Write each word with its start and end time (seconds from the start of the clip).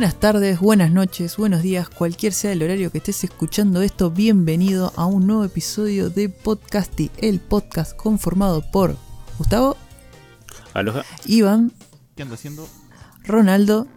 Buenas 0.00 0.18
tardes, 0.18 0.60
buenas 0.60 0.90
noches, 0.90 1.36
buenos 1.36 1.60
días, 1.60 1.90
cualquier 1.90 2.32
sea 2.32 2.52
el 2.52 2.62
horario 2.62 2.90
que 2.90 2.96
estés 2.96 3.22
escuchando 3.22 3.82
esto, 3.82 4.10
bienvenido 4.10 4.94
a 4.96 5.04
un 5.04 5.26
nuevo 5.26 5.44
episodio 5.44 6.08
de 6.08 6.30
Podcasty, 6.30 7.10
el 7.18 7.38
podcast 7.38 7.94
conformado 7.94 8.62
por 8.70 8.96
Gustavo, 9.36 9.76
Aloha. 10.72 11.04
Iván, 11.26 11.70
¿Qué 12.16 12.22
anda 12.22 12.36
haciendo? 12.36 12.66
Ronaldo 13.24 13.88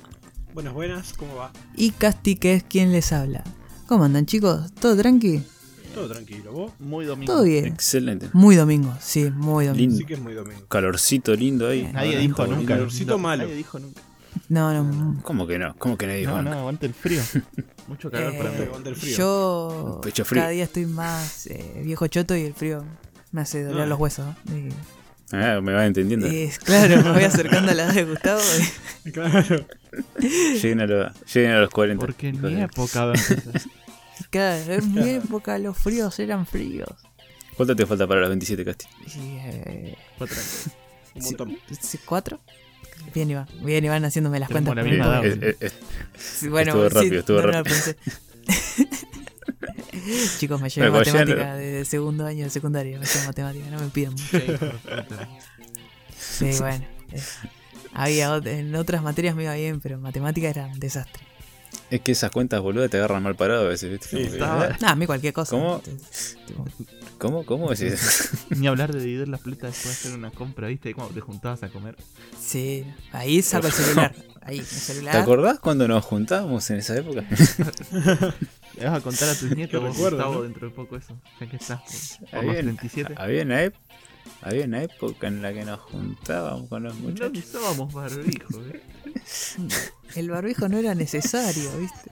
Buenas, 0.53 0.73
buenas, 0.73 1.13
¿cómo 1.13 1.35
va? 1.35 1.53
y 1.77 1.91
Casti, 1.91 2.35
que 2.35 2.55
es 2.55 2.63
quien 2.65 2.91
les 2.91 3.13
habla. 3.13 3.45
¿Cómo 3.87 4.03
andan 4.03 4.25
chicos? 4.25 4.73
¿Todo 4.73 4.97
tranqui? 4.97 5.41
Todo 5.95 6.09
tranquilo, 6.09 6.51
¿vos? 6.51 6.73
Muy 6.79 7.05
domingo. 7.05 7.31
Todo 7.31 7.43
bien. 7.43 7.67
Excelente. 7.67 8.29
Muy 8.33 8.57
domingo, 8.57 8.93
sí, 8.99 9.31
muy 9.31 9.67
domingo. 9.67 9.79
Lindo. 9.79 9.97
Sí 9.99 10.05
que 10.05 10.15
es 10.15 10.19
muy 10.19 10.33
domingo. 10.33 10.65
Calorcito 10.67 11.33
lindo 11.33 11.69
ahí. 11.69 11.83
Nadie 11.93 12.09
Ahora, 12.09 12.19
dijo 12.19 12.47
nunca. 12.47 12.73
calorcito 12.73 13.17
malo. 13.17 13.43
Nadie 13.43 13.55
dijo 13.55 13.79
nunca. 13.79 14.01
No, 14.49 14.83
no, 14.83 15.21
¿Cómo 15.23 15.45
que 15.47 15.57
no? 15.59 15.75
¿Cómo 15.77 15.97
que 15.97 16.05
nadie 16.07 16.19
dijo 16.19 16.31
No, 16.31 16.41
no, 16.43 16.51
aguante 16.59 16.85
el 16.85 16.93
frío. 16.93 17.21
Mucho 17.87 18.09
calor 18.11 18.33
Eh, 18.33 18.37
para 18.37 18.51
mí. 18.51 18.61
Aguanta 18.63 18.89
el 18.89 18.95
frío. 18.95 19.17
yo 19.17 19.99
Pecho 20.03 20.25
frío. 20.25 20.41
cada 20.41 20.51
día 20.51 20.63
estoy 20.63 20.85
más 20.85 21.47
eh, 21.47 21.81
viejo 21.83 22.07
choto 22.07 22.35
y 22.35 22.41
el 22.43 22.53
frío 22.53 22.83
me 23.31 23.41
hace 23.41 23.63
doler 23.63 23.83
Ah. 23.83 23.87
los 23.87 23.99
huesos. 23.99 24.25
¿no? 24.45 24.57
Y- 24.57 24.69
Ah, 25.31 25.59
me 25.61 25.73
vas 25.73 25.87
entendiendo. 25.87 26.27
es 26.27 26.59
claro, 26.59 27.01
me 27.03 27.11
voy 27.11 27.23
acercando 27.23 27.71
a 27.71 27.73
la 27.75 27.85
edad 27.85 27.93
de 27.93 28.03
Gustavo. 28.05 28.41
y- 29.05 29.11
Claro. 29.11 29.65
Lleguen, 30.19 30.81
a 30.81 30.85
los, 30.87 31.13
lleguen 31.33 31.51
a 31.51 31.59
los 31.59 31.69
40. 31.69 32.05
Porque 32.05 32.27
en 32.29 32.41
mi 32.41 32.61
época. 32.61 33.13
Claro, 34.29 34.73
en 34.73 34.93
mi 34.93 35.09
época 35.09 35.57
los 35.59 35.77
fríos 35.77 36.17
eran 36.19 36.45
fríos. 36.45 36.89
¿Cuánto 37.55 37.75
te 37.75 37.85
falta 37.85 38.07
para 38.07 38.21
los 38.21 38.29
27, 38.29 38.65
Casti? 38.65 38.85
Eh, 39.17 39.95
Otra 40.19 40.35
vez. 40.37 40.69
Un 41.15 41.23
montón. 41.23 41.57
¿sí, 41.81 41.99
¿Cuatro? 42.03 42.39
Bien, 43.13 43.29
Iván. 43.29 43.47
Bien, 43.63 43.83
Iván 43.85 44.03
haciéndome 44.05 44.39
las 44.39 44.49
cuentas. 44.49 44.75
la 44.75 44.83
misma 44.83 45.21
bueno, 46.49 46.85
Estuvo 46.85 46.89
sí, 46.89 46.95
rápido, 46.95 47.19
estuvo 47.19 47.41
no. 47.41 47.63
Chicos, 50.39 50.61
me 50.61 50.69
llevé 50.69 50.89
matemática 50.91 51.55
de 51.55 51.85
segundo 51.85 52.25
año 52.25 52.43
de 52.45 52.49
secundaria. 52.49 52.99
Me 52.99 53.05
llevé 53.05 53.25
matemática, 53.25 53.65
no 53.69 53.79
me 53.79 53.87
pidan 53.89 54.13
mucho. 54.13 54.39
Sí, 56.19 56.49
bueno. 56.59 56.85
eh, 57.11 57.21
había 57.93 58.35
ot- 58.35 58.47
en 58.47 58.75
otras 58.75 59.03
materias 59.03 59.35
me 59.35 59.43
iba 59.43 59.53
bien, 59.55 59.79
pero 59.81 59.95
en 59.95 60.01
matemática 60.01 60.49
era 60.49 60.65
un 60.67 60.79
desastre. 60.79 61.23
es 61.91 62.01
que 62.01 62.11
esas 62.13 62.31
cuentas 62.31 62.61
boludas 62.61 62.89
te 62.89 62.97
agarran 62.97 63.21
mal 63.23 63.35
parado 63.35 63.65
a 63.65 63.69
veces, 63.69 63.91
¿viste? 63.91 64.07
Sí, 64.07 64.15
Como 64.15 64.27
que, 64.29 64.33
estaba-. 64.33 64.69
Nada, 64.79 64.91
a 64.91 64.95
mí 64.95 65.05
cualquier 65.05 65.33
cosa. 65.33 65.51
¿Cómo? 65.51 65.81
Entonces, 65.85 66.37
tipo, 66.47 66.65
¿Cómo? 67.23 67.45
¿Cómo 67.45 67.69
decís? 67.73 68.31
Ni 68.49 68.67
hablar 68.67 68.91
de 68.91 68.99
dividir 68.99 69.29
la 69.29 69.37
plata 69.37 69.67
después 69.67 69.85
de 69.85 69.91
hacer 70.09 70.13
una 70.19 70.29
compra, 70.29 70.67
¿viste? 70.67 70.89
Y 70.89 70.93
Cuando 70.93 71.13
te 71.13 71.21
juntabas 71.21 71.63
a 71.63 71.69
comer. 71.69 71.95
Sí, 72.37 72.83
ahí 73.13 73.41
saco 73.41 73.67
el 73.67 73.71
celular. 73.73 74.13
Ahí, 74.41 74.59
el 74.59 74.65
¿Te 74.65 74.75
celular. 74.75 75.15
acordás 75.15 75.59
cuando 75.59 75.87
nos 75.87 76.03
juntábamos 76.03 76.69
en 76.69 76.79
esa 76.79 76.97
época? 76.97 77.21
Le 78.77 78.85
vas 78.85 78.97
a 78.97 79.01
contar 79.01 79.29
a 79.29 79.35
tus 79.35 79.49
nietos, 79.55 79.81
vos, 79.81 79.93
recuerdo, 79.95 80.17
Gustavo, 80.17 80.33
¿no? 80.35 80.41
dentro 80.41 80.67
de 80.67 80.75
poco 80.75 80.97
eso. 80.97 81.17
Ya 81.39 81.47
que 81.49 81.55
estás 81.55 82.17
por, 82.19 82.29
por 82.29 82.39
Había, 82.39 82.53
los 82.61 82.77
37. 82.77 83.13
había 83.17 83.43
una 83.43 83.63
ep- 83.63 83.73
había 84.41 84.65
una 84.65 84.83
época 84.83 85.27
en 85.27 85.41
la 85.41 85.53
que 85.53 85.63
nos 85.63 85.79
juntábamos 85.79 86.67
con 86.67 86.83
los 86.83 86.93
No 86.95 87.03
muchachos. 87.09 87.45
usábamos 87.45 87.93
barbijo, 87.93 88.61
¿eh? 88.65 88.81
El 90.15 90.29
barbijo 90.29 90.67
no 90.67 90.77
era 90.77 90.93
necesario, 90.93 91.71
¿viste? 91.79 92.11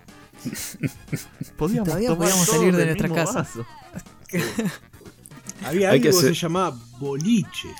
Podíamos 1.58 1.90
Todavía 1.90 2.16
podíamos 2.16 2.48
salir 2.48 2.74
de 2.78 2.86
nuestra 2.86 3.10
casa. 3.10 3.46
Había 5.64 5.92
algo 5.92 6.04
que 6.04 6.10
hacer- 6.10 6.36
se 6.36 6.42
llamaba 6.42 6.78
boliches. 7.00 7.72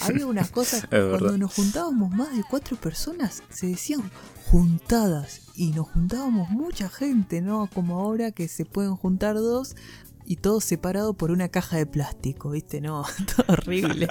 Había 0.00 0.26
unas 0.26 0.50
cosas, 0.50 0.82
verdad. 0.90 1.10
cuando 1.18 1.38
nos 1.38 1.54
juntábamos 1.54 2.10
más 2.10 2.34
de 2.36 2.42
cuatro 2.48 2.76
personas, 2.76 3.42
se 3.50 3.68
decían 3.68 4.02
juntadas. 4.50 5.42
Y 5.54 5.70
nos 5.70 5.88
juntábamos 5.90 6.48
mucha 6.50 6.88
gente, 6.88 7.40
¿no? 7.42 7.68
Como 7.72 7.98
ahora 8.00 8.32
que 8.32 8.48
se 8.48 8.64
pueden 8.64 8.96
juntar 8.96 9.36
dos 9.36 9.76
y 10.24 10.36
todos 10.36 10.64
separados 10.64 11.14
por 11.16 11.30
una 11.30 11.48
caja 11.48 11.76
de 11.76 11.84
plástico, 11.86 12.50
¿viste? 12.50 12.80
No, 12.80 13.04
todo 13.36 13.44
horrible. 13.48 14.08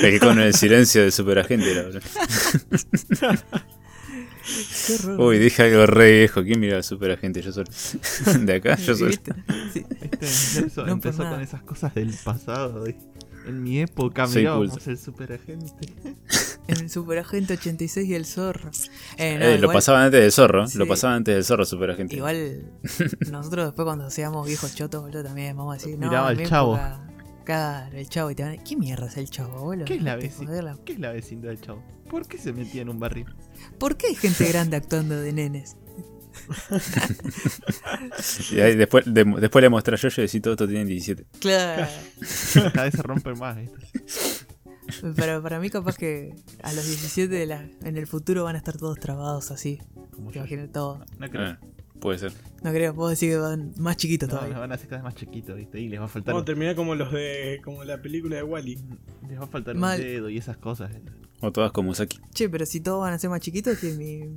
Que 0.00 0.18
con 0.18 0.40
el 0.40 0.54
silencio 0.54 1.02
del 1.02 1.12
superagente 1.12 1.70
era, 1.70 1.82
boludo. 1.84 2.00
Qué 4.86 4.94
horror. 4.94 5.20
Uy, 5.20 5.38
dije 5.38 5.62
algo 5.62 5.86
re 5.86 6.18
viejo. 6.18 6.42
¿Quién 6.42 6.60
mira 6.60 6.76
al 6.76 6.84
superagente? 6.84 7.42
Yo 7.42 7.52
solo. 7.52 7.68
De 8.40 8.54
acá, 8.54 8.76
yo 8.76 8.94
solo. 8.94 9.12
Sí. 9.72 9.84
Este 10.20 10.58
empezó, 10.60 10.80
No, 10.82 10.86
por 10.86 10.88
empezó 10.90 11.28
con 11.28 11.40
esas 11.40 11.62
cosas 11.62 11.94
del 11.94 12.14
pasado. 12.24 12.84
En 13.46 13.62
mi 13.62 13.80
época 13.80 14.26
Soy 14.26 14.38
mirábamos 14.42 14.70
culto. 14.70 14.90
el 14.90 14.98
superagente. 14.98 15.86
En 16.66 16.76
el 16.80 16.90
Superagente 16.90 17.54
86 17.54 18.08
y 18.08 18.14
el 18.14 18.24
Zorro. 18.26 18.70
Eh, 19.18 19.36
no, 19.38 19.44
Eh, 19.44 19.58
lo 19.58 19.70
pasaban 19.72 20.02
antes 20.02 20.20
del 20.20 20.32
zorro. 20.32 20.66
Sí. 20.66 20.78
Lo 20.78 20.88
pasaban 20.88 21.18
antes 21.18 21.34
del 21.34 21.44
zorro, 21.44 21.64
superagente. 21.64 22.16
Igual 22.16 22.62
nosotros 23.30 23.66
después 23.66 23.84
cuando 23.84 24.10
seamos 24.10 24.46
viejos 24.46 24.74
chotos, 24.74 25.00
boludo, 25.02 25.22
también 25.22 25.56
vamos 25.56 25.74
a 25.76 25.78
decir, 25.78 25.96
no, 25.98 26.08
Miraba 26.08 26.32
en 26.32 26.40
el 26.40 26.48
Chavo. 26.48 26.74
época- 26.76 27.02
Claro, 27.46 27.96
el 27.96 28.08
chavo 28.08 28.30
y 28.30 28.34
te 28.34 28.42
van 28.42 28.58
a 28.58 28.62
¿Qué 28.62 28.76
mierda 28.76 29.06
es 29.06 29.16
el 29.16 29.30
chavo, 29.30 29.60
boludo? 29.64 29.84
¿Qué 29.86 29.94
es 29.94 30.02
la 30.02 30.16
vecindad? 30.16 30.78
¿Qué 30.84 30.92
es 30.92 30.98
la 30.98 31.12
vecindad 31.12 31.48
del 31.48 31.60
chavo? 31.60 31.82
¿Por 32.10 32.26
qué 32.28 32.36
se 32.38 32.52
metía 32.52 32.82
en 32.82 32.88
un 32.90 32.98
barril? 33.00 33.26
¿Por 33.78 33.96
qué 33.96 34.08
hay 34.08 34.14
gente 34.16 34.46
grande 34.48 34.76
actuando 34.76 35.18
de 35.20 35.32
nenes? 35.32 35.76
Y 38.52 38.60
ahí 38.60 38.74
después, 38.76 39.04
de- 39.06 39.24
después 39.24 39.62
le 39.62 39.68
mostré 39.68 39.94
a 39.94 39.98
Yoyo 39.98 40.22
y 40.22 40.22
decía 40.22 40.42
todo 40.42 40.52
esto 40.54 40.66
tienen 40.68 40.86
17. 40.86 41.26
Claro. 41.40 41.86
Cada 42.72 42.84
vez 42.84 42.94
se 42.94 43.02
rompen 43.02 43.38
más. 43.38 43.56
¿viste? 43.56 43.76
Pero 45.16 45.42
para 45.42 45.58
mí 45.58 45.70
capaz 45.70 45.96
que 45.96 46.34
a 46.62 46.72
los 46.72 46.86
17 46.86 47.32
de 47.34 47.46
la, 47.46 47.68
en 47.82 47.96
el 47.96 48.06
futuro 48.06 48.44
van 48.44 48.54
a 48.54 48.58
estar 48.58 48.76
todos 48.76 48.98
trabados 49.00 49.50
así. 49.50 49.80
Como 50.12 50.28
Te 50.30 50.34
yo. 50.36 50.40
imaginas 50.42 50.70
todo. 50.72 51.04
No 51.18 51.28
creo. 51.28 51.42
Ah, 51.42 51.58
puede 52.00 52.18
ser. 52.18 52.32
No 52.62 52.70
creo, 52.72 52.94
vos 52.94 53.10
decís 53.10 53.30
que 53.34 53.36
van 53.38 53.72
más 53.78 53.96
chiquitos 53.96 54.28
No, 54.28 54.34
todavía. 54.36 54.54
los 54.54 54.60
van 54.60 54.72
a 54.72 54.74
hacer 54.76 54.88
cada 54.88 55.02
vez 55.02 55.04
más 55.04 55.14
chiquitos, 55.14 55.56
¿viste? 55.56 55.80
Y 55.80 55.88
les 55.88 56.00
va 56.00 56.04
a 56.04 56.08
faltar, 56.08 56.34
Vamos 56.34 56.42
a 56.42 56.46
terminar 56.46 56.74
como 56.76 56.94
los 56.94 57.12
de. 57.12 57.60
como 57.64 57.84
la 57.84 58.00
película 58.02 58.36
de 58.36 58.42
Wally. 58.42 58.78
les 59.28 59.38
va 59.40 59.44
a 59.44 59.48
faltar 59.48 59.74
Mal. 59.76 59.98
un 60.00 60.06
dedo 60.06 60.28
y 60.30 60.38
esas 60.38 60.56
cosas. 60.56 60.90
¿viste? 60.92 61.10
O 61.40 61.52
todas 61.52 61.70
como 61.72 61.94
Saki. 61.94 62.18
Che, 62.32 62.48
pero 62.48 62.64
si 62.64 62.80
todos 62.80 63.00
van 63.02 63.12
a 63.12 63.18
ser 63.18 63.28
más 63.30 63.40
chiquitos 63.40 63.76
que 63.78 63.92
mi- 63.92 64.36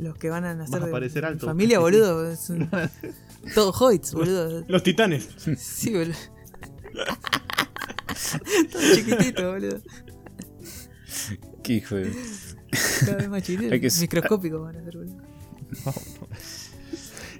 los 0.00 0.16
que 0.16 0.30
van 0.30 0.44
a 0.44 0.54
nacer 0.54 0.74
Vas 0.74 0.82
a 0.82 0.86
de 0.86 0.92
parecer 0.92 1.22
mi 1.24 1.28
alto. 1.30 1.46
familia, 1.46 1.78
boludo. 1.80 2.30
es 2.30 2.48
un- 2.50 2.68
todos 3.54 3.74
hobbits, 3.80 4.12
boludo. 4.14 4.64
Los 4.68 4.82
titanes. 4.82 5.28
Sí, 5.58 5.92
boludo. 5.92 6.14
Todos 8.72 8.92
chiquititos, 8.94 9.44
boludo. 9.44 9.78
Qué 11.62 11.72
hijo 11.74 11.96
de. 11.96 12.12
Cada 13.00 13.16
vez 13.16 13.28
más 13.28 13.42
chiquititos. 13.42 14.00
Microscópicos 14.00 14.62
van 14.62 14.76
a 14.76 14.84
ser, 14.84 14.96
boludo. 14.96 15.16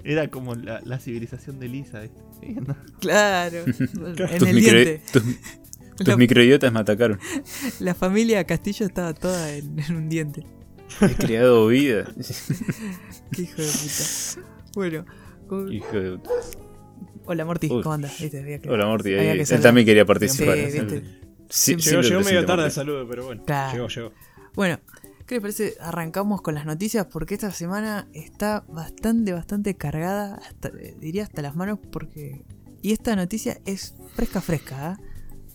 Era 0.09 0.29
como 0.29 0.55
la, 0.55 0.79
la 0.85 0.99
civilización 0.99 1.59
de 1.59 1.67
Lisa, 1.67 1.99
¿viste? 2.01 2.21
No, 2.67 2.75
Claro. 2.99 3.57
en 3.65 3.73
Tus, 4.37 4.47
el 4.47 4.55
micro- 4.55 4.71
diente. 4.83 5.01
tus, 5.11 5.23
tus 5.97 6.07
La, 6.07 6.15
microidiotas 6.17 6.71
me 6.71 6.79
atacaron. 6.79 7.19
la 7.79 7.93
familia 7.93 8.43
Castillo 8.45 8.85
estaba 8.85 9.13
toda 9.13 9.53
en, 9.53 9.77
en 9.79 9.95
un 9.95 10.07
diente. 10.09 10.45
He 11.01 11.13
creado 11.15 11.67
vida. 11.67 12.05
Qué 13.31 13.41
hijo 13.41 13.61
de 13.61 13.67
puta. 13.67 14.47
Bueno. 14.75 15.05
con- 15.47 15.71
Hijo 15.73 15.91
de. 15.99 16.19
Hola 17.25 17.43
Morty, 17.43 17.67
Uy. 17.69 17.83
¿cómo 17.83 17.93
andas? 17.95 18.17
¿Viste? 18.21 18.39
Había 18.39 18.59
que- 18.59 18.69
Hola 18.69 18.85
Morty. 18.85 19.13
había 19.13 19.31
ahí- 19.33 19.43
que 19.43 19.53
él 19.55 19.61
también 19.61 19.85
quería 19.85 20.03
Sí, 20.03 20.07
participar. 20.07 20.55
viste. 20.55 21.03
Sí, 21.49 21.75
Llegó, 21.75 22.21
medio 22.23 22.45
tarde 22.45 22.65
el 22.65 22.71
saludo, 22.71 23.05
pero 23.07 23.25
bueno. 23.25 23.43
Claro. 23.45 23.73
Llegó, 23.73 23.87
llegó. 23.89 24.11
Bueno, 24.55 24.79
¿qué 25.27 25.35
les 25.35 25.41
parece? 25.41 25.75
Arrancamos 25.81 26.41
con 26.41 26.55
las 26.55 26.65
noticias 26.65 27.05
porque 27.05 27.35
esta 27.35 27.51
semana 27.51 28.07
está 28.13 28.65
bastante, 28.69 29.33
bastante 29.33 29.75
cargada, 29.75 30.41
eh, 30.63 30.95
diría 30.99 31.23
hasta 31.23 31.41
las 31.41 31.55
manos 31.55 31.79
porque... 31.91 32.45
Y 32.81 32.93
esta 32.93 33.15
noticia 33.15 33.59
es 33.65 33.95
fresca, 34.13 34.39
fresca, 34.39 34.91
¿ah? 34.91 34.99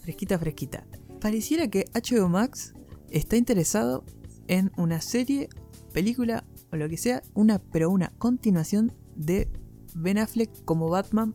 Fresquita, 0.03 0.39
fresquita. 0.39 0.85
Pareciera 1.21 1.69
que 1.69 1.87
HBO 1.95 2.29
Max 2.29 2.75
está 3.11 3.37
interesado 3.37 4.05
en 4.49 4.73
una 4.77 5.01
serie, 5.01 5.49
película 5.93 6.45
o 6.73 6.77
lo 6.77 6.89
que 6.89 6.97
sea, 6.97 7.23
una, 7.33 7.59
pero 7.59 7.91
una 7.91 8.13
continuación 8.19 8.93
de 9.15 9.49
Ben 9.95 10.19
Affleck 10.19 10.51
como 10.65 10.91
Batman 10.91 11.35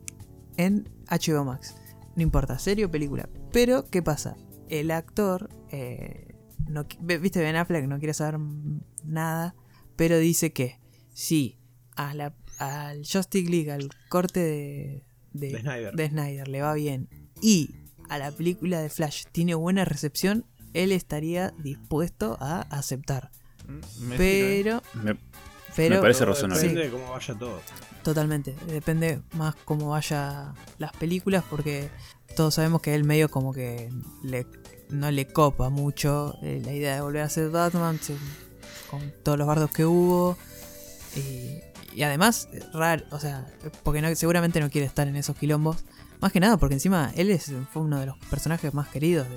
en 0.56 0.88
HBO 1.10 1.44
Max. 1.44 1.74
No 2.14 2.22
importa, 2.22 2.58
serie 2.58 2.84
o 2.84 2.90
película. 2.90 3.28
Pero, 3.50 3.86
¿qué 3.86 4.02
pasa? 4.02 4.36
El 4.68 4.90
actor, 4.90 5.48
eh, 5.70 6.27
no, 6.68 6.86
viste, 7.20 7.40
Ben 7.40 7.56
Affleck 7.56 7.86
no 7.86 7.98
quiere 7.98 8.14
saber 8.14 8.38
nada, 9.04 9.54
pero 9.96 10.18
dice 10.18 10.52
que 10.52 10.78
si 11.12 11.58
a 11.96 12.14
la, 12.14 12.34
al 12.58 12.98
Justice 12.98 13.50
League, 13.50 13.70
al 13.72 13.88
corte 14.08 14.40
de, 14.40 15.04
de, 15.32 15.48
De 15.52 15.60
Snyder. 15.60 15.94
de 15.94 16.08
Snyder 16.08 16.48
le 16.48 16.62
va 16.62 16.74
bien 16.74 17.08
y 17.40 17.74
a 18.08 18.18
la 18.18 18.30
película 18.30 18.80
de 18.80 18.88
Flash 18.88 19.24
tiene 19.32 19.54
buena 19.54 19.84
recepción, 19.84 20.46
él 20.74 20.92
estaría 20.92 21.52
dispuesto 21.58 22.36
a 22.40 22.60
aceptar. 22.62 23.30
Mm, 23.66 23.72
me 23.72 24.16
sirve. 24.16 24.16
Pero, 24.16 24.82
Me- 25.02 25.16
pero 25.76 25.96
Me 25.96 26.00
parece 26.02 26.24
razonable. 26.24 26.62
Depende 26.62 26.84
de 26.84 26.90
cómo 26.90 27.10
vaya 27.10 27.34
todo. 27.34 27.60
Totalmente, 28.02 28.54
depende 28.68 29.20
más 29.34 29.54
cómo 29.64 29.88
vaya 29.90 30.54
las 30.78 30.92
películas 30.92 31.44
porque 31.50 31.90
todos 32.36 32.54
sabemos 32.54 32.80
que 32.80 32.94
él 32.94 33.04
medio 33.04 33.28
como 33.30 33.52
que 33.52 33.90
le, 34.22 34.46
no 34.90 35.10
le 35.10 35.26
copa 35.26 35.68
mucho 35.70 36.36
eh, 36.42 36.60
la 36.64 36.72
idea 36.72 36.94
de 36.94 37.00
volver 37.00 37.22
a 37.22 37.28
ser 37.28 37.50
Batman, 37.50 37.98
se- 38.00 38.16
con 38.90 39.12
todos 39.22 39.38
los 39.38 39.46
bardos 39.46 39.70
que 39.70 39.84
hubo. 39.84 40.36
Y, 41.16 41.60
y 41.94 42.02
además, 42.02 42.48
raro, 42.72 43.04
o 43.10 43.18
sea, 43.18 43.46
porque 43.82 44.00
no, 44.02 44.14
seguramente 44.14 44.60
no 44.60 44.70
quiere 44.70 44.86
estar 44.86 45.08
en 45.08 45.16
esos 45.16 45.36
quilombos. 45.36 45.84
Más 46.20 46.32
que 46.32 46.40
nada 46.40 46.56
porque 46.56 46.74
encima 46.74 47.12
él 47.16 47.30
es, 47.30 47.52
fue 47.72 47.82
uno 47.82 48.00
de 48.00 48.06
los 48.06 48.16
personajes 48.30 48.74
más 48.74 48.88
queridos 48.88 49.28
de, 49.28 49.36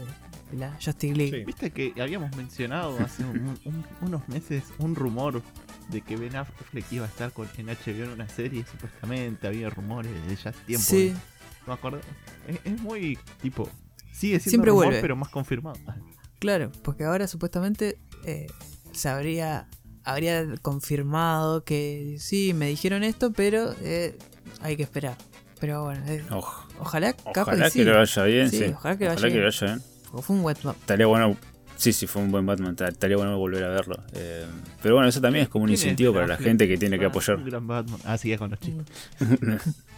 de 0.52 0.58
la 0.58 0.72
Justice 0.84 1.14
League. 1.16 1.40
Sí. 1.40 1.46
Viste 1.46 1.72
que 1.72 1.94
habíamos 2.02 2.36
mencionado 2.36 2.98
hace 3.00 3.24
un- 3.24 3.58
un- 3.66 3.86
unos 4.02 4.28
meses 4.28 4.64
un 4.80 4.96
rumor 4.96 5.42
de 5.90 6.02
que 6.02 6.16
Ben 6.16 6.36
Affleck 6.36 6.92
iba 6.92 7.06
a 7.06 7.10
estar 7.10 7.32
con, 7.34 7.48
en 7.58 7.68
HBO 7.68 8.04
en 8.06 8.10
una 8.12 8.28
serie, 8.30 8.66
supuestamente 8.70 9.46
había 9.48 9.70
rumores 9.70 10.12
de 10.28 10.36
ya 10.36 10.50
hace 10.52 10.60
tiempo. 10.66 10.86
Sí, 10.88 11.14
No 11.62 11.68
me 11.68 11.74
acuerdo. 11.74 12.00
Es, 12.48 12.60
es 12.64 12.82
muy 12.82 13.20
tipo. 13.42 13.70
Sigue 14.12 14.40
siendo 14.40 14.50
Siempre 14.50 14.70
rumor, 14.72 14.86
vuelve. 14.86 15.02
pero 15.02 15.16
más 15.16 15.30
confirmado. 15.30 15.78
claro, 16.40 16.72
porque 16.84 17.04
ahora 17.06 17.28
supuestamente 17.28 17.98
eh, 18.26 18.48
se 18.92 19.10
habría, 19.10 19.68
habría 20.04 20.46
confirmado 20.62 21.64
que 21.64 22.18
sí, 22.20 22.54
me 22.54 22.68
dijeron 22.68 23.04
esto, 23.04 23.32
pero 23.32 23.74
eh, 23.82 24.18
hay 24.62 24.76
que 24.78 24.84
esperar. 24.84 25.18
Pero 25.60 25.84
bueno, 25.84 26.04
eh, 26.08 26.24
Oj- 26.32 26.66
ojalá, 26.80 27.16
Ojalá 27.26 27.66
que, 27.66 27.70
sí. 27.72 27.80
que 27.80 27.86
le 27.86 27.92
vaya 27.92 28.24
bien, 28.24 28.50
Sí, 28.50 28.58
sí. 28.58 28.64
ojalá 28.76 28.98
que 28.98 29.04
le 29.04 29.10
vaya 29.10 29.18
Ojalá 29.20 29.28
que 29.34 29.40
bien. 29.40 29.46
vaya 29.46 29.68
bien. 29.68 29.82
Porque 30.12 30.22
Fue 30.26 30.36
un 30.36 30.44
wet 30.44 30.64
map. 30.64 30.76
Estaría 30.76 31.06
bueno. 31.06 31.38
Sí, 31.78 31.94
sí, 31.94 32.06
fue 32.06 32.22
un 32.22 32.32
buen 32.32 32.46
Batman. 32.46 32.76
ta- 32.76 32.90
Estaría 32.90 33.18
bueno 33.18 33.38
volver 33.40 33.64
a 33.64 33.70
verlo. 33.70 33.96
Eh, 34.14 34.46
pero 34.84 34.96
bueno, 34.96 35.08
eso 35.10 35.20
también 35.22 35.44
es 35.44 35.50
como 35.50 35.64
un 35.64 35.70
¿Quién 35.70 35.76
es 35.80 35.84
incentivo 35.84 36.14
para 36.14 36.28
la 36.28 36.38
gente 36.38 36.68
que 36.68 36.78
tiene 36.78 37.00
que 37.00 37.06
Ah, 37.06 37.08
apoyar. 37.08 37.38
Un 37.38 37.46
gran 37.46 37.66
Batman. 37.66 38.00
Ah, 38.04 38.18
sí, 38.20 38.30
ya 38.30 38.38
con 38.38 38.52
los 38.52 38.60
chicos. 38.60 38.86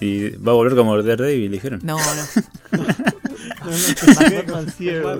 Y 0.00 0.30
va 0.30 0.52
a 0.52 0.54
volver 0.54 0.74
como 0.76 1.00
Daredevil, 1.02 1.50
dijeron. 1.50 1.80
No, 1.82 1.96
no. 1.98 2.82
No, 3.60 4.62
no, 4.62 4.70
ciego. 4.70 5.18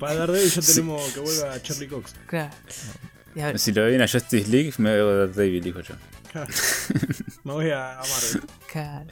Para 0.00 0.14
Daredevil 0.14 0.50
ya 0.50 0.62
tenemos 0.62 1.12
que 1.12 1.20
vuelva 1.20 1.52
a 1.54 1.62
Charlie 1.62 1.88
Cox. 1.88 2.14
Claro. 2.26 2.54
A 3.42 3.58
Si 3.58 3.72
lo 3.72 3.84
ven 3.84 4.00
a 4.02 4.08
Justice 4.08 4.48
League, 4.48 4.72
me 4.78 4.92
veo 4.92 5.26
Daredevil, 5.26 5.62
dijo 5.64 5.80
yo. 5.80 5.94
Me 7.44 7.52
voy 7.52 7.70
a, 7.70 7.94
a 7.94 8.02
Marvel. 8.02 8.42
claro. 8.70 9.06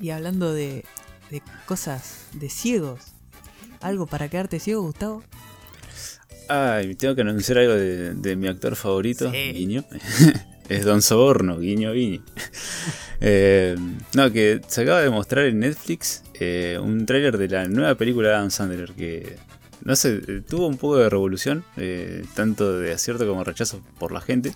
Y 0.00 0.10
hablando 0.10 0.52
de, 0.52 0.84
de 1.30 1.42
cosas 1.66 2.26
de 2.34 2.48
ciegos, 2.48 3.00
¿algo 3.80 4.06
para 4.06 4.28
quedarte 4.28 4.58
ciego, 4.60 4.82
Gustavo? 4.82 5.22
Ay, 6.48 6.94
tengo 6.96 7.14
que 7.14 7.20
anunciar 7.22 7.58
algo 7.58 7.74
de, 7.74 8.14
de 8.14 8.36
mi 8.36 8.48
actor 8.48 8.74
favorito, 8.76 9.30
Sí. 9.30 9.52
Guiño. 9.52 9.84
Es 10.72 10.84
Don 10.84 11.02
Soborno, 11.02 11.58
Guiño 11.58 11.92
Guiño. 11.92 12.22
Eh, 13.24 13.76
no, 14.14 14.32
que 14.32 14.60
se 14.66 14.82
acaba 14.82 15.00
de 15.00 15.08
mostrar 15.08 15.44
en 15.44 15.60
Netflix 15.60 16.24
eh, 16.40 16.76
un 16.82 17.06
tráiler 17.06 17.38
de 17.38 17.46
la 17.46 17.68
nueva 17.68 17.94
película 17.94 18.30
de 18.30 18.34
Adam 18.34 18.50
Sandler 18.50 18.94
que, 18.94 19.36
no 19.84 19.94
sé, 19.94 20.20
eh, 20.26 20.42
tuvo 20.44 20.66
un 20.66 20.76
poco 20.76 20.96
de 20.96 21.08
revolución, 21.08 21.64
eh, 21.76 22.24
tanto 22.34 22.80
de 22.80 22.92
acierto 22.92 23.24
como 23.24 23.44
rechazo 23.44 23.80
por 24.00 24.10
la 24.10 24.20
gente. 24.20 24.52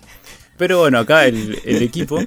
Pero 0.57 0.79
bueno, 0.79 0.99
acá 0.99 1.27
el, 1.27 1.57
el 1.63 1.81
equipo, 1.81 2.19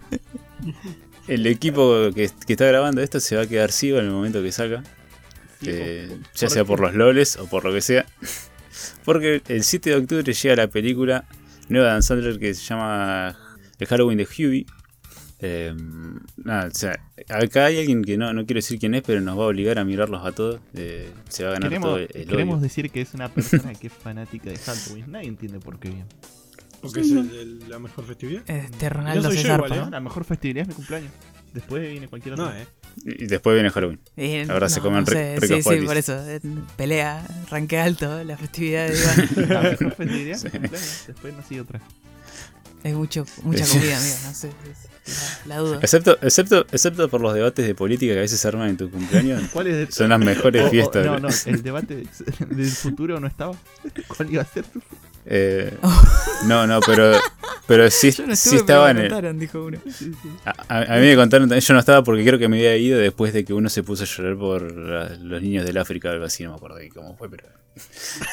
el 1.29 1.47
equipo 1.47 2.09
que, 2.15 2.31
que 2.47 2.53
está 2.55 2.65
grabando 2.65 3.03
esto 3.03 3.21
se 3.21 3.37
va 3.37 3.43
a 3.43 3.47
quedar 3.47 3.71
ciego 3.71 3.99
en 3.99 4.07
el 4.07 4.13
momento 4.13 4.43
que 4.43 4.51
salga. 4.51 4.83
Ya 5.61 6.49
sea 6.49 6.65
por 6.65 6.81
los 6.81 6.95
loles 6.95 7.37
o 7.37 7.49
por 7.49 7.67
lo 7.67 7.73
que 7.75 7.83
sea. 7.83 8.07
Porque 9.05 9.43
el 9.49 9.63
7 9.63 9.91
de 9.91 9.97
octubre 9.97 10.33
llega 10.33 10.57
la 10.57 10.69
película 10.69 11.27
nueva 11.69 11.89
de 11.89 11.93
Dan 11.93 12.03
Sandler 12.03 12.39
que 12.39 12.55
se 12.55 12.63
llama 12.65 13.37
El 13.81 13.87
Halloween 13.89 14.19
de 14.19 14.29
Huey. 14.39 14.67
Eh, 15.43 15.75
nada, 16.37 16.67
o 16.69 16.75
sea, 16.75 17.01
acá 17.31 17.65
hay 17.67 17.79
alguien 17.79 18.05
que 18.05 18.19
no, 18.19 18.33
no 18.35 18.45
quiero 18.45 18.59
decir 18.59 18.79
quién 18.79 18.95
es, 18.95 19.03
pero 19.03 19.21
nos 19.23 19.39
va 19.39 19.45
a 19.45 19.47
obligar 19.47 19.79
a 19.79 19.85
mirarlos 19.85 20.25
a 20.25 20.33
todos. 20.33 20.61
Eh, 20.75 21.11
se 21.31 21.45
va 21.45 21.51
a 21.51 21.53
ganar 21.55 21.71
Queremos, 21.71 21.89
todo 21.89 21.97
el, 21.97 22.09
el 22.15 22.27
queremos 22.29 22.55
odio. 22.57 22.63
decir 22.63 22.91
que 22.91 23.01
es 23.01 23.15
una 23.15 23.29
persona 23.31 23.73
que 23.75 23.87
es 23.87 23.93
fanática 23.93 24.51
de 24.51 24.59
Halloween. 24.59 25.11
Nadie 25.11 25.29
entiende 25.29 25.59
por 25.59 25.79
qué 25.81 25.89
bien. 25.89 26.05
Porque 26.83 27.01
es 27.01 27.11
el- 27.11 27.19
el- 27.35 27.69
la 27.71 27.79
mejor 27.79 28.05
festividad. 28.07 28.43
Este 28.51 28.89
Ronaldo 28.91 29.29
soy 29.29 29.37
se 29.39 29.43
yo 29.45 29.49
zarpa. 29.49 29.67
igual, 29.67 29.81
¿eh? 29.81 29.85
No, 29.87 29.91
la 29.91 30.01
mejor 30.01 30.25
festividad 30.25 30.63
es 30.63 30.69
mi 30.69 30.75
cumpleaños. 30.75 31.13
Después 31.55 31.91
viene 31.91 32.07
cualquier 32.09 32.37
No, 32.39 32.45
otra. 32.45 32.63
eh. 32.63 32.67
Y 33.07 33.27
después 33.27 33.55
viene 33.55 33.71
Halloween. 33.71 34.01
Eh, 34.17 34.47
Ahora 34.49 34.69
se 34.69 34.81
comen 34.81 35.05
sé, 35.07 35.13
re- 35.15 35.35
Sí, 35.35 35.41
ricos 35.41 35.59
sí, 35.59 35.63
polis. 35.65 35.85
por 35.85 35.97
eso. 35.97 36.29
eh, 36.31 36.41
Pelea, 36.77 37.27
ranque 37.51 37.79
alto, 37.79 38.23
la 38.25 38.37
festividad 38.37 38.89
de 38.89 38.99
Iván. 38.99 39.49
La 39.49 39.63
mejor 39.63 39.93
festividad 39.95 40.37
es 40.37 40.45
mi 40.45 40.51
cumpleaños. 40.51 41.05
Después 41.07 41.35
no 41.35 41.43
sigue 41.49 41.61
otra. 41.63 41.81
Es 42.85 42.95
mucho, 42.95 43.27
mucha 43.43 43.67
comida, 43.67 43.97
amigo, 43.99 44.15
no 44.25 44.35
sé. 44.35 44.49
es- 44.49 44.91
La, 45.47 45.57
la 45.57 45.61
duda. 45.63 45.79
Excepto, 45.83 46.19
excepto, 46.23 46.61
excepto 46.71 47.09
por 47.09 47.21
los 47.21 47.35
debates 47.35 47.67
de 47.67 47.75
política 47.75 48.13
que 48.13 48.19
a 48.19 48.23
veces 48.23 48.39
se 48.39 48.47
arman 48.47 48.69
en 48.69 48.77
tu 48.77 48.91
cumpleaños. 48.91 49.43
¿Cuál 49.53 49.67
es 49.69 49.77
de- 49.89 49.93
Son 49.93 50.11
las 50.11 50.21
mejores 50.21 50.63
o- 50.63 50.67
o- 50.67 50.71
fiestas. 50.71 51.05
no, 51.07 51.19
no, 51.19 51.29
el 51.47 51.63
debate 51.63 52.07
del 52.49 52.71
futuro 52.71 53.19
no 53.19 53.27
estaba. 53.27 53.55
¿Cuál 54.09 54.31
iba 54.33 54.43
a 54.43 54.47
ser? 54.47 54.65
Eh, 55.33 55.77
no, 56.47 56.67
no, 56.67 56.81
pero, 56.81 57.13
pero 57.69 57.89
sí, 57.91 58.11
Yo 58.11 58.27
no 58.27 58.35
sí 58.35 58.57
estaba 58.57 58.87
pero 58.87 58.91
en 58.91 58.97
me 58.97 59.03
el, 59.05 59.11
contaron, 59.13 59.39
dijo 59.39 59.65
uno. 59.65 59.79
Sí, 59.87 60.13
sí. 60.21 60.29
A, 60.45 60.51
a- 60.69 60.97
a 60.97 61.01
mí 61.01 61.07
me 61.07 61.15
contaron, 61.17 61.49
también, 61.49 61.61
yo 61.65 61.75
no 61.75 61.81
estaba 61.81 62.03
porque 62.03 62.25
creo 62.25 62.39
que 62.39 62.49
me 62.49 62.57
había 62.57 62.77
ido 62.77 62.99
después 62.99 63.33
de 63.33 63.45
que 63.45 63.53
uno 63.55 63.69
se 63.69 63.83
puso 63.85 64.03
a 64.03 64.07
llorar 64.07 64.37
por 64.37 64.73
la- 64.77 65.09
los 65.17 65.41
niños 65.41 65.65
del 65.65 65.79
África 65.79 66.09
o 66.09 66.13
algo 66.13 66.25
así, 66.25 66.43
no 66.43 66.51
me 66.51 66.57
acuerdo 66.57 66.79
de 66.79 66.89
cómo 66.89 67.17
fue, 67.17 67.31
pero 67.31 67.49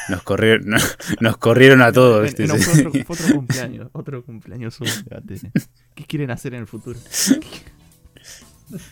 nos 0.08 0.22
corrieron, 0.24 0.66
no- 0.70 0.78
nos 1.20 1.36
corrieron 1.36 1.82
a 1.82 1.92
todos, 1.92 2.22
¿viste? 2.24 2.46
No, 2.48 2.56
fue 2.56 2.80
otro, 2.84 2.90
fue 3.04 3.16
otro 3.16 3.34
cumpleaños. 3.36 3.88
Otro 3.92 4.24
cumpleaños. 4.24 4.76
¿Qué 5.94 6.04
quieren 6.04 6.32
hacer 6.32 6.54
en 6.54 6.60
el 6.62 6.66
futuro? 6.66 6.98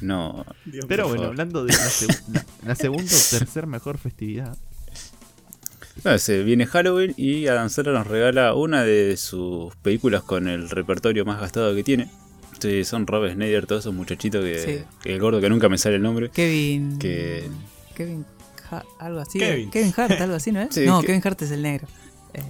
No, 0.00 0.47
Dios 0.64 0.87
Pero 0.88 1.05
bueno, 1.08 1.23
favor. 1.25 1.26
hablando 1.32 1.64
de 1.64 1.73
la, 1.75 2.44
la 2.69 2.75
segunda 2.75 3.05
o 3.12 3.38
tercer 3.38 3.67
mejor 3.67 3.99
festividad. 3.99 4.56
No, 6.04 6.19
se 6.19 6.43
viene 6.43 6.66
Halloween 6.66 7.14
y 7.16 7.46
Adam 7.48 7.69
Sandler 7.70 7.94
nos 7.96 8.06
regala 8.06 8.54
una 8.54 8.84
de 8.84 9.16
sus 9.16 9.75
películas 9.76 10.22
con 10.22 10.48
el 10.48 10.69
repertorio 10.70 11.25
más 11.25 11.40
gastado 11.40 11.75
que 11.75 11.82
tiene. 11.82 12.10
Sí, 12.60 12.84
son 12.84 13.06
Rob 13.06 13.28
Schneider, 13.31 13.66
todos 13.66 13.82
esos 13.82 13.94
muchachitos 13.94 14.43
que, 14.44 14.58
Sí. 14.58 14.84
que 15.02 15.12
el 15.12 15.20
gordo 15.20 15.40
que 15.40 15.48
nunca 15.50 15.69
me 15.69 15.76
sale 15.78 15.96
el 15.96 16.02
nombre. 16.02 16.31
Kevin. 16.31 16.98
Que 16.98 17.44
Kevin 17.94 18.25
Ha- 18.70 18.84
algo 18.98 19.20
así. 19.20 19.38
Kevin. 19.38 19.70
Kevin 19.70 19.93
Hart, 19.96 20.20
algo 20.20 20.34
así, 20.34 20.50
¿no 20.52 20.60
es? 20.60 20.75
Sí, 20.75 20.84
no, 20.87 21.00
que- 21.00 21.06
Kevin 21.08 21.22
Hart 21.25 21.40
es 21.43 21.50
el 21.52 21.62
negro. 21.62 21.87
Eh, 22.34 22.40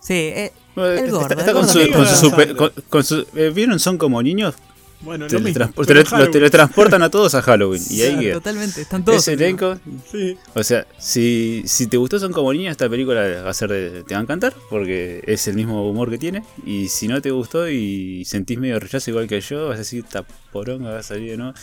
sí, 0.00 0.14
eh, 0.14 0.52
El 0.76 1.10
gordo, 1.10 1.28
está 1.28 1.44
el 1.46 1.52
con 1.52 1.68
su, 1.68 1.78
con 1.78 1.88
su 1.92 2.00
Adam 2.00 2.16
super- 2.16 2.46
Sandler. 2.48 2.56
con- 2.56 2.72
con 2.88 3.04
su- 3.04 3.26
eh, 3.36 3.50
¿Vieron? 3.54 3.78
Son 3.78 3.96
como 3.98 4.20
niños. 4.22 4.54
Bueno, 5.02 5.26
Te, 5.26 5.34
lo 5.34 5.40
mismo, 5.40 5.54
trans- 5.54 5.72
pero 5.74 5.86
te- 5.86 6.04
Halloween. 6.10 6.26
lo 6.26 6.30
teletransportan 6.32 7.02
a 7.02 7.10
todos 7.10 7.34
a 7.34 7.40
Halloween. 7.42 7.82
Y 7.88 8.02
ahí 8.02 8.32
totalmente, 8.32 8.82
están 8.82 9.02
todos. 9.04 9.18
Ese 9.18 9.32
elenco. 9.32 9.78
Sí. 10.12 10.36
O 10.54 10.62
sea, 10.62 10.86
si, 10.98 11.62
si 11.66 11.86
te 11.86 11.96
gustó 11.96 12.18
Son 12.18 12.32
como 12.32 12.52
niños, 12.52 12.72
esta 12.72 12.88
película 12.88 13.42
va 13.42 13.50
a 13.50 13.54
ser 13.54 13.70
de- 13.70 14.04
te 14.04 14.14
va 14.14 14.20
a 14.20 14.22
encantar. 14.24 14.54
Porque 14.68 15.22
es 15.26 15.48
el 15.48 15.54
mismo 15.56 15.88
humor 15.88 16.10
que 16.10 16.18
tiene. 16.18 16.44
Y 16.66 16.88
si 16.88 17.08
no 17.08 17.22
te 17.22 17.30
gustó 17.30 17.68
y 17.68 18.24
sentís 18.26 18.58
medio 18.58 18.78
rechazo 18.78 19.10
igual 19.10 19.26
que 19.26 19.40
yo, 19.40 19.68
vas 19.68 19.76
a 19.76 19.78
decir, 19.78 20.04
esta 20.04 20.22
poronga 20.52 20.90
va 20.90 20.98
a 20.98 21.02
salir 21.02 21.30
de 21.30 21.36
nuevo. 21.38 21.54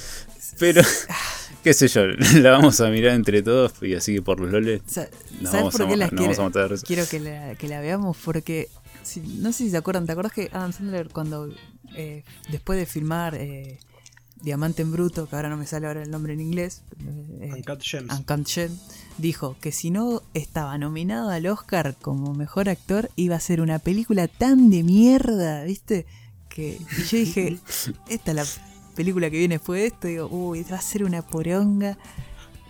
Pero, 0.58 0.82
qué 1.64 1.74
sé 1.74 1.88
yo, 1.90 2.08
la 2.42 2.52
vamos 2.52 2.82
a 2.82 2.90
mirar 2.90 3.14
entre 3.14 3.44
todos. 3.44 3.74
Y 3.84 3.94
así 3.94 4.16
que 4.16 4.22
por 4.24 4.40
los 4.40 4.52
loles 4.52 4.82
Sa- 4.88 5.02
nos 5.42 5.52
¿Sabes 5.52 5.52
vamos, 5.52 5.74
por 5.76 5.82
a, 5.84 5.96
las 5.96 6.12
vamos 6.12 6.40
a 6.40 6.44
matar. 6.44 6.72
Quiero 6.82 7.08
que 7.08 7.20
la, 7.20 7.54
que 7.56 7.68
la 7.68 7.82
veamos 7.82 8.18
porque. 8.26 8.68
si- 9.04 9.20
no 9.22 9.52
sé 9.52 9.66
si 9.66 9.70
se 9.70 9.78
acuerdan, 9.78 10.08
¿te 10.08 10.14
acuerdas 10.14 10.34
que 10.34 10.50
Adam 10.52 10.74
Sandler 10.74 11.10
cuando. 11.10 11.50
Eh, 11.98 12.24
después 12.50 12.80
de 12.80 12.86
filmar 12.86 13.36
eh, 13.36 13.80
Diamante 14.42 14.84
en 14.84 14.92
Bruto, 14.92 15.28
que 15.28 15.36
ahora 15.36 15.50
no 15.50 15.58
me 15.58 15.66
sale 15.66 15.88
ahora 15.88 16.04
el 16.04 16.12
nombre 16.12 16.34
en 16.34 16.42
inglés. 16.42 16.84
eh, 17.42 17.52
Uncut 17.56 17.82
Gems. 17.82 18.14
Uncut 18.14 18.48
Gems, 18.48 18.80
dijo 19.18 19.58
que 19.60 19.72
si 19.72 19.90
no 19.92 20.22
estaba 20.34 20.78
nominado 20.78 21.30
al 21.32 21.48
Oscar 21.48 21.96
como 22.02 22.34
mejor 22.34 22.70
actor, 22.70 23.10
iba 23.16 23.36
a 23.36 23.40
ser 23.40 23.62
una 23.62 23.80
película 23.80 24.28
tan 24.28 24.70
de 24.70 24.84
mierda, 24.84 25.64
¿viste? 25.64 26.06
Que 26.50 26.78
y 27.00 27.04
yo 27.04 27.18
dije, 27.18 27.58
esta 28.10 28.32
es 28.32 28.36
la 28.36 28.46
película 28.96 29.30
que 29.30 29.38
viene 29.40 29.56
después 29.56 29.82
de 29.82 29.88
esto, 29.88 30.08
digo, 30.08 30.28
uy, 30.28 30.64
va 30.72 30.78
a 30.78 30.82
ser 30.82 31.04
una 31.04 31.22
poronga. 31.24 31.98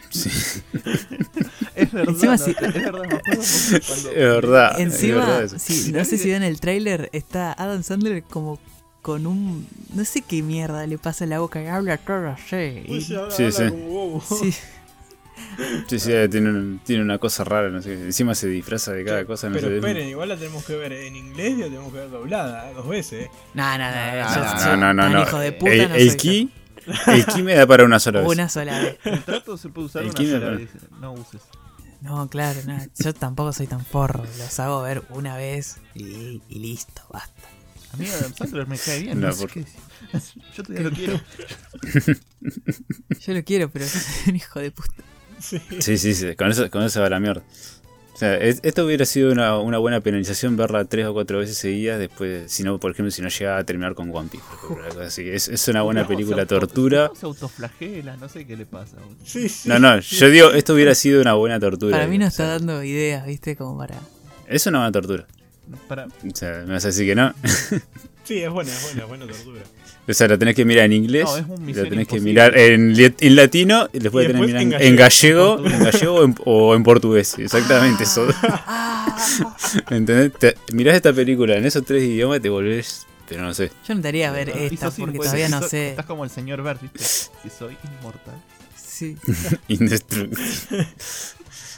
Sí, 0.09 0.29
Es 1.75 1.91
verdad. 1.91 2.09
Encima 2.13 2.37
no. 2.37 2.45
Es 2.45 2.55
verdad, 2.73 3.03
me 3.09 3.15
acuerdo 3.15 3.43
porque 3.71 3.85
cuando. 3.87 4.09
es 4.09 4.15
verdad. 4.15 4.71
es 4.79 4.93
Encima, 4.93 5.17
verdad 5.17 5.43
eso. 5.43 5.59
sí, 5.59 5.91
no 5.91 6.05
sé 6.05 6.17
si 6.17 6.29
ven 6.31 6.43
el 6.43 6.59
tráiler, 6.61 7.09
está 7.13 7.51
Adam 7.53 7.83
Sandler 7.83 8.23
como 8.23 8.57
con 9.07 9.25
un... 9.25 9.65
No 9.93 10.03
sé 10.03 10.21
qué 10.21 10.43
mierda 10.43 10.85
le 10.85 10.97
pasa 10.97 11.23
en 11.23 11.29
la 11.29 11.39
boca, 11.39 11.61
que 11.61 11.69
habla 11.69 11.97
todo 11.97 12.27
así. 12.27 12.83
y- 12.85 12.99
Sí, 13.01 13.15
habla 13.15 13.31
sí. 13.31 13.69
como 13.69 13.87
bobo. 13.87 14.21
sí, 14.21 14.53
Sí, 15.87 15.99
sí, 15.99 16.11
tiene, 16.29 16.49
un- 16.49 16.81
tiene 16.83 17.01
una 17.03 17.17
cosa 17.19 17.43
rara, 17.45 17.69
no 17.69 17.81
sé. 17.81 17.93
Encima 17.93 18.35
se 18.35 18.47
disfraza 18.47 18.91
de 18.91 19.05
cada 19.05 19.23
cosa, 19.25 19.47
no 19.49 19.55
Pero 19.55 19.69
sé. 19.69 19.75
esperen, 19.77 20.09
igual 20.09 20.27
la 20.29 20.35
tenemos 20.35 20.65
que 20.65 20.75
ver 20.75 20.91
en 20.91 21.15
inglés 21.15 21.53
y 21.53 21.61
la 21.61 21.65
tenemos 21.67 21.93
que 21.93 21.99
ver 21.99 22.09
doblada, 22.09 22.69
¿eh? 22.69 22.73
dos 22.73 22.87
veces. 22.89 23.25
¿eh? 23.27 23.31
no, 23.53 23.77
no, 23.77 23.89
no, 23.89 23.95
No, 23.95 24.35
yo 24.35 24.43
no, 24.43 24.59
soy 24.59 24.77
no, 24.77 24.93
no, 24.93 25.03
tan 25.03 25.13
no. 25.13 25.21
hijo 25.23 25.39
de 25.39 25.51
puta, 25.53 25.71
el, 25.73 25.89
no 25.89 25.95
el 25.95 26.17
ki, 26.17 26.51
el 27.07 27.25
ki 27.25 27.43
me 27.43 27.53
da 27.55 27.65
para 27.65 27.85
una 27.85 27.99
sola 27.99 28.19
vez. 28.21 28.29
Una 28.29 28.49
sola 28.49 28.79
vez. 28.79 28.97
El 29.05 29.23
trato 29.23 29.57
se 29.57 29.69
puede 29.69 29.85
usar 29.87 30.03
El 30.03 30.09
una 30.09 30.17
sola 30.19 30.51
¿no? 30.51 30.57
vez. 30.57 30.69
No 30.99 31.13
uses. 31.13 31.41
No, 32.01 32.27
claro, 32.29 32.59
no, 32.67 32.77
yo 32.99 33.13
tampoco 33.13 33.53
soy 33.53 33.65
tan 33.67 33.83
porro, 33.85 34.23
los 34.23 34.59
hago 34.59 34.81
ver 34.83 35.03
una 35.09 35.35
vez 35.37 35.77
y, 35.95 36.41
y 36.49 36.59
listo, 36.59 37.01
basta. 37.11 37.41
A 37.93 37.97
mí 37.97 38.07
Adam 38.07 38.33
Sandler 38.35 38.67
me 38.67 38.77
cae 38.77 39.01
bien. 39.03 39.19
No, 39.19 39.27
No, 39.27 39.33
sé 39.33 39.41
por- 39.41 39.51
qué 39.51 39.59
decir. 39.61 39.79
Yo 40.55 40.63
todavía 40.63 40.89
lo 40.89 40.95
quiero. 40.95 41.21
Yo 43.19 43.33
lo 43.33 43.43
quiero, 43.43 43.69
pero 43.69 43.85
soy 43.87 44.01
un 44.29 44.35
hijo 44.35 44.59
de 44.59 44.71
puta. 44.71 44.93
Sí. 45.39 45.59
Sí, 45.79 45.97
sí, 45.97 46.13
sí, 46.15 46.35
con 46.35 46.49
eso, 46.49 46.69
con 46.71 46.83
eso 46.83 47.01
va 47.01 47.09
la 47.09 47.19
mierda. 47.19 47.43
O 48.13 48.17
sea, 48.19 48.35
es- 48.37 48.59
esto 48.63 48.83
hubiera 48.85 49.05
sido 49.05 49.31
una, 49.31 49.59
una 49.59 49.77
buena 49.77 50.01
penalización 50.01 50.57
verla 50.57 50.85
tres 50.85 51.05
o 51.05 51.13
cuatro 51.13 51.37
veces 51.37 51.57
seguidas 51.57 51.99
después, 51.99 52.51
si 52.51 52.63
no, 52.63 52.79
por 52.79 52.91
ejemplo, 52.91 53.11
si 53.11 53.21
no 53.21 53.29
llegaba 53.29 53.59
a 53.59 53.63
terminar 53.63 53.93
con 53.93 54.09
One 54.15 54.29
Piece. 54.29 54.43
ejemplo, 54.55 55.01
así. 55.03 55.29
Es, 55.29 55.47
es 55.49 55.67
una 55.67 55.83
buena 55.83 56.01
No, 56.01 56.07
película 56.07 56.37
se 56.37 56.41
auto- 56.41 56.59
tortura. 56.59 57.11
Se 57.19 57.25
autoflagela, 57.27 58.17
no 58.17 58.27
sé 58.27 58.47
qué 58.47 58.57
le 58.57 58.65
pasa. 58.65 58.97
Sí, 59.23 59.47
sí. 59.49 59.69
No, 59.69 59.77
no, 59.77 59.99
yo 59.99 60.29
digo, 60.29 60.49
esto 60.51 60.73
hubiera 60.73 60.95
sido 60.95 61.21
una 61.21 61.33
buena 61.33 61.59
tortura. 61.59 61.95
Para 61.95 62.07
mí 62.07 62.17
no 62.17 62.25
O 62.25 62.27
está 62.29 62.43
sea, 62.45 62.53
dando 62.53 62.83
ideas, 62.83 63.25
¿viste? 63.27 63.55
Como 63.55 63.77
para. 63.77 63.99
Es 64.47 64.65
una 64.65 64.79
buena 64.79 64.91
tortura. 64.91 65.27
Para, 65.87 66.05
O 66.05 66.11
sea, 66.35 66.63
me 66.65 66.73
vas 66.73 66.83
a 66.85 66.87
decir 66.87 67.05
que 67.05 67.15
no. 67.15 67.33
Sí, 68.23 68.39
es 68.39 68.49
buena, 68.49 68.69
es 68.69 68.81
buena, 68.83 69.03
es 69.03 69.07
buena 69.07 69.25
tortura. 69.25 69.61
O 70.05 70.13
sea, 70.13 70.27
lo 70.27 70.37
tenés 70.37 70.53
que 70.53 70.65
mirar 70.65 70.83
en 70.83 70.91
inglés, 70.91 71.23
No, 71.23 71.37
es 71.37 71.43
un 71.43 71.49
lo 71.51 71.57
Misión 71.59 71.87
tenés 71.87 72.07
que 72.09 72.19
mirar 72.19 72.57
en, 72.57 72.93
en 72.97 73.35
latino 73.37 73.87
y 73.93 73.99
después 73.99 74.25
Y 74.25 74.27
tenés 74.33 74.41
que 74.47 74.55
después 74.55 74.69
mirar 74.69 74.81
en 74.81 74.95
gallego, 74.97 75.65
en 75.65 75.79
gallego 75.83 76.15
o 76.15 76.25
en, 76.25 76.35
o 76.43 76.75
en 76.75 76.83
portugués. 76.83 77.39
Exactamente 77.39 78.03
eso. 78.03 78.27
¿Entendés? 79.89 80.33
Te- 80.33 80.55
mirás 80.73 80.95
esta 80.95 81.13
película 81.13 81.55
en 81.55 81.65
esos 81.65 81.85
tres 81.85 82.03
idiomas 82.03 82.39
y 82.39 82.41
te 82.41 82.49
volvés, 82.49 83.07
pero 83.29 83.43
no 83.43 83.53
sé. 83.53 83.71
yo 83.87 83.95
no 83.95 84.01
te 84.01 84.07
haría 84.09 84.29
ver 84.31 84.49
Y 84.69 84.73
esta 84.73 84.91
porque 84.91 85.19
todavía 85.19 85.47
no 85.47 85.61
sé. 85.61 85.91
Estás 85.91 86.05
como 86.05 86.23
el 86.25 86.29
señor 86.29 86.61
Bert, 86.63 86.81
¿viste? 86.81 86.99
Si 86.99 87.49
soy 87.57 87.77
inmortal. 87.99 88.35
Sí. 88.75 89.15
Indestructible. 89.69 90.87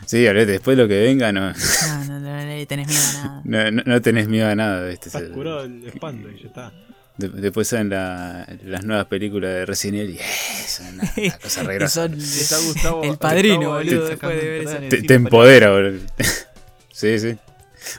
Sí, 0.06 0.26
olvídate, 0.28 0.52
después 0.54 0.78
lo 0.78 0.88
que 0.88 1.02
venga 1.04 1.32
no, 1.32 1.52
No, 1.52 2.06
no, 2.06 2.20
no, 2.20 2.20
no 2.20 2.46
le 2.48 2.66
tenés 2.66 2.88
miedo 2.88 3.02
a 3.08 3.14
nada. 3.26 3.42
no, 3.46 3.72
no- 3.72 3.84
no 3.86 4.02
tenés 4.02 4.28
miedo 4.28 4.48
a 4.48 4.56
nada. 4.56 4.88
¿viste? 4.88 5.10
Estás 5.10 5.22
Se- 5.24 5.30
curado 5.30 5.64
el 5.64 5.86
espanto 5.88 6.30
y 6.30 6.42
ya 6.42 6.48
está. 6.48 6.74
de- 7.18 7.30
después 7.30 7.68
salen 7.68 7.90
la- 7.90 8.48
las 8.66 8.84
nuevas 8.86 9.06
películas 9.08 9.52
de 9.54 9.66
Resident 9.66 10.00
Evil 10.04 10.16
y 10.16 10.18
eh, 10.20 10.24
son 10.68 10.94
una, 10.96 11.14
una 11.18 11.38
cosa 11.42 11.64
re 11.64 11.88
son 11.90 12.14
Está 12.14 12.58
Gustavo- 12.60 13.04
el 13.04 13.18
padrino, 13.18 13.70
boludo, 13.72 14.08
sacando 14.08 14.10
después 14.10 14.42
de 14.42 14.50
ver 14.50 14.62
eso. 14.62 14.78
Te, 14.90 15.02
te 15.04 15.14
empodera, 15.14 15.72
boludo. 15.72 16.00
Sí, 16.92 17.18
sí. 17.20 17.38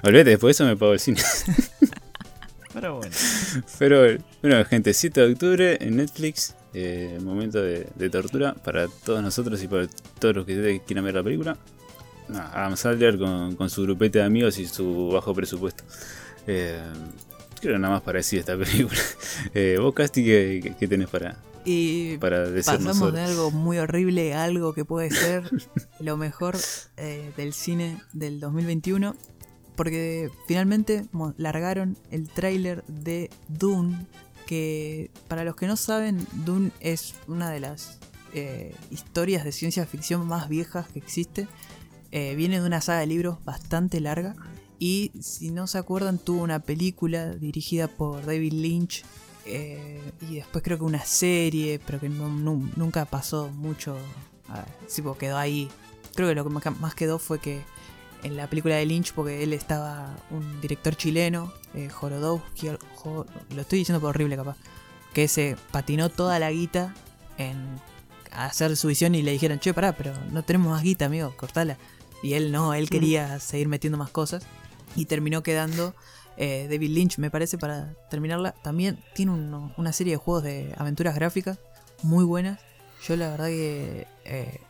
Olvídate, 0.02 0.30
después 0.30 0.58
de 0.58 0.64
eso 0.64 0.70
me 0.70 0.76
pago 0.76 0.92
el 0.92 1.00
cine. 1.00 1.22
Pero 2.74 2.96
bueno, 2.98 3.12
Pero 3.78 4.18
bueno, 4.42 4.64
gente, 4.66 4.92
7 4.94 5.20
de 5.20 5.32
octubre 5.32 5.78
en 5.80 5.96
Netflix. 5.96 6.54
eh, 6.74 7.18
momento 7.22 7.60
de, 7.62 7.88
de 7.96 8.10
tortura 8.10 8.54
para 8.54 8.86
todos 9.04 9.22
nosotros 9.22 9.60
y 9.62 9.66
para 9.68 9.88
todos 10.20 10.36
los 10.36 10.46
que 10.46 10.80
quieran 10.86 11.04
ver 11.04 11.14
la 11.14 11.22
película. 11.22 11.56
No, 12.30 12.38
Adam 12.38 12.76
Sandler 12.76 13.18
con, 13.18 13.56
con 13.56 13.70
su 13.70 13.82
grupete 13.82 14.18
de 14.20 14.24
amigos 14.24 14.58
y 14.58 14.66
su 14.66 15.10
bajo 15.12 15.34
presupuesto. 15.34 15.84
Eh, 16.46 16.80
creo 17.60 17.78
nada 17.78 17.94
más 17.94 18.02
para 18.02 18.18
decir 18.18 18.38
esta 18.38 18.56
película. 18.56 18.98
Eh, 19.54 19.78
vos, 19.80 19.94
Casti, 19.94 20.24
¿qué, 20.24 20.74
qué- 20.78 20.86
tenés 20.88 21.08
para, 21.08 21.36
Y 21.64 22.16
para 22.18 22.46
pasamos 22.54 22.96
sobre? 22.98 23.20
de 23.20 23.26
algo 23.26 23.50
muy 23.50 23.78
horrible 23.78 24.34
a 24.34 24.44
algo 24.44 24.74
que 24.74 24.84
puede 24.84 25.10
ser 25.10 25.50
lo 26.00 26.16
mejor 26.16 26.56
eh, 26.96 27.32
del 27.36 27.52
cine 27.52 27.98
del 28.12 28.38
2021. 28.40 29.16
Porque 29.76 30.30
finalmente 30.46 31.06
largaron 31.38 31.96
el 32.10 32.28
tráiler 32.28 32.84
de 32.86 33.30
Dune. 33.48 33.96
Que 34.46 35.10
para 35.28 35.44
los 35.44 35.54
que 35.56 35.66
no 35.66 35.76
saben, 35.76 36.26
Dune 36.44 36.70
es 36.80 37.14
una 37.28 37.50
de 37.50 37.60
las 37.60 37.98
eh, 38.34 38.74
historias 38.90 39.44
de 39.44 39.52
ciencia 39.52 39.86
ficción 39.86 40.26
más 40.26 40.48
viejas 40.48 40.88
que 40.88 40.98
existe. 40.98 41.46
Eh, 42.12 42.34
viene 42.34 42.60
de 42.60 42.66
una 42.66 42.80
saga 42.80 43.00
de 43.00 43.06
libros 43.06 43.44
bastante 43.44 44.00
larga. 44.00 44.34
Y 44.78 45.12
si 45.20 45.50
no 45.50 45.66
se 45.66 45.78
acuerdan, 45.78 46.18
tuvo 46.18 46.42
una 46.42 46.60
película 46.60 47.30
dirigida 47.34 47.88
por 47.88 48.24
David 48.24 48.52
Lynch. 48.54 49.04
eh, 49.46 50.00
y 50.28 50.34
después 50.36 50.62
creo 50.62 50.76
que 50.78 50.84
una 50.84 51.04
serie, 51.04 51.80
pero 51.86 51.98
que 51.98 52.08
nunca 52.08 53.04
pasó 53.06 53.48
mucho. 53.48 53.96
ah, 54.48 54.64
sí, 54.86 55.00
porque 55.02 55.26
quedó 55.26 55.38
ahí. 55.38 55.68
Creo 56.14 56.28
que 56.28 56.34
lo 56.34 56.44
que 56.44 56.50
más- 56.70 56.94
quedó 56.94 57.18
fue 57.18 57.38
que 57.40 57.62
en 58.22 58.36
la 58.36 58.48
película 58.48 58.74
de 58.76 58.84
Lynch, 58.84 59.12
porque 59.14 59.42
él 59.42 59.52
estaba 59.54 60.14
un 60.30 60.60
director 60.60 60.94
chileno, 60.96 61.52
eh, 61.74 61.88
Jorodowski, 61.88 62.68
Jo- 62.96 63.26
lo 63.54 63.60
estoy 63.62 63.78
diciendo 63.78 64.00
por 64.00 64.10
horrible 64.10 64.36
capaz, 64.36 64.56
que 65.14 65.26
se 65.28 65.56
patinó 65.72 66.10
toda 66.10 66.38
la 66.38 66.50
guita 66.50 66.94
en 67.38 67.56
hacer 68.32 68.76
su 68.76 68.88
visión 68.88 69.14
y 69.14 69.22
le 69.22 69.32
dijeron, 69.32 69.58
che, 69.58 69.72
pará, 69.72 69.92
pero 69.92 70.12
no 70.32 70.42
tenemos 70.42 70.70
más 70.70 70.82
guita, 70.82 71.06
amigo, 71.06 71.32
cortala. 71.36 71.78
Y 72.22 72.34
él 72.34 72.52
no, 72.52 72.74
él 72.74 72.90
quería 72.90 73.40
seguir 73.40 73.68
metiendo 73.68 73.96
más 73.98 74.10
cosas. 74.10 74.42
Y 74.96 75.04
terminó 75.06 75.42
quedando 75.42 75.94
eh, 76.36 76.66
David 76.70 76.90
Lynch, 76.90 77.18
me 77.18 77.30
parece, 77.30 77.58
para 77.58 77.94
terminarla. 78.10 78.52
También 78.62 78.98
tiene 79.14 79.32
un- 79.32 79.72
una 79.76 79.92
serie 79.92 80.14
de 80.14 80.16
juegos 80.16 80.42
de 80.42 80.74
aventuras 80.78 81.14
gráficas 81.14 81.58
muy 82.02 82.24
buenas. 82.24 82.58
Yo 83.06 83.16
la 83.16 83.28
verdad 83.30 83.46
que 83.46 84.06
eh, 84.24 84.60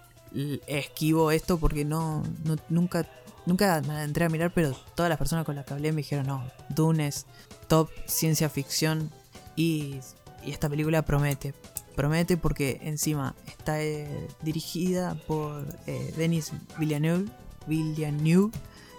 esquivo 0.67 1.31
esto 1.31 1.59
porque 1.59 1.85
no, 1.85 2.23
no- 2.45 2.57
nunca, 2.69 3.09
nunca 3.47 3.81
me 3.87 4.03
entré 4.03 4.25
a 4.25 4.29
mirar, 4.29 4.53
pero 4.55 4.73
todas 4.95 5.09
las 5.09 5.19
personas 5.19 5.45
con 5.45 5.57
las 5.57 5.65
que 5.65 5.75
hablé 5.75 5.93
me 5.93 5.99
dijeron, 5.99 6.27
no, 6.27 6.45
Dune 6.69 7.07
es 7.09 7.27
top 7.69 7.89
ciencia 8.07 8.49
ficción 8.49 9.11
y, 9.57 9.97
y 10.45 10.51
esta 10.53 10.69
película 10.69 11.03
promete. 11.03 11.55
Promete 11.97 12.37
porque 12.37 12.79
encima 12.83 13.35
está 13.47 13.83
eh, 13.83 14.29
dirigida 14.43 15.15
por 15.27 15.67
eh, 15.87 16.13
Denis 16.17 16.53
Villeneuve, 16.79 17.29
Villeneuve, 17.67 18.53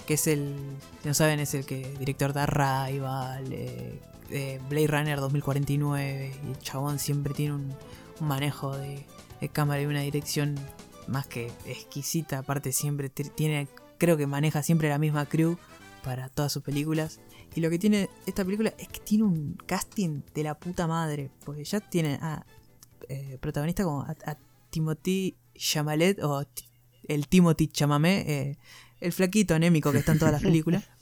que 0.05 0.15
es 0.15 0.27
el, 0.27 0.55
si 1.01 1.07
no 1.07 1.13
saben, 1.13 1.39
es 1.39 1.53
el 1.53 1.65
que 1.65 1.95
director 1.98 2.33
de 2.33 2.41
Arrival, 2.41 3.45
eh, 3.51 4.60
Blade 4.69 4.88
Runner 4.88 5.19
2049, 5.19 6.33
y 6.43 6.48
el 6.50 6.60
chabón 6.60 7.00
siempre 7.00 7.33
tiene 7.33 7.55
un, 7.55 7.74
un 8.19 8.27
manejo 8.27 8.77
de, 8.77 9.05
cámara 9.51 9.81
y 9.81 9.88
una 9.88 10.01
dirección 10.01 10.55
más 11.07 11.25
que 11.25 11.51
exquisita, 11.65 12.38
aparte 12.38 12.71
siempre 12.71 13.10
tiene, 13.10 13.67
creo 13.98 14.17
que 14.17 14.27
maneja 14.27 14.62
siempre 14.62 14.88
la 14.88 15.00
misma 15.00 15.25
crew 15.25 15.57
para 16.03 16.29
todas 16.29 16.51
sus 16.51 16.62
películas. 16.62 17.19
Y 17.55 17.62
lo 17.62 17.69
que 17.69 17.79
tiene 17.79 18.10
esta 18.27 18.45
película 18.45 18.74
es 18.77 18.88
que 18.88 19.00
tiene 19.00 19.24
un 19.24 19.57
casting 19.65 20.21
de 20.33 20.43
la 20.43 20.60
puta 20.60 20.86
madre, 20.88 21.31
porque 21.43 21.63
ya 21.63 21.79
tiene 21.79 22.19
a 22.21 22.45
eh, 23.13 23.37
protagonista 23.39 23.83
como 23.83 24.01
a, 24.01 24.15
a 24.25 24.37
Timothy 24.69 25.35
Chamalet 25.55 26.23
o 26.23 26.45
el 27.07 27.27
Timothy 27.27 27.67
Chamamé, 27.67 28.19
eh, 28.27 28.57
el 28.99 29.11
flaquito 29.11 29.53
anémico 29.55 29.91
que 29.91 29.97
está 29.99 30.11
en 30.13 30.19
todas 30.19 30.31
las 30.33 30.41
películas. 30.41 30.83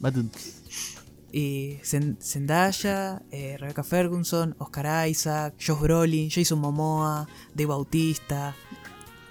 Y 1.32 1.78
Zen- 1.84 2.18
Zendaya, 2.20 3.22
eh, 3.32 3.56
Rebecca 3.60 3.84
Ferguson, 3.84 4.56
Oscar 4.58 5.08
Isaac, 5.08 5.54
Josh 5.64 5.80
Brolin, 5.80 6.30
Jason 6.32 6.60
Momoa, 6.60 7.28
Dave 7.54 7.68
Bautista. 7.68 8.56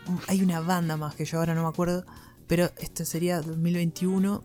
Mm, 0.06 0.16
Hay 0.28 0.42
una 0.42 0.60
banda 0.60 0.96
más 0.96 1.16
que 1.16 1.24
yo 1.24 1.38
ahora 1.38 1.54
no 1.56 1.62
me 1.62 1.68
acuerdo. 1.68 2.04
Pero 2.46 2.70
este 2.78 3.04
sería 3.04 3.40
2021. 3.40 4.44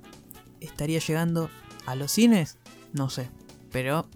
¿Estaría 0.61 0.99
llegando 0.99 1.49
a 1.85 1.93
los 1.95 2.11
cines? 2.11 2.57
No 2.91 3.09
sé. 3.11 3.29
Pero 3.71 4.07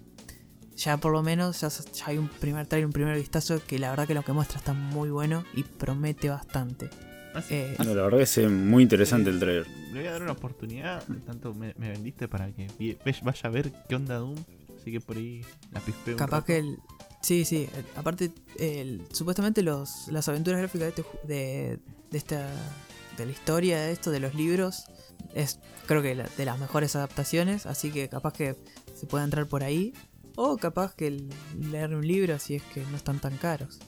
ya 0.78 0.96
por 0.96 1.12
lo 1.12 1.22
menos 1.22 1.60
ya, 1.60 1.68
ya 1.68 2.06
hay 2.06 2.18
un 2.18 2.28
primer 2.28 2.66
trailer, 2.66 2.86
un 2.86 2.92
primer 2.92 3.16
vistazo 3.16 3.60
que 3.66 3.78
la 3.78 3.90
verdad 3.90 4.06
que 4.06 4.14
lo 4.14 4.22
que 4.24 4.32
muestra 4.32 4.58
está 4.58 4.72
muy 4.72 5.10
bueno 5.10 5.44
y 5.54 5.64
promete 5.64 6.28
bastante. 6.30 6.88
Así- 7.34 7.54
Eh, 7.54 7.76
No, 7.78 7.94
la 7.94 8.02
verdad 8.04 8.18
que 8.18 8.24
es 8.24 8.50
muy 8.50 8.82
interesante 8.82 9.28
el 9.30 9.38
trailer. 9.38 9.66
Le 9.92 9.98
voy 10.00 10.06
a 10.08 10.12
dar 10.12 10.22
una 10.22 10.32
oportunidad, 10.32 11.02
tanto 11.26 11.52
me, 11.54 11.74
me 11.76 11.90
vendiste 11.90 12.28
para 12.28 12.50
que 12.52 12.68
vaya 13.22 13.40
a 13.42 13.48
ver 13.48 13.72
qué 13.88 13.94
onda 13.96 14.16
Doom. 14.16 14.36
Así 14.80 14.92
que 14.92 15.00
por 15.00 15.16
ahí 15.16 15.42
la 15.72 15.80
pispeo. 15.80 16.16
Capaz 16.16 16.44
que 16.44 16.58
el. 16.58 16.78
Sí, 17.20 17.44
sí. 17.44 17.68
el- 17.76 17.84
aparte, 17.96 18.30
el- 18.58 19.02
supuestamente 19.12 19.62
los, 19.62 20.06
las 20.08 20.28
aventuras 20.28 20.60
gráficas 20.60 20.80
de, 20.86 20.88
este 20.90 21.02
ju- 21.02 21.22
de, 21.26 21.78
de 22.10 22.18
esta. 22.18 22.48
de 23.16 23.26
la 23.26 23.32
historia 23.32 23.80
de 23.80 23.90
esto, 23.90 24.12
de 24.12 24.20
los 24.20 24.34
libros, 24.36 24.84
es 25.34 25.58
creo 25.86 26.00
que 26.00 26.14
la- 26.14 26.28
de 26.36 26.44
las 26.44 26.58
mejores 26.60 26.94
adaptaciones. 26.94 27.66
Así 27.66 27.90
que 27.90 28.08
capaz 28.08 28.32
que 28.34 28.54
se 28.94 29.06
puede 29.06 29.24
entrar 29.24 29.46
por 29.46 29.64
ahí. 29.64 29.92
O 30.40 30.56
capaz 30.56 30.94
que 30.94 31.08
el- 31.08 31.28
leer 31.72 31.94
un 31.94 32.06
libro 32.06 32.38
si 32.38 32.54
es 32.54 32.62
que 32.62 32.80
no 32.90 32.96
están 32.96 33.18
tan 33.18 33.36
caros. 33.38 33.80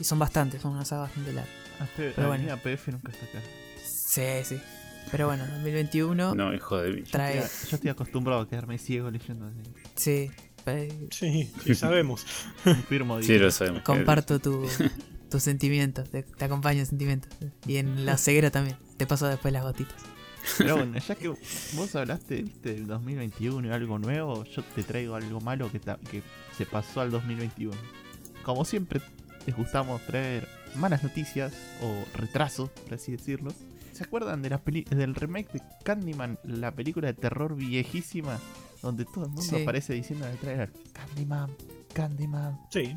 Y 0.00 0.02
son 0.04 0.18
bastantes, 0.18 0.60
son 0.62 0.72
una 0.72 0.84
saga 0.84 1.02
bastante 1.02 1.32
larga. 1.32 1.50
Ah, 1.78 1.86
pero 1.96 2.12
la 2.16 2.26
bueno. 2.26 2.42
línea 2.42 2.56
PF 2.56 2.90
nunca 2.90 3.12
está 3.12 3.24
acá. 3.26 3.38
Sí, 3.84 4.22
sí. 4.44 4.60
Pero 5.12 5.28
bueno, 5.28 5.46
2021 5.46 6.34
No, 6.34 6.52
hijo 6.52 6.76
de 6.78 6.90
mí. 6.92 7.02
trae. 7.02 7.36
Yo 7.68 7.76
estoy 7.76 7.88
acostumbrado 7.90 8.40
a 8.42 8.48
quedarme 8.48 8.78
ciego 8.78 9.10
leyendo 9.12 9.46
así. 9.46 9.62
Sí. 9.94 10.30
eh, 10.66 11.08
Sí, 11.10 11.50
sí, 11.64 11.74
sabemos. 11.76 12.26
Confirmo, 12.64 13.22
Sí, 13.22 13.38
lo 13.38 13.50
sabemos. 13.52 13.82
Comparto 13.82 14.40
tu, 14.40 14.66
tus 15.30 15.42
sentimientos, 15.42 16.10
te, 16.10 16.24
te 16.24 16.44
acompaño 16.44 16.80
en 16.80 16.86
sentimientos. 16.86 17.30
Y 17.66 17.76
en 17.76 18.04
la 18.04 18.16
ceguera 18.18 18.50
también, 18.50 18.76
te 18.96 19.06
paso 19.06 19.26
después 19.28 19.52
las 19.54 19.62
gotitas. 19.62 19.96
Pero 20.58 20.76
bueno, 20.76 20.98
ya 21.08 21.14
que 21.14 21.28
vos 21.28 21.94
hablaste, 21.96 22.42
viste, 22.42 22.74
del 22.74 22.86
2021 22.86 23.68
y 23.68 23.70
algo 23.70 23.98
nuevo, 23.98 24.44
yo 24.44 24.62
te 24.62 24.82
traigo 24.82 25.14
algo 25.14 25.40
malo 25.40 25.70
que, 25.70 25.80
se 26.56 26.66
pasó 26.66 27.00
al 27.00 27.10
2021. 27.10 27.74
Como 28.42 28.64
siempre, 28.64 29.00
les 29.46 29.56
gustamos 29.56 30.00
traer 30.06 30.46
malas 30.76 31.02
noticias 31.02 31.52
o 31.82 32.04
retrasos, 32.18 32.70
por 32.70 32.94
así 32.94 33.12
decirlo. 33.12 33.52
¿Se 33.92 34.04
acuerdan 34.04 34.40
de 34.42 34.50
la 34.50 34.58
peli- 34.58 34.84
del 34.84 35.14
remake 35.14 35.52
de 35.52 35.62
Candyman, 35.84 36.38
la 36.44 36.70
película 36.72 37.08
de 37.08 37.14
terror 37.14 37.54
viejísima, 37.56 38.38
donde 38.82 39.04
todo 39.04 39.24
el 39.24 39.30
mundo 39.30 39.42
Sí. 39.42 39.62
aparece 39.62 39.92
diciendo 39.94 40.24
en 40.26 40.32
el 40.32 40.38
trailer 40.38 40.72
Candyman, 40.92 41.50
Candyman? 41.92 42.58
Sí. 42.70 42.96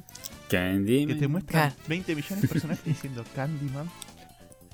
Candy. 0.50 1.08
Que 1.08 1.16
te 1.16 1.28
muestran 1.28 1.70
Claro. 1.72 1.82
20 1.90 2.16
millones 2.16 2.42
de 2.42 2.48
personajes 2.48 2.86
diciendo 2.86 3.24
Candyman. 3.36 3.90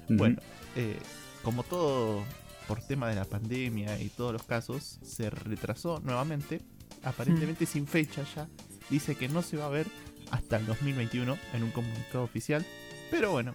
Bueno, 0.10 0.38
eh, 0.76 0.98
como 1.44 1.64
todo 1.64 2.24
por 2.70 2.80
tema 2.82 3.10
de 3.10 3.16
la 3.16 3.26
pandemia 3.26 4.00
y 4.00 4.10
todos 4.10 4.32
los 4.32 4.44
casos, 4.44 5.00
se 5.04 5.30
retrasó 5.32 6.00
nuevamente, 6.06 6.62
aparentemente 7.04 7.66
sin 7.66 7.88
fecha 7.88 8.24
ya. 8.36 8.48
Dice 8.90 9.16
que 9.16 9.28
no 9.28 9.42
se 9.42 9.58
va 9.58 9.66
a 9.66 9.70
ver 9.70 9.88
hasta 10.32 10.58
el 10.58 10.66
2021 10.68 11.38
en 11.54 11.64
un 11.64 11.72
comunicado 11.72 12.24
oficial. 12.24 12.64
Pero 13.12 13.32
bueno, 13.32 13.54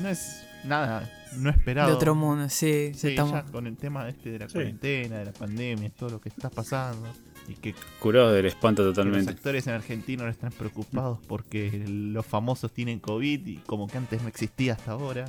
no 0.00 0.08
es 0.08 0.42
nada 0.64 1.08
no 1.36 1.48
esperado. 1.50 1.88
De 1.88 1.94
otro 1.94 2.14
mundo, 2.14 2.48
sí. 2.50 2.92
Sí, 2.94 3.08
estamos- 3.08 3.32
ya 3.32 3.44
con 3.44 3.66
el 3.66 3.76
tema 3.76 4.08
este 4.08 4.32
de 4.32 4.38
la 4.40 4.48
Sí. 4.48 4.54
cuarentena, 4.54 5.18
de 5.18 5.24
la 5.26 5.32
pandemia, 5.32 5.88
todo 5.90 6.10
lo 6.10 6.20
que 6.20 6.28
está 6.28 6.50
pasando. 6.50 7.08
Y 7.48 7.54
que 7.54 7.74
Curado 8.00 8.32
del 8.32 8.46
espanto 8.46 8.82
que 8.82 8.86
los 8.88 8.94
totalmente. 8.94 9.30
actores 9.32 9.66
en 9.66 9.74
Argentina 9.74 10.24
no 10.24 10.30
están 10.30 10.52
preocupados 10.52 11.18
porque 11.26 11.84
los 11.88 12.24
famosos 12.26 12.70
tienen 12.72 12.98
COVID 13.00 13.46
y 13.46 13.56
como 13.66 13.86
que 13.88 13.98
antes 13.98 14.20
no 14.22 14.28
existía 14.28 14.74
hasta 14.74 14.92
ahora. 14.92 15.24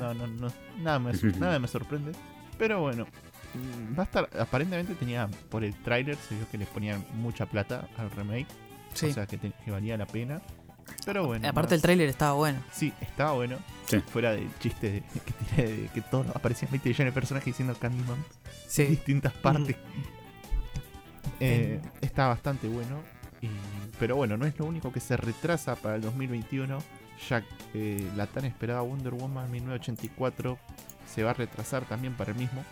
No, 0.00 0.14
no, 0.14 0.26
no, 0.26 0.52
nada 0.80 0.98
me, 0.98 1.12
nada 1.38 1.58
me 1.58 1.68
sorprende. 1.68 2.12
Pero 2.58 2.80
bueno, 2.80 3.06
mm, 3.54 3.98
va 3.98 4.02
a 4.02 4.06
estar, 4.06 4.30
aparentemente 4.38 4.94
tenía, 4.94 5.28
por 5.48 5.64
el 5.64 5.74
tráiler 5.82 6.16
se 6.16 6.34
vio 6.36 6.48
que 6.50 6.58
le 6.58 6.66
ponían 6.66 7.04
mucha 7.14 7.46
plata 7.46 7.88
al 7.96 8.10
remake. 8.10 8.46
Sí. 8.94 9.06
O 9.06 9.12
sea 9.12 9.26
que, 9.26 9.38
te- 9.38 9.52
que 9.64 9.70
valía 9.70 9.96
la 9.96 10.06
pena. 10.06 10.40
Pero 11.06 11.26
bueno. 11.26 11.48
Aparte 11.48 11.74
el 11.74 11.82
tráiler 11.82 12.08
estaba 12.08 12.34
bueno. 12.34 12.60
Sí, 12.72 12.92
estaba 13.00 13.32
bueno. 13.32 13.56
Sí. 13.86 13.98
Fuera 14.00 14.32
del 14.32 14.48
chiste 14.58 14.90
de, 14.92 15.00
que 15.02 15.32
tiré 15.32 15.76
de 15.82 15.88
que 15.88 16.00
todos 16.02 16.26
aparecían 16.34 16.70
20 16.70 16.88
millones 16.90 17.12
de 17.14 17.20
personajes 17.20 17.46
diciendo 17.46 17.74
Candyman 17.78 18.16
en 18.18 18.70
Sí. 18.70 18.84
distintas 18.84 19.32
partes. 19.32 19.76
Eh, 21.40 21.80
está 22.00 22.28
bastante 22.28 22.68
bueno. 22.68 23.00
y- 23.40 23.48
pero 23.98 24.16
bueno, 24.16 24.36
no 24.36 24.46
es 24.46 24.58
lo 24.58 24.64
único 24.66 24.90
que 24.92 25.00
se 25.00 25.16
retrasa 25.16 25.76
para 25.76 25.96
el 25.96 26.02
2021. 26.02 26.78
Ya 27.28 27.42
que 27.72 28.08
la 28.16 28.26
tan 28.26 28.44
esperada 28.44 28.80
Wonder 28.82 29.14
Woman 29.14 29.50
1984 29.50 30.58
se 31.12 31.22
va 31.22 31.30
a 31.30 31.34
retrasar 31.34 31.84
también 31.84 32.14
para 32.14 32.32
el 32.32 32.38
mismo. 32.38 32.64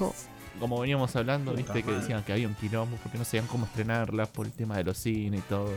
Oh, 0.00 0.12
Como 0.60 0.80
veníamos 0.80 1.14
hablando, 1.16 1.52
Puta 1.52 1.62
viste 1.72 1.82
que 1.82 1.92
decían 1.96 2.22
que 2.24 2.32
había 2.32 2.46
un 2.48 2.54
quilombo 2.54 2.96
porque 3.02 3.18
no 3.18 3.24
sabían 3.24 3.46
cómo 3.46 3.66
estrenarla 3.66 4.26
por 4.26 4.46
el 4.46 4.52
tema 4.52 4.76
de 4.76 4.84
los 4.84 4.98
cines 4.98 5.40
y 5.40 5.42
todo. 5.48 5.70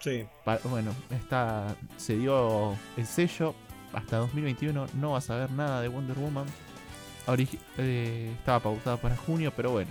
Sí. 0.00 0.24
Pa- 0.44 0.58
bueno, 0.64 0.92
está, 1.10 1.74
se 1.96 2.16
dio 2.16 2.76
el 2.96 3.06
sello. 3.06 3.54
Hasta 3.92 4.18
2021 4.18 4.86
no 4.94 5.12
vas 5.12 5.28
a 5.30 5.36
ver 5.36 5.50
nada 5.50 5.80
de 5.82 5.88
Wonder 5.88 6.16
Woman. 6.18 6.46
Origi- 7.26 7.58
eh, 7.78 8.32
estaba 8.38 8.60
pautada 8.60 8.96
para 8.96 9.16
junio, 9.16 9.52
pero 9.56 9.72
bueno. 9.72 9.90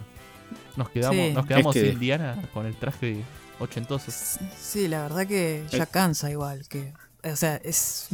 Nos 0.77 0.89
quedamos, 0.89 1.15
Sí. 1.17 1.33
nos 1.33 1.45
quedamos 1.45 1.75
Es 1.75 1.83
que- 1.83 1.89
sin 1.91 1.99
Diana 1.99 2.41
con 2.53 2.65
el 2.65 2.75
traje 2.75 3.21
ochentoso. 3.59 4.09
Sí, 4.57 4.87
la 4.87 5.01
verdad 5.03 5.27
que 5.27 5.65
ya 5.69 5.83
Eh. 5.83 5.87
cansa 5.91 6.31
igual. 6.31 6.65
que 6.69 6.93
O 7.23 7.35
sea, 7.35 7.57
es 7.57 8.07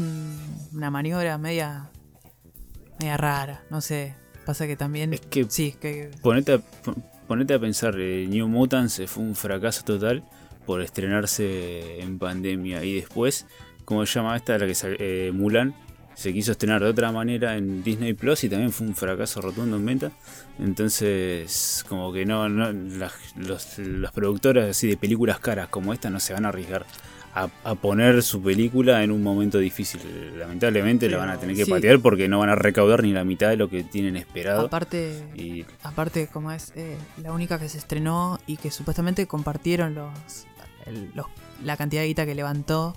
una 0.74 0.90
maniobra 0.90 1.38
media, 1.38 1.90
media 3.00 3.18
rara. 3.18 3.64
No 3.70 3.82
sé. 3.82 4.16
Pasa 4.46 4.68
que 4.68 4.76
también... 4.76 5.14
Es 5.14 5.22
que 5.22 5.46
Sí, 5.50 5.76
que... 5.80 6.12
ponete 6.22 6.54
a, 6.54 6.58
pon- 6.60 7.04
ponete 7.28 7.54
a 7.56 7.60
pensar, 7.60 7.96
eh, 8.00 8.28
New 8.30 8.48
Mutants 8.48 9.02
fue 9.08 9.24
un 9.24 9.36
fracaso 9.36 9.84
total 9.84 10.24
por 10.66 10.82
estrenarse 10.82 12.00
en 12.02 12.18
pandemia 12.20 12.84
y 12.84 12.96
después, 12.96 13.46
como 13.86 14.06
se 14.06 14.14
llama 14.20 14.36
esta, 14.36 14.58
la 14.58 14.66
que 14.68 14.74
eh, 15.00 15.32
Mulan, 15.34 15.74
se 16.14 16.32
quiso 16.32 16.52
estrenar 16.54 16.82
de 16.84 16.90
otra 16.90 17.12
manera 17.12 17.58
en 17.58 17.84
Disney 17.84 18.14
Plus 18.14 18.44
y 18.44 18.50
también 18.50 18.72
fue 18.72 18.88
un 18.88 18.96
fracaso 18.96 19.42
rotundo 19.42 19.78
en 19.78 19.86
venta. 19.86 20.12
Entonces, 20.60 21.84
como 21.90 22.14
que 22.14 22.26
no, 22.26 22.48
no 22.48 22.72
las, 22.72 23.14
los, 23.36 23.78
los 23.80 24.12
productores 24.12 24.70
así 24.70 24.88
de 24.88 24.98
películas 24.98 25.40
caras 25.40 25.68
como 25.70 25.92
esta 25.94 26.10
no 26.10 26.20
se 26.20 26.34
van 26.34 26.46
a 26.46 26.50
arriesgar 26.50 26.86
a, 27.36 27.50
a 27.64 27.76
poner 27.76 28.24
su 28.24 28.42
película 28.42 29.04
en 29.04 29.12
un 29.12 29.22
momento 29.22 29.58
difícil. 29.60 30.00
Lamentablemente 30.40 31.10
la 31.10 31.18
van 31.18 31.30
a 31.30 31.38
tener 31.38 31.56
que 31.56 31.66
Sí. 31.66 31.70
patear 31.72 32.00
porque 32.00 32.28
no 32.30 32.40
van 32.40 32.50
a 32.50 32.56
recaudar 32.56 33.04
ni 33.04 33.12
la 33.12 33.24
mitad 33.26 33.50
de 33.50 33.58
lo 33.58 33.70
que 33.70 33.84
tienen 33.84 34.16
esperado. 34.16 34.66
Aparte... 34.68 35.22
Y 35.36 35.66
Aparte, 35.84 36.28
como 36.28 36.52
es 36.52 36.72
eh, 36.76 36.96
la 37.22 37.34
única 37.34 37.60
que 37.60 37.68
se 37.70 37.78
estrenó 37.78 38.40
y 38.48 38.58
que 38.58 38.72
supuestamente 38.72 39.28
compartieron 39.28 39.94
los, 39.96 40.10
el- 40.86 41.12
los- 41.14 41.28
la 41.64 41.76
cantidad 41.78 42.02
de 42.02 42.08
guita 42.08 42.26
que 42.26 42.36
levantó, 42.36 42.96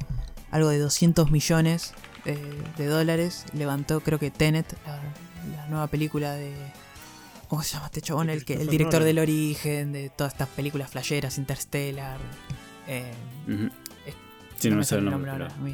algo 0.51 0.69
de 0.69 0.79
200 0.79 1.31
millones 1.31 1.93
eh, 2.25 2.39
de 2.77 2.87
dólares, 2.87 3.45
levantó 3.55 4.01
creo 4.01 4.19
que 4.21 4.31
Tenet, 4.31 4.67
la, 4.87 5.01
la 5.57 5.67
nueva 5.69 5.87
película 5.89 6.33
de... 6.35 6.53
¿Cómo 7.49 7.63
se 7.63 7.75
llama 7.75 7.87
este 7.87 8.03
chabón? 8.03 8.29
El, 8.31 8.45
que, 8.45 8.55
el 8.55 8.69
director 8.69 9.03
del 9.03 9.19
origen, 9.19 9.91
de 9.93 10.11
todas 10.11 10.35
estas 10.35 10.49
películas 10.49 10.91
flasheras, 10.91 11.39
Interstellar. 11.39 12.19
eh, 12.87 13.11
Sí, 14.59 14.71
no 14.71 14.77
me 14.77 14.85
sale 14.85 15.01
el 15.01 15.05
nombre. 15.11 15.31
ahora. 15.31 15.49
pero- 15.49 15.65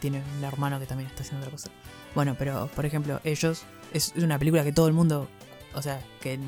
Tiene 0.00 0.22
un 0.38 0.44
hermano 0.44 0.78
que 0.80 0.86
también 0.86 1.08
está 1.08 1.22
haciendo 1.22 1.40
otra 1.46 1.50
cosa. 1.52 1.70
Bueno, 2.14 2.34
pero 2.38 2.68
por 2.74 2.84
ejemplo, 2.86 3.20
ellos 3.24 3.62
es 3.92 4.12
una 4.16 4.38
película 4.38 4.64
que 4.64 4.72
todo 4.72 4.86
el 4.86 4.92
mundo, 4.92 5.28
o 5.74 5.82
sea, 5.82 6.00
que 6.20 6.34
en 6.34 6.42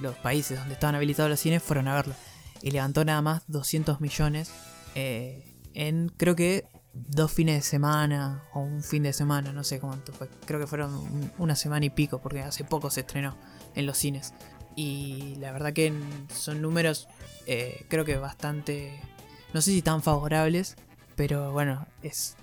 los 0.00 0.14
países 0.16 0.58
donde 0.58 0.74
estaban 0.74 0.94
habilitados 0.94 1.30
los 1.30 1.40
cines 1.40 1.62
fueron 1.62 1.88
a 1.88 1.94
verla. 1.94 2.14
Y 2.62 2.70
levantó 2.70 3.04
nada 3.04 3.20
más 3.22 3.42
200 3.48 4.00
millones 4.00 4.50
eh, 4.94 5.54
en 5.74 6.10
creo 6.16 6.34
que 6.36 6.66
dos 6.92 7.30
fines 7.32 7.54
de 7.56 7.62
semana 7.62 8.42
o 8.52 8.60
un 8.60 8.82
fin 8.82 9.02
de 9.04 9.12
semana, 9.12 9.52
no 9.52 9.62
sé 9.64 9.78
cuánto 9.80 10.12
fue. 10.12 10.28
Creo 10.46 10.58
que 10.58 10.66
fueron 10.66 10.94
un- 10.94 11.32
una 11.38 11.54
semana 11.56 11.86
y 11.86 11.90
pico 11.90 12.20
porque 12.20 12.40
hace 12.42 12.64
poco 12.64 12.90
se 12.90 13.00
estrenó 13.00 13.36
en 13.74 13.86
los 13.86 13.96
cines. 13.98 14.34
Y 14.76 15.34
la 15.38 15.52
verdad 15.52 15.72
que 15.72 15.92
son 16.34 16.60
números 16.62 17.08
eh, 17.46 17.86
creo 17.88 18.04
que 18.04 18.16
bastante, 18.16 19.00
no 19.54 19.60
sé 19.60 19.70
si 19.72 19.82
tan 19.82 20.02
favorables, 20.02 20.76
pero 21.20 21.52
bueno, 21.52 21.86
es 22.02 22.34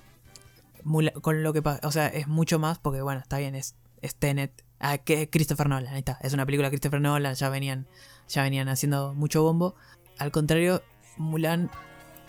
con 1.23 1.41
lo 1.41 1.51
que 1.51 1.63
o 1.81 1.91
sea, 1.91 2.09
es 2.09 2.27
mucho 2.27 2.59
más 2.59 2.77
porque 2.77 3.01
bueno, 3.01 3.19
está 3.19 3.39
bien, 3.39 3.55
es, 3.55 3.73
es 4.03 4.13
Tenet, 4.13 4.63
ah, 4.79 4.99
que 4.99 5.31
Christopher 5.31 5.67
Nolan, 5.67 5.91
ahí 5.95 5.97
está, 5.97 6.19
es 6.21 6.33
una 6.33 6.45
película 6.45 6.67
de 6.69 6.77
Christopher 6.77 7.01
Nolan, 7.01 7.33
ya 7.33 7.49
venían, 7.49 7.87
ya 8.29 8.43
venían 8.43 8.69
haciendo 8.69 9.15
mucho 9.15 9.41
bombo. 9.41 9.73
Al 10.19 10.31
contrario, 10.31 10.83
Mulan 11.17 11.71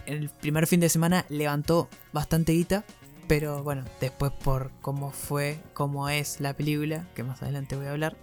el 0.07 0.31
primer 0.31 0.67
fin 0.67 0.81
de 0.81 0.89
semana 0.89 1.27
levantó 1.29 1.91
bastante 2.15 2.53
guita, 2.53 2.83
pero 3.27 3.63
bueno, 3.63 3.85
después 4.01 4.33
por 4.33 4.71
cómo 4.81 5.11
fue, 5.11 5.61
cómo 5.75 6.09
es 6.09 6.41
la 6.41 6.55
película, 6.55 7.07
que 7.15 7.25
más 7.25 7.43
adelante 7.43 7.77
voy 7.77 7.89
a 7.89 7.91
hablar, 7.91 8.17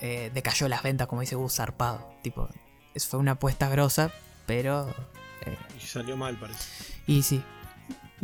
eh, 0.00 0.30
decayó 0.32 0.68
las 0.68 0.84
ventas, 0.84 1.08
como 1.08 1.22
dice 1.22 1.34
Gus, 1.34 1.56
zarpado. 1.56 2.08
Tipo, 2.22 2.48
es, 2.94 3.08
fue 3.08 3.18
una 3.18 3.32
apuesta 3.32 3.68
grosa, 3.68 4.12
pero... 4.46 4.88
eh, 5.46 5.56
Y 5.76 5.84
salió 5.84 6.16
mal, 6.16 6.38
parece. 6.38 6.62
y 7.08 7.22
sí, 7.24 7.42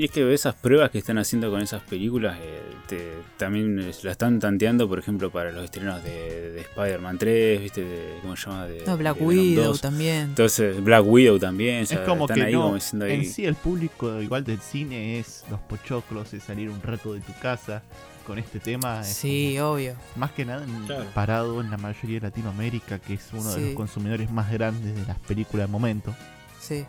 Y 0.00 0.04
es 0.04 0.12
que 0.12 0.32
esas 0.32 0.54
pruebas 0.54 0.90
que 0.92 0.98
están 0.98 1.18
haciendo 1.18 1.50
con 1.50 1.60
esas 1.60 1.82
películas 1.82 2.38
eh, 2.40 2.60
te- 2.86 3.14
también 3.36 3.84
la 4.04 4.12
están 4.12 4.38
tanteando, 4.38 4.88
por 4.88 5.00
ejemplo, 5.00 5.28
para 5.32 5.50
los 5.50 5.64
estrenos 5.64 6.04
de, 6.04 6.52
de 6.52 6.60
Spider-Man 6.60 7.18
3, 7.18 7.60
¿viste? 7.60 7.82
De, 7.82 8.18
¿Cómo 8.22 8.36
se 8.36 8.48
llama? 8.48 8.66
De, 8.68 8.84
no, 8.86 8.96
Black 8.96 9.16
de 9.18 9.24
Widow 9.26 9.64
2. 9.64 9.80
también. 9.80 10.16
Entonces, 10.28 10.84
Black 10.84 11.04
Widow 11.04 11.40
también. 11.40 11.82
o 11.82 11.86
sea, 11.86 11.98
es 12.02 12.08
como 12.08 12.26
están 12.26 12.36
que 12.36 12.42
ahí 12.44 12.52
no, 12.52 12.62
como 12.62 12.74
diciendo 12.76 13.06
ahí. 13.06 13.12
en 13.14 13.24
sí 13.26 13.44
el 13.44 13.56
público 13.56 14.22
igual 14.22 14.44
del 14.44 14.60
cine 14.60 15.18
es 15.18 15.44
los 15.50 15.58
pochoclos, 15.58 16.32
es 16.32 16.44
salir 16.44 16.70
un 16.70 16.80
rato 16.80 17.12
de 17.14 17.20
tu 17.20 17.32
casa 17.42 17.82
con 18.24 18.38
este 18.38 18.60
tema. 18.60 19.00
es 19.00 19.08
Sí, 19.08 19.56
como- 19.58 19.72
obvio. 19.72 19.94
más 20.14 20.30
que 20.30 20.44
nada 20.44 20.64
Claro. 20.86 21.06
parado 21.12 21.60
en 21.60 21.72
la 21.72 21.76
mayoría 21.76 22.20
de 22.20 22.26
Latinoamérica, 22.28 23.00
que 23.00 23.14
es 23.14 23.28
uno 23.32 23.52
de 23.52 23.60
los 23.66 23.74
consumidores 23.74 24.30
más 24.30 24.52
grandes 24.52 24.94
de 24.94 25.04
las 25.06 25.18
películas 25.18 25.64
del 25.66 25.72
momento. 25.72 26.14
Sí. 26.60 26.84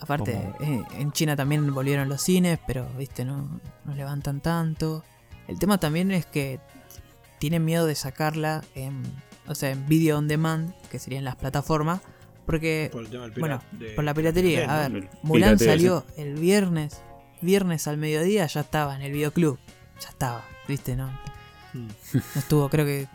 Aparte, 0.00 0.32
como- 0.32 0.56
eh, 0.60 0.84
en 0.98 1.12
China 1.12 1.36
también 1.36 1.72
volvieron 1.74 2.08
los 2.08 2.22
cines, 2.22 2.58
pero, 2.66 2.86
viste, 2.98 3.24
no, 3.24 3.60
no 3.84 3.94
levantan 3.94 4.40
tanto. 4.40 5.04
El 5.48 5.58
tema 5.58 5.78
también 5.78 6.10
es 6.12 6.26
que 6.26 6.60
tienen 7.38 7.64
miedo 7.64 7.86
de 7.86 7.94
sacarla 7.94 8.62
en, 8.74 9.02
o 9.46 9.54
sea, 9.54 9.70
en 9.70 9.86
video 9.86 10.18
on 10.18 10.28
demand, 10.28 10.72
que 10.90 10.98
serían 10.98 11.24
las 11.24 11.36
plataformas, 11.36 12.00
porque, 12.46 12.88
Por 12.92 13.02
el 13.02 13.10
tema 13.10 13.24
del 13.28 13.40
bueno, 13.40 13.62
de- 13.72 13.90
por 13.90 14.04
la 14.04 14.14
piratería. 14.14 14.72
A 14.84 14.88
ver, 14.88 15.10
Mulan 15.22 15.58
salió 15.58 16.04
el 16.16 16.34
viernes, 16.36 17.02
viernes 17.40 17.86
al 17.88 17.96
mediodía, 17.98 18.46
ya 18.46 18.60
estaba 18.60 18.94
en 18.96 19.02
el 19.02 19.12
videoclub. 19.12 19.58
Ya 20.00 20.08
estaba, 20.10 20.44
viste, 20.68 20.94
¿no? 20.96 21.08
Mm. 21.72 21.88
No 22.12 22.20
estuvo, 22.40 22.68
creo 22.68 22.84
que 22.86 23.08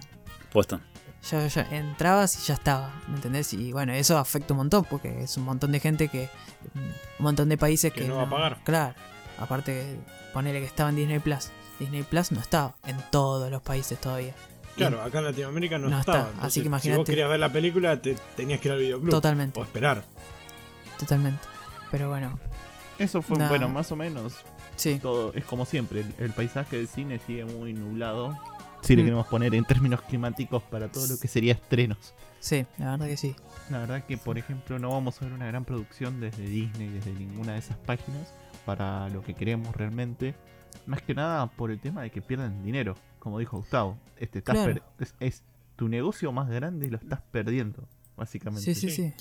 Posta. 0.51 0.81
Ya, 1.29 1.45
ya 1.47 1.61
entrabas 1.71 2.37
y 2.41 2.47
ya 2.47 2.53
estaba, 2.55 2.91
¿me 3.07 3.15
entendés? 3.15 3.53
Y 3.53 3.71
bueno, 3.71 3.93
eso 3.93 4.17
afecta 4.17 4.53
un 4.53 4.57
montón 4.57 4.85
porque 4.89 5.23
es 5.23 5.37
un 5.37 5.43
montón 5.45 5.71
de 5.71 5.79
gente 5.79 6.07
que. 6.07 6.29
Un 6.75 6.93
montón 7.23 7.49
de 7.49 7.57
países 7.57 7.91
que. 7.93 8.01
Que 8.01 8.07
no 8.07 8.15
va 8.17 8.23
a 8.23 8.29
pagar. 8.29 8.57
Claro. 8.63 8.95
Aparte, 9.39 9.99
ponele 10.33 10.59
que 10.59 10.65
estaba 10.65 10.89
en 10.89 10.95
Disney 10.97 11.19
Plus. 11.19 11.49
Disney 11.79 12.03
Plus 12.03 12.31
no 12.31 12.39
estaba 12.39 12.75
en 12.85 12.97
todos 13.11 13.49
los 13.49 13.61
países 13.61 13.99
todavía. 13.99 14.33
Claro, 14.75 15.01
acá 15.01 15.19
en 15.19 15.25
Latinoamérica 15.25 15.77
no, 15.77 15.89
No 15.89 15.99
estaba. 15.99 16.29
así 16.41 16.59
que 16.61 16.63
Si 16.63 16.67
imagínate. 16.67 16.97
vos 16.99 17.05
querías 17.05 17.29
ver 17.29 17.39
la 17.39 17.51
película, 17.51 18.01
te 18.01 18.15
tenías 18.37 18.59
que 18.61 18.67
ir 18.69 18.71
al 18.73 18.79
videoclub. 18.79 19.09
Totalmente, 19.11 19.59
O 19.59 19.63
esperar. 19.63 20.03
totalmente. 20.99 21.41
Pero 21.91 22.09
bueno, 22.09 22.39
Eso 22.99 23.21
fue, 23.21 23.37
Nah. 23.37 23.49
bueno, 23.49 23.67
más 23.67 23.91
o 23.91 23.95
menos. 23.95 24.33
sí. 24.75 24.99
Todo 25.01 25.33
es 25.33 25.43
como 25.43 25.65
siempre. 25.65 26.01
El, 26.01 26.13
el 26.19 26.31
paisaje 26.31 26.77
del 26.77 26.87
cine 26.87 27.19
sigue 27.25 27.45
muy 27.45 27.73
nublado. 27.73 28.37
Si 28.81 28.95
le 28.95 29.03
Mm. 29.03 29.05
queremos 29.05 29.27
poner 29.27 29.53
en 29.55 29.63
términos 29.65 30.01
climáticos 30.01 30.63
para 30.63 30.91
todo 30.91 31.05
lo 31.07 31.19
que 31.19 31.27
sería 31.27 31.53
estrenos. 31.53 32.13
Sí, 32.39 32.65
la 32.79 32.91
verdad 32.91 33.07
que 33.07 33.17
sí. 33.17 33.35
La 33.69 33.79
verdad 33.79 34.03
que, 34.05 34.17
por 34.17 34.37
ejemplo, 34.37 34.79
no 34.79 34.89
vamos 34.89 35.21
a 35.21 35.25
ver 35.25 35.33
una 35.33 35.45
gran 35.47 35.65
producción 35.65 36.19
desde 36.19 36.43
Disney, 36.43 36.89
desde 36.89 37.13
ninguna 37.13 37.53
de 37.53 37.59
esas 37.59 37.77
páginas, 37.77 38.33
para 38.65 39.07
lo 39.09 39.21
que 39.23 39.33
queremos 39.35 39.75
realmente. 39.75 40.33
Más 40.87 41.01
que 41.03 41.13
nada 41.13 41.47
por 41.47 41.69
el 41.69 41.79
tema 41.79 42.01
de 42.01 42.09
que 42.09 42.21
pierden 42.21 42.63
dinero, 42.63 42.95
como 43.19 43.37
dijo 43.39 43.57
Gustavo. 43.57 43.97
Este 44.17 44.39
estás 44.39 44.55
Claro. 44.55 44.81
es, 44.99 45.13
es 45.19 45.43
tu 45.75 45.87
negocio 45.87 46.31
más 46.31 46.49
grande 46.49 46.89
lo 46.89 46.97
estás 46.97 47.21
perdiendo, 47.31 47.87
básicamente. 48.17 48.73
Sí, 48.73 48.89
sí, 48.89 48.89
sí. 48.89 49.13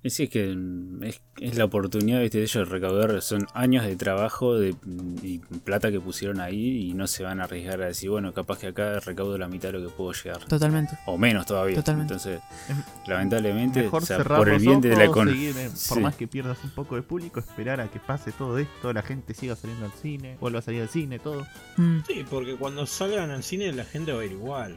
Y 0.00 0.10
sí, 0.10 0.22
es 0.24 0.30
que 0.30 0.56
es, 1.02 1.20
es 1.40 1.56
la 1.58 1.64
oportunidad 1.64 2.20
¿viste, 2.20 2.38
de 2.38 2.44
ellos 2.44 2.68
de 2.68 2.72
recaudar. 2.72 3.20
Son 3.20 3.46
años 3.52 3.84
de 3.84 3.96
trabajo 3.96 4.54
de, 4.54 4.76
y 5.22 5.38
plata 5.64 5.90
que 5.90 6.00
pusieron 6.00 6.40
ahí 6.40 6.88
y 6.88 6.94
no 6.94 7.08
se 7.08 7.24
van 7.24 7.40
a 7.40 7.44
arriesgar 7.44 7.82
a 7.82 7.86
decir, 7.86 8.08
bueno, 8.08 8.32
capaz 8.32 8.60
que 8.60 8.68
acá 8.68 9.00
recaudo 9.00 9.36
la 9.36 9.48
mitad 9.48 9.72
de 9.72 9.80
lo 9.80 9.88
que 9.88 9.92
puedo 9.92 10.12
llegar. 10.12 10.44
Totalmente. 10.44 10.96
O 11.06 11.18
menos 11.18 11.46
todavía. 11.46 11.74
Totalmente. 11.76 12.14
Entonces, 12.14 12.40
Es 12.68 13.08
lamentablemente, 13.08 13.82
Mejor 13.82 14.02
o 14.04 14.06
sea, 14.06 14.18
cerrar 14.18 14.38
por 14.38 14.48
el 14.50 14.60
bien 14.60 14.80
de 14.80 14.96
la 14.96 15.04
economía. 15.04 15.50
eh, 15.50 15.68
por 15.68 15.76
Sí. 15.76 16.00
más 16.00 16.14
que 16.14 16.28
pierdas 16.28 16.58
un 16.62 16.70
poco 16.70 16.94
de 16.94 17.02
público, 17.02 17.40
esperar 17.40 17.80
a 17.80 17.88
que 17.90 17.98
pase 17.98 18.30
todo 18.30 18.56
esto, 18.58 18.92
la 18.92 19.02
gente 19.02 19.34
siga 19.34 19.56
saliendo 19.56 19.84
al 19.86 19.92
cine, 19.92 20.36
vuelva 20.40 20.60
a 20.60 20.62
salir 20.62 20.82
al 20.82 20.88
cine, 20.88 21.18
todo. 21.18 21.44
Mm, 21.76 21.98
Sí, 22.06 22.24
porque 22.30 22.54
cuando 22.54 22.86
salgan 22.86 23.30
al 23.30 23.42
cine 23.42 23.72
la 23.72 23.84
gente 23.84 24.12
va 24.12 24.22
a 24.22 24.24
ir 24.24 24.32
igual. 24.32 24.76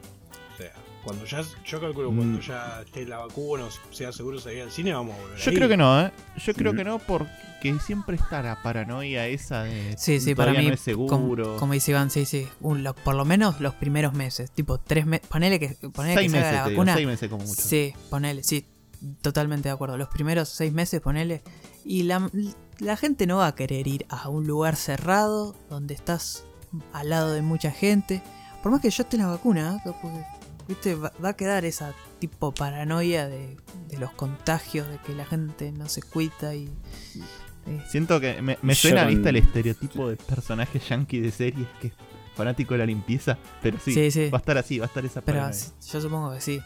O 0.54 0.58
sea, 0.58 0.74
cuando 1.04 1.26
ya, 1.26 1.42
yo 1.66 1.80
calculo 1.82 2.12
Mm. 2.12 2.18
cuando 2.18 2.40
ya 2.42 2.82
esté 2.86 3.06
la 3.06 3.18
vacuna, 3.20 3.66
o 3.66 3.94
sea 3.94 4.12
seguro 4.12 4.40
salir 4.40 4.62
al 4.64 4.72
cine, 4.72 4.94
vamos 4.94 5.16
a 5.18 5.22
volver. 5.22 5.38
Yo 5.40 5.52
creo 5.54 5.68
que 5.70 5.78
no, 5.78 6.02
¿eh? 6.02 6.12
Yo 6.38 6.54
creo 6.54 6.74
Mm. 6.74 6.78
que 6.78 6.84
no 6.84 7.00
porque 7.00 7.80
siempre 7.86 8.16
está 8.16 8.42
la 8.42 8.62
paranoia 8.62 9.28
esa 9.28 9.64
de 9.64 9.96
Sí, 9.98 10.20
sí, 10.20 10.36
para 10.36 10.54
mí, 10.54 10.68
no 10.68 10.74
es 10.74 10.80
seguro. 10.80 11.10
Como, 11.10 11.58
como 11.60 11.74
dice 11.74 11.92
Iván, 11.92 12.10
sí, 12.10 12.26
sí. 12.26 12.48
Un- 12.62 12.84
lo- 12.84 12.94
por 12.96 13.16
lo 13.16 13.26
menos 13.26 13.60
los 13.62 13.74
primeros 13.76 14.14
meses. 14.14 14.52
Tipo, 14.52 14.78
tres 14.80 15.06
meses. 15.06 15.28
Ponele 15.28 15.60
que, 15.60 15.70
ponele 15.94 16.16
seis 16.16 16.32
que 16.32 16.38
meses, 16.38 16.54
la 16.54 16.64
digo, 16.68 16.78
vacuna. 16.80 16.96
seis 16.96 17.08
meses 17.08 17.30
como 17.30 17.44
mucho. 17.46 17.62
Sí, 17.62 17.94
ponele, 18.10 18.44
sí. 18.44 18.66
Totalmente 19.22 19.70
de 19.70 19.74
acuerdo. 19.74 19.98
Los 19.98 20.10
primeros 20.10 20.50
seis 20.50 20.72
meses, 20.74 21.02
ponele. 21.02 21.42
Y 21.84 22.04
la, 22.04 22.30
la 22.80 22.98
gente 22.98 23.26
no 23.26 23.38
va 23.38 23.48
a 23.48 23.56
querer 23.56 23.88
ir 23.88 24.06
a 24.10 24.30
un 24.30 24.46
lugar 24.46 24.76
cerrado 24.76 25.56
donde 25.70 25.94
estás 25.96 26.46
al 26.94 27.10
lado 27.10 27.32
de 27.34 27.42
mucha 27.42 27.72
gente. 27.72 28.22
Por 28.62 28.72
más 28.72 28.80
que 28.82 28.92
yo 28.92 29.02
esté 29.04 29.16
en 29.18 29.24
la 29.24 29.30
vacuna, 29.30 29.82
¿eh? 29.84 29.90
¿Viste? 30.72 30.96
Va, 30.96 31.12
va 31.24 31.30
a 31.30 31.34
quedar 31.36 31.66
esa 31.66 31.94
tipo 32.20 32.54
paranoia 32.54 33.28
de, 33.28 33.58
de 33.88 33.98
los 33.98 34.12
contagios, 34.14 34.88
de 34.90 34.98
que 35.00 35.14
la 35.14 35.26
gente 35.26 35.72
no 35.72 35.88
se 35.90 36.02
cuida 36.02 36.56
y. 36.56 36.70
eh, 37.68 37.82
Siento 37.90 38.20
que 38.20 38.42
me, 38.42 38.58
me 38.62 38.76
suena, 38.76 39.04
con- 39.04 39.14
viste, 39.14 39.30
el 39.30 39.36
estereotipo 39.38 40.10
de 40.10 40.16
personaje 40.18 40.80
yankee 40.80 41.20
de 41.20 41.32
series 41.32 41.68
que 41.80 41.88
es 41.88 41.94
fanático 42.36 42.74
de 42.74 42.80
la 42.80 42.86
limpieza. 42.86 43.38
Pero 43.62 43.78
sí, 43.84 43.94
Sí, 43.94 44.12
sí. 44.12 44.30
va 44.30 44.38
a 44.38 44.42
estar 44.42 44.58
así, 44.58 44.80
va 44.80 44.86
a 44.86 44.88
estar 44.88 45.06
esa 45.06 45.22
paranoia. 45.22 45.56
yo 45.92 46.02
supongo 46.02 46.34
que 46.34 46.42
sí. 46.42 46.62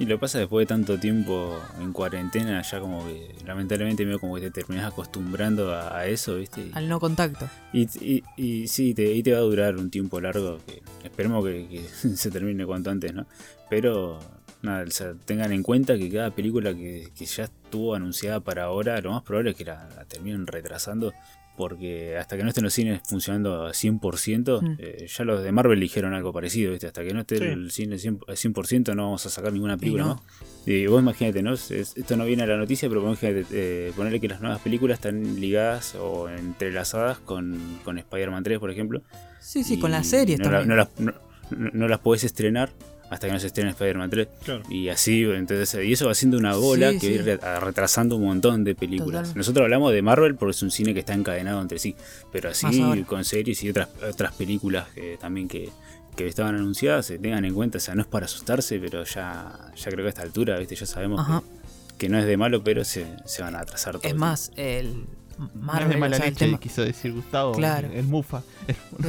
Y 0.00 0.06
lo 0.06 0.16
que 0.16 0.20
pasa 0.22 0.38
después 0.38 0.66
de 0.66 0.74
tanto 0.74 0.98
tiempo 0.98 1.60
en 1.78 1.92
cuarentena, 1.92 2.62
ya 2.62 2.80
como 2.80 3.06
que 3.06 3.34
lamentablemente 3.46 4.04
medio 4.06 4.18
como 4.18 4.34
que 4.36 4.40
te 4.40 4.50
terminas 4.62 4.86
acostumbrando 4.90 5.72
a, 5.74 5.96
a 5.98 6.06
eso, 6.06 6.36
¿viste? 6.36 6.70
Al 6.72 6.88
no 6.88 6.98
contacto. 6.98 7.48
y, 7.72 7.82
y- 8.00 8.24
y 8.36 8.66
sí, 8.66 8.94
te, 8.94 9.12
y 9.14 9.22
te 9.22 9.32
va 9.32 9.38
a 9.38 9.42
durar 9.42 9.76
un 9.76 9.90
tiempo 9.90 10.18
largo, 10.20 10.58
que 10.66 10.82
esperemos 11.04 11.44
que, 11.44 11.68
que 11.68 11.82
se 12.16 12.30
termine 12.30 12.64
cuanto 12.64 12.90
antes, 12.90 13.12
¿no? 13.12 13.26
Pero 13.68 14.18
nada, 14.62 14.84
o 14.88 14.90
sea, 14.90 15.12
tengan 15.26 15.52
en 15.52 15.62
cuenta 15.62 15.98
que 15.98 16.10
cada 16.10 16.30
película 16.30 16.74
que, 16.74 17.08
que 17.14 17.26
ya 17.26 17.44
estuvo 17.44 17.94
anunciada 17.94 18.40
para 18.40 18.64
ahora, 18.64 19.00
lo 19.02 19.10
más 19.12 19.22
probable 19.22 19.50
es 19.50 19.56
que 19.56 19.66
la, 19.66 19.86
la 19.96 20.04
terminen 20.06 20.46
retrasando. 20.46 21.12
Porque 21.60 22.16
hasta 22.16 22.36
que 22.38 22.42
no 22.42 22.48
estén 22.48 22.64
los 22.64 22.72
cines 22.72 23.00
funcionando 23.06 23.66
a 23.66 23.72
100%, 23.74 24.62
Mm. 24.62 24.76
eh, 24.78 25.06
ya 25.06 25.24
los 25.24 25.42
de 25.44 25.52
Marvel 25.52 25.78
dijeron 25.78 26.14
algo 26.14 26.32
parecido, 26.32 26.70
¿viste? 26.72 26.86
Hasta 26.86 27.04
que 27.04 27.12
no 27.12 27.20
esté 27.20 27.36
Sí. 27.36 27.44
el 27.44 27.70
cine 27.70 27.98
100%, 27.98 28.24
al 28.28 28.36
100% 28.36 28.94
no 28.94 29.04
vamos 29.04 29.26
a 29.26 29.30
sacar 29.30 29.52
ninguna 29.52 29.76
película 29.76 30.04
no. 30.04 30.14
más. 30.14 30.22
Y 30.66 30.86
vos 30.86 31.00
imagínate, 31.02 31.42
¿no? 31.42 31.52
Es- 31.52 31.70
esto 31.70 32.16
no 32.16 32.24
viene 32.24 32.42
a 32.44 32.46
la 32.46 32.56
noticia, 32.56 32.88
pero 32.88 33.02
imagínate, 33.02 33.44
eh, 33.52 33.92
ponerle 33.94 34.20
que 34.20 34.28
las 34.28 34.40
nuevas 34.40 34.60
películas 34.60 34.98
están 34.98 35.38
ligadas 35.40 35.94
o 35.94 36.28
entrelazadas 36.30 37.18
con, 37.18 37.58
con 37.84 37.98
Spider-Man 37.98 38.42
3, 38.42 38.58
por 38.58 38.70
ejemplo. 38.70 39.02
Sí, 39.40 39.62
sí, 39.64 39.78
con 39.78 39.90
las 39.90 40.06
series 40.06 40.38
no, 40.38 40.46
la- 40.50 40.58
también. 40.60 40.68
no 40.68 40.76
las, 40.76 40.88
no- 41.00 41.70
no 41.72 41.88
las 41.88 41.98
podés 41.98 42.24
estrenar 42.24 42.70
hasta 43.10 43.26
que 43.26 43.32
no 43.32 43.40
se 43.40 43.48
estrene 43.48 43.70
Spider-Man 43.70 44.08
3. 44.08 44.28
Claro. 44.44 44.62
Y 44.70 44.88
así, 44.88 45.24
entonces, 45.24 45.84
y 45.84 45.92
eso 45.92 46.06
va 46.06 46.14
siendo 46.14 46.38
una 46.38 46.54
bola 46.54 46.92
Sí, 46.92 46.98
que 47.00 47.18
sí. 47.22 47.30
va 47.44 47.60
retrasando 47.60 48.16
un 48.16 48.24
montón 48.24 48.64
de 48.64 48.74
películas. 48.74 49.34
Nosotros 49.36 49.64
hablamos 49.64 49.92
de 49.92 50.00
Marvel 50.00 50.36
porque 50.36 50.52
es 50.52 50.62
un 50.62 50.70
cine 50.70 50.94
que 50.94 51.00
está 51.00 51.12
encadenado 51.14 51.60
entre 51.60 51.78
sí, 51.78 51.96
pero 52.32 52.50
así 52.50 53.02
con 53.06 53.24
series 53.24 53.62
y 53.64 53.70
otras 53.70 53.88
otras 54.08 54.32
películas 54.34 54.88
que 54.94 55.18
también 55.20 55.48
que, 55.48 55.70
que 56.16 56.26
estaban 56.28 56.54
anunciadas, 56.54 57.06
se 57.06 57.18
tengan 57.18 57.44
en 57.44 57.52
cuenta, 57.54 57.78
o 57.78 57.80
sea, 57.80 57.94
no 57.94 58.02
es 58.02 58.08
para 58.08 58.26
asustarse, 58.26 58.78
pero 58.78 59.04
ya, 59.04 59.72
ya 59.76 59.84
creo 59.90 60.04
que 60.04 60.06
a 60.06 60.08
esta 60.10 60.22
altura, 60.22 60.58
¿viste? 60.58 60.76
ya 60.76 60.86
sabemos 60.86 61.26
que, 61.26 61.96
que 61.98 62.08
no 62.08 62.18
es 62.18 62.26
de 62.26 62.36
malo, 62.36 62.62
pero 62.62 62.84
se, 62.84 63.06
se 63.26 63.42
van 63.42 63.56
a 63.56 63.60
atrasar 63.60 63.94
todo. 63.94 64.02
Es 64.06 64.12
el 64.12 64.18
más, 64.18 64.52
el 64.56 65.04
no 65.40 65.46
es 65.48 65.54
Marvel, 65.56 65.88
de 65.90 65.96
mala 65.96 66.16
o 66.16 66.18
sea, 66.18 66.26
el 66.28 66.32
leche, 66.34 66.44
tema- 66.46 66.60
quiso 66.60 66.82
decir 66.82 67.12
Gustavo. 67.12 67.52
Claro. 67.52 67.88
El, 67.88 67.94
el 67.94 68.06
mufa. 68.06 68.42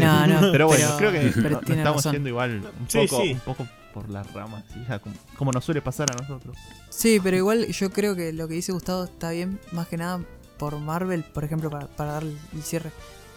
No, 0.00 0.26
no, 0.26 0.52
Pero 0.52 0.66
bueno, 0.66 0.86
pero- 0.96 0.96
creo 0.98 1.12
que 1.12 1.30
pero 1.34 1.50
no- 1.50 1.60
tiene 1.60 1.80
estamos 1.82 1.96
razón. 1.98 2.12
yendo 2.14 2.28
igual 2.28 2.62
un 2.80 2.88
Sí, 2.90 2.98
poco, 3.06 3.22
sí. 3.22 3.32
un 3.32 3.40
poco 3.40 3.66
por 3.94 4.08
las 4.08 4.32
ramas, 4.32 4.64
¿sí? 4.72 4.80
Ya 4.88 4.98
como, 4.98 5.14
como 5.36 5.52
nos 5.52 5.64
suele 5.64 5.82
pasar 5.82 6.08
a 6.12 6.16
nosotros. 6.20 6.56
Sí, 6.88 7.20
pero 7.22 7.36
igual 7.36 7.66
yo 7.66 7.90
creo 7.90 8.14
que 8.16 8.32
lo 8.32 8.48
que 8.48 8.54
dice 8.54 8.72
Gustavo 8.72 9.04
está 9.04 9.30
bien, 9.30 9.58
más 9.72 9.88
que 9.88 9.96
nada 9.96 10.20
por 10.58 10.78
Marvel, 10.78 11.22
por 11.24 11.44
ejemplo, 11.44 11.70
para, 11.70 11.86
para 11.88 12.12
dar 12.12 12.22
el 12.24 12.62
cierre. 12.62 12.90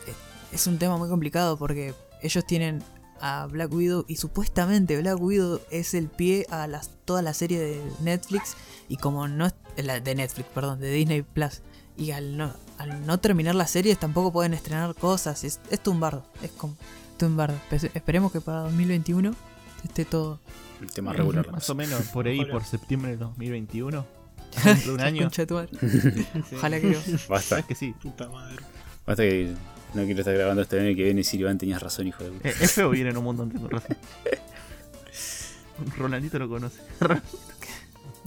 Eh, 0.07 0.13
Es 0.51 0.67
un 0.67 0.77
tema 0.77 0.97
muy 0.97 1.09
complicado 1.09 1.57
porque 1.57 1.93
ellos 2.21 2.45
tienen 2.45 2.83
a 3.21 3.45
Black 3.47 3.71
Widow 3.73 4.05
y 4.07 4.17
supuestamente 4.17 4.99
Black 4.99 5.19
Widow 5.21 5.61
es 5.71 5.93
el 5.93 6.07
pie 6.09 6.45
a 6.49 6.67
las, 6.67 6.89
toda 7.05 7.21
la 7.21 7.33
serie 7.33 7.57
de 7.59 7.81
Netflix 8.01 8.55
y 8.89 8.97
como 8.97 9.27
no 9.29 9.45
es 9.47 9.53
la 9.77 9.99
de 10.01 10.15
Netflix, 10.15 10.47
perdón, 10.53 10.79
de 10.81 10.91
Disney 10.91 11.21
Plus 11.21 11.61
y 11.97 12.11
al 12.11 12.37
no, 12.37 12.53
al 12.77 13.05
no 13.05 13.19
terminar 13.19 13.55
las 13.55 13.71
series 13.71 13.99
tampoco 13.99 14.31
pueden 14.33 14.53
estrenar 14.53 14.95
cosas, 14.95 15.43
es, 15.43 15.59
es 15.69 15.79
tumbardo, 15.81 16.25
es 16.41 16.51
como 16.51 16.75
tumbardo. 17.17 17.57
Pe- 17.69 17.91
Esperemos 17.93 18.31
que 18.31 18.41
para 18.41 18.61
2021 18.61 19.35
esté 19.83 20.05
todo. 20.05 20.39
El 20.81 20.91
tema 20.91 21.13
regular. 21.13 21.49
Más 21.51 21.69
o 21.69 21.75
menos 21.75 22.01
por 22.07 22.27
ahí, 22.27 22.43
por 22.45 22.63
septiembre 22.65 23.11
del 23.11 23.19
2021. 23.19 24.05
Dentro 24.63 24.87
de 24.91 24.93
un 24.95 25.01
año. 25.01 25.29
De. 25.29 26.25
Ojalá 26.57 26.79
que 26.81 26.87
no. 26.87 26.99
Basta, 27.29 27.49
Sabes 27.49 27.65
que 27.65 27.75
sí. 27.75 27.93
Puta 28.01 28.27
madre. 28.29 28.57
basta 29.05 29.23
que 29.23 29.53
no 29.93 30.03
quiero 30.05 30.19
estar 30.19 30.33
grabando 30.33 30.61
este 30.61 30.79
año 30.79 30.89
y 30.89 30.95
que 30.95 31.03
viene 31.05 31.21
y 31.21 31.35
Iván, 31.37 31.57
tenías 31.57 31.81
razón, 31.81 32.07
hijo 32.07 32.23
de 32.23 32.31
puta. 32.31 32.49
Eh, 32.49 32.55
Es 32.59 32.71
feo 32.73 32.89
vivir 32.89 33.07
en 33.07 33.17
un 33.17 33.23
mundo 33.23 33.43
donde 33.43 33.55
tengo 33.55 33.69
razón. 33.69 33.95
Ronaldito 35.97 36.37
lo 36.39 36.49
conoce. 36.49 36.79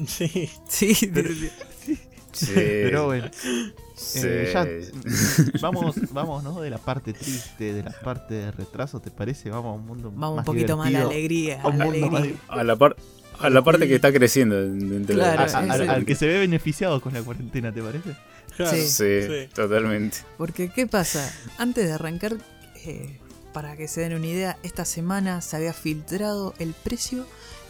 Sí. 0.07 0.51
Sí, 0.69 1.11
Pero- 1.13 1.31
Sí, 1.85 1.99
Pero 2.55 3.07
bueno. 3.07 3.31
sí. 3.95 4.21
Eh, 4.23 4.51
ya, 4.53 4.67
vamos, 5.61 5.97
vamos, 6.13 6.43
¿no? 6.45 6.61
De 6.61 6.71
la 6.71 6.79
parte 6.79 7.13
triste, 7.13 7.73
de 7.73 7.83
la 7.83 7.93
parte 7.93 8.35
de 8.35 8.51
retraso, 8.53 9.01
¿te 9.01 9.11
parece? 9.11 9.51
Vamos 9.51 9.71
a 9.73 9.81
un 9.81 9.87
mundo 9.87 10.13
Vamos 10.15 10.39
un 10.41 10.45
poquito 10.45 10.77
más 10.77 10.89
a 10.89 10.91
la 10.91 11.03
alegría. 11.03 11.61
a 11.63 11.69
la 11.71 11.77
más 11.77 11.89
alegría. 11.89 12.35
A 12.49 12.65
la, 12.65 12.77
par- 12.77 12.97
a 13.39 13.51
la 13.51 13.63
parte 13.63 13.87
que 13.89 13.95
está 13.97 14.13
creciendo. 14.13 14.57
Claro, 15.07 15.43
a- 15.43 15.59
a- 15.59 15.95
al, 15.95 16.05
que 16.05 16.15
se 16.15 16.27
ve 16.27 16.39
beneficiado 16.39 17.01
con 17.01 17.13
la 17.15 17.23
cuarentena, 17.23 17.73
¿te 17.73 17.83
parece? 17.83 18.11
Claro. 18.57 18.77
Sí. 18.77 18.83
Sí, 18.89 19.23
Sí. 19.27 19.49
totalmente. 19.55 20.19
Porque, 20.39 20.71
¿qué 20.71 20.87
pasa? 20.87 21.31
Antes 21.59 21.87
de 21.87 21.93
arrancar, 21.93 22.37
eh, 22.85 23.19
para 23.53 23.77
que 23.77 23.89
se 23.89 24.03
den 24.03 24.15
una 24.15 24.27
idea, 24.27 24.59
esta 24.63 24.85
semana 24.85 25.41
se 25.41 25.57
había 25.57 25.73
filtrado 25.73 26.55
el 26.59 26.73
precio 26.75 27.27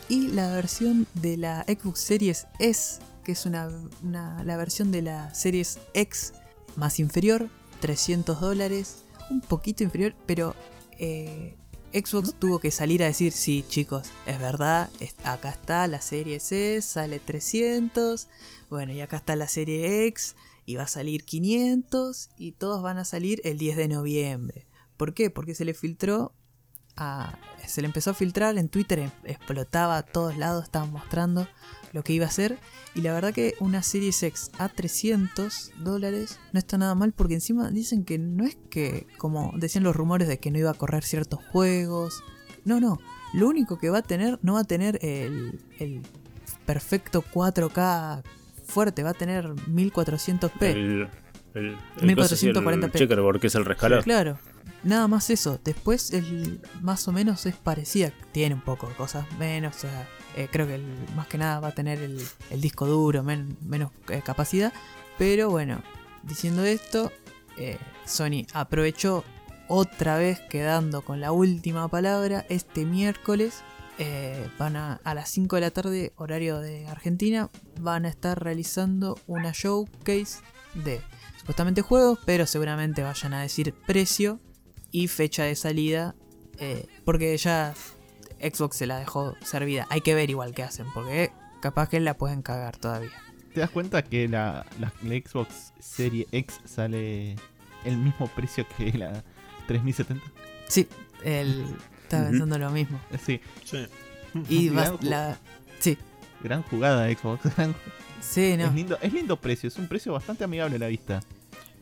y 0.08 0.28
la 0.28 0.52
versión 0.54 1.06
de 1.14 1.36
la 1.36 1.64
Xbox 1.64 1.98
Series 2.00 2.46
S, 2.60 3.00
que 3.26 3.32
es 3.32 3.44
una, 3.44 3.68
una- 4.04 4.44
la 4.44 4.56
versión 4.56 4.92
de 4.92 5.02
la 5.02 5.34
Series 5.34 5.80
X 5.94 6.32
más 6.76 7.00
inferior, 7.00 7.48
300 7.80 8.40
dólares, 8.40 9.02
un 9.30 9.40
poquito 9.40 9.82
inferior, 9.82 10.14
pero 10.26 10.54
eh, 10.98 11.56
Xbox 11.92 12.34
tuvo 12.38 12.60
que 12.60 12.70
salir 12.70 13.02
a 13.02 13.06
decir, 13.06 13.32
sí 13.32 13.64
chicos, 13.68 14.08
es 14.26 14.38
verdad, 14.38 14.88
es- 15.00 15.16
acá 15.24 15.50
está 15.50 15.88
la 15.88 16.00
serie 16.00 16.36
S, 16.36 16.80
sale 16.82 17.18
300, 17.18 18.28
bueno, 18.70 18.92
y 18.92 19.00
acá 19.00 19.16
está 19.16 19.34
la 19.34 19.48
serie 19.48 20.06
X, 20.06 20.36
y 20.64 20.76
va 20.76 20.84
a 20.84 20.88
salir 20.88 21.24
500, 21.24 22.30
y 22.38 22.52
todos 22.52 22.80
van 22.82 22.98
a 22.98 23.04
salir 23.04 23.40
el 23.44 23.58
10 23.58 23.76
de 23.76 23.88
noviembre. 23.88 24.66
¿Por 24.96 25.14
qué? 25.14 25.30
Porque 25.30 25.54
se 25.56 25.64
le 25.64 25.74
filtró 25.74 26.32
a... 26.96 27.36
Se 27.66 27.80
le 27.80 27.86
empezó 27.86 28.10
a 28.10 28.14
filtrar 28.14 28.56
en 28.58 28.68
Twitter, 28.68 29.00
em- 29.00 29.10
explotaba 29.24 29.96
a 29.96 30.02
todos 30.04 30.36
lados, 30.36 30.62
estaban 30.64 30.92
mostrando 30.92 31.48
lo 31.92 32.04
que 32.04 32.12
iba 32.12 32.26
a 32.26 32.30
ser. 32.30 32.58
Y 32.96 33.02
la 33.02 33.12
verdad 33.12 33.34
que 33.34 33.54
una 33.60 33.82
Series 33.82 34.22
X 34.22 34.50
a 34.58 34.70
300 34.70 35.72
dólares 35.80 36.40
no 36.54 36.58
está 36.58 36.78
nada 36.78 36.94
mal 36.94 37.12
porque 37.12 37.34
encima 37.34 37.70
dicen 37.70 38.06
que 38.06 38.16
no 38.16 38.46
es 38.46 38.56
que, 38.70 39.06
como 39.18 39.52
decían 39.54 39.84
los 39.84 39.94
rumores 39.94 40.28
de 40.28 40.38
que 40.38 40.50
no 40.50 40.58
iba 40.58 40.70
a 40.70 40.74
correr 40.74 41.04
ciertos 41.04 41.40
juegos. 41.52 42.24
No, 42.64 42.80
no. 42.80 42.98
Lo 43.34 43.48
único 43.48 43.78
que 43.78 43.90
va 43.90 43.98
a 43.98 44.02
tener, 44.02 44.38
no 44.40 44.54
va 44.54 44.60
a 44.60 44.64
tener 44.64 44.98
el, 45.02 45.60
el 45.78 46.00
perfecto 46.64 47.22
4K 47.22 48.22
fuerte, 48.64 49.02
va 49.02 49.10
a 49.10 49.14
tener 49.14 49.44
1400p. 49.44 50.62
El, 50.62 51.08
el, 51.52 51.76
el, 52.00 52.16
cosa 52.16 52.34
así, 52.34 52.48
el 52.48 52.56
1440p. 52.56 52.92
checkerboard, 52.92 53.40
que 53.40 53.48
es 53.48 53.54
el 53.56 53.66
rescalado. 53.66 54.02
Claro, 54.04 54.38
nada 54.82 55.08
más 55.08 55.30
eso. 55.30 55.58
Después, 55.64 56.12
el 56.12 56.60
más 56.80 57.06
o 57.08 57.12
menos 57.12 57.46
es 57.46 57.56
parecida. 57.56 58.12
Tiene 58.32 58.54
un 58.54 58.60
poco 58.60 58.88
de 58.88 58.94
cosas 58.94 59.26
menos. 59.38 59.76
O 59.76 59.78
sea, 59.80 60.08
eh, 60.36 60.48
creo 60.50 60.66
que 60.66 60.76
el- 60.76 61.06
más 61.14 61.26
que 61.26 61.38
nada 61.38 61.60
va 61.60 61.68
a 61.68 61.74
tener 61.74 61.98
el, 62.00 62.20
disco 62.60 62.86
duro, 62.86 63.22
men- 63.22 63.56
menos 63.62 63.90
eh, 64.08 64.22
capacidad. 64.24 64.72
Pero 65.18 65.50
bueno, 65.50 65.82
diciendo 66.22 66.64
esto, 66.64 67.10
eh, 67.56 67.78
Sony 68.04 68.46
aprovechó 68.52 69.24
otra 69.68 70.16
vez 70.18 70.40
quedando 70.50 71.02
con 71.02 71.20
la 71.20 71.32
última 71.32 71.88
palabra 71.88 72.46
este 72.48 72.84
miércoles 72.84 73.62
van 74.58 74.76
a, 74.76 75.00
a 75.04 75.14
las 75.14 75.30
5 75.30 75.56
de 75.56 75.62
la 75.62 75.70
tarde, 75.70 76.12
horario 76.16 76.60
de 76.60 76.86
Argentina, 76.86 77.48
van 77.80 78.04
a 78.04 78.10
estar 78.10 78.38
realizando 78.44 79.18
una 79.26 79.52
showcase 79.52 80.40
de 80.74 81.00
supuestamente 81.38 81.80
juegos, 81.80 82.18
pero 82.26 82.44
seguramente 82.46 83.02
vayan 83.02 83.32
a 83.32 83.40
decir 83.40 83.74
precio 83.86 84.38
y 84.90 85.08
fecha 85.08 85.44
de 85.44 85.54
salida, 85.56 86.14
eh, 86.58 86.86
porque 87.04 87.36
ya 87.36 87.74
Xbox 88.40 88.76
se 88.76 88.86
la 88.86 88.98
dejó 88.98 89.34
servida. 89.44 89.86
Hay 89.90 90.00
que 90.00 90.14
ver 90.14 90.30
igual 90.30 90.54
qué 90.54 90.62
hacen, 90.62 90.86
porque 90.94 91.30
capaz 91.60 91.88
que 91.88 92.00
la 92.00 92.14
pueden 92.16 92.42
cagar 92.42 92.76
todavía. 92.76 93.10
¿Te 93.54 93.60
das 93.60 93.70
cuenta 93.70 94.02
que 94.04 94.28
la, 94.28 94.66
la- 94.80 94.92
la 95.02 95.14
Xbox 95.14 95.72
Serie 95.80 96.26
X 96.32 96.60
sale 96.66 97.36
el 97.84 97.96
mismo 97.96 98.28
precio 98.28 98.66
que 98.76 98.92
la 98.92 99.24
3070? 99.66 100.24
Sí, 100.68 100.86
él 101.24 101.64
estaba 102.02 102.28
pensando 102.28 102.58
lo 102.58 102.70
mismo. 102.70 103.00
Eh, 103.10 103.18
Sí, 103.24 103.40
Sí. 103.64 103.86
Y 104.48 104.68
va- 104.70 104.82
Gran 104.82 104.98
ju- 104.98 105.02
la... 105.02 105.38
Sí, 105.80 105.96
gran 106.42 106.62
jugada 106.64 107.08
Xbox. 107.10 107.54
gran 107.56 107.74
sí, 108.20 108.56
no. 108.58 108.66
Es, 108.66 108.74
lindo, 108.74 108.98
es 109.00 109.12
lindo 109.12 109.40
precio, 109.40 109.68
es 109.68 109.76
un 109.78 109.88
precio 109.88 110.12
bastante 110.12 110.44
amigable 110.44 110.76
a 110.76 110.80
la 110.80 110.88
vista. 110.88 111.20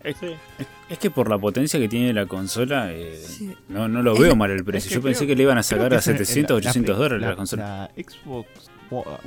Sí. 0.04 0.26
Es 0.90 0.98
que 0.98 1.10
por 1.10 1.30
la 1.30 1.38
potencia 1.38 1.80
que 1.80 1.88
tiene 1.88 2.12
la 2.12 2.26
consola, 2.26 2.92
eh, 2.92 3.22
Sí. 3.26 3.54
no, 3.68 3.88
no 3.88 4.02
lo 4.02 4.12
Es 4.14 4.20
veo 4.20 4.36
mal 4.36 4.50
el 4.50 4.64
precio. 4.64 4.90
Yo 4.90 5.00
pensé 5.02 5.20
creo- 5.20 5.28
que 5.28 5.36
le 5.36 5.42
iban 5.44 5.58
a 5.58 5.62
sacar 5.62 5.92
a 5.94 5.96
es 5.96 6.06
el- 6.08 6.14
700, 6.18 6.62
la- 6.62 6.70
800 6.70 6.94
la- 6.96 7.02
dólares 7.02 7.22
la, 7.22 7.28
la, 7.30 7.36
consola. 7.36 7.90
la 7.96 8.02
Xbox 8.04 8.48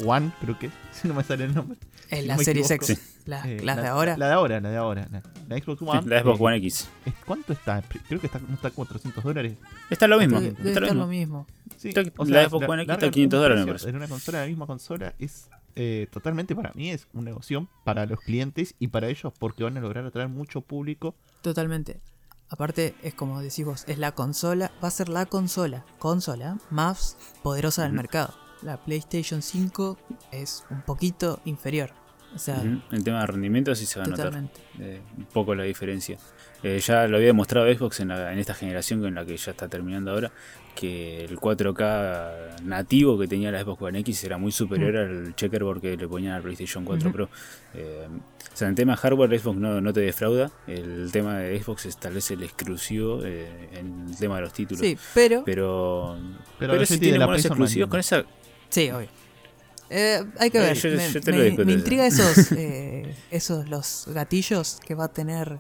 One, 0.06 0.32
creo 0.42 0.60
que, 0.60 0.70
si 0.92 1.08
no 1.08 1.14
me 1.16 1.24
sale 1.24 1.46
el 1.46 1.56
nombre. 1.56 1.78
En 2.10 2.22
si 2.22 2.28
la 2.28 2.38
Series 2.38 2.72
equivoco. 2.72 2.94
X, 2.94 3.18
la- 3.26 3.44
Eh, 3.50 3.60
las 3.64 3.76
la- 3.76 3.82
de 3.82 3.88
ahora. 3.90 4.18
La 4.18 4.28
de 4.28 4.34
ahora, 4.34 4.62
la 4.62 4.70
de 4.70 4.78
ahora. 4.78 5.08
La, 5.12 5.22
la 5.50 5.58
Xbox 5.62 5.82
One. 5.82 6.02
la 6.06 6.22
Xbox 6.22 6.40
eh, 6.40 6.44
One 6.44 6.58
X. 6.58 6.88
es- 7.06 7.14
¿Cuánto 7.26 7.54
está? 7.54 7.82
Creo 8.08 8.22
que 8.22 8.28
está, 8.28 8.40
no 8.40 8.54
está 8.54 8.68
a 8.70 8.72
400 8.72 9.24
dólares. 9.24 9.54
Está 9.90 10.08
lo 10.08 10.18
mismo. 10.20 10.40
Debe- 10.40 10.56
debe 10.58 10.70
Está 10.70 10.80
lo 10.80 10.86
mismo. 10.88 11.02
lo 11.02 11.08
mismo. 11.08 11.48
Sí, 11.76 11.90
Está- 11.90 12.02
la 12.04 12.48
Xbox 12.50 12.68
One 12.70 12.82
X 12.84 12.94
está 12.94 12.94
largan 12.94 13.12
500 13.12 13.38
un 13.40 13.44
dólares. 13.66 13.86
En 13.86 13.96
una 13.96 14.08
consola, 14.08 14.40
la 14.42 14.48
misma 14.48 14.66
consola, 14.68 15.14
es 15.20 15.50
eh, 15.80 16.08
totalmente 16.12 16.56
para 16.56 16.72
mí 16.74 16.90
es 16.90 17.08
una 17.14 17.26
negocio 17.30 17.68
para 17.84 18.06
los 18.08 18.20
clientes 18.20 18.74
y 18.80 18.88
para 18.88 19.08
ellos 19.10 19.32
porque 19.38 19.64
van 19.64 19.78
a 19.78 19.80
lograr 19.80 20.06
atraer 20.06 20.28
mucho 20.28 20.62
público. 20.62 21.16
Totalmente. 21.42 22.02
Aparte, 22.50 22.96
es 23.04 23.14
como 23.14 23.42
decís 23.42 23.64
vos, 23.66 23.84
es 23.88 23.98
la 24.00 24.14
consola, 24.14 24.72
va 24.84 24.88
a 24.88 24.92
ser 24.92 25.08
la 25.10 25.26
consola, 25.28 25.86
consola 26.00 26.58
más 26.72 27.18
poderosa 27.44 27.84
del 27.84 27.94
mercado. 27.94 28.34
La 28.64 28.78
PlayStation 28.84 29.42
5 29.42 29.98
es 30.32 30.66
un 30.72 30.82
poquito 30.82 31.42
inferior. 31.46 31.92
O 32.34 32.40
sea. 32.40 32.62
El 32.92 33.04
tema 33.04 33.22
de 33.22 33.28
rendimiento 33.28 33.76
sí 33.76 33.86
se 33.86 34.00
va 34.00 34.06
a 34.06 34.08
notar. 34.08 34.34
eh, 34.80 35.02
un 35.18 35.26
poco 35.26 35.54
la 35.56 35.64
diferencia. 35.64 36.18
Eh, 36.64 36.80
ya 36.80 37.08
lo 37.08 37.18
había 37.18 37.28
demostrado 37.28 37.72
Xbox 37.72 38.00
en, 38.00 38.08
la- 38.10 38.34
en 38.34 38.40
esta 38.40 38.54
generación 38.56 39.06
en 39.06 39.14
la 39.16 39.26
que 39.26 39.38
ya 39.38 39.52
está 39.52 39.68
terminando 39.68 40.12
ahora, 40.12 40.32
que 40.80 41.26
el 41.26 41.38
4K 41.38 42.62
nativo 42.64 43.18
que 43.18 43.28
tenía 43.28 43.52
la 43.52 43.62
Xbox 43.64 43.82
One 43.82 44.00
X 44.00 44.24
era 44.24 44.38
muy 44.38 44.52
superior 44.52 44.96
al 44.98 45.36
checkerboard 45.36 45.82
que 45.82 45.98
le 45.98 46.08
ponían 46.08 46.34
al 46.34 46.42
PlayStation 46.44 46.86
4 46.86 47.10
Ujú. 47.10 47.16
Pro. 47.16 47.30
Eh, 47.74 48.08
o 48.54 48.58
sea, 48.58 48.68
en 48.68 48.76
tema 48.76 48.96
hardware 48.96 49.40
Xbox 49.40 49.58
no, 49.58 49.82
no 49.82 49.94
te 49.94 50.00
defrauda, 50.02 50.52
el 50.68 51.10
tema 51.12 51.38
de 51.40 51.62
Xbox 51.62 51.86
es 51.88 51.98
tal 51.98 52.14
vez 52.14 52.30
el 52.32 52.44
exclusivo 52.44 53.22
eh, 53.24 53.70
en 53.74 54.08
el 54.10 54.18
tema 54.18 54.36
de 54.38 54.42
los 54.42 54.54
títulos. 54.54 54.82
Sí, 54.82 54.98
pero... 55.14 55.44
Pero, 55.46 56.18
Pero 56.60 56.74
pero, 56.74 56.86
si 56.86 56.98
tiene 57.00 57.18
la 57.20 57.26
buenos 57.26 57.46
exclusivos 57.46 57.90
con 57.90 58.00
esa... 58.00 58.24
Sí, 58.70 58.90
obvio. 58.92 59.08
Eh, 59.90 60.22
hay 60.40 60.50
que 60.52 60.58
Eh, 60.58 60.62
ver. 60.62 60.76
yo- 60.78 60.90
me, 60.98 61.12
yo 61.12 61.22
te 61.22 61.32
lo 61.32 61.66
me- 61.66 61.72
intriga 61.74 62.06
esos, 62.08 62.52
eh, 62.58 63.16
esos 63.32 63.70
los 63.70 64.06
gatillos 64.14 64.80
que 64.86 64.96
va 64.96 65.06
a 65.06 65.14
tener 65.14 65.60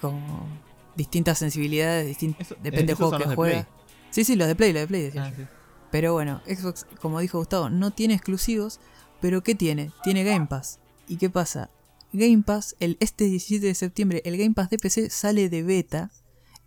como 0.00 0.48
distintas 0.94 1.38
sensibilidades, 1.38 2.16
Eso- 2.16 2.56
depende 2.62 2.86
del 2.86 2.94
juego 2.96 3.18
que 3.18 3.28
de 3.28 3.34
juega. 3.34 3.62
Play. 3.64 3.72
Sí, 4.10 4.24
sí, 4.24 4.36
los 4.36 4.48
de 4.48 4.54
Play, 4.56 4.72
los 4.72 4.82
de 4.82 4.86
Play 4.88 5.02
decía 5.02 5.24
Ah, 5.24 5.30
yo. 5.30 5.36
sí. 5.36 5.42
Pero 5.90 6.12
bueno, 6.12 6.40
Xbox, 6.46 6.86
como 7.00 7.20
dijo 7.20 7.38
Gustavo, 7.38 7.70
no 7.70 7.90
tiene 7.92 8.14
exclusivos, 8.14 8.80
pero 9.20 9.42
¿qué 9.42 9.54
tiene? 9.54 9.92
Tiene 10.02 10.24
Game 10.24 10.46
Pass. 10.46 10.78
¿Y 11.08 11.16
qué 11.16 11.30
pasa? 11.30 11.70
Game 12.12 12.42
Pass, 12.44 12.76
el, 12.80 12.96
este 13.00 13.24
17 13.24 13.64
de 13.66 13.74
septiembre, 13.74 14.22
el 14.24 14.36
Game 14.36 14.54
Pass 14.54 14.70
de 14.70 14.78
PC 14.78 15.10
sale 15.10 15.48
de 15.48 15.62
beta 15.62 16.10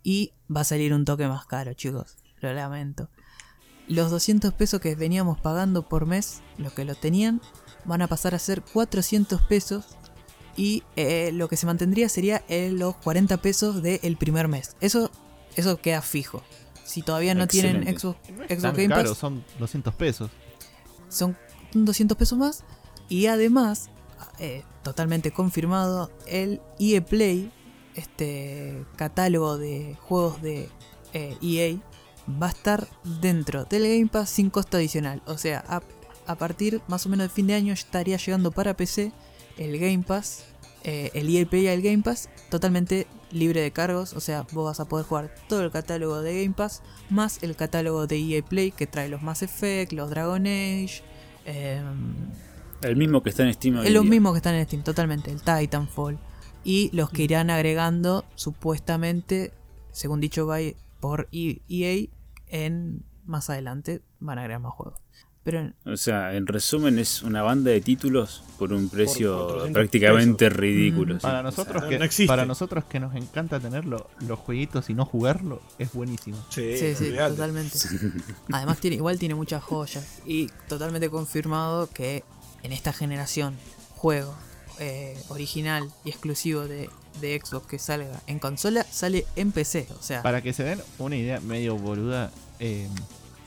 y 0.03 0.33
va 0.53 0.61
a 0.61 0.65
salir 0.65 0.93
un 0.93 1.05
toque 1.05 1.27
más 1.27 1.45
caro, 1.45 1.73
chicos. 1.73 2.17
Lo 2.39 2.53
lamento. 2.53 3.09
Los 3.87 4.11
200 4.11 4.53
pesos 4.53 4.79
que 4.79 4.95
veníamos 4.95 5.39
pagando 5.39 5.87
por 5.89 6.05
mes, 6.05 6.41
los 6.57 6.73
que 6.73 6.85
lo 6.85 6.95
tenían, 6.95 7.41
van 7.85 8.01
a 8.01 8.07
pasar 8.07 8.35
a 8.35 8.39
ser 8.39 8.61
400 8.61 9.41
pesos 9.43 9.85
y 10.55 10.83
eh, 10.95 11.31
lo 11.33 11.47
que 11.49 11.57
se 11.57 11.65
mantendría 11.65 12.07
sería 12.09 12.43
eh, 12.47 12.69
los 12.71 12.95
40 12.97 13.37
pesos 13.37 13.81
del 13.81 14.17
primer 14.17 14.47
mes. 14.47 14.75
Eso, 14.81 15.09
eso 15.55 15.81
queda 15.81 16.01
fijo. 16.01 16.43
Si 16.89 17.03
todavía 17.03 17.35
no 17.35 17.47
tienen. 17.47 17.83
Xbox, 17.83 18.17
No 18.31 18.43
es 18.43 18.49
Xbox 18.49 18.61
tan 18.61 18.75
Game 18.75 18.87
caro, 18.89 19.09
Pass, 19.09 19.17
son 19.19 19.43
200 19.59 19.93
pesos. 19.93 20.31
son 21.09 21.37
200 21.73 22.17
pesos 22.17 22.37
más. 22.37 22.63
Y 23.09 23.27
además, 23.27 23.89
eh, 24.39 24.63
totalmente 24.83 25.31
confirmado, 25.31 26.11
el 26.25 26.61
EA 26.79 27.05
Play, 27.05 27.51
este 27.95 28.85
catálogo 28.95 29.57
de 29.57 29.95
juegos 30.01 30.41
de 30.41 30.67
eh, 31.13 31.37
EA, 31.41 31.77
va 32.41 32.47
a 32.47 32.49
estar 32.49 32.87
dentro 33.21 33.65
del 33.65 33.83
Game 33.83 34.07
Pass 34.07 34.31
sin 34.31 34.49
costo 34.49 34.77
adicional. 34.77 35.21
O 35.27 35.37
sea, 35.37 35.63
a, 35.67 35.81
a 36.25 36.35
partir 36.35 36.81
más 36.87 37.05
o 37.05 37.09
menos 37.09 37.27
de 37.27 37.29
fin 37.33 37.45
de 37.47 37.53
año 37.53 37.73
estaría 37.73 38.17
llegando 38.17 38.51
para 38.51 38.75
PC 38.75 39.11
el 39.57 39.77
Game 39.77 40.03
Pass, 40.03 40.45
eh, 40.83 41.11
el 41.13 41.33
EA 41.35 41.45
Play 41.45 41.63
y 41.63 41.67
el 41.67 41.81
Game 41.81 42.03
Pass, 42.03 42.29
totalmente 42.49 43.07
libre 43.31 43.61
de 43.61 43.71
cargos. 43.71 44.13
O 44.13 44.19
sea, 44.19 44.45
vos 44.51 44.65
vas 44.65 44.79
a 44.79 44.85
poder 44.85 45.05
jugar 45.05 45.33
todo 45.47 45.61
el 45.63 45.71
catálogo 45.71 46.21
de 46.21 46.43
Game 46.43 46.55
Pass, 46.55 46.81
más 47.09 47.41
el 47.43 47.55
catálogo 47.55 48.07
de 48.07 48.17
EA 48.17 48.43
Play 48.43 48.71
que 48.71 48.87
trae 48.87 49.09
los 49.09 49.21
Mass 49.21 49.41
Effect, 49.43 49.91
los 49.93 50.09
Dragon 50.09 50.41
Age. 50.45 51.01
em, 51.45 52.15
El 52.81 52.95
mismo 52.95 53.21
que 53.23 53.29
está 53.29 53.43
en 53.43 53.53
Steam 53.53 53.77
hoy 53.77 53.87
es 53.87 53.93
día. 54.03 54.11
mismos 54.11 54.33
que 54.33 54.37
están 54.37 54.55
en 54.55 54.65
Steam, 54.65 54.83
totalmente. 54.83 55.31
El 55.31 55.41
Titanfall. 55.41 56.17
Y 56.63 56.89
los 56.95 57.09
que 57.09 57.23
irán 57.23 57.49
agregando, 57.49 58.25
supuestamente, 58.35 59.53
según 59.91 60.19
dicho 60.19 60.45
by, 60.45 60.75
por 60.99 61.27
EA, 61.31 62.07
en 62.47 63.03
más 63.25 63.49
adelante 63.49 64.01
van 64.19 64.37
a 64.37 64.41
agregar 64.41 64.61
más 64.61 64.73
juegos. 64.73 64.99
Pero 65.51 65.71
O 65.93 65.97
sea, 65.97 66.35
en 66.35 66.45
resumen 66.47 66.99
es 66.99 67.23
una 67.23 67.41
banda 67.41 67.71
de 67.71 67.81
títulos 67.81 68.43
por 68.57 68.73
un 68.73 68.89
precio 68.89 69.37
400 69.47 69.73
prácticamente 69.73 70.49
ridículo. 70.49 71.15
Mm. 71.15 71.17
sí. 71.19 71.21
Para 71.23 71.39
O 71.39 71.43
nosotros, 71.43 71.81
sea, 71.81 71.89
que, 71.89 71.99
no 71.99 72.05
existe. 72.05 72.27
para 72.27 72.45
nosotros 72.45 72.83
que 72.85 72.99
nos 72.99 73.15
encanta 73.15 73.59
tenerlo, 73.59 74.09
los 74.27 74.37
jueguitos 74.39 74.89
y 74.89 74.93
no 74.93 75.05
jugarlo, 75.05 75.61
es 75.77 75.91
buenísimo. 75.93 76.37
Sí, 76.49 76.77
sí, 76.95 77.11
totalmente. 77.15 77.77
Además, 78.51 78.79
tiene, 78.79 78.97
igual 78.97 79.17
tiene 79.17 79.35
muchas 79.35 79.63
joyas. 79.63 80.19
Y 80.25 80.47
totalmente 80.67 81.09
confirmado 81.09 81.89
que 81.89 82.23
en 82.63 82.71
esta 82.71 82.93
generación, 82.93 83.55
juego 83.95 84.35
eh, 84.79 85.17
original 85.29 85.89
y 86.05 86.09
exclusivo 86.09 86.61
de, 86.67 86.89
de 87.21 87.41
Xbox 87.43 87.67
que 87.67 87.79
salga 87.79 88.21
en 88.27 88.39
consola, 88.39 88.83
sale 88.83 89.25
en 89.35 89.51
PC. 89.51 89.87
O 89.99 90.01
sea, 90.03 90.21
Para 90.23 90.41
que 90.41 90.53
se 90.53 90.63
den 90.63 90.79
una 90.99 91.15
idea 91.17 91.39
medio 91.41 91.77
boluda, 91.77 92.31
eh, 92.59 92.87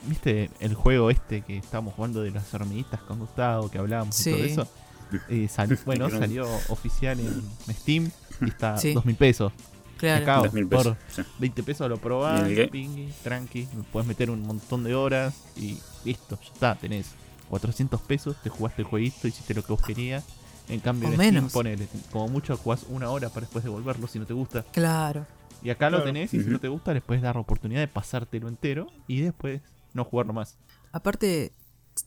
¿viste 0.05 0.49
el 0.59 0.73
juego 0.75 1.09
este 1.09 1.41
que 1.41 1.57
estábamos 1.57 1.93
jugando 1.93 2.21
de 2.21 2.31
las 2.31 2.53
hormiguitas 2.53 3.01
con 3.01 3.19
Gustavo, 3.19 3.69
que 3.69 3.77
hablábamos 3.77 4.15
Sí. 4.15 4.29
y 4.29 4.33
todo 4.33 4.43
eso? 4.45 4.67
Eh, 5.29 5.47
sal- 5.47 5.77
bueno, 5.85 6.09
salió 6.09 6.47
oficial 6.69 7.19
en 7.19 7.43
Steam 7.75 8.09
y 8.41 8.45
está 8.49 8.77
Sí. 8.77 8.93
dos 8.93 9.05
mil 9.05 9.15
pesos. 9.15 9.51
claro. 9.97 10.23
Acá, 10.23 10.41
2.000 10.49 10.67
pesos. 10.67 10.97
por 10.97 10.97
sí. 11.25 11.31
20 11.39 11.63
pesos 11.63 11.87
lo 11.89 11.97
probás, 11.97 12.43
pingui, 12.71 13.09
tranqui, 13.23 13.67
puedes 13.93 14.05
meter 14.07 14.29
un 14.29 14.41
montón 14.41 14.83
de 14.83 14.95
horas 14.95 15.33
y 15.55 15.77
listo, 16.03 16.37
ya 16.41 16.51
está, 16.53 16.75
tenés 16.75 17.11
400 17.49 18.01
pesos, 18.01 18.35
te 18.43 18.49
jugaste 18.49 18.81
el 18.81 18.87
jueguito, 18.87 19.27
hiciste 19.29 19.53
lo 19.53 19.61
que 19.63 19.71
vos 19.71 19.81
querías. 19.81 20.25
En 20.67 20.79
cambio, 20.81 21.07
en 21.09 21.15
Steam, 21.15 21.49
ponele, 21.49 21.87
como 22.11 22.27
mucho 22.27 22.57
jugás 22.57 22.85
una 22.89 23.09
hora 23.11 23.29
para 23.29 23.41
después 23.41 23.63
devolverlo 23.63 24.07
si 24.07 24.19
no 24.19 24.25
te 24.25 24.33
gusta. 24.33 24.63
Claro. 24.73 25.25
Y 25.61 25.69
acá 25.69 25.89
lo 25.89 26.03
tenés 26.03 26.33
y 26.33 26.41
si 26.43 26.49
no 26.49 26.59
te 26.59 26.67
gusta, 26.67 26.93
les 26.93 27.03
puedes 27.03 27.21
dar 27.23 27.35
la 27.35 27.41
oportunidad 27.41 27.79
de 27.79 27.87
pasártelo 27.87 28.49
entero 28.49 28.87
y 29.07 29.21
después 29.21 29.61
no 29.93 30.03
jugarlo 30.05 30.33
más. 30.33 30.57
Aparte, 30.91 31.53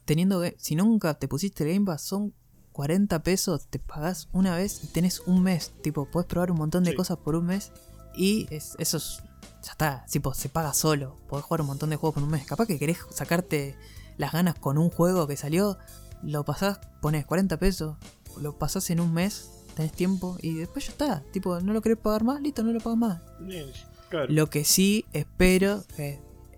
teniendo 0.04 0.42
si 0.58 0.74
nunca 0.76 1.14
te 1.14 1.28
pusiste 1.28 1.64
el 1.64 1.72
Game 1.74 1.86
Pass, 1.86 2.02
son 2.02 2.34
40 2.72 3.22
pesos, 3.22 3.66
te 3.68 3.78
pagás 3.78 4.28
una 4.32 4.54
vez 4.56 4.84
y 4.84 4.86
tenés 4.88 5.20
un 5.20 5.42
mes. 5.42 5.72
Tipo, 5.82 6.06
podés 6.10 6.26
probar 6.26 6.50
un 6.50 6.58
montón 6.58 6.84
de 6.84 6.90
Sí. 6.90 6.96
cosas 6.96 7.16
por 7.18 7.34
un 7.36 7.46
mes 7.46 7.72
y 8.16 8.46
es- 8.50 8.74
eso 8.78 8.98
es- 8.98 9.22
ya 9.62 9.72
está, 9.72 10.04
tipo, 10.10 10.34
se 10.34 10.48
paga 10.48 10.72
solo. 10.74 11.16
Podés 11.28 11.44
jugar 11.44 11.62
un 11.62 11.68
montón 11.68 11.90
de 11.90 11.96
juegos 11.96 12.14
por 12.14 12.22
un 12.22 12.30
mes. 12.30 12.46
Capaz 12.46 12.66
que 12.66 12.78
querés 12.78 12.98
sacarte 13.10 13.76
las 14.18 14.32
ganas 14.32 14.54
con 14.56 14.78
un 14.78 14.90
juego 14.90 15.26
que 15.26 15.36
salió, 15.36 15.78
lo 16.22 16.44
pasás, 16.44 16.78
pones 17.00 17.24
40 17.26 17.58
pesos, 17.58 17.96
lo 18.40 18.58
pasás 18.58 18.90
en 18.90 19.00
un 19.00 19.12
mes, 19.14 19.50
tenés 19.74 19.92
tiempo 19.92 20.36
y 20.40 20.54
después 20.54 20.86
ya 20.86 20.92
está. 20.92 21.22
Tipo, 21.32 21.60
no 21.60 21.72
lo 21.72 21.80
querés 21.82 21.98
pagar 21.98 22.24
más, 22.24 22.40
listo, 22.40 22.62
no 22.62 22.72
lo 22.72 22.80
pagas 22.80 22.98
más. 22.98 23.20
Claro. 24.08 24.26
Lo 24.32 24.48
que 24.50 24.64
sí 24.64 25.04
espero, 25.12 25.82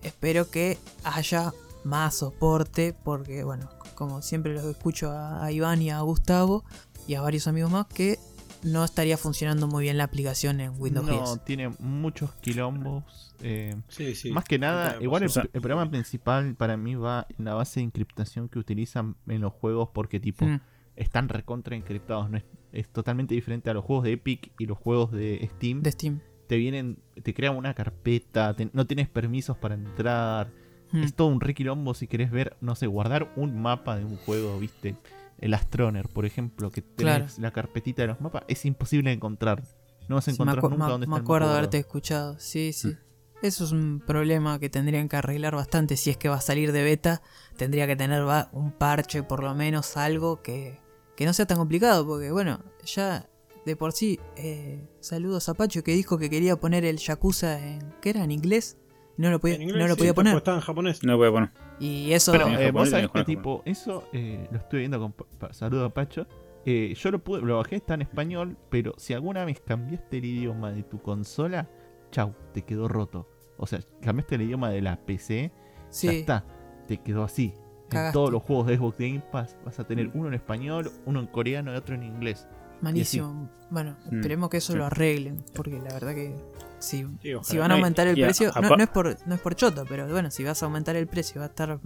espero 0.03 0.51
que 0.51 0.79
haya 1.05 1.53
más 1.85 2.17
soporte, 2.17 2.95
porque 3.05 3.45
bueno, 3.45 3.69
como 3.95 4.23
siempre 4.23 4.55
los 4.55 4.65
escucho 4.65 5.11
a, 5.11 5.45
a 5.45 5.53
Iván 5.53 5.81
y 5.83 5.91
a 5.91 6.01
Gustavo 6.01 6.65
y 7.07 7.15
a 7.15 7.21
varios 7.23 7.47
amigos 7.47 7.71
más, 7.71 7.87
que 7.87 8.19
no 8.63 8.85
estaría 8.85 9.17
funcionando 9.17 9.69
muy 9.69 9.85
bien 9.85 9.97
la 9.99 10.05
aplicación 10.05 10.61
en 10.61 10.73
Windows 10.81 11.07
no, 11.07 11.13
10. 11.35 11.45
tiene 11.45 11.69
muchos 11.79 12.33
quilombos. 12.41 13.35
eh, 13.41 13.77
Sí, 13.89 14.15
sí. 14.17 14.33
Más 14.33 14.45
que 14.45 14.59
nada, 14.59 14.97
igual 15.01 15.23
el, 15.23 15.31
el 15.53 15.61
programa 15.61 15.89
principal 15.89 16.55
para 16.57 16.77
mí 16.77 16.97
va 16.97 17.27
en 17.39 17.45
la 17.45 17.55
base 17.55 17.81
de 17.81 17.85
encriptación 17.85 18.49
que 18.49 18.59
utilizan 18.59 19.15
en 19.29 19.41
los 19.43 19.53
juegos 19.53 19.91
porque 19.95 20.19
tipo 20.19 20.45
Mm, 20.45 20.61
están 20.97 21.29
recontra 21.29 21.77
encriptados. 21.77 22.29
No 22.31 22.39
es, 22.39 22.45
es 22.73 22.89
totalmente 22.89 23.33
diferente 23.35 23.71
a 23.71 23.75
los 23.75 23.85
juegos 23.85 24.05
de 24.05 24.13
Epic 24.15 24.51
y 24.59 24.67
los 24.67 24.77
juegos 24.77 25.13
de 25.13 25.49
Steam. 25.55 25.81
de 25.83 25.93
Steam. 25.93 26.21
Te 26.49 26.57
vienen, 26.57 26.99
te 27.23 27.33
crean 27.35 27.57
una 27.57 27.75
carpeta, 27.75 28.55
te- 28.55 28.71
no 28.73 28.87
tienes 28.87 29.09
permisos 29.09 29.57
para 29.57 29.75
entrar. 29.77 30.51
Mm, 30.91 31.03
Es 31.05 31.15
todo 31.15 31.29
un 31.29 31.41
requilombo 31.41 31.95
si 31.95 32.07
querés 32.09 32.31
ver, 32.33 32.57
no 32.61 32.75
sé, 32.75 32.87
guardar 32.89 33.31
un 33.37 33.61
mapa 33.63 33.97
de 33.97 34.05
un 34.05 34.17
juego, 34.17 34.59
viste. 34.59 34.97
El 35.39 35.55
Astroner, 35.55 36.09
por 36.09 36.25
ejemplo, 36.27 36.71
que 36.73 36.83
tenés 36.83 36.97
Claro. 36.97 37.27
la 37.39 37.51
carpetita 37.53 38.03
de 38.03 38.09
los 38.09 38.21
mapas, 38.21 38.43
es 38.49 38.65
imposible 38.65 39.11
de 39.11 39.15
encontrar. 39.15 39.63
No 40.09 40.17
vas 40.17 40.27
a 40.27 40.31
me, 40.31 40.35
encontrar 40.35 40.63
nunca 40.65 40.85
me- 40.87 40.91
dónde 40.91 41.07
me 41.07 41.11
está 41.13 41.17
el 41.19 41.23
acuerdo 41.23 41.47
mapa 41.47 41.53
de 41.53 41.59
haberte 41.59 41.79
escuchado. 41.79 42.37
Sí, 42.41 42.73
sí. 42.73 42.89
Mm. 42.89 42.97
Eso 43.43 43.65
es 43.65 43.71
un 43.73 44.03
problema 44.05 44.59
que 44.59 44.69
tendrían 44.69 45.09
que 45.09 45.15
arreglar 45.17 45.55
bastante. 45.55 45.97
Si 45.97 46.11
es 46.11 46.17
que 46.17 46.29
va 46.29 46.37
a 46.37 46.41
salir 46.41 46.73
de 46.73 46.83
beta, 46.83 47.23
tendría 47.57 47.87
que 47.87 47.95
tener 47.95 48.25
un 48.53 48.73
parche, 48.73 49.23
por 49.23 49.45
lo 49.45 49.55
menos 49.55 49.97
algo 49.97 50.43
que, 50.43 50.81
que 51.15 51.25
no 51.27 51.33
sea 51.33 51.47
tan 51.47 51.59
complicado. 51.59 52.05
Porque, 52.05 52.33
bueno, 52.33 52.59
ya 52.85 53.29
de 53.69 53.77
por 53.77 53.93
sí, 53.93 54.19
eh, 54.37 54.83
saludos 55.01 55.49
a 55.49 55.55
Pacho 55.55 55.85
que 55.85 55.93
dijo 55.93 56.19
que 56.19 56.29
quería 56.31 56.57
poner 56.57 56.85
el 56.85 56.97
Yakuza 56.97 57.59
en. 57.65 57.95
¿Qué 58.01 58.11
era? 58.11 58.25
¿En 58.25 58.31
inglés? 58.33 58.79
No 59.17 59.31
lo 59.31 59.39
podía, 59.41 59.57
En 59.57 59.63
inglés, 59.63 59.79
no 59.81 59.89
lo 59.89 59.95
sí, 59.95 59.99
podía 59.99 60.11
está- 60.11 60.15
poner. 60.23 60.37
está 60.37 60.55
en 60.55 60.61
japonés. 60.61 61.03
No 61.05 61.13
lo 61.13 61.19
voy 61.19 61.29
a 61.29 61.31
poner. 61.33 61.51
Y 61.81 62.13
eso. 62.13 62.33
Pero 62.33 62.47
eh, 62.47 62.51
japonés 62.53 62.73
vos 62.73 62.91
sabés 62.91 63.11
que 63.11 63.25
tipo, 63.25 63.63
eso 63.65 64.09
eh, 64.13 64.49
lo 64.51 64.59
estuve 64.59 64.81
viendo 64.81 64.99
con 64.99 65.13
Pa- 65.13 65.27
Pa- 65.39 65.53
saludo 65.53 65.85
a 65.85 65.91
Pacho. 65.95 66.27
Eh, 66.65 66.95
yo 66.97 67.11
lo 67.11 67.19
pude, 67.23 67.41
lo 67.43 67.57
bajé, 67.59 67.77
está 67.77 67.95
en 67.95 68.03
español, 68.03 68.57
pero 68.71 68.95
si 68.97 69.15
alguna 69.15 69.45
vez 69.45 69.61
cambiaste 69.61 70.19
el 70.19 70.25
idioma 70.25 70.73
de 70.73 70.83
tu 70.83 71.01
consola, 71.01 71.69
chau, 72.11 72.35
te 72.53 72.63
quedó 72.63 72.89
roto. 72.89 73.29
O 73.57 73.67
sea, 73.67 73.81
cambiaste 74.03 74.35
el 74.37 74.43
idioma 74.43 74.71
de 74.71 74.83
la 74.83 74.97
PC, 75.05 75.51
ya 75.55 75.87
sí, 75.91 76.09
está, 76.09 76.45
te 76.87 76.99
quedó 76.99 77.23
así. 77.25 77.55
En 77.91 78.13
todos 78.13 78.31
los 78.31 78.43
juegos 78.43 78.67
de 78.67 78.77
Xbox 78.77 78.99
Game 78.99 79.23
Pass 79.33 79.57
vas 79.65 79.81
a 79.81 79.85
tener 79.87 80.11
uno 80.13 80.29
en 80.29 80.35
español, 80.35 80.91
uno 81.07 81.21
en 81.21 81.27
coreano 81.27 81.73
y 81.73 81.77
otro 81.77 81.95
en 81.95 82.03
inglés. 82.03 82.47
Malísimo. 82.81 83.51
Bueno, 83.71 83.97
Mm, 84.11 84.17
esperemos 84.17 84.51
que 84.51 84.57
eso 84.59 84.73
sí. 84.73 84.79
lo 84.79 84.87
arreglen. 84.87 85.45
Porque 85.55 85.79
la 85.79 85.93
verdad 85.95 86.15
que. 86.15 86.35
Si, 86.79 87.05
Sí, 87.23 87.33
si 87.43 87.59
van 87.59 87.73
a 87.73 87.75
aumentar 87.75 88.07
el 88.07 88.17
y 88.17 88.23
a- 88.23 88.27
precio, 88.27 88.53
no, 88.63 88.77
no 88.77 88.83
es 88.85 88.89
por, 88.89 89.17
no 89.27 89.35
es 89.35 89.41
por 89.41 89.57
choto, 89.57 89.85
pero 89.89 90.07
bueno, 90.09 90.31
si 90.31 90.45
vas 90.45 90.63
a 90.63 90.67
aumentar 90.67 90.95
el 90.97 91.09
precio, 91.09 91.41
va 91.41 91.47
a 91.47 91.49
estar. 91.49 91.81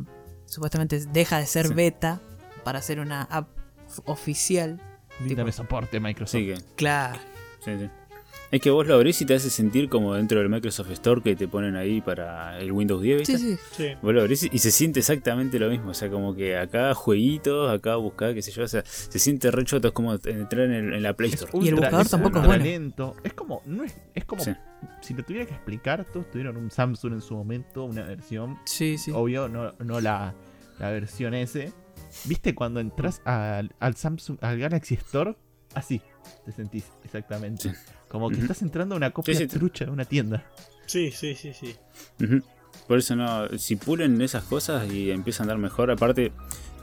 Supuestamente 0.45 1.01
deja 1.07 1.39
de 1.39 1.47
ser 1.47 1.69
Sí. 1.69 1.75
beta 1.75 2.21
para 2.63 2.83
ser 2.83 3.01
una 3.01 3.23
app 3.23 3.49
oficial. 4.05 4.81
Díndame 5.21 5.51
soporte, 5.53 5.99
Microsoft. 6.01 6.33
Sí, 6.41 6.47
que, 6.47 6.55
Claro. 6.77 7.19
sí, 7.65 7.71
sí. 7.79 7.91
Es 8.53 8.61
que 8.61 8.71
vos 8.71 8.87
lo 8.87 8.95
abrís 8.97 9.19
y 9.23 9.25
te 9.25 9.35
hace 9.35 9.49
sentir 9.49 9.89
como 9.89 10.15
dentro 10.15 10.39
del 10.39 10.51
Microsoft 10.51 10.91
Store 10.91 11.23
que 11.23 11.35
te 11.35 11.49
ponen 11.49 11.75
ahí 11.75 12.03
para 12.03 12.59
el 12.61 12.71
Windows 12.71 13.01
10, 13.01 13.19
¿viste? 13.21 13.39
Sí, 13.39 13.57
sí. 13.57 13.59
Sí. 13.73 13.87
Vos 14.03 14.13
lo 14.13 14.21
abrís 14.21 14.43
y 14.53 14.59
se 14.59 14.71
siente 14.71 15.01
exactamente 15.01 15.59
lo 15.59 15.71
mismo. 15.71 15.91
O 15.93 15.95
sea, 15.95 16.11
como 16.11 16.35
que 16.35 16.59
acá 16.59 16.93
jueguitos, 16.95 17.71
acá 17.71 17.97
buscar, 17.97 18.35
qué 18.35 18.43
sé 18.43 18.51
yo. 18.51 18.63
O 18.65 18.69
sea, 18.69 18.83
se 18.85 19.19
siente 19.19 19.51
re 19.51 19.65
choto. 19.65 19.89
Es 19.89 19.95
como 19.95 20.13
entrar 20.13 20.67
en, 20.67 20.73
el- 20.73 20.93
en 20.93 21.03
la 21.03 21.15
Play 21.15 21.31
Store. 21.31 21.51
Y 21.65 21.69
el 21.69 21.77
buscador 21.77 22.03
es 22.05 22.11
tampoco 22.11 22.41
es 22.41 22.47
bueno. 22.47 22.63
lento. 22.65 23.17
Es 23.25 23.33
como, 23.33 23.63
no 23.65 23.85
es, 23.85 23.97
es 24.15 24.25
como, 24.27 24.45
Sí. 24.45 24.53
si 25.01 25.15
lo 25.15 25.23
tuviera 25.25 25.47
que 25.47 25.55
explicar, 25.55 26.05
todos 26.13 26.31
tuvieron 26.31 26.59
un 26.59 26.71
Samsung 26.71 27.15
en 27.15 27.23
su 27.23 27.35
momento, 27.35 27.85
una 27.85 28.03
versión 28.05 28.59
Sí, 28.67 28.99
sí. 28.99 29.13
Obvio, 29.15 29.49
no, 29.49 29.73
no 29.79 29.99
la, 30.03 30.35
la 30.79 30.91
versión 30.91 31.33
S. 31.33 31.73
¿Viste 32.27 32.55
cuando 32.55 32.81
entras 32.81 33.23
al, 33.25 33.75
al 33.81 33.97
Samsung, 33.97 34.37
al 34.43 34.59
Galaxy 34.59 34.93
Store? 34.97 35.37
Así 35.75 36.03
te 36.45 36.53
sentís 36.53 36.85
exactamente. 37.03 37.71
Sí. 37.71 37.75
Como 38.13 38.29
que 38.29 38.37
estás 38.41 38.61
entrando 38.63 38.95
a 38.95 38.99
una 38.99 39.11
copia 39.11 39.35
Sí, 39.35 39.47
trucha 39.49 39.87
de 39.87 39.91
una 39.91 40.05
tienda. 40.05 40.45
Sí, 40.87 41.11
sí, 41.11 41.35
sí, 41.35 41.53
sí. 41.55 41.75
Por 42.87 42.99
eso 42.99 43.17
no, 43.17 43.49
si 43.59 43.77
pulen 43.77 44.21
esas 44.21 44.45
cosas 44.45 44.91
y 44.93 45.11
empiezan 45.11 45.49
a 45.49 45.53
andar 45.55 45.59
mejor, 45.59 45.91
aparte 45.91 46.31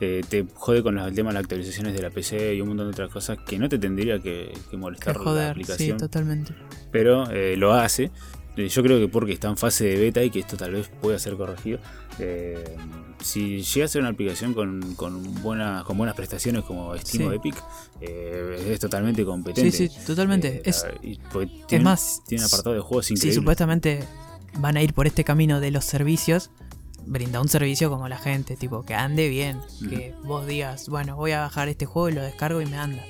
eh, 0.02 0.22
te 0.28 0.46
jode 0.56 0.82
con 0.82 0.96
los- 0.96 1.06
el 1.08 1.14
tema 1.14 1.30
de 1.30 1.34
las 1.36 1.42
actualizaciones 1.44 1.94
de 1.94 2.02
la 2.02 2.10
PC 2.10 2.56
y 2.56 2.62
un 2.62 2.70
montón 2.70 2.88
de 2.88 2.92
otras 2.92 3.10
cosas 3.10 3.38
que 3.46 3.60
no 3.60 3.68
te 3.70 3.78
tendría 3.78 4.18
que, 4.18 4.54
que 4.54 4.62
Que 4.72 4.78
molestar 4.78 5.18
la 5.18 5.22
joder, 5.24 5.46
sí, 5.48 5.50
aplicación, 5.52 5.98
totalmente. 5.98 6.54
pero 6.92 7.30
eh, 7.32 7.56
lo 7.58 7.74
hace. 7.74 8.10
Yo 8.68 8.84
creo 8.84 9.00
que 9.00 9.08
porque 9.08 9.34
está 9.34 9.48
en 9.48 9.58
fase 9.58 9.86
de 9.86 9.96
beta 9.98 10.24
y 10.24 10.30
que 10.30 10.40
esto 10.40 10.58
tal 10.58 10.72
vez 10.74 10.90
pueda 11.02 11.18
ser 11.20 11.36
corregido. 11.38 11.80
eh, 12.20 12.76
si 13.22 13.62
llega 13.64 13.86
a 13.86 13.90
ser 13.90 14.02
una 14.02 14.10
aplicación 14.12 14.54
con, 14.54 14.96
con, 14.96 15.42
buenas, 15.42 15.84
con 15.84 15.98
buenas 15.98 16.16
prestaciones 16.16 16.64
como 16.64 16.96
Steam 16.98 17.24
Sí. 17.24 17.28
o 17.30 17.32
Epic, 17.34 17.56
eh, 18.02 18.70
es 18.72 18.80
totalmente 18.80 19.22
Sí, 19.22 19.26
competente. 19.26 19.72
sí, 19.72 19.90
totalmente. 20.06 20.58
Eh, 20.58 20.62
es, 20.66 20.86
tiene, 21.68 21.84
más, 21.84 22.22
tiene 22.28 22.44
un 22.44 22.48
apartado 22.48 22.76
de 22.76 22.82
juegos 22.82 23.06
sí, 23.08 23.14
increíble. 23.16 23.36
supuestamente 23.36 24.00
van 24.58 24.78
a 24.78 24.82
ir 24.82 24.94
por 24.94 25.06
este 25.08 25.24
camino 25.24 25.60
de 25.60 25.72
los 25.72 25.84
servicios. 25.86 26.50
Brinda 27.06 27.42
un 27.42 27.50
servicio 27.50 27.90
como 27.90 28.08
la 28.08 28.18
gente, 28.18 28.56
tipo, 28.56 28.84
que 28.84 28.94
ande 28.94 29.28
bien. 29.30 29.60
Que 29.90 30.14
vos 30.24 30.46
digas, 30.48 30.88
bueno, 30.90 31.16
voy 31.16 31.32
a 31.32 31.40
bajar 31.42 31.68
este 31.70 31.86
juego 31.86 32.10
y 32.10 32.14
lo 32.14 32.22
descargo 32.22 32.62
y 32.62 32.66
me 32.68 32.78
anda. 32.78 33.04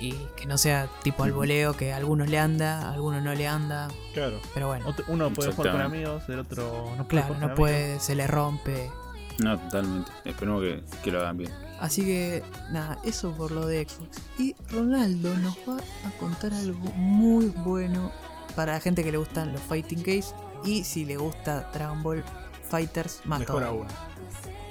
Y 0.00 0.12
que 0.36 0.46
no 0.46 0.58
sea 0.58 0.88
tipo 1.02 1.22
al 1.22 1.32
voleo, 1.32 1.76
que 1.76 1.92
a 1.92 1.96
algunos 1.96 2.28
le 2.28 2.38
anda, 2.38 2.88
a 2.88 2.92
algunos 2.94 3.22
no 3.22 3.34
le 3.34 3.46
anda. 3.46 3.88
Claro. 4.14 4.40
Pero 4.54 4.68
bueno, 4.68 4.88
Otro- 4.88 5.04
uno 5.08 5.32
puede 5.32 5.52
jugar 5.52 5.72
con 5.72 5.80
amigos, 5.82 6.22
el 6.28 6.40
otro 6.40 6.64
no 6.96 7.04
puede 7.04 7.06
claro, 7.08 7.34
jugar 7.34 7.48
no 7.50 7.54
puede, 7.54 8.00
se 8.00 8.14
le 8.14 8.26
rompe. 8.26 8.90
No, 9.38 9.58
totalmente. 9.58 10.10
Esperemos 10.24 10.62
que, 10.62 10.82
que 11.04 11.12
lo 11.12 11.20
hagan 11.20 11.36
bien. 11.36 11.52
Así 11.78 12.02
que 12.04 12.42
nada, 12.70 12.98
eso 13.04 13.32
por 13.32 13.50
lo 13.52 13.66
de 13.66 13.86
Xbox. 13.86 14.18
Y 14.38 14.56
Ronaldo 14.70 15.36
nos 15.36 15.54
va 15.68 15.76
a 16.06 16.10
contar 16.18 16.54
algo 16.54 16.78
muy 16.94 17.46
bueno 17.46 18.10
para 18.56 18.72
la 18.72 18.80
gente 18.80 19.04
que 19.04 19.12
le 19.12 19.18
gustan 19.18 19.52
los 19.52 19.60
fighting 19.62 20.02
games 20.02 20.34
y 20.64 20.84
si 20.84 21.04
le 21.04 21.18
gusta 21.18 21.70
Dragon 21.74 22.02
Ball 22.02 22.24
Fighters 22.70 23.20
más 23.26 23.40
Mejor 23.40 23.62
aún. 23.62 23.86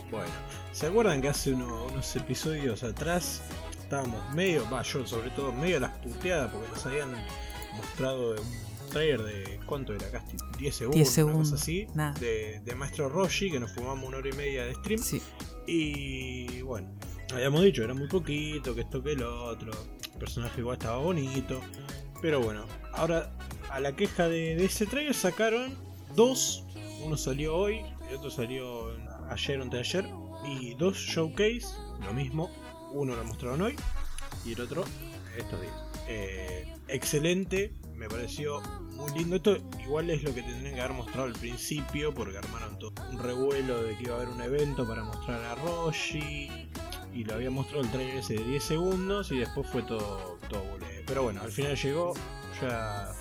Bueno, 0.09 0.25
¿se 0.73 0.87
acuerdan 0.87 1.21
que 1.21 1.29
hace 1.29 1.53
uno- 1.53 1.85
unos 1.85 2.15
episodios 2.15 2.83
atrás 2.83 3.41
estábamos 3.85 4.33
medio, 4.33 4.67
va, 4.69 4.81
yo 4.81 5.05
sobre 5.07 5.29
todo 5.31 5.51
medio 5.51 5.77
a 5.77 5.79
las 5.81 5.91
puteadas 5.97 6.51
porque 6.51 6.67
nos 6.69 6.85
habían 6.85 7.09
mostrado 7.77 8.31
un 8.31 8.89
trailer 8.91 9.23
de 9.23 9.59
cuánto 9.65 9.93
era, 9.93 10.09
casi 10.11 10.37
10 10.59 10.75
segundos, 10.75 10.95
10 10.95 11.07
una 11.07 11.15
segundos, 11.15 11.49
cosa 11.51 11.61
así, 11.61 11.87
nada. 11.93 12.13
de, 12.19 12.59
de 12.63 12.75
Maestro 12.75 13.09
Roshi, 13.09 13.51
que 13.51 13.59
nos 13.59 13.71
fumamos 13.71 14.07
una 14.07 14.17
hora 14.17 14.29
y 14.29 14.33
media 14.33 14.65
de 14.65 14.73
stream. 14.75 14.99
Sí, 15.01 15.21
Y 15.67 16.61
bueno, 16.61 16.89
habíamos 17.33 17.63
dicho, 17.63 17.83
era 17.83 17.93
muy 17.93 18.07
poquito, 18.07 18.73
que 18.75 18.81
esto 18.81 19.01
que 19.03 19.15
lo 19.15 19.45
otro. 19.45 19.71
El 20.13 20.19
personaje 20.19 20.61
igual 20.61 20.77
estaba 20.77 20.97
bonito. 20.97 21.59
Pero 22.21 22.39
bueno, 22.41 22.65
ahora 22.93 23.31
a 23.69 23.79
la 23.79 23.95
queja 23.95 24.27
de, 24.29 24.55
de 24.55 24.65
ese 24.65 24.85
trailer 24.85 25.13
sacaron 25.13 25.75
dos. 26.15 26.63
Uno 27.03 27.17
salió 27.17 27.55
hoy, 27.55 27.81
el 28.09 28.15
otro 28.17 28.29
salió 28.29 28.91
ayer 29.29 29.59
o 29.59 29.63
anteayer. 29.63 30.05
Y 30.47 30.75
dos 30.75 30.95
showcase, 30.97 31.65
lo 32.05 32.13
mismo. 32.13 32.49
Uno 32.95 33.15
lo 33.15 33.23
mostraron 33.25 33.61
hoy 33.61 33.75
y 34.45 34.53
el 34.53 34.61
otro 34.61 34.85
estos 35.37 35.59
días. 35.61 35.73
Eh, 36.07 36.73
excelente, 36.87 37.73
me 37.93 38.07
pareció 38.07 38.61
muy 38.93 39.11
lindo. 39.11 39.35
Esto 39.35 39.57
igual 39.83 40.09
es 40.09 40.23
lo 40.23 40.33
que 40.33 40.41
tendrían 40.41 40.75
que 40.75 40.81
haber 40.81 40.93
mostrado 40.95 41.23
al 41.23 41.33
principio, 41.33 42.13
porque 42.13 42.37
armaron 42.37 42.79
todo 42.79 42.93
un 43.11 43.19
revuelo 43.19 43.83
de 43.83 43.97
que 43.97 44.03
iba 44.03 44.13
a 44.13 44.17
haber 44.17 44.29
un 44.29 44.41
evento 44.41 44.87
para 44.87 45.03
mostrar 45.03 45.43
a 45.43 45.55
Roshi. 45.55 46.69
Y 47.13 47.23
lo 47.25 47.33
había 47.33 47.49
mostrado 47.49 47.81
el 47.83 47.89
trailer 47.91 48.17
ese 48.17 48.35
de 48.35 48.43
10 48.43 48.63
segundos 48.63 49.31
y 49.31 49.39
después 49.39 49.69
fue 49.69 49.81
todo, 49.83 50.37
todo. 50.49 50.63
Pero 51.05 51.23
bueno, 51.23 51.41
al 51.41 51.51
final 51.51 51.75
llegó, 51.75 52.13
ya 52.61 53.11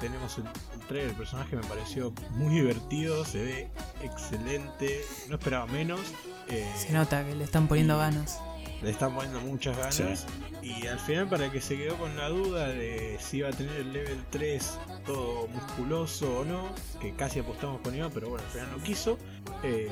tenemos 0.00 0.38
el, 0.38 0.44
el 0.74 0.80
trailer, 0.86 1.10
el 1.10 1.16
personaje 1.16 1.56
me 1.56 1.62
pareció 1.62 2.12
muy 2.30 2.54
divertido, 2.54 3.24
se 3.24 3.42
ve 3.42 3.70
excelente, 4.02 5.04
no 5.28 5.36
esperaba 5.36 5.66
menos. 5.66 6.00
eh, 6.48 6.72
se 6.76 6.92
nota 6.92 7.24
que 7.24 7.34
le 7.34 7.44
están 7.44 7.68
poniendo 7.68 7.96
ganas. 7.98 8.40
Le 8.82 8.90
están 8.90 9.14
poniendo 9.14 9.40
muchas 9.40 9.76
ganas. 9.76 10.26
Y 10.62 10.86
al 10.86 10.98
final, 10.98 11.28
para 11.28 11.46
el 11.46 11.52
que 11.52 11.60
se 11.60 11.76
quedó 11.76 11.96
con 11.96 12.16
la 12.16 12.28
duda 12.28 12.68
de 12.68 13.16
si 13.20 13.38
iba 13.38 13.48
a 13.48 13.52
tener 13.52 13.74
el 13.76 13.92
level 13.92 14.18
3 14.30 14.78
todo 15.06 15.48
musculoso 15.48 16.40
o 16.40 16.44
no, 16.44 16.68
que 17.00 17.14
casi 17.14 17.38
apostamos 17.40 17.80
con 17.80 17.94
Iván, 17.94 18.10
pero 18.12 18.28
bueno, 18.28 18.44
al 18.44 18.52
final 18.52 18.68
no 18.76 18.82
quiso. 18.82 19.18
eh, 19.62 19.90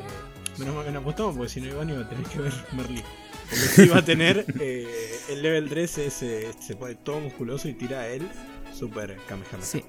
menos 0.59 0.74
mal 0.74 0.84
que 0.84 0.91
no 0.91 0.99
apostamos, 1.01 1.37
porque 1.37 1.51
si 1.51 1.61
no, 1.61 1.68
Iván 1.68 1.91
iba 1.91 2.01
a 2.03 2.09
tener 2.09 2.24
que 2.26 2.39
ver 2.39 2.53
Merlí. 2.72 3.03
Porque 3.49 3.57
si 3.66 3.82
iba 3.84 3.99
a 3.99 4.05
tener 4.05 4.45
eh, 4.61 5.18
el 5.30 5.43
level 5.43 5.68
3, 5.68 5.99
es, 5.99 6.22
eh, 6.22 6.51
se 6.61 6.76
pone 6.76 6.95
todo 6.97 7.20
musculoso 7.20 7.68
y 7.68 7.74
tira 7.74 8.01
a 8.01 8.09
él 8.09 8.28
super 8.74 9.16
Kamehameha. 9.28 9.62
Sí. 9.64 9.84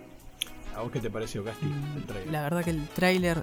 ¿A 0.76 0.82
vos 0.82 0.91
qué 0.91 1.00
te 1.00 1.10
pareció, 1.10 1.43
Casti, 1.43 1.66
el 1.95 2.04
trailer? 2.06 2.32
La 2.32 2.43
verdad 2.43 2.64
que 2.64 2.70
el 2.70 2.88
tráiler 2.89 3.38
eh, 3.39 3.41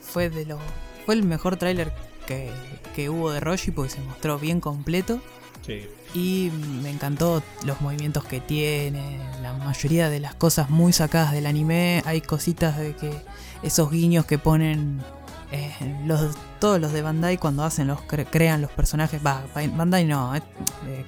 fue 0.00 0.28
de 0.30 0.46
los 0.46 0.58
fue 1.04 1.14
el 1.14 1.22
mejor 1.22 1.56
tráiler 1.56 1.92
que, 2.26 2.50
que 2.94 3.08
hubo 3.08 3.30
de 3.30 3.40
Roshi 3.40 3.70
porque 3.70 3.90
se 3.94 4.00
mostró 4.00 4.38
bien 4.38 4.60
completo. 4.60 5.20
Sí, 5.64 5.84
y 6.14 6.50
me 6.82 6.90
encantó 6.90 7.42
los 7.64 7.80
movimientos 7.80 8.24
que 8.24 8.40
tiene, 8.40 9.18
la 9.42 9.52
mayoría 9.54 10.08
de 10.08 10.20
las 10.20 10.34
cosas 10.34 10.70
muy 10.70 10.92
sacadas 10.92 11.32
del 11.32 11.44
anime, 11.46 12.02
hay 12.06 12.20
cositas 12.20 12.78
de 12.78 12.94
que 12.94 13.10
esos 13.64 13.90
guiños 13.90 14.26
que 14.26 14.38
ponen 14.38 15.00
eh, 15.50 15.72
los, 16.04 16.36
todos 16.60 16.80
los 16.80 16.92
de 16.92 17.02
Bandai 17.02 17.36
cuando 17.38 17.64
hacen 17.64 17.88
los 17.88 17.98
cre- 18.02 18.26
crean 18.30 18.62
los 18.62 18.70
personajes, 18.70 19.20
va, 19.26 19.44
Bandai 19.74 20.04
no, 20.04 20.36
eh, 20.36 20.42
eh, 20.86 21.04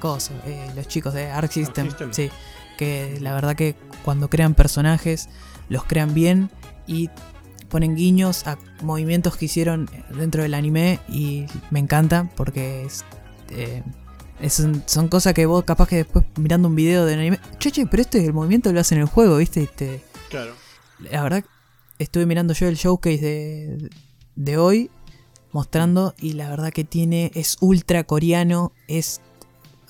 eh, 0.47 0.71
los 0.75 0.89
chicos 0.89 1.15
de 1.15 1.31
Arc 1.31 1.53
System, 1.53 1.87
System. 1.91 2.13
sí, 2.13 2.31
que 2.77 3.19
la 3.21 3.35
verdad 3.35 3.55
que 3.55 3.77
cuando 4.05 4.29
crean 4.29 4.55
personajes 4.55 5.29
los 5.69 5.85
crean 5.85 6.15
bien 6.15 6.51
y 6.89 7.11
ponen 7.69 7.95
guiños 7.97 8.47
a 8.47 8.59
movimientos 8.83 9.37
que 9.37 9.45
hicieron 9.47 9.89
dentro 10.17 10.43
del 10.43 10.55
anime 10.55 11.01
y 11.09 11.47
me 11.71 11.79
encanta 11.81 12.31
porque 12.37 12.85
es, 12.85 13.05
eh, 13.51 13.83
es 14.41 14.61
un- 14.61 14.83
son 14.87 15.09
cosas 15.09 15.35
que 15.35 15.47
vos 15.47 15.65
capaz 15.65 15.89
que 15.89 15.97
después 15.97 16.25
mirando 16.37 16.69
un 16.69 16.75
video 16.77 17.05
de 17.05 17.15
anime, 17.15 17.41
che, 17.59 17.71
che, 17.71 17.87
pero 17.87 18.03
este 18.03 18.25
el 18.25 18.33
movimiento 18.33 18.73
lo 18.73 18.81
hacen 18.81 18.99
en 18.99 19.03
el 19.03 19.09
juego, 19.09 19.37
¿viste? 19.39 19.63
Y 19.63 19.67
te- 19.67 20.03
Claro. 20.31 20.53
la 21.11 21.23
verdad, 21.23 21.45
estuve 21.99 22.27
mirando 22.27 22.53
yo 22.55 22.69
el 22.69 22.77
showcase 22.77 23.19
de, 23.21 23.91
de 24.37 24.57
hoy, 24.57 24.91
mostrando, 25.53 26.15
y 26.21 26.33
la 26.35 26.49
verdad 26.51 26.73
que 26.73 26.85
tiene, 26.85 27.31
es 27.35 27.57
ultra 27.61 28.05
coreano, 28.05 28.73
es... 28.87 29.21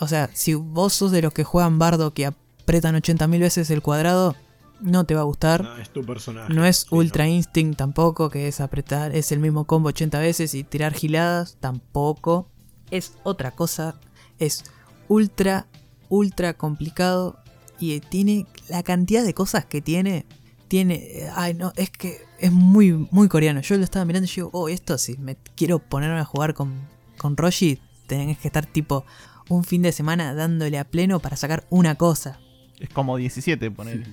O 0.01 0.07
sea, 0.07 0.31
si 0.33 0.55
vos 0.55 0.93
sos 0.93 1.11
de 1.11 1.23
los 1.23 1.33
que 1.33 1.43
juegan 1.43 1.79
bardo 1.81 2.15
que 2.15 2.27
apretan 2.27 2.95
80.000 2.95 3.41
veces 3.41 3.69
el 3.71 3.83
cuadrado, 3.83 4.37
no 4.81 5.05
te 5.05 5.15
va 5.15 5.23
a 5.23 5.25
gustar. 5.25 5.63
No, 5.65 5.77
es 5.77 5.91
tu 5.91 6.05
personaje. 6.05 6.53
No 6.53 6.65
es 6.65 6.79
Sí, 6.81 6.87
Ultra 6.91 7.27
no. 7.27 7.33
Instinct 7.33 7.79
tampoco, 7.79 8.31
que 8.31 8.49
es 8.49 8.61
apretar, 8.61 9.15
es 9.15 9.33
el 9.33 9.41
mismo 9.41 9.65
combo 9.65 9.89
80 9.89 10.19
veces 10.21 10.55
y 10.55 10.65
tirar 10.65 10.95
giladas, 10.95 11.57
tampoco. 11.61 12.49
Es 12.91 13.15
otra 13.23 13.51
cosa, 13.51 13.97
es 14.39 14.65
ultra, 15.09 15.67
ultra 16.09 16.55
complicado 16.55 17.39
y 17.79 18.01
tiene 18.01 18.47
la 18.69 18.83
cantidad 18.83 19.25
de 19.25 19.35
cosas 19.35 19.65
que 19.65 19.81
tiene. 19.81 20.27
Tiene, 20.69 21.31
ay 21.35 21.55
no, 21.55 21.73
es 21.77 21.89
que 21.91 22.19
es 22.39 22.53
muy, 22.53 22.93
muy 23.11 23.29
coreano. 23.29 23.61
Yo 23.63 23.77
lo 23.77 23.85
estaba 23.85 24.05
mirando 24.05 24.29
y 24.31 24.35
digo, 24.35 24.51
oh, 24.53 24.69
esto 24.69 24.99
si 24.99 25.17
me 25.17 25.37
quiero 25.57 25.79
ponerme 25.79 26.21
a 26.21 26.25
jugar 26.25 26.53
con, 26.53 26.75
con 27.17 27.37
Roshi, 27.37 27.81
tenés 28.07 28.39
que 28.39 28.49
estar 28.49 28.67
tipo 28.67 29.05
un 29.49 29.65
fin 29.65 29.81
de 29.83 29.93
semana 29.93 30.35
dándole 30.35 30.79
a 30.79 30.85
pleno 30.85 31.21
para 31.21 31.37
sacar 31.37 31.67
una 31.71 31.95
cosa. 31.95 32.39
Es 32.79 32.91
como 32.91 33.17
17, 33.17 33.71
poner. 33.71 34.05
Sí. 34.05 34.13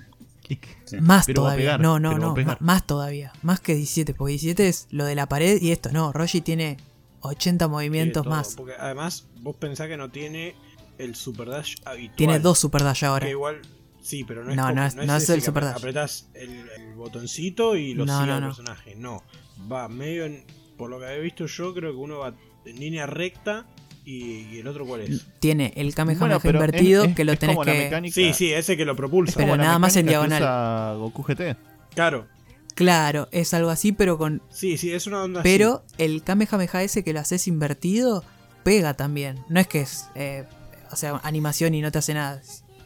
Más 1.02 1.26
Pero 1.26 1.42
todavía. 1.44 1.64
pegar, 1.66 1.80
no, 1.80 2.00
no, 2.00 2.18
no. 2.18 2.36
Más 2.60 2.86
todavía. 2.88 3.32
Más 3.42 3.60
que 3.60 3.76
17. 3.76 4.14
Porque 4.14 4.32
17 4.32 4.68
es 4.68 4.88
lo 4.92 5.06
de 5.06 5.16
la 5.16 5.28
pared 5.28 5.62
y 5.62 5.72
esto. 5.72 5.92
No, 5.92 6.12
Roshi 6.14 6.42
tiene 6.42 6.78
80 7.22 7.68
movimientos 7.68 8.24
Tiene 8.24 8.34
todo, 8.36 8.36
más. 8.36 8.56
Porque 8.56 8.74
además, 8.80 9.28
vos 9.42 9.56
pensás 9.56 9.88
que 9.88 9.98
no 9.98 10.10
tiene 10.10 10.56
el 10.98 11.16
Super 11.16 11.50
Dash 11.50 11.76
habitual. 11.86 12.16
Tiene 12.16 12.40
dos 12.40 12.60
Super 12.60 12.84
Dash 12.84 13.04
ahora. 13.06 13.26
Que 13.26 13.32
igual. 13.32 13.62
Sí, 14.02 14.24
pero 14.24 14.44
no 14.44 14.52
es, 14.52 14.56
No, 14.58 14.64
como- 14.64 14.76
no 14.76 14.86
es- 14.86 14.96
no 14.96 15.16
es 15.16 15.30
el 15.30 15.42
Super 15.42 15.64
Dash. 15.64 15.78
Apretás 15.78 16.28
el, 16.36 16.70
el 16.78 16.94
botoncito 16.96 17.76
y 17.76 17.94
lo 17.96 18.06
No, 18.06 18.14
sigue 18.20 18.28
no, 18.28 18.34
al 18.36 18.42
no. 18.42 18.48
personaje. 18.50 18.96
No. 18.96 19.24
Va 19.72 19.88
medio 19.88 20.26
en. 20.26 20.44
Por 20.78 20.90
lo 20.90 21.00
que 21.00 21.06
había 21.06 21.20
visto 21.20 21.46
yo, 21.48 21.74
creo 21.74 21.92
que 21.92 21.98
uno 21.98 22.20
va 22.20 22.34
en 22.66 22.80
línea 22.80 23.06
recta 23.08 23.66
y, 24.06 24.48
y 24.56 24.60
el 24.60 24.68
otro 24.68 24.86
cuál 24.86 25.02
es. 25.02 25.26
Tiene 25.40 25.74
el 25.76 25.94
Kamehameha 25.96 26.20
Bueno, 26.20 26.38
es- 26.38 26.46
invertido 26.46 27.04
es- 27.06 27.16
que 27.16 27.26
lo 27.26 27.36
tenés 27.38 27.56
como 27.56 27.66
la 27.66 27.74
que. 27.74 27.80
mecánica- 27.90 28.14
Sí, 28.14 28.34
sí, 28.34 28.54
ese 28.54 28.78
que 28.78 28.86
lo 28.86 28.96
propulsa. 28.96 29.34
Pero 29.36 29.48
como 29.48 29.58
la 29.58 29.64
nada 29.64 29.80
más 29.80 29.96
en 29.96 30.06
mecánica 30.06 30.28
que 30.28 30.36
diagonal. 30.36 30.42
usa 30.44 30.94
Goku 31.00 31.24
GT. 31.24 31.58
Claro. 31.96 32.28
Claro, 32.76 33.30
es 33.32 33.54
algo 33.54 33.70
así, 33.70 33.92
pero 33.94 34.18
con. 34.18 34.42
Sí, 34.50 34.78
sí, 34.78 34.92
es 34.92 35.08
una 35.08 35.24
onda 35.24 35.40
así. 35.40 35.50
Pero 35.50 35.84
el 35.98 36.24
Kamehameha 36.24 36.84
ese 36.84 37.04
que 37.04 37.14
lo 37.14 37.20
haces 37.22 37.48
invertido, 37.48 38.24
pega 38.64 38.94
también. 38.96 39.40
No 39.50 39.60
es 39.60 39.68
que 39.68 39.82
es. 39.82 40.06
eh, 40.16 40.44
o 40.92 40.96
sea, 40.98 41.20
animación 41.24 41.74
y 41.74 41.82
no 41.82 41.92
te 41.92 41.98
hace 42.00 42.14
nada. 42.14 42.42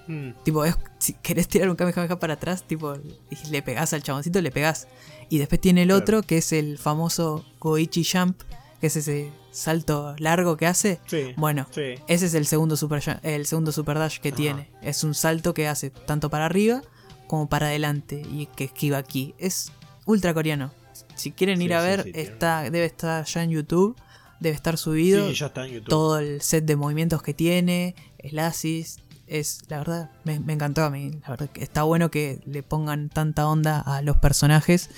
Mm, 0.07 0.31
Tipo, 0.43 0.63
es- 0.65 0.77
si 0.99 1.13
querés 1.13 1.47
tirar 1.47 1.69
un 1.69 1.75
Kamehameha 1.75 2.19
para 2.19 2.33
atrás, 2.35 2.63
tipo, 2.67 2.95
y 3.29 3.49
le 3.51 3.61
pegás 3.61 3.93
al 3.93 4.01
chaboncito, 4.03 4.41
le 4.41 4.51
pegás. 4.51 4.87
Y 5.29 5.37
después 5.39 5.59
tiene 5.61 5.81
el 5.83 5.89
Claro. 5.89 6.01
otro, 6.01 6.21
que 6.23 6.37
es 6.37 6.53
el 6.53 6.77
famoso 6.79 7.45
Goichi 7.59 8.03
Jump, 8.03 8.41
que 8.79 8.87
es 8.87 8.95
ese 8.95 9.31
salto 9.51 10.15
largo 10.19 10.57
que 10.57 10.65
hace. 10.67 10.99
sí. 11.07 11.33
Bueno, 11.37 11.67
Sí. 11.71 11.95
ese 12.07 12.25
es 12.27 12.33
el 12.33 12.45
segundo 12.45 12.77
super, 12.77 13.01
el 13.23 13.45
segundo 13.45 13.71
super 13.71 13.97
dash 13.99 14.19
que 14.19 14.29
Ajá. 14.29 14.37
tiene. 14.37 14.69
Es 14.81 15.03
un 15.03 15.13
salto 15.13 15.53
que 15.53 15.67
hace 15.67 15.89
tanto 15.89 16.29
para 16.29 16.45
arriba 16.45 16.81
como 17.27 17.47
para 17.49 17.67
adelante 17.67 18.21
y 18.31 18.47
que 18.47 18.65
esquiva 18.65 18.97
aquí. 18.97 19.35
Es 19.37 19.71
ultra 20.05 20.33
coreano. 20.33 20.71
Si 21.15 21.31
quieren 21.31 21.61
ir 21.61 21.73
a 21.73 21.81
ver, 21.81 22.03
tiene- 22.03 22.21
está, 22.21 22.63
debe 22.63 22.85
estar 22.85 23.25
ya 23.25 23.43
en 23.43 23.49
YouTube, 23.51 23.95
debe 24.39 24.55
estar 24.55 24.77
subido 24.77 25.27
Sí, 25.27 25.35
ya 25.35 25.47
está 25.47 25.65
en 25.65 25.73
YouTube. 25.73 25.89
todo 25.89 26.19
el 26.19 26.41
set 26.41 26.63
de 26.65 26.75
movimientos 26.77 27.21
que 27.21 27.33
tiene, 27.33 27.93
el 28.19 28.39
assist, 28.39 29.01
es 29.27 29.59
la 29.67 29.77
verdad, 29.79 30.11
me, 30.23 30.39
me 30.39 30.53
encantó 30.53 30.83
a 30.83 30.89
mí. 30.89 31.11
La 31.23 31.29
verdad 31.31 31.49
que 31.49 31.61
está 31.63 31.83
bueno 31.83 32.09
que 32.09 32.39
le 32.45 32.63
pongan 32.63 33.09
tanta 33.09 33.47
onda 33.47 33.79
a 33.81 34.01
los 34.01 34.17
personajes 34.17 34.89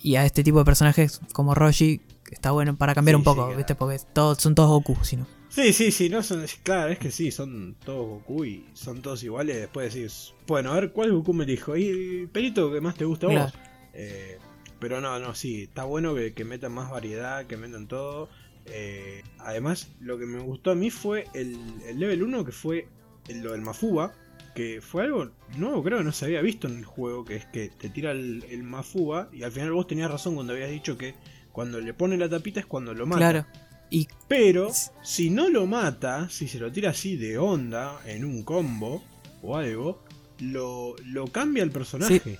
y 0.00 0.16
a 0.16 0.24
este 0.24 0.42
tipo 0.42 0.58
de 0.58 0.64
personajes 0.64 1.20
como 1.34 1.54
Roshi, 1.54 2.00
está 2.30 2.50
bueno 2.52 2.76
para 2.76 2.94
cambiar 2.94 3.14
Sí, 3.16 3.18
un 3.18 3.24
poco, 3.24 3.50
sí, 3.50 3.56
¿viste? 3.56 3.74
Porque 3.74 4.00
todos, 4.12 4.38
son 4.38 4.54
todos 4.54 4.70
Goku, 4.70 4.96
si 5.04 5.16
no. 5.16 5.26
Sí, 5.48 5.72
sí, 5.72 5.90
sí, 5.90 6.08
no 6.08 6.22
son, 6.22 6.44
claro, 6.62 6.92
es 6.92 6.98
que 6.98 7.10
sí, 7.10 7.30
son 7.32 7.74
todos 7.84 8.06
Goku 8.06 8.44
y 8.44 8.66
son 8.74 9.02
todos 9.02 9.22
iguales. 9.24 9.56
Después 9.56 9.92
decís, 9.92 10.32
bueno, 10.46 10.70
a 10.72 10.74
ver 10.80 10.92
cuál 10.92 11.12
Goku 11.12 11.32
me 11.34 11.44
dijo. 11.44 11.76
¿Y 11.76 11.88
el 11.88 12.28
pelito 12.28 12.70
que 12.72 12.80
más 12.80 12.94
te 12.94 13.04
gusta 13.04 13.26
a 13.26 13.30
vos? 13.30 13.52
Eh, 13.94 14.38
pero 14.78 15.00
no, 15.00 15.18
no, 15.18 15.34
sí, 15.34 15.64
está 15.64 15.84
bueno 15.84 16.14
que, 16.14 16.32
que 16.32 16.44
metan 16.44 16.72
más 16.72 16.90
variedad, 16.90 17.46
que 17.46 17.56
metan 17.56 17.88
todo. 17.88 18.28
Eh, 18.66 19.22
además, 19.38 19.88
lo 20.00 20.18
que 20.18 20.26
me 20.26 20.38
gustó 20.40 20.70
a 20.70 20.74
mí 20.76 20.90
fue 20.90 21.26
el, 21.34 21.58
el 21.86 21.98
level 21.98 22.22
1, 22.22 22.44
que 22.44 22.52
fue 22.52 22.86
el- 23.28 23.42
lo 23.42 23.52
del 23.52 23.62
Mafuba, 23.62 24.12
que 24.54 24.80
fue 24.80 25.02
algo 25.04 25.30
nuevo, 25.56 25.82
creo 25.82 25.98
que 25.98 26.04
no 26.04 26.12
se 26.12 26.26
había 26.26 26.42
visto 26.42 26.68
en 26.68 26.78
el 26.78 26.84
juego, 26.84 27.24
que 27.24 27.36
es 27.36 27.46
que 27.46 27.68
te 27.68 27.88
tira 27.88 28.12
el, 28.12 28.44
el 28.50 28.62
Mafuba 28.62 29.28
y 29.32 29.42
al 29.42 29.52
final 29.52 29.72
vos 29.72 29.86
tenías 29.86 30.10
razón 30.10 30.34
cuando 30.34 30.52
habías 30.52 30.70
dicho 30.70 30.96
que 30.98 31.14
cuando 31.52 31.80
le 31.80 31.92
pone 31.94 32.16
la 32.16 32.28
tapita 32.28 32.60
es 32.60 32.66
cuando 32.66 32.94
lo 32.94 33.06
mata. 33.06 33.18
Claro. 33.18 33.46
Y 33.90 34.06
Pero 34.28 34.70
si 35.02 35.30
no 35.30 35.48
lo 35.48 35.66
mata, 35.66 36.28
si 36.30 36.46
se 36.46 36.58
lo 36.60 36.70
tira 36.70 36.90
así 36.90 37.16
de 37.16 37.38
onda 37.38 37.98
en 38.06 38.24
un 38.24 38.42
combo 38.44 39.02
o 39.42 39.56
algo, 39.56 40.02
lo, 40.38 40.94
lo 41.04 41.26
cambia 41.26 41.62
el 41.62 41.70
personaje. 41.72 42.38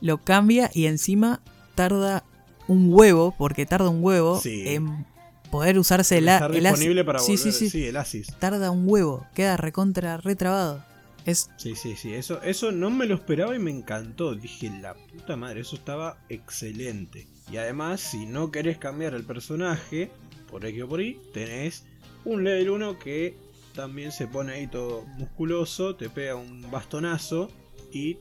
lo 0.00 0.18
cambia 0.18 0.70
y 0.74 0.86
encima 0.86 1.40
tarda 1.74 2.24
un 2.68 2.88
huevo, 2.92 3.34
porque 3.36 3.66
tarda 3.66 3.88
un 3.90 4.02
huevo 4.02 4.40
Sí. 4.40 4.62
en 4.68 5.06
poder 5.50 5.78
usarse 5.78 6.18
el, 6.18 6.28
Está 6.28 6.46
a- 6.46 6.48
el 6.48 6.62
disponible 6.64 7.04
para 7.04 7.18
sí, 7.20 7.36
volver. 7.36 7.52
sí, 7.52 7.70
sí, 7.70 7.84
el 7.84 7.96
Asis. 7.96 8.26
Tarda 8.38 8.70
un 8.70 8.84
huevo, 8.88 9.26
queda 9.34 9.56
recontra 9.56 10.16
retrabado. 10.16 10.82
Es 11.26 11.50
Sí, 11.56 11.74
sí, 11.76 11.94
sí. 11.96 12.14
Eso, 12.14 12.40
eso 12.42 12.72
no 12.72 12.88
me 12.90 13.06
lo 13.06 13.14
esperaba 13.16 13.54
y 13.54 13.58
me 13.58 13.70
encantó. 13.70 14.34
Dije, 14.34 14.70
la 14.80 14.94
puta 14.94 15.36
madre, 15.36 15.60
eso 15.60 15.76
estaba 15.76 16.18
excelente. 16.28 17.26
Y 17.50 17.58
además, 17.58 18.00
si 18.00 18.26
no 18.26 18.50
querés 18.50 18.78
cambiar 18.78 19.14
el 19.14 19.24
personaje, 19.24 20.10
por 20.50 20.64
X 20.64 20.82
o 20.82 20.88
por 20.88 21.00
Y, 21.00 21.20
tenés 21.32 21.84
un 22.24 22.42
level 22.44 22.70
1 22.70 22.98
que 22.98 23.36
también 23.74 24.10
se 24.12 24.26
pone 24.26 24.52
ahí 24.54 24.66
todo 24.66 25.04
musculoso, 25.18 25.94
te 25.96 26.08
pega 26.10 26.34
un 26.34 26.68
bastonazo 26.70 27.50
y 27.92 28.16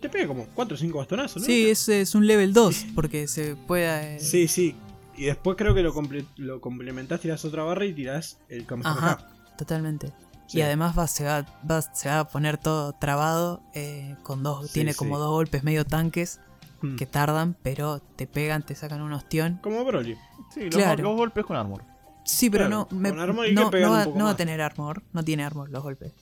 te 0.00 0.08
pega 0.08 0.26
como 0.26 0.46
4 0.54 0.74
o 0.74 0.78
5 0.78 0.98
bastonazos, 0.98 1.42
¿no? 1.42 1.46
Sí, 1.46 1.68
es, 1.68 1.88
es 1.88 2.14
un 2.14 2.26
level 2.26 2.52
2, 2.52 2.86
porque 2.94 3.28
se 3.28 3.54
puede... 3.54 4.16
eh, 4.16 4.20
Sí, 4.20 4.48
sí. 4.48 4.74
Y 5.16 5.24
después 5.24 5.56
creo 5.56 5.74
que 5.74 5.82
lo, 5.82 5.92
comple- 5.94 6.26
lo 6.36 6.60
complementás, 6.60 7.20
tirás 7.20 7.44
otra 7.44 7.64
barra 7.64 7.84
y 7.84 7.92
tirás 7.92 8.38
el 8.48 8.64
Kamehameha. 8.66 8.96
Ajá, 9.12 9.28
totalmente. 9.58 10.12
Sí. 10.46 10.58
Y 10.58 10.62
además 10.62 10.98
va, 10.98 11.06
se, 11.06 11.24
va, 11.24 11.44
va- 11.70 11.82
se 11.82 12.08
va 12.08 12.20
a 12.20 12.28
poner 12.28 12.56
todo 12.56 12.94
trabado, 12.94 13.62
eh, 13.74 14.16
con 14.22 14.42
dos, 14.42 14.68
Sí, 14.68 14.74
tiene 14.74 14.92
sí. 14.92 14.98
como 14.98 15.18
dos 15.18 15.30
golpes 15.30 15.62
medio 15.64 15.84
tanques 15.84 16.40
Mm. 16.80 16.96
que 16.96 17.06
tardan, 17.06 17.56
pero 17.62 17.98
te 18.00 18.26
pegan, 18.26 18.62
te 18.64 18.74
sacan 18.74 19.00
un 19.02 19.12
ostión. 19.12 19.58
Como 19.62 19.84
Broly. 19.84 20.16
Sí, 20.54 20.62
los, 20.64 20.74
Claro. 20.76 21.02
los 21.02 21.16
golpes 21.16 21.44
con 21.44 21.56
armor. 21.56 21.82
Sí, 22.24 22.50
pero 22.50 22.66
Claro, 22.66 22.88
no, 22.90 22.98
me- 22.98 23.08
con 23.10 23.20
armor 23.20 23.46
y 23.46 23.48
que 23.50 23.54
no, 23.54 23.70
no 23.70 23.90
va, 23.90 24.06
no 24.06 24.24
va 24.26 24.30
a 24.30 24.36
tener 24.36 24.60
armor, 24.60 25.02
no 25.12 25.24
tiene 25.24 25.44
armor 25.44 25.70
los 25.70 25.82
golpes. 25.82 26.12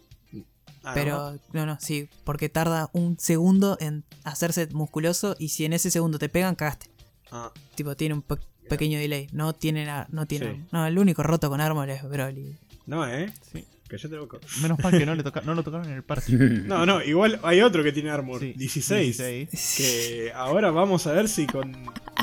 Ah, 0.85 0.93
pero 0.95 1.37
¿no? 1.53 1.67
no, 1.67 1.79
sí, 1.81 2.09
porque 2.23 2.49
tarda 2.49 2.91
un 2.93 3.19
segundo 3.19 3.77
en 3.81 4.05
hacerse 4.23 4.69
musculoso 4.69 5.35
y 5.39 5.49
si 5.49 5.65
en 5.65 5.73
ese 5.73 5.91
segundo 5.91 6.19
te 6.21 6.29
pegan, 6.29 6.55
cagaste. 6.55 6.89
Ah, 7.33 7.51
Tipo, 7.75 7.97
tiene 7.97 8.15
un 8.15 8.23
pe- 8.23 8.37
pequeño 8.69 8.97
delay. 8.99 9.27
No 9.33 9.53
tiene, 9.53 9.85
no 10.11 10.27
tiene. 10.27 10.53
Sí. 10.55 10.65
No, 10.71 10.87
el 10.87 10.97
único 10.99 11.25
roto 11.25 11.51
con 11.51 11.61
armor 11.61 11.91
es 11.91 12.09
Broly. 12.09 12.57
no, 12.87 13.05
eh. 13.07 13.33
Sí. 13.53 13.65
Que 13.89 13.99
yo 13.99 14.09
te 14.09 14.16
loco. 14.16 14.39
Menos 14.62 14.78
mal 14.80 14.97
que 14.99 15.07
no, 15.07 15.14
le 15.14 15.22
toca- 15.24 15.43
no 15.43 15.55
lo 15.55 15.62
tocaron 15.62 15.87
en 15.87 15.93
el 15.95 16.03
parche. 16.03 16.32
No, 16.66 16.84
no, 16.87 17.03
igual 17.03 17.39
hay 17.43 17.61
otro 17.61 17.82
que 17.82 17.93
tiene 17.93 18.11
armor. 18.11 18.41
Sí, 18.41 18.53
16. 18.57 19.16
16. 19.18 19.74
Que 19.76 20.32
ahora 20.34 20.70
vamos 20.70 21.07
a 21.07 21.12
ver 21.12 21.28
si 21.28 21.47
con 21.47 21.72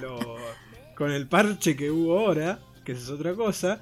lo, 0.02 0.36
con 0.96 1.12
el 1.12 1.28
parche 1.28 1.76
que 1.76 1.90
hubo 1.92 2.20
ahora, 2.20 2.60
que 2.84 2.92
esa 2.94 3.02
es 3.04 3.10
otra 3.10 3.34
cosa, 3.34 3.82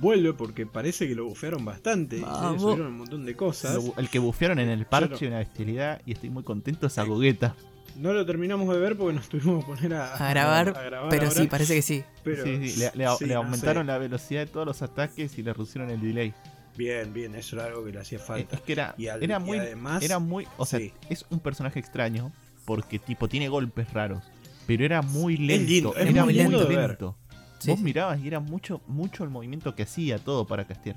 vuelve 0.00 0.32
porque 0.34 0.66
parece 0.66 1.08
que 1.08 1.14
lo 1.14 1.24
bufearon 1.26 1.64
bastante. 1.64 2.16
y 2.16 2.20
le 2.20 2.26
Vamos. 2.26 2.62
subieron 2.62 2.86
un 2.88 2.98
montón 2.98 3.24
de 3.24 3.34
cosas. 3.34 3.74
Lo- 3.82 3.94
el 3.96 4.08
que 4.10 4.18
bufearon 4.18 4.58
en 4.58 4.68
el 4.68 4.84
parche, 4.86 5.08
Claro. 5.16 5.26
una 5.28 5.38
bestialidad, 5.38 6.00
y 6.06 6.12
estoy 6.12 6.30
muy 6.30 6.42
contento 6.42 6.86
esa 6.86 7.02
gogueta. 7.04 7.54
No 7.96 8.14
lo 8.14 8.24
terminamos 8.24 8.72
de 8.72 8.80
ver 8.80 8.96
porque 8.96 9.14
nos 9.14 9.28
tuvimos 9.28 9.64
que 9.66 9.70
poner 9.72 9.92
a, 9.94 10.14
A 10.14 10.30
grabar, 10.30 10.68
a 10.70 10.82
grabar 10.82 11.10
pero 11.10 11.24
ahora, 11.24 11.34
sí, 11.42 11.46
parece 11.46 11.74
que 11.74 11.82
sí. 11.82 12.02
pero 12.24 12.42
sí, 12.42 12.70
sí, 12.70 12.78
le, 12.80 12.90
le- 12.94 13.16
sí, 13.18 13.26
le 13.26 13.34
no 13.34 13.40
aumentaron 13.40 13.82
sé. 13.84 13.86
la 13.92 13.98
velocidad 13.98 14.40
de 14.40 14.46
todos 14.46 14.66
los 14.66 14.80
ataques 14.80 15.36
y 15.38 15.42
le 15.42 15.52
reducieron 15.52 15.90
el 15.90 16.00
delay. 16.00 16.32
Bien, 16.76 17.12
bien, 17.12 17.34
eso 17.34 17.56
era 17.56 17.66
algo 17.66 17.84
que 17.84 17.92
le 17.92 18.00
hacía 18.00 18.18
falta. 18.18 18.56
es 18.56 18.62
que 18.62 18.72
era, 18.72 18.94
Y 18.96 19.08
al- 19.08 19.22
era 19.22 19.38
y 19.38 19.42
muy. 19.42 19.58
además- 19.58 20.02
era 20.02 20.18
muy. 20.18 20.46
O 20.56 20.64
sea, 20.66 20.78
sí. 20.78 20.92
es 21.10 21.26
un 21.30 21.40
personaje 21.40 21.78
extraño. 21.78 22.32
Porque, 22.64 23.00
tipo, 23.00 23.28
tiene 23.28 23.48
golpes 23.48 23.92
raros. 23.92 24.22
Pero 24.68 24.84
era 24.84 25.02
muy 25.02 25.36
lento. 25.36 25.68
lindo, 25.68 25.96
es 25.96 26.08
era 26.08 26.24
muy 26.24 26.32
lento. 26.32 27.16
Sí, 27.58 27.70
vos 27.70 27.78
sí. 27.78 27.84
mirabas 27.84 28.20
y 28.20 28.28
era 28.28 28.38
mucho, 28.38 28.80
mucho 28.86 29.24
el 29.24 29.30
movimiento 29.30 29.74
que 29.74 29.82
hacía 29.82 30.18
todo 30.18 30.46
para 30.46 30.64
castear. 30.64 30.96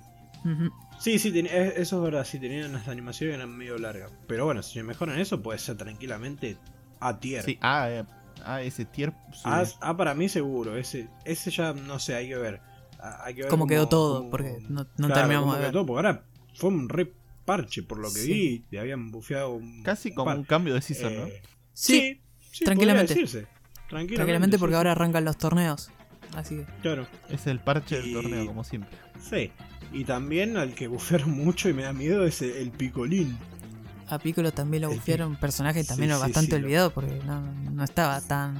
Sí, 0.99 1.17
sí, 1.17 1.31
ten- 1.31 1.47
eh, 1.47 1.73
eso 1.77 1.97
es 1.97 2.03
verdad, 2.03 2.23
sí, 2.23 2.37
tenían 2.39 2.71
las 2.71 2.87
animaciones 2.87 3.35
eran 3.37 3.49
medio 3.57 3.79
largas. 3.79 4.11
Pero 4.27 4.45
bueno, 4.45 4.61
si 4.61 4.81
mejoran 4.83 5.19
eso, 5.19 5.41
puede 5.41 5.57
ser 5.57 5.75
tranquilamente 5.77 6.57
A 6.99 7.19
tier. 7.19 7.43
Sí, 7.43 7.57
ah, 7.61 7.87
eh, 7.89 8.03
ah, 8.45 8.61
ese 8.61 8.85
tier 8.85 9.11
sube. 9.33 9.51
A, 9.51 9.65
A 9.81 9.97
para 9.97 10.13
mí 10.13 10.29
seguro, 10.29 10.77
ese, 10.77 11.07
ese 11.25 11.49
ya 11.49 11.73
no 11.73 11.97
sé, 11.97 12.13
hay 12.13 12.27
que 12.29 12.35
ver. 12.37 12.61
Ah, 13.07 13.21
Hay 13.25 13.35
que 13.35 13.41
ver 13.41 13.49
Cómo 13.49 13.67
quedó 13.67 13.87
todo, 13.87 14.17
cómo- 14.19 14.31
porque 14.31 14.57
no, 14.67 14.83
no 14.83 14.87
Claro, 14.95 15.13
terminamos 15.13 15.55
de 15.55 15.61
ver. 15.61 15.71
todo, 15.71 15.85
porque 15.85 16.07
ahora 16.07 16.23
fue 16.55 16.69
un 16.69 16.89
re 16.89 17.13
parche 17.45 17.83
por 17.83 17.99
lo 17.99 18.11
que 18.11 18.19
Sí. 18.21 18.33
vi, 18.33 18.65
le 18.71 18.79
habían 18.79 19.11
bufeado 19.11 19.53
un 19.53 19.83
Casi 19.83 20.11
como 20.11 20.31
un 20.33 20.43
cambio 20.43 20.73
de 20.73 20.81
season, 20.81 21.15
¿no? 21.15 21.25
Eh, 21.27 21.41
Sí, 21.73 22.21
sí, 22.51 22.65
tranquilamente. 22.65 23.13
Tranquilamente, 23.13 23.49
tranquilamente 24.15 24.57
porque 24.59 24.73
sí, 24.73 24.77
ahora 24.77 24.93
arrancan 24.93 25.23
los 25.25 25.37
torneos. 25.37 25.91
Así 26.35 26.55
que, 26.55 26.65
Claro, 26.81 27.05
Es 27.29 27.45
el 27.47 27.59
parche 27.59 28.01
del 28.01 28.13
torneo, 28.13 28.45
como 28.47 28.63
siempre. 28.63 28.97
sí. 29.21 29.51
Y 29.93 30.03
también 30.03 30.57
al 30.57 30.73
que 30.73 30.87
bufearon 30.87 31.29
mucho 31.31 31.69
y 31.69 31.73
me 31.73 31.83
da 31.83 31.93
miedo 31.93 32.25
es 32.25 32.41
el, 32.41 32.71
picolín. 32.71 33.37
a 34.09 34.17
Piccolo 34.19 34.51
también 34.51 34.81
lo 34.83 34.89
un 35.27 35.35
personaje 35.35 35.83
también 35.83 36.09
sí, 36.17 36.21
bastante 36.23 36.55
sí, 36.55 36.59
lo- 36.61 36.65
olvidado 36.65 36.91
porque 36.91 37.19
no, 37.25 37.41
no 37.71 37.83
estaba 37.83 38.19
tan 38.21 38.55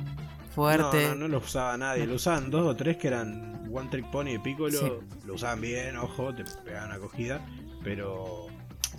fuerte. 0.56 1.04
No, 1.04 1.10
no, 1.10 1.16
no 1.16 1.28
lo 1.28 1.38
usaba 1.40 1.78
nadie. 1.78 2.06
Lo 2.08 2.16
usaban 2.16 2.50
dos 2.50 2.66
o 2.66 2.76
tres 2.76 2.98
que 2.98 3.08
eran 3.08 3.70
One 3.74 3.90
Trick 3.90 4.10
Pony 4.12 4.30
y 4.36 4.40
Piccolo. 4.40 4.72
Sí. 4.80 4.92
Lo 5.26 5.34
usaban 5.36 5.62
bien, 5.62 5.98
ojo, 5.98 6.34
te 6.34 6.44
pegaban 6.64 6.92
acogida. 6.92 7.46
Pero 7.84 8.48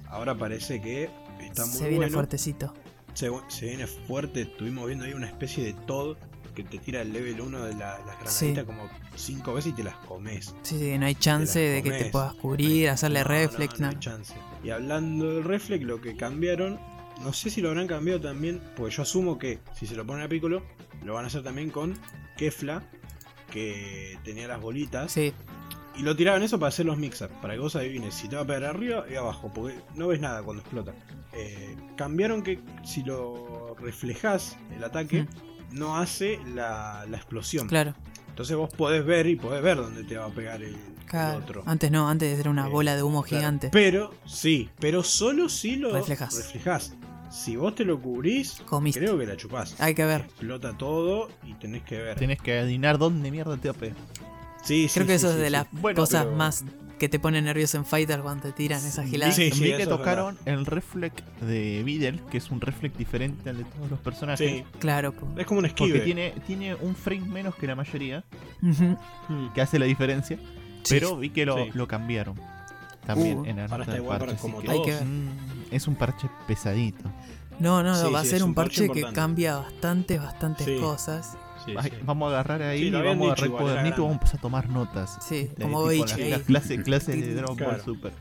ahora 0.09 0.37
parece 0.37 0.81
que 0.81 1.11
está 1.41 1.67
muy 1.67 1.75
Se 1.75 1.83
viene 1.89 1.97
bueno. 1.97 2.13
fuertecito. 2.15 2.75
Se, 3.15 3.31
se 3.49 3.67
viene 3.67 3.87
fuerte. 3.87 4.43
Estuvimos 4.43 4.87
viendo 4.87 5.05
ahí 5.07 5.13
una 5.15 5.27
especie 5.27 5.65
de 5.65 5.73
Todd 5.87 6.17
que 6.55 6.65
te 6.65 6.79
tira 6.79 7.03
el 7.03 7.13
level 7.13 7.39
1 7.41 7.65
de 7.67 7.75
la, 7.75 7.99
las 7.99 8.19
granaditas 8.19 8.33
Sí. 8.33 8.55
como 8.65 8.89
cinco 9.15 9.53
veces 9.55 9.73
y 9.73 9.77
te 9.77 9.85
las 9.85 9.97
comes. 9.97 10.55
Sí, 10.63 10.79
sí, 10.79 10.97
no 10.99 11.05
hay 11.05 11.15
chance 11.15 11.59
de 11.59 11.83
que 11.83 11.91
te 11.91 12.05
puedas 12.07 12.33
cubrir, 12.35 12.89
hacerle 12.89 13.19
No, 13.21 13.25
no, 13.27 13.31
reflex, 13.31 13.75
no 13.75 13.81
nada. 13.81 13.93
hay 13.93 14.01
chance. 14.01 14.35
Y 14.65 14.71
hablando 14.71 15.35
del 15.35 15.45
reflex, 15.45 15.85
lo 15.85 16.01
que 16.01 16.17
cambiaron, 16.17 16.79
no 17.23 17.33
sé 17.33 17.51
si 17.51 17.61
lo 17.61 17.69
habrán 17.71 17.87
cambiado 17.87 18.21
también, 18.21 18.61
porque 18.77 18.95
yo 18.95 19.03
asumo 19.03 19.39
que 19.39 19.59
si 19.75 19.87
se 19.87 19.97
lo 19.97 20.07
ponen 20.07 20.25
a 20.25 20.29
Piccolo, 20.29 20.63
lo 21.05 21.15
van 21.15 21.25
a 21.25 21.29
hacer 21.29 21.43
también 21.43 21.71
con 21.71 21.99
Kefla, 22.37 22.83
que 23.51 24.19
tenía 24.25 24.49
las 24.49 24.61
bolitas. 24.61 25.13
Sí, 25.13 25.33
Y 25.97 26.03
lo 26.03 26.15
tiraban 26.15 26.43
eso 26.43 26.59
para 26.59 26.69
hacer 26.69 26.87
los 26.87 26.99
mixers, 26.99 27.33
para 27.41 27.55
que 27.55 27.61
vos 27.61 27.75
adivines 27.77 28.15
si 28.15 28.29
te 28.29 28.37
va 28.37 28.43
a 28.43 28.47
pegar 28.47 28.65
arriba 28.65 29.05
y 29.11 29.15
abajo, 29.15 29.51
porque 29.55 29.77
no 29.95 30.09
ves 30.09 30.21
nada 30.21 30.43
cuando 30.43 30.63
explota. 30.63 30.95
Eh, 31.33 31.77
cambiaron 31.97 32.43
que 32.43 32.61
si 32.85 33.03
lo 33.03 33.75
reflejás 33.81 34.57
el 34.75 34.85
ataque, 34.85 35.27
no 35.71 35.97
hace 35.97 36.39
la, 36.55 37.07
la 37.09 37.17
explosión. 37.17 37.69
claro. 37.69 37.95
Entonces 38.29 38.55
vos 38.55 38.69
podés 38.75 39.03
ver 39.07 39.27
y 39.27 39.37
podés 39.37 39.63
ver 39.63 39.79
dónde 39.79 40.05
te 40.05 40.19
va 40.19 40.27
a 40.27 40.31
pegar 40.31 40.63
el 40.63 40.77
claro. 41.07 41.39
otro. 41.39 41.63
Antes 41.67 41.91
no, 41.91 42.09
antes 42.09 42.39
era 42.39 42.51
una 42.51 42.67
Eh, 42.67 42.71
bola 42.71 42.97
de 42.97 43.03
humo 43.03 43.23
Claro, 43.23 43.39
gigante. 43.41 43.69
Pero, 43.71 44.15
sí, 44.27 44.69
pero 44.79 45.03
solo 45.03 45.49
si 45.49 45.77
lo 45.77 45.93
Reflejás. 45.93 46.37
reflejás. 46.37 46.95
Si 47.31 47.57
vos 47.57 47.75
te 47.75 47.85
lo 47.85 48.01
cubrís, 48.01 48.63
Comiste. 48.67 49.01
creo 49.01 49.19
que 49.19 49.27
la 49.27 49.37
chupás. 49.37 49.79
Hay 49.81 49.95
que 49.95 50.05
ver. 50.05 50.23
Explota 50.23 50.73
todo 50.79 51.29
y 51.45 51.55
tenés 51.55 51.83
que 51.83 51.99
ver. 51.99 52.17
Tenés 52.19 52.41
que 52.41 52.59
adivinar 52.59 52.99
dónde 52.99 53.31
mierda 53.31 53.57
te 53.57 53.69
va 53.69 53.77
a 53.77 53.79
pegar. 53.79 53.97
Sí, 54.63 54.89
sí, 54.89 54.95
Creo 54.95 55.07
que 55.07 55.19
sí, 55.19 55.27
eso 55.27 55.29
sí, 55.29 55.35
es 55.35 55.41
de 55.41 55.47
sí. 55.47 55.53
las 55.53 55.67
Bueno, 55.73 55.97
cosas 56.01 56.25
pero- 56.25 56.37
más 56.37 56.65
que 56.99 57.11
te 57.11 57.19
ponen 57.21 57.45
nervioso 57.45 57.77
en 57.77 57.85
Fighter 57.85 58.21
cuando 58.21 58.45
te 58.45 58.53
tiran 58.53 58.79
esas 58.85 59.07
giladas. 59.11 59.37
Sí, 59.37 59.51
sí, 59.51 59.65
que 59.77 59.87
tocaron 59.87 60.39
el 60.47 60.65
reflex 60.65 61.23
de 61.43 61.83
Videl, 61.85 62.23
que 62.31 62.39
es 62.39 62.51
un 62.51 62.61
reflex 62.63 62.97
diferente 62.97 63.51
al 63.51 63.59
de 63.59 63.65
todos 63.65 63.91
los 63.91 64.01
personajes. 64.01 64.51
Sí, 64.51 64.65
Claro. 64.79 65.13
po. 65.13 65.29
es 65.39 65.47
como 65.47 65.61
un 65.61 65.67
Porque 65.69 65.85
esquive. 65.85 66.01
tiene, 66.01 66.33
tiene 66.47 66.75
un 66.75 66.95
frame 66.97 67.27
menos 67.29 67.55
que 67.57 67.67
la 67.67 67.75
mayoría, 67.75 68.25
Ujú. 68.63 68.97
Mm. 69.29 69.53
que 69.53 69.61
hace 69.61 69.79
la 69.79 69.85
diferencia. 69.85 70.39
Sí. 70.87 70.95
Pero 70.95 71.17
vi 71.17 71.31
que 71.31 71.45
lo, 71.47 71.57
Sí. 71.65 71.71
lo 71.75 71.87
cambiaron. 71.89 72.39
También 73.07 73.39
Uh, 73.39 73.45
en 73.45 73.57
la 73.57 73.63
ahora 73.65 73.79
nota 73.79 73.83
está 73.83 73.93
del 73.93 74.03
igual 74.03 74.19
para 74.19 74.33
parche, 74.33 74.43
como 74.43 74.59
así 74.59 74.69
que- 74.85 74.99
que. 74.99 75.05
Mm, 75.05 75.29
es 75.71 75.87
un 75.89 75.95
parche 75.95 76.29
pesadito. 76.47 77.05
No, 77.59 77.83
no, 77.83 77.91
no, 77.91 78.07
Sí, 78.07 78.13
va 78.13 78.21
a 78.21 78.25
ser 78.25 78.43
un 78.43 78.55
parche 78.55 78.87
parche 78.87 79.03
que 79.07 79.13
cambia 79.13 79.57
bastantes, 79.59 80.21
bastantes 80.21 80.67
Sí. 80.67 80.79
cosas. 80.81 81.37
Sí, 81.65 81.75
Ay, 81.79 81.91
sí. 81.91 81.97
Vamos 82.05 82.27
a 82.27 82.31
agarrar 82.35 82.63
ahí 82.63 82.81
Sí, 82.81 82.87
y 82.87 82.91
vamos 82.91 83.07
a 83.07 83.33
agarrar 83.33 83.45
el 83.47 83.51
cuadernito 83.53 83.97
y 83.97 84.01
vamos 84.01 84.11
a 84.11 84.15
empezar 84.15 84.39
a 84.39 84.43
tomar 84.43 84.69
notas. 84.69 85.19
Sí, 85.27 85.51
De 85.57 85.63
como 85.65 85.91
las 85.91 86.43
clases, 86.43 86.83
clases 86.83 87.21
de 87.21 87.35
Dragon 87.35 87.57
Ball 87.57 87.69
Claro. 87.69 87.85
Super. 87.85 88.13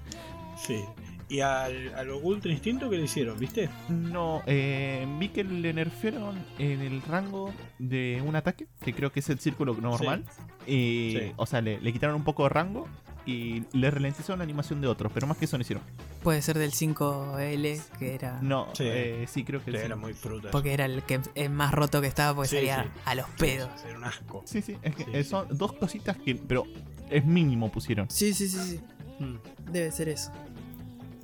Sí. 0.58 0.84
Y 1.28 1.40
al, 1.40 1.94
al 1.96 2.12
Ultra 2.12 2.52
Instinto, 2.52 2.88
¿qué 2.90 2.98
le 2.98 3.04
hicieron? 3.06 3.40
¿Viste? 3.40 3.70
No, 3.90 4.44
eh, 4.46 5.08
vi 5.20 5.30
que 5.30 5.44
le 5.44 5.74
nerfearon 5.74 6.38
en 6.60 6.82
el 6.82 7.02
rango 7.02 7.52
de 7.80 8.22
un 8.26 8.36
ataque, 8.36 8.68
que 8.84 8.94
creo 8.94 9.12
que 9.12 9.22
es 9.22 9.30
el 9.30 9.40
círculo 9.40 9.74
normal. 9.74 10.24
Y, 10.68 11.18
Sí. 11.20 11.32
O 11.38 11.46
sea, 11.48 11.62
le, 11.62 11.80
le 11.82 11.92
quitaron 11.94 12.16
un 12.16 12.24
poco 12.24 12.44
de 12.44 12.50
rango 12.50 12.88
y 13.26 13.64
le 13.74 13.90
ralentizaron 13.90 14.38
la 14.38 14.44
animación 14.44 14.82
de 14.82 14.88
otros, 14.88 15.12
pero 15.12 15.26
más 15.26 15.38
que 15.38 15.46
eso 15.46 15.58
no 15.58 15.62
hicieron. 15.64 15.84
Puede 16.22 16.44
ser 16.44 16.60
del 16.60 16.72
5L, 16.74 17.82
que 17.98 18.14
era. 18.14 18.40
No, 18.44 18.68
Sí. 18.74 18.84
eh, 18.86 19.26
sí, 19.28 19.44
creo 19.44 19.64
que 19.66 19.72
Sí, 19.72 19.78
sí. 19.80 19.84
era 19.84 19.96
muy 19.96 20.14
fruta. 20.14 20.52
Porque 20.52 20.74
era 20.74 20.86
el 20.86 21.02
que 21.04 21.20
el 21.34 21.50
más 21.50 21.74
roto 21.74 22.02
que 22.02 22.08
estaba, 22.08 22.36
porque 22.36 22.50
Sí, 22.50 22.56
salía 22.58 22.84
sí. 22.84 22.90
a 23.06 23.16
los 23.16 23.28
pedos. 23.40 23.70
sí, 23.78 23.88
Era 23.90 23.98
un 23.98 24.04
asco. 24.04 24.44
Sí, 24.46 24.62
sí, 24.62 24.78
es 24.84 24.96
que 24.96 25.24
son 25.24 25.48
dos 25.58 25.74
cositas 25.74 26.18
que, 26.18 26.36
pero 26.36 26.66
es 27.10 27.26
mínimo 27.26 27.72
pusieron. 27.72 28.08
Sí, 28.12 28.32
sí, 28.34 28.48
sí, 28.48 28.60
sí. 28.60 28.80
Mm. 29.24 29.72
Debe 29.72 29.92
ser 29.92 30.10
eso. 30.10 30.32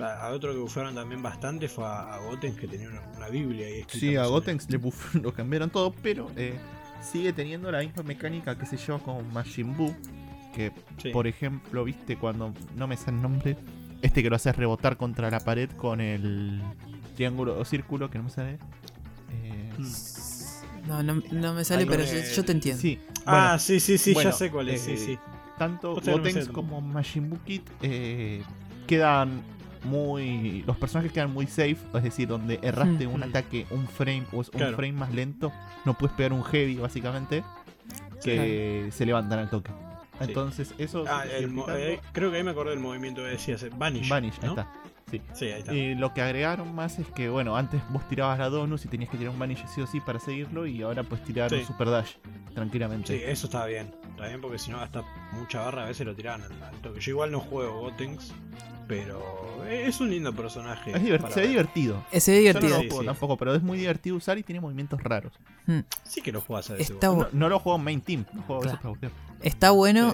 A 0.02 0.28
a 0.28 0.30
otro 0.32 0.52
que 0.54 0.60
bufaron 0.60 0.96
también 0.96 1.22
bastante 1.22 1.68
fue 1.68 1.86
a, 1.86 2.14
a 2.16 2.18
Goten, 2.20 2.56
que 2.56 2.68
tenía 2.68 2.90
una, 2.90 3.02
una 3.18 3.28
Biblia 3.30 3.68
ahí 3.68 3.80
escrita. 3.82 4.00
Sí, 4.00 4.16
a 4.16 4.26
Gotenks 4.26 4.70
le 4.70 4.80
buff- 4.80 5.14
lo 5.22 5.34
cambiaron 5.34 5.70
todo, 5.70 5.94
pero 6.02 6.30
eh, 6.36 6.56
sigue 7.02 7.34
teniendo 7.34 7.72
la 7.72 7.80
misma 7.80 8.04
mecánica 8.04 8.58
que 8.58 8.66
se 8.66 8.78
lleva 8.78 9.00
con 9.00 9.32
Majin 9.34 9.76
Buu. 9.76 9.96
Que, 10.54 10.72
Sí. 11.02 11.10
por 11.12 11.28
ejemplo, 11.28 11.84
viste 11.86 12.18
cuando 12.18 12.54
no 12.76 12.86
me 12.88 12.98
sale 12.98 13.16
el 13.18 13.22
nombre, 13.24 13.56
este 14.02 14.22
que 14.22 14.30
lo 14.30 14.36
haces 14.36 14.56
rebotar 14.56 14.98
contra 14.98 15.32
la 15.32 15.40
pared 15.40 15.70
con 15.72 16.02
el 16.02 16.62
triángulo 17.16 17.58
o 17.58 17.64
círculo, 17.64 18.10
que 18.10 18.18
no 18.18 18.26
me 18.26 18.30
sale. 18.30 18.54
Eh, 19.32 19.72
Mm. 19.78 20.88
No, 20.88 21.04
no, 21.04 21.22
no 21.32 21.54
me 21.54 21.64
sale, 21.64 21.86
pero 21.86 22.04
de- 22.04 22.24
yo, 22.28 22.34
yo 22.36 22.44
te 22.44 22.52
entiendo. 22.52 22.82
Sí, 22.82 23.00
Ah, 23.26 23.42
bueno, 23.52 23.60
sí, 23.60 23.80
sí, 23.80 23.98
sí, 23.98 24.14
bueno, 24.14 24.32
ya 24.32 24.36
sé 24.36 24.50
cuál 24.52 24.70
es. 24.70 24.88
eh, 24.88 24.98
sí, 24.98 25.06
sí. 25.06 25.20
tanto 25.58 25.94
Gotenks 25.94 26.48
como 26.50 26.82
Majin 26.82 27.30
Buu 27.30 27.40
Kid 27.46 27.62
eh, 27.84 28.42
quedan 28.88 29.42
muy. 29.84 30.64
Los 30.68 30.78
personajes 30.78 31.12
quedan 31.12 31.32
muy 31.34 31.48
safe, 31.48 31.78
es 31.94 32.04
decir, 32.04 32.28
donde 32.28 32.60
erraste 32.62 33.08
un 33.08 33.20
Mm. 33.22 33.24
ataque, 33.24 33.66
un 33.72 33.88
frame 33.88 34.24
o 34.32 34.42
es 34.42 34.50
un 34.50 34.60
Claro. 34.60 34.76
frame 34.76 34.94
más 34.94 35.14
lento, 35.14 35.52
no 35.86 35.98
puedes 35.98 36.16
pegar 36.16 36.34
un 36.34 36.44
heavy 36.44 36.76
básicamente, 36.76 37.44
que 38.24 38.90
se 38.92 39.06
levantan 39.06 39.40
al 39.40 39.50
toque. 39.50 39.72
Entonces, 40.20 40.74
eso. 40.78 41.06
Ah, 41.08 41.24
el 41.26 41.52
eh, 41.70 42.00
creo 42.12 42.30
que 42.30 42.38
ahí 42.38 42.44
me 42.44 42.52
acordé 42.52 42.72
del 42.72 42.80
movimiento 42.80 43.22
que 43.24 43.30
decías. 43.30 43.64
eh, 43.64 43.72
Vanish. 43.76 44.08
Vanish, 44.08 44.36
ahí 44.44 44.50
está. 44.50 44.68
Sí. 45.10 45.22
Sí, 45.34 45.46
ahí 45.46 45.60
está. 45.60 45.74
Y 45.74 45.96
lo 45.96 46.14
que 46.14 46.22
agregaron 46.22 46.74
más 46.76 47.00
es 47.00 47.08
que, 47.08 47.28
bueno, 47.28 47.58
antes 47.58 47.82
vos 47.90 48.08
tirabas 48.08 48.38
la 48.40 48.50
Donus 48.50 48.86
y 48.86 48.88
tenías 48.88 49.10
que 49.10 49.18
tirar 49.18 49.34
un 49.34 49.40
Vanish 49.40 49.66
sí 49.68 49.82
o 49.82 49.88
sí 49.88 50.00
para 50.00 50.20
seguirlo, 50.20 50.68
y 50.68 50.84
ahora 50.84 51.04
puedes 51.04 51.26
tirar 51.26 51.50
Sí. 51.50 51.56
un 51.58 51.66
Super 51.66 51.90
Dash 51.90 52.12
tranquilamente. 52.54 53.18
Sí, 53.18 53.24
eso 53.26 53.48
está 53.48 53.66
bien. 53.66 53.92
Está 54.12 54.28
bien 54.28 54.42
porque 54.42 54.60
si 54.60 54.70
no 54.72 54.78
gasta 54.80 55.04
mucha 55.34 55.62
barra, 55.62 55.84
a 55.84 55.88
veces 55.88 56.06
lo 56.06 56.16
tiraban 56.16 56.42
al, 56.44 56.82
toque. 56.82 57.00
Yo 57.00 57.12
igual 57.12 57.32
no 57.32 57.40
juego 57.40 57.80
Gotenks, 57.82 58.32
pero 58.88 59.64
es 59.70 60.00
un 60.00 60.10
lindo 60.10 60.34
personaje. 60.34 60.92
Es 60.92 61.02
divert- 61.02 61.22
para 61.22 61.34
se 61.34 61.40
ve 61.42 61.48
ver. 61.48 61.50
divertido. 61.56 62.04
Yo 62.12 62.20
no 62.20 62.38
divertido. 62.40 62.70
lo 62.70 62.82
Sí, 62.82 62.88
juego 62.88 63.02
sí. 63.02 63.06
tampoco, 63.08 63.38
pero 63.38 63.56
es 63.56 63.64
muy 63.64 63.78
divertido 63.80 64.16
usar 64.16 64.38
y 64.38 64.44
tiene 64.44 64.60
movimientos 64.62 65.02
raros. 65.02 65.34
Sí 66.04 66.22
que 66.22 66.32
lo 66.32 66.42
juegas 66.42 66.70
a 66.70 66.74
veces. 66.74 66.92
Está, 66.92 67.08
No, 67.08 67.28
no 67.32 67.50
lo 67.50 67.60
juego 67.60 67.78
en 67.80 67.84
main 67.86 68.02
team, 68.02 68.26
lo 68.34 68.42
juego 68.44 68.62
a 68.62 68.66
veces 68.66 68.80
para 68.80 69.12
está 69.42 69.72
bueno 69.72 70.14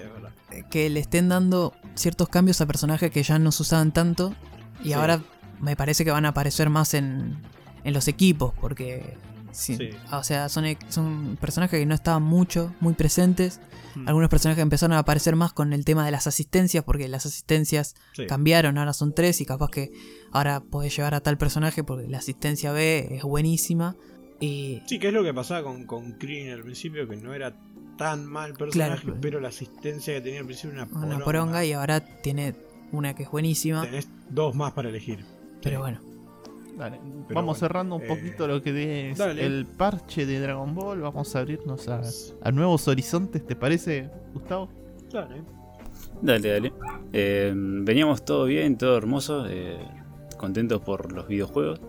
Sí, 0.49 0.63
que 0.69 0.89
le 0.89 1.01
estén 1.01 1.27
dando 1.27 1.73
ciertos 1.95 2.29
cambios 2.29 2.61
a 2.61 2.65
personajes 2.65 3.11
que 3.11 3.21
ya 3.23 3.37
no 3.39 3.51
se 3.51 3.63
usaban 3.63 3.91
tanto. 3.91 4.33
Y 4.81 4.89
Sí. 4.89 4.93
ahora 4.93 5.19
me 5.59 5.75
parece 5.75 6.05
que 6.05 6.11
van 6.11 6.25
a 6.25 6.29
aparecer 6.29 6.69
más 6.69 6.93
en, 6.93 7.35
en 7.83 7.93
los 7.93 8.07
equipos. 8.07 8.53
Porque. 8.61 9.17
Sí, 9.51 9.75
Sí. 9.77 9.89
O 10.11 10.23
sea, 10.23 10.49
son, 10.49 10.65
son 10.89 11.37
personajes 11.39 11.79
que 11.79 11.85
no 11.85 11.95
estaban 11.95 12.23
mucho, 12.23 12.73
muy 12.79 12.93
presentes. 12.93 13.59
Mm. 13.95 14.07
Algunos 14.07 14.29
personajes 14.29 14.61
empezaron 14.61 14.93
a 14.95 14.99
aparecer 14.99 15.35
más 15.35 15.53
con 15.53 15.73
el 15.73 15.85
tema 15.85 16.05
de 16.05 16.11
las 16.11 16.27
asistencias. 16.27 16.83
Porque 16.83 17.07
las 17.07 17.25
asistencias 17.25 17.95
Sí. 18.13 18.25
cambiaron, 18.27 18.77
ahora 18.77 18.93
son 18.93 19.13
tres. 19.13 19.41
Y 19.41 19.45
capaz 19.45 19.69
que 19.71 19.91
ahora 20.31 20.59
podés 20.61 20.95
llevar 20.95 21.13
a 21.15 21.21
tal 21.21 21.37
personaje 21.37 21.83
porque 21.83 22.07
la 22.07 22.19
asistencia 22.19 22.71
B 22.71 23.07
es 23.17 23.23
buenísima. 23.23 23.95
Y 24.39 24.81
Sí, 24.85 24.99
que 24.99 25.07
es 25.07 25.13
lo 25.13 25.23
que 25.23 25.33
pasaba 25.33 25.63
con, 25.63 25.85
con 25.85 26.13
Krillin 26.13 26.51
al 26.51 26.61
principio, 26.61 27.07
que 27.07 27.15
no 27.15 27.33
era 27.33 27.55
tan 27.97 28.25
mal 28.27 28.53
personaje, 28.53 29.01
Claro. 29.01 29.17
pero 29.19 29.39
la 29.39 29.47
asistencia 29.47 30.13
que 30.13 30.21
tenía 30.21 30.41
al 30.41 30.45
principio 30.45 30.73
era 30.75 30.83
una 30.83 30.91
una 30.93 31.05
poronga. 31.07 31.25
poronga. 31.25 31.65
Y 31.65 31.73
ahora 31.73 31.99
tiene 32.21 32.53
una 32.91 33.15
que 33.15 33.23
es 33.23 33.31
buenísima. 33.31 33.81
Tenés 33.81 34.07
dos 34.29 34.53
más 34.55 34.73
para 34.73 34.89
elegir. 34.89 35.25
Pero 35.63 35.79
bueno. 35.79 35.99
Dale, 36.77 36.99
Pero 37.01 37.11
vamos 37.29 37.33
bueno, 37.33 37.53
cerrando 37.55 37.95
un 37.95 38.03
eh, 38.03 38.07
poquito 38.07 38.47
lo 38.47 38.61
que 38.61 39.11
es 39.11 39.17
dale. 39.17 39.43
el 39.45 39.65
parche 39.65 40.25
de 40.25 40.39
Dragon 40.39 40.75
Ball. 40.75 41.01
Vamos 41.01 41.35
a 41.35 41.39
abrirnos 41.39 41.87
a, 41.87 42.01
a 42.41 42.51
nuevos 42.51 42.87
horizontes, 42.87 43.45
¿te 43.45 43.55
parece, 43.55 44.09
Gustavo? 44.33 44.69
Dale. 45.11 45.41
Dale, 46.21 46.49
dale. 46.49 46.73
Eh, 47.13 47.51
veníamos 47.55 48.23
todo 48.25 48.45
bien, 48.45 48.77
todo 48.77 48.95
hermoso, 48.97 49.45
eh, 49.49 49.79
contentos 50.37 50.81
por 50.81 51.11
los 51.13 51.27
videojuegos. 51.27 51.81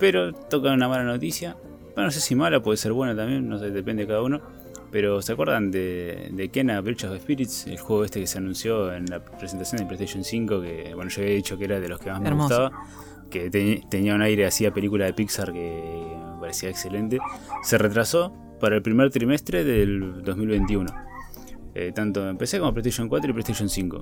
Pero 0.00 0.32
toca 0.32 0.72
una 0.72 0.88
mala 0.88 1.04
noticia. 1.04 1.56
Bueno, 1.94 2.04
no 2.06 2.10
sé 2.10 2.20
si 2.20 2.34
mala, 2.34 2.60
puede 2.60 2.76
ser 2.76 2.92
buena 2.92 3.14
también, 3.14 3.48
no 3.48 3.58
sé, 3.58 3.70
depende 3.70 4.02
de 4.02 4.08
cada 4.08 4.22
uno. 4.22 4.40
pero 4.90 5.22
¿se 5.22 5.32
acuerdan 5.32 5.70
de, 5.70 6.30
de 6.32 6.48
Kena 6.50 6.80
Bridge 6.80 7.04
of 7.04 7.16
Spirits? 7.20 7.66
El 7.68 7.78
juego 7.78 8.04
este 8.04 8.20
que 8.20 8.26
se 8.26 8.38
anunció 8.38 8.92
en 8.92 9.06
la 9.06 9.20
presentación 9.24 9.78
de 9.80 9.86
PlayStation 9.86 10.24
5, 10.24 10.60
que 10.62 10.92
bueno, 10.94 11.10
yo 11.10 11.22
había 11.22 11.34
dicho 11.34 11.56
que 11.56 11.64
era 11.64 11.80
de 11.80 11.88
los 11.88 11.98
que 12.00 12.10
más 12.10 12.20
me 12.20 12.28
Hermoso. 12.28 12.70
gustaba, 12.70 12.86
que 13.30 13.50
te- 13.50 13.82
tenía 13.88 14.14
un 14.14 14.22
aire 14.22 14.46
así 14.46 14.66
a 14.66 14.72
película 14.72 15.04
de 15.06 15.12
Pixar 15.14 15.52
que 15.52 16.16
me 16.34 16.40
parecía 16.40 16.68
excelente. 16.70 17.18
Se 17.62 17.78
retrasó 17.78 18.32
para 18.60 18.76
el 18.76 18.82
primer 18.82 19.10
trimestre 19.10 19.64
del 19.64 20.22
2021, 20.22 20.86
eh, 21.74 21.92
tanto 21.94 22.28
en 22.28 22.36
PC 22.38 22.58
como 22.58 22.72
PlayStation 22.72 23.08
4 23.08 23.30
y 23.30 23.32
PlayStation 23.32 23.68
5. 23.68 24.00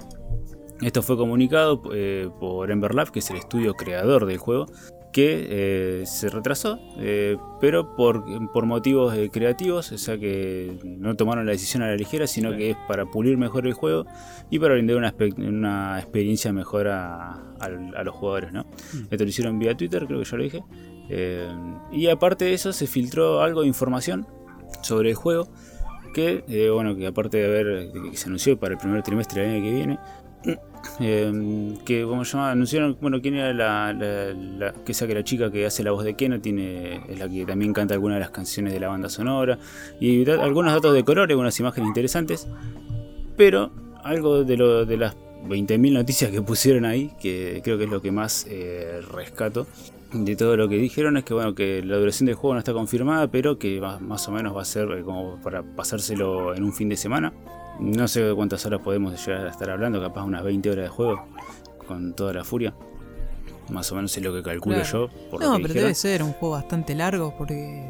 Esto 0.81 1.03
fue 1.03 1.17
comunicado 1.17 1.83
eh, 1.95 2.29
por 2.41 2.71
Ember 2.71 2.95
Lab, 2.95 3.11
que 3.11 3.21
es 3.21 3.31
el 3.31 3.37
estudio 3.37 3.75
creador 3.75 4.27
del 4.27 4.39
juego, 4.39 4.67
que 5.15 5.47
eh, 5.49 6.07
se 6.07 6.29
retrasó, 6.29 6.81
eh, 6.99 7.37
pero 7.61 7.95
por, 7.95 8.25
por 8.53 8.67
motivos 8.67 9.15
eh, 9.17 9.31
creativos, 9.33 9.93
o 9.93 9.97
sea 9.99 10.19
que 10.19 10.77
no 10.85 11.15
tomaron 11.15 11.47
la 11.47 11.53
decisión 11.53 11.85
a 11.85 11.87
la 11.87 11.95
ligera, 11.95 12.27
sino 12.27 12.51
Sí. 12.51 12.59
que 12.59 12.71
es 12.71 12.77
para 12.89 13.07
pulir 13.07 13.39
mejor 13.39 13.65
el 13.69 13.75
juego 13.75 14.07
y 14.51 14.59
para 14.59 14.75
brindar 14.75 14.97
una, 14.97 15.15
una 15.39 16.01
experiencia 16.01 16.53
mejor 16.53 16.89
a, 16.89 17.31
a 17.61 18.03
los 18.05 18.13
jugadores. 18.15 18.53
¿no? 18.53 18.67
Esto 19.09 19.23
lo 19.23 19.29
hicieron 19.31 19.59
vía 19.61 19.77
Twitter, 19.77 20.05
creo 20.07 20.19
que 20.19 20.25
ya 20.25 20.37
lo 20.37 20.43
dije. 20.43 20.65
Eh, 21.09 21.49
y 21.93 22.09
aparte 22.09 22.47
de 22.47 22.55
eso, 22.55 22.73
se 22.73 22.89
filtró 22.89 23.41
algo 23.41 23.61
de 23.61 23.69
información 23.69 24.27
sobre 24.83 25.11
el 25.11 25.15
juego. 25.15 25.47
Que, 26.13 26.71
bueno, 26.73 26.95
que 26.95 27.09
aparte 27.09 27.39
de 27.39 27.45
haber 27.47 27.93
que 28.11 28.17
se 28.17 28.27
anunció 28.29 28.57
para 28.57 28.75
el 28.75 28.79
primer 28.79 29.03
trimestre 29.03 29.43
del 29.43 29.57
año 29.57 29.65
que 29.65 29.73
viene, 29.73 29.99
eh, 31.01 31.75
que 31.85 32.03
como 32.05 32.25
se 32.25 32.33
llama, 32.33 32.51
anunciaron, 32.53 32.97
bueno, 33.01 33.21
quién 33.21 33.35
era 33.35 33.53
la, 33.53 33.93
la- 33.93 34.33
la- 34.33 34.73
que 34.85 34.95
chica 35.25 35.51
que 35.51 35.67
hace 35.67 35.83
la 35.83 35.91
voz 35.93 36.05
de 36.05 36.15
Keno 36.15 36.41
tiene, 36.41 37.01
es 37.09 37.19
la 37.19 37.29
que 37.29 37.45
también 37.45 37.73
canta 37.73 37.95
algunas 37.95 38.17
de 38.17 38.21
las 38.21 38.31
canciones 38.31 38.73
de 38.73 38.81
la 38.81 38.89
banda 38.89 39.09
sonora. 39.09 39.59
Y 40.01 40.25
da- 40.25 40.43
algunos 40.43 40.73
datos 40.73 40.95
de 40.95 41.05
color, 41.05 41.31
algunas 41.31 41.59
imágenes 41.61 41.89
interesantes, 41.89 42.47
pero 43.37 43.71
algo 44.03 44.45
de 44.45 44.57
lo 44.57 44.85
de 44.85 44.97
las 44.97 45.17
20.000 45.47 45.93
noticias 45.93 46.31
que 46.31 46.41
pusieron 46.43 46.85
ahí, 46.85 47.11
que 47.21 47.61
creo 47.65 47.77
que 47.79 47.85
es 47.85 47.91
lo 47.91 48.01
que 48.01 48.13
más 48.13 48.47
eh, 48.49 49.01
rescato 49.13 49.67
de 50.13 50.37
todo 50.37 50.57
lo 50.57 50.69
que 50.69 50.77
dijeron 50.77 51.17
es 51.17 51.25
que 51.25 51.35
bueno 51.35 51.57
que 51.57 51.83
la 51.83 51.97
duración 51.97 52.27
del 52.27 52.37
juego 52.37 52.55
no 52.55 52.61
está 52.61 52.73
confirmada, 52.73 53.27
pero 53.29 53.59
que 53.59 53.81
va- 53.81 53.99
más 53.99 54.29
o 54.29 54.33
menos 54.33 54.57
va 54.57 54.63
a 54.63 54.65
ser 54.65 54.89
eh, 54.93 55.03
como 55.03 55.41
para 55.43 55.63
pasárselo 55.63 56.55
en 56.55 56.63
un 56.63 56.73
fin 56.73 56.89
de 56.89 56.97
semana. 56.97 57.33
No 57.81 58.09
sé 58.09 58.33
cuántas 58.35 58.65
horas 58.67 58.81
podemos 58.81 59.25
llegar 59.27 59.47
a 59.47 59.51
estar 59.51 59.69
hablando, 59.71 60.01
capaz 60.01 60.23
unas 60.25 60.43
20 60.45 60.71
horas 60.71 60.85
de 60.85 60.89
juego 60.89 61.25
con 61.87 62.15
toda 62.15 62.33
la 62.33 62.45
furia. 62.45 62.75
Más 63.71 63.91
o 63.93 63.95
menos 63.97 64.17
es 64.17 64.23
lo 64.23 64.33
que 64.33 64.43
calculo 64.43 64.77
Claro. 64.77 65.09
yo. 65.09 65.29
Por 65.31 65.41
No, 65.41 65.53
lo 65.53 65.57
que 65.59 65.63
pero 65.63 65.75
debe 65.83 65.95
ser 65.95 66.23
un 66.23 66.33
juego 66.33 66.55
bastante 66.55 66.95
largo 66.95 67.35
porque 67.37 67.83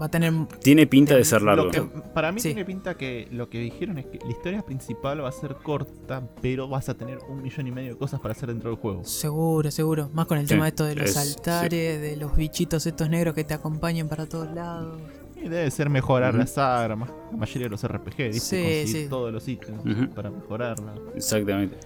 va 0.00 0.06
a 0.06 0.08
tener. 0.08 0.32
Tiene 0.62 0.86
pinta 0.86 1.16
de 1.16 1.24
ser 1.24 1.42
largo. 1.42 1.64
Lo 1.64 1.70
que- 1.72 1.80
para 2.14 2.30
mí 2.30 2.40
Sí. 2.40 2.48
tiene 2.50 2.64
pinta 2.64 2.96
que 2.96 3.26
lo 3.32 3.48
que 3.50 3.58
dijeron 3.58 3.98
es 3.98 4.06
que 4.06 4.18
la 4.24 4.30
historia 4.30 4.62
principal 4.62 5.22
va 5.24 5.28
a 5.28 5.32
ser 5.32 5.56
corta, 5.56 6.22
pero 6.40 6.68
vas 6.68 6.88
a 6.88 6.94
tener 6.94 7.18
un 7.28 7.42
millón 7.42 7.66
y 7.66 7.72
medio 7.72 7.92
de 7.94 7.98
cosas 7.98 8.20
para 8.20 8.30
hacer 8.32 8.48
dentro 8.48 8.70
del 8.70 8.78
juego. 8.78 9.04
Seguro, 9.04 9.70
seguro. 9.72 10.08
Más 10.14 10.26
con 10.26 10.38
el 10.38 10.46
Sí, 10.46 10.54
tema 10.54 10.68
esto 10.68 10.84
de 10.84 10.94
los 10.94 11.10
es- 11.10 11.16
altares, 11.16 12.00
de 12.00 12.16
los 12.16 12.36
bichitos 12.36 12.86
estos 12.86 13.10
negros 13.10 13.34
que 13.34 13.42
te 13.42 13.54
acompañan 13.54 14.08
para 14.08 14.26
todos 14.26 14.48
lados. 14.54 15.00
Y 15.40 15.48
debe 15.48 15.70
ser 15.70 15.88
mejorar 15.88 16.30
Ujú. 16.30 16.38
las 16.38 16.58
armas, 16.58 17.10
la 17.30 17.36
mayoría 17.36 17.64
de 17.66 17.70
los 17.70 17.82
RPG, 17.86 18.16
¿viste? 18.32 18.40
Sí, 18.40 18.56
Conseguir 18.62 18.86
sí. 19.04 19.06
todos 19.08 19.32
los 19.32 19.46
ítems 19.48 20.08
para 20.14 20.30
mejorarla. 20.30 20.94
Exactamente. 21.14 21.76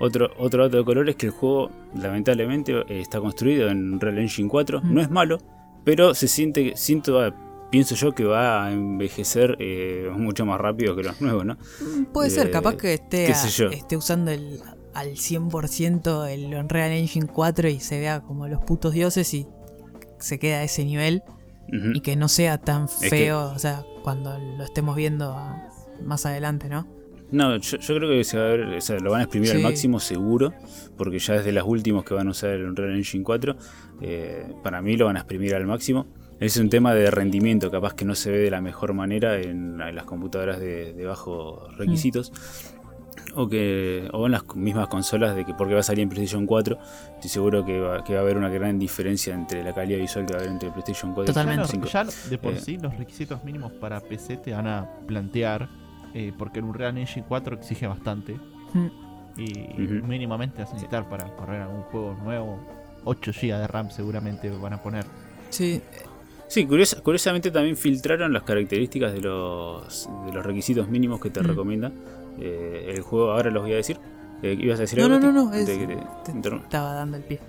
Otro, 0.00 0.30
otro 0.38 0.64
dato 0.64 0.76
de 0.78 0.84
color 0.84 1.08
es 1.08 1.16
que 1.16 1.26
el 1.26 1.32
juego, 1.32 1.70
lamentablemente, 1.94 2.72
eh, 2.88 3.00
está 3.00 3.20
construido 3.20 3.68
en 3.68 3.94
Unreal 3.94 4.18
Engine 4.18 4.48
4. 4.48 4.80
Mm. 4.82 4.94
No 4.94 5.00
es 5.00 5.10
malo, 5.10 5.38
pero 5.84 6.14
se 6.14 6.28
siente, 6.28 6.72
siento, 6.76 7.20
ah, 7.20 7.34
pienso 7.70 7.94
yo 7.94 8.12
que 8.14 8.24
va 8.24 8.64
a 8.66 8.72
envejecer 8.72 9.56
eh, 9.58 10.08
mucho 10.16 10.46
más 10.46 10.58
rápido 10.60 10.96
que 10.96 11.02
los 11.02 11.20
nuevos, 11.20 11.44
¿no? 11.44 11.54
Mm, 11.80 12.04
Puede 12.12 12.30
ser, 12.30 12.46
Eh, 12.46 12.50
capaz 12.50 12.76
que 12.76 12.94
esté, 12.94 13.26
a- 13.32 13.70
esté 13.72 13.96
usando 13.96 14.30
el, 14.30 14.60
al 14.94 15.16
100% 15.16 16.26
el 16.26 16.54
Unreal 16.54 16.92
Engine 16.92 17.26
4 17.26 17.68
y 17.68 17.80
se 17.80 17.98
vea 18.00 18.20
como 18.22 18.48
los 18.48 18.60
putos 18.62 18.92
dioses 18.94 19.32
y 19.34 19.46
se 20.18 20.38
queda 20.38 20.58
a 20.58 20.62
ese 20.64 20.84
nivel 20.84 21.22
Y 21.70 22.00
que 22.00 22.16
no 22.16 22.28
sea 22.28 22.58
tan 22.58 22.86
que- 23.00 23.08
feo, 23.10 23.50
o 23.54 23.58
sea, 23.58 23.84
cuando 24.02 24.38
lo 24.38 24.64
estemos 24.64 24.96
viendo 24.96 25.36
más 26.04 26.24
adelante, 26.26 26.68
¿no? 26.68 26.86
No, 27.30 27.56
yo, 27.58 27.76
yo 27.76 27.96
creo 27.96 28.08
que 28.08 28.24
se 28.24 28.38
va 28.38 28.44
a 28.44 28.48
ver, 28.48 28.60
o 28.62 28.80
sea, 28.80 28.98
lo 29.00 29.10
van 29.10 29.20
a 29.20 29.24
exprimir 29.24 29.50
al 29.50 29.60
máximo 29.60 30.00
seguro, 30.00 30.54
porque 30.96 31.18
ya 31.18 31.34
es 31.36 31.44
de 31.44 31.52
las 31.52 31.64
últimas 31.64 32.04
que 32.04 32.14
van 32.14 32.26
a 32.28 32.30
usar 32.30 32.50
el 32.50 32.64
Unreal 32.64 32.94
Engine 32.96 33.22
4. 33.22 33.54
eh, 34.00 34.46
para 34.62 34.80
mí 34.80 34.96
lo 34.96 35.06
van 35.06 35.16
a 35.16 35.20
exprimir 35.20 35.54
al 35.54 35.66
máximo. 35.66 36.06
Es 36.40 36.56
un 36.56 36.70
tema 36.70 36.94
de 36.94 37.10
rendimiento, 37.10 37.70
capaz 37.70 37.94
que 37.94 38.04
no 38.06 38.14
se 38.14 38.30
ve 38.30 38.38
de 38.38 38.50
la 38.50 38.60
mejor 38.62 38.94
manera 38.94 39.36
en, 39.40 39.80
en 39.80 39.94
las 39.94 40.04
computadoras 40.04 40.58
de, 40.60 40.94
de 40.94 41.04
bajos 41.04 41.76
requisitos. 41.76 42.32
O, 43.34 43.48
que, 43.48 44.08
o 44.12 44.26
en 44.26 44.32
las 44.32 44.44
mismas 44.56 44.88
consolas 44.88 45.34
de 45.36 45.44
que 45.44 45.54
porque 45.54 45.74
va 45.74 45.80
a 45.80 45.82
salir 45.82 46.02
en 46.02 46.08
PlayStation 46.08 46.46
4, 46.46 46.78
estoy 47.14 47.30
seguro 47.30 47.64
que 47.64 47.78
va, 47.80 48.02
que 48.04 48.14
va 48.14 48.20
a 48.20 48.22
haber 48.22 48.36
una 48.36 48.48
gran 48.48 48.78
diferencia 48.78 49.34
entre 49.34 49.62
la 49.62 49.72
calidad 49.74 49.98
visual 49.98 50.26
que 50.26 50.32
va 50.32 50.38
a 50.38 50.42
haber 50.42 50.52
entre 50.52 50.70
PlayStation 50.70 51.14
4 51.14 51.32
Totalmente. 51.34 51.62
y 51.62 51.66
Ya, 51.66 51.74
no- 51.76 51.80
PlayStation 51.80 52.10
5. 52.10 52.24
ya 52.24 52.30
de 52.30 52.38
por 52.38 52.52
Eh. 52.54 52.60
sí 52.60 52.78
los 52.78 52.96
requisitos 52.96 53.44
mínimos 53.44 53.72
para 53.72 54.00
PC 54.00 54.36
te 54.38 54.52
van 54.52 54.66
a 54.66 54.88
plantear, 55.06 55.68
eh, 56.14 56.32
porque 56.38 56.58
el 56.60 56.64
Unreal 56.66 56.96
Engine 56.98 57.24
4 57.28 57.56
exige 57.56 57.86
bastante. 57.86 58.34
Mm. 58.72 58.86
Y 59.36 59.52
mínimamente 60.02 60.60
vas 60.62 60.70
a 60.70 60.74
necesitar 60.74 61.08
para 61.08 61.26
correr 61.36 61.62
algún 61.62 61.82
juego 61.82 62.16
nuevo. 62.24 62.58
8 63.04 63.30
GB 63.32 63.56
de 63.58 63.66
RAM 63.68 63.90
seguramente 63.90 64.50
van 64.50 64.72
a 64.72 64.82
poner. 64.82 65.04
Sí, 65.50 65.80
Sí, 66.50 66.64
curiosa- 66.66 67.02
curiosamente 67.02 67.50
también 67.50 67.76
filtraron 67.76 68.32
las 68.32 68.42
características 68.42 69.12
de 69.12 69.20
los, 69.20 70.08
de 70.24 70.32
los 70.32 70.46
requisitos 70.46 70.88
mínimos 70.88 71.20
que 71.20 71.28
te 71.28 71.42
Mm. 71.42 71.46
recomienda 71.46 71.92
eh, 72.40 72.92
el 72.94 73.00
juego. 73.02 73.32
Ahora 73.32 73.50
los 73.50 73.62
voy 73.62 73.72
a 73.72 73.76
decir. 73.76 73.98
Eh, 74.42 74.56
¿Ibas 74.58 74.78
a 74.78 74.82
decir 74.82 74.98
No, 75.00 75.06
algo? 75.06 75.18
no, 75.18 75.32
no, 75.32 75.44
no, 75.46 75.54
es- 75.54 75.66
Te- 75.66 75.76
te- 75.78 75.86
te- 76.24 76.32
interrum- 76.32 76.62
estaba 76.62 76.92
dando 76.94 77.16
el 77.16 77.24
pie. 77.24 77.40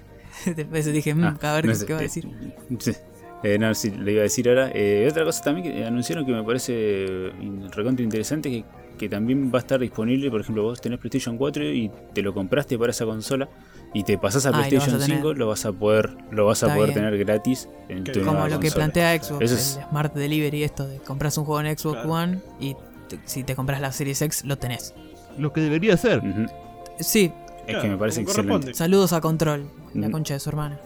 Después 0.55 0.91
dije, 0.91 1.13
mm, 1.13 1.23
Ah, 1.23 1.37
a 1.41 1.53
ver 1.55 1.65
no 1.65 1.71
qué, 1.71 1.75
sé, 1.77 1.85
qué 1.85 1.93
va 1.93 1.99
a 1.99 2.01
decir. 2.03 2.27
Eh, 3.41 3.57
no, 3.57 3.73
sí, 3.73 3.89
le 3.91 4.11
iba 4.11 4.19
a 4.19 4.23
decir 4.23 4.49
ahora. 4.49 4.69
Eh, 4.73 5.07
otra 5.09 5.23
cosa 5.23 5.41
también 5.41 5.71
que 5.73 5.85
anunciaron 5.85 6.25
que 6.25 6.33
me 6.33 6.43
parece 6.43 7.31
recontra 7.73 8.03
interesante 8.03 8.49
que, 8.49 8.65
que 8.97 9.07
también 9.07 9.49
va 9.49 9.59
a 9.59 9.61
estar 9.61 9.79
disponible. 9.79 10.29
Por 10.29 10.41
ejemplo, 10.41 10.63
vos 10.63 10.81
tenés 10.81 10.99
PlayStation 10.99 11.37
4 11.37 11.63
y 11.63 11.89
te 12.13 12.21
lo 12.21 12.33
compraste 12.33 12.77
para 12.77 12.91
esa 12.91 13.05
consola 13.05 13.47
y 13.93 14.03
te 14.03 14.17
pasás 14.17 14.45
a 14.45 14.49
Ah, 14.49 14.51
lo 14.51 14.57
PlayStation 14.57 14.99
tener. 14.99 15.17
5, 15.19 15.33
lo 15.35 15.47
vas 15.47 15.65
a 15.65 15.71
poder, 15.71 16.09
lo 16.31 16.47
vas 16.47 16.63
a 16.63 16.67
poder 16.75 16.89
bien. 16.89 16.95
tener 16.95 17.17
gratis 17.17 17.69
en 17.87 18.03
tu 18.03 18.11
Como 18.19 18.33
nueva 18.33 18.49
lo 18.49 18.59
que 18.59 18.71
plantea 18.71 19.17
Xbox, 19.23 19.41
Eso 19.41 19.55
es- 19.55 19.77
el 19.77 19.83
Smart 19.85 20.13
Delivery, 20.13 20.63
esto 20.63 20.85
de 20.85 20.97
compras 20.97 21.37
un 21.37 21.45
juego 21.45 21.61
en 21.65 21.77
Xbox 21.77 21.93
Claro. 22.01 22.11
One 22.13 22.39
y 22.59 22.75
te- 23.09 23.19
si 23.25 23.43
te 23.43 23.55
compras 23.55 23.81
la 23.81 23.91
Series 23.91 24.21
X 24.21 24.45
lo 24.45 24.57
tenés. 24.57 24.93
Lo 25.37 25.51
que 25.51 25.59
debería 25.61 25.97
ser. 25.97 26.19
Ujú. 26.19 26.45
Sí, 26.99 27.31
Es 27.59 27.65
Claro, 27.75 27.81
que 27.83 27.89
me 27.89 27.97
parece 27.97 28.21
excelente. 28.21 28.73
saludos 28.73 29.13
a 29.13 29.21
Control, 29.21 29.69
la 29.93 30.07
Mm. 30.07 30.11
concha 30.11 30.33
de 30.33 30.39
su 30.39 30.49
hermana. 30.49 30.79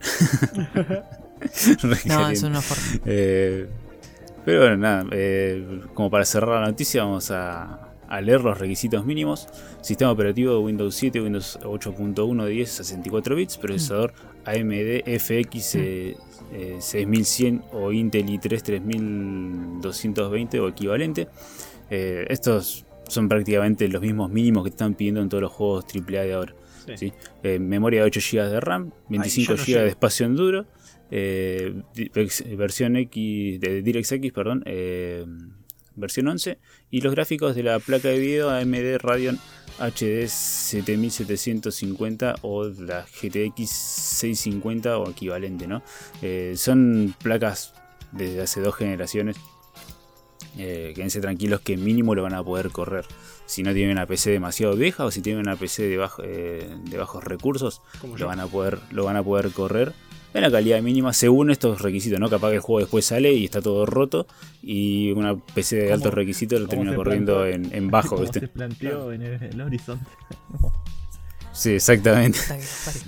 No, 2.06 2.28
es 2.30 2.42
una 2.42 2.60
forma. 2.60 3.00
Eh, 3.06 3.68
pero 4.44 4.60
bueno, 4.60 4.76
nada, 4.78 5.06
eh, 5.12 5.82
como 5.94 6.10
para 6.10 6.24
cerrar 6.24 6.60
la 6.60 6.66
noticia, 6.66 7.04
vamos 7.04 7.30
a, 7.30 7.88
a 8.08 8.20
leer 8.20 8.40
los 8.40 8.58
requisitos 8.58 9.04
mínimos. 9.06 9.46
Sistema 9.80 10.10
operativo 10.10 10.54
de 10.54 10.58
Windows 10.60 10.94
7, 10.96 11.20
Windows 11.20 11.58
8.1, 11.62 12.46
10, 12.46 12.70
64 12.70 13.36
bits, 13.36 13.56
procesador 13.58 14.12
AMD 14.44 15.02
FX 15.18 15.76
eh, 16.52 16.76
eh, 16.78 16.80
6100 16.80 17.62
o 17.72 17.92
Intel 17.92 18.26
i3 18.26 18.62
3220 18.62 20.60
o 20.60 20.68
equivalente. 20.68 21.28
Eh, 21.90 22.26
estos 22.28 22.84
son 23.08 23.28
prácticamente 23.28 23.88
los 23.88 24.02
mismos 24.02 24.30
mínimos 24.30 24.64
que 24.64 24.70
están 24.70 24.94
pidiendo 24.94 25.20
en 25.20 25.28
todos 25.28 25.42
los 25.42 25.52
juegos 25.52 25.84
AAA 25.84 26.22
de 26.22 26.32
ahora. 26.34 26.54
Sí. 26.86 26.96
¿sí? 26.96 27.12
Eh, 27.42 27.58
memoria 27.58 28.00
de 28.00 28.06
8 28.06 28.20
GB 28.20 28.50
de 28.50 28.60
RAM, 28.60 28.92
25 29.08 29.52
yo 29.52 29.56
no 29.56 29.62
GB 29.62 29.66
llego. 29.66 29.80
de 29.80 29.88
espacio 29.88 30.26
en 30.26 30.36
duro, 30.36 30.66
versión 32.56 32.96
X 32.96 33.60
de 33.60 33.82
DirectX, 33.82 34.32
perdón, 34.32 34.64
versión 35.96 36.28
11 36.28 36.58
y 36.90 37.00
los 37.00 37.14
gráficos 37.14 37.56
de 37.56 37.62
la 37.62 37.78
placa 37.78 38.08
de 38.08 38.18
video 38.18 38.50
AMD 38.50 38.98
Radeon 38.98 39.38
HD 39.78 40.28
7750 40.28 42.36
o 42.42 42.64
la 42.64 43.02
GTX 43.04 43.68
650 43.70 44.98
o 44.98 45.10
equivalente, 45.10 45.66
¿no? 45.66 45.82
Eh, 46.22 46.54
son 46.56 47.14
placas 47.22 47.74
desde 48.12 48.42
hace 48.42 48.60
dos 48.60 48.74
generaciones. 48.74 49.36
Eh, 50.56 50.92
quédense 50.94 51.20
tranquilos 51.20 51.60
que 51.60 51.76
mínimo 51.76 52.14
lo 52.14 52.22
van 52.22 52.34
a 52.34 52.42
poder 52.42 52.70
correr. 52.70 53.04
Si 53.46 53.62
no 53.62 53.72
tienen 53.72 53.92
una 53.92 54.06
PC 54.06 54.30
demasiado 54.30 54.74
vieja 54.76 55.04
o 55.04 55.10
si 55.10 55.22
tienen 55.22 55.42
una 55.42 55.56
PC 55.56 55.84
de, 55.88 55.96
bajo- 55.96 56.22
eh, 56.24 56.68
de 56.84 56.98
bajos 56.98 57.24
recursos, 57.24 57.80
lo 58.18 58.26
van 58.26 58.40
a 58.40 58.46
poder 58.46 58.78
lo 58.90 59.04
van 59.04 59.16
a 59.16 59.22
poder 59.22 59.50
correr 59.52 59.92
en 60.34 60.42
la 60.42 60.50
calidad 60.50 60.80
mínima 60.82 61.12
según 61.12 61.50
estos 61.50 61.80
requisitos 61.80 62.20
no 62.20 62.28
capaz 62.28 62.50
que 62.50 62.56
el 62.56 62.60
juego 62.60 62.80
después 62.80 63.04
sale 63.04 63.32
y 63.32 63.44
está 63.46 63.60
todo 63.62 63.86
roto 63.86 64.26
y 64.62 65.10
una 65.12 65.36
PC 65.36 65.76
de 65.76 65.92
altos 65.92 66.12
requisitos 66.14 66.60
lo 66.60 66.68
termina 66.68 66.94
corriendo 66.94 67.46
en, 67.46 67.74
en 67.74 67.90
bajo 67.90 68.18
¿viste? 68.18 68.40
se 68.40 68.48
planteó 68.48 69.12
en 69.12 69.22
el, 69.22 69.42
el 69.42 69.60
horizonte. 69.60 70.04
sí 71.52 71.72
exactamente. 71.72 72.38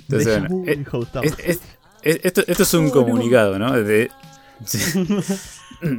Entonces, 0.09 0.39
bueno, 0.39 0.63
eh, 0.67 0.75
dijo 0.77 0.97
Gustavo. 0.97 1.25
es- 1.25 1.35
es- 1.39 1.59
es- 2.03 2.19
esto, 2.23 2.43
esto 2.47 2.63
es 2.63 2.73
un 2.73 2.87
Oh, 2.87 2.91
comunicado 2.91 3.59
no 3.59 3.71
de, 3.81 4.09
sí. 4.65 4.79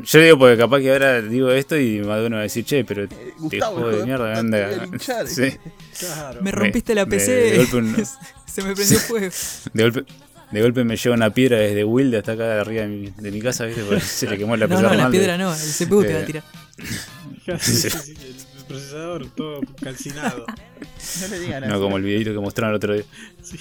Yo 0.05 0.21
digo 0.21 0.39
porque 0.39 0.57
capaz 0.57 0.79
que 0.81 0.93
ahora 0.93 1.21
digo 1.23 1.51
esto 1.51 1.77
y 1.77 1.99
más 2.01 2.21
de 2.21 2.27
uno 2.27 2.37
va 2.37 2.41
a 2.41 2.43
decir, 2.45 2.65
che, 2.65 2.85
pero 2.85 3.09
te 3.09 3.15
Eh, 3.17 3.35
Gustavo, 3.39 3.79
juego 3.81 3.97
de 3.99 4.05
mierda, 4.05 4.39
anda. 4.39 4.69
te. 4.91 5.27
Sí, 5.27 5.59
Claro. 5.99 6.41
Me 6.41 6.53
rompiste 6.53 6.95
la 6.95 7.05
me- 7.05 7.11
PC. 7.11 7.33
de 7.33 7.57
golpe 7.59 7.77
un- 7.77 8.07
Se 8.47 8.63
me 8.63 8.75
prendió 8.77 8.99
fuego. 9.01 9.33
de 9.73 9.83
golpe. 9.83 10.05
De 10.53 10.61
golpe 10.63 10.85
me 10.85 10.97
lleva 10.97 11.15
una 11.17 11.31
piedra 11.31 11.59
desde 11.59 11.83
Wilde 11.85 12.19
hasta 12.19 12.33
acá 12.33 12.61
arriba 12.61 12.83
de 12.83 12.89
mi, 12.89 13.11
de 13.11 13.31
mi 13.33 13.41
casa, 13.41 13.65
¿viste? 13.67 13.83
Porque 13.85 14.01
se 14.01 14.29
le 14.29 14.37
quemó 14.39 14.57
la 14.57 14.67
No, 14.69 14.81
no, 14.83 14.95
la 14.95 15.11
piedra 15.11 15.39
no, 15.39 15.53
el 15.53 15.59
CPU 15.59 16.03
te 16.03 16.13
va 16.13 16.19
a 16.19 16.23
Eh, 16.23 16.27
tirar. 16.27 16.43
Sí, 17.61 17.75
sí, 17.75 17.91
sí, 17.91 18.15
el 18.59 18.65
procesador 18.69 19.27
todo 19.35 19.61
calcinado. 19.83 20.45
No 20.47 21.29
le 21.29 21.39
digan 21.41 21.67
No 21.69 21.75
así. 21.75 21.83
como 21.83 21.97
el 21.97 22.05
videito 22.05 22.33
que 22.33 22.39
mostraron 22.39 22.71
el 22.71 22.77
otro 22.77 22.95
día. 22.95 23.03
Sí. 23.43 23.59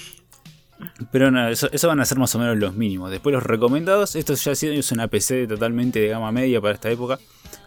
Pero 1.10 1.30
no, 1.30 1.48
eso, 1.48 1.68
eso 1.72 1.88
van 1.88 1.98
a 2.00 2.04
ser 2.04 2.18
más 2.18 2.32
o 2.34 2.38
menos 2.38 2.56
los 2.58 2.74
mínimos. 2.74 3.10
Después 3.10 3.32
los 3.32 3.42
recomendados, 3.42 4.14
esto 4.16 4.34
ya 4.34 4.54
sí 4.54 4.68
es 4.68 4.92
una 4.92 5.08
PC 5.08 5.46
totalmente 5.48 5.98
de 6.00 6.08
gama 6.08 6.30
media 6.32 6.60
para 6.60 6.74
esta 6.74 6.90
época. 6.90 7.18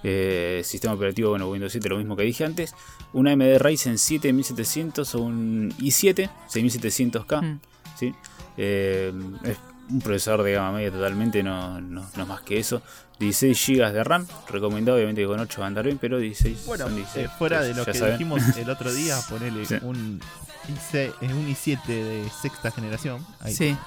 Eh, 0.04 0.62
sistema 0.64 0.94
operativo, 0.94 1.30
bueno, 1.32 1.50
Windows 1.50 1.72
7, 1.74 1.90
lo 1.90 1.98
mismo 1.98 2.16
que 2.16 2.24
dije 2.24 2.46
antes. 2.46 2.74
Una 3.14 3.32
AMD 3.34 3.58
Ryzen 3.60 3.98
7700 3.98 5.16
o 5.16 5.20
un 5.20 5.74
i7 5.80 6.30
6700K. 6.50 7.42
Mm. 7.42 7.60
¿sí? 8.00 8.14
Eh, 8.58 9.14
es 9.44 9.58
un 9.90 10.00
procesador 10.02 10.44
de 10.44 10.54
gama 10.54 10.72
media 10.74 10.92
totalmente, 10.92 11.44
no, 11.44 11.80
no, 11.82 12.06
no 12.16 12.22
es 12.24 12.28
más 12.28 12.42
que 12.42 12.60
eso. 12.60 12.82
16 13.20 13.66
GB 13.68 13.92
de 13.94 14.04
RAM, 14.04 14.28
recomendado 14.50 14.98
obviamente 14.98 15.26
con 15.26 15.40
8 15.40 15.62
va 15.62 15.66
a 15.66 15.68
andar 15.68 15.86
bien, 15.86 15.98
pero 16.00 16.18
16 16.20 16.66
Bueno, 16.66 16.86
son 16.86 16.96
16. 16.96 17.26
eh, 17.26 17.30
fuera 17.38 17.62
de 17.62 17.68
pues, 17.74 17.78
lo 17.78 17.86
ya 17.86 17.92
que 17.92 17.98
saben. 18.00 18.14
dijimos 18.16 18.42
el 18.58 18.70
otro 18.70 18.94
día, 18.94 19.18
ponerle 19.30 19.66
Sí. 19.66 19.76
un, 19.82 20.20
i7, 20.68 21.14
eh, 21.22 21.34
un 21.34 21.48
i7 21.48 21.86
de 21.86 22.30
sexta 22.42 22.72
generación, 22.72 23.26
ahí, 23.40 23.54
Sí, 23.54 23.78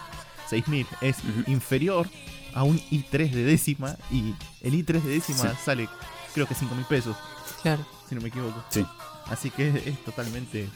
6000, 0.48 0.86
es 1.02 1.16
Ujú. 1.18 1.50
inferior 1.50 2.08
a 2.54 2.62
un 2.62 2.78
i3 2.90 3.30
de 3.30 3.44
décima 3.44 3.96
y 4.10 4.34
el 4.62 4.72
i3 4.74 5.02
de 5.02 5.10
décima 5.10 5.40
Sí. 5.50 5.56
sale 5.64 5.88
creo 6.32 6.46
que 6.46 6.54
5 6.54 6.74
mil 6.74 6.86
pesos, 6.86 7.14
claro. 7.62 7.84
si 8.08 8.14
no 8.14 8.20
me 8.22 8.28
equivoco. 8.28 8.64
Sí. 8.70 8.86
Así 9.26 9.50
que 9.50 9.68
es 9.84 10.04
totalmente 10.04 10.68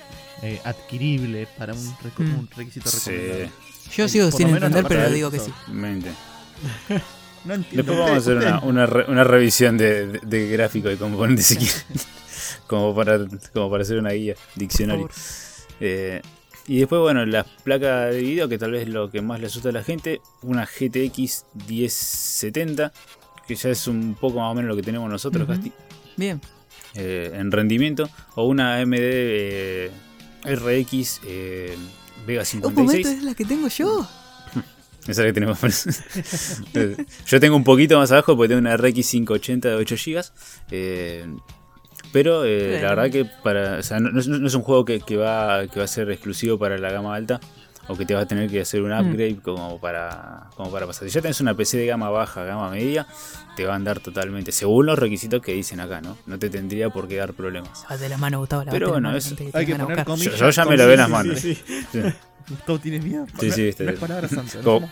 eh, 0.42 0.60
adquirible 0.64 1.48
para 1.56 1.72
un, 1.72 1.86
Mm. 2.18 2.38
un 2.40 2.48
requisito 2.54 2.90
Sí. 2.90 3.10
Yo 3.96 4.08
sigo 4.08 4.30
sin 4.30 4.48
entender, 4.48 4.84
pero 4.88 5.10
digo 5.10 5.30
que 5.30 5.38
sí. 5.38 5.52
No 7.44 7.54
entiendo. 7.54 7.76
Después 7.82 7.98
vamos 7.98 8.12
a 8.12 8.16
hacer 8.18 8.36
una, 8.36 8.60
una, 8.60 8.86
re- 8.86 9.04
una 9.08 9.24
revisión 9.24 9.76
de, 9.76 10.06
de, 10.06 10.20
de 10.20 10.48
gráfico 10.48 10.88
de 10.88 10.96
componentes 10.96 11.46
si 11.46 11.56
quieren. 11.56 11.74
como, 12.68 12.94
para, 12.94 13.18
como 13.52 13.68
para 13.68 13.82
hacer 13.82 13.98
una 13.98 14.10
guía, 14.12 14.34
diccionario. 14.54 15.08
Eh, 15.80 16.22
y 16.68 16.78
después, 16.78 17.00
bueno, 17.00 17.26
las 17.26 17.46
placas 17.64 18.12
de 18.14 18.20
video, 18.20 18.48
que 18.48 18.58
tal 18.58 18.70
vez 18.70 18.82
es 18.82 18.88
lo 18.88 19.10
que 19.10 19.22
más 19.22 19.40
le 19.40 19.46
asusta 19.48 19.70
a 19.70 19.72
la 19.72 19.82
gente. 19.82 20.20
Una 20.42 20.64
GTX 20.66 21.46
1070, 21.68 22.92
que 23.48 23.56
ya 23.56 23.70
es 23.70 23.88
un 23.88 24.14
poco 24.14 24.38
más 24.38 24.52
o 24.52 24.54
menos 24.54 24.68
lo 24.68 24.76
que 24.76 24.82
tenemos 24.82 25.10
nosotros. 25.10 25.48
Casti, 25.48 25.72
Bien. 26.16 26.40
eh, 26.94 27.32
en 27.34 27.50
rendimiento. 27.50 28.08
O 28.36 28.46
una 28.46 28.76
AMD 28.76 28.94
eh, 28.98 29.90
RX 30.44 31.20
eh, 31.26 31.76
Vega 32.26 32.42
Un 32.54 32.60
momento 32.60 32.92
56. 32.92 33.06
es 33.18 33.22
la 33.24 33.34
que 33.34 33.44
tengo 33.44 33.68
yo. 33.68 34.08
Esa 35.02 35.10
es 35.10 35.18
la 35.18 35.24
que 35.24 35.32
tenemos. 35.32 35.58
Yo 37.26 37.40
tengo 37.40 37.56
un 37.56 37.64
poquito 37.64 37.98
más 37.98 38.12
abajo 38.12 38.36
porque 38.36 38.48
tengo 38.48 38.60
una 38.60 38.76
RX 38.76 39.10
580 39.10 39.68
de 39.68 39.74
8 39.74 39.94
GB. 39.96 40.22
eh, 40.70 41.26
pero 42.12 42.44
eh, 42.44 42.78
la 42.82 42.90
verdad 42.90 43.10
que 43.10 43.24
para, 43.24 43.78
o 43.78 43.82
sea, 43.82 43.98
no, 43.98 44.10
no- 44.10 44.20
no 44.38 44.46
es 44.46 44.54
un 44.54 44.60
juego 44.62 44.84
que, 44.84 45.00
que 45.00 45.16
va, 45.16 45.66
que 45.66 45.78
va 45.78 45.84
a 45.84 45.88
ser 45.88 46.10
exclusivo 46.10 46.58
para 46.58 46.76
la 46.76 46.92
gama 46.92 47.14
alta 47.14 47.40
o 47.92 47.96
que 47.96 48.06
te 48.06 48.14
vas 48.14 48.24
a 48.24 48.26
tener 48.26 48.48
que 48.50 48.60
hacer 48.62 48.82
un 48.82 48.90
Mm. 48.90 49.00
upgrade 49.10 49.36
como, 49.42 49.78
para, 49.80 50.48
como 50.56 50.70
para 50.70 50.86
pasar. 50.86 51.08
Si 51.08 51.14
ya 51.14 51.20
tenés 51.20 51.40
una 51.40 51.54
PC 51.54 51.78
de 51.78 51.86
gama 51.86 52.10
baja, 52.10 52.44
gama 52.44 52.70
media, 52.70 53.06
te 53.56 53.64
va 53.66 53.72
a 53.74 53.76
andar 53.76 54.00
totalmente, 54.00 54.50
según 54.52 54.86
los 54.86 54.98
requisitos 54.98 55.40
que 55.42 55.52
dicen 55.52 55.80
acá, 55.80 56.00
¿no? 56.00 56.16
No 56.26 56.38
te 56.38 56.48
tendría 56.50 56.90
por 56.90 57.06
qué 57.08 57.16
dar 57.16 57.32
problemas. 57.34 57.82
Lávate 57.88 58.08
las 58.08 58.18
manos, 58.18 58.40
Gustavo. 58.40 58.62
lavate 58.62 58.74
Pero 58.76 58.86
las 58.86 58.92
bueno, 58.94 59.08
manos 59.08 59.26
eso- 59.26 59.36
que 59.36 59.50
Hay 59.52 59.66
que 59.66 59.74
poner 59.76 60.04
comillas. 60.04 60.34
Yo- 60.34 60.46
yo 60.46 60.50
ya 60.50 60.64
me 60.64 60.76
lavé 60.76 60.96
las 60.96 61.08
comillas. 61.10 61.26
manos. 61.26 61.40
Sí, 61.40 61.54
sí. 61.54 61.86
Sí. 61.92 62.00
Gustavo 62.48 62.78
tiene 62.80 62.98
miedo. 63.00 63.26
Sí, 63.38 63.50
sí, 63.52 63.64
viste. 63.66 63.84
No 63.84 63.90
es 63.92 63.98
palabra 64.00 64.28
santa. 64.28 64.58
no 64.58 64.64
Como- 64.64 64.90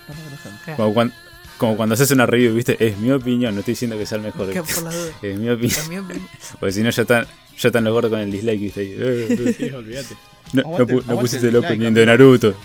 palabra 0.77 0.93
cuando, 0.95 1.15
como 1.59 1.77
cuando 1.77 1.95
haces 1.95 2.11
una 2.13 2.25
review, 2.27 2.55
¿viste? 2.55 2.77
Es 2.85 2.97
mi 2.99 3.11
opinión, 3.11 3.55
no 3.55 3.61
estoy 3.61 3.73
diciendo 3.73 3.99
que 3.99 4.07
sea 4.07 4.17
el 4.19 4.23
mejor. 4.25 4.51
que 4.53 4.63
por 4.63 4.83
las 4.85 4.95
dudas. 4.95 5.15
Es 5.23 5.39
mi 5.39 5.49
opinión. 5.51 6.07
Porque 6.61 6.73
si 6.73 6.83
no, 6.83 6.91
ya 6.91 7.03
están, 7.03 7.27
ya 7.59 7.69
están 7.69 7.85
los 7.85 7.93
gordos 7.93 8.11
con 8.11 8.21
el 8.21 8.31
dislike, 8.31 8.61
¿viste? 8.61 8.81
Ahí, 8.81 9.71
olvídate. 9.75 10.15
No, 10.53 10.63
no, 10.63 10.69
Aguante- 10.69 10.85
pu- 10.85 11.05
no 11.05 11.13
aguante 11.13 11.21
pusiste 11.21 11.49
el 11.49 11.57
opening 11.57 11.79
de 11.95 12.03
amigo. 12.03 12.07
Naruto. 12.07 12.55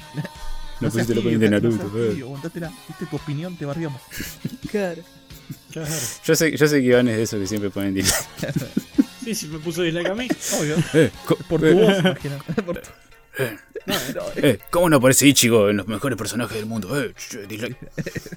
No 0.81 0.89
pusiste 0.89 1.13
el 1.13 1.19
opening 1.19 1.39
de 1.39 1.49
Naruto. 1.49 1.85
tibio, 2.09 2.25
aguantátela. 2.25 2.71
Viste 2.87 3.05
tu 3.05 3.15
opinión, 3.15 3.55
te 3.57 3.65
barriamos. 3.65 4.01
Claro. 4.71 5.01
Claro. 5.71 5.93
Yo 6.25 6.35
sé, 6.35 6.57
yo 6.57 6.67
sé 6.67 6.79
que 6.81 6.87
Iván 6.87 7.07
es 7.07 7.17
de 7.17 7.23
esos 7.23 7.39
que 7.39 7.47
siempre 7.47 7.69
ponen 7.69 7.93
dislike. 7.93 8.25
Sí, 9.23 9.33
sí, 9.33 9.47
me 9.47 9.57
puso 9.59 9.81
dislike 9.81 10.07
a 10.09 10.13
mí. 10.15 10.27
Obvio. 10.59 10.75
Eh, 10.93 11.09
Por 11.49 11.59
tu 11.59 11.65
eh, 11.65 11.73
voz, 11.73 11.99
imagina. 11.99 12.37
Por 12.65 12.77
tu- 12.79 12.89
No, 13.87 13.93
No, 14.15 14.21
eh, 14.35 14.59
¿Cómo 14.69 14.89
no 14.89 14.97
aparece 14.97 15.25
Ichigo 15.27 15.69
en 15.69 15.77
los 15.77 15.87
mejores 15.87 16.15
personajes 16.17 16.57
del 16.57 16.65
mundo? 16.67 16.99
Eh, 17.01 17.13
ch- 17.15 17.47
dislike. 17.47 17.77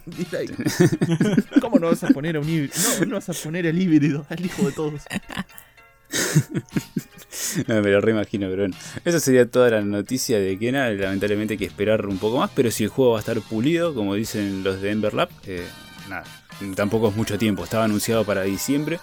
dislike. 0.07 1.61
¿Cómo 1.61 1.79
no 1.79 1.89
vas 1.89 2.03
a 2.05 2.09
poner 2.09 2.37
a 2.37 2.41
un 2.41 2.49
híbrido? 2.49 2.73
No, 3.01 3.07
no 3.07 3.15
vas 3.17 3.29
a 3.29 3.33
poner 3.35 3.67
al 3.67 3.81
híbrido, 3.81 4.25
al 4.31 4.45
hijo 4.47 4.63
de 4.65 4.73
todos. 4.73 5.03
No, 7.67 7.81
me 7.83 7.91
lo 7.91 8.01
reimagino, 8.01 8.49
pero 8.49 8.63
bueno. 8.63 8.77
Esa 9.05 9.21
sería 9.21 9.51
toda 9.51 9.71
la 9.71 9.81
noticia 9.81 10.39
de 10.39 10.59
Kena. 10.59 10.91
Lamentablemente 10.91 11.55
hay 11.55 11.59
que 11.59 11.65
esperar 11.65 12.07
un 12.07 12.19
poco 12.19 12.39
más, 12.39 12.51
pero 12.55 12.71
si 12.71 12.85
el 12.85 12.91
juego 12.91 13.13
va 13.13 13.19
a 13.19 13.21
estar 13.21 13.41
pulido, 13.41 13.95
como 13.95 14.15
dicen 14.15 14.65
los 14.65 14.81
de 14.81 14.91
Ember 14.91 15.15
Lab, 15.15 15.29
eh, 15.47 15.67
nada, 16.09 16.25
tampoco 16.75 17.09
es 17.09 17.17
mucho 17.17 17.39
tiempo. 17.39 17.65
Estaba 17.65 17.85
anunciado 17.85 18.25
para 18.25 18.43
diciembre, 18.43 18.99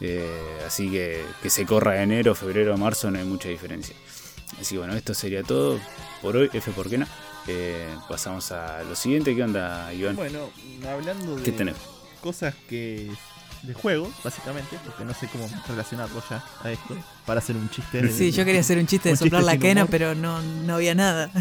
eh, 0.00 0.26
así 0.66 0.90
que 0.90 1.22
que 1.42 1.50
se 1.50 1.66
corra 1.66 2.02
enero, 2.02 2.34
febrero, 2.34 2.76
marzo, 2.76 3.10
no 3.10 3.18
hay 3.18 3.24
mucha 3.24 3.48
diferencia. 3.48 3.94
Así 4.60 4.74
que 4.74 4.78
bueno, 4.78 4.94
esto 4.94 5.14
sería 5.14 5.42
todo 5.42 5.78
por 6.22 6.36
hoy. 6.36 6.50
F 6.52 6.70
por 6.72 6.88
Kena. 6.88 7.06
Eh, 7.46 7.88
pasamos 8.08 8.52
a 8.52 8.82
lo 8.84 8.94
siguiente. 8.94 9.34
¿Qué 9.34 9.42
onda, 9.42 9.92
Iván? 9.94 10.16
Bueno, 10.16 10.50
hablando 10.86 11.36
de 11.36 11.42
¿Qué 11.42 11.74
cosas 12.20 12.54
que. 12.68 13.10
De 13.62 13.74
juegos, 13.74 14.08
básicamente, 14.24 14.78
porque 14.84 15.04
no 15.04 15.12
sé 15.14 15.28
cómo 15.28 15.48
relacionarlo 15.68 16.22
ya 16.30 16.42
a 16.62 16.70
esto, 16.70 16.96
para 17.26 17.40
hacer 17.40 17.56
un 17.56 17.68
chiste. 17.70 18.00
de- 18.02 18.10
Sí, 18.12 18.30
yo 18.32 18.44
quería 18.44 18.60
hacer 18.62 18.78
un 18.78 18.86
chiste 18.86 19.10
de 19.10 19.12
Un 19.14 19.18
soplar 19.18 19.42
chiste 19.42 19.56
la 19.56 19.60
quena, 19.60 19.80
humor. 19.82 19.90
pero 19.90 20.14
no, 20.14 20.40
no 20.42 20.74
había 20.76 20.94
nada. 20.94 21.30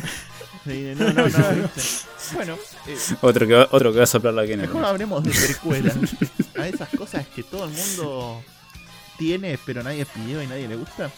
Sí, 0.65 0.93
no, 0.97 1.13
no, 1.13 1.27
no. 1.29 1.69
Bueno, 2.33 2.57
eh, 2.85 2.97
Otro 3.21 3.47
que, 3.47 3.53
va, 3.55 3.67
otro 3.71 3.91
que 3.93 3.97
va 3.99 4.03
a 4.03 4.07
soplar 4.07 4.33
la 4.33 4.45
Kena. 4.45 4.63
mejor 4.63 4.83
hablemos 4.83 5.23
de 5.23 5.31
precuelas. 5.31 5.95
A 6.59 6.67
esas 6.67 6.89
cosas 6.89 7.25
que 7.27 7.43
todo 7.43 7.63
el 7.63 7.71
mundo 7.71 8.43
tiene, 9.17 9.57
pero 9.65 9.81
nadie 9.83 10.05
pidió 10.05 10.43
y 10.43 10.47
nadie 10.47 10.67
le 10.67 10.75
gusta. 10.75 11.09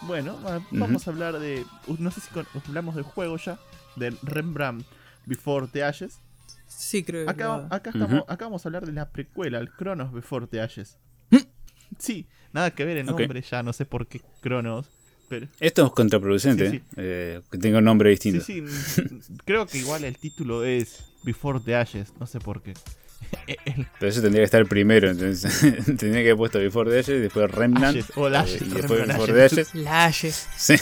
Bueno, 0.00 0.38
va- 0.42 0.62
vamos 0.70 1.06
a 1.06 1.10
hablar 1.10 1.38
de. 1.38 1.64
No 1.98 2.10
sé 2.10 2.22
si 2.22 2.28
con- 2.28 2.46
hablamos 2.66 2.94
del 2.94 3.04
juego 3.04 3.36
ya, 3.36 3.58
del 3.94 4.18
Rembrandt 4.22 4.86
Before 5.26 5.66
the 5.70 5.84
Ashes. 5.84 6.18
Sí, 6.66 7.02
creo 7.02 7.24
que 7.24 7.30
Acá, 7.30 7.66
acá, 7.70 7.90
Ujú. 7.90 7.98
estamos, 8.04 8.24
acá 8.28 8.44
vamos 8.46 8.64
a 8.64 8.68
hablar 8.68 8.86
de 8.86 8.92
la 8.92 9.10
precuela, 9.10 9.58
el 9.58 9.70
Cronos 9.70 10.12
Before 10.12 10.46
the 10.46 10.60
Ashes. 10.60 10.98
Sí, 11.98 12.26
nada 12.52 12.72
que 12.72 12.84
ver 12.84 12.98
el 12.98 13.06
nombre, 13.06 13.40
ya 13.42 13.62
no 13.62 13.72
sé 13.72 13.86
por 13.86 14.06
qué 14.06 14.20
Cronos. 14.40 14.86
Pero, 15.28 15.46
Esto 15.60 15.86
es 15.86 15.92
contraproducente, 15.92 16.70
Sí, 16.70 16.78
sí. 16.78 16.84
eh, 16.96 17.40
que 17.50 17.58
tenga 17.58 17.78
un 17.78 17.84
nombre 17.84 18.10
distinto. 18.10 18.44
sí, 18.44 18.60
mm, 18.62 18.68
creo 19.44 19.66
que 19.66 19.78
igual 19.78 20.04
el 20.04 20.16
título 20.18 20.64
es 20.64 21.04
Before 21.24 21.58
the 21.64 21.74
Ashes, 21.74 22.12
no 22.20 22.26
sé 22.26 22.38
por 22.38 22.62
qué. 22.62 22.74
Pero 23.98 24.08
eso 24.10 24.20
tendría 24.20 24.42
que 24.42 24.44
estar 24.44 24.64
primero, 24.66 25.10
entonces 25.10 25.60
tendría 25.86 26.22
que 26.22 26.30
haber 26.30 26.36
puesto 26.36 26.58
Before 26.60 26.90
the 26.90 26.98
Ashes, 27.00 27.20
después 27.22 27.50
Remnant, 27.50 27.96
Ashes, 27.96 28.16
o 28.16 28.26
el 28.28 28.36
Ashes, 28.36 28.62
eh, 28.62 28.66
y 28.66 28.70
después 28.74 29.06
Before 29.06 29.44
Ashes. 29.44 29.72
the 29.72 29.88
Ashes. 29.88 29.88
La 29.94 30.06
Haye. 30.06 30.32
Sí, 30.56 30.74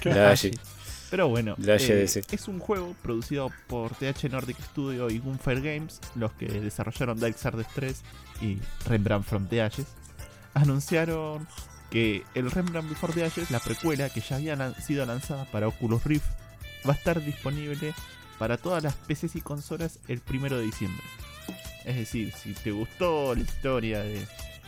Claro. 0.00 0.34
Pero 1.10 1.28
bueno, 1.28 1.54
eh, 1.66 2.06
es 2.30 2.48
un 2.48 2.58
juego 2.58 2.94
producido 3.02 3.50
por 3.66 3.94
TH 3.94 4.28
Nordic 4.30 4.58
Studio 4.62 5.08
y 5.08 5.18
Gunfire 5.18 5.60
Games, 5.60 6.00
los 6.14 6.32
que 6.32 6.46
desarrollaron 6.46 7.18
Darksiders 7.18 7.66
3 7.74 8.02
y 8.42 8.58
Rembrandt 8.86 9.26
from 9.26 9.48
the 9.48 9.62
Ashes. 9.62 9.86
Anunciaron 10.54 11.46
que 11.90 12.24
el 12.34 12.50
Rembrandt 12.50 12.90
Before 12.90 13.12
the 13.12 13.24
Ashes, 13.24 13.50
la 13.50 13.60
precuela 13.60 14.10
que 14.10 14.20
ya 14.20 14.36
había 14.36 14.56
lan- 14.56 14.74
sido 14.82 15.06
lanzada 15.06 15.44
para 15.46 15.68
Oculus 15.68 16.04
Rift, 16.04 16.26
va 16.86 16.92
a 16.92 16.96
estar 16.96 17.22
disponible 17.24 17.94
para 18.38 18.56
todas 18.58 18.82
las 18.82 18.94
PCs 18.94 19.36
y 19.36 19.40
consolas 19.40 19.98
el 20.08 20.20
primero 20.20 20.58
de 20.58 20.64
diciembre. 20.64 21.02
Es 21.84 21.96
decir, 21.96 22.32
si 22.34 22.52
te 22.52 22.70
gustó 22.70 23.34
la 23.34 23.40
historia 23.40 24.00
de 24.00 24.18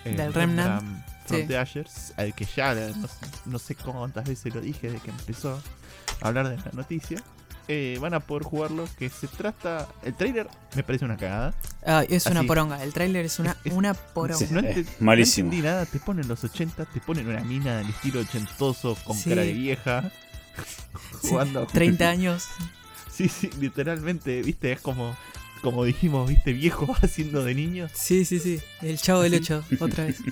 eh, 0.07 0.15
Del 0.17 0.33
Remnant, 0.33 0.81
from 1.27 1.41
sí. 1.41 1.47
the 1.47 1.59
Ashes, 1.59 2.15
al 2.17 2.35
que 2.35 2.47
ya 2.47 2.75
no, 2.75 3.07
sé- 3.07 3.27
no 3.45 3.59
sé 3.59 3.75
cuántas 3.75 4.27
veces 4.27 4.55
lo 4.55 4.61
dije 4.63 4.91
desde 4.91 5.01
que 5.05 5.11
empezó 5.11 5.61
hablar 6.21 6.49
de 6.49 6.57
la 6.57 6.71
noticia, 6.73 7.23
eh, 7.69 7.99
van 8.01 8.15
a 8.15 8.21
poder 8.21 8.43
jugarlo. 8.45 8.89
Que 8.99 9.09
se 9.09 9.27
trata. 9.29 9.87
El 10.03 10.15
trailer 10.15 10.49
me 10.75 10.83
parece 10.83 11.05
una 11.05 11.17
cagada. 11.17 11.55
Ah, 11.87 12.05
es 12.09 12.27
una 12.27 12.41
Así. 12.41 12.47
poronga. 12.49 12.83
El 12.83 12.93
tráiler 12.93 13.25
es 13.27 13.39
una, 13.39 13.57
Es- 13.65 13.73
una 13.73 13.95
poronga. 13.95 14.39
Sí. 14.47 14.53
No, 14.53 14.61
Eh, 14.61 14.73
ente- 14.77 14.91
no 14.99 15.07
malísimo. 15.07 15.47
entendí 15.47 15.67
nada. 15.67 15.87
Te 15.87 15.99
ponen 16.01 16.27
los 16.29 16.43
80, 16.43 16.85
te 16.87 17.01
ponen 17.01 17.29
una 17.29 17.41
mina 17.45 17.77
del 17.79 17.89
estilo 17.91 18.21
ochentoso 18.21 18.97
con 19.05 19.17
Sí. 19.17 19.31
cara 19.31 19.43
de 19.43 19.53
vieja. 19.53 20.11
Sí, 21.23 21.29
Jugando. 21.29 21.67
30 21.67 22.09
años. 22.11 22.47
Sí, 23.13 23.29
sí, 23.29 23.51
literalmente, 23.61 24.41
viste, 24.43 24.73
es 24.73 24.81
como 24.81 25.15
como 25.63 25.85
dijimos, 25.85 26.27
viste, 26.29 26.55
viejo 26.55 26.87
haciendo 27.03 27.45
de 27.45 27.55
niño. 27.55 27.89
Sí, 27.93 28.25
sí, 28.25 28.39
sí. 28.39 28.61
El 28.81 28.97
chavo 28.99 29.21
del 29.21 29.35
Así. 29.35 29.43
8, 29.53 29.65
otra 29.81 30.05
vez. 30.07 30.23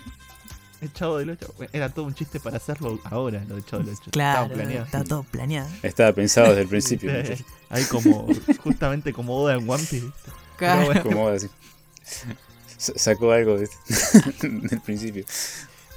El 0.80 0.92
chavo 0.92 1.18
del 1.18 1.30
8. 1.30 1.54
Era 1.72 1.88
todo 1.88 2.04
un 2.04 2.14
chiste 2.14 2.38
para 2.40 2.58
hacerlo 2.58 3.00
ahora, 3.04 3.44
lo 3.48 3.56
del 3.56 3.64
chavo 3.64 3.82
del 3.82 3.94
8. 4.00 4.10
Claro, 4.12 4.42
Estaba 4.42 4.54
planeado. 4.62 4.84
está 4.84 5.04
todo 5.04 5.22
planeado. 5.24 5.68
Estaba 5.82 6.12
pensado 6.12 6.48
desde 6.48 6.62
el 6.62 6.68
principio. 6.68 7.10
Muchacho. 7.12 7.44
Ahí 7.70 7.84
como, 7.84 8.28
justamente 8.62 9.12
como 9.12 9.36
Oda 9.36 9.54
en 9.54 9.68
One 9.68 9.82
Piece. 9.90 10.10
Claro. 10.56 10.86
bueno. 10.86 11.02
Como 11.02 11.28
así. 11.28 11.48
S- 12.78 12.92
Sacó 12.96 13.32
algo 13.32 13.58
de- 13.58 13.68
del 14.42 14.80
principio. 14.80 15.24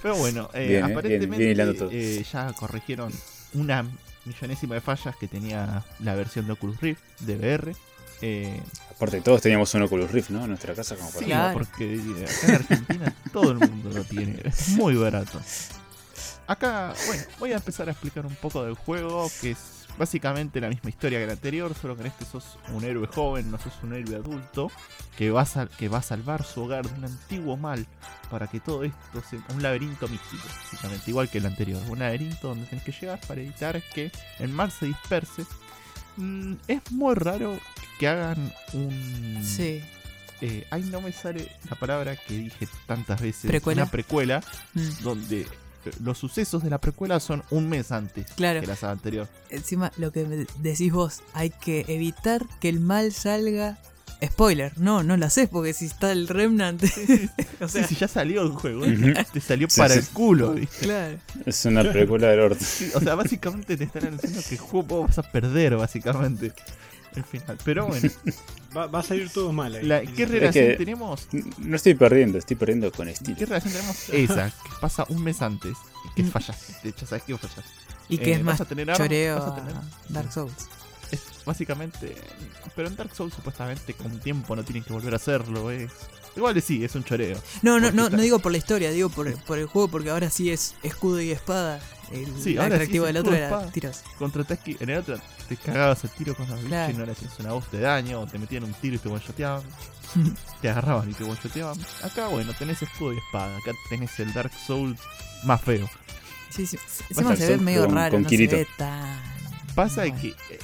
Pero 0.01 0.15
bueno, 0.15 0.49
eh, 0.55 0.67
Bien, 0.67 0.83
aparentemente 0.85 1.53
bien, 1.53 1.55
bien 1.77 1.89
eh, 1.91 2.25
ya 2.31 2.51
corrigieron 2.53 3.13
una 3.53 3.85
millonésima 4.25 4.73
de 4.75 4.81
fallas 4.81 5.15
que 5.15 5.27
tenía 5.27 5.85
la 5.99 6.15
versión 6.15 6.47
de 6.47 6.53
Oculus 6.53 6.79
Rift 6.81 7.01
de 7.19 7.35
VR. 7.35 7.75
Eh, 8.21 8.61
Aparte, 8.91 9.19
todos 9.21 9.41
teníamos 9.41 9.73
un 9.73 9.81
Oculus 9.83 10.11
Rift, 10.11 10.29
¿no? 10.29 10.41
En 10.43 10.49
nuestra 10.49 10.73
casa, 10.75 10.95
como 10.95 11.09
para. 11.09 11.19
sí, 11.19 11.25
Claro. 11.25 11.53
porque 11.53 11.99
acá 12.23 12.47
en 12.47 12.55
Argentina 12.55 13.15
todo 13.33 13.51
el 13.51 13.57
mundo 13.59 13.89
lo 13.91 14.03
tiene. 14.03 14.39
Es 14.43 14.69
muy 14.69 14.95
barato. 14.95 15.41
Acá, 16.47 16.93
bueno, 17.07 17.23
voy 17.39 17.51
a 17.53 17.55
empezar 17.55 17.87
a 17.87 17.91
explicar 17.91 18.25
un 18.25 18.35
poco 18.35 18.63
del 18.63 18.75
juego, 18.75 19.29
que 19.39 19.51
es 19.51 19.57
básicamente 19.97 20.59
la 20.59 20.69
misma 20.69 20.89
historia 20.89 21.19
que 21.19 21.25
la 21.27 21.33
anterior, 21.33 21.73
solo 21.79 21.95
que 21.95 22.01
en 22.01 22.07
este 22.07 22.25
sos 22.25 22.57
un 22.73 22.83
héroe 22.83 23.07
joven, 23.07 23.49
no 23.51 23.57
sos 23.57 23.73
un 23.83 23.93
héroe 23.93 24.15
adulto, 24.17 24.69
que 25.17 25.31
va 25.31 25.41
a, 25.43 25.65
que 25.67 25.87
va 25.87 25.99
a 25.99 26.01
salvar 26.01 26.43
su 26.43 26.61
hogar 26.63 26.87
de 26.89 26.93
un 26.97 27.05
antiguo 27.05 27.55
mal 27.57 27.85
para 28.29 28.47
que 28.47 28.59
todo 28.59 28.83
esto 28.83 29.23
sea 29.29 29.39
un 29.55 29.61
laberinto 29.63 30.07
místico, 30.07 30.43
básicamente, 30.47 31.09
igual 31.09 31.29
que 31.29 31.37
el 31.37 31.45
anterior. 31.45 31.81
Un 31.87 31.99
laberinto 31.99 32.49
donde 32.49 32.65
tenés 32.65 32.83
que 32.83 32.91
llegar 32.91 33.19
para 33.27 33.41
evitar 33.41 33.81
que 33.93 34.11
el 34.39 34.49
mal 34.49 34.71
se 34.71 34.87
disperse. 34.87 35.43
Mm, 36.17 36.53
es 36.67 36.91
muy 36.91 37.15
raro 37.15 37.57
que 37.99 38.07
hagan 38.07 38.51
un... 38.73 39.41
Sí. 39.43 39.81
Eh, 40.41 40.65
ay, 40.71 40.83
no 40.83 41.01
me 41.01 41.11
sale 41.11 41.47
la 41.69 41.75
palabra 41.75 42.15
que 42.15 42.33
dije 42.35 42.67
tantas 42.87 43.21
veces. 43.21 43.45
¿Precuela? 43.49 43.83
Una 43.83 43.91
precuela 43.91 44.43
Mm, 44.73 45.03
donde 45.03 45.41
eh, 45.41 45.47
los 46.03 46.17
sucesos 46.17 46.63
de 46.63 46.69
la 46.71 46.79
precuela 46.79 47.19
son 47.19 47.43
un 47.51 47.69
mes 47.69 47.91
antes 47.91 48.31
Claro. 48.31 48.59
que 48.61 48.67
la 48.67 48.75
saga 48.75 48.93
anterior. 48.93 49.27
Encima, 49.49 49.91
lo 49.97 50.11
que 50.11 50.47
decís 50.59 50.91
vos, 50.91 51.21
hay 51.33 51.49
que 51.51 51.85
evitar 51.87 52.45
que 52.59 52.69
el 52.69 52.79
mal 52.79 53.11
salga. 53.13 53.77
Spoiler, 54.23 54.71
no, 54.77 55.01
no 55.03 55.17
lo 55.17 55.25
haces 55.25 55.49
porque 55.49 55.73
si 55.73 55.85
está 55.85 56.11
el 56.11 56.27
Remnant. 56.27 56.83
o 57.59 57.67
sea, 57.67 57.81
Sí, 57.87 57.95
sí, 57.95 57.99
ya 57.99 58.07
salió 58.07 58.43
el 58.43 58.49
juego. 58.49 58.81
Ujú. 58.81 59.13
Te 59.33 59.41
salió 59.41 59.67
Sí, 59.69 59.79
para 59.79 59.93
sí. 59.95 59.99
el 60.01 60.07
culo. 60.09 60.53
¿viste? 60.53 60.85
claro. 60.85 61.17
Es 61.45 61.65
una 61.65 61.83
precuela 61.91 62.27
del 62.27 62.39
orto. 62.41 62.63
Sí, 62.63 62.91
o 62.93 62.99
sea, 62.99 63.15
básicamente 63.15 63.77
te 63.77 63.83
están 63.85 64.05
anunciando 64.05 64.41
que 64.47 64.55
el 64.55 64.61
juego 64.61 64.83
vos 64.87 65.07
vas 65.07 65.17
a 65.19 65.23
perder, 65.31 65.75
básicamente. 65.77 66.53
El 67.15 67.23
final. 67.25 67.57
Pero 67.65 67.87
bueno, 67.87 68.09
Va, 68.77 68.85
va 68.87 68.99
a 68.99 69.03
salir 69.03 69.29
todo 69.29 69.51
mal 69.51 69.75
ahí. 69.75 69.83
la- 69.85 70.01
¿qué 70.01 70.25
relación 70.25 70.65
que- 70.67 70.75
tenemos? 70.77 71.27
No 71.57 71.75
estoy 71.75 71.93
perdiendo, 71.95 72.37
estoy 72.37 72.55
perdiendo 72.55 72.89
con 72.91 73.07
¿Qué 73.07 73.11
estilo. 73.13 73.37
relación 73.45 73.73
tenemos? 73.73 74.09
Esa, 74.13 74.49
que 74.49 74.69
pasa 74.79 75.05
un 75.09 75.21
mes 75.23 75.41
antes 75.41 75.75
y 76.05 76.13
que 76.21 76.23
fallaste. 76.29 76.73
De 76.83 76.89
hecho, 76.89 77.05
sabes 77.05 77.23
que 77.25 77.37
fallaste. 77.37 77.63
Y 78.07 78.17
que 78.17 78.31
Eh, 78.31 78.33
es 78.35 78.37
vas 78.45 78.59
más 78.59 78.61
a 78.61 78.65
tener 78.65 78.89
armas, 78.89 78.97
choreo 79.07 79.35
vas 79.39 79.43
a 79.43 79.51
a 79.51 79.55
tener- 79.55 79.75
Dark 80.09 80.31
Souls. 80.31 80.53
Básicamente. 81.45 82.15
Pero 82.75 82.87
en 82.87 82.95
Dark 82.95 83.13
Souls 83.15 83.33
supuestamente 83.33 83.93
con 83.93 84.19
tiempo 84.19 84.55
no 84.55 84.63
tienen 84.63 84.83
que 84.83 84.93
volver 84.93 85.13
a 85.13 85.15
hacerlo. 85.17 85.71
Es... 85.71 85.91
Igual 86.35 86.61
sí, 86.61 86.83
es 86.83 86.95
un 86.95 87.03
choreo. 87.03 87.37
No, 87.61 87.79
no, 87.79 87.91
no, 87.91 88.05
está- 88.05 88.15
no 88.17 88.21
digo 88.23 88.39
por 88.39 88.51
la 88.51 88.57
historia, 88.59 88.91
digo 88.91 89.09
por, 89.09 89.33
por 89.43 89.57
el 89.57 89.65
juego, 89.65 89.89
porque 89.89 90.09
ahora 90.11 90.29
sí 90.29 90.49
es 90.51 90.75
escudo 90.83 91.19
y 91.21 91.31
espada. 91.31 91.79
El 92.11 92.25
Sí, 92.41 92.57
ahora 92.57 92.85
sí 92.85 92.91
del 92.99 93.17
otro 93.17 93.33
era 93.33 93.69
tiros. 93.71 94.01
Contraataque, 94.17 94.77
en 94.79 94.89
el 94.89 94.97
otro 94.99 95.17
te 95.49 95.57
cagabas 95.57 96.03
el 96.03 96.09
tiro 96.11 96.35
con 96.35 96.45
los 96.47 96.55
bichos 96.57 96.69
Claro. 96.69 96.93
y 96.93 96.95
no 96.97 97.05
le 97.05 97.11
hacías 97.13 97.39
una 97.39 97.53
voz 97.53 97.69
de 97.71 97.79
daño, 97.81 98.19
o 98.21 98.27
te 98.27 98.37
metían 98.37 98.63
un 98.65 98.73
tiro 98.73 98.95
y 98.95 98.99
te 98.99 99.09
one-shoteaban, 99.09 99.63
te 100.61 100.69
agarraban 100.69 101.09
y 101.09 101.13
te 101.13 101.23
one-shoteaban. 101.23 101.77
Acá, 102.03 102.27
bueno, 102.27 102.53
tenés 102.57 102.81
escudo 102.81 103.13
y 103.13 103.17
espada, 103.17 103.57
acá 103.57 103.71
tenés 103.89 104.17
el 104.19 104.33
Dark 104.33 104.51
Souls 104.65 104.99
más 105.43 105.61
feo. 105.61 105.89
Sí, 106.49 106.65
sí. 106.67 106.77
Encima 107.09 107.35
se 107.35 107.47
ve 107.47 107.57
medio 107.57 107.85
con- 107.85 107.95
raro, 107.95 108.11
con 108.11 108.23
no 108.23 108.29
se 108.29 108.47
ve 108.47 108.67
tan. 108.77 109.19
Pasa 109.75 110.01
bueno. 110.01 110.19
que 110.21 110.27
eh, 110.29 110.59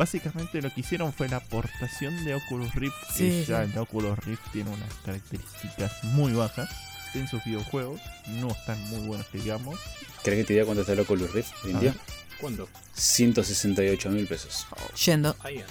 básicamente 0.00 0.62
lo 0.62 0.72
que 0.72 0.80
hicieron 0.80 1.12
fue 1.12 1.28
la 1.28 1.36
aportación 1.36 2.24
de 2.24 2.34
Oculus 2.34 2.74
Rift, 2.74 2.94
Sí, 3.14 3.28
que 3.28 3.44
ya 3.44 3.64
sí. 3.66 3.70
en 3.72 3.78
Oculus 3.78 4.18
Rift 4.20 4.40
tiene 4.50 4.70
unas 4.70 4.88
características 5.04 5.92
muy 6.04 6.32
bajas 6.32 6.70
en 7.14 7.28
sus 7.28 7.44
videojuegos, 7.44 8.00
no 8.28 8.48
están 8.50 8.80
muy 8.88 9.06
buenos 9.06 9.26
que 9.28 9.38
digamos. 9.38 9.78
¿Crees 10.24 10.40
que 10.40 10.44
te 10.46 10.52
diga 10.54 10.64
cuánto 10.64 10.80
está 10.80 10.94
el 10.94 11.00
Oculus 11.00 11.30
Rift 11.32 11.50
hoy 11.64 11.70
en 11.72 11.80
día? 11.80 11.90
ver. 11.92 12.00
¿Cuándo? 12.40 12.68
168 12.94 14.10
mil 14.10 14.26
pesos. 14.26 14.66
Yendo. 15.04 15.36
Ahí. 15.44 15.62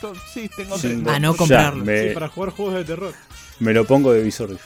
To- 0.00 0.14
Sí, 0.32 0.48
tengo 0.56 0.78
tres. 0.78 1.04
A 1.06 1.14
Ah, 1.14 1.18
no 1.18 1.32
Ya, 1.32 1.38
comprarlo. 1.38 1.84
me, 1.84 2.08
Sí, 2.08 2.14
para 2.14 2.28
jugar 2.28 2.50
juegos 2.50 2.74
de 2.76 2.84
terror. 2.84 3.14
me 3.58 3.72
lo 3.74 3.84
pongo 3.84 4.12
de 4.12 4.22
visor. 4.22 4.50
Me, 4.50 4.56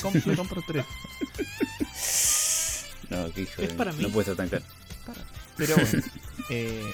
comp- 0.00 0.24
me 0.24 0.34
compro 0.36 0.62
tres. 0.66 0.86
No, 3.10 3.30
qué 3.32 3.42
hijo 3.42 3.62
Es 3.62 3.68
de- 3.70 3.74
para 3.74 3.92
mí. 3.92 4.02
No 4.02 4.10
puede 4.10 4.30
estar 4.30 4.36
tan 4.36 4.48
caro. 4.48 4.64
Pero 5.56 5.76
bueno, 5.76 6.02
eh, 6.50 6.92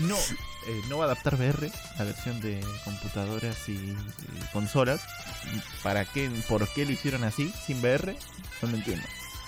no, 0.00 0.16
eh, 0.16 0.80
no 0.88 0.98
va 0.98 1.04
a 1.04 1.06
adaptar 1.06 1.34
VR, 1.34 1.70
la 1.98 2.04
versión 2.04 2.40
de 2.40 2.60
computadoras 2.84 3.68
y, 3.68 3.72
y 3.72 3.96
consolas. 4.52 5.00
¿Para 5.82 6.04
qué? 6.04 6.30
¿Por 6.48 6.66
qué 6.68 6.84
lo 6.86 6.92
hicieron 6.92 7.24
así, 7.24 7.52
sin 7.66 7.78
VR? 7.80 8.16
No 8.62 8.68
lo 8.70 8.76
entiendo. 8.76 9.06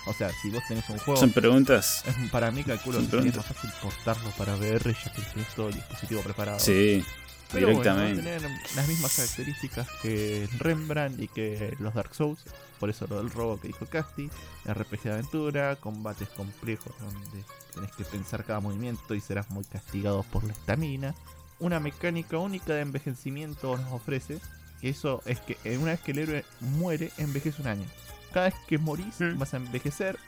O 0.08 0.12
sea, 0.12 0.30
si 0.40 0.50
vos 0.50 0.62
tenés 0.68 0.88
un 0.88 0.98
juego, 0.98 1.18
Son 1.18 1.32
preguntas. 1.32 2.04
es- 2.06 2.30
para 2.30 2.50
mí 2.52 2.62
calculo 2.62 3.00
que 3.00 3.06
preguntas. 3.06 3.36
más 3.38 3.46
fácil 3.46 3.70
portarlo 3.82 4.30
para 4.32 4.54
VR 4.56 4.92
ya 5.04 5.12
que 5.12 5.22
tenés 5.22 5.48
todo 5.54 5.68
el 5.68 5.74
dispositivo 5.74 6.22
preparado. 6.22 6.60
Sí, 6.60 7.04
Pero 7.52 7.66
bueno, 7.72 7.80
directamente. 7.82 8.22
tener 8.22 8.42
las 8.76 8.86
mismas 8.88 9.16
características 9.16 9.88
que 10.02 10.48
Rembrandt 10.58 11.20
y 11.20 11.26
que 11.28 11.76
los 11.80 11.92
Dark 11.94 12.14
Souls. 12.14 12.38
Por 12.78 12.90
eso 12.90 13.06
lo 13.08 13.16
del 13.16 13.30
robo 13.30 13.58
que 13.58 13.68
dijo 13.68 13.86
Casti. 13.86 14.30
RPG 14.64 15.02
de 15.04 15.12
aventura, 15.12 15.76
combates 15.76 16.28
complejos 16.28 16.92
donde 17.00 17.42
tenés 17.76 17.92
que 17.92 18.02
pensar 18.04 18.44
cada 18.44 18.58
movimiento 18.58 19.14
y 19.14 19.20
serás 19.20 19.48
muy 19.50 19.64
castigado 19.64 20.24
por 20.24 20.42
la 20.42 20.52
estamina. 20.52 21.14
Una 21.60 21.78
mecánica 21.78 22.38
única 22.38 22.72
de 22.74 22.80
envejecimiento 22.80 23.76
nos 23.76 23.92
ofrece. 23.92 24.40
Que 24.80 24.88
eso 24.90 25.22
es 25.24 25.38
que 25.40 25.56
eh, 25.64 25.78
una 25.78 25.92
vez 25.92 26.00
que 26.00 26.10
el 26.12 26.18
héroe 26.18 26.44
muere, 26.60 27.12
envejece 27.16 27.62
un 27.62 27.68
año. 27.68 27.84
Cada 28.32 28.46
vez 28.46 28.54
que 28.66 28.76
morís, 28.78 29.20
Mm. 29.20 29.38
vas 29.38 29.54
a 29.54 29.58
envejecer, 29.58 30.18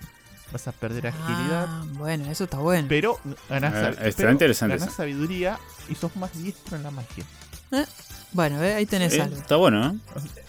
vas 0.52 0.66
a 0.68 0.72
perder 0.72 1.08
agilidad. 1.08 1.66
Ah, 1.68 1.84
bueno, 1.94 2.30
eso 2.30 2.44
está 2.44 2.56
bueno. 2.58 2.86
Pero 2.88 3.18
ganás, 3.50 3.74
Ah, 3.74 3.82
sab- 3.90 4.06
está 4.06 4.16
pero 4.16 4.32
interesante 4.32 4.78
ganás 4.78 4.94
sabiduría 4.94 5.58
y 5.90 5.94
sos 5.96 6.16
más 6.16 6.32
diestro 6.40 6.76
en 6.78 6.82
la 6.84 6.90
magia. 6.90 7.24
Bueno, 8.32 8.58
ve, 8.60 8.74
ahí 8.74 8.84
tenés 8.86 9.14
Eh, 9.14 9.22
algo. 9.22 9.36
está 9.36 9.56
bueno, 9.56 9.80
¿no? 9.80 10.00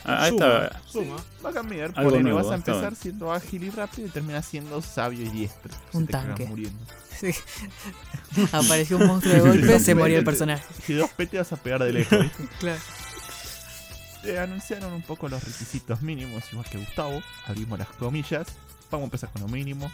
Ah, 0.04 0.24
ahí 0.24 0.32
suma, 0.32 0.46
está. 0.66 0.82
suma. 0.88 1.16
Va 1.46 1.50
a 1.50 1.54
cambiar, 1.54 1.92
Algo 1.96 2.10
ponele, 2.12 2.24
nuevo, 2.24 2.38
vas 2.40 2.52
a 2.52 2.56
empezar 2.56 2.82
bueno. 2.82 2.98
siendo 3.02 3.32
ágil 3.34 3.64
y 3.64 3.70
rápido 3.70 4.08
y 4.08 4.12
terminas 4.12 4.46
siendo 4.46 4.82
sabio 4.82 5.26
y 5.26 5.30
diestro. 5.30 5.74
Se 5.92 5.98
Un 5.98 6.06
te 6.06 6.12
cagan 6.12 6.28
tanque. 6.30 6.46
muriendo. 6.46 6.80
Sí. 7.20 7.32
Apareció 8.52 8.98
un 8.98 9.08
monstruo 9.08 9.34
de 9.34 9.40
golpe, 9.42 9.80
se 9.80 9.96
moría 9.96 10.18
el 10.20 10.26
personaje. 10.26 10.64
Si 10.86 10.94
dos 10.94 11.10
P 11.12 11.26
te 11.28 11.38
vas 11.38 11.52
a 11.54 11.56
pegar 11.58 11.84
de 11.84 11.94
lejos. 11.94 12.26
Claro. 12.60 12.80
Eh, 14.26 14.38
anunciaron 14.38 14.92
un 14.94 15.02
poco 15.02 15.30
los 15.30 15.42
requisitos 15.42 16.02
mínimos, 16.02 16.44
igual 16.52 16.66
que 16.70 16.78
Gustavo. 16.78 17.22
Abrimos 17.48 17.80
las 17.80 17.88
comillas. 17.90 18.48
Vamos 18.92 19.04
a 19.04 19.08
empezar 19.08 19.30
con 19.32 19.44
lo 19.44 19.48
mínimo. 19.48 19.90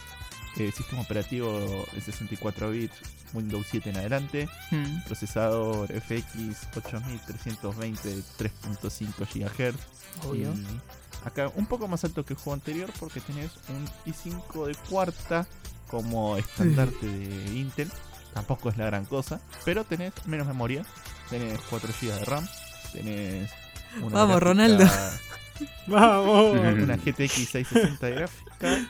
Eh, 0.58 0.72
sistema 0.72 1.02
operativo 1.02 1.86
de 1.94 2.00
64 2.02 2.72
bits, 2.72 2.96
Windows 3.34 3.68
7 3.70 3.90
en 3.90 3.98
adelante. 3.98 4.48
Mm, 4.72 5.02
Procesador 5.06 5.92
FX 5.92 6.68
8320 6.78 8.24
3.5 8.38 9.26
GHz. 9.34 9.76
obvio. 10.26 10.54
Y 10.54 11.28
acá 11.28 11.52
un 11.56 11.66
poco 11.66 11.88
más 11.90 12.04
alto 12.06 12.24
que 12.26 12.34
el 12.34 12.40
juego 12.40 12.54
anterior 12.54 12.90
porque 13.00 13.20
tenés 13.20 13.52
un 13.70 13.86
i5 14.06 14.68
de 14.68 14.76
cuarta 14.90 15.46
como 15.90 16.38
estandarte 16.38 17.06
de 17.06 17.54
Intel. 17.58 17.92
Tampoco 18.34 18.70
es 18.70 18.78
la 18.78 18.86
gran 18.86 19.06
cosa, 19.06 19.40
pero 19.66 19.84
tenés 19.84 20.14
menos 20.26 20.48
memoria. 20.48 20.86
Tenés 21.30 21.60
4 21.70 21.90
GB 22.02 22.12
de 22.20 22.26
RAM. 22.26 22.48
Tenés 22.94 23.52
una 24.02 24.16
Vamos, 24.26 24.40
gráfica- 24.40 24.40
Ronaldo. 24.40 24.86
Vamos. 25.88 26.58
Una 26.60 26.96
GTX 26.98 27.32
660 27.50 28.06
de 28.06 28.12
gráfica. 28.16 28.88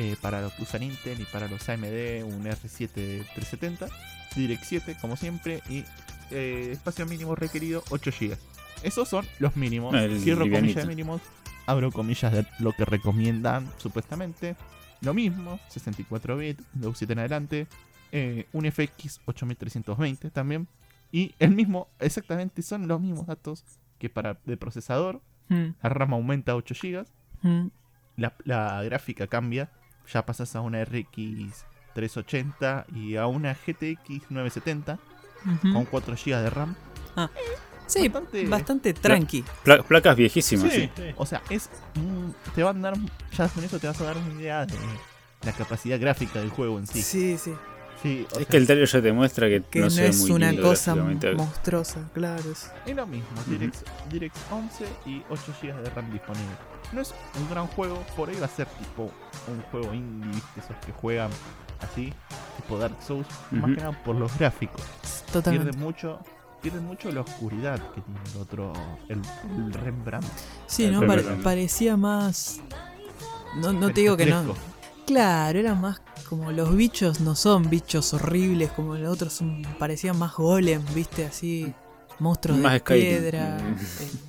Eh, 0.00 0.14
para 0.20 0.40
los 0.40 0.52
que 0.52 0.62
usan 0.62 0.84
Intel 0.84 1.20
y 1.20 1.24
para 1.24 1.48
los 1.48 1.68
AMD 1.68 2.22
un 2.24 2.44
R7 2.44 2.88
370. 3.34 3.88
Direct 4.36 4.62
7 4.62 4.96
como 5.00 5.16
siempre. 5.16 5.60
Y 5.68 5.84
eh, 6.30 6.68
espacio 6.72 7.04
mínimo 7.04 7.34
requerido 7.34 7.82
8 7.90 8.10
GB. 8.20 8.36
Esos 8.84 9.08
son 9.08 9.26
los 9.40 9.56
mínimos. 9.56 9.92
El 9.94 10.20
Cierro 10.20 10.44
comillas 10.48 10.76
de 10.76 10.86
mínimos. 10.86 11.20
Abro 11.66 11.90
comillas 11.90 12.32
de 12.32 12.46
lo 12.60 12.72
que 12.72 12.84
recomiendan 12.84 13.68
supuestamente. 13.78 14.54
Lo 15.00 15.14
mismo, 15.14 15.58
64 15.68 16.36
bits, 16.36 16.64
Windows 16.74 16.96
7 16.98 17.12
en 17.12 17.18
adelante. 17.18 17.66
eh, 18.12 18.46
un 18.52 18.70
FX 18.70 19.20
8320 19.26 20.30
también. 20.30 20.68
Y 21.10 21.34
el 21.40 21.50
mismo, 21.50 21.88
exactamente 21.98 22.62
son 22.62 22.86
los 22.86 23.00
mismos 23.00 23.26
datos 23.26 23.64
que 23.98 24.08
para 24.08 24.38
de 24.44 24.56
procesador. 24.56 25.20
Mm, 25.48 25.70
La 25.82 25.88
RAM 25.88 26.14
aumenta 26.14 26.52
a 26.52 26.56
8 26.56 26.74
GB. 26.80 27.04
mm. 27.42 27.66
La, 28.16 28.34
la 28.44 28.82
gráfica 28.84 29.26
cambia. 29.26 29.70
Ya 30.12 30.24
pasas 30.24 30.54
a 30.56 30.60
una 30.60 30.84
RX 30.84 31.64
380 31.94 32.86
y 32.94 33.16
a 33.16 33.26
una 33.26 33.54
GTX 33.54 34.30
970 34.30 34.98
Ujú. 35.44 35.72
con 35.72 35.84
4 35.84 36.14
GB 36.16 36.36
de 36.42 36.50
RAM. 36.50 36.74
Ah. 37.16 37.30
Sí, 37.86 38.06
bastante- 38.08 38.46
bastante, 38.46 38.92
tranqui. 38.94 39.44
Pla- 39.64 39.82
placas 39.82 40.14
viejísimas, 40.16 40.70
sí. 40.72 40.80
Sí, 40.82 40.90
sí. 40.94 41.02
O 41.16 41.24
sea, 41.24 41.42
es 41.48 41.70
mm, 41.94 42.52
te 42.54 42.62
van 42.62 42.84
a 42.84 42.90
dar, 42.90 42.98
ya 43.36 43.48
con 43.48 43.64
eso 43.64 43.78
te 43.78 43.86
vas 43.86 43.98
a 44.00 44.04
dar 44.04 44.16
una 44.18 44.40
idea 44.40 44.66
de 44.66 44.74
la 45.42 45.52
capacidad 45.52 45.98
gráfica 45.98 46.38
del 46.40 46.50
juego 46.50 46.78
en 46.78 46.86
sí. 46.86 47.00
Sí, 47.02 47.38
sí. 47.38 47.54
Sí, 48.02 48.26
Es 48.30 48.36
sea, 48.36 48.44
que 48.46 48.56
el 48.56 48.66
trailer 48.66 48.86
ya 48.88 49.02
te 49.02 49.12
muestra 49.12 49.48
que, 49.48 49.62
Que 49.62 49.80
no 49.80 49.86
no, 49.86 49.90
se 49.90 50.02
ve 50.02 50.08
es 50.08 50.20
muy 50.20 50.30
una 50.30 50.50
lindo 50.52 50.68
cosa 50.68 50.94
monstruosa, 51.36 52.08
claro. 52.14 52.42
es- 52.52 52.70
es 52.86 52.94
lo 52.96 53.06
mismo, 53.06 53.28
DirectX, 53.46 53.82
DirectX 54.10 54.40
11 54.52 54.84
y 55.06 55.22
8 55.28 55.52
GB 55.60 55.82
de 55.82 55.90
RAM 55.90 56.12
disponible. 56.12 56.54
No 56.92 57.00
es 57.00 57.12
un 57.40 57.50
gran 57.50 57.66
juego, 57.66 58.02
por 58.16 58.28
ahí 58.28 58.36
va 58.40 58.46
a 58.46 58.48
ser 58.48 58.66
tipo 58.66 59.10
un 59.48 59.60
juego 59.70 59.92
indie, 59.92 60.30
¿viste? 60.30 60.60
esos 60.60 60.76
que 60.86 60.92
juegan 60.92 61.30
así, 61.80 62.12
tipo 62.56 62.78
Dark 62.78 62.96
Souls, 63.06 63.26
más 63.50 63.70
que 63.74 63.76
nada 63.82 64.02
por 64.04 64.14
los 64.16 64.36
gráficos. 64.38 64.80
Totalmente. 65.32 65.72
Pierde 65.72 65.84
mucho, 65.84 66.20
pierde 66.62 66.80
mucho 66.80 67.10
la 67.10 67.22
oscuridad 67.22 67.78
que 67.94 68.00
tiene 68.00 68.20
el 68.34 68.40
otro, 68.40 68.72
el, 69.08 69.20
el 69.56 69.72
Rembrandt. 69.72 70.24
Sí, 70.66 70.86
¿no? 70.88 71.00
Parecía 71.42 71.96
más. 71.96 72.60
No, 73.56 73.72
no 73.72 73.88
te 73.90 74.00
digo 74.02 74.16
que 74.16 74.26
no. 74.26 74.54
Claro, 75.08 75.58
era 75.58 75.74
más 75.74 76.00
como 76.28 76.52
los 76.52 76.76
bichos 76.76 77.20
no 77.20 77.34
son 77.34 77.70
bichos 77.70 78.12
horribles 78.12 78.70
como 78.72 78.94
los 78.96 79.10
otros 79.10 79.32
son 79.32 79.62
parecían 79.78 80.18
más 80.18 80.34
golem, 80.36 80.82
viste, 80.94 81.24
así 81.24 81.72
monstruos 82.18 82.58
Más 82.58 82.74
de 82.74 82.78
Skyrim. 82.80 83.18
piedra. 83.18 83.58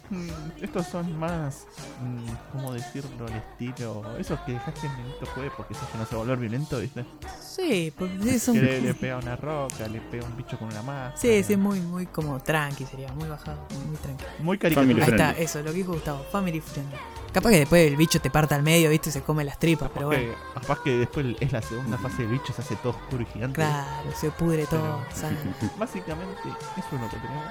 Mm. 0.10 0.30
Estos 0.64 0.88
son 0.88 1.18
más, 1.20 1.66
mm, 2.02 2.28
¿cómo 2.52 2.74
decirlo? 2.74 3.26
Al 3.28 3.34
estilo. 3.36 4.04
Esos 4.18 4.40
que 4.42 4.54
dejaste 4.54 4.88
en 4.88 4.96
violento 4.96 5.26
juegue 5.34 5.52
porque 5.56 5.74
sabes 5.76 5.90
que 5.90 5.98
no 6.00 6.06
se 6.06 6.16
va 6.16 6.22
a 6.22 6.24
volver 6.24 6.38
violento, 6.40 6.80
¿viste? 6.80 7.06
Sí, 7.42 7.94
porque 7.98 8.40
son 8.40 8.56
Que 8.56 8.62
le, 8.62 8.82
le 8.82 8.94
pega 8.96 9.18
una 9.18 9.36
roca, 9.36 9.88
le 9.88 10.02
pega 10.02 10.26
un 10.26 10.36
bicho 10.36 10.58
con 10.58 10.68
una 10.70 10.82
máscara. 10.82 11.18
Sí, 11.18 11.44
sí, 11.44 11.56
muy 11.58 11.80
muy 11.82 12.06
como 12.08 12.40
tranqui 12.40 12.86
sería, 12.86 13.12
muy 13.14 13.28
bajado, 13.30 13.66
muy 13.88 13.98
tranqui. 13.98 14.26
Muy 14.40 14.58
caricatura. 14.58 15.06
Ahí 15.06 15.12
está, 15.12 15.32
eso, 15.32 15.60
lo 15.60 15.66
que 15.72 15.78
dijo 15.78 15.94
Gustavo, 15.94 16.24
family 16.32 16.60
friendly. 16.62 16.98
Capaz 17.32 17.52
que 17.52 17.60
después 17.60 17.86
el 17.88 17.96
bicho 17.96 18.20
te 18.20 18.32
parta 18.32 18.56
al 18.56 18.64
medio, 18.64 18.90
viste, 18.90 19.10
y 19.10 19.12
se 19.12 19.22
come 19.22 19.44
las 19.44 19.60
tripas, 19.60 19.92
pero 19.94 20.08
bueno. 20.08 20.24
Que- 20.34 20.60
Capaz 20.60 20.80
que 20.84 20.98
después 20.98 21.28
es 21.40 21.52
la 21.52 21.62
segunda 21.62 21.98
fase 22.00 22.24
del 22.24 22.32
bicho, 22.32 22.52
se 22.54 22.62
hace 22.64 22.76
todo 22.78 22.94
oscuro 22.94 23.22
y 23.22 23.26
gigante. 23.28 23.54
Claro, 23.56 24.12
se 24.20 24.32
pudre 24.32 24.66
todo, 24.66 25.02
Pero- 25.08 25.16
¿sabes? 25.16 25.38
Básicamente, 25.78 26.34
eso 26.76 26.88
es 26.96 27.00
lo 27.02 27.08
que 27.08 27.18
tenemos 27.18 27.44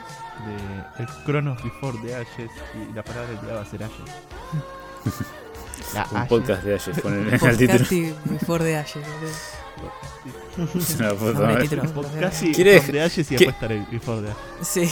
de 0.46 1.02
el 1.02 1.08
Chronos 1.24 1.62
Before 1.62 1.98
the 2.04 2.14
Ashes 2.14 2.50
y 2.74 2.94
la 2.94 3.02
palabra 3.04 3.28
del 3.30 3.40
día 3.40 3.54
va 3.54 3.60
a 3.62 3.64
ser 3.64 3.82
Ashes. 3.82 3.98
La 5.94 6.06
Un 6.10 6.16
Ashes. 6.18 6.28
podcast 6.28 6.62
de 6.64 6.74
Ashes, 6.74 7.00
ponen 7.00 7.28
el 7.32 7.56
título. 7.56 7.84
Y 7.90 8.14
Before 8.24 8.64
de 8.64 8.76
Ashes, 8.76 9.02
boludo. 9.06 9.32
Una 10.98 11.10
puta 11.14 11.24
Nombre 11.24 11.46
madre. 11.54 11.62
título. 11.68 11.92
Podcast 11.92 12.42
¿Quiere- 12.54 12.80
From 12.80 12.92
the 12.92 13.02
Ashes 13.02 13.30
y 13.32 13.36
¿Qué- 13.36 13.44
después 13.46 13.54
estará 13.54 13.74
el 13.74 13.86
Before 13.86 14.22
the 14.22 14.30
Ashes. 14.32 14.68
Sí, 14.68 14.90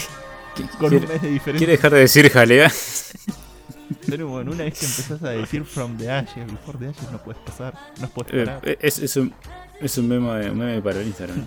Con 0.78 0.88
¿Quiere, 0.90 1.04
un 1.06 1.12
mes 1.12 1.22
de 1.22 1.28
diferencia. 1.28 1.58
quiere 1.58 1.72
dejar 1.72 1.92
de 1.92 1.98
decir 2.00 2.30
jalea? 2.30 2.72
Pero 4.06 4.28
bueno, 4.28 4.52
una 4.52 4.64
vez 4.64 4.78
que 4.78 4.86
empezás 4.86 5.22
a 5.22 5.30
decir 5.30 5.64
From 5.64 5.96
the 5.98 6.10
Ashes, 6.10 6.46
Before 6.46 6.78
the 6.78 6.88
Ashes, 6.88 7.10
no 7.12 7.18
puedes 7.22 7.40
pasar, 7.42 7.74
no 8.00 8.08
puedes 8.08 8.32
Eh, 8.34 8.44
parar. 8.44 8.60
es, 8.80 8.98
es 9.00 9.16
un, 9.16 9.32
es 9.80 9.98
un 9.98 10.08
meme, 10.08 10.50
un 10.50 10.58
meme 10.58 10.80
para 10.82 11.00
el 11.00 11.06
Instagram. 11.08 11.46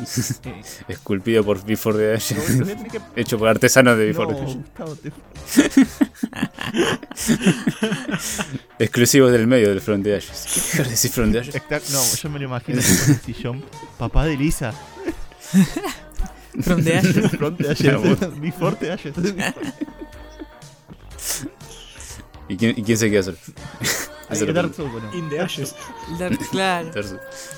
Esculpido 0.88 1.44
por 1.44 1.64
Before 1.64 1.96
the 1.98 2.18
tener 2.18 2.76
que- 2.88 3.00
Hecho 3.20 3.38
por 3.38 3.48
artesanos 3.48 3.96
de 3.98 4.12
No, 4.12 4.26
Before 4.26 4.34
the 4.34 4.42
Ashes. 4.42 4.56
Gustavo, 4.56 4.96
te- 4.96 5.12
Exclusivos 8.84 9.32
del 9.32 9.46
medio 9.46 9.68
del 9.68 9.80
Front 9.80 10.04
de 10.04 10.16
Ashes. 10.16 10.46
¿Quiere 10.52 10.66
dejar 10.68 10.84
de 10.86 10.90
decir 10.90 11.10
Front 11.10 11.32
de 11.32 11.40
Ashes? 11.40 11.54
está- 11.54 11.80
no, 11.92 12.02
yo 12.22 12.30
me 12.30 12.38
lo 12.38 12.44
imagino 12.46 12.78
el 12.78 12.84
sillón. 12.84 13.64
Papá 13.98 14.24
de 14.26 14.36
Lisa. 14.36 14.72
From 16.62 16.82
the 16.82 16.96
Ashes. 16.96 17.30
From 17.30 17.56
the 17.56 17.70
Ashes. 17.70 17.96
bueno. 17.98 18.30
Before 18.40 18.76
the 18.76 18.92
Ashes. 18.92 19.14
¿Y 22.48 22.56
quién, 22.56 22.74
y 22.76 22.82
quién 22.82 22.98
se 22.98 23.10
queda 23.10 23.22
solo? 23.22 23.36
La 24.30 24.52
Dark. 24.52 24.74
Souls, 24.74 24.92
bueno. 24.92 25.12
In 25.12 25.28
the 25.28 25.40
Ashes. 25.40 25.74
Dark- 26.18 26.38
Claro. 26.50 26.90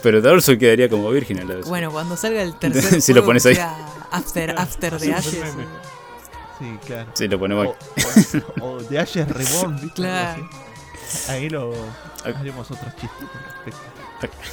Pero 0.03 0.21
Darsu 0.21 0.57
quedaría 0.59 0.89
como 0.89 1.11
virgen 1.11 1.41
a 1.41 1.45
la 1.45 1.55
vez. 1.57 1.67
Bueno, 1.69 1.91
cuando 1.93 2.17
salga 2.17 2.43
el 2.43 2.59
tercer 2.59 3.01
Si 3.03 3.13
lo 3.13 3.25
pones 3.25 3.45
ahí. 3.47 3.59
After, 4.11 4.51
after 4.59 4.99
the 4.99 5.13
Ashes. 5.15 5.35
meme. 5.55 5.67
Sí, 6.59 6.79
claro. 6.87 7.11
Sí, 7.15 7.29
lo 7.29 7.39
ponemos 7.39 7.67
O, 7.69 7.77
o, 8.65 8.71
o 8.73 8.79
The 8.85 8.99
Ashes 8.99 9.29
Reborn, 9.29 9.75
¿viste? 9.81 9.95
Claro. 9.95 10.49
Ahí 11.29 11.51
lo 11.51 11.73
haremos 12.25 12.71
otros 12.71 12.95
chistes 12.97 13.11
con 13.19 13.41
respecto. 14.21 14.49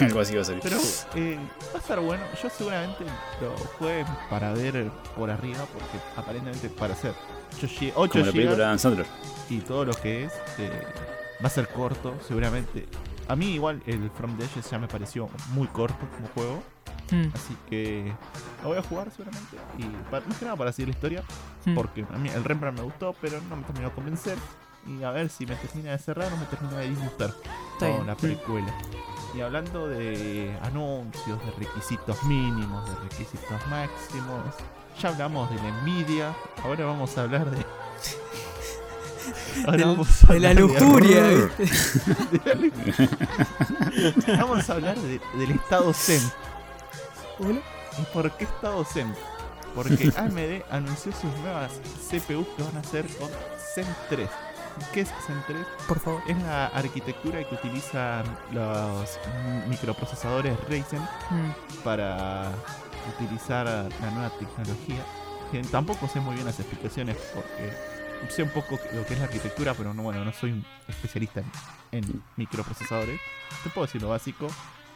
Algo 0.00 0.20
así 0.20 0.34
va 0.34 0.42
a 0.42 0.44
salir. 0.44 0.60
Pero 0.62 0.76
eh, 1.14 1.38
va 1.72 1.78
a 1.78 1.80
estar 1.80 2.00
bueno. 2.00 2.22
Yo 2.42 2.50
seguramente 2.50 3.04
lo 3.40 3.56
juegue 3.78 4.04
para 4.28 4.52
ver 4.52 4.90
por 5.16 5.30
arriba, 5.30 5.64
porque 5.72 5.96
aparentemente 6.16 6.68
para 6.68 6.92
hacer 6.92 7.14
8, 7.56 7.66
gi- 7.66 7.92
8 7.94 8.12
Como 8.12 8.26
la 8.26 8.32
película 8.32 8.56
de 8.56 8.64
Adam 8.64 8.78
Sandler. 8.78 9.06
y 9.48 9.58
todo 9.60 9.86
lo 9.86 9.94
que 9.94 10.24
es, 10.24 10.32
eh, 10.58 10.82
va 11.42 11.46
a 11.46 11.50
ser 11.50 11.68
corto, 11.68 12.14
seguramente. 12.26 12.86
A 13.28 13.36
mí 13.36 13.54
igual 13.54 13.82
el 13.86 14.10
From 14.10 14.36
the 14.38 14.44
Ashes 14.44 14.70
ya 14.70 14.78
me 14.78 14.88
pareció 14.88 15.28
muy 15.52 15.66
corto 15.68 16.06
como 16.16 16.28
juego, 16.28 16.62
Hmm, 17.10 17.28
así 17.34 17.56
que 17.70 18.12
lo 18.62 18.70
voy 18.70 18.78
a 18.78 18.82
jugar 18.82 19.10
seguramente. 19.10 19.56
Y 19.78 19.84
para, 20.10 20.26
más 20.26 20.38
que 20.38 20.44
nada 20.44 20.56
para 20.56 20.72
seguir 20.72 20.88
la 20.88 20.94
historia, 20.94 21.22
hmm. 21.64 21.74
porque 21.74 22.04
a 22.12 22.18
mí 22.18 22.28
el 22.28 22.44
Rembrandt 22.44 22.78
me 22.78 22.84
gustó, 22.84 23.14
pero 23.20 23.40
no 23.48 23.56
me 23.56 23.62
terminó 23.62 23.88
de 23.88 23.94
convencer. 23.94 24.38
Y 24.86 25.02
a 25.02 25.10
ver 25.10 25.28
si 25.28 25.46
me 25.46 25.56
termina 25.56 25.92
de 25.92 25.98
cerrar 25.98 26.32
o 26.32 26.36
me 26.36 26.46
termina 26.46 26.78
de 26.78 26.88
disgustar 26.90 27.32
con 27.78 28.06
la 28.06 28.16
precuela. 28.16 28.72
Y 29.34 29.40
hablando 29.40 29.88
de 29.88 30.56
anuncios, 30.62 31.38
de 31.44 31.50
requisitos 31.52 32.22
mínimos, 32.24 32.88
de 32.88 32.94
requisitos 33.08 33.66
máximos, 33.68 34.54
ya 35.00 35.08
hablamos 35.08 35.50
de 35.50 35.56
la 35.56 35.68
envidia, 35.68 36.34
ahora 36.62 36.84
vamos 36.84 37.18
a 37.18 37.22
hablar 37.22 37.50
de. 37.50 37.64
Ahora 39.64 39.76
Del- 39.76 39.86
vamos 39.86 40.24
a 40.28 40.32
de 40.32 40.40
la 40.40 40.54
lujuria. 40.54 41.50
Vamos 44.38 44.70
a 44.70 44.74
hablar 44.74 44.96
de- 44.98 45.20
del 45.38 45.50
estado 45.52 45.92
Zen. 45.92 46.22
Hola. 47.38 47.60
¿Y 47.98 48.02
por 48.12 48.30
qué 48.36 48.44
estado 48.44 48.84
Zen? 48.84 49.14
Porque 49.74 50.10
AMD 50.16 50.62
anunció 50.70 51.12
sus 51.12 51.32
nuevas 51.40 51.72
CPUs 52.10 52.46
que 52.56 52.62
van 52.62 52.76
a 52.76 52.84
ser 52.84 53.06
con 53.16 53.28
Zen 53.74 53.86
3. 54.10 54.28
¿Qué 54.92 55.00
es 55.02 55.08
Zen 55.26 55.42
3? 55.46 55.58
Por 55.88 55.98
favor. 56.00 56.20
Es 56.28 56.36
la 56.42 56.66
arquitectura 56.66 57.42
que 57.48 57.54
utilizan 57.54 58.24
los 58.52 59.18
microprocesadores 59.68 60.58
Ryzen 60.68 61.00
Hmm. 61.30 61.52
para 61.82 62.50
utilizar 63.18 63.64
la 63.66 64.10
nueva 64.10 64.30
tecnología. 64.38 65.02
Tampoco 65.70 66.06
sé 66.08 66.20
muy 66.20 66.34
bien 66.34 66.44
las 66.46 66.60
explicaciones 66.60 67.16
porque 67.34 67.72
sé 68.28 68.42
un 68.42 68.50
poco 68.50 68.78
lo 68.94 69.04
que 69.06 69.14
es 69.14 69.18
la 69.20 69.26
arquitectura, 69.26 69.74
pero 69.74 69.92
no, 69.94 70.02
bueno, 70.02 70.24
no 70.24 70.32
soy 70.32 70.52
un 70.52 70.64
especialista 70.88 71.40
en, 71.92 72.04
en 72.04 72.22
microprocesadores. 72.36 73.20
Te 73.62 73.70
puedo 73.70 73.86
decir 73.86 74.02
lo 74.02 74.08
básico, 74.08 74.48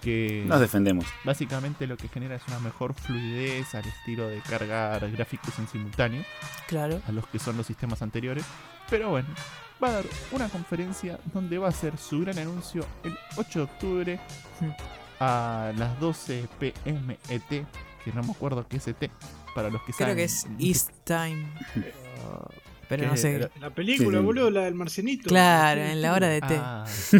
que 0.02 0.44
Nos 0.46 0.60
defendemos. 0.60 1.04
básicamente 1.24 1.86
lo 1.86 1.96
que 1.96 2.08
genera 2.08 2.34
es 2.36 2.42
una 2.48 2.58
mejor 2.60 2.94
fluidez 2.94 3.74
al 3.74 3.84
estilo 3.86 4.28
de 4.28 4.40
cargar 4.40 5.10
gráficos 5.10 5.58
en 5.58 5.68
simultáneo 5.68 6.24
Claro. 6.66 7.00
a 7.06 7.12
los 7.12 7.26
que 7.26 7.38
son 7.38 7.56
los 7.56 7.66
sistemas 7.66 8.00
anteriores. 8.02 8.44
Pero 8.88 9.10
bueno, 9.10 9.28
va 9.82 9.88
a 9.88 9.92
dar 9.92 10.04
una 10.32 10.48
conferencia 10.48 11.20
donde 11.34 11.58
va 11.58 11.66
a 11.66 11.70
hacer 11.70 11.96
su 11.98 12.20
gran 12.20 12.38
anuncio 12.38 12.84
el 13.04 13.16
8 13.36 13.58
de 13.58 13.64
octubre 13.64 14.20
a 15.20 15.72
las 15.76 16.00
12 16.00 16.48
pm 16.58 17.18
ET, 17.28 17.42
que 17.48 18.12
no 18.14 18.22
me 18.22 18.32
acuerdo 18.32 18.66
qué 18.66 18.78
es 18.78 18.88
ET, 18.88 19.10
para 19.54 19.68
los 19.68 19.82
que 19.82 19.92
Creo 19.92 20.08
saben. 20.08 20.16
que 20.16 20.24
es 20.24 20.46
East 20.58 20.90
Time. 21.04 21.46
Pero 22.91 23.07
no 23.07 23.16
sé. 23.16 23.38
la- 23.38 23.51
La 23.61 23.70
película, 23.74 24.11
Sí, 24.11 24.20
sí. 24.20 24.24
boludo, 24.26 24.51
la 24.51 24.64
del 24.64 24.74
marcianito. 24.74 25.28
Claro, 25.30 25.80
en 25.80 26.03
la 26.03 26.12
hora 26.12 26.28
de 26.28 26.41
té. 26.43 26.57
Ah, 26.59 26.84
sí. 26.88 27.18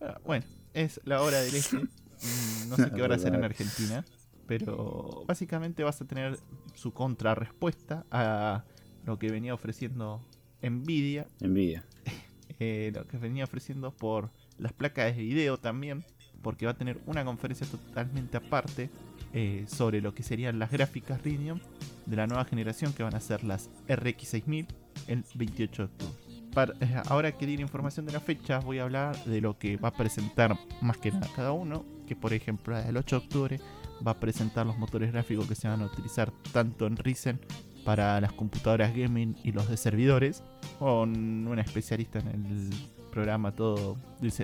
Ah, 0.00 0.20
Bueno, 0.24 0.44
es 0.74 1.00
la 1.04 1.20
hora 1.22 1.40
del 1.40 1.54
este. 1.56 1.78
No 2.68 2.76
sé 2.76 2.92
qué 2.94 3.02
hora 3.02 3.18
será 3.18 3.36
en 3.38 3.44
Argentina. 3.44 4.04
Pero 4.46 5.24
básicamente 5.26 5.82
vas 5.82 6.00
a 6.00 6.04
tener 6.04 6.38
su 6.74 6.92
contrarrespuesta 6.92 8.04
a 8.10 8.64
lo 9.06 9.18
que 9.18 9.30
venía 9.30 9.54
ofreciendo 9.54 10.20
Nvidia 10.62 11.26
Envidia. 11.40 11.84
eh, 12.60 12.92
lo 12.94 13.06
que 13.06 13.16
venía 13.18 13.44
ofreciendo 13.44 13.92
por 13.92 14.30
las 14.58 14.72
placas 14.72 15.16
de 15.16 15.22
video 15.22 15.58
también, 15.58 16.04
porque 16.42 16.66
va 16.66 16.72
a 16.72 16.76
tener 16.76 16.98
una 17.06 17.24
conferencia 17.24 17.66
totalmente 17.66 18.36
aparte 18.36 18.90
eh, 19.32 19.64
sobre 19.68 20.00
lo 20.00 20.14
que 20.14 20.22
serían 20.22 20.58
las 20.58 20.70
gráficas 20.70 21.18
Radeon 21.24 21.60
de 22.06 22.16
la 22.16 22.26
nueva 22.26 22.44
generación 22.44 22.92
que 22.92 23.02
van 23.02 23.14
a 23.14 23.20
ser 23.20 23.44
las 23.44 23.70
RX 23.88 24.28
6000 24.28 24.66
el 25.08 25.24
28 25.34 25.82
de 25.82 25.86
octubre. 25.86 26.14
Para- 26.54 26.74
eh, 26.80 27.02
ahora 27.08 27.32
que 27.32 27.46
tiene 27.46 27.62
información 27.62 28.04
de 28.06 28.12
las 28.12 28.22
fechas, 28.22 28.64
voy 28.64 28.78
a 28.78 28.82
hablar 28.82 29.16
de 29.24 29.40
lo 29.40 29.58
que 29.58 29.76
va 29.78 29.88
a 29.88 29.94
presentar 29.94 30.56
más 30.80 30.98
que 30.98 31.10
nada 31.10 31.28
cada 31.34 31.52
uno. 31.52 31.84
Que 32.06 32.14
por 32.16 32.32
ejemplo, 32.34 32.76
el 32.78 32.96
8 32.96 33.18
de 33.20 33.24
octubre 33.24 33.60
va 34.06 34.10
a 34.12 34.20
presentar 34.20 34.66
los 34.66 34.76
motores 34.76 35.12
gráficos 35.12 35.46
que 35.46 35.54
se 35.54 35.68
van 35.68 35.80
a 35.80 35.86
utilizar 35.86 36.30
tanto 36.52 36.86
en 36.86 36.96
Ryzen 36.96 37.40
para 37.84 38.20
las 38.20 38.32
computadoras 38.32 38.94
gaming 38.94 39.34
y 39.42 39.52
los 39.52 39.68
de 39.68 39.76
servidores, 39.76 40.42
con 40.78 41.46
una 41.48 41.62
especialista 41.62 42.18
en 42.18 42.28
el 42.28 42.70
programa 43.10 43.52
todo 43.52 43.96
de 44.20 44.26
los, 44.26 44.38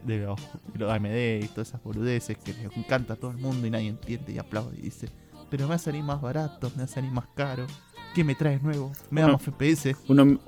de 0.74 0.78
los 0.78 0.90
AMD 0.92 1.44
y 1.44 1.48
todas 1.48 1.68
esas 1.68 1.82
boludeces 1.82 2.36
que 2.38 2.52
les 2.54 2.76
encanta 2.76 3.14
a 3.14 3.16
todo 3.16 3.30
el 3.32 3.38
mundo 3.38 3.66
y 3.66 3.70
nadie 3.70 3.88
entiende 3.88 4.32
y 4.32 4.38
aplaude 4.38 4.76
y 4.78 4.82
dice, 4.82 5.08
pero 5.50 5.64
me 5.64 5.70
va 5.70 5.74
a 5.76 5.78
salir 5.78 6.02
más 6.02 6.20
barato, 6.20 6.70
me 6.70 6.78
va 6.78 6.84
a 6.84 6.88
salir 6.88 7.10
más 7.10 7.26
caro, 7.34 7.66
¿Qué 8.14 8.24
me 8.24 8.34
traes 8.34 8.62
nuevo? 8.62 8.90
Me 9.10 9.20
Uno- 9.22 9.32
damos 9.34 9.42
FPS. 9.42 9.94
Uno, 10.08 10.40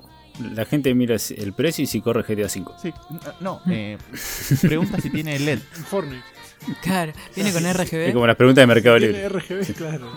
la 0.55 0.65
gente 0.65 0.93
mira 0.95 1.15
el 1.37 1.53
precio 1.53 1.83
y 1.83 1.87
si 1.87 2.01
corre 2.01 2.23
GTA 2.23 2.47
V. 2.47 2.65
Sí, 2.81 2.91
no, 3.39 3.61
eh, 3.69 3.97
pregunta 4.61 4.99
si 4.99 5.09
tiene 5.11 5.37
LED. 5.39 5.59
Fortnite. 5.89 6.23
Claro, 6.81 7.13
viene 7.35 7.53
con 7.53 7.65
Es 7.65 7.77
RGB. 7.77 8.13
como 8.13 8.25
las 8.27 8.35
preguntas 8.35 8.63
de 8.63 8.67
Mercado 8.67 8.97
Tiene 8.97 9.13
Libre. 9.13 9.29
RGB, 9.29 9.73
claro. 9.75 10.09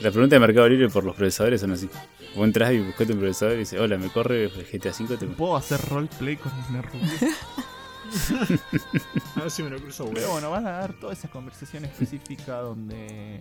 Las 0.00 0.12
preguntas 0.12 0.36
de 0.36 0.40
Mercado 0.40 0.68
Libre 0.68 0.88
por 0.88 1.04
los 1.04 1.14
procesadores 1.16 1.60
son 1.60 1.72
así. 1.72 1.88
Vos 2.34 2.44
entras 2.44 2.72
y 2.72 2.80
buscas 2.80 3.08
un 3.08 3.18
procesador 3.20 3.54
y 3.54 3.58
dices, 3.60 3.80
hola, 3.80 3.96
¿me 3.96 4.08
corre 4.10 4.48
GTA 4.48 4.90
V? 4.90 5.16
Te- 5.16 5.26
¿Puedo 5.26 5.56
hacer 5.56 5.80
roleplay 5.88 6.36
con 6.36 6.52
el 6.76 6.82
Rubius? 6.82 7.22
A 9.36 9.40
ver 9.40 9.50
si 9.50 9.62
me 9.62 9.70
lo 9.70 9.78
cruzo, 9.80 10.04
Pero 10.12 10.20
weón. 10.20 10.32
bueno, 10.32 10.50
van 10.50 10.66
a 10.66 10.70
dar 10.72 10.92
toda 10.94 11.12
esa 11.12 11.28
conversación 11.28 11.84
específica 11.84 12.58
donde, 12.58 13.40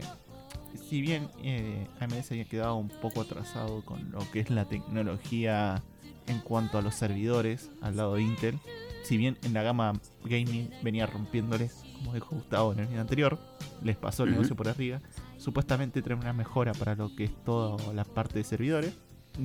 si 0.78 1.02
bien 1.02 1.30
eh, 1.44 1.88
AMD 2.00 2.22
se 2.22 2.34
había 2.36 2.46
quedado 2.46 2.76
un 2.76 2.90
poco 2.90 3.22
atrasado 3.22 3.84
con 3.84 4.12
lo 4.12 4.20
que 4.32 4.40
es 4.40 4.50
la 4.50 4.66
tecnología 4.66 5.82
en 6.28 6.40
cuanto 6.40 6.78
a 6.78 6.82
los 6.82 6.96
servidores 6.96 7.70
al 7.82 7.98
lado 7.98 8.16
de 8.16 8.24
Intel, 8.24 8.60
si 9.04 9.18
bien 9.18 9.38
en 9.44 9.54
la 9.54 9.62
gama 9.62 9.94
gaming 10.24 10.72
venía 10.82 11.06
rompiéndoles, 11.06 11.84
como 11.94 12.14
dijo 12.14 12.36
Gustavo 12.36 12.74
en 12.74 12.80
el 12.80 12.88
video 12.88 13.02
anterior, 13.02 13.40
les 13.84 13.96
pasó 13.96 14.24
el 14.24 14.32
negocio 14.32 14.56
por 14.56 14.68
arriba, 14.68 15.00
supuestamente 15.38 16.02
trae 16.02 16.18
una 16.18 16.34
mejora 16.34 16.74
para 16.74 16.96
lo 16.96 17.16
que 17.16 17.26
es 17.26 17.44
toda 17.44 17.94
la 17.94 18.04
parte 18.04 18.40
de 18.40 18.44
servidores. 18.44 18.94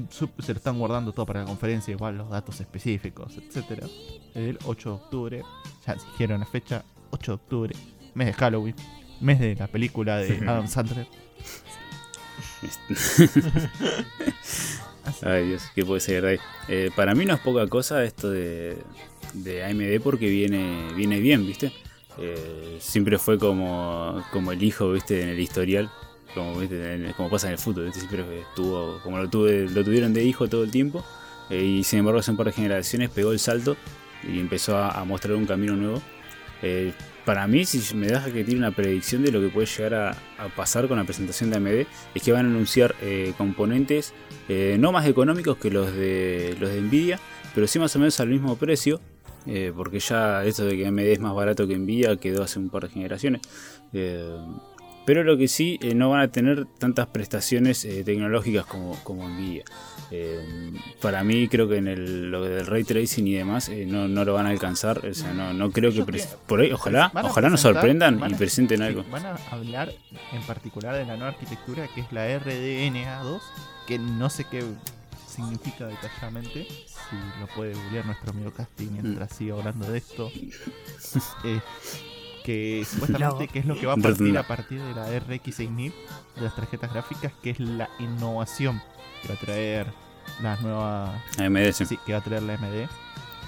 Se 0.09 0.53
lo 0.53 0.57
están 0.57 0.79
guardando 0.79 1.13
todo 1.13 1.27
para 1.27 1.41
la 1.41 1.47
conferencia, 1.47 1.93
igual 1.93 2.17
los 2.17 2.31
datos 2.31 2.61
específicos, 2.61 3.37
etcétera. 3.37 3.87
El 4.35 4.59
8 4.65 4.89
de 4.89 4.95
octubre, 4.95 5.43
ya 5.87 5.95
dijeron 5.95 6.41
la 6.41 6.47
fecha, 6.47 6.85
8 7.11 7.33
de 7.33 7.35
octubre, 7.35 7.75
mes 8.15 8.29
de 8.29 8.33
Halloween, 8.33 8.77
mes 9.21 9.39
de 9.41 9.55
la 9.57 9.67
película 9.67 10.19
de 10.19 10.39
Adam 10.47 10.69
Sandler. 10.69 11.07
Ay 15.23 15.49
Dios, 15.49 15.63
¿qué 15.75 15.85
puede 15.85 16.01
ser 16.01 16.23
de 16.23 16.29
ahí? 16.31 16.39
Eh, 16.69 16.91
para 16.95 17.15
mí 17.15 17.25
no 17.25 17.35
es 17.35 17.41
poca 17.41 17.67
cosa 17.67 18.05
esto 18.05 18.31
de, 18.31 18.77
de 19.35 19.65
AMD 19.65 20.01
porque 20.03 20.29
viene, 20.29 20.93
viene 20.95 21.19
bien, 21.21 21.47
¿viste? 21.47 21.73
Eh, 22.19 22.77
siempre 22.81 23.19
fue 23.19 23.39
como, 23.39 24.23
como 24.33 24.53
el 24.53 24.63
hijo, 24.63 24.93
¿viste? 24.93 25.23
En 25.23 25.31
el 25.31 25.41
historial, 25.41 25.91
como, 26.35 26.59
¿viste? 26.59 26.95
En- 26.95 27.13
como 27.15 27.31
pasa 27.31 27.47
en 27.49 27.55
el 27.55 27.59
fútbol, 27.59 27.87
¿viste? 27.87 28.01
Siempre 28.01 28.41
estuvo, 28.41 29.01
como 29.03 29.19
lo, 29.19 29.29
tuve, 29.29 29.69
lo 29.69 29.83
tuvieron 29.85 30.13
de 30.13 30.23
hijo 30.25 30.49
todo 30.49 30.65
el 30.65 30.71
tiempo 30.71 31.05
eh, 31.49 31.63
y 31.63 31.85
sin 31.85 32.01
embargo 32.01 32.21
hace 32.21 32.31
un 32.31 32.37
par 32.37 32.47
de 32.47 32.53
generaciones 32.53 33.11
pegó 33.11 33.33
el 33.33 33.39
salto 33.39 33.77
y 34.23 34.39
empezó 34.39 34.77
a, 34.77 34.91
a 35.01 35.05
mostrar 35.05 35.35
un 35.35 35.47
camino 35.47 35.75
nuevo. 35.77 36.03
Para 37.31 37.47
mí, 37.47 37.65
si 37.65 37.95
me 37.95 38.09
das 38.09 38.27
que 38.27 38.43
tiene 38.43 38.59
una 38.59 38.73
predicción 38.73 39.23
de 39.23 39.31
lo 39.31 39.41
que 39.41 39.51
puede 39.51 39.69
llegar 39.69 39.95
a, 39.95 40.11
a 40.37 40.49
pasar 40.49 40.89
con 40.89 40.99
la 40.99 41.05
presentación 41.05 41.49
de 41.51 41.59
AMD, 41.59 41.87
es 42.13 42.23
que 42.25 42.33
van 42.33 42.47
a 42.47 42.49
anunciar 42.49 42.97
eh, 43.03 43.35
componentes 43.39 44.13
eh, 44.49 44.77
no 44.81 44.91
más 44.91 45.07
económicos 45.07 45.57
que 45.57 45.71
los 45.71 45.95
de 45.95 46.57
los 46.59 46.71
de 46.71 46.81
Nvidia, 46.81 47.21
pero 47.55 47.69
sí 47.69 47.79
más 47.79 47.95
o 47.95 48.01
menos 48.01 48.19
al 48.19 48.31
mismo 48.31 48.57
precio, 48.57 49.01
eh, 49.47 49.73
porque 49.77 50.01
ya 50.01 50.45
esto 50.45 50.65
de 50.65 50.77
que 50.77 50.89
AMD 50.89 50.99
es 50.99 51.21
más 51.21 51.33
barato 51.33 51.69
que 51.69 51.79
Nvidia 51.79 52.17
quedó 52.17 52.43
hace 52.43 52.59
un 52.59 52.69
par 52.69 52.83
de 52.83 52.89
generaciones. 52.89 53.43
Eh, 55.01 55.03
pero 55.07 55.25
lo 55.25 55.37
que 55.37 55.49
sí, 55.49 55.79
eh, 55.83 55.95
no 55.95 56.11
van 56.11 56.21
a 56.21 56.29
tener 56.29 56.67
tantas 56.67 57.07
prestaciones 57.09 57.85
eh, 57.85 58.05
tecnológicas 58.05 58.67
como, 58.67 58.97
como 59.03 59.29
Nvidia. 59.29 59.65
Eh, 60.13 60.73
para 61.01 61.23
mí 61.23 61.47
creo 61.49 61.69
que 61.69 61.77
en 61.77 61.87
el, 61.87 62.31
lo 62.31 62.43
del 62.43 62.67
ray 62.67 62.83
tracing 62.83 63.29
y 63.29 63.35
demás 63.35 63.69
eh, 63.69 63.87
no, 63.87 64.09
no 64.09 64.25
lo 64.25 64.35
van 64.35 64.47
a 64.47 64.51
alcanzar. 64.51 65.07
O 65.07 65.15
sea, 65.15 65.33
no, 65.33 65.53
no 65.53 65.71
creo 65.71 65.93
que... 65.93 66.05
Por 66.47 66.61
ahí, 66.61 66.73
ojalá, 66.73 67.13
ojalá 67.15 67.49
nos 67.49 67.61
sorprendan 67.61 68.21
y 68.29 68.35
presenten 68.35 68.83
algo. 68.83 69.05
Van 69.11 69.27
a 69.27 69.37
hablar 69.51 69.93
en 70.33 70.43
particular 70.43 70.97
de 70.97 71.07
la 71.07 71.17
nueva 71.17 71.29
arquitectura 71.29 71.87
que 71.95 72.01
es 72.01 72.13
la 72.13 72.27
RDNA2, 72.27 73.41
que 73.87 73.99
no 73.99 74.29
sé 74.31 74.45
qué 74.51 74.65
significa 75.29 75.87
detalladamente. 75.87 76.65
Si 76.65 77.41
lo 77.41 77.47
puede 77.55 77.75
googlear 77.75 78.07
nuestro 78.07 78.31
amigo 78.31 78.51
Casti 78.53 78.87
mientras 78.87 79.37
siga 79.37 79.55
hablando 79.55 79.91
de 79.91 79.99
esto. 79.99 80.31
Que 82.45 82.85
supuestamente 82.89 83.47
No. 83.47 83.53
que 83.53 83.59
es 83.59 83.67
lo 83.67 83.75
que 83.79 83.87
va 83.87 83.93
a 83.95 83.97
partir 83.97 84.39
a 84.39 84.43
partir 84.47 84.81
de 84.81 84.95
la 84.95 85.07
RX 85.19 85.55
6000 85.57 85.93
de 86.37 86.41
las 86.43 86.55
tarjetas 86.57 86.93
gráficas, 86.93 87.33
que 87.43 87.51
es 87.51 87.61
la 87.61 87.89
innovación 87.99 88.81
que 89.23 89.29
va 89.29 89.35
a 89.35 89.39
traer 89.39 89.87
las 90.43 90.61
nuevas 90.63 91.11
AMD, 91.39 91.73
sí. 91.73 91.85
Sí, 91.87 91.99
que 92.07 92.13
va 92.13 92.19
a 92.19 92.23
traer 92.25 92.43
la 92.43 92.55
AMD 92.55 92.89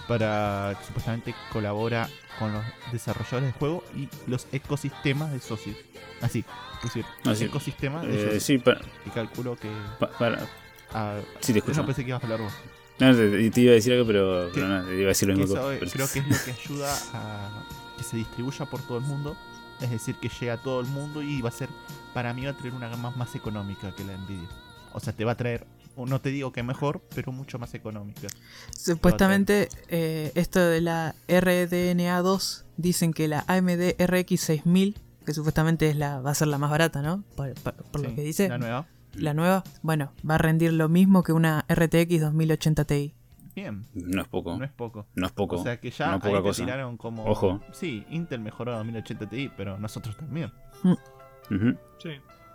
para 0.08 0.74
que 0.78 0.84
supuestamente 0.86 1.34
colabora 1.52 2.08
con 2.38 2.52
los 2.52 2.64
desarrolladores 2.90 3.52
de 3.52 3.58
juego 3.58 3.84
y 3.96 4.08
los 4.26 4.46
ecosistemas 4.52 5.32
de 5.32 5.40
socios. 5.40 5.76
Así, 6.20 6.44
es 6.78 6.82
decir, 6.84 7.04
Ah, 7.24 7.34
sí. 7.34 7.44
ecosistemas 7.44 8.02
de 8.06 8.14
Eh, 8.14 8.24
socios. 8.24 8.42
sí, 8.42 8.58
para, 8.58 8.80
Y 9.06 9.10
calculo 9.10 9.56
que. 9.56 9.70
pa- 9.98 10.10
para- 10.10 10.46
ah, 10.92 11.18
sí, 11.40 11.52
te 11.52 11.60
escucho. 11.60 11.80
no 11.80 11.86
pensé 11.86 12.02
que 12.04 12.10
ibas 12.10 12.22
a 12.22 12.26
hablar 12.26 12.40
vos. 12.42 12.52
No, 12.98 13.14
te, 13.16 13.50
te 13.50 13.60
iba 13.60 13.72
a 13.72 13.74
decir 13.74 13.92
algo, 13.94 14.06
pero, 14.06 14.50
pero 14.52 14.68
no, 14.68 14.84
te 14.84 14.94
iba 14.94 15.04
a 15.04 15.08
decir 15.08 15.28
lo 15.28 15.34
mismo. 15.36 15.54
creo 15.54 15.78
que 15.80 15.84
es 16.18 16.26
lo 16.28 16.36
que 16.44 16.50
ayuda 16.52 16.94
a 17.14 17.64
se 18.12 18.16
distribuya 18.18 18.64
por 18.66 18.80
todo 18.82 18.98
el 18.98 19.04
mundo. 19.04 19.36
Es 19.80 19.90
decir, 19.90 20.14
que 20.20 20.28
llega 20.28 20.52
a 20.54 20.56
todo 20.58 20.80
el 20.80 20.86
mundo 20.86 21.22
y 21.22 21.42
va 21.42 21.48
a 21.48 21.52
ser, 21.52 21.68
para 22.14 22.32
mí 22.32 22.44
va 22.44 22.52
a 22.52 22.56
traer 22.56 22.72
una 22.74 22.88
gama 22.88 23.10
más 23.16 23.34
económica 23.34 23.92
que 23.96 24.04
la 24.04 24.16
Nvidia. 24.16 24.48
O 24.92 25.00
sea, 25.00 25.12
te 25.12 25.24
va 25.24 25.32
a 25.32 25.36
traer, 25.36 25.66
no 25.96 26.20
te 26.20 26.28
digo 26.30 26.52
que 26.52 26.62
mejor, 26.62 27.02
pero 27.14 27.32
mucho 27.32 27.58
más 27.58 27.74
económica. 27.74 28.28
Supuestamente, 28.76 29.68
eh, 29.88 30.30
esto 30.36 30.60
de 30.60 30.80
la 30.82 31.14
RDNA2, 31.28 32.64
dicen 32.76 33.12
que 33.12 33.28
la 33.28 33.44
AMD 33.48 33.94
RX 33.98 34.40
6000, 34.40 34.98
que 35.26 35.34
supuestamente 35.34 35.88
es 35.88 35.96
la, 35.96 36.20
va 36.20 36.30
a 36.30 36.34
ser 36.34 36.48
la 36.48 36.58
más 36.58 36.70
barata, 36.70 37.02
¿no? 37.02 37.24
Por, 37.36 37.54
por- 37.54 37.74
por 37.74 38.00
Sí, 38.00 38.06
lo 38.06 38.14
que 38.14 38.22
dice, 38.22 38.48
La 38.48 38.58
nueva. 38.58 38.86
la 39.14 39.34
nueva, 39.34 39.64
bueno, 39.82 40.12
va 40.28 40.34
a 40.36 40.38
rendir 40.38 40.72
lo 40.72 40.88
mismo 40.88 41.22
que 41.22 41.32
una 41.32 41.64
RTX 41.68 42.20
2080 42.20 42.84
Ti. 42.84 43.14
Bien, 43.54 43.86
No 43.94 44.22
es 44.22 44.28
poco. 44.28 44.56
no 44.56 44.64
es 44.64 44.70
poco. 44.72 45.06
No 45.14 45.26
es 45.26 45.32
poco. 45.32 45.56
O 45.56 45.62
sea 45.62 45.78
que 45.78 45.90
ya 45.90 46.06
no 46.06 46.12
ahí 46.22 46.32
te 46.32 46.42
cosa. 46.42 46.64
tiraron 46.64 46.96
como. 46.96 47.24
Ojo. 47.26 47.60
Sí, 47.72 48.04
Intel 48.10 48.40
mejoró 48.40 48.72
a 48.72 48.76
2080 48.78 49.28
Ti, 49.28 49.50
pero 49.56 49.78
nosotros 49.78 50.16
también. 50.16 50.50
Ujú. 50.82 51.76
Sí. 51.98 52.10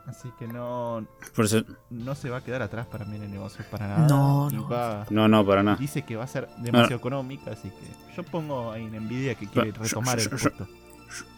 Así 0.07 0.29
que 0.39 0.47
no, 0.47 1.05
Por 1.35 1.45
eso, 1.45 1.63
no 1.89 2.15
se 2.15 2.29
va 2.29 2.37
a 2.37 2.41
quedar 2.41 2.61
atrás 2.61 2.85
para 2.87 3.03
mí 3.03 3.17
en 3.17 3.23
el 3.23 3.31
negocio 3.31 3.65
para 3.69 3.87
nada. 3.89 4.07
No, 4.07 4.49
no. 4.49 4.69
va- 4.69 5.05
no, 5.09 5.27
no, 5.27 5.45
para 5.45 5.63
nada. 5.63 5.75
dice 5.77 6.03
que 6.03 6.15
va 6.15 6.23
a 6.23 6.27
ser 6.27 6.47
demasiado 6.59 6.95
económica, 6.95 7.51
así 7.51 7.69
que 7.69 8.15
yo 8.15 8.23
pongo 8.23 8.71
ahí 8.71 8.83
en 8.85 8.95
Nvidia 9.05 9.35
que 9.35 9.47
quiere 9.47 9.73
retomar 9.73 10.17
yo- 10.17 10.23
el 10.23 10.29
yo- 10.29 10.37
puesto. 10.49 10.65
Yo, 10.65 10.86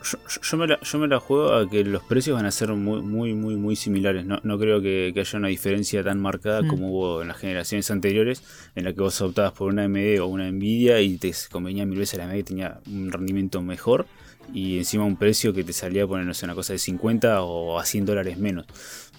yo- 0.03 0.41
yo 0.41 0.57
me 0.57 0.67
la, 0.67 0.79
yo 0.81 0.97
me 0.99 1.07
la 1.07 1.19
juego 1.19 1.53
a 1.53 1.69
que 1.69 1.83
los 1.83 2.03
precios 2.03 2.35
van 2.35 2.45
a 2.45 2.51
ser 2.51 2.69
muy, 2.73 3.01
muy, 3.01 3.33
muy, 3.33 3.55
muy 3.55 3.75
similares. 3.75 4.25
No, 4.25 4.39
no 4.43 4.57
creo 4.57 4.81
que, 4.81 5.11
que 5.13 5.19
haya 5.19 5.37
una 5.39 5.47
diferencia 5.49 6.03
tan 6.03 6.19
marcada 6.19 6.61
Mm. 6.61 6.67
como 6.67 6.89
hubo 6.91 7.21
en 7.21 7.27
las 7.27 7.37
generaciones 7.37 7.89
anteriores, 7.91 8.43
en 8.75 8.85
la 8.85 8.93
que 8.93 9.01
vos 9.01 9.19
optabas 9.21 9.51
por 9.53 9.71
una 9.71 9.83
AMD 9.83 10.19
o 10.21 10.27
una 10.27 10.49
Nvidia 10.51 11.01
y 11.01 11.17
te 11.17 11.33
convenía 11.51 11.85
mil 11.85 11.99
veces 11.99 12.17
la 12.17 12.25
AMD 12.25 12.35
que 12.37 12.43
tenía 12.43 12.79
un 12.87 13.11
rendimiento 13.11 13.61
mejor 13.61 14.05
y 14.53 14.77
encima 14.79 15.03
un 15.05 15.15
precio 15.17 15.53
que 15.53 15.63
te 15.63 15.73
salía 15.73 16.05
a 16.05 16.07
poner, 16.07 16.25
no 16.25 16.33
sé, 16.33 16.45
una 16.45 16.55
cosa 16.55 16.73
de 16.73 16.79
50 16.79 17.41
o 17.43 17.77
a 17.79 17.85
100 17.85 18.05
dólares 18.05 18.37
menos 18.37 18.65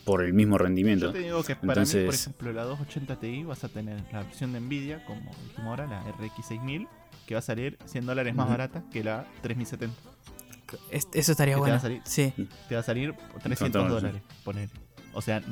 por 0.04 0.24
el 0.24 0.32
mismo 0.32 0.58
rendimiento. 0.58 1.06
Yo 1.06 1.12
te 1.12 1.18
digo 1.20 1.42
que 1.44 1.54
para 1.54 1.66
mí, 1.66 1.66
por 1.66 1.78
Entonces- 1.98 2.20
ejemplo, 2.22 2.52
la 2.52 2.64
280 2.64 3.20
Ti 3.20 3.44
vas 3.44 3.62
a 3.62 3.68
tener 3.68 4.02
la 4.12 4.22
versión 4.24 4.52
de 4.52 4.60
Nvidia, 4.60 5.04
como 5.04 5.20
dijimos 5.46 5.66
ahora, 5.66 5.86
la 5.86 6.02
RX 6.10 6.46
6000, 6.48 6.88
que 7.26 7.34
va 7.34 7.38
a 7.38 7.42
salir 7.42 7.78
100 7.84 8.06
dólares 8.06 8.34
más 8.34 8.48
barata 8.48 8.82
que 8.90 9.04
la 9.04 9.24
3070. 9.42 9.94
Es- 10.90 11.08
Eso 11.12 11.32
estaría 11.32 11.54
¿Qué 11.54 11.56
te 11.56 11.60
va 11.60 11.66
bueno. 11.66 11.76
a 11.76 11.80
salir? 11.80 12.00
Sí. 12.04 12.32
te 12.68 12.74
va 12.74 12.80
a 12.80 12.84
salir 12.84 13.14
300 13.42 13.58
Totalmente. 13.82 13.94
dólares, 13.94 14.22
poner. 14.44 14.68
O 15.12 15.22
sea, 15.22 15.42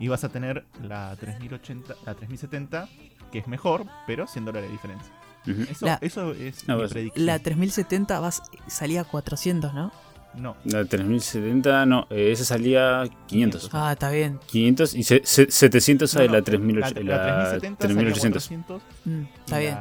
y 0.00 0.08
vas 0.08 0.24
a 0.24 0.28
tener 0.28 0.64
la 0.82 1.14
3080, 1.16 1.94
la 2.04 2.14
3070, 2.14 2.88
que 3.32 3.38
es 3.38 3.48
mejor, 3.48 3.84
pero 4.06 4.26
100 4.26 4.44
dólares 4.44 4.68
de 4.68 4.72
diferencia. 4.72 5.12
Ujú. 5.48 5.62
Eso, 5.70 5.86
La- 5.86 5.98
eso 6.00 6.32
es 6.32 6.66
No, 6.66 6.74
mi 6.74 6.80
pues, 6.82 6.92
predicción. 6.92 7.26
La 7.26 7.38
3070 7.38 8.18
va, 8.20 8.30
salía 8.66 9.02
a 9.02 9.04
400, 9.04 9.72
¿no? 9.74 9.92
No, 10.34 10.54
La 10.64 10.84
3070, 10.84 11.86
no, 11.86 12.06
esa 12.10 12.44
salía 12.44 13.04
500. 13.26 13.70
Ah, 13.72 13.92
está 13.92 14.10
bien. 14.10 14.38
500 14.46 14.94
y 14.94 15.02
se- 15.02 15.22
se- 15.24 15.50
700 15.50 16.12
no, 16.12 16.18
sale 16.18 16.26
no, 16.26 16.32
la 16.34 16.38
la, 16.40 16.44
3800. 16.44 17.04
la 17.04 17.16
La 17.16 17.22
3070 17.22 17.82
salía 17.82 17.96
3800. 17.96 18.42
400, 18.48 18.82
Mm, 19.06 19.22
está 19.44 19.58
bien. 19.58 19.78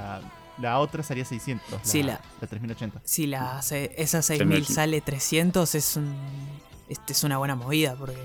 La, 0.57 0.69
la 0.69 0.79
otra 0.79 1.03
salía 1.03 1.25
600. 1.25 1.71
La, 1.71 1.79
Sí, 1.83 2.03
la- 2.03 2.21
la 2.41 2.47
3080. 2.47 3.01
Si 3.03 3.27
la, 3.27 3.61
se- 3.61 3.93
esa 4.01 4.21
6000 4.21 4.37
Terminal. 4.49 4.65
sale 4.75 5.01
300, 5.01 5.75
es, 5.75 5.95
un, 5.97 6.15
este 6.89 7.13
es 7.13 7.23
una 7.23 7.37
buena 7.37 7.55
movida. 7.55 7.95
Porque 7.95 8.17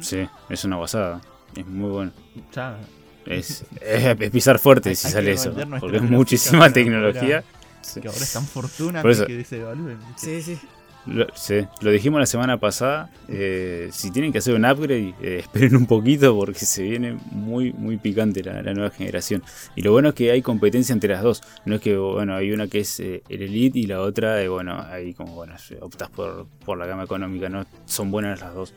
Sí, 0.00 0.28
es 0.48 0.64
una 0.64 0.76
basada. 0.76 1.20
Es 1.56 1.66
muy 1.66 1.90
bueno. 1.90 2.12
Ya, 2.54 2.78
Es, 3.26 3.64
es, 3.80 4.20
es 4.20 4.30
pisar 4.30 4.58
fuerte 4.58 4.90
Hay- 4.90 4.96
si 4.96 5.06
hay 5.06 5.12
sale 5.12 5.32
eso. 5.32 5.54
Porque 5.80 5.96
es 5.98 6.02
muchísima 6.02 6.70
tecnología. 6.72 7.44
Sí. 7.82 8.00
que 8.00 8.06
ahora 8.08 8.20
es 8.20 8.32
tan 8.32 8.46
fortuna 8.46 9.02
Por 9.02 9.10
eso- 9.10 9.26
que 9.26 9.44
se. 9.44 9.60
Sí, 10.16 10.40
sí. 10.42 10.58
Lo, 11.06 11.26
sí, 11.34 11.66
lo 11.80 11.90
dijimos 11.90 12.20
la 12.20 12.26
semana 12.26 12.58
pasada. 12.60 13.10
eh, 13.28 13.88
si 13.92 14.10
tienen 14.10 14.32
que 14.32 14.38
hacer 14.38 14.54
un 14.54 14.64
upgrade, 14.64 15.14
eh, 15.20 15.38
esperen 15.40 15.74
un 15.76 15.86
poquito 15.86 16.34
porque 16.36 16.60
se 16.60 16.82
viene 16.82 17.18
muy, 17.30 17.72
muy 17.72 17.96
picante 17.96 18.42
la, 18.42 18.62
la 18.62 18.72
nueva 18.74 18.90
generación. 18.90 19.42
Y 19.74 19.82
lo 19.82 19.92
bueno 19.92 20.10
es 20.10 20.14
que 20.14 20.30
hay 20.30 20.42
competencia 20.42 20.92
entre 20.92 21.12
las 21.12 21.22
dos. 21.22 21.42
No 21.64 21.76
es 21.76 21.80
que, 21.80 21.96
bueno, 21.96 22.34
hay 22.34 22.52
una 22.52 22.68
que 22.68 22.80
es 22.80 23.00
eh, 23.00 23.22
el 23.28 23.42
Elite 23.42 23.78
y 23.78 23.86
la 23.86 24.00
otra, 24.00 24.40
eh, 24.42 24.48
bueno, 24.48 24.80
ahí 24.80 25.14
como, 25.14 25.34
bueno, 25.34 25.54
optas 25.80 26.10
por, 26.10 26.46
por 26.64 26.78
la 26.78 26.86
gama 26.86 27.04
económica. 27.04 27.48
no 27.48 27.66
Son 27.84 28.10
buenas 28.10 28.40
las 28.40 28.54
dos. 28.54 28.74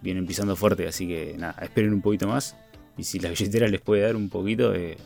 Vienen 0.00 0.26
pisando 0.26 0.56
fuerte, 0.56 0.86
así 0.86 1.06
que 1.06 1.34
nada, 1.38 1.56
esperen 1.62 1.92
un 1.92 2.02
poquito 2.02 2.28
más. 2.28 2.56
Y 2.98 3.04
si 3.04 3.18
la 3.18 3.28
billetera 3.28 3.68
les 3.68 3.80
puede 3.80 4.02
dar 4.02 4.16
un 4.16 4.28
poquito, 4.30 4.74
eh, 4.74 4.96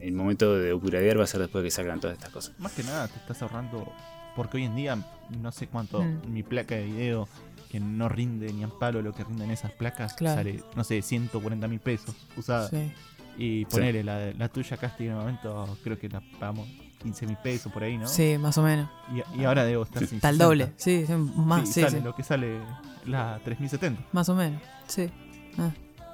el 0.00 0.12
momento 0.12 0.56
de 0.56 0.74
upgradear 0.74 1.18
va 1.18 1.24
a 1.24 1.26
ser 1.26 1.40
después 1.40 1.62
de 1.62 1.68
que 1.68 1.70
salgan 1.70 2.00
todas 2.00 2.16
estas 2.16 2.30
cosas. 2.30 2.58
Más 2.58 2.72
que 2.72 2.82
nada 2.82 3.08
te 3.08 3.16
estás 3.16 3.40
ahorrando, 3.42 3.90
porque 4.38 4.56
hoy 4.58 4.64
en 4.64 4.76
día 4.76 4.96
no 5.42 5.50
sé 5.52 5.66
cuánto 5.66 6.00
Mm. 6.02 6.32
mi 6.32 6.42
placa 6.44 6.76
de 6.76 6.84
video, 6.86 7.28
que 7.68 7.80
no 7.80 8.08
rinde 8.08 8.50
ni 8.52 8.62
a 8.64 8.68
palo 8.68 9.02
lo 9.02 9.12
que 9.12 9.24
rinden 9.24 9.50
esas 9.50 9.72
placas, 9.72 10.14
Claro. 10.14 10.36
sale, 10.36 10.62
no 10.76 10.84
sé, 10.84 11.02
140 11.02 11.66
mil 11.68 11.80
pesos 11.80 12.14
usada. 12.36 12.68
Sí. 12.68 12.92
Y 13.36 13.64
ponele, 13.66 14.02
la, 14.04 14.32
la 14.32 14.48
tuya 14.48 14.76
Casti 14.76 15.04
en 15.04 15.10
el 15.10 15.16
momento 15.16 15.76
creo 15.84 15.98
que 15.98 16.08
la 16.08 16.22
pagamos 16.40 16.66
15 17.02 17.26
mil 17.26 17.36
pesos 17.36 17.70
por 17.72 17.82
ahí, 17.82 17.98
¿no? 17.98 18.06
Sí, 18.08 18.36
más 18.38 18.56
o 18.58 18.62
menos. 18.62 18.88
Y, 19.34 19.40
y 19.40 19.44
ahora 19.44 19.64
debo 19.64 19.82
estar 19.82 20.04
sin 20.06 20.16
Está 20.16 20.30
el 20.30 20.36
60. 20.36 20.44
doble. 20.44 20.72
Sí, 20.76 21.04
sí, 21.06 21.12
más, 21.12 21.68
Sí, 21.68 21.74
sí, 21.74 21.80
sale 21.82 21.98
sí. 21.98 22.04
lo 22.04 22.14
que 22.14 22.22
sale 22.22 22.58
la 23.06 23.38
3070. 23.44 24.02
Más 24.12 24.28
o 24.28 24.34
menos. 24.34 24.62
Sí. 24.86 25.10
Ah. 25.58 25.70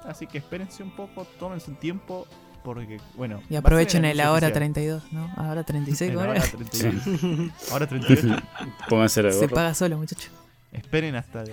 Así 0.07 0.27
que 0.27 0.37
espérense 0.39 0.83
un 0.83 0.91
poco, 0.95 1.25
tómense 1.39 1.71
un 1.71 1.77
tiempo, 1.77 2.27
porque, 2.65 2.99
bueno. 3.15 3.41
Y 3.49 3.55
aprovechen 3.55 4.03
el 4.03 4.19
ahora 4.19 4.47
oficial. 4.47 4.73
32, 4.73 5.13
¿no? 5.13 5.31
Ahora 5.37 5.63
36, 5.63 6.09
El 6.09 6.15
¿cómo 6.17 6.27
ahora 6.27 6.39
era? 6.39 6.51
38. 6.51 7.51
ahora 7.71 7.87
38. 7.87 8.43
Pónganse 8.89 9.23
la 9.23 9.31
Se 9.31 9.47
paga 9.47 9.73
solo, 9.73 9.97
muchacho. 9.97 10.29
Esperen 10.73 11.15
hasta 11.15 11.43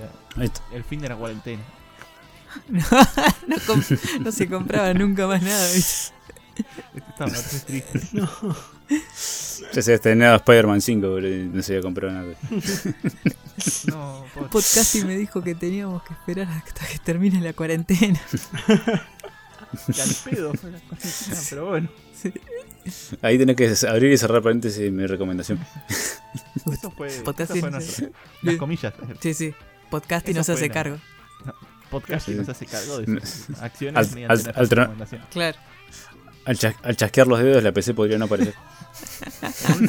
el, 0.72 0.84
fin 0.84 1.00
de 1.00 1.08
la 1.10 1.16
cuarentena. 1.16 1.62
no, 2.68 3.56
com- 3.66 3.82
no 4.20 4.32
se 4.32 4.48
compraba 4.48 4.92
nunca 4.94 5.26
más 5.26 5.42
nada, 5.42 5.72
¿viste? 5.72 6.12
Este 6.94 7.10
está 7.10 7.24
bastante 7.26 7.80
triste. 7.80 8.00
Ya 9.72 9.80
se 9.80 9.92
ha 9.92 9.94
estrenado 9.94 10.36
Spider-Man 10.36 10.82
5, 10.82 11.08
boludo, 11.08 11.34
y 11.34 11.44
no 11.44 11.62
se 11.62 11.72
había 11.72 11.82
comprado 11.82 12.12
nada. 12.12 12.34
No, 13.86 14.24
pobre. 14.34 14.48
Podcasting 14.50 15.06
me 15.06 15.16
dijo 15.16 15.42
que 15.42 15.54
teníamos 15.54 16.02
que 16.02 16.12
esperar 16.12 16.48
hasta 16.48 16.86
que 16.86 16.98
termine 16.98 17.40
la 17.40 17.54
cuarentena. 17.54 18.20
Y 19.88 20.30
pedo 20.30 20.52
pero 21.50 21.66
bueno. 21.70 21.88
Ahí 23.22 23.38
tenés 23.38 23.56
que 23.56 23.86
abrir 23.88 24.12
y 24.12 24.18
cerrar 24.18 24.42
paréntesis 24.42 24.90
mi 24.92 25.06
recomendación. 25.06 25.58
Eso 26.72 26.90
fue, 26.92 27.08
eso 27.08 27.24
Podcasting, 27.24 27.60
fue 27.60 27.70
nuestro. 27.70 28.08
Las 28.42 28.56
comillas. 28.56 28.94
Sí, 29.20 29.34
sí. 29.34 29.54
Podcasting 29.90 30.32
Eso 30.32 30.40
no 30.40 30.44
se 30.44 30.52
hace 30.52 30.70
cargo. 30.70 30.98
Podcast 31.90 32.28
y 32.28 32.32
Sí. 32.32 32.38
nos 32.38 32.48
hace 32.48 32.64
cargo 32.66 32.98
de 33.00 33.20
sus 33.26 33.50
acciones 33.60 34.08
Al- 34.08 34.14
mediante 34.14 34.50
al- 34.50 34.56
al 34.58 34.68
recomendaciones. 34.70 35.26
Claro. 35.30 35.58
Al, 36.44 36.58
chas- 36.58 36.74
al 36.82 36.96
chasquear 36.96 37.26
los 37.26 37.38
dedos, 37.38 37.62
la 37.62 37.72
PC 37.72 37.94
podría 37.94 38.18
no 38.18 38.24
aparecer. 38.24 38.54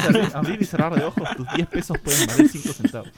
Abrir, 0.01 0.31
abrir 0.33 0.61
y 0.61 0.65
cerrar 0.65 0.93
de 0.95 1.03
ojos, 1.05 1.27
tus 1.37 1.47
10 1.55 1.67
pesos 1.67 1.97
pueden 1.99 2.27
valer 2.27 2.49
5 2.49 2.73
centavos. 2.73 3.09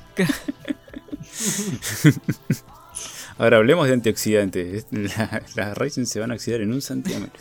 Ahora 3.38 3.58
hablemos 3.58 3.88
de 3.88 3.94
antioxidantes. 3.94 4.86
La- 4.92 5.42
Las 5.56 5.78
Ryzen 5.78 6.06
se 6.06 6.20
van 6.20 6.32
a 6.32 6.36
oxidar 6.36 6.62
en 6.62 6.72
un 6.74 6.82
santiamén. 6.82 7.32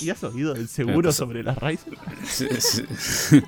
¿Y 0.00 0.10
has 0.10 0.22
oído 0.24 0.52
del 0.54 0.68
seguro 0.68 1.10
sobre 1.12 1.42
las 1.42 1.56
raíces? 1.56 1.94
Sí, 2.28 2.46
sí. 2.58 3.40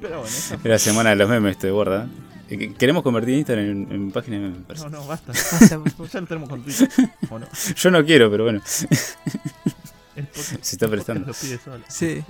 Pero 0.00 0.20
bueno, 0.20 0.26
esa 0.26 0.54
Es 0.56 0.64
la 0.64 0.78
semana 0.78 1.10
de 1.10 1.16
los 1.16 1.28
memes, 1.28 1.58
de 1.60 1.70
guarda. 1.70 2.06
Eh, 2.50 2.74
Queremos 2.74 3.02
convertir 3.02 3.34
Instagram 3.36 3.64
en, 3.66 3.92
en 3.92 4.10
página 4.12 4.36
de 4.36 4.42
memes. 4.42 4.58
parece. 4.66 4.84
No, 4.84 4.90
no, 5.00 5.06
basta. 5.06 5.32
Ya 5.32 6.20
lo 6.20 6.26
tenemos 6.26 6.48
con 6.48 6.62
Twitter. 6.62 6.88
¿O 7.30 7.38
no? 7.38 7.46
Yo 7.76 7.90
no 7.90 8.04
quiero, 8.04 8.30
pero 8.30 8.44
bueno. 8.44 8.60
Podcast- 8.60 10.58
Se 10.60 10.76
está 10.76 10.88
prestando. 10.88 11.26
Lo 11.28 11.32
pide 11.34 11.58
solo. 11.58 11.84
Sí. 11.88 12.22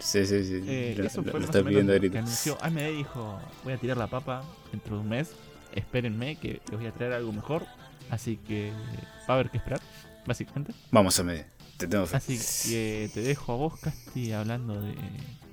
Sí, 0.00 0.26
sí, 0.26 0.44
sí. 0.44 0.62
Eh, 0.66 0.94
lo, 0.98 1.04
eso 1.06 1.22
lo- 1.22 1.30
fue 1.30 1.38
lo 1.40 1.46
está 1.46 1.62
pidiendo 1.62 1.92
a 1.92 1.96
lo 1.96 2.00
que 2.00 2.08
gritos. 2.08 2.24
anunció. 2.24 2.58
AMD 2.60 2.96
dijo, 2.96 3.40
voy 3.62 3.72
a 3.74 3.76
tirar 3.78 3.96
la 3.98 4.08
papa 4.08 4.42
dentro 4.72 4.96
de 4.96 5.02
un 5.02 5.08
mes. 5.08 5.30
Espérenme 5.74 6.36
que 6.36 6.60
les 6.68 6.78
voy 6.78 6.86
a 6.86 6.92
traer 6.92 7.12
algo 7.12 7.32
mejor. 7.32 7.66
Así 8.10 8.36
que 8.36 8.72
va 9.28 9.28
a 9.28 9.32
haber 9.34 9.50
que 9.50 9.56
esperar, 9.56 9.80
básicamente. 10.26 10.74
Vamos 10.90 11.18
a 11.18 11.22
medir. 11.22 11.46
Te 11.76 11.86
tengo 11.86 12.06
fe. 12.06 12.16
Así 12.16 12.38
que 12.68 13.10
te 13.12 13.22
dejo 13.22 13.52
a 13.52 13.56
vos, 13.56 13.80
Casti, 13.80 14.32
hablando 14.32 14.80
de... 14.80 14.94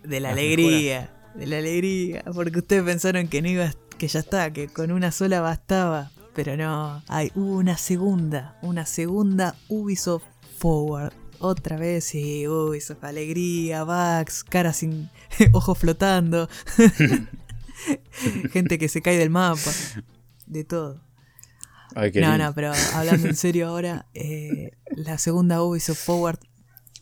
De 0.03 0.19
la 0.19 0.31
alegría. 0.31 1.09
De 1.35 1.47
la 1.47 1.57
alegría. 1.57 2.23
Porque 2.33 2.59
ustedes 2.59 2.83
pensaron 2.83 3.27
que 3.27 3.41
no 3.41 3.49
iba, 3.49 3.71
que 3.97 4.07
ya 4.07 4.19
está, 4.19 4.51
que 4.51 4.67
con 4.67 4.91
una 4.91 5.11
sola 5.11 5.41
bastaba. 5.41 6.11
Pero 6.35 6.57
no. 6.57 7.01
Hay 7.07 7.31
hubo 7.35 7.57
una 7.57 7.77
segunda. 7.77 8.57
Una 8.61 8.85
segunda 8.85 9.55
Ubisoft 9.67 10.25
Forward. 10.57 11.13
Otra 11.39 11.77
vez, 11.77 12.03
sí, 12.03 12.47
Ubisoft, 12.47 13.03
alegría, 13.03 13.85
bugs, 13.85 14.43
cara 14.43 14.73
sin 14.73 15.09
ojos 15.53 15.77
flotando. 15.77 16.49
Gente 18.51 18.77
que 18.77 18.89
se 18.89 19.01
cae 19.01 19.17
del 19.17 19.29
mapa. 19.29 19.71
De 20.45 20.63
todo. 20.63 21.01
Ay, 21.95 22.11
No, 22.15 22.21
lindo. 22.31 22.37
no, 22.37 22.53
pero 22.53 22.71
hablando 22.93 23.27
en 23.27 23.35
serio 23.35 23.67
ahora, 23.67 24.05
eh, 24.13 24.71
la 24.91 25.17
segunda 25.17 25.63
Ubisoft 25.63 26.03
Forward 26.05 26.39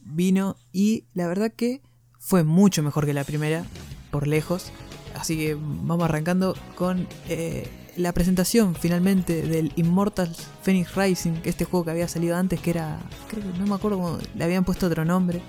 vino 0.01 0.57
y 0.71 1.05
la 1.13 1.27
verdad 1.27 1.51
que 1.53 1.81
fue 2.19 2.43
mucho 2.43 2.83
mejor 2.83 3.05
que 3.05 3.13
la 3.13 3.23
primera, 3.23 3.65
por 4.11 4.27
lejos. 4.27 4.71
Así 5.15 5.37
que 5.37 5.55
vamos 5.55 6.03
arrancando 6.03 6.55
con 6.75 7.07
eh, 7.27 7.67
la 7.95 8.13
presentación 8.13 8.75
finalmente 8.75 9.41
del 9.41 9.73
Immortal 9.75 10.33
Phoenix 10.61 10.95
Rising, 10.95 11.33
este 11.43 11.65
juego 11.65 11.85
que 11.85 11.91
había 11.91 12.07
salido 12.07 12.37
antes, 12.37 12.59
que 12.61 12.69
era, 12.69 12.99
creo 13.27 13.41
que 13.43 13.59
no 13.59 13.65
me 13.65 13.75
acuerdo 13.75 13.97
cómo, 13.97 14.19
le 14.35 14.43
habían 14.43 14.63
puesto 14.63 14.85
otro 14.87 15.03
nombre. 15.03 15.41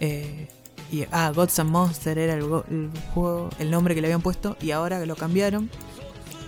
Eh, 0.00 0.48
y, 0.92 1.04
ah, 1.12 1.32
Gods 1.34 1.58
and 1.60 1.70
Monster 1.70 2.18
era 2.18 2.34
el, 2.34 2.40
el 2.70 2.90
juego, 3.14 3.50
el 3.58 3.70
nombre 3.70 3.94
que 3.94 4.00
le 4.00 4.08
habían 4.08 4.22
puesto 4.22 4.56
y 4.60 4.70
ahora 4.72 5.04
lo 5.06 5.16
cambiaron. 5.16 5.70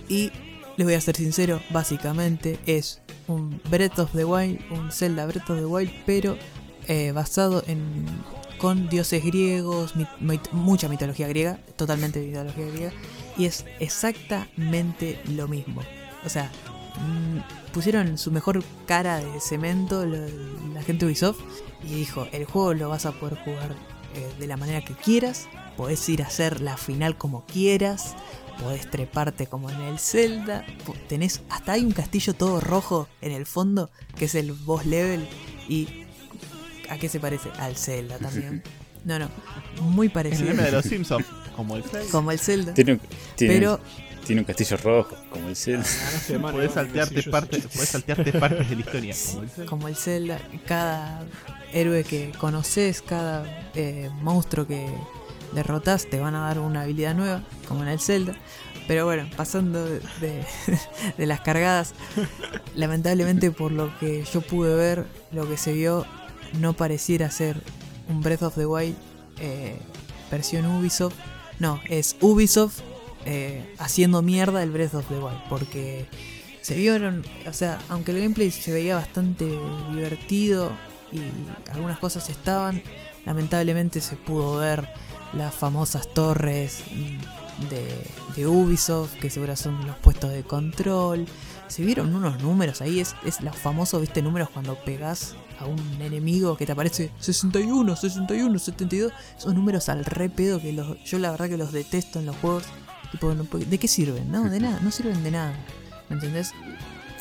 Y 0.09 0.31
les 0.77 0.85
voy 0.85 0.93
a 0.95 1.01
ser 1.01 1.15
sincero, 1.15 1.61
básicamente 1.69 2.59
es 2.65 3.01
un 3.27 3.61
Breath 3.69 3.99
of 3.99 4.11
the 4.13 4.25
Wild, 4.25 4.59
un 4.71 4.91
Zelda 4.91 5.25
Breath 5.25 5.49
of 5.49 5.57
the 5.59 5.65
Wild, 5.65 5.91
pero 6.05 6.37
eh, 6.87 7.11
basado 7.13 7.63
en 7.67 8.05
con 8.57 8.87
dioses 8.87 9.23
griegos, 9.25 9.93
mucha 10.53 10.87
mitología 10.87 11.27
griega, 11.27 11.59
totalmente 11.75 12.19
mitología 12.21 12.65
griega, 12.67 12.91
y 13.37 13.45
es 13.45 13.65
exactamente 13.79 15.19
lo 15.29 15.47
mismo. 15.47 15.81
O 16.25 16.29
sea, 16.29 16.49
mm, 16.97 17.71
pusieron 17.73 18.17
su 18.17 18.31
mejor 18.31 18.63
cara 18.85 19.17
de 19.17 19.39
cemento 19.41 20.05
lo- 20.05 20.27
la 20.73 20.81
gente 20.81 21.05
Ubisoft 21.05 21.39
y 21.83 21.93
dijo, 21.95 22.27
el 22.31 22.45
juego 22.45 22.73
lo 22.73 22.89
vas 22.89 23.05
a 23.05 23.11
poder 23.11 23.37
jugar 23.43 23.75
eh, 24.15 24.31
de 24.39 24.47
la 24.47 24.57
manera 24.57 24.83
que 24.83 24.93
quieras, 24.93 25.47
podés 25.77 26.07
ir 26.09 26.21
a 26.23 26.27
hacer 26.27 26.61
la 26.61 26.77
final 26.77 27.17
como 27.17 27.45
quieras, 27.45 28.15
podés 28.59 28.89
treparte 28.89 29.47
como 29.47 29.69
en 29.69 29.81
el 29.81 29.99
Zelda, 29.99 30.65
tenés 31.09 31.41
hasta 31.49 31.73
hay 31.73 31.83
un 31.83 31.91
castillo 31.91 32.33
todo 32.33 32.59
rojo 32.59 33.07
en 33.21 33.31
el 33.31 33.45
fondo 33.45 33.89
que 34.15 34.25
es 34.25 34.35
el 34.35 34.51
boss 34.53 34.85
level 34.85 35.27
y 35.67 36.05
¿a 36.89 36.97
qué 36.97 37.09
se 37.09 37.19
parece? 37.19 37.49
Al 37.59 37.75
Zelda 37.75 38.17
también. 38.17 38.63
No, 39.05 39.19
no, 39.19 39.27
muy 39.81 40.07
El 40.07 40.13
parecido 40.13 40.45
meme 40.51 40.63
de 40.63 40.71
los 40.71 40.85
Simpsons, 40.89 41.25
como 41.57 41.75
el 41.75 41.83
Play. 41.83 42.07
como 42.07 42.31
el 42.31 42.39
Zelda, 42.39 42.73
Tiene 42.73 42.93
un, 42.93 43.01
tiene, 43.35 43.53
pero 43.55 43.77
tiene 44.25 44.39
un 44.43 44.45
castillo 44.45 44.77
rojo, 44.77 45.17
como 45.29 45.49
el 45.49 45.55
llama, 45.55 46.51
Podés 46.53 46.69
¿no? 46.69 46.73
saltearte, 46.75 47.15
Sí, 47.17 47.21
yo 47.25 47.31
parte, 47.31 47.61
sé. 47.61 47.67
podés 47.67 47.89
saltearte 47.89 48.31
partes 48.31 48.69
de 48.69 48.75
la 48.77 48.81
historia, 48.81 49.13
como 49.25 49.43
el 49.43 49.49
Play. 49.49 49.67
como 49.67 49.87
el 49.89 49.95
Zelda, 49.97 50.39
cada 50.65 51.25
héroe 51.73 52.03
que 52.03 52.31
conoces, 52.37 53.01
cada 53.01 53.45
eh, 53.75 54.09
monstruo 54.21 54.67
que 54.67 54.87
derrotas 55.53 56.07
te 56.07 56.19
van 56.19 56.35
a 56.35 56.41
dar 56.41 56.59
una 56.59 56.81
habilidad 56.81 57.15
nueva, 57.15 57.43
como 57.67 57.83
en 57.83 57.89
el 57.89 57.99
Zelda. 57.99 58.35
Pero 58.87 59.05
bueno, 59.05 59.29
pasando 59.35 59.85
de, 60.21 60.45
las 61.17 61.41
cargadas, 61.41 61.93
lamentablemente 62.75 63.51
por 63.51 63.71
lo 63.71 63.97
que 63.99 64.23
yo 64.31 64.41
pude 64.41 64.75
ver, 64.75 65.05
lo 65.31 65.47
que 65.47 65.57
se 65.57 65.73
vio 65.73 66.05
no 66.59 66.73
pareciera 66.73 67.31
ser 67.31 67.61
un 68.09 68.21
Breath 68.21 68.43
of 68.43 68.55
the 68.55 68.65
Wild 68.65 68.95
eh, 69.39 69.77
versión 70.29 70.65
Ubisoft. 70.65 71.15
No, 71.59 71.79
es 71.89 72.15
Ubisoft 72.21 72.79
eh, 73.25 73.73
haciendo 73.77 74.21
mierda 74.21 74.63
el 74.63 74.71
Breath 74.71 74.95
of 74.95 75.07
the 75.07 75.15
Wild. 75.15 75.41
Porque 75.49 76.05
se 76.61 76.75
vieron, 76.75 77.23
o 77.47 77.53
sea, 77.53 77.79
aunque 77.89 78.11
el 78.11 78.19
gameplay 78.19 78.51
se 78.51 78.71
veía 78.71 78.95
bastante 78.95 79.45
divertido 79.91 80.71
y 81.13 81.71
algunas 81.71 81.99
cosas 81.99 82.29
estaban, 82.29 82.81
lamentablemente 83.25 84.01
se 84.01 84.15
pudo 84.15 84.57
ver 84.57 84.89
las 85.33 85.53
famosas 85.53 86.07
torres 86.13 86.83
de, 88.35 88.47
Ubisoft, 88.47 89.13
que 89.19 89.29
seguro 89.29 89.55
son 89.55 89.85
los 89.85 89.95
puestos 89.97 90.31
de 90.31 90.43
control. 90.43 91.25
Se 91.67 91.83
vieron 91.83 92.13
unos 92.13 92.41
números 92.41 92.81
ahí, 92.81 92.99
es, 92.99 93.15
es 93.25 93.41
los 93.41 93.55
famosos, 93.55 94.01
viste, 94.01 94.21
números 94.21 94.49
cuando 94.49 94.75
pegas 94.83 95.35
a 95.59 95.65
un 95.65 95.79
enemigo 96.01 96.57
que 96.57 96.65
te 96.65 96.71
aparece 96.71 97.11
61, 97.19 97.95
61, 97.95 98.59
72. 98.59 99.11
Son 99.37 99.55
números 99.55 99.89
al 99.89 100.05
re 100.05 100.29
pedo 100.29 100.61
que 100.61 100.73
los, 100.73 101.01
yo 101.03 101.19
la 101.19 101.31
verdad 101.31 101.49
que 101.49 101.57
los 101.57 101.71
detesto 101.71 102.19
en 102.19 102.25
los 102.25 102.35
juegos. 102.37 102.63
¿de 103.67 103.77
qué 103.77 103.87
sirven? 103.87 104.31
No, 104.31 104.49
de 104.49 104.59
nada, 104.59 104.79
no 104.81 104.89
sirven 104.89 105.23
de 105.23 105.31
nada. 105.31 105.53
¿Me 106.09 106.15
entendés? 106.15 106.51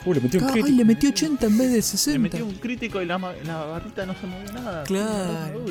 Uh, 0.04 0.14
le 0.14 0.20
metió 0.20 0.40
un 0.40 0.50
Ay, 0.50 0.72
le 0.72 0.84
metió 0.84 1.10
80 1.10 1.46
en 1.46 1.58
vez 1.58 1.70
de 1.70 1.76
Le 1.76 1.82
60. 1.82 2.18
metió 2.18 2.44
un 2.46 2.54
crítico 2.54 3.00
y 3.00 3.06
la, 3.06 3.18
barrita 3.18 4.06
no 4.06 4.14
se 4.14 4.26
movió 4.26 4.52
nada. 4.52 4.84
Claro. 4.84 5.62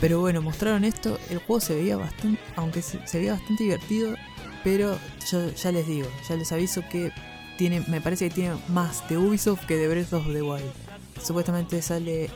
Pero 0.00 0.20
bueno, 0.20 0.42
mostraron 0.42 0.84
esto, 0.84 1.18
el 1.30 1.38
juego 1.38 1.60
se 1.60 1.74
veía 1.74 1.96
bastante, 1.96 2.40
aunque 2.56 2.82
se, 2.82 3.06
se 3.06 3.18
veía 3.18 3.32
bastante 3.32 3.64
divertido, 3.64 4.14
pero 4.62 4.98
yo 5.30 5.50
ya 5.54 5.72
les 5.72 5.86
digo, 5.86 6.06
ya 6.28 6.36
les 6.36 6.52
aviso 6.52 6.82
que 6.90 7.12
tiene, 7.56 7.82
me 7.88 8.00
parece 8.00 8.28
que 8.28 8.34
tiene 8.34 8.56
más 8.68 9.08
de 9.08 9.16
Ubisoft 9.16 9.64
que 9.66 9.76
de 9.76 9.88
Breath 9.88 10.12
of 10.12 10.26
the 10.26 10.42
Wild. 10.42 10.70
Supuestamente 11.22 11.80
sale 11.80 12.24
eh, 12.24 12.30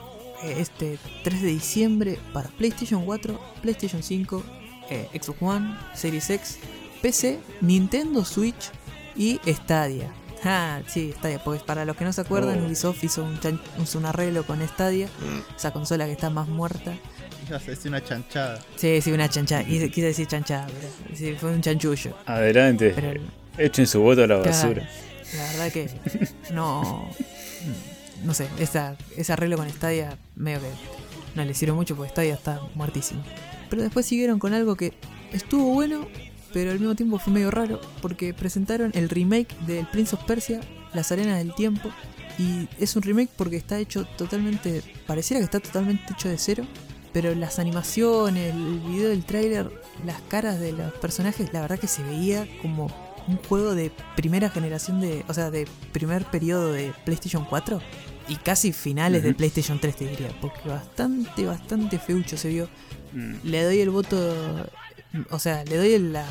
este 0.59 0.99
3 1.23 1.43
de 1.43 1.49
diciembre 1.49 2.19
para 2.33 2.49
PlayStation 2.49 3.05
4, 3.05 3.39
PlayStation 3.61 4.03
5, 4.03 4.43
eh, 4.91 5.09
Xbox 5.13 5.43
One, 5.43 5.77
Series 5.95 6.31
X, 6.31 6.59
PC, 7.03 7.41
Nintendo 7.61 8.25
Switch 8.25 8.71
y 9.17 9.39
Stadia. 9.47 10.13
Ah, 10.45 10.81
sí, 10.87 11.13
Stadia, 11.19 11.43
pues 11.43 11.63
para 11.63 11.85
los 11.85 11.97
que 11.97 12.05
no 12.05 12.13
se 12.13 12.21
acuerdan, 12.23 12.61
Oh. 12.63 12.67
Ubisoft 12.67 13.03
hizo 13.05 13.23
un, 13.25 13.39
chan- 13.41 13.61
hizo 13.83 13.99
un 13.99 14.07
arreglo 14.07 14.45
con 14.45 14.67
Stadia, 14.67 15.09
esa 15.57 15.71
consola 15.73 16.07
que 16.07 16.13
está 16.13 16.31
más 16.31 16.49
muerta. 16.49 16.95
Es 17.67 17.85
una 17.85 18.03
chanchada. 18.03 18.61
Sí, 18.77 19.01
sí, 19.03 19.11
una 19.13 19.29
chanchada, 19.29 19.65
quise, 19.65 19.91
quise 19.91 20.07
decir 20.07 20.27
chanchada, 20.27 20.67
pero 20.69 21.17
sí, 21.17 21.35
fue 21.39 21.51
un 21.53 21.61
chanchullo. 21.61 22.17
Adelante. 22.27 22.93
Pero 22.95 23.21
Echen 23.59 23.87
su 23.87 24.01
voto 24.01 24.23
a 24.23 24.27
la 24.27 24.37
basura. 24.37 24.89
La 25.37 25.43
verdad 25.53 25.73
que 25.73 25.91
no. 26.53 27.09
No 28.25 28.35
sé, 28.35 28.49
esa, 28.59 28.97
ese 29.17 29.33
arreglo 29.33 29.57
con 29.57 29.69
Stadia 29.71 30.17
medio 30.37 30.61
que 30.61 30.69
no 31.35 31.45
le 31.45 31.55
sirve 31.55 31.73
mucho 31.73 31.97
porque 31.97 32.11
Stadia 32.13 32.35
está 32.35 32.61
muertísimo. 32.75 33.23
Pero 33.69 33.83
después 33.83 34.07
siguieron 34.07 34.39
con 34.39 34.53
algo 34.55 34.77
que 34.77 34.93
estuvo 35.33 35.73
bueno, 35.73 36.07
pero 36.53 36.71
al 36.71 36.79
mismo 36.79 36.95
tiempo 36.95 37.19
fue 37.19 37.33
medio 37.33 37.51
raro 37.51 37.81
porque 38.03 38.35
presentaron 38.35 38.91
el 38.95 39.09
remake 39.09 39.57
del 39.67 39.87
Prince 39.87 40.15
of 40.17 40.25
Persia, 40.25 40.61
Las 40.95 41.13
Arenas 41.13 41.39
del 41.39 41.55
Tiempo. 41.55 41.91
Y 42.39 42.69
es 42.79 42.97
un 42.97 43.03
remake 43.03 43.31
porque 43.37 43.57
está 43.57 43.79
hecho 43.79 44.05
totalmente. 44.17 44.83
Pareciera 45.07 45.41
que 45.41 45.45
está 45.45 45.61
totalmente 45.61 46.13
hecho 46.13 46.29
de 46.29 46.39
cero. 46.39 46.65
Pero 47.13 47.35
las 47.35 47.59
animaciones, 47.59 48.55
el 48.55 48.81
video 48.81 49.09
del 49.09 49.25
tráiler, 49.25 49.69
las 50.07 50.21
caras 50.23 50.61
de 50.61 50.73
los 50.73 50.93
personajes, 50.95 51.53
la 51.53 51.61
verdad 51.61 51.79
que 51.79 51.89
se 51.89 52.05
veía 52.05 52.47
como 52.63 52.87
un 53.27 53.37
juego 53.37 53.75
de 53.75 53.91
primera 54.17 54.49
generación 54.49 55.01
de. 55.01 55.25
O 55.29 55.35
sea, 55.35 55.51
de 55.51 55.67
primer 55.93 56.25
periodo 56.25 56.73
de 56.73 56.93
PlayStation 57.05 57.45
4. 57.45 57.81
Y 58.29 58.37
casi 58.37 58.73
finales 58.73 59.25
de 59.25 59.31
Ujú. 59.31 59.39
PlayStation 59.39 59.81
3, 59.81 59.97
te 59.97 60.07
diría. 60.07 60.29
Porque 60.41 60.69
bastante, 60.69 61.45
bastante 61.45 61.99
feucho 61.99 62.37
se 62.37 62.49
vio. 62.49 62.69
Mm. 63.13 63.35
Le 63.43 63.65
doy 63.65 63.81
el 63.81 63.91
voto. 63.91 64.17
O 65.31 65.39
sea, 65.39 65.65
le 65.65 65.77
doy 65.77 65.95
el, 65.95 66.13
la. 66.13 66.25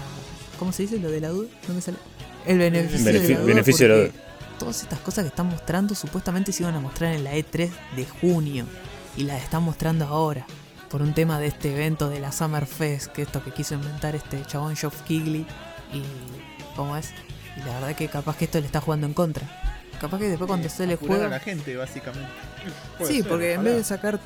¿Cómo 0.58 0.72
se 0.72 0.84
dice? 0.84 1.00
Lo 1.00 1.10
de 1.12 1.22
la 1.22 1.30
duda. 1.30 1.48
¿No 1.68 1.74
me 1.74 1.82
sale? 1.82 1.98
El 2.46 2.58
beneficio, 2.60 3.06
de 3.06 3.14
la 3.14 3.20
duda. 3.38 3.46
beneficio 3.46 3.88
de 3.88 3.96
la 4.06 4.10
porque 4.12 4.30
Todas 4.60 4.82
estas 4.84 5.00
cosas 5.00 5.24
que 5.24 5.30
están 5.30 5.48
mostrando 5.48 5.96
supuestamente 5.96 6.52
se 6.52 6.64
iban 6.64 6.76
a 6.76 6.80
mostrar 6.82 7.14
en 7.14 7.24
la 7.24 7.34
E3 7.36 7.70
de 7.96 8.06
junio. 8.06 8.66
Y 9.18 9.24
las 9.24 9.42
están 9.42 9.64
mostrando 9.64 10.06
ahora. 10.06 10.46
Por 10.90 11.02
un 11.02 11.14
tema 11.14 11.40
de 11.40 11.48
este 11.48 11.72
evento 11.74 12.10
de 12.10 12.20
la 12.20 12.32
Summer 12.32 12.66
Fest. 12.66 13.08
Que 13.08 13.22
esto 13.24 13.44
que 13.44 13.52
quiso 13.52 13.76
inventar 13.76 14.16
este 14.16 14.44
chabón 14.46 14.76
Geoff 14.76 15.02
Keighley. 15.04 15.46
Y. 15.94 16.04
¿Cómo 16.76 16.96
es? 16.98 17.12
Y 17.58 17.60
la 17.62 17.74
verdad 17.80 17.96
que 17.96 18.08
capaz 18.08 18.38
que 18.38 18.46
esto 18.46 18.60
le 18.60 18.66
está 18.66 18.82
jugando 18.82 19.08
en 19.08 19.14
contra. 19.14 19.48
Capaz 20.00 20.18
que 20.20 20.30
después 20.30 20.48
cuando 20.48 20.70
sale 20.70 20.94
el 20.94 20.98
Apurar 20.98 21.18
juego. 21.18 21.26
a 21.34 21.38
la 21.38 21.40
gente, 21.42 21.76
básicamente. 21.76 22.30
Puede 22.98 23.12
Sí, 23.12 23.20
ser, 23.20 23.28
porque 23.30 23.54
en 23.54 23.64
vez 23.66 23.76
de 23.76 23.84
sacar, 23.84 24.20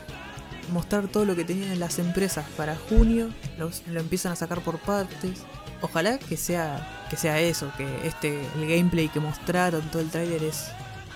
mostrar 0.71 1.07
todo 1.07 1.25
lo 1.25 1.35
que 1.35 1.43
tenían 1.43 1.79
las 1.79 1.99
empresas 1.99 2.45
para 2.57 2.75
junio, 2.75 3.29
lo 3.57 3.99
empiezan 3.99 4.31
a 4.31 4.35
sacar 4.35 4.61
por 4.61 4.79
partes. 4.79 5.41
Ojalá 5.81 6.17
que 6.17 6.37
sea, 6.37 7.05
que 7.09 7.17
sea 7.17 7.39
eso, 7.39 7.71
que 7.77 8.07
este, 8.07 8.39
el 8.55 8.67
gameplay 8.67 9.09
que 9.09 9.19
mostraron, 9.19 9.81
todo 9.91 10.01
el 10.01 10.09
tráiler 10.09 10.41
es 10.43 10.67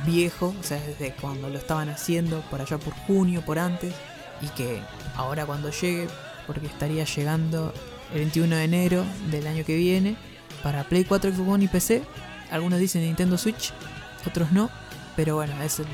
viejo, 0.05 0.53
o 0.59 0.63
sea, 0.63 0.79
desde 0.81 1.13
cuando 1.13 1.49
lo 1.49 1.57
estaban 1.57 1.89
haciendo, 1.89 2.41
por 2.49 2.61
allá 2.61 2.77
por 2.77 2.93
junio, 2.93 3.41
por 3.45 3.59
antes, 3.59 3.93
y 4.41 4.47
que 4.49 4.81
ahora 5.15 5.45
cuando 5.45 5.71
llegue, 5.71 6.07
porque 6.45 6.67
estaría 6.67 7.05
llegando 7.05 7.73
el 8.13 8.19
21 8.19 8.55
de 8.57 8.63
enero 8.65 9.05
del 9.31 9.47
año 9.47 9.63
que 9.65 9.75
viene, 9.75 10.17
para 10.61 10.83
Play 10.83 11.05
4, 11.05 11.31
Xbox 11.31 11.49
One 11.49 11.63
y 11.63 11.67
PC, 11.69 12.03
algunos 12.51 12.79
dicen 12.79 13.01
Nintendo 13.03 13.37
Switch, 13.37 13.71
otros 14.25 14.51
no, 14.51 14.69
pero 15.15 15.35
bueno, 15.35 15.53
es 15.63 15.79
el- 15.79 15.85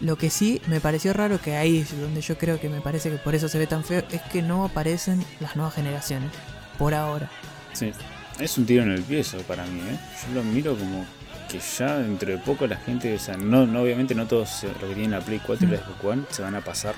lo 0.00 0.16
que 0.16 0.30
sí 0.30 0.60
me 0.66 0.80
pareció 0.80 1.12
raro, 1.12 1.40
que 1.40 1.56
ahí 1.56 1.78
es 1.78 1.98
donde 2.00 2.20
yo 2.20 2.36
creo 2.38 2.58
que 2.60 2.68
me 2.68 2.80
parece 2.80 3.10
que 3.10 3.16
por 3.16 3.34
eso 3.34 3.48
se 3.48 3.58
ve 3.58 3.66
tan 3.66 3.84
feo, 3.84 4.02
es 4.10 4.22
que 4.22 4.42
no 4.42 4.64
aparecen 4.64 5.24
las 5.40 5.56
nuevas 5.56 5.74
generaciones, 5.74 6.30
por 6.78 6.94
ahora. 6.94 7.30
Sí. 7.72 7.92
Es 8.38 8.56
un 8.56 8.64
tiro 8.64 8.82
en 8.84 8.90
el 8.92 9.02
pie 9.02 9.20
eso 9.20 9.36
para 9.42 9.64
mí, 9.66 9.80
¿eh? 9.80 9.98
Yo 10.28 10.34
lo 10.36 10.42
miro 10.42 10.74
como 10.76 11.04
que 11.50 11.58
ya 11.78 11.98
dentro 11.98 12.30
de 12.30 12.38
poco 12.38 12.66
la 12.66 12.76
gente, 12.76 13.14
o 13.14 13.18
sea, 13.18 13.36
no, 13.36 13.66
no 13.66 13.82
obviamente 13.82 14.14
no 14.14 14.26
todos 14.26 14.62
los 14.62 14.72
que 14.74 14.94
tienen 14.94 15.10
la 15.10 15.20
Play 15.20 15.40
4 15.44 15.66
y 15.66 15.70
la 15.70 15.76
Xbox 15.78 16.04
One 16.04 16.22
se 16.30 16.40
van 16.42 16.54
a 16.54 16.60
pasar 16.62 16.94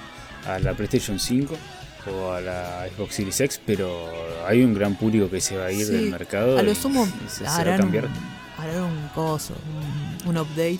a 0.47 0.59
la 0.61 0.75
PlayStation 0.75 1.19
5 1.19 1.57
o 2.13 2.33
a 2.33 2.41
la 2.41 2.87
Xbox 2.95 3.15
Series 3.17 3.41
X, 3.41 3.61
pero 3.67 4.09
hay 4.47 4.63
un 4.63 4.73
gran 4.75 4.95
público 4.95 5.29
que 5.29 5.41
se 5.41 5.57
va 5.57 5.67
a 5.67 5.73
ir 5.73 5.85
Sí, 5.87 5.93
del 5.93 6.11
mercado. 6.11 6.59
A 6.59 6.63
lo 6.63 6.75
sumo 6.77 7.07
se, 7.29 7.39
se 7.39 7.45
va 7.45 7.51
a 7.57 7.61
harán, 7.61 7.75
un, 7.75 7.81
cambiar. 7.81 8.09
harán 8.59 8.83
un 8.83 9.09
coso, 9.15 9.55
un, 10.25 10.29
un 10.31 10.39
update. 10.39 10.79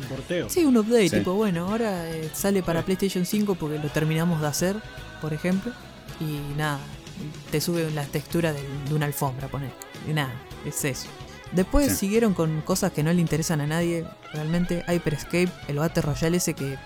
Un 0.00 0.04
porteo. 0.06 0.48
Sí, 0.48 0.64
un 0.64 0.76
update, 0.76 1.08
Sí. 1.08 1.18
tipo, 1.18 1.34
bueno, 1.34 1.68
ahora 1.68 2.10
eh, 2.10 2.30
sale 2.32 2.62
para 2.62 2.82
PlayStation 2.84 3.24
5 3.24 3.54
porque 3.54 3.78
lo 3.78 3.88
terminamos 3.90 4.40
de 4.40 4.46
hacer, 4.48 4.76
por 5.20 5.32
ejemplo, 5.32 5.72
y 6.20 6.56
nada, 6.56 6.78
te 7.50 7.60
sube 7.60 7.88
la 7.92 8.04
textura 8.04 8.52
del- 8.52 8.84
de 8.88 8.94
una 8.94 9.06
alfombra, 9.06 9.48
poner. 9.48 9.70
Y 10.08 10.12
nada, 10.12 10.32
es 10.66 10.84
eso. 10.84 11.06
Después 11.52 11.92
Sí. 11.92 11.96
siguieron 11.98 12.34
con 12.34 12.60
cosas 12.62 12.90
que 12.92 13.02
no 13.04 13.12
le 13.12 13.20
interesan 13.20 13.60
a 13.60 13.66
nadie, 13.66 14.04
realmente. 14.32 14.84
Hyper 14.88 15.14
Escape, 15.14 15.50
el 15.68 15.76
Battle 15.78 16.02
Royale 16.02 16.38
ese 16.38 16.54
que 16.54 16.76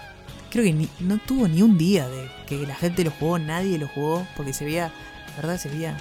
creo 0.50 0.64
que 0.64 0.72
ni- 0.74 0.88
no 1.00 1.16
tuvo 1.18 1.48
ni 1.48 1.62
un 1.62 1.78
día 1.78 2.08
de 2.08 2.30
que 2.46 2.66
la 2.66 2.74
gente 2.74 3.04
lo 3.04 3.10
jugó, 3.12 3.38
nadie 3.38 3.78
lo 3.78 3.88
jugó, 3.88 4.26
porque 4.36 4.52
se 4.52 4.64
veía, 4.66 4.92
la 5.30 5.36
verdad, 5.36 5.58
se 5.58 5.68
veía 5.70 5.96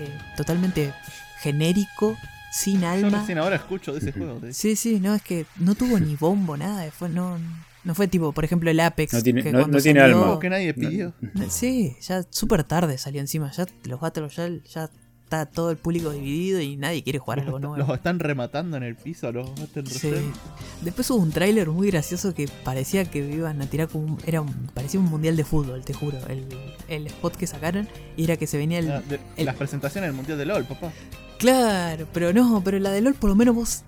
eh, 0.00 0.10
totalmente 0.36 0.92
genérico, 1.40 2.16
sin 2.50 2.80
Yo 2.80 2.88
alma. 2.88 3.20
recién 3.20 3.38
ahora 3.38 3.56
escucho 3.56 3.92
de 3.92 3.98
ese 3.98 4.12
juego. 4.12 4.40
de- 4.40 4.52
Sí, 4.52 4.76
sí, 4.76 5.00
no, 5.00 5.14
es 5.14 5.22
que 5.22 5.46
no 5.58 5.74
tuvo 5.74 5.98
ni 6.00 6.16
bombo, 6.16 6.56
nada. 6.56 6.90
Fue, 6.90 7.08
no, 7.08 7.38
no 7.84 7.94
fue 7.94 8.08
tipo, 8.08 8.32
por 8.32 8.44
ejemplo, 8.44 8.70
el 8.70 8.80
Apex. 8.80 9.12
No 9.14 9.22
tiene- 9.22 9.42
que 9.42 9.52
no- 9.52 9.60
cuando 9.60 9.78
no 9.78 9.82
tiene 9.82 10.00
salió- 10.00 10.14
alma. 10.16 10.26
Juego 10.26 10.40
que 10.40 10.50
nadie 10.50 10.74
pidió. 10.74 11.12
Sí, 11.48 11.96
ya 12.02 12.24
súper 12.30 12.64
tarde 12.64 12.98
salió 12.98 13.20
encima. 13.20 13.50
Ya 13.52 13.66
los 13.84 14.00
Battle 14.00 14.24
Royale 14.28 14.62
ya 14.68 14.90
está 15.24 15.46
todo 15.46 15.70
el 15.70 15.76
público 15.76 16.10
dividido 16.10 16.60
y 16.60 16.76
nadie 16.76 17.04
quiere 17.04 17.20
jugar 17.20 17.38
algo 17.38 17.52
Los, 17.52 17.60
nuevo. 17.70 17.76
los 17.76 17.96
están 17.96 18.18
rematando 18.18 18.76
en 18.76 18.82
el 18.82 18.96
piso 18.96 19.28
a 19.28 19.32
los 19.32 19.48
Battle 19.54 19.86
Sí. 19.86 20.10
Después 20.82 21.08
hubo 21.10 21.18
un 21.22 21.30
tráiler 21.30 21.68
muy 21.68 21.88
gracioso 21.88 22.34
que 22.34 22.48
parecía 22.64 23.04
que 23.04 23.18
iban 23.18 23.62
a 23.62 23.66
tirar 23.66 23.86
como 23.88 24.06
un, 24.06 24.18
era 24.26 24.40
un- 24.40 24.52
parecía 24.74 24.98
un 24.98 25.06
mundial 25.06 25.36
de 25.36 25.44
fútbol, 25.44 25.84
te 25.84 25.92
juro. 25.94 26.18
El, 26.28 26.46
el 26.88 27.06
spot 27.06 27.36
que 27.36 27.46
sacaron 27.46 27.86
y 28.16 28.24
era 28.24 28.36
que 28.36 28.48
se 28.48 28.58
venía 28.58 28.80
el, 28.80 28.90
Ah, 28.90 29.02
de- 29.08 29.20
el- 29.36 29.46
Las 29.46 29.54
presentaciones 29.54 30.08
del 30.08 30.16
Mundial 30.16 30.36
de 30.36 30.46
LOL, 30.46 30.64
papá. 30.64 30.90
Claro, 31.40 32.06
pero 32.12 32.32
no, 32.32 32.60
pero 32.62 32.78
la 32.78 32.90
de 32.90 33.00
LOL 33.00 33.14
por 33.14 33.30
lo 33.30 33.34
menos 33.36 33.54
vos 33.54 33.82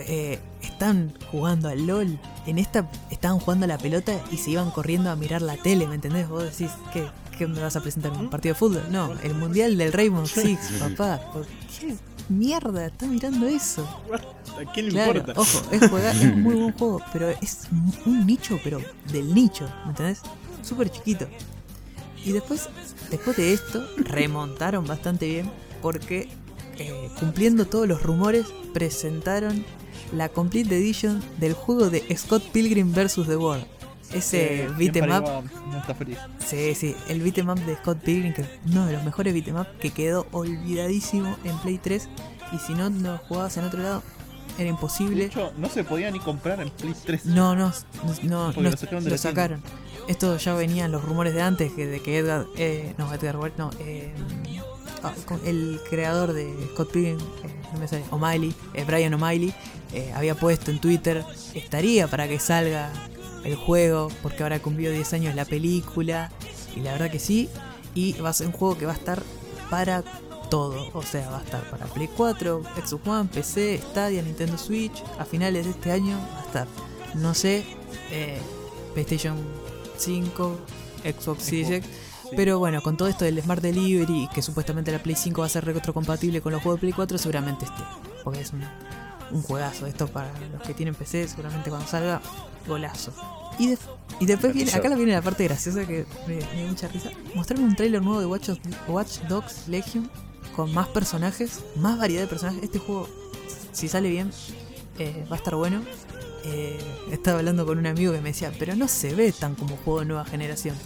eh, 0.00 0.38
están 0.62 1.12
jugando 1.30 1.68
al 1.68 1.86
LOL. 1.86 2.18
En 2.46 2.58
esta 2.58 2.90
estaban 3.10 3.38
jugando 3.38 3.64
a 3.66 3.68
la 3.68 3.76
pelota 3.78 4.12
y 4.32 4.38
se 4.38 4.50
iban 4.52 4.70
corriendo 4.70 5.10
a 5.10 5.16
mirar 5.16 5.42
la 5.42 5.56
tele, 5.58 5.86
¿me 5.86 5.94
entendés? 5.96 6.28
Vos 6.28 6.44
decís, 6.44 6.70
¿qué, 6.92 7.06
qué 7.36 7.46
me 7.46 7.60
vas 7.60 7.76
a 7.76 7.82
presentar? 7.82 8.12
¿Un 8.12 8.30
partido 8.30 8.54
de 8.54 8.58
fútbol? 8.58 8.82
No, 8.90 9.12
el 9.22 9.34
mundial 9.34 9.76
del 9.76 9.92
Rainbow 9.92 10.26
Six, 10.26 10.58
papá. 10.80 11.20
¿Por 11.32 11.46
qué 11.46 11.94
mierda 12.30 12.86
está 12.86 13.06
mirando 13.06 13.46
eso? 13.46 13.86
¿A 14.58 14.72
quién 14.72 14.86
le 14.86 14.92
Claro, 14.92 15.18
importa? 15.18 15.38
ojo, 15.40 15.60
es, 15.70 15.88
juega- 15.90 16.10
es 16.12 16.36
muy 16.36 16.54
buen 16.54 16.72
juego, 16.72 17.02
pero 17.12 17.28
es 17.28 17.68
un- 17.70 17.94
un 18.14 18.26
nicho, 18.26 18.58
pero 18.64 18.80
del 19.12 19.34
nicho, 19.34 19.68
¿me 19.84 19.90
entendés? 19.90 20.22
Súper 20.62 20.90
chiquito. 20.90 21.26
Y 22.24 22.32
después, 22.32 22.68
después 23.10 23.36
de 23.36 23.52
esto, 23.52 23.86
remontaron 23.98 24.86
bastante 24.86 25.26
bien 25.28 25.50
porque 25.82 26.28
eh, 26.78 27.10
cumpliendo 27.18 27.66
todos 27.66 27.86
los 27.88 28.02
rumores, 28.02 28.46
presentaron 28.72 29.64
la 30.12 30.28
Complete 30.28 30.76
Edition 30.76 31.22
del 31.38 31.52
juego 31.52 31.90
de 31.90 32.04
Scott 32.16 32.42
Pilgrim 32.52 32.92
vs. 32.92 33.26
The 33.26 33.36
World. 33.36 33.66
Ese 34.12 34.62
Eh, 34.64 34.68
beat'em 34.78 35.04
siempre 35.04 35.18
up, 35.18 35.24
iba- 35.24 35.42
No 35.70 35.78
está 35.80 35.94
feliz. 35.94 36.16
sí, 36.46 36.74
sí, 36.74 36.96
el 37.08 37.20
beat'em 37.20 37.50
up 37.50 37.60
de 37.66 37.76
Scott 37.76 37.98
Pilgrim, 37.98 38.32
que 38.32 38.40
es 38.42 38.48
uno 38.66 38.86
de 38.86 38.94
los 38.94 39.04
mejores 39.04 39.34
beat'em 39.34 39.56
up 39.60 39.66
que 39.78 39.90
quedó 39.90 40.26
olvidadísimo 40.32 41.36
en 41.44 41.58
Play 41.58 41.76
3. 41.78 42.08
Y 42.52 42.58
si 42.58 42.72
no 42.74 42.88
lo 42.88 43.18
jugabas 43.18 43.56
en 43.58 43.64
otro 43.64 43.82
lado, 43.82 44.02
era 44.54 44.64
De 44.64 44.70
imposible. 44.70 45.26
hecho, 45.26 45.52
no 45.58 45.68
se 45.68 45.84
podía 45.84 46.10
ni 46.10 46.20
comprar 46.20 46.58
en 46.60 46.70
Play 46.70 46.94
3. 47.04 47.26
No, 47.26 47.54
no, 47.54 47.70
no, 48.22 48.52
no, 48.52 48.62
lo 48.62 48.76
sacaron 48.76 49.04
de 49.04 49.10
lo 49.10 49.18
sacaron. 49.18 49.62
Esto 50.08 50.38
ya 50.38 50.54
venían 50.54 50.90
los 50.90 51.04
rumores 51.04 51.34
de 51.34 51.42
antes, 51.42 51.70
que 51.72 51.86
de 51.86 52.00
que 52.00 52.16
Edgar, 52.16 52.46
eh, 52.56 52.94
no, 52.96 53.12
Edgar 53.12 53.36
Wright, 53.36 53.58
no, 53.58 53.68
eh, 53.78 54.14
el 55.44 55.80
creador 55.88 56.32
de 56.32 56.54
Scott 56.72 56.90
Pilgrim, 56.90 57.18
eh, 57.18 57.60
no 57.72 57.78
me 57.78 57.88
sale, 57.88 58.04
O'Malley, 58.10 58.54
eh, 58.74 58.84
Brian 58.84 59.14
O'Malley, 59.14 59.54
eh, 59.92 60.12
había 60.14 60.34
puesto 60.34 60.70
en 60.70 60.80
Twitter, 60.80 61.24
estaría 61.54 62.08
para 62.08 62.28
que 62.28 62.38
salga 62.38 62.92
el 63.44 63.56
juego, 63.56 64.08
porque 64.22 64.42
ahora 64.42 64.60
cumplió 64.60 64.90
10 64.90 65.12
años 65.14 65.34
la 65.34 65.44
película, 65.44 66.30
y 66.76 66.80
la 66.80 66.92
verdad 66.92 67.10
que 67.10 67.18
sí, 67.18 67.48
y 67.94 68.12
va 68.14 68.30
a 68.30 68.32
ser 68.32 68.48
un 68.48 68.52
juego 68.52 68.76
que 68.76 68.86
va 68.86 68.92
a 68.92 68.96
estar 68.96 69.22
para 69.70 70.02
todo, 70.50 70.90
o 70.94 71.02
sea, 71.02 71.30
va 71.30 71.38
a 71.38 71.42
estar 71.42 71.68
para 71.70 71.86
Play 71.86 72.08
4, 72.16 72.62
Xbox 72.84 73.06
One, 73.06 73.28
PC, 73.32 73.80
Stadia, 73.90 74.22
Nintendo 74.22 74.58
Switch, 74.58 75.02
a 75.18 75.24
finales 75.24 75.64
de 75.64 75.72
este 75.72 75.92
año 75.92 76.18
va 76.34 76.40
a 76.40 76.44
estar, 76.44 76.68
no 77.14 77.34
sé, 77.34 77.64
eh, 78.10 78.38
PlayStation 78.94 79.36
5, 79.96 80.58
Xbox 81.04 81.42
Series 81.42 81.84
Sí. 82.30 82.36
pero 82.36 82.58
bueno, 82.58 82.82
con 82.82 82.96
todo 82.96 83.08
esto 83.08 83.24
del 83.24 83.40
Smart 83.42 83.62
Delivery 83.62 84.24
y 84.24 84.28
que 84.28 84.42
supuestamente 84.42 84.90
la 84.92 85.02
Play 85.02 85.16
5 85.16 85.40
va 85.40 85.46
a 85.46 85.50
ser 85.50 85.64
retrocompatible 85.64 86.40
con 86.40 86.52
los 86.52 86.62
juegos 86.62 86.78
de 86.78 86.80
Play 86.80 86.92
4, 86.92 87.18
seguramente 87.18 87.64
esté. 87.64 87.82
Porque 88.24 88.40
es 88.40 88.52
una, 88.52 88.72
un 89.30 89.42
juegazo. 89.42 89.86
Esto 89.86 90.06
para 90.08 90.30
los 90.52 90.62
que 90.62 90.74
tienen 90.74 90.94
PC, 90.94 91.28
seguramente 91.28 91.70
cuando 91.70 91.86
salga, 91.88 92.20
golazo. 92.66 93.12
Y, 93.58 93.68
de- 93.68 93.78
y 94.20 94.26
después 94.26 94.52
viene, 94.54 94.70
acá 94.72 94.88
viene 94.94 95.12
la 95.12 95.22
parte 95.22 95.44
graciosa 95.44 95.86
que 95.86 96.06
me, 96.26 96.36
me 96.36 96.60
dio 96.62 96.68
mucha 96.68 96.88
risa. 96.88 97.10
Mostraron 97.34 97.64
un 97.64 97.76
tráiler 97.76 98.02
nuevo 98.02 98.20
de 98.20 98.26
Watch, 98.26 98.50
Watch 98.88 99.18
Dogs 99.28 99.66
Legion 99.68 100.10
con 100.54 100.72
más 100.74 100.88
personajes, 100.88 101.60
más 101.76 101.98
variedad 101.98 102.22
de 102.22 102.28
personajes. 102.28 102.62
Este 102.62 102.78
juego, 102.78 103.08
si 103.72 103.88
sale 103.88 104.10
bien, 104.10 104.30
eh, 104.98 105.24
va 105.30 105.34
a 105.36 105.38
estar 105.38 105.54
bueno. 105.54 105.82
Eh, 106.44 106.78
estaba 107.10 107.38
hablando 107.38 107.66
con 107.66 107.78
un 107.78 107.86
amigo 107.86 108.12
que 108.12 108.20
me 108.20 108.28
decía, 108.30 108.52
pero 108.58 108.74
no 108.76 108.86
se 108.88 109.14
ve 109.14 109.32
tan 109.32 109.54
como 109.54 109.76
juego 109.78 110.00
de 110.00 110.06
nueva 110.06 110.24
generación. 110.24 110.76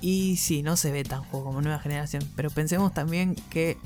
Y 0.00 0.36
sí, 0.36 0.62
no 0.62 0.76
se 0.76 0.92
ve 0.92 1.04
tan 1.04 1.22
juego 1.24 1.46
como 1.46 1.60
nueva 1.62 1.78
generación. 1.78 2.22
Pero 2.36 2.50
pensemos 2.50 2.92
también 2.92 3.34
que 3.50 3.78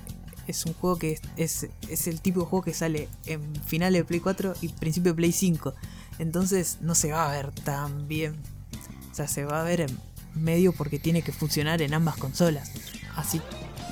es 0.46 0.66
un 0.66 0.74
juego 0.74 0.96
que 0.98 1.12
es, 1.12 1.20
es, 1.36 1.68
es 1.88 2.06
el 2.08 2.20
tipo 2.20 2.40
de 2.40 2.46
juego 2.46 2.64
que 2.64 2.74
sale 2.74 3.08
en 3.26 3.40
final 3.64 3.92
de 3.92 4.04
Play 4.04 4.20
4 4.20 4.54
y 4.60 4.68
principio 4.68 5.12
de 5.12 5.16
Play 5.16 5.32
5. 5.32 5.74
Entonces 6.18 6.78
no 6.80 6.94
se 6.94 7.12
va 7.12 7.28
a 7.28 7.32
ver 7.32 7.50
tan 7.52 8.08
bien. 8.08 8.34
O 9.10 9.14
sea, 9.14 9.28
se 9.28 9.44
va 9.44 9.60
a 9.60 9.64
ver 9.64 9.82
en 9.82 9.98
medio 10.34 10.72
porque 10.72 10.98
tiene 10.98 11.22
que 11.22 11.32
funcionar 11.32 11.80
en 11.82 11.94
ambas 11.94 12.16
consolas. 12.16 12.72
Así. 13.16 13.40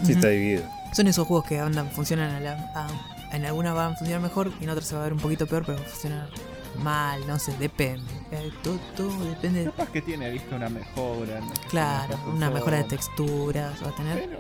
Sí, 0.05 0.13
está 0.13 0.29
dividido. 0.29 0.65
Son 0.95 1.07
esos 1.07 1.27
juegos 1.27 1.47
que 1.47 1.59
andan, 1.61 1.91
funcionan 1.91 2.31
a 2.31 2.41
la- 2.41 2.73
a- 2.75 3.35
en 3.37 3.45
algunas 3.45 3.75
van 3.75 3.93
a 3.93 3.97
funcionar 3.97 4.23
mejor 4.23 4.53
y 4.61 4.65
en 4.65 4.71
otras 4.71 4.87
se 4.89 4.95
va 4.95 5.03
a 5.03 5.05
ver 5.05 5.13
un 5.13 5.19
poquito 5.21 5.47
peor, 5.47 5.65
pero 5.67 5.79
va 5.79 5.85
a 5.85 5.89
funcionar 5.89 6.31
mal, 6.79 7.27
no 7.27 7.39
sé, 7.39 7.57
depende. 7.59 8.11
Eh, 8.31 8.51
todo, 8.63 8.79
todo 8.97 9.25
depende. 9.25 9.65
Capaz 9.65 9.89
que 9.91 10.03
tiene, 10.03 10.31
viste, 10.31 10.55
una 10.55 10.69
mejora. 10.69 11.41
Claro, 11.69 12.19
una 12.33 12.51
mejora 12.51 12.79
de 12.79 12.85
texturas 12.85 13.83
va 13.85 13.89
a 13.91 13.95
tener. 13.97 14.29
Pero 14.29 14.39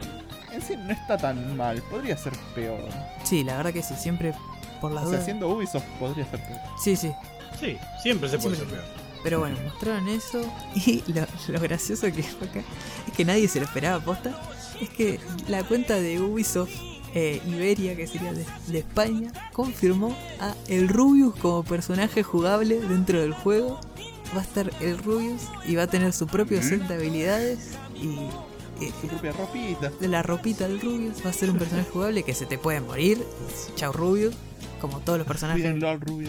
en 0.52 0.62
sí 0.62 0.76
no 0.76 0.92
está 0.92 1.16
tan 1.16 1.56
mal, 1.56 1.80
podría 1.82 2.16
ser 2.16 2.32
peor. 2.54 2.88
Sí, 3.24 3.44
la 3.44 3.56
verdad 3.56 3.72
que 3.72 3.82
sí, 3.82 3.94
siempre 3.96 4.34
por 4.80 4.92
las 4.92 5.02
O 5.04 5.06
sea, 5.06 5.12
dudas. 5.14 5.24
siendo 5.24 5.48
Ubisoft 5.48 5.84
podría 5.98 6.24
ser 6.30 6.40
peor. 6.42 6.60
Sí, 6.82 6.96
sí. 6.96 7.12
Sí, 7.58 7.76
siempre 8.02 8.28
se 8.28 8.38
puede 8.38 8.56
Siempre. 8.56 8.76
ser 8.78 8.84
peor. 8.86 8.98
Pero 9.24 9.40
bueno, 9.40 9.56
mostraron 9.64 10.08
eso 10.08 10.40
y 10.74 11.02
lo, 11.12 11.26
lo 11.48 11.60
gracioso 11.60 12.06
que 12.12 12.22
fue 12.22 12.46
acá 12.48 12.60
es 13.06 13.12
que 13.14 13.24
nadie 13.24 13.48
se 13.48 13.58
lo 13.58 13.66
esperaba 13.66 13.98
posta. 14.02 14.30
Es 14.80 14.88
que 14.90 15.18
la 15.48 15.64
cuenta 15.64 15.96
de 15.96 16.20
Ubisoft 16.20 16.70
eh, 17.18 17.42
Iberia, 17.46 17.96
que 17.96 18.06
sería 18.06 18.32
de, 18.32 18.44
de 18.68 18.78
España, 18.78 19.32
confirmó 19.52 20.16
a 20.40 20.54
el 20.68 20.88
Rubius 20.88 21.34
como 21.36 21.62
personaje 21.64 22.22
jugable 22.22 22.80
dentro 22.80 23.20
del 23.20 23.32
juego. 23.32 23.80
Va 24.36 24.40
a 24.40 24.44
estar 24.44 24.70
el 24.80 24.98
Rubius 24.98 25.42
y 25.66 25.74
va 25.74 25.84
a 25.84 25.86
tener 25.86 26.12
su 26.12 26.26
propio 26.26 26.62
set 26.62 26.82
de 26.86 26.94
habilidades 26.94 27.58
y 28.00 28.08
eh, 28.84 28.92
Su 29.00 29.08
propia 29.08 29.32
ropita. 29.32 29.90
de 30.00 30.06
la 30.08 30.22
ropita 30.22 30.68
del 30.68 30.80
Rubius 30.80 31.24
va 31.24 31.30
a 31.30 31.32
ser 31.32 31.50
un 31.50 31.58
personaje 31.58 31.88
jugable 31.90 32.22
que 32.22 32.34
se 32.34 32.44
te 32.46 32.58
puede 32.58 32.80
morir. 32.80 33.24
Chao 33.74 33.92
Rubius, 33.92 34.34
como 34.80 35.00
todos 35.00 35.18
los 35.18 35.26
personajes. 35.26 35.64
Al 35.82 36.00
Rubio. 36.00 36.28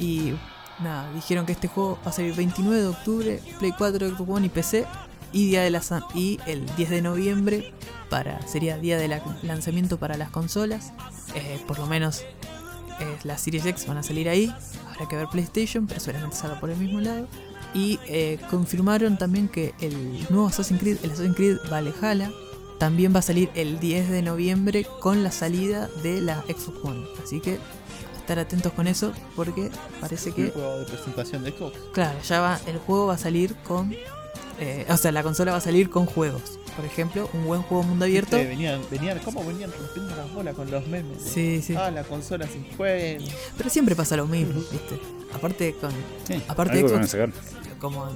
Y 0.00 0.34
nada, 0.80 1.10
dijeron 1.14 1.46
que 1.46 1.52
este 1.52 1.68
juego 1.68 1.98
va 2.04 2.10
a 2.10 2.12
salir 2.12 2.34
29 2.34 2.80
de 2.82 2.86
octubre, 2.88 3.40
Play 3.58 3.72
4, 3.78 4.08
Xbox 4.10 4.30
One 4.30 4.46
y 4.46 4.50
PC. 4.50 4.84
Y, 5.36 5.48
día 5.48 5.62
de 5.62 5.70
la, 5.70 5.82
y 6.14 6.40
el 6.46 6.64
10 6.76 6.88
de 6.88 7.02
noviembre 7.02 7.74
para 8.08 8.46
sería 8.46 8.78
día 8.78 8.96
de 8.96 9.20
lanzamiento 9.42 9.98
para 9.98 10.16
las 10.16 10.30
consolas. 10.30 10.92
Eh, 11.34 11.60
por 11.66 11.78
lo 11.78 11.86
menos 11.86 12.22
eh, 13.00 13.18
las 13.24 13.42
Series 13.42 13.66
X 13.66 13.86
van 13.86 13.98
a 13.98 14.02
salir 14.02 14.30
ahí. 14.30 14.50
Habrá 14.94 15.08
que 15.08 15.16
ver 15.16 15.26
PlayStation, 15.28 15.86
pero 15.86 16.00
seguramente 16.00 16.36
salga 16.36 16.58
por 16.58 16.70
el 16.70 16.78
mismo 16.78 17.00
lado. 17.00 17.28
Y 17.74 17.98
eh, 18.06 18.38
confirmaron 18.50 19.18
también 19.18 19.48
que 19.48 19.74
el 19.80 20.26
nuevo 20.30 20.46
Assassin's 20.46 20.80
Creed, 20.80 20.98
el 21.02 21.10
Assassin's 21.10 21.36
Creed 21.36 21.58
Valhalla, 21.70 22.30
también 22.78 23.14
va 23.14 23.18
a 23.18 23.22
salir 23.22 23.50
el 23.54 23.78
10 23.78 24.08
de 24.08 24.22
noviembre 24.22 24.86
con 25.00 25.22
la 25.22 25.30
salida 25.30 25.88
de 26.02 26.22
la 26.22 26.42
Xbox 26.42 26.78
One. 26.82 27.06
Así 27.22 27.40
que 27.40 27.58
estar 28.16 28.38
atentos 28.38 28.72
con 28.72 28.86
eso 28.86 29.12
porque 29.36 29.70
parece 30.00 30.32
que, 30.32 30.50
juego 30.50 30.78
de 30.78 30.84
presentación 30.86 31.44
de 31.44 31.52
Xbox. 31.52 31.78
claro, 31.92 32.18
ya 32.22 32.40
va, 32.40 32.60
el 32.66 32.78
juego 32.78 33.06
va 33.06 33.14
a 33.14 33.18
salir 33.18 33.54
con, 33.56 33.94
eh, 34.60 34.86
o 34.88 34.96
sea, 34.96 35.12
la 35.12 35.22
consola 35.22 35.52
va 35.52 35.58
a 35.58 35.60
salir 35.60 35.90
con 35.90 36.06
juegos. 36.06 36.58
Por 36.76 36.84
ejemplo, 36.84 37.30
un 37.32 37.44
buen 37.46 37.62
juego 37.62 37.82
mundo 37.84 38.04
abierto. 38.04 38.36
Venían, 38.36 38.80
venían, 38.90 39.18
¿cómo 39.20 39.42
venían 39.44 39.72
rompiendo 39.72 40.14
las 40.14 40.32
bolas 40.34 40.54
con 40.54 40.70
los 40.70 40.86
memes? 40.86 41.22
Sí, 41.22 41.62
sí. 41.62 41.74
Ah, 41.74 41.90
la 41.90 42.04
consola 42.04 42.46
sin 42.46 42.64
juego. 42.76 43.24
Pero 43.56 43.70
siempre 43.70 43.94
pasa 43.96 44.16
lo 44.16 44.26
mismo, 44.26 44.60
¿viste? 44.70 45.00
Aparte 45.32 45.74
con, 45.80 45.90
Sí, 46.26 46.42
Aparte 46.48 46.78
algo 46.78 46.88
de 46.90 46.96
Xbox- 46.98 47.06
sacar. 47.08 47.30
como 47.80 48.06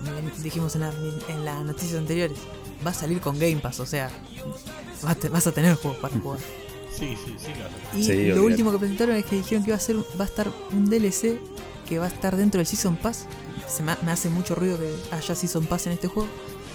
dijimos 0.42 0.74
en, 0.74 0.82
la- 0.82 0.92
en 1.28 1.44
las 1.44 1.64
noticias 1.64 1.98
anteriores, 1.98 2.38
va 2.86 2.90
a 2.90 2.94
salir 2.94 3.20
con 3.20 3.38
Game 3.38 3.56
Pass, 3.56 3.80
o 3.80 3.86
sea, 3.86 4.10
vas 5.02 5.12
a 5.12 5.14
te- 5.18 5.28
vas 5.30 5.46
a 5.46 5.52
tener 5.52 5.74
juegos 5.76 5.98
para 6.00 6.14
jugar. 6.20 6.38
Sí, 6.90 7.16
sí, 7.24 7.34
sí, 7.38 7.52
claro. 7.52 7.70
Y 7.96 8.04
Sí, 8.04 8.26
lo 8.26 8.44
último 8.44 8.72
que 8.72 8.78
presentaron 8.78 9.16
es 9.16 9.24
que 9.24 9.36
dijeron 9.36 9.64
que 9.64 9.70
iba 9.70 9.76
a 9.76 9.80
ser 9.80 9.96
va 9.96 10.24
a 10.24 10.28
estar 10.28 10.48
un 10.72 10.90
DLC 10.90 11.38
que 11.90 11.98
va 11.98 12.06
a 12.06 12.08
estar 12.08 12.36
dentro 12.36 12.58
del 12.58 12.66
Season 12.66 12.96
Pass. 12.96 13.26
Se 13.68 13.82
me, 13.82 13.92
hace 13.92 14.30
mucho 14.30 14.54
ruido 14.54 14.78
que 14.78 14.94
haya 15.10 15.34
Season 15.34 15.66
Pass 15.66 15.88
en 15.88 15.92
este 15.92 16.06
juego. 16.06 16.28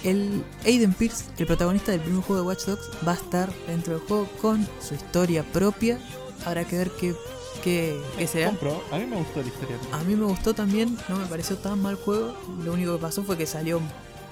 El 0.04 0.44
Aiden 0.64 0.92
Pierce, 0.92 1.24
el 1.38 1.46
protagonista 1.46 1.90
del 1.90 2.02
primer 2.02 2.22
juego 2.22 2.42
de 2.42 2.46
Watch 2.48 2.66
Dogs, 2.66 2.90
va 3.06 3.12
a 3.12 3.14
estar 3.16 3.50
dentro 3.66 3.98
del 3.98 4.06
juego 4.06 4.28
con 4.42 4.68
su 4.80 4.94
historia 4.94 5.42
propia. 5.42 5.98
Habrá 6.44 6.64
que 6.64 6.76
ver 6.76 6.90
qué, 6.92 7.14
qué, 7.64 7.98
qué 8.18 8.26
será. 8.26 8.50
Compro. 8.50 8.84
A 8.92 8.98
mí 8.98 9.06
me 9.06 9.16
gustó 9.16 9.40
la 9.40 9.48
historia. 9.48 9.76
A 9.92 10.04
mí 10.04 10.14
me 10.14 10.26
gustó 10.26 10.54
también, 10.54 10.96
no 11.08 11.16
me 11.16 11.24
pareció 11.24 11.56
tan 11.56 11.80
mal 11.80 11.96
juego. 11.96 12.36
Lo 12.62 12.74
único 12.74 12.92
que 12.96 13.02
pasó 13.02 13.24
fue 13.24 13.38
que 13.38 13.46
salió 13.46 13.80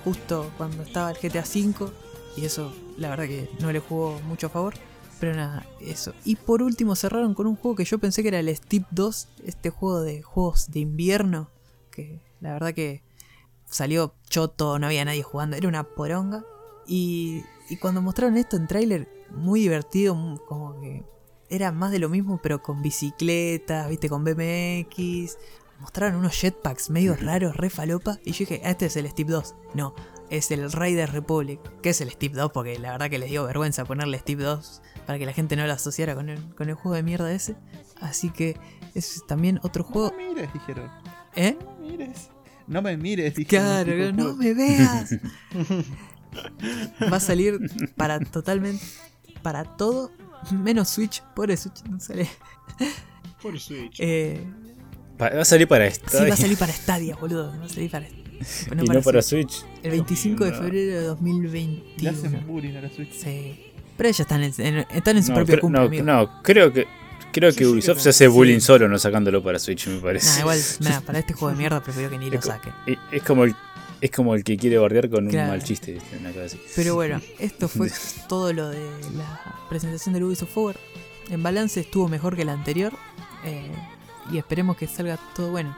justo 0.05 0.53
cuando 0.59 0.83
estaba 0.83 1.11
el 1.11 1.17
GTA 1.17 1.41
V 1.43 1.91
y 2.37 2.45
eso 2.45 2.73
la 2.99 3.09
verdad 3.09 3.25
que 3.25 3.49
no 3.61 3.73
le 3.73 3.81
jugó 3.81 4.21
mucho 4.29 4.49
a 4.49 4.51
favor. 4.51 4.75
Pero 5.21 5.35
nada, 5.35 5.67
eso. 5.81 6.13
Y 6.25 6.37
por 6.37 6.63
último 6.63 6.97
cerraron 6.97 7.35
con 7.35 7.47
un 7.47 7.57
juego 7.57 7.77
que 7.77 7.85
yo 7.85 7.99
pensé 7.99 8.23
que 8.23 8.29
era 8.29 8.41
el 8.41 8.55
Steep 8.55 8.85
2, 8.91 9.29
este 9.45 9.71
juego 9.71 10.03
de 10.03 10.23
juegos 10.23 10.71
de 10.71 10.81
invierno, 10.81 11.51
que 11.91 12.21
la 12.41 12.53
verdad 12.53 12.75
que 12.75 13.03
salió 13.67 14.15
choto, 14.29 14.79
no 14.79 14.87
había 14.87 15.05
nadie 15.05 15.23
jugando, 15.23 15.57
era 15.57 15.69
una 15.69 15.85
poronga. 15.85 16.45
Y, 16.87 17.43
y 17.71 17.77
cuando 17.77 18.03
mostraron 18.03 18.37
esto 18.37 18.57
en 18.57 18.67
tráiler, 18.67 19.09
muy 19.31 19.61
divertido, 19.61 20.15
como 20.47 20.81
que 20.81 21.05
era 21.49 21.73
más 21.73 21.93
de 21.93 21.99
lo 21.99 22.09
mismo, 22.09 22.41
pero 22.43 22.63
con 22.63 22.83
bicicletas, 22.83 23.89
viste, 23.89 24.09
con 24.09 24.25
BMX. 24.25 25.39
Mostraron 25.81 26.17
unos 26.17 26.35
jetpacks 26.41 26.91
medio 26.91 27.17
raros, 27.17 27.57
re 27.57 27.71
falopa. 27.71 28.19
Y 28.25 28.33
yo 28.33 28.39
dije, 28.41 28.63
"Ah, 28.65 28.71
este 28.71 28.87
es 28.87 28.97
el 28.97 29.09
Steve 29.11 29.33
2. 29.33 29.55
No, 29.75 29.95
es 30.31 30.51
el 30.51 30.71
Raider 30.73 31.13
Republic. 31.13 31.61
que 31.83 31.91
es 31.91 32.01
el 32.01 32.11
Steve 32.11 32.35
2? 32.35 32.53
Porque 32.53 32.79
la 32.79 32.93
verdad 32.93 33.11
que 33.11 33.19
les 33.19 33.31
dio 33.31 33.45
vergüenza 33.45 33.85
ponerle 33.85 34.19
Steve 34.19 34.45
2 34.45 34.83
para 35.07 35.19
que 35.19 35.27
la 35.27 35.33
gente 35.33 35.57
no 35.57 35.67
lo 35.67 35.73
asociara 35.73 36.15
con 36.15 36.29
el, 36.29 36.39
con 36.55 36.69
el 36.69 36.75
juego 36.75 36.95
de 36.97 37.03
mierda 37.03 37.33
ese. 37.33 37.57
Así 38.01 38.31
que 38.31 38.57
es 38.95 39.23
también 39.27 39.61
otro 39.63 39.85
No 39.85 39.91
juego. 39.91 40.15
me 40.17 40.29
mires, 40.29 40.53
dijeron. 40.53 40.91
¿Eh? 41.37 41.57
No 41.61 41.73
me 41.81 41.91
mires. 41.91 42.31
No 42.67 42.83
me 42.83 42.97
mires, 42.97 43.35
dijeron. 43.35 43.67
Claro, 43.85 44.07
tipo, 44.11 44.23
no 44.23 44.35
me 44.37 44.55
veas. 44.55 45.11
Va 47.13 47.17
a 47.17 47.21
salir 47.21 47.59
para 47.97 48.19
totalmente. 48.21 48.85
Para 49.43 49.65
todo. 49.77 50.11
Menos 50.53 50.89
Switch. 50.91 51.23
Pobre 51.35 51.57
Switch 51.57 51.83
no 51.85 52.01
sale. 52.01 52.29
Por 53.43 53.59
Switch. 53.61 53.97
Eh, 54.01 54.45
Va 55.21 55.29
a 55.29 55.45
salir 55.45 55.69
para 55.69 55.89
sí, 55.91 56.01
esta. 56.05 56.25
va 56.27 56.35
a 56.35 56.37
salir 56.37 56.59
para 56.59 56.73
Stadia, 56.73 57.15
boludo. 57.17 57.57
Va 57.59 57.67
a 57.67 57.69
salir 57.69 57.91
para. 57.91 58.09
no 58.75 58.83
y 58.83 58.87
para 58.87 58.99
no 58.99 59.03
para 59.05 59.23
Switch. 59.23 59.51
Switch. 59.61 59.67
El 59.85 59.91
25 59.93 60.45
de 60.45 60.51
No. 60.51 60.57
febrero 60.59 60.93
de 60.95 61.01
Le 61.01 61.07
2021. 61.07 62.11
hacen 62.11 62.47
bullying 62.47 62.75
a 62.77 62.81
la 62.83 62.91
Switch. 62.91 63.13
Sí. 63.13 63.74
Pero 63.97 64.09
ellos 64.09 64.21
están 64.21 64.43
en, 64.43 64.53
en- 64.59 64.87
están 64.91 65.17
en 65.17 65.23
su 65.23 65.31
No, 65.31 65.37
propio 65.37 65.61
cumple, 65.61 65.81
no, 65.81 65.87
amigo. 65.87 66.05
no, 66.05 66.43
creo 66.43 66.73
que 66.73 66.87
creo 67.33 67.51
que 67.53 67.59
sí, 67.59 67.65
Ubisoft 67.67 67.99
se 68.01 68.11
hace 68.11 68.29
bullying 68.29 68.57
sí. 68.61 68.67
solo 68.67 68.89
no 68.89 68.99
sacándolo 68.99 69.43
para 69.43 69.59
Switch, 69.59 69.87
me 69.89 69.99
parece. 70.01 70.29
Nah, 70.35 70.41
igual, 70.41 70.59
para 71.07 71.19
este 71.21 71.33
juego 71.35 71.51
de 71.51 71.57
mierda 71.59 71.83
prefiero 71.83 72.11
que 72.11 72.19
ni 72.19 72.31
lo 72.31 72.41
saque. 72.43 72.71
Es, 72.87 72.99
es 73.13 73.23
como 73.23 73.45
el 73.45 73.55
es 74.01 74.11
como 74.11 74.35
el 74.35 74.45
que 74.45 74.57
quiere 74.59 74.77
bardear 74.77 75.09
con 75.09 75.29
Claro. 75.29 75.45
un 75.53 75.57
mal 75.59 75.65
chiste. 75.65 75.99
Una 76.21 76.31
cosa 76.31 76.45
así. 76.45 76.61
Pero 76.77 76.95
bueno, 76.95 77.21
esto 77.39 77.69
fue 77.69 77.91
todo 78.29 78.53
lo 78.53 78.69
de 78.69 78.81
la 79.17 79.55
presentación 79.71 80.13
del 80.13 80.25
Ubisoft 80.25 80.51
Forward. 80.53 80.77
En 81.31 81.43
balance 81.43 81.81
estuvo 81.81 82.09
mejor 82.09 82.37
que 82.37 82.43
el 82.43 82.51
anterior. 82.51 82.93
eh, 83.45 83.71
y 84.33 84.39
esperemos 84.39 84.77
que 84.77 84.87
salga 84.87 85.19
todo 85.37 85.51
bueno. 85.51 85.77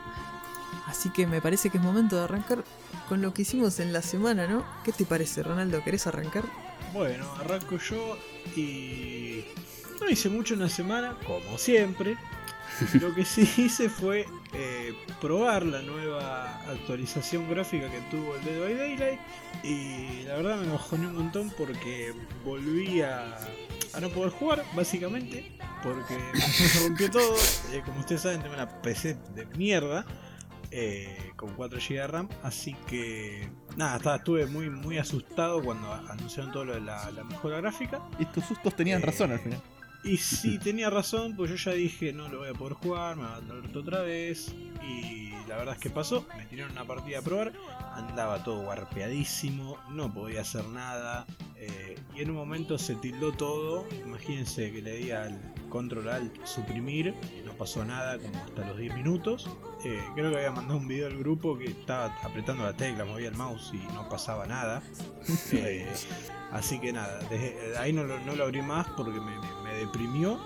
Así 0.87 1.11
que 1.11 1.27
me 1.27 1.41
parece 1.41 1.69
que 1.71 1.79
es 1.79 1.85
momento 1.85 2.17
de 2.17 2.23
arrancar 2.23 2.65
con 3.09 3.21
lo 3.21 3.35
que 3.35 3.43
hicimos 3.43 3.81
en 3.81 3.93
la 3.93 4.03
semana, 4.03 4.47
¿no? 4.47 4.65
¿Qué 4.85 4.93
te 4.93 5.05
parece, 5.05 5.43
Ronaldo? 5.43 5.83
¿Querés 5.85 6.07
arrancar? 6.07 6.45
Bueno, 6.97 7.27
arranco 7.39 7.77
yo 7.77 8.17
y 8.57 9.45
no 10.01 10.09
hice 10.09 10.31
mucho 10.31 10.55
en 10.55 10.61
la 10.61 10.71
semana, 10.71 11.15
como 11.27 11.59
siempre. 11.59 12.17
Lo 13.01 13.15
que 13.15 13.23
sí 13.27 13.43
hice 13.59 13.91
fue 13.91 14.25
eh, 14.55 14.95
probar 15.21 15.67
la 15.67 15.83
nueva 15.83 16.59
actualización 16.71 17.51
gráfica 17.51 17.91
que 17.91 18.01
tuvo 18.11 18.37
el 18.37 18.45
Dead 18.45 18.61
by 18.61 18.75
Daylight 18.75 19.21
y 19.63 20.23
la 20.25 20.37
verdad 20.37 20.57
me 20.57 20.69
mojoné 20.69 21.07
un 21.09 21.17
montón 21.17 21.53
porque 21.59 22.15
volví 22.47 23.03
a, 23.03 23.37
a 23.93 24.01
no 24.01 24.09
poder 24.09 24.31
jugar, 24.31 24.65
básicamente, 24.75 25.53
porque 25.83 26.19
se 26.41 26.89
rompió 26.89 27.11
todo. 27.11 27.37
Eh, 27.73 27.83
como 27.85 28.01
ustedes 28.01 28.23
saben, 28.23 28.41
tengo 28.41 28.55
una 28.55 28.81
PC 28.81 29.19
de 29.35 29.45
mierda 29.59 30.07
eh, 30.71 31.33
con 31.37 31.53
4 31.55 31.79
GB 31.79 31.95
de 32.01 32.07
RAM, 32.07 32.29
así 32.43 32.75
que 32.87 33.51
nada, 33.77 33.97
estaba, 33.97 34.17
estuve 34.17 34.47
muy, 34.47 34.71
muy 34.71 34.99
asustado 34.99 35.63
cuando 35.63 35.93
anunciaron 35.93 36.53
todo 36.53 36.65
lo 36.65 36.75
de 36.75 36.81
la, 36.81 37.11
la 37.13 37.25
mejora 37.25 37.59
gráfica. 37.61 38.01
Y 38.19 38.25
tus 38.27 38.45
sustos 38.45 38.75
tenían 38.75 39.03
Eh, 39.03 39.07
razón 39.07 39.33
al 39.33 39.41
final. 39.41 39.63
Y 40.05 40.17
sí, 40.19 40.59
tenía 40.59 40.91
razón, 40.91 41.35
pues 41.37 41.51
yo 41.51 41.57
ya 41.57 41.73
dije, 41.77 42.13
no 42.13 42.29
lo 42.29 42.39
voy 42.39 42.49
a 42.49 42.55
poder 42.55 42.75
jugar, 42.75 43.17
me 43.17 43.25
va 43.25 43.37
a 43.37 43.41
dar 43.41 43.77
otra 43.77 44.03
vez. 44.03 44.55
Y 44.83 45.31
la 45.49 45.57
verdad 45.57 45.75
es 45.75 45.81
que 45.81 45.91
pasó, 45.91 46.27
me 46.37 46.47
tiraron 46.47 46.73
una 46.73 46.85
partida 46.85 47.19
a 47.19 47.23
probar, 47.23 47.53
andaba 47.95 48.43
todo 48.45 48.63
guarpeadísimo, 48.63 49.79
no 49.91 50.13
podía 50.13 50.43
hacer 50.43 50.65
nada. 50.69 51.27
eh, 51.57 51.99
y 52.15 52.23
en 52.23 52.31
un 52.31 52.37
momento 52.37 52.79
se 52.79 52.95
tildó 52.97 53.33
todo. 53.33 53.87
Imagínense 54.05 54.71
que 54.73 54.83
le 54.83 54.97
di 54.97 55.11
al 55.11 55.39
control 55.77 56.09
alt 56.09 56.45
suprimir, 56.45 57.15
y 57.39 57.45
no 57.47 57.53
pasó 57.53 57.85
nada 57.85 58.19
como 58.19 58.37
hasta 58.45 58.67
los 58.67 58.77
10 58.79 58.95
minutos. 58.95 59.49
Eh, 59.85 60.01
creo 60.15 60.31
que 60.31 60.37
había 60.39 60.51
mandado 60.51 60.79
un 60.79 60.89
video 60.89 61.07
al 61.07 61.17
grupo 61.19 61.57
que 61.59 61.67
estaba 61.67 62.07
apretando 62.23 62.65
la 62.65 62.75
tecla, 62.77 63.05
movía 63.05 63.29
el 63.29 63.35
mouse 63.37 63.71
y 63.73 63.79
no 63.95 64.09
pasaba 64.09 64.47
nada. 64.47 64.83
Eh, 65.53 65.87
así 66.53 66.79
que 66.81 66.93
nada, 66.93 67.19
desde 67.31 67.77
ahí 67.79 67.93
no 67.93 68.05
lo, 68.05 68.19
no 68.21 68.35
lo 68.37 68.45
abrí 68.45 68.63
más 68.63 68.87
porque 68.97 69.21
me, 69.21 69.31
me- 69.39 69.63
me 69.65 69.75
deprimió. 69.79 70.39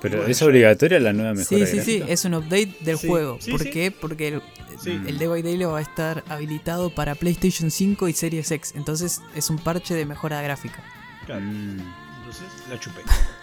Pero 0.00 0.16
Bueno, 0.18 0.30
es 0.30 0.42
obligatoria 0.42 1.00
la 1.00 1.12
nueva 1.14 1.32
mejora 1.34 1.64
Sí, 1.66 1.78
sí, 1.78 1.80
sí, 1.82 2.02
es 2.06 2.24
un 2.26 2.34
update 2.34 2.76
del 2.80 2.98
Sí, 2.98 3.08
juego. 3.08 3.38
sí, 3.40 3.50
¿Por 3.52 3.62
sí. 3.62 3.70
qué? 3.70 3.90
Porque 3.90 4.28
el, 4.28 4.42
Sí. 4.78 4.90
el 5.06 5.18
Day 5.18 5.28
by 5.28 5.40
Day 5.42 5.56
va 5.64 5.78
a 5.78 5.80
estar 5.82 6.22
habilitado 6.28 6.90
para 6.94 7.14
PlayStation 7.14 7.70
5 7.70 8.08
y 8.08 8.12
Series 8.12 8.50
X. 8.50 8.74
Entonces 8.76 9.22
es 9.34 9.48
un 9.48 9.58
parche 9.58 9.94
de 9.94 10.04
mejora 10.04 10.42
gráfica. 10.42 10.82
Claro, 11.24 11.40
Mm. 11.42 11.78
entonces 12.18 12.44
la 12.68 12.78
chupé. 12.78 13.00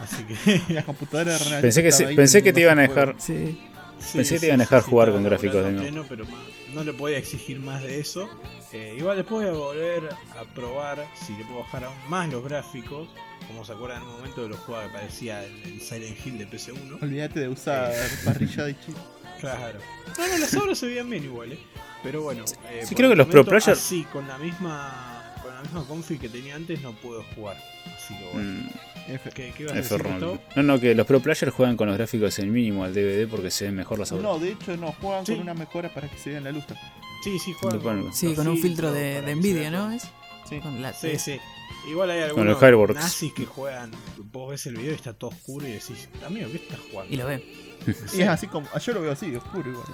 Así 0.00 0.24
que 0.24 0.60
La 0.74 0.82
computadora 0.82 1.38
de 1.38 1.60
Pensé 1.62 1.82
que, 1.82 1.92
sí- 1.92 2.04
pensé 2.16 2.42
que 2.42 2.52
te 2.52 2.60
iban 2.60 2.78
a 2.78 2.82
dejar. 2.82 3.14
Sí. 3.18 3.60
Sí, 4.00 4.18
Pensé 4.18 4.34
que 4.34 4.40
te 4.40 4.40
sí, 4.40 4.46
iban 4.46 4.60
a 4.60 4.64
sí, 4.64 4.68
dejar 4.70 4.82
sí, 4.84 4.90
jugar 4.90 5.10
con 5.12 5.24
gráficos 5.24 5.64
de 5.64 5.72
nuevo. 5.72 6.06
pero 6.08 6.24
no 6.72 6.84
le 6.84 6.92
podía 6.92 7.18
exigir 7.18 7.58
más 7.58 7.82
de 7.82 7.98
eso. 7.98 8.28
Eh, 8.72 8.94
igual 8.96 9.16
después 9.16 9.44
voy 9.50 9.56
a 9.56 9.58
volver 9.58 10.08
a 10.38 10.44
probar 10.54 11.04
si 11.26 11.32
le 11.36 11.44
puedo 11.44 11.60
bajar 11.60 11.84
aún 11.84 11.96
más 12.08 12.28
los 12.28 12.44
gráficos. 12.44 13.08
Como 13.48 13.64
se 13.64 13.72
acuerdan 13.72 14.02
en 14.02 14.08
un 14.08 14.14
momento 14.18 14.42
de 14.42 14.50
los 14.50 14.58
juegos 14.60 14.84
que 14.86 14.92
parecía 14.92 15.42
el, 15.44 15.52
el 15.64 15.80
Silent 15.80 16.16
Hill 16.26 16.38
de 16.38 16.48
PC1. 16.48 17.02
Olvídate 17.02 17.40
de 17.40 17.48
usar 17.48 17.92
parrilla 18.24 18.68
y 18.68 18.74
chip. 18.74 18.96
Claro. 19.40 19.78
No, 20.18 20.26
no, 20.26 20.38
las 20.38 20.52
obras 20.54 20.78
se 20.78 20.86
veían 20.86 21.08
bien 21.08 21.22
igual, 21.22 21.52
eh. 21.52 21.58
Pero 22.02 22.22
bueno. 22.22 22.44
eh, 22.70 22.82
sí, 22.84 22.94
creo 22.96 23.08
que 23.10 23.14
los 23.16 23.28
Pro 23.28 23.44
Player- 23.44 23.70
así, 23.70 24.02
con 24.12 24.26
la 24.26 24.36
misma 24.36 25.32
con 25.42 25.54
la 25.54 25.62
misma 25.62 25.84
config 25.86 26.20
que 26.20 26.28
tenía 26.28 26.56
antes 26.56 26.80
no 26.82 26.92
puedo 26.94 27.22
jugar. 27.36 27.56
Así 27.96 28.16
que 28.18 28.24
bueno. 28.32 28.62
Mm, 28.62 28.70
F. 29.08 29.30
¿Qué, 29.30 29.52
qué 29.56 29.62
ibas 29.64 29.74
a 29.74 29.78
es 29.78 29.88
decir, 29.88 30.06
horrible. 30.06 30.26
Gustavo? 30.26 30.52
No, 30.56 30.62
no, 30.62 30.80
que 30.80 30.94
los 30.94 31.06
Pro 31.06 31.20
Players 31.20 31.52
juegan 31.52 31.76
con 31.76 31.88
los 31.88 31.96
gráficos 31.96 32.38
en 32.38 32.52
mínimo 32.52 32.84
al 32.84 32.92
DVD 32.94 33.26
porque 33.28 33.50
se 33.50 33.64
ven 33.66 33.74
mejor 33.76 33.98
las 33.98 34.12
obras. 34.12 34.24
No, 34.24 34.38
de 34.38 34.52
hecho 34.52 34.76
no, 34.76 34.92
juegan 34.92 35.24
Sí. 35.26 35.32
con 35.32 35.42
una 35.42 35.54
mejora 35.54 35.92
para 35.92 36.08
que 36.08 36.18
se 36.18 36.30
vean 36.30 36.44
la 36.44 36.52
luz. 36.52 36.64
Sí, 37.24 37.38
sí, 37.38 37.52
juegan 37.54 38.12
Sí, 38.12 38.34
con 38.34 38.46
un 38.48 38.58
filtro 38.58 38.92
de, 38.92 39.22
de 39.22 39.34
Nvidia, 39.34 39.70
¿no? 39.70 39.90
Es 39.90 40.02
Sí. 40.48 40.60
con 40.60 40.80
la- 40.80 40.92
Sí, 40.92 41.18
sí. 41.18 41.38
Igual 41.90 42.10
hay 42.10 42.20
algunos 42.22 42.60
nazis 42.94 43.32
que 43.32 43.44
juegan. 43.46 43.90
Vos 44.32 44.50
ves 44.50 44.66
el 44.66 44.76
video 44.76 44.92
y 44.92 44.94
está 44.94 45.12
todo 45.12 45.30
oscuro 45.30 45.66
y 45.66 45.72
decís, 45.72 46.08
amigo, 46.26 46.48
¿qué 46.50 46.56
estás 46.56 46.78
jugando? 46.90 47.12
Y 47.12 47.16
lo 47.16 47.26
ve. 47.26 47.44
Y 48.14 48.22
es 48.22 48.28
así 48.28 48.46
como. 48.46 48.66
Yo 48.78 48.92
lo 48.92 49.00
veo 49.02 49.12
así, 49.12 49.34
oscuro 49.36 49.70
igual. 49.70 49.86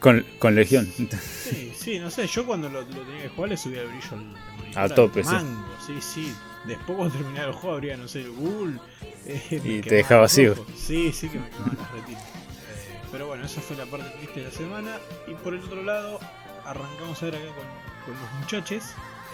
Con, 0.00 0.24
con 0.38 0.54
Legión. 0.54 0.86
Sí, 1.20 1.72
sí, 1.76 1.98
no 1.98 2.10
sé. 2.10 2.26
Yo 2.26 2.46
cuando 2.46 2.68
lo, 2.68 2.80
lo 2.82 2.86
tenía 2.86 3.22
que 3.22 3.28
jugar 3.28 3.50
le 3.50 3.56
subía 3.56 3.82
el 3.82 3.88
brillo 3.88 4.08
al 4.12 4.36
al 4.76 4.90
al 4.90 4.94
tope, 4.94 5.22
sí. 5.22 5.28
mango, 5.30 5.66
sí. 5.86 5.92
Sí, 6.00 6.32
Después 6.66 6.96
cuando 6.96 7.14
terminaba 7.16 7.46
el 7.48 7.52
juego 7.54 7.74
abría, 7.76 7.96
no 7.96 8.08
sé, 8.08 8.22
el 8.22 8.30
Google. 8.32 8.78
eh, 9.26 9.60
Y 9.64 9.80
te 9.80 9.96
dejaba 9.96 10.22
ojos. 10.24 10.66
Sí, 10.76 11.12
sí 11.12 11.28
que 11.28 11.38
me 11.38 11.48
quemaban 11.50 11.76
las 11.78 11.92
retinas. 11.92 12.22
Eh, 12.22 13.00
pero 13.12 13.26
bueno, 13.28 13.44
esa 13.44 13.60
fue 13.60 13.76
la 13.76 13.86
parte 13.86 14.08
triste 14.18 14.40
de 14.40 14.46
la 14.46 14.52
semana. 14.52 14.96
Y 15.26 15.34
por 15.34 15.54
el 15.54 15.62
otro 15.62 15.82
lado, 15.82 16.18
arrancamos 16.64 17.22
a 17.22 17.26
ver 17.26 17.36
acá 17.36 17.44
con, 17.46 18.14
con 18.14 18.22
los 18.22 18.32
muchachos. 18.40 18.84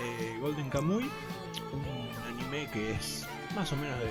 eh, 0.01 0.37
Golden 0.41 0.69
Kamuy, 0.71 1.11
un 1.73 2.11
anime 2.35 2.69
que 2.73 2.93
es 2.93 3.27
más 3.55 3.73
o 3.73 3.77
menos 3.77 3.99
de. 4.01 4.11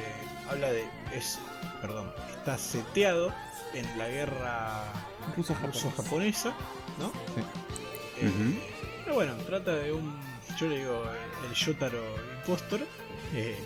habla 0.49 0.71
de. 0.71 0.85
es. 1.13 1.39
perdón, 1.81 2.11
está 2.31 2.57
seteado 2.57 3.33
en 3.73 3.85
la 3.97 4.07
guerra 4.07 4.83
ruso-japonesa, 5.37 6.53
¿no? 6.99 7.07
Sí. 7.35 7.41
Eh. 8.25 8.69
Pero 9.03 9.15
bueno, 9.15 9.33
trata 9.45 9.75
de 9.75 9.91
un. 9.91 10.19
Yo 10.59 10.67
le 10.67 10.79
digo 10.79 11.03
el, 11.43 11.49
el 11.49 11.55
Yotaro 11.55 12.03
Impostor. 12.39 12.81
Eh, 13.33 13.57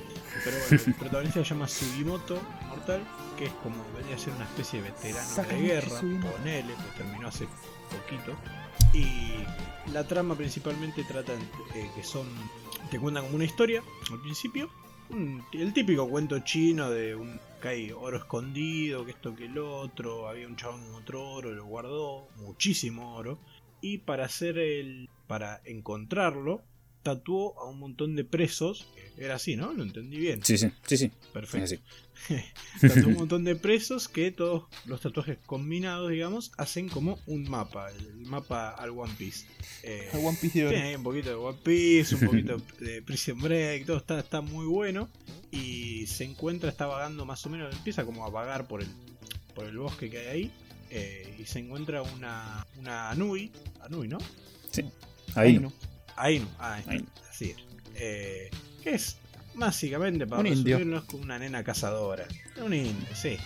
pero 0.43 0.57
bueno, 0.69 0.83
el 0.87 0.93
protagonista 0.95 1.43
se 1.43 1.49
llama 1.49 1.67
Sugimoto 1.67 2.41
Mortal, 2.69 3.01
que 3.37 3.45
es 3.45 3.51
como 3.63 3.77
venía 3.97 4.15
a 4.15 4.19
ser 4.19 4.33
una 4.33 4.45
especie 4.45 4.81
de 4.81 4.89
veterano 4.91 5.29
de 5.43 5.61
guerra, 5.61 5.99
ponele, 6.31 6.73
pues 6.75 6.95
terminó 6.97 7.27
hace 7.27 7.47
poquito. 7.89 8.35
Y 8.93 9.91
la 9.91 10.05
trama 10.07 10.35
principalmente 10.35 11.03
trata 11.03 11.33
eh, 11.33 11.89
que 11.95 12.03
son. 12.03 12.27
te 12.91 12.99
cuentan 12.99 13.23
como 13.25 13.35
una 13.35 13.45
historia 13.45 13.83
al 14.11 14.21
principio. 14.21 14.69
un- 15.09 15.43
el 15.53 15.71
típico 15.73 16.09
cuento 16.09 16.39
chino 16.39 16.89
de 16.89 17.15
un 17.15 17.39
que 17.61 17.67
hay 17.67 17.91
oro 17.91 18.17
escondido, 18.17 19.05
que 19.05 19.11
esto 19.11 19.35
que 19.35 19.45
el 19.45 19.57
otro, 19.57 20.27
había 20.27 20.47
un 20.47 20.55
chabón 20.55 20.83
con 20.87 20.95
otro 20.95 21.29
oro, 21.29 21.51
lo 21.51 21.65
guardó, 21.65 22.27
muchísimo 22.37 23.15
oro. 23.15 23.37
Y 23.81 23.99
para 23.99 24.25
hacer 24.25 24.57
el. 24.57 25.09
para 25.27 25.61
encontrarlo, 25.65 26.63
tatuó 27.05 27.57
a 27.61 27.69
un 27.69 27.77
montón 27.79 28.15
de 28.15 28.23
presos. 28.25 28.87
Era 29.15 29.35
así, 29.35 29.55
¿no? 29.55 29.71
Lo 29.73 29.83
entendí 29.83 30.17
bien. 30.17 30.43
Sí, 30.43 30.57
sí, 30.57 30.71
sí, 30.87 30.97
sí. 30.97 31.11
Perfecto. 31.31 31.63
así. 31.63 31.79
Tatuó 32.81 33.09
un 33.09 33.13
montón 33.19 33.43
de 33.43 33.55
presos 33.55 34.09
que 34.09 34.31
todos 34.31 34.63
los 34.85 34.99
tatuajes 35.01 35.37
combinados, 35.45 36.09
digamos, 36.09 36.51
hacen 36.57 36.89
como 36.89 37.19
un 37.27 37.43
mapa. 37.49 37.91
El 37.91 38.25
mapa 38.25 38.71
al 38.71 38.89
One 38.89 39.13
Piece. 39.17 39.45
Eh, 39.83 40.09
El 40.13 40.25
One 40.25 40.37
Piece 40.41 40.59
de 40.59 40.65
oro. 40.65 40.73
tiene 40.73 40.87
ahí 40.89 40.95
un 40.95 41.03
poquito 41.03 41.29
de 41.29 41.35
One 41.35 41.59
Piece, 41.63 42.15
un 42.15 42.21
poquito 42.25 42.57
de 42.79 43.01
Prison 43.03 43.39
Break, 43.39 43.85
todo 43.85 43.97
está, 43.97 44.19
está 44.19 44.41
muy 44.41 44.65
bueno. 44.65 45.09
Y 45.51 46.07
se 46.07 46.23
encuentra, 46.25 46.69
está 46.69 46.87
vagando 46.87 47.23
más 47.25 47.45
o 47.45 47.49
menos, 47.49 47.73
empieza 47.73 48.03
como 48.03 48.25
a 48.25 48.29
vagar 48.31 48.67
por 48.67 48.81
el, 48.81 48.89
por 49.53 49.65
el 49.65 49.77
bosque 49.77 50.09
que 50.09 50.17
hay 50.19 50.27
ahí. 50.27 50.51
eh, 50.89 51.35
y 51.39 51.45
se 51.45 51.59
encuentra 51.59 52.01
una, 52.01 52.65
una 52.79 53.11
Anui, 53.11 53.51
Anui, 53.81 54.07
¿no? 54.07 54.17
Ahí 55.35 55.53
Ay, 55.55 55.59
no. 55.59 55.71
Ainu, 56.17 56.47
ah, 56.59 56.79
Ainu. 56.87 57.05
así 57.29 57.51
es. 57.51 57.57
Eh, 57.95 58.49
que 58.83 58.91
es 58.95 59.17
básicamente 59.55 60.27
para 60.27 60.41
Un 60.41 60.47
indio. 60.47 61.05
como 61.07 61.23
una 61.23 61.39
nena 61.39 61.63
cazadora. 61.63 62.25
Un 62.63 62.73
indio, 62.73 63.15
sí. 63.15 63.37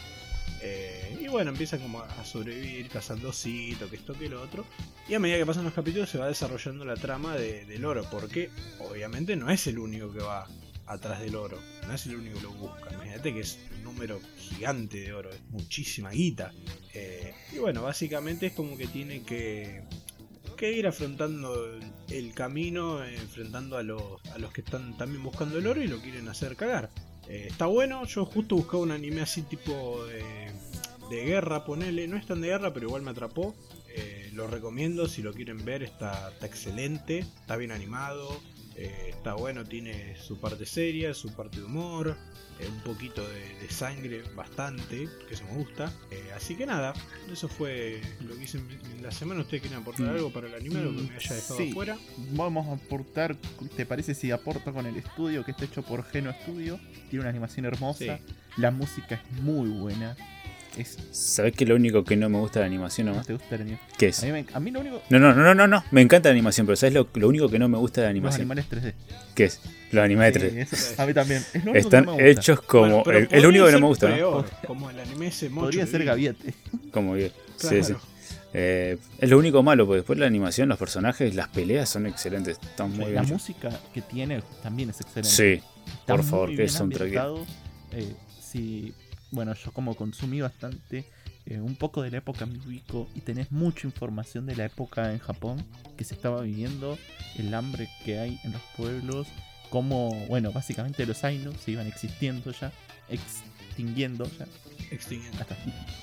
Eh, 0.62 1.18
y 1.22 1.28
bueno, 1.28 1.52
empieza 1.52 1.78
como 1.78 2.02
a 2.02 2.26
sobrevivir 2.26 2.90
cazando 2.90 3.30
osito, 3.30 3.90
que 3.90 3.96
esto 3.96 4.14
que 4.14 4.28
lo 4.28 4.41
otro. 4.41 4.66
Y 5.08 5.14
a 5.14 5.20
medida 5.20 5.38
que 5.38 5.46
pasan 5.46 5.64
los 5.64 5.74
capítulos 5.74 6.10
se 6.10 6.18
va 6.18 6.28
desarrollando 6.28 6.84
la 6.86 6.96
trama 6.96 7.36
de- 7.36 7.66
del 7.66 7.86
oro, 7.86 8.06
porque 8.12 8.50
obviamente 8.80 9.36
no 9.36 9.50
es 9.50 9.66
el 9.68 9.80
único 9.80 10.12
que 10.12 10.20
va 10.20 10.48
atrás 10.86 11.20
del 11.22 11.36
oro, 11.36 11.58
no 11.88 11.94
es 11.94 12.06
el 12.08 12.16
único 12.16 12.38
que 12.38 12.44
lo 12.44 12.52
busca. 12.54 12.91
Imagínate 12.94 13.34
que 13.34 13.40
es 13.41 13.60
un 13.78 13.84
número 13.84 14.20
gigante 14.38 15.00
de 15.00 15.14
oro, 15.14 15.30
es 15.30 15.40
muchísima 15.50 16.10
guita. 16.10 16.52
Eh, 16.94 17.34
y 17.54 17.60
bueno, 17.60 17.84
básicamente 17.84 18.48
es 18.48 18.54
como 18.54 18.76
que 18.76 18.88
tiene 18.88 19.22
que, 19.22 19.84
que 20.60 20.73
ir 20.73 20.88
afrontando 20.88 21.80
el, 22.10 22.34
camino, 22.34 23.02
enfrentando 23.02 23.77
a 23.77 23.84
los, 23.84 24.02
a 24.34 24.38
los 24.40 24.52
que 24.52 24.60
están 24.60 24.98
también 24.98 25.23
buscando 25.23 25.57
el 25.57 25.65
oro 25.65 25.81
y 25.81 25.88
lo 25.88 26.02
quieren 26.02 26.27
hacer 26.27 26.57
cagar. 26.57 26.90
Eh, 27.30 27.48
está 27.49 27.68
bueno, 27.68 28.06
yo 28.06 28.26
justo 28.26 28.57
buscaba 28.57 28.84
un 28.84 28.91
anime 28.91 29.22
así 29.22 29.44
tipo 29.44 30.03
de, 30.06 30.52
de 31.10 31.23
guerra, 31.23 31.64
ponele, 31.64 32.10
no 32.10 32.18
es 32.18 32.26
tan 32.26 32.41
de 32.41 32.49
guerra, 32.49 32.73
pero 32.73 32.88
igual 32.88 33.03
me 33.03 33.11
atrapó. 33.11 33.56
Eh, 33.95 34.31
lo 34.34 34.48
recomiendo, 34.48 35.07
si 35.07 35.22
lo 35.22 35.34
quieren 35.34 35.64
ver, 35.64 35.81
está 35.81 36.34
excelente, 36.41 37.19
está 37.19 37.56
bien 37.56 37.72
animado, 37.72 38.41
eh, 38.80 39.10
está 39.10 39.34
bueno, 39.34 39.64
tiene 39.65 40.15
su 40.18 40.39
parte 40.39 40.65
seria, 40.65 41.14
su 41.14 41.34
parte 41.35 41.57
de 41.60 41.65
humor, 41.65 42.15
eh, 42.60 42.68
un 42.68 42.81
poquito 42.81 43.22
de, 43.27 43.56
de 43.61 43.69
sangre, 43.69 44.22
bastante, 44.35 45.07
que 45.27 45.34
eso 45.34 45.43
me 45.45 45.57
gusta. 45.57 45.93
Eh, 46.11 46.31
así 46.35 46.56
que 46.56 46.65
nada, 46.65 46.93
eso 47.31 47.47
fue 47.47 48.01
lo 48.22 48.35
que 48.35 48.43
hice 48.43 48.57
en 48.57 49.03
la 49.03 49.11
semana. 49.11 49.41
¿Ustedes 49.41 49.61
quieren 49.61 49.80
aportar 49.80 50.06
Mm. 50.07 50.10
algo 50.10 50.31
para 50.34 50.47
el 50.47 50.56
anime, 50.56 50.80
algo 50.80 50.95
que 50.95 51.03
me 51.03 51.15
haya 51.15 51.35
dejado 51.35 51.57
Sí. 51.57 51.69
afuera? 51.72 51.97
Vamos 52.31 52.68
a 52.68 52.73
aportar, 52.73 53.35
¿te 53.76 53.85
parece 53.85 54.15
si 54.15 54.31
aporto 54.31 54.73
con 54.73 54.85
el 54.85 54.95
estudio 54.97 55.43
que 55.45 55.51
está 55.51 55.65
hecho 55.65 55.84
por 55.84 56.03
Geno 56.06 56.34
Studio? 56.43 56.80
Tiene 57.10 57.22
una 57.22 57.30
animación 57.30 57.65
hermosa, 57.65 58.18
Sí. 58.18 58.34
la 58.57 58.72
música 58.72 59.15
es 59.15 59.41
muy 59.41 59.69
buena. 59.69 60.15
Es, 60.80 60.97
¿Sabés 61.11 61.53
que 61.56 61.65
lo 61.65 61.76
único 61.76 62.03
que 62.03 62.15
no 62.15 62.30
me 62.30 62.38
gusta 62.39 62.60
de 62.60 62.64
la 62.65 62.68
animación 62.68 63.06
¿No 63.07 63.11
nomás? 63.14 63.27
te 63.27 63.34
gusta 63.34 63.56
el 63.56 63.61
anime? 63.61 63.80
¿Qué 63.97 64.06
A 64.07 64.10
es? 64.10 64.23
mí, 64.23 64.31
me- 64.31 64.45
a 64.53 64.60
mí 64.60 64.72
lo 64.72 64.80
único. 64.80 65.01
No, 65.10 65.19
no, 65.19 65.34
no, 65.34 65.43
no, 65.43 65.56
no, 65.56 65.68
no. 65.68 65.84
Me 65.91 66.01
encanta 66.01 66.30
la 66.30 66.34
animación, 66.34 66.65
pero 66.65 66.76
¿sabes 66.76 66.93
lo, 66.93 67.07
lo 67.14 67.27
único 67.27 67.49
que 67.49 67.60
no 67.60 67.68
me 67.68 67.77
gusta 67.77 68.01
de 68.01 68.07
la 68.07 68.11
Los 68.14 68.18
animación? 68.18 68.41
animales 68.41 68.65
3D. 68.69 68.93
¿Qué 69.35 69.43
es? 69.45 69.60
Los 69.91 70.03
animales 70.03 70.34
Sí, 70.35 70.39
3D. 70.41 70.68
eso- 70.72 71.01
a 71.01 71.06
mí 71.06 71.14
también. 71.14 71.43
Es 71.53 71.65
lo 71.65 71.72
único 71.72 71.77
Están 71.88 72.01
que 72.01 72.06
no 72.06 72.15
me 72.18 72.23
gusta. 72.23 72.41
hechos 72.41 72.61
como. 72.61 73.03
Bueno, 73.03 73.27
es 73.31 73.43
lo 73.43 73.49
único 73.49 73.65
que 73.65 73.72
no 73.73 73.80
me 73.80 73.88
gusta, 73.88 74.18
Como 74.68 74.89
el 74.89 74.99
anime 74.99 75.27
ese 75.27 75.49
mocho 75.49 75.65
Podría 75.65 75.85
ser 75.88 75.99
vi. 76.01 76.06
Gaviete. 76.06 76.53
Como 76.91 77.14
bien. 77.14 77.31
Sí, 77.60 77.68
Claro. 77.68 77.84
sí. 77.84 77.93
Eh, 78.53 78.97
es 79.19 79.30
lo 79.30 79.38
único 79.38 79.61
malo, 79.61 79.85
porque 79.85 79.97
después 79.97 80.18
la 80.18 80.26
animación, 80.26 80.69
los 80.69 80.80
personajes, 80.80 81.35
las 81.35 81.49
peleas 81.49 81.89
son 81.89 82.07
excelentes. 82.07 82.57
Están 82.61 82.89
muy 82.91 83.11
La 83.11 83.22
bien. 83.22 83.34
música 83.34 83.69
que 83.93 84.01
tiene 84.01 84.41
también 84.64 84.89
es 84.91 85.01
excelente. 85.01 85.30
Sí, 85.30 85.61
Está 85.99 86.15
por 86.15 86.23
favor, 86.23 86.56
que 86.56 86.64
es 86.64 86.80
un 86.80 86.89
track. 86.89 87.11
Eh, 87.91 88.14
si, 88.41 88.93
bueno, 89.31 89.53
yo 89.53 89.72
como 89.72 89.95
consumí 89.95 90.41
bastante 90.41 91.06
eh, 91.45 91.60
un 91.60 91.76
poco 91.76 92.01
de 92.01 92.11
la 92.11 92.18
época 92.18 92.45
me 92.45 92.57
ubico 92.60 93.07
y 93.15 93.22
tenés 93.22 93.51
mucha 93.51 93.88
información 93.88 94.45
de 94.45 94.56
la 94.56 94.65
época 94.65 95.11
en 95.11 95.19
Japón 95.19 95.65
que 95.97 96.03
se 96.03 96.14
estaba 96.14 96.41
viviendo, 96.41 96.97
el 97.38 97.53
hambre 97.53 97.89
que 98.06 98.19
hay 98.19 98.39
en 98.43 98.51
los 98.51 98.61
pueblos, 98.77 99.27
cómo, 99.69 100.14
bueno, 100.27 100.51
básicamente 100.51 101.06
los 101.06 101.23
Ainu 101.23 101.53
se 101.53 101.72
iban 101.72 101.88
existiendo 101.88 102.51
ya, 102.51 102.72
extinguiendo, 103.10 104.26
ya, 104.38 104.45
Extinguiendo. 104.91 105.39
hasta 105.41 105.56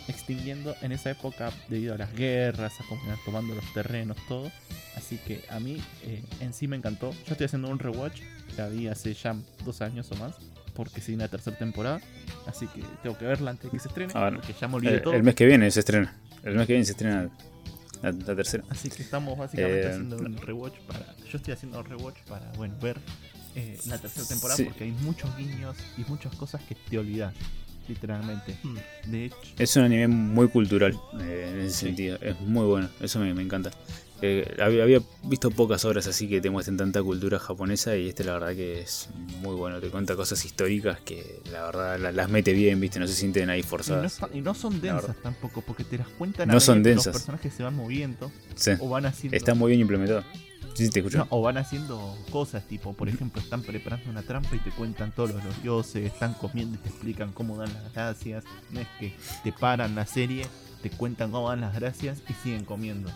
extinguiendo 0.08 0.74
en 0.82 0.92
esa 0.92 1.10
época 1.10 1.52
debido 1.68 1.94
a 1.94 1.98
las 1.98 2.12
guerras, 2.14 2.80
a 2.80 2.84
cómo 2.88 3.02
iban 3.04 3.18
tomando 3.24 3.54
los 3.54 3.72
terrenos, 3.72 4.16
todo. 4.28 4.50
Así 4.96 5.18
que 5.18 5.44
a 5.50 5.60
mí 5.60 5.80
eh, 6.02 6.22
en 6.40 6.54
sí 6.54 6.68
me 6.68 6.76
encantó. 6.76 7.10
Yo 7.10 7.32
estoy 7.32 7.46
haciendo 7.46 7.68
un 7.68 7.78
rewatch, 7.78 8.20
la 8.56 8.68
vi 8.68 8.88
hace 8.88 9.12
ya 9.14 9.36
dos 9.64 9.82
años 9.82 10.10
o 10.12 10.16
más, 10.16 10.36
porque 10.76 11.00
sigue 11.00 11.16
una 11.16 11.28
tercera 11.28 11.56
temporada. 11.58 12.00
Así 12.46 12.66
que 12.68 12.82
tengo 13.02 13.16
que 13.18 13.24
verla 13.24 13.50
antes 13.52 13.64
de 13.64 13.70
que 13.70 13.80
se 13.80 13.88
estrene, 13.88 14.12
Ah, 14.14 14.30
porque 14.34 14.54
ya 14.60 14.68
me 14.68 14.74
olvidé 14.76 14.94
El, 14.96 15.02
todo. 15.02 15.14
el 15.14 15.22
mes 15.22 15.34
que 15.34 15.46
viene 15.46 15.70
se 15.70 15.80
estrena. 15.80 16.14
El 16.44 16.54
mes 16.54 16.66
que 16.66 16.74
viene 16.74 16.84
se 16.84 16.92
estrena 16.92 17.28
la, 18.02 18.12
la 18.12 18.36
tercera. 18.36 18.62
Así 18.68 18.88
que 18.90 19.02
estamos 19.02 19.36
básicamente 19.38 19.80
Eh, 19.82 19.88
haciendo 19.88 20.16
un 20.18 20.36
rewatch 20.36 20.74
para. 20.86 21.16
Yo 21.30 21.38
estoy 21.38 21.54
haciendo 21.54 21.80
un 21.80 21.84
rewatch 21.86 22.18
para, 22.28 22.52
bueno, 22.52 22.74
ver 22.80 22.98
eh, 23.56 23.78
la 23.86 23.98
tercera 23.98 24.26
temporada 24.28 24.56
Sí. 24.58 24.64
porque 24.64 24.84
hay 24.84 24.92
muchos 24.92 25.34
guiños 25.36 25.76
y 25.96 26.02
muchas 26.08 26.34
cosas 26.36 26.62
que 26.68 26.74
te 26.74 26.98
olvidas, 26.98 27.32
literalmente. 27.88 28.56
Mm. 28.62 28.76
De 29.10 29.24
hecho, 29.26 29.36
Es 29.58 29.74
un 29.76 29.84
anime 29.84 30.08
muy 30.08 30.48
cultural 30.48 30.98
eh, 31.20 31.50
en 31.52 31.60
ese 31.60 31.70
Sí. 31.78 31.86
sentido. 31.86 32.18
Es 32.20 32.38
muy 32.40 32.66
bueno. 32.66 32.88
Eso 33.00 33.18
me, 33.18 33.32
me 33.34 33.42
encanta. 33.42 33.70
Eh, 34.22 34.56
había, 34.62 34.98
visto 35.24 35.50
pocas 35.50 35.84
obras 35.84 36.06
así 36.06 36.26
que 36.26 36.40
te 36.40 36.48
muestren 36.48 36.78
tanta 36.78 37.02
cultura 37.02 37.38
japonesa 37.38 37.96
y 37.96 38.08
este 38.08 38.24
la 38.24 38.32
verdad 38.32 38.54
que 38.54 38.80
es 38.80 39.08
muy 39.42 39.54
bueno. 39.54 39.78
Te 39.80 39.88
cuenta 39.88 40.16
cosas 40.16 40.42
históricas 40.44 41.00
que 41.00 41.42
la 41.52 41.64
verdad 41.64 41.98
la- 41.98 42.12
las 42.12 42.30
mete 42.30 42.52
bien, 42.54 42.80
viste, 42.80 42.98
no 42.98 43.06
se 43.06 43.12
sienten 43.14 43.50
ahí 43.50 43.60
y 43.60 43.62
no, 43.62 43.68
forzadas. 43.68 44.18
y 44.32 44.40
no 44.40 44.54
son 44.54 44.80
densas 44.80 45.16
tampoco, 45.22 45.60
porque 45.60 45.84
te 45.84 45.98
las 45.98 46.08
cuentan 46.08 46.48
No 46.48 46.56
a 46.56 46.60
son 46.60 46.82
densas. 46.82 47.06
Los 47.06 47.16
personajes 47.16 47.52
se 47.52 47.62
van 47.62 47.74
moviendo 47.76 48.32
Sí, 48.54 48.70
o 48.80 48.88
van 48.88 49.04
haciendo. 49.04 49.36
está 49.36 49.54
muy 49.54 49.70
bien 49.70 49.80
implementado. 49.82 50.22
Sí, 50.74 50.84
sí, 50.86 50.90
te 50.90 51.00
escucho. 51.00 51.18
No, 51.18 51.26
o 51.30 51.40
van 51.42 51.56
haciendo 51.58 52.16
cosas 52.30 52.66
tipo, 52.68 52.92
por 52.94 53.08
ejemplo, 53.08 53.40
están 53.40 53.62
preparando 53.62 54.10
una 54.10 54.22
trampa 54.22 54.54
y 54.56 54.58
te 54.60 54.70
cuentan 54.70 55.10
todos 55.14 55.32
los, 55.34 55.44
los 55.44 55.62
dioses, 55.62 56.04
están 56.06 56.34
comiendo 56.34 56.76
y 56.76 56.78
te 56.78 56.88
explican 56.88 57.32
cómo 57.32 57.56
dan 57.58 57.72
las 57.72 57.92
gracias. 57.94 58.44
No 58.70 58.80
es 58.80 58.86
que 59.00 59.14
te 59.44 59.52
paran 59.52 59.94
la 59.94 60.04
serie, 60.06 60.46
te 60.82 60.90
cuentan 60.90 61.30
cómo 61.30 61.48
dan 61.50 61.60
las 61.62 61.74
gracias 61.74 62.22
y 62.28 62.32
siguen 62.42 62.64
comiendo. 62.66 63.10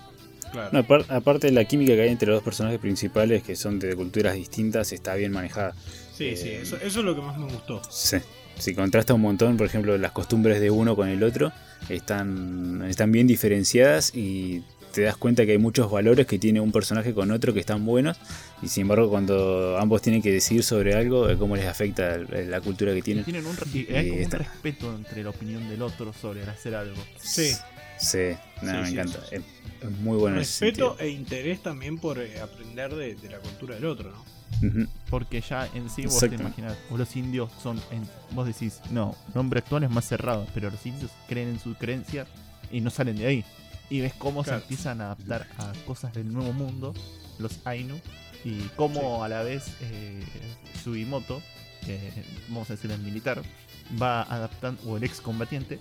Claro. 0.53 0.71
No, 0.73 0.79
apar- 0.81 1.07
aparte 1.09 1.47
de 1.49 1.53
la 1.53 1.65
química 1.65 1.95
que 1.95 2.03
hay 2.03 2.09
entre 2.11 2.29
los 2.29 2.37
dos 2.37 2.45
personajes 2.45 2.79
principales, 2.81 3.43
que 3.43 3.55
son 3.57 3.79
de 3.79 3.95
culturas 3.95 4.35
distintas, 4.35 4.93
está 4.93 5.15
bien 5.15 5.33
manejada. 5.33 5.75
Sí, 6.17 6.37
sí, 6.37 6.49
Eh, 6.49 6.61
eso, 6.63 6.77
eso 6.77 6.99
es 7.01 7.05
lo 7.05 7.15
que 7.15 7.23
más 7.23 7.39
me 7.39 7.47
gustó. 7.47 7.81
Sí. 7.91 8.17
Si 8.59 8.75
contrasta 8.75 9.15
un 9.15 9.23
montón, 9.23 9.57
por 9.57 9.67
ejemplo, 9.67 9.97
las 9.97 10.13
costumbres 10.13 10.61
de 10.61 10.71
uno 10.71 10.95
con 10.95 11.09
el 11.09 11.23
otro, 11.23 11.51
están, 11.89 12.85
están 12.89 13.11
bien 13.13 13.27
diferenciadas 13.27 14.13
y 14.15 14.63
te 14.93 15.03
das 15.03 15.17
cuenta 15.17 15.47
que 15.47 15.53
hay 15.53 15.59
muchos 15.59 15.89
valores 15.91 16.27
que 16.27 16.39
tiene 16.39 16.61
un 16.61 16.73
personaje 16.73 17.15
con 17.15 17.31
otro 17.31 17.55
que 17.55 17.61
están 17.61 17.87
buenos 17.87 18.19
y 18.61 18.67
sin 18.67 18.83
embargo 18.83 19.09
cuando 19.09 19.79
ambos 19.79 20.03
tienen 20.03 20.21
que 20.21 20.33
decidir 20.33 20.65
sobre 20.65 20.95
algo, 20.95 21.31
eh, 21.31 21.37
cómo 21.39 21.55
les 21.55 21.67
afecta 21.67 22.17
el- 22.17 22.51
la 22.51 22.61
cultura 22.61 22.93
que 22.93 22.99
Y 22.99 23.03
tienen. 23.03 23.25
tienen 23.25 23.47
un, 23.47 23.57
re- 23.57 23.67
y 23.73 23.95
hay 23.95 24.09
como 24.11 24.23
un 24.25 24.31
respeto 24.33 24.95
entre 24.97 25.23
la 25.23 25.31
opinión 25.31 25.69
del 25.69 25.81
otro 25.83 26.13
sobre 26.13 26.43
el 26.43 26.49
hacer 26.49 26.75
algo. 26.75 27.01
Sí. 27.23 27.53
Sí, 28.01 28.19
me 28.63 28.85
sí, 28.87 28.93
encanta. 28.95 29.19
sí, 29.29 29.37
Es, 29.37 29.43
es 29.83 29.91
muy 30.01 30.17
bueno 30.19 30.41
ese 30.41 30.65
Respeto 30.67 30.97
e 30.99 31.09
interés 31.09 31.63
también 31.63 31.99
por 31.99 32.19
eh, 32.19 32.41
aprender 32.41 32.95
de, 32.95 33.15
de 33.15 33.29
la 33.31 33.39
cultura 33.39 33.75
del 33.75 33.85
otro, 33.87 34.11
¿no? 34.11 34.31
Porque 35.09 35.41
ya 35.41 35.67
en 35.75 35.89
sí 35.89 36.05
vos 36.07 36.21
te 36.21 36.35
imaginas, 36.35 36.77
o 36.91 36.97
los 36.99 37.17
indios 37.17 37.51
son, 37.63 37.81
en- 37.91 38.07
vos 38.33 38.47
decís, 38.47 38.81
no, 38.91 39.17
nombre 39.35 39.61
actual 39.61 39.85
es 39.85 39.91
más 39.91 40.07
cerrado, 40.07 40.47
pero 40.53 40.71
los 40.71 40.85
indios 40.85 41.11
creen 41.29 41.49
en 41.51 41.61
su 41.61 41.75
creencia 41.77 42.27
y 42.71 42.81
no 42.83 42.91
salen 42.91 43.17
de 43.17 43.27
ahí. 43.27 43.45
Y 43.89 44.01
ves 44.03 44.13
cómo 44.19 44.43
Claro. 44.45 44.59
se 44.59 44.65
empiezan 44.65 45.01
a 45.01 45.07
adaptar 45.07 45.47
a 45.59 45.73
cosas 45.87 46.13
del 46.13 46.31
nuevo 46.33 46.53
mundo, 46.53 46.93
los 47.39 47.59
Ainu, 47.65 47.99
y 48.45 48.61
cómo 48.77 49.25
a 49.25 49.29
la 49.29 49.43
vez 49.43 49.65
eh, 49.81 50.23
Sugimoto, 50.85 51.41
vamos 52.49 52.69
a 52.71 52.75
decir 52.75 52.91
el 52.91 53.01
militar, 53.01 53.43
va 54.01 54.23
adaptando, 54.23 54.83
o 54.87 54.97
el 54.97 55.05
excombatiente, 55.05 55.79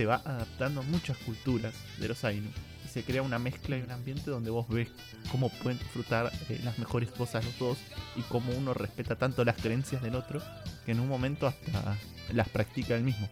se 0.00 0.06
va 0.06 0.22
adaptando 0.24 0.80
a 0.80 0.84
muchas 0.84 1.18
culturas 1.18 1.74
de 1.98 2.08
los 2.08 2.24
Ainu. 2.24 2.48
Y 2.86 2.88
se 2.88 3.02
crea 3.02 3.20
una 3.20 3.38
mezcla 3.38 3.76
y 3.76 3.82
un 3.82 3.90
ambiente 3.90 4.30
donde 4.30 4.48
vos 4.48 4.66
ves 4.66 4.88
cómo 5.30 5.50
pueden 5.50 5.78
disfrutar 5.78 6.32
eh, 6.48 6.58
las 6.64 6.78
mejores 6.78 7.10
cosas 7.10 7.44
los 7.44 7.58
dos 7.58 7.76
y 8.16 8.22
cómo 8.22 8.50
uno 8.52 8.72
respeta 8.72 9.16
tanto 9.16 9.44
las 9.44 9.56
creencias 9.56 10.00
del 10.00 10.14
otro 10.14 10.40
que 10.86 10.92
en 10.92 11.00
un 11.00 11.08
momento 11.08 11.46
hasta 11.46 11.98
las 12.32 12.48
practica 12.48 12.96
él 12.96 13.02
mismo. 13.02 13.28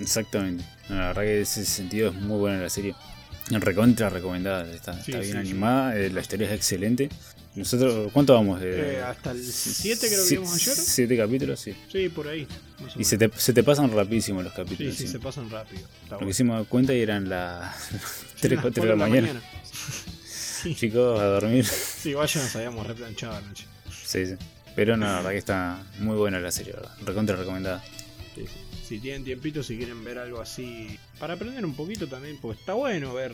Exactamente. 0.00 0.64
La 0.88 1.06
verdad 1.06 1.22
que 1.22 1.36
en 1.36 1.42
ese 1.42 1.64
sentido 1.64 2.08
es 2.08 2.14
muy 2.16 2.40
buena 2.40 2.60
la 2.60 2.68
serie. 2.68 2.96
Recontra 3.48 4.10
recomendada. 4.10 4.68
Está, 4.68 4.94
Sí, 4.94 5.12
está 5.12 5.20
bien 5.20 5.32
sí, 5.34 5.38
animada, 5.38 5.96
eh, 5.96 6.10
la 6.10 6.22
historia 6.22 6.48
es 6.48 6.54
excelente. 6.54 7.08
Nosotros, 7.54 8.10
¿cuánto 8.12 8.32
vamos? 8.34 8.62
Eh, 8.62 8.94
Eh, 8.96 9.02
hasta 9.02 9.32
el 9.32 9.42
7 9.44 10.08
creo 10.08 10.24
que 10.24 10.30
vimos 10.36 10.54
ayer. 10.54 10.74
Siete 10.74 11.16
capítulos, 11.18 11.60
sí. 11.60 11.74
Sí, 11.90 12.08
por 12.08 12.28
ahí. 12.28 12.46
Y 12.96 13.04
se 13.04 13.18
te, 13.18 13.30
se 13.36 13.52
te 13.52 13.62
pasan 13.62 13.92
rapidísimo 13.92 14.42
los 14.42 14.52
capítulos. 14.54 14.94
sí, 14.96 15.06
sí. 15.06 15.12
se 15.12 15.18
pasan 15.18 15.50
rápido. 15.50 15.82
Lo 16.10 16.18
que 16.20 16.30
hicimos 16.30 16.66
cuenta 16.68 16.94
y 16.94 17.00
eran 17.02 17.28
las 17.28 17.76
Sí, 17.88 17.96
3, 18.40 18.52
las 18.54 18.62
4 18.62 18.82
de 18.84 18.88
la 18.88 18.96
mañana. 18.96 19.42
Sí, 20.24 20.74
Chicos, 20.76 21.20
a 21.20 21.24
dormir. 21.26 21.64
sí, 21.66 22.14
vaya, 22.14 22.42
nos 22.42 22.56
habíamos 22.56 22.86
replanchado 22.86 23.36
anoche. 23.36 23.66
Sí, 24.04 24.24
sí. 24.26 24.34
Pero 24.74 24.96
no, 24.96 25.04
la 25.04 25.16
verdad 25.16 25.30
que 25.32 25.36
está 25.36 25.82
muy 25.98 26.16
buena 26.16 26.40
la 26.40 26.50
serie, 26.50 26.72
¿verdad? 26.72 26.90
Recontra 27.04 27.36
recomendada. 27.36 27.84
Sí, 28.34 28.46
sí. 28.46 28.86
Si 28.88 28.98
tienen 28.98 29.24
tiempito, 29.24 29.62
si 29.62 29.76
quieren 29.76 30.02
ver 30.04 30.18
algo 30.18 30.40
así, 30.40 30.98
para 31.18 31.34
aprender 31.34 31.64
un 31.66 31.74
poquito 31.74 32.06
también, 32.08 32.38
porque 32.40 32.60
está 32.60 32.72
bueno 32.72 33.12
ver. 33.12 33.32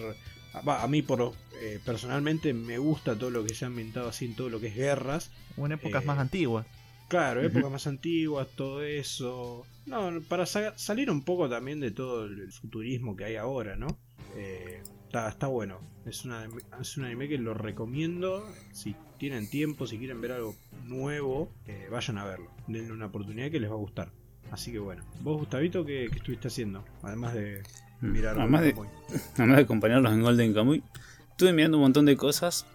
A 0.52 0.86
mí, 0.88 1.02
por 1.02 1.32
eh, 1.60 1.78
personalmente, 1.84 2.52
me 2.54 2.78
gusta 2.78 3.16
todo 3.18 3.30
lo 3.30 3.44
que 3.44 3.54
se 3.54 3.64
ha 3.64 3.68
ambientado 3.68 4.08
así 4.08 4.24
en 4.26 4.34
todo 4.34 4.48
lo 4.48 4.60
que 4.60 4.68
es 4.68 4.74
guerras. 4.76 5.30
O 5.56 5.66
en 5.66 5.72
épocas 5.72 6.02
Eh, 6.04 6.06
más 6.06 6.18
antiguas. 6.18 6.66
Claro, 7.08 7.42
épocas 7.42 7.70
más 7.70 7.86
antiguas, 7.86 8.48
todo 8.54 8.82
eso. 8.82 9.64
No, 9.86 10.20
para 10.28 10.44
sa- 10.44 10.76
salir 10.76 11.10
un 11.10 11.22
poco 11.22 11.48
también 11.48 11.80
de 11.80 11.90
todo 11.90 12.24
el 12.26 12.52
futurismo 12.52 13.16
que 13.16 13.24
hay 13.24 13.36
ahora, 13.36 13.76
¿no? 13.76 13.98
Eh, 14.36 14.82
está, 15.06 15.28
está 15.28 15.46
bueno. 15.46 15.80
Es, 16.04 16.24
una, 16.26 16.46
es 16.80 16.96
un 16.98 17.04
anime 17.04 17.28
que 17.28 17.38
lo 17.38 17.54
recomiendo. 17.54 18.46
Si 18.72 18.94
tienen 19.18 19.48
tiempo, 19.48 19.86
si 19.86 19.96
quieren 19.98 20.20
ver 20.20 20.32
algo 20.32 20.54
nuevo, 20.84 21.50
eh, 21.66 21.88
vayan 21.90 22.18
a 22.18 22.24
verlo. 22.26 22.50
Denle 22.66 22.92
una 22.92 23.06
oportunidad 23.06 23.50
que 23.50 23.60
les 23.60 23.70
va 23.70 23.74
a 23.74 23.78
gustar. 23.78 24.10
Así 24.50 24.70
que 24.72 24.78
bueno. 24.78 25.02
¿Vos, 25.22 25.38
Gustavito, 25.38 25.84
qué, 25.86 26.08
qué 26.10 26.18
estuviste 26.18 26.48
haciendo? 26.48 26.84
Además 27.02 27.32
de 27.34 27.62
mirar 28.00 28.36
Mm. 28.36 28.40
Además 28.40 28.62
de, 28.62 28.74
además 29.36 29.56
de 29.56 29.62
acompañarlos 29.62 30.12
en 30.12 30.22
Golden 30.22 30.54
Kamuy, 30.54 30.82
estuve 31.30 31.52
mirando 31.52 31.78
un 31.78 31.84
montón 31.84 32.06
de 32.06 32.16
cosas, 32.16 32.66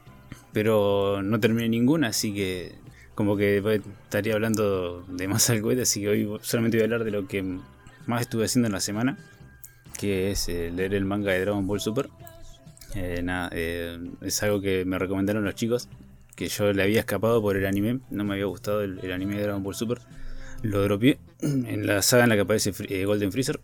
pero 0.52 1.22
no 1.24 1.40
terminé 1.40 1.70
ninguna, 1.70 2.08
así 2.08 2.34
que 2.34 2.76
como 3.16 3.38
que 3.38 3.82
estaría 4.04 4.34
hablando 4.34 5.04
de 5.08 5.28
más 5.28 5.50
al 5.50 5.62
cohete, 5.62 5.84
así 5.84 6.02
que 6.02 6.10
hoy 6.10 6.40
solamente 6.42 6.78
voy 6.78 6.82
a 6.82 6.86
hablar 6.86 7.04
de 7.04 7.12
lo 7.12 7.28
que 7.28 7.44
más 8.06 8.22
estuve 8.22 8.46
haciendo 8.46 8.68
en 8.68 8.74
la 8.74 8.80
semana, 8.80 9.18
que 10.00 10.32
es 10.32 10.50
eh, 10.50 10.72
leer 10.72 10.94
el 10.96 11.06
manga 11.06 11.32
de 11.32 11.42
Dragon 11.42 11.68
Ball 11.68 11.80
Super. 11.80 12.10
Eh, 12.96 13.22
nada, 13.24 13.50
eh, 13.54 14.00
es 14.22 14.42
algo 14.44 14.62
que 14.62 14.86
me 14.86 14.98
recomendaron 15.00 15.44
los 15.44 15.56
chicos, 15.56 15.88
que 16.36 16.48
yo 16.48 16.74
le 16.74 16.84
había 16.84 17.00
escapado 17.00 17.42
por 17.42 17.56
el 17.56 17.66
anime, 17.66 18.00
no 18.10 18.24
me 18.24 18.34
había 18.34 18.46
gustado 18.46 18.82
el, 18.82 19.00
el 19.04 19.12
anime 19.12 19.36
de 19.36 19.44
Dragon 19.44 19.64
Ball 19.64 19.76
Super. 19.76 20.00
Lo 20.64 20.82
dropeé 20.82 21.20
en 21.42 21.86
la 21.86 22.02
saga 22.02 22.24
en 22.24 22.30
la 22.30 22.36
que 22.36 22.42
aparece 22.42 22.74
eh, 22.88 23.06
Golden 23.06 23.32
Freezer. 23.32 23.60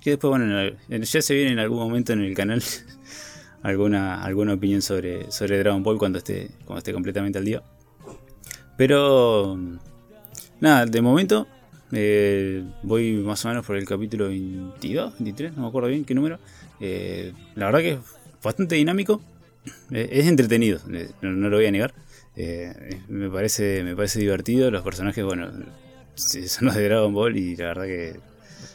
Que 0.00 0.10
después, 0.10 0.30
bueno, 0.30 0.76
ya 0.88 1.22
se 1.22 1.34
viene 1.34 1.52
en 1.52 1.58
algún 1.58 1.78
momento 1.78 2.12
en 2.12 2.22
el 2.22 2.34
canal 2.34 2.62
alguna, 3.62 4.22
alguna 4.22 4.54
opinión 4.54 4.82
sobre, 4.82 5.30
sobre 5.30 5.58
Dragon 5.58 5.82
Ball 5.82 5.98
cuando 5.98 6.18
esté, 6.18 6.50
cuando 6.64 6.78
esté 6.78 6.92
completamente 6.92 7.38
al 7.38 7.44
día. 7.44 7.62
Pero, 8.76 9.58
nada, 10.60 10.86
de 10.86 11.02
momento 11.02 11.46
eh, 11.92 12.64
voy 12.82 13.12
más 13.16 13.44
o 13.44 13.48
menos 13.48 13.66
por 13.66 13.76
el 13.76 13.84
capítulo 13.84 14.28
22, 14.28 15.14
23, 15.18 15.56
no 15.56 15.62
me 15.62 15.68
acuerdo 15.68 15.88
bien 15.88 16.04
qué 16.04 16.14
número. 16.14 16.38
Eh, 16.80 17.32
la 17.54 17.66
verdad 17.66 17.80
que 17.80 17.92
es 17.92 17.98
bastante 18.42 18.76
dinámico, 18.76 19.20
eh, 19.90 20.08
es 20.10 20.26
entretenido, 20.26 20.80
no, 21.20 21.32
no 21.32 21.48
lo 21.50 21.56
voy 21.56 21.66
a 21.66 21.70
negar. 21.70 21.94
Me, 23.08 23.28
parece, 23.28 23.84
me 23.84 23.94
parece 23.94 24.18
divertido, 24.20 24.70
los 24.70 24.82
personajes, 24.82 25.22
bueno, 25.22 25.50
son 26.14 26.66
los 26.66 26.74
de 26.74 26.84
Dragon 26.84 27.12
Ball 27.12 27.36
y 27.36 27.56
la 27.56 27.66
verdad 27.66 27.84
que 27.84 28.20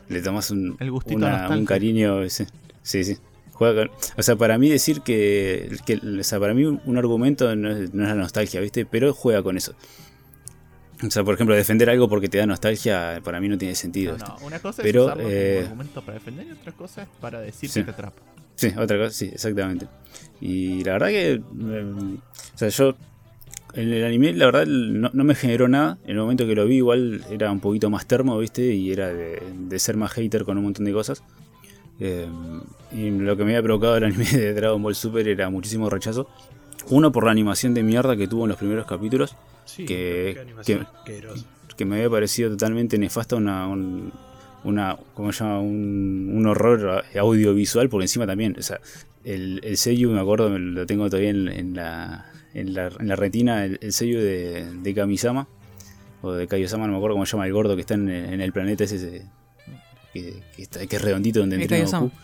le 0.10 0.22
tomas 0.22 0.52
un, 0.52 0.78
El 0.80 0.92
gustito 0.92 1.18
una- 1.18 1.30
nostálgico. 1.32 1.60
un 1.60 1.66
cariño. 1.66 2.30
Sí, 2.30 2.46
sí. 2.82 3.04
sí. 3.04 3.18
Juega 3.54 3.88
con- 3.88 3.98
o 4.18 4.22
sea, 4.24 4.36
para 4.36 4.58
mí 4.58 4.70
decir 4.70 5.02
que, 5.02 5.76
que- 5.86 5.96
O 6.20 6.24
sea, 6.24 6.40
para 6.40 6.54
mí 6.54 6.64
un, 6.66 6.98
argumento 6.98 7.56
no 7.56 7.70
es, 7.72 7.94
no 7.94 8.04
es 8.04 8.10
la 8.10 8.16
nostalgia, 8.16 8.62
¿viste? 8.62 8.86
Pero 8.86 9.14
juega 9.14 9.42
con 9.44 9.58
eso. 9.58 9.74
O 11.06 11.12
sea, 11.12 11.24
por 11.24 11.36
ejemplo, 11.36 11.56
defender 11.56 11.90
algo 11.92 12.10
porque 12.10 12.28
te 12.28 12.38
da 12.40 12.46
nostalgia, 12.48 13.22
para 13.24 13.40
mí 13.40 13.48
no 13.50 13.58
tiene 13.58 13.76
sentido. 13.76 14.18
No, 14.18 14.26
no, 14.28 14.38
una 14.48 14.60
cosa 14.60 14.82
Pero, 14.82 15.02
es 15.02 15.06
usarlo 15.08 15.30
eh, 15.30 15.54
como 15.56 15.66
argumento 15.68 16.02
para 16.02 16.14
defender 16.16 16.48
y 16.48 16.52
otra 16.52 16.72
cosa 16.72 17.04
es 17.04 17.08
para 17.22 17.40
decir 17.40 17.70
Sí. 17.70 17.80
que 17.82 17.86
te 17.86 17.92
atrapa. 17.92 18.22
Sí, 18.56 18.74
otra 18.76 18.98
cosa, 18.98 19.12
sí, 19.12 19.30
exactamente. 19.32 19.88
Y 20.42 20.84
la 20.84 20.94
verdad 20.94 21.08
que. 21.10 21.32
eh, 21.34 21.42
o 22.56 22.58
sea, 22.58 22.70
yo. 22.70 22.96
En 23.78 23.94
el 23.94 24.04
anime, 24.04 24.34
la 24.34 24.46
verdad, 24.48 24.66
no, 24.66 25.10
no 25.14 25.24
me 25.24 25.36
generó 25.36 25.68
nada. 25.68 25.98
En 26.04 26.12
el 26.12 26.18
momento 26.18 26.46
que 26.48 26.56
lo 26.56 26.66
vi, 26.66 26.78
igual 26.78 27.24
era 27.30 27.52
un 27.52 27.60
poquito 27.60 27.90
más 27.90 28.08
termo, 28.08 28.38
¿viste? 28.40 28.74
Y 28.74 28.92
era 28.92 29.14
de, 29.14 29.42
de 29.68 29.80
ser 29.80 29.96
más 29.98 30.12
hater 30.14 30.44
con 30.46 30.58
un 30.58 30.64
montón 30.66 30.84
de 30.86 30.92
cosas. 30.94 31.24
Eh, 32.00 32.28
y 32.92 33.10
lo 33.12 33.38
que 33.38 33.44
me 33.44 33.52
había 33.52 33.64
provocado 33.64 33.98
el 33.98 34.04
anime 34.04 34.26
de 34.26 34.54
Dragon 34.54 34.82
Ball 34.82 34.96
Super 34.96 35.28
era 35.28 35.50
muchísimo 35.50 35.90
rechazo. 35.90 36.28
Uno 36.90 37.12
por 37.12 37.26
la 37.26 37.32
animación 37.32 37.74
de 37.74 37.84
mierda 37.84 38.16
que 38.18 38.28
tuvo 38.28 38.44
en 38.46 38.50
los 38.50 38.58
primeros 38.58 38.86
capítulos, 38.86 39.36
Sí, 39.66 39.86
que- 39.86 40.38
que- 40.66 40.80
que 41.76 41.86
me 41.86 41.98
había 41.98 42.10
parecido 42.10 42.50
totalmente 42.50 42.98
nefasta 42.98 43.36
una, 43.36 43.68
un- 43.68 44.12
una, 44.64 44.98
¿cómo 45.14 45.32
se 45.32 45.44
llama? 45.44 45.60
Un, 45.60 46.32
un 46.34 46.48
horror 46.48 47.04
audiovisual 47.20 47.90
por 47.90 48.02
encima 48.02 48.26
también. 48.26 48.56
O 48.58 48.62
sea, 48.64 48.80
el, 49.24 49.60
el 49.64 49.78
sello, 49.78 50.10
me 50.10 50.20
acuerdo, 50.20 50.50
me 50.50 50.58
lo 50.60 50.86
tengo 50.88 51.08
todavía 51.10 51.30
en, 51.30 51.48
en 51.50 51.76
la, 51.76 52.26
en, 52.54 52.74
la, 52.74 52.88
en 53.00 53.08
la 53.08 53.16
retina, 53.16 53.66
el, 53.66 53.78
el 53.82 53.94
sello 53.94 54.22
de, 54.22 54.66
de 54.82 54.94
Kamisama, 54.94 55.48
o 56.22 56.32
de 56.34 56.48
Kaiosama, 56.48 56.86
no 56.88 56.92
me 56.94 56.98
acuerdo 56.98 57.16
cómo 57.16 57.26
se 57.26 57.34
llama 57.34 57.46
el 57.46 57.54
gordo 57.54 57.76
que 57.76 57.82
está 57.82 57.94
en, 57.94 58.10
en 58.10 58.42
el 58.42 58.52
planeta 58.52 58.84
ese, 58.86 58.96
ese 58.96 59.26
que, 60.14 60.42
que, 60.56 60.62
está, 60.64 60.86
que 60.88 60.96
es 60.96 61.02
redondito 61.02 61.40
donde 61.40 61.58
entrena. 61.64 61.84
Goku. 62.08 62.16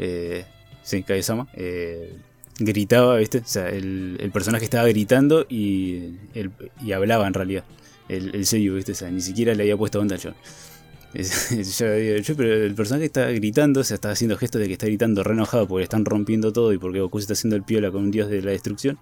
Eh, 0.00 0.44
sí, 0.82 1.02
Kaiosama. 1.04 1.46
Eh, 1.54 2.16
gritaba, 2.58 3.16
¿viste? 3.18 3.38
O 3.38 3.44
sea, 3.46 3.68
el, 3.68 4.16
el 4.20 4.30
personaje 4.32 4.64
estaba 4.64 4.88
gritando 4.88 5.46
y, 5.48 6.16
el- 6.34 6.50
y 6.82 6.92
hablaba 6.92 7.26
en 7.28 7.34
realidad. 7.34 7.64
El, 8.08 8.34
el 8.34 8.46
sello, 8.46 8.74
¿viste? 8.74 8.92
O 8.92 8.94
sea, 8.96 9.10
ni 9.10 9.20
siquiera 9.20 9.54
le 9.54 9.62
había 9.62 9.76
puesto 9.76 10.00
onda 10.00 10.16
yo. 10.24 10.32
Es- 11.14 11.78
yo 11.78 11.92
digo, 11.94 12.20
"Che, 12.20 12.34
pero 12.34 12.52
el 12.52 12.74
personaje 12.74 13.04
está 13.06 13.30
gritando, 13.30 13.80
o 13.80 13.84
sea, 13.84 13.94
está 13.94 14.10
haciendo 14.10 14.36
gestos 14.36 14.60
de 14.60 14.66
que 14.66 14.72
está 14.74 14.86
gritando 14.86 15.22
re 15.22 15.34
enojado 15.34 15.66
porque 15.68 15.80
le 15.80 15.84
están 15.84 16.04
rompiendo 16.04 16.52
todo 16.52 16.72
y 16.72 16.78
porque 16.78 17.00
Goku 17.00 17.18
se 17.20 17.22
está 17.24 17.32
haciendo 17.34 17.54
el 17.56 17.62
piola 17.62 17.90
con 17.92 18.02
un 18.04 18.10
dios 18.10 18.28
de 18.28 18.42
la 18.42 18.50
destrucción. 18.50 18.98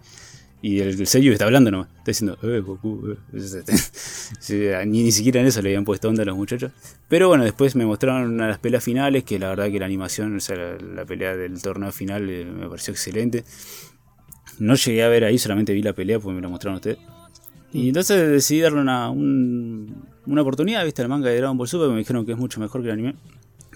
Y 0.63 0.81
el, 0.81 0.99
el 1.01 1.07
sello 1.07 1.33
está 1.33 1.45
hablando 1.45 1.71
nomás, 1.71 1.89
está 1.99 2.05
diciendo, 2.11 2.39
eh, 2.43 2.63
eh". 3.35 3.63
Sí, 4.41 4.63
ni, 4.87 5.03
ni 5.05 5.13
siquiera 5.13 5.41
en 5.41 5.47
eso 5.47 5.63
le 5.63 5.69
habían 5.69 5.85
puesto 5.85 6.09
onda 6.09 6.23
a 6.23 6.27
los 6.27 6.37
muchachos. 6.37 6.73
Pero 7.09 7.29
bueno, 7.29 7.45
después 7.45 7.77
me 7.77 7.85
mostraron 7.87 8.33
una 8.33 8.45
de 8.45 8.51
las 8.51 8.59
peleas 8.59 8.83
finales, 8.83 9.23
que 9.25 9.39
la 9.39 9.51
verdad 9.51 9.71
que 9.71 9.79
la 9.79 9.87
animación, 9.87 10.35
o 10.37 10.41
sea, 10.41 10.57
la, 10.57 11.05
pelea 11.05 11.37
del 11.37 11.61
torneo 11.63 11.93
final 11.93 12.29
eh, 12.31 12.45
me 12.45 12.69
pareció 12.69 12.93
excelente. 12.93 13.45
No 14.59 14.75
llegué 14.75 15.03
a 15.05 15.09
ver 15.09 15.25
ahí, 15.25 15.39
solamente 15.39 15.73
vi 15.73 15.83
la 15.83 15.93
pelea 15.93 16.19
porque 16.19 16.35
me 16.35 16.41
la 16.41 16.49
mostraron 16.49 16.77
ustedes. 16.77 16.99
Y 17.73 17.89
entonces 17.89 18.29
decidí 18.31 18.61
darle 18.61 18.81
una, 18.81 19.11
un- 19.11 20.05
una 20.27 20.43
oportunidad, 20.43 20.85
viste, 20.85 21.03
al 21.03 21.09
manga 21.09 21.29
de 21.29 21.37
Dragon 21.37 21.57
Ball 21.59 21.69
Super, 21.69 21.89
me 21.91 21.99
dijeron 21.99 22.25
que 22.25 22.33
es 22.33 22.39
mucho 22.39 22.59
mejor 22.61 22.81
que 22.81 22.89
el 22.89 22.95
anime. 22.95 23.15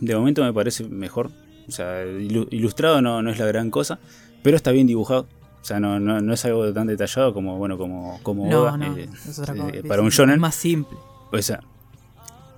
De 0.00 0.16
momento 0.16 0.42
me 0.42 0.52
parece 0.52 0.84
mejor. 0.84 1.30
O 1.68 1.70
sea, 1.70 2.04
ilu- 2.06 2.48
ilustrado 2.50 3.02
no, 3.02 3.20
no 3.22 3.30
es 3.30 3.38
la 3.38 3.46
gran 3.46 3.70
cosa, 3.70 3.98
pero 4.42 4.56
está 4.56 4.70
bien 4.72 4.86
dibujado. 4.86 5.28
O 5.60 5.64
sea, 5.64 5.78
no, 5.78 6.00
no, 6.00 6.20
no 6.20 6.32
es 6.32 6.44
algo 6.44 6.72
tan 6.72 6.86
detallado 6.86 7.34
como, 7.34 7.58
bueno, 7.58 7.76
como, 7.76 8.18
como 8.22 8.48
No, 8.48 8.62
Oda, 8.62 8.78
eh, 8.96 9.08
es 9.12 9.38
eh, 9.38 9.82
para 9.86 10.00
un 10.02 10.08
Es 10.08 10.14
shonen. 10.14 10.40
más 10.40 10.54
simple. 10.54 10.96
O 11.32 11.40
sea, 11.42 11.60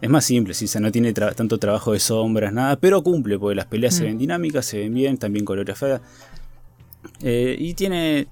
es 0.01 0.09
más 0.11 0.25
simple, 0.25 0.55
sí, 0.55 0.65
o 0.65 0.69
sea, 0.69 0.81
no 0.81 0.91
tiene 0.93 1.13
tra- 1.15 1.35
tanto 1.35 1.59
trabajo 1.59 1.93
de 1.93 2.01
sombras, 2.01 2.53
nada, 2.53 2.77
pero 2.77 3.03
cumple, 3.03 3.39
porque 3.39 3.55
las 3.57 3.67
peleas 3.67 3.95
se 3.95 4.03
Mm. 4.05 4.07
ven 4.07 4.19
dinámicas, 4.19 4.67
se 4.67 4.79
ven 4.79 4.95
bien, 4.95 5.17
también 5.19 5.45
coreografiadas. 5.45 6.01
Eh, 7.23 7.57
y 7.59 7.75
tiene. 7.75 8.27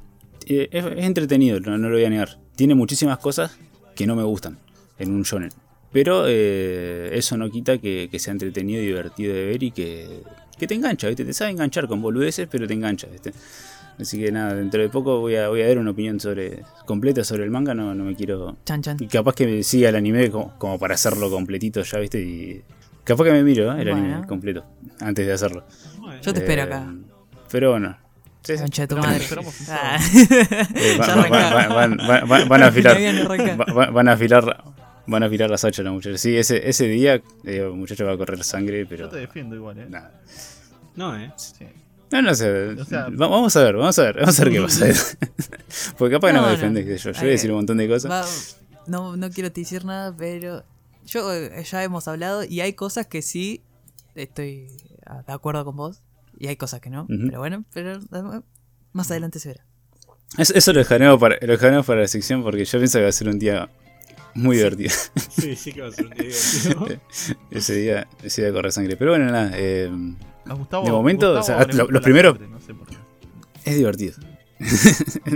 eh, 0.46 0.68
es, 0.72 0.84
es 0.84 1.04
entretenido, 1.04 1.60
no, 1.60 1.76
no 1.78 1.88
lo 1.88 1.96
voy 1.96 2.04
a 2.04 2.10
negar. 2.10 2.38
Tiene 2.56 2.74
muchísimas 2.74 3.18
cosas 3.18 3.56
que 3.94 4.06
no 4.06 4.16
me 4.16 4.22
gustan 4.22 4.58
en 4.98 5.12
un 5.12 5.22
shonen. 5.22 5.50
Pero 5.92 6.24
eh, 6.28 7.10
eso 7.12 7.36
no 7.36 7.50
quita 7.50 7.78
que, 7.78 8.08
que 8.10 8.18
sea 8.18 8.32
entretenido 8.32 8.80
y 8.82 8.86
divertido 8.86 9.34
de 9.34 9.46
ver 9.46 9.62
y 9.62 9.70
que, 9.72 10.22
que 10.58 10.66
te 10.66 10.74
engancha, 10.74 11.08
¿viste? 11.08 11.24
Te 11.24 11.32
sabe 11.32 11.50
enganchar 11.50 11.88
con 11.88 12.00
boludeces, 12.00 12.48
pero 12.50 12.66
te 12.66 12.74
engancha, 12.74 13.06
¿viste? 13.08 13.32
Así 14.00 14.18
que 14.18 14.32
nada, 14.32 14.54
dentro 14.54 14.80
de 14.80 14.88
poco 14.88 15.20
voy 15.20 15.36
a, 15.36 15.48
voy 15.48 15.62
a 15.62 15.68
dar 15.68 15.78
una 15.78 15.90
opinión 15.90 16.18
sobre 16.20 16.62
completa 16.86 17.22
sobre 17.24 17.44
el 17.44 17.50
manga, 17.50 17.74
no, 17.74 17.94
no 17.94 18.04
me 18.04 18.14
quiero 18.16 18.56
Chan, 18.64 18.80
chan. 18.82 18.96
y 19.00 19.06
capaz 19.06 19.34
que 19.34 19.46
me 19.46 19.62
siga 19.62 19.90
el 19.90 19.96
anime 19.96 20.30
como, 20.30 20.56
como 20.58 20.78
para 20.78 20.94
hacerlo 20.94 21.30
completito 21.30 21.82
ya, 21.82 21.98
¿viste? 21.98 22.20
Y 22.20 22.62
capaz 23.04 23.24
que 23.24 23.32
me 23.32 23.42
miro 23.42 23.72
¿eh? 23.76 23.82
el 23.82 23.88
anime 23.90 24.26
completo 24.26 24.64
antes 25.00 25.26
de 25.26 25.32
hacerlo. 25.32 25.64
Bueno, 25.98 26.20
Yo 26.22 26.32
te 26.32 26.40
espero 26.40 26.62
Eh, 26.62 26.64
acá. 26.64 26.94
Pero 27.50 27.70
bueno. 27.72 27.96
Sí, 28.42 28.54
sí. 28.56 28.62
Concha 28.62 28.82
de 28.82 28.88
tu 28.88 28.96
madre. 28.96 29.24
Eh, 30.74 30.96
van, 30.98 31.96
van- 31.98 32.26
van- 32.28 32.48
van 32.48 32.62
a 32.62 32.66
afilar. 32.68 32.96
Todavía 32.96 33.12
no 33.12 33.30
arranca. 33.32 33.56
va- 33.56 33.72
va- 33.72 33.90
Van 33.90 34.08
a 34.08 34.12
afilar. 34.12 34.64
Van 35.06 35.22
a 35.22 35.26
afilar 35.26 35.50
las 35.50 35.64
hachas 35.64 35.84
los 35.84 35.92
muchachos. 35.94 36.20
Sí, 36.20 36.36
ese, 36.36 36.68
ese 36.68 36.86
día 36.88 37.14
eh, 37.16 37.22
el 37.44 37.70
muchacho 37.72 38.04
va 38.06 38.12
a 38.12 38.16
correr 38.16 38.42
sangre, 38.44 38.86
pero. 38.86 39.04
Yo 39.06 39.10
te 39.10 39.18
defiendo 39.18 39.56
igual, 39.56 39.78
eh. 39.78 39.86
Nada. 39.90 40.12
No, 40.96 41.16
eh. 41.18 41.30
Sí. 41.36 41.66
No, 42.12 42.22
no 42.22 42.34
sé. 42.34 42.50
O 42.70 42.84
sea- 42.84 43.08
Va- 43.08 43.28
vamos 43.28 43.54
a 43.56 43.62
ver, 43.64 43.76
vamos 43.76 43.98
a 43.98 44.02
ver, 44.04 44.16
vamos 44.20 44.40
a 44.40 44.44
ver 44.44 44.52
qué 44.52 44.60
pasa. 44.62 44.86
Porque 45.98 46.14
capaz 46.16 46.28
que 46.28 46.32
no, 46.34 46.40
No, 46.40 46.46
me 46.46 46.52
no. 46.52 46.56
defendés, 46.58 46.86
qué 46.86 46.98
sé 46.98 47.04
yo. 47.04 47.12
Yo 47.12 47.20
voy 47.20 47.28
a 47.28 47.32
decir 47.32 47.50
un 47.50 47.56
montón 47.58 47.76
de 47.78 47.88
cosas. 47.88 48.10
Va- 48.10 48.80
no, 48.86 49.16
no 49.16 49.30
quiero 49.30 49.52
te 49.52 49.60
decir 49.60 49.84
nada, 49.84 50.14
pero 50.16 50.64
yo 51.06 51.32
eh, 51.34 51.62
ya 51.64 51.82
hemos 51.84 52.08
hablado 52.08 52.44
y 52.44 52.60
hay 52.60 52.72
cosas 52.72 53.06
que 53.06 53.22
sí 53.22 53.62
estoy 54.14 54.66
ah, 55.06 55.22
de 55.26 55.32
acuerdo 55.32 55.64
con 55.64 55.76
vos 55.76 56.02
y 56.38 56.48
hay 56.48 56.56
cosas 56.56 56.80
que 56.80 56.90
no. 56.90 57.06
Pero 57.06 57.38
bueno, 57.38 57.64
pero 57.72 57.94
eh, 57.96 58.40
más 58.92 59.10
adelante 59.10 59.38
se 59.38 59.48
verá. 59.50 59.64
Eso, 60.38 60.54
eso 60.54 60.72
lo 60.72 60.78
dejaremos 60.80 61.18
para, 61.20 61.36
lo 61.40 61.52
dejaremos 61.52 61.86
para 61.86 62.00
la 62.02 62.08
sección 62.08 62.42
porque 62.42 62.64
yo 62.64 62.78
pienso 62.78 62.98
que 62.98 63.02
va 63.04 63.08
a 63.08 63.12
ser 63.12 63.28
un 63.28 63.38
día 63.38 63.68
muy 64.34 64.56
divertido. 64.56 64.90
Sí, 65.30 65.56
sí 65.56 65.72
que 65.72 65.82
va 65.82 65.88
a 65.88 65.92
ser 65.92 66.06
un 66.06 66.12
día 66.14 66.24
divertido. 66.28 67.00
ese 67.50 67.74
día, 67.74 68.08
ese 68.22 68.42
día 68.42 68.52
corre 68.52 68.70
sangre. 68.72 68.96
Pero 68.96 69.10
bueno, 69.12 69.26
nada, 69.26 69.50
eh, 69.54 69.90
A 70.50 70.54
Gustavo, 70.54 70.84
De 70.84 70.90
momento, 70.92 71.34
Gustavo 71.36 71.40
o 71.40 71.64
sea, 71.64 71.66
le 71.66 71.72
lo- 71.74 71.84
gusta 71.84 71.92
los 71.94 72.02
primeros- 72.02 72.40
no 72.40 72.60
sé 72.60 72.72
es 73.64 73.76
divertido. 73.76 74.14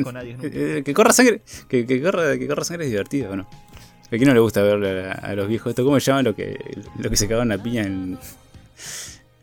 Con 0.03 0.15
nadie. 0.15 0.37
Eh, 0.43 0.83
que 0.85 0.93
corra 0.95 1.13
sangre, 1.13 1.41
que, 1.69 1.87
que 1.87 2.03
corra, 2.03 2.37
que 2.39 2.47
corra 2.47 2.65
sangre 2.65 2.85
es 2.87 2.91
divertido, 2.91 3.31
¿o 3.33 3.37
no? 3.37 3.43
¿A 4.07 4.09
quién 4.11 4.29
no 4.29 4.35
le 4.35 4.41
gusta 4.41 4.63
ver 4.63 5.07
a, 5.07 5.13
a 5.13 5.35
los 5.35 5.49
viejos 5.49 5.71
esto? 5.71 5.85
¿Cómo 5.85 5.99
se 6.01 6.11
llama 6.11 6.23
lo 6.23 6.35
que, 6.35 6.59
lo 6.99 7.09
que 7.11 7.17
se 7.17 7.27
cagaban 7.27 7.49
la 7.49 7.63
piña 7.63 7.83
en, 7.83 8.19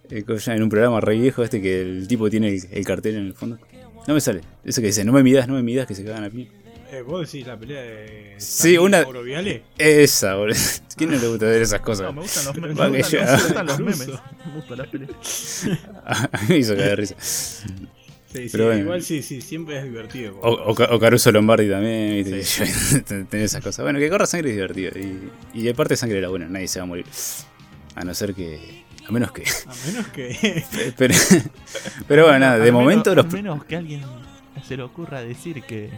eh, 0.10 0.24
en 0.28 0.64
un 0.64 0.70
programa 0.70 1.00
re 1.02 1.18
viejo 1.18 1.44
este 1.44 1.62
que 1.62 1.82
el 1.82 2.08
tipo 2.08 2.30
tiene 2.30 2.50
el, 2.50 2.62
el 2.72 2.86
cartel 2.86 3.16
en 3.16 3.26
el 3.28 3.34
fondo? 3.34 3.58
No 4.08 4.14
me 4.14 4.22
sale. 4.22 4.42
Eso 4.64 4.82
que 4.82 4.88
dice, 4.88 5.04
no 5.06 5.14
me 5.14 5.24
midas, 5.24 5.48
no 5.48 5.54
me 5.56 5.64
midas, 5.64 5.88
que 5.88 5.96
se 5.96 6.04
cagan 6.04 6.24
la 6.24 6.30
piña. 6.30 6.50
Eh, 6.92 7.02
¿Vos 7.04 7.32
decís 7.32 7.48
la 7.48 7.58
pelea 7.58 7.82
de. 7.82 8.36
Sí, 8.38 8.78
una- 8.78 9.04
Viale? 9.06 9.64
Esa, 9.78 10.36
boludo. 10.36 10.58
¿Quién 10.98 11.12
no 11.12 11.18
le 11.18 11.28
gusta 11.28 11.46
ver 11.46 11.62
esas 11.62 11.80
No, 11.80 11.86
cosas? 11.86 12.14
me 12.14 12.22
gustan 12.22 12.46
los, 12.46 12.56
me, 12.58 12.62
me 12.62 12.68
gustan 12.74 12.92
los, 12.92 13.12
me 13.12 13.38
gustan 13.38 13.66
los 13.68 13.80
Incluso. 13.80 14.02
memes. 14.08 14.22
Me 14.46 14.54
gustan 14.56 14.78
las 14.78 14.88
peleas. 14.88 15.66
A 16.06 16.38
mí 16.42 16.46
me 16.50 16.58
hizo 16.58 16.76
caer 16.76 16.90
de 16.90 16.96
risa. 16.98 17.16
Sí, 18.34 18.48
sí, 18.48 18.58
bueno. 18.58 18.80
igual 18.80 19.02
sí, 19.04 19.22
sí, 19.24 19.42
siempre 19.42 19.78
es 19.78 19.84
divertido. 19.84 20.38
O, 20.42 20.52
o, 20.52 20.76
Ca- 20.76 20.88
o 20.92 21.00
Caruso 21.00 21.32
Lombardi 21.32 21.70
también, 21.70 22.24
¿viste? 22.26 23.04
Tenés 23.30 23.52
esas 23.52 23.62
cosas. 23.64 23.84
Bueno, 23.84 24.00
que 24.00 24.10
corra 24.10 24.26
sangre 24.26 24.50
es 24.52 24.56
divertido. 24.56 24.92
Y, 25.54 25.62
y 25.62 25.70
aparte 25.70 25.96
sangre 25.98 26.18
era 26.20 26.30
buena, 26.30 26.48
nadie 26.48 26.68
se 26.68 26.80
va 26.80 26.84
a 26.84 26.88
morir. 26.88 27.06
A 27.96 28.04
no 28.06 28.14
ser 28.14 28.34
que. 28.34 28.84
A 29.08 29.12
menos 29.12 29.32
que. 29.34 29.44
A 29.44 29.88
menos 29.88 30.08
que. 30.08 30.64
Pero, 30.98 31.14
pero 32.08 32.24
bueno, 32.24 32.40
nada, 32.40 32.58
de 32.58 32.72
momento 32.72 33.10
menos, 33.12 33.26
los. 33.26 33.34
al 33.34 33.44
menos 33.44 33.66
que 33.66 33.76
a 33.76 33.80
alguien 33.80 34.02
se 34.66 34.78
le 34.78 34.84
ocurra 34.84 35.22
decir 35.24 35.62
que 35.64 35.90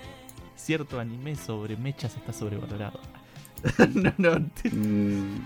cierto 0.64 1.00
anime 1.00 1.36
sobre 1.36 1.76
mechas 1.78 2.16
está 2.16 2.34
sobrevalorado. 2.34 3.00
no, 3.94 4.14
no, 4.18 4.40
Mm, 4.72 5.40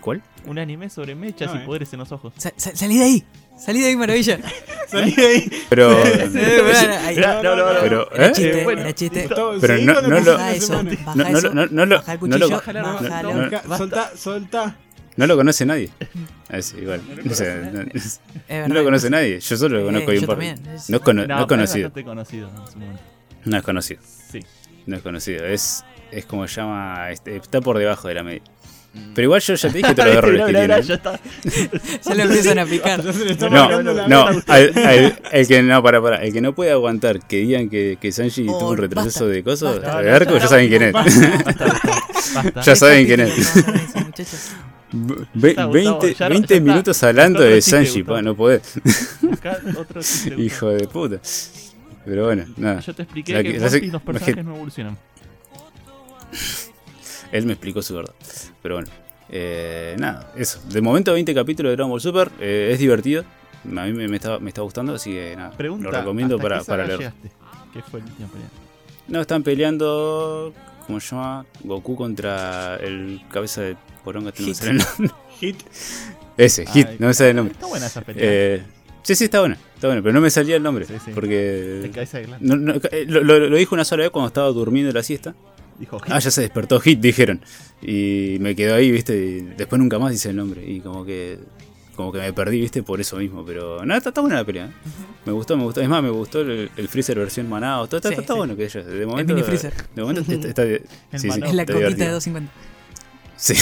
¿Cuál? 0.00 0.22
un 0.46 0.58
anime 0.58 0.90
sobre 0.90 1.14
mechas 1.14 1.52
No, 1.52 1.60
y 1.60 1.62
eh. 1.62 1.66
poderes 1.66 1.92
en 1.92 2.00
los 2.00 2.10
ojos. 2.12 2.32
Sa- 2.36 2.52
sa- 2.56 2.74
salí 2.74 2.98
de 2.98 3.04
ahí, 3.04 3.24
salí 3.58 3.80
de 3.80 3.86
ahí, 3.88 3.96
maravilla. 3.96 4.38
Salí 4.88 5.12
de 5.12 5.26
ahí. 5.26 5.50
Pero. 5.70 5.96
Eh, 6.04 7.16
No, 7.16 7.42
no, 7.42 7.56
no, 7.56 7.72
no. 7.72 7.80
Pero, 7.80 8.12
Era 8.12 8.26
¿eh? 8.26 8.32
chiste, 8.32 8.60
Eh, 8.60 8.64
bueno, 8.64 8.80
era 8.82 8.92
chiste. 8.94 9.28
Todo- 9.28 9.58
Pero 9.60 9.78
no- 9.78 10.02
no 10.02 10.20
lo- 10.20 10.32
Baja 10.34 10.52
eso, 10.52 10.72
baja 10.74 11.14
No, 11.14 11.24
no, 11.30 11.38
eso, 11.38 11.54
no, 11.54 11.66
no 11.66 11.86
lo- 11.86 11.96
baja 11.96 12.12
el 12.12 12.20
no 12.20 12.26
lo- 12.26 12.48
cuchillo, 12.48 12.56
bájalo. 12.56 12.82
no, 12.82 13.50
no, 13.68 13.76
soltá, 13.78 14.10
soltá. 14.16 14.76
No 15.16 15.26
lo 15.26 15.36
conoce 15.36 15.64
nadie. 15.64 15.90
A 16.48 16.52
ver, 16.54 16.62
sí, 16.62 16.76
igual. 16.78 17.00
O 17.30 17.34
sea, 17.34 17.54
no, 17.72 17.80
Es 17.94 18.20
no 18.48 18.54
verdad. 18.56 18.68
lo 18.74 18.84
conoce 18.84 19.08
nadie. 19.10 19.40
Yo 19.40 19.56
solo 19.56 19.76
lo 19.76 19.82
Eh, 19.82 19.84
conozco 19.86 20.06
yo 20.06 20.12
bien 20.12 20.26
por. 20.26 20.34
también, 20.36 20.66
es- 20.74 20.90
No 20.90 20.96
es, 20.98 21.02
cono- 21.02 21.26
no 21.26 21.40
es 21.40 21.46
conocido. 21.46 21.92
No 23.44 23.56
es 23.56 23.62
conocido. 23.62 24.00
Sí. 24.30 24.40
No 24.86 24.96
es 24.96 25.02
conocido. 25.02 25.44
Es, 25.46 25.84
es 26.10 26.24
como 26.24 26.46
se 26.48 26.60
llama. 26.60 27.10
este, 27.10 27.36
está 27.36 27.60
por 27.60 27.78
debajo 27.78 28.08
de 28.08 28.14
la 28.14 28.22
media. 28.22 28.42
Pero 29.14 29.24
igual 29.24 29.40
yo 29.40 29.54
ya 29.54 29.70
te 29.70 29.78
dije 29.78 29.94
todos 29.94 30.08
los 30.08 30.16
errores 30.18 30.44
que 30.46 30.52
tiene. 30.52 30.82
ya 30.82 30.94
está. 30.94 31.20
Ya 32.04 32.14
lo 32.14 32.22
empiezan 32.24 32.58
a 32.58 32.66
picar. 32.66 33.02
No, 33.50 33.82
no, 33.82 33.94
vena. 33.94 34.20
al- 34.48 34.72
al- 34.76 35.18
el 35.32 35.48
que 35.48 35.62
no, 35.62 35.82
para, 35.82 36.02
para, 36.02 36.16
el 36.22 36.32
que 36.32 36.40
no 36.42 36.54
puede 36.54 36.72
aguantar 36.72 37.26
que 37.26 37.38
digan 37.38 37.70
que, 37.70 37.96
que 38.00 38.12
Sanji 38.12 38.46
Oh, 38.48 38.58
tuvo 38.58 38.70
un 38.72 38.76
retroceso 38.76 39.20
basta, 39.24 39.34
de 39.34 39.42
cosas, 39.42 39.80
basta. 39.80 40.02
de 40.02 40.10
arco, 40.10 40.36
ya 40.38 40.46
saben 40.46 40.68
quién 40.68 40.82
es. 40.82 40.94
Ya 42.64 42.76
saben 42.76 43.06
quién 43.06 43.20
es. 43.20 43.32
Capítulo, 43.34 43.72
no, 43.72 43.72
no, 43.72 43.94
no, 43.94 44.04
muchachos. 44.06 44.50
Ve- 44.92 45.48
Gustavo, 45.48 45.72
20, 45.72 46.14
ya 46.14 46.28
no- 46.28 46.34
20 46.34 46.48
ya 46.48 46.54
está. 46.58 46.70
minutos 46.70 47.02
hablando 47.02 47.40
de 47.40 47.62
Sanji, 47.62 48.02
pa, 48.02 48.20
no 48.20 48.34
podés. 48.36 48.74
Otro 49.78 50.00
Hijo 50.36 50.68
de 50.68 50.86
puta. 50.86 51.16
Pero 52.04 52.24
bueno, 52.26 52.44
nada. 52.56 52.80
Yo 52.80 52.94
te 52.94 53.02
expliqué 53.02 53.32
La 53.32 53.42
que 53.42 53.52
que- 53.52 53.58
la 53.58 53.92
los 53.92 54.02
personajes 54.02 54.44
no 54.44 54.54
evolucionan. 54.56 54.98
Él 57.32 57.46
me 57.46 57.52
explicó 57.52 57.82
su 57.82 57.94
verdad. 57.94 58.14
Pero 58.62 58.76
bueno. 58.76 58.88
Eh, 59.30 59.96
nada, 59.98 60.30
eso. 60.36 60.60
De 60.68 60.80
momento 60.82 61.12
20 61.14 61.34
capítulos 61.34 61.70
de 61.70 61.76
Dragon 61.76 61.90
Ball 61.90 62.00
Super. 62.00 62.30
eh, 62.40 62.70
es 62.72 62.78
divertido. 62.78 63.24
A 63.64 63.84
mí 63.86 63.92
me, 63.92 64.08
me 64.08 64.16
está, 64.16 64.38
me 64.38 64.50
está 64.50 64.60
gustando, 64.62 64.94
así 64.94 65.10
que 65.12 65.34
nada. 65.36 65.52
Pregunta, 65.52 65.84
lo 65.84 65.90
recomiendo 65.92 66.34
¿hasta 66.36 66.42
para, 66.42 66.58
qué 66.58 66.64
para 66.66 66.86
leer. 66.86 67.12
¿Qué 67.72 67.80
fue 67.82 68.00
el 68.00 68.06
último 68.06 68.28
pelea? 68.28 68.48
No, 69.08 69.20
están 69.20 69.42
peleando. 69.42 70.52
¿Cómo 70.86 71.00
se 71.00 71.14
llama? 71.14 71.46
Goku 71.62 71.96
contra 71.96 72.76
el 72.76 73.22
cabeza 73.30 73.62
de 73.62 73.76
poronga. 74.04 74.32
No 74.36 74.40
me 74.40 74.46
Hit. 74.46 74.54
sale 74.56 74.70
el 74.72 74.76
nombre. 74.78 75.10
Hit. 75.40 75.56
Ese, 76.36 76.66
Hit, 76.66 76.86
Ay, 76.88 76.96
no 76.98 77.06
me 77.06 77.14
sale 77.14 77.30
el 77.30 77.36
nombre. 77.36 77.52
Está 77.54 77.66
buena 77.66 77.86
esa 77.86 78.00
pelea. 78.02 78.22
Eh, 78.24 78.62
sí, 79.02 79.14
sí, 79.14 79.24
está 79.24 79.40
bueno. 79.40 79.56
Está 79.74 79.88
bueno, 79.88 80.02
pero 80.02 80.12
no 80.12 80.20
me 80.20 80.30
salía 80.30 80.56
el 80.56 80.62
nombre. 80.62 80.84
Sí, 80.86 80.94
sí. 81.04 81.10
Porque. 81.14 81.80
No, 82.40 82.56
no, 82.56 82.74
eh, 82.90 83.04
lo, 83.08 83.22
lo- 83.22 83.38
lo 83.48 83.56
dijo 83.56 83.74
una 83.74 83.84
sola 83.84 84.02
vez 84.02 84.10
cuando 84.10 84.28
estaba 84.28 84.48
durmiendo 84.48 84.92
la 84.92 85.02
siesta. 85.02 85.34
Dijo 85.78 85.98
Ah, 86.08 86.18
ya 86.20 86.30
se 86.30 86.40
despertó 86.42 86.78
Hit, 86.80 87.00
dijeron. 87.00 87.40
Y 87.80 88.36
me 88.40 88.54
quedó 88.54 88.74
ahí, 88.76 88.90
viste. 88.92 89.14
y 89.16 89.40
después 89.56 89.80
nunca 89.80 89.98
más 89.98 90.12
dice 90.12 90.30
el 90.30 90.36
nombre. 90.36 90.64
Y 90.68 90.80
como 90.80 91.04
que. 91.04 91.38
Como 91.96 92.10
que 92.10 92.20
me 92.20 92.32
perdí, 92.32 92.58
viste, 92.60 92.82
por 92.82 93.00
eso 93.00 93.16
mismo. 93.18 93.44
Pero 93.44 93.84
nada, 93.84 93.98
está, 93.98 94.10
está 94.10 94.20
buena 94.22 94.36
la 94.36 94.44
pelea. 94.44 94.66
¿eh? 94.66 94.70
Me 95.26 95.32
gustó, 95.32 95.56
me 95.58 95.64
gustó. 95.64 95.80
Es 95.82 95.88
más, 95.88 96.02
me 96.02 96.08
gustó 96.10 96.40
el, 96.40 96.70
el 96.74 96.88
Freezer 96.88 97.18
versión 97.18 97.48
Manao. 97.50 97.86
Todo, 97.86 97.98
está, 97.98 98.08
Sí, 98.08 98.14
está 98.18 98.32
sí. 98.32 98.38
bueno 98.38 98.56
que 98.56 98.64
ellos. 98.64 98.86
De 98.86 99.00
El 99.00 99.06
momento, 99.06 99.34
mini 99.34 99.44
freezer. 99.44 99.72
De 99.94 100.02
momento 100.02 100.22
está. 100.32 100.48
está- 100.48 100.62
El 100.64 100.80
sí, 101.12 101.18
sí, 101.18 101.28
Manao. 101.28 101.48
Es 101.50 101.54
la 101.54 101.62
está 101.62 101.72
copita 101.74 101.88
divertido. 101.88 102.06
de 102.08 102.12
250. 102.14 102.52
Sí, 103.42 103.54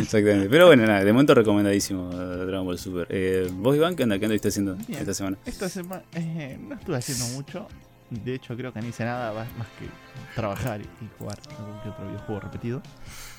exactamente. 0.00 0.48
Pero 0.50 0.66
bueno, 0.66 0.84
nada, 0.86 1.04
de 1.04 1.12
momento 1.12 1.34
recomendadísimo 1.34 2.10
eh, 2.12 2.16
Dragon 2.46 2.66
Ball 2.66 2.78
Super. 2.78 3.06
Eh, 3.10 3.48
¿Vos, 3.52 3.76
Iván, 3.76 3.94
qué 3.94 4.02
onda? 4.02 4.18
¿Qué 4.18 4.24
anduviste 4.24 4.48
haciendo 4.48 4.74
Bien. 4.74 4.98
esta 5.00 5.14
semana? 5.14 5.36
Esta 5.46 5.68
semana 5.68 6.02
eh, 6.14 6.58
no 6.60 6.74
estuve 6.74 6.96
haciendo 6.96 7.26
mucho. 7.28 7.68
De 8.10 8.34
hecho, 8.34 8.56
creo 8.56 8.72
que 8.72 8.80
no 8.80 8.88
hice 8.88 9.04
nada 9.04 9.32
más 9.32 9.46
que 9.78 9.86
trabajar 10.34 10.80
y 10.80 10.86
jugar 11.16 11.38
algún 11.56 11.80
que 11.80 11.88
otro 11.90 12.06
videojuego 12.08 12.40
repetido. 12.40 12.82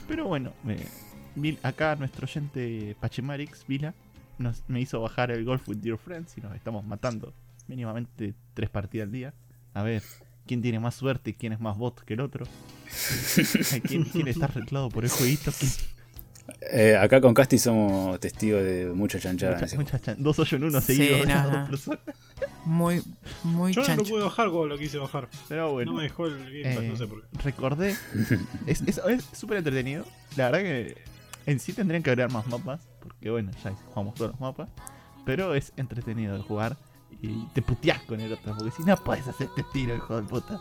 Pero 0.07 0.27
bueno, 0.27 0.53
vi- 1.35 1.59
acá 1.61 1.97
nuestro 1.97 2.23
oyente 2.25 2.95
Pachimarix, 3.01 3.65
Vila, 3.67 3.93
nos, 4.37 4.63
me 4.69 4.79
hizo 4.79 5.01
bajar 5.01 5.29
el 5.31 5.43
Golf 5.43 5.67
with 5.67 5.79
Dear 5.79 5.97
Friends 5.97 6.37
y 6.37 6.41
nos 6.41 6.55
estamos 6.55 6.85
matando 6.85 7.33
mínimamente 7.67 8.33
tres 8.53 8.69
partidas 8.69 9.07
al 9.07 9.11
día. 9.11 9.33
A 9.73 9.83
ver, 9.83 10.01
¿quién 10.51 10.61
tiene 10.61 10.81
más 10.81 10.95
suerte 10.95 11.29
y 11.29 11.33
quién 11.33 11.53
es 11.53 11.61
más 11.61 11.77
bot 11.77 12.01
que 12.03 12.13
el 12.15 12.19
otro? 12.19 12.45
¿Quién, 13.87 14.03
quién 14.03 14.27
está 14.27 14.47
arreglado 14.47 14.89
por 14.89 15.05
el 15.05 15.09
jueguito? 15.09 15.49
¿Quién- 15.57 15.71
Eh, 16.73 16.97
acá 16.97 17.21
con 17.21 17.33
Casti 17.33 17.57
somos 17.57 18.19
testigos 18.19 18.61
de 18.61 18.91
mucha 18.93 19.17
chanchada. 19.17 19.53
en 19.53 19.55
mucha- 19.59 19.65
ese 19.65 19.77
mucha 19.77 19.99
chan- 20.01 20.17
dos 20.21 20.37
hoyos 20.39 20.53
en 20.53 20.63
uno 20.65 20.81
Sí, 20.81 20.97
seguidos. 20.97 21.21
de 21.25 21.33
no, 21.33 21.51
no. 21.61 21.67
personas. 21.69 21.99
Muy, 22.65 23.01
muy 23.43 23.71
Yo 23.71 23.79
no 23.81 23.87
lo 23.87 23.95
chancho. 23.95 24.11
pude 24.11 24.23
bajar 24.23 24.47
como 24.49 24.65
lo 24.65 24.77
quise 24.77 24.97
bajar. 24.97 25.29
Pero 25.47 25.71
bueno. 25.71 25.91
No 25.91 25.97
me 25.99 26.03
dejó 26.03 26.25
el 26.27 26.37
Game 26.39 26.75
Pass, 26.75 26.83
Eh, 26.83 26.89
no 26.89 26.97
sé 26.97 27.07
por 27.07 27.21
qué. 27.21 27.27
recordé. 27.43 27.95
Es 28.67 28.81
es- 28.81 28.97
es 29.07 29.23
súper 29.31 29.59
entretenido. 29.59 30.03
La 30.35 30.51
verdad 30.51 30.59
que 30.59 30.97
en 31.45 31.59
sí 31.61 31.71
tendrían 31.71 32.03
que 32.03 32.09
agregar 32.09 32.31
más 32.33 32.45
mapas. 32.47 32.81
Porque 32.99 33.29
bueno, 33.29 33.51
ya 33.63 33.71
jugamos 33.71 34.15
todos 34.15 34.31
los 34.31 34.39
mapas. 34.41 34.67
Pero 35.25 35.55
es 35.55 35.71
entretenido 35.77 36.35
de 36.35 36.41
jugar. 36.43 36.75
Y 37.21 37.45
te 37.53 37.61
puteás 37.61 37.99
con 38.03 38.19
el 38.19 38.33
otro. 38.33 38.55
Porque 38.57 38.71
si 38.75 38.83
no 38.83 38.95
puedes 38.97 39.27
hacerte 39.27 39.63
tiro, 39.73 39.95
hijo 39.95 40.19
de 40.21 40.27
puta. 40.27 40.59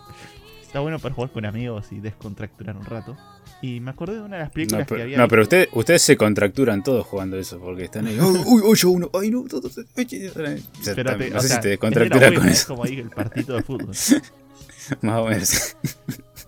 Está 0.62 0.80
bueno 0.80 0.98
para 0.98 1.14
jugar 1.14 1.32
con 1.32 1.44
amigos 1.46 1.86
y 1.90 2.00
descontracturar 2.00 2.76
un 2.76 2.84
rato. 2.84 3.16
Y 3.62 3.80
me 3.80 3.90
acordé 3.90 4.14
de 4.14 4.20
una 4.20 4.36
de 4.36 4.42
las 4.44 4.50
películas 4.52 4.80
No, 4.82 4.86
pero, 4.86 4.96
que 4.98 5.02
había 5.02 5.18
no, 5.18 5.28
pero 5.28 5.42
usted, 5.42 5.68
ustedes 5.72 6.00
se 6.02 6.16
contracturan 6.16 6.82
todos 6.82 7.04
jugando 7.06 7.36
eso, 7.38 7.58
porque 7.58 7.84
están 7.84 8.06
ahí. 8.06 8.18
"Uy, 8.20 8.40
Uy, 8.46 8.62
ocho 8.64 8.90
uno. 8.90 9.10
Ay, 9.12 9.30
no. 9.30 9.42
todo, 9.48 9.62
todo, 9.68 9.84
ay, 9.96 10.06
ay, 10.12 10.30
ay". 10.46 10.64
O 10.80 10.82
sea, 10.84 10.94
Pero 10.94 11.16
te- 11.18 11.30
no 11.30 11.38
o 11.38 11.40
sé 11.42 11.48
sea, 11.48 11.56
si 11.56 11.62
te 11.62 11.68
descontracturas 11.70 12.28
con 12.30 12.34
buena, 12.36 12.50
Es 12.52 12.58
eso. 12.60 12.68
como 12.68 12.84
ahí 12.84 12.98
el 13.00 13.10
partido 13.10 13.56
de 13.56 13.62
fútbol. 13.62 13.94
Más 15.02 15.18
o 15.20 15.26
menos. 15.26 15.76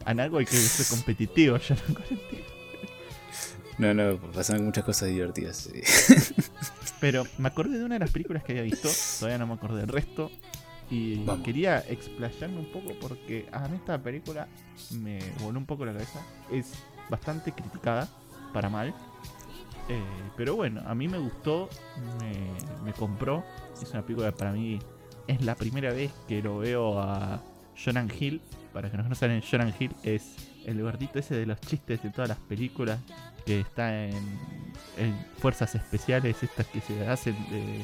En 0.07 0.21
algo 0.21 0.39
hay 0.39 0.47
que 0.47 0.57
ser 0.57 0.87
competitivo. 0.87 1.57
Ya 1.59 1.77
no. 3.79 3.93
No, 3.95 3.95
no, 3.95 4.17
pasan 4.33 4.65
muchas 4.65 4.85
cosas 4.85 5.09
divertidas. 5.09 5.57
sí. 5.57 5.81
Pero 7.03 7.25
me 7.39 7.49
acordé 7.49 7.79
de 7.81 7.85
una 7.85 7.97
de 7.97 7.99
las 7.99 8.11
películas 8.13 8.45
que 8.45 8.53
había 8.53 8.63
visto, 8.63 8.89
todavía 9.19 9.37
no 9.37 9.49
me 9.49 9.55
acordé 9.55 9.81
del 9.81 9.89
resto. 9.89 10.31
Y 10.89 11.17
Vamos. 11.25 11.45
quería 11.45 11.81
explayarme 11.81 12.61
un 12.61 12.71
poco 12.71 12.93
porque 13.01 13.49
a 13.51 13.67
mí 13.67 13.77
esta 13.77 14.01
película 14.01 14.47
me 15.01 15.19
voló 15.41 15.59
un 15.59 15.67
poco 15.67 15.85
la 15.85 15.93
cabeza. 15.93 16.21
Es 16.53 16.73
bastante 17.11 17.51
criticada, 17.51 18.09
para 18.53 18.69
mal. 18.69 18.95
Eh, 19.89 20.01
pero 20.37 20.55
bueno, 20.55 20.81
a 20.87 20.95
mí 20.95 21.09
me 21.09 21.19
gustó, 21.19 21.69
me, 22.21 22.85
me 22.85 22.93
compró. 22.93 23.43
Es 23.83 23.91
una 23.91 24.03
película 24.03 24.31
que 24.31 24.37
para 24.37 24.53
mí 24.53 24.79
es 25.27 25.43
la 25.43 25.57
primera 25.57 25.93
vez 25.93 26.13
que 26.29 26.41
lo 26.41 26.59
veo 26.59 27.01
a 27.01 27.43
Jonah 27.85 28.07
Hill. 28.17 28.41
Para 28.73 28.93
que 28.93 28.97
no 28.97 29.03
conozcan, 29.03 29.43
Jonah 29.43 29.75
Hill 29.77 29.91
es 30.05 30.37
el 30.67 30.81
gordito 30.81 31.19
ese 31.19 31.35
de 31.35 31.47
los 31.47 31.61
chistes 31.63 32.01
de 32.01 32.11
todas 32.11 32.29
las 32.29 32.39
películas 32.39 33.01
que 33.45 33.61
está 33.61 34.05
en, 34.07 34.15
en 34.99 35.27
fuerzas 35.39 35.75
especiales, 35.75 36.43
estas 36.43 36.67
que 36.67 36.81
se 36.81 37.07
hacen 37.07 37.35
de 37.51 37.81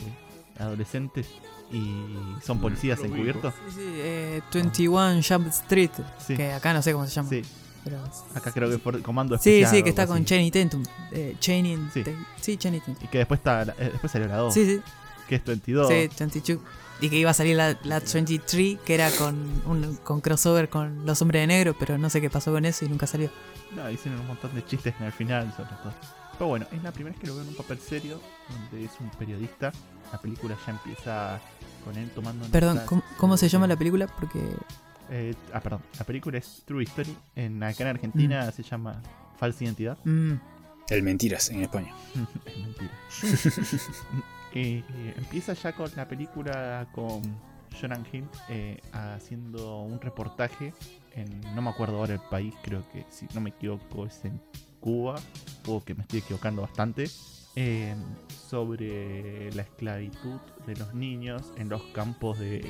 adolescentes 0.59 1.27
y 1.71 2.05
son 2.45 2.61
policías 2.61 2.99
Lo 2.99 3.05
ubico. 3.05 3.17
encubiertos. 3.17 3.55
Sí, 3.69 3.75
sí, 3.77 3.83
eh, 3.97 4.41
21 4.53 5.21
Jump 5.27 5.47
Street. 5.49 5.91
Sí. 6.27 6.37
Que 6.37 6.53
acá 6.53 6.73
no 6.73 6.83
sé 6.83 6.93
cómo 6.93 7.07
se 7.07 7.13
llama. 7.13 7.29
Sí, 7.29 7.43
pero- 7.85 8.03
acá 8.35 8.53
creo 8.53 8.71
que 8.71 8.79
por 8.79 9.01
comando 9.03 9.37
Sí, 9.39 9.51
especial. 9.51 9.71
sí, 9.71 9.81
o 9.81 9.85
que 9.85 9.91
está 9.91 10.07
con. 10.07 10.25
Channing 10.25 10.51
Tatum. 10.51 10.83
Eh, 11.13 11.37
Channing 11.39 11.91
Sí. 11.93 12.03
Sí, 12.41 12.57
Channing 12.57 12.81
Tatum. 12.81 12.97
Y 13.03 13.07
que 13.09 13.19
después, 13.19 13.39
está, 13.39 13.65
la- 13.67 13.73
eh, 13.79 13.91
después 13.93 14.11
salió 14.13 14.29
la 14.29 14.37
2, 14.39 14.55
Sí, 14.55 14.65
sí, 14.67 14.81
que 15.29 15.35
es 15.37 15.45
22. 15.45 15.89
sí, 15.89 16.09
22. 16.19 16.61
Y 17.01 17.09
que 17.11 17.17
iba 17.17 17.31
a 17.31 17.35
salir 17.35 17.57
la, 17.57 17.79
la 17.85 18.01
23, 18.01 18.79
que 18.85 18.95
era 18.95 19.11
con, 19.13 19.37
un, 19.67 19.97
con 20.03 20.21
crossover 20.21 20.69
con 20.69 21.07
los 21.07 21.23
hombres 21.23 21.43
de 21.43 21.47
negro, 21.47 21.77
pero 21.79 21.97
no 21.97 22.11
sé 22.11 22.21
qué 22.21 22.29
pasó 22.29 22.53
con 22.53 22.65
eso 22.65 22.85
y 22.85 22.89
nunca 22.89 23.07
salió. 23.07 23.31
No, 23.77 23.89
hicieron 23.91 24.21
un 24.21 24.27
montón 24.27 24.55
de 24.55 24.65
chistes 24.65 24.95
en 24.99 25.07
el 25.07 25.13
final, 25.13 25.53
sobre 25.57 25.71
todo. 25.83 25.93
Pero 26.33 26.49
bueno, 26.49 26.67
es 26.73 26.83
la 26.83 26.91
primera 26.93 27.13
vez 27.15 27.21
que 27.21 27.27
lo 27.29 27.35
veo 27.35 27.43
en 27.43 27.49
un 27.51 27.55
papel 27.55 27.79
serio, 27.79 28.21
donde 28.49 28.85
es 28.85 28.93
un 29.01 29.11
periodista. 29.11 29.73
La 30.13 30.21
película 30.21 30.57
ya 30.67 30.73
empieza 30.73 31.41
con 31.85 31.97
él 31.97 32.11
tomando. 32.11 32.47
Perdón, 32.47 32.81
¿cómo, 32.87 33.03
cómo 33.17 33.37
se 33.37 33.49
llama 33.49 33.67
la 33.67 33.77
película? 33.77 34.07
Porque. 34.07 34.41
Eh, 35.11 35.35
ah, 35.53 35.61
perdón. 35.61 35.83
La 35.99 36.05
película 36.05 36.39
es 36.39 36.63
True 36.65 36.83
History. 36.83 37.17
En 37.37 37.63
acá 37.63 37.83
en 37.85 37.89
Argentina 37.91 38.51
se 38.53 38.63
llama 38.63 39.01
Falsa 39.39 39.65
Identidad. 39.65 39.99
mm, 40.05 40.33
El 40.89 41.03
mentiras 41.03 41.51
en 41.51 41.63
España. 41.63 41.93
es 42.47 42.57
mentira. 42.59 42.91
Eh, 44.55 44.83
empieza 45.17 45.53
ya 45.53 45.73
con 45.73 45.91
la 45.97 46.09
película 46.09 46.89
con 46.93 47.23
Jonah 47.79 48.01
Hill 48.13 48.27
eh, 48.49 48.81
haciendo 48.93 49.83
un 49.83 50.01
reportaje 50.01 50.73
en, 51.15 51.41
no 51.55 51.63
me 51.63 51.71
acuerdo 51.71 51.99
ahora 51.99 52.15
el 52.15 52.21
país, 52.31 52.55
creo 52.63 52.83
que 52.91 53.05
si 53.11 53.27
no 53.35 53.41
me 53.41 53.51
equivoco 53.51 54.07
es 54.07 54.25
en 54.25 54.41
Cuba, 54.81 55.17
o 55.67 55.85
que 55.85 55.95
me 55.95 56.03
estoy 56.03 56.21
equivocando 56.21 56.63
bastante, 56.63 57.09
sobre 58.49 59.51
la 59.53 59.63
esclavitud 59.63 60.39
de 60.65 60.77
los 60.77 60.95
niños 60.95 61.43
en 61.57 61.69
los 61.69 61.83
campos 61.93 62.39
de, 62.39 62.65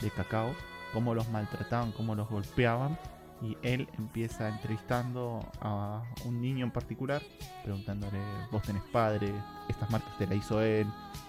de 0.00 0.10
cacao, 0.10 0.54
cómo 0.92 1.14
los 1.14 1.28
maltrataban, 1.28 1.92
cómo 1.92 2.14
los 2.14 2.28
golpeaban. 2.28 2.98
Y 3.42 3.56
él 3.62 3.88
empieza 3.98 4.48
entrevistando 4.48 5.40
a 5.60 6.02
un 6.24 6.40
niño 6.40 6.64
en 6.64 6.70
particular, 6.70 7.20
preguntándole, 7.64 8.18
vos 8.52 8.62
tenés 8.62 8.84
padre, 8.84 9.32
estas 9.68 9.90
marcas 9.90 10.16
te 10.16 10.26
la 10.26 10.36
hizo 10.36 10.60
él, 10.60 10.86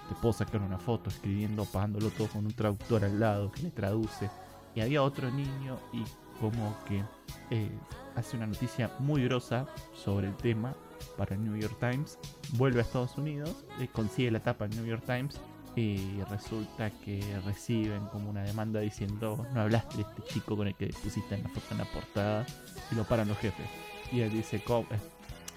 te 0.07 0.15
puedo 0.15 0.33
sacar 0.33 0.61
una 0.61 0.77
foto, 0.77 1.09
escribiendo, 1.09 1.65
pagándolo 1.65 2.09
todo 2.11 2.27
con 2.27 2.45
un 2.45 2.53
traductor 2.53 3.03
al 3.03 3.19
lado 3.19 3.51
que 3.51 3.63
le 3.63 3.71
traduce. 3.71 4.29
Y 4.75 4.81
había 4.81 5.01
otro 5.01 5.31
niño 5.31 5.79
y 5.91 6.03
como 6.39 6.75
que 6.87 7.03
eh, 7.49 7.71
hace 8.15 8.37
una 8.37 8.47
noticia 8.47 8.91
muy 8.99 9.23
grosa 9.23 9.65
sobre 9.93 10.27
el 10.27 10.35
tema 10.35 10.75
para 11.17 11.35
el 11.35 11.43
New 11.43 11.55
York 11.55 11.77
Times, 11.79 12.19
vuelve 12.57 12.79
a 12.79 12.83
Estados 12.83 13.17
Unidos, 13.17 13.65
eh, 13.79 13.87
consigue 13.91 14.31
la 14.31 14.39
tapa 14.39 14.67
del 14.67 14.77
New 14.77 14.85
York 14.85 15.03
Times 15.05 15.39
y 15.75 16.21
resulta 16.29 16.89
que 16.91 17.19
reciben 17.45 18.05
como 18.07 18.29
una 18.29 18.43
demanda 18.43 18.79
diciendo 18.79 19.47
no 19.53 19.61
hablaste 19.61 19.97
de 19.97 20.03
este 20.03 20.21
chico 20.33 20.55
con 20.55 20.67
el 20.67 20.75
que 20.75 20.87
pusiste 20.87 21.35
en 21.35 21.43
la 21.43 21.49
foto 21.49 21.65
en 21.71 21.77
la 21.79 21.85
portada 21.85 22.45
y 22.91 22.95
lo 22.95 23.03
paran 23.05 23.27
los 23.27 23.37
jefes. 23.39 23.65
Y 24.11 24.21
él 24.21 24.31
dice, 24.31 24.61
"Co- 24.63 24.85
eh, 24.91 24.99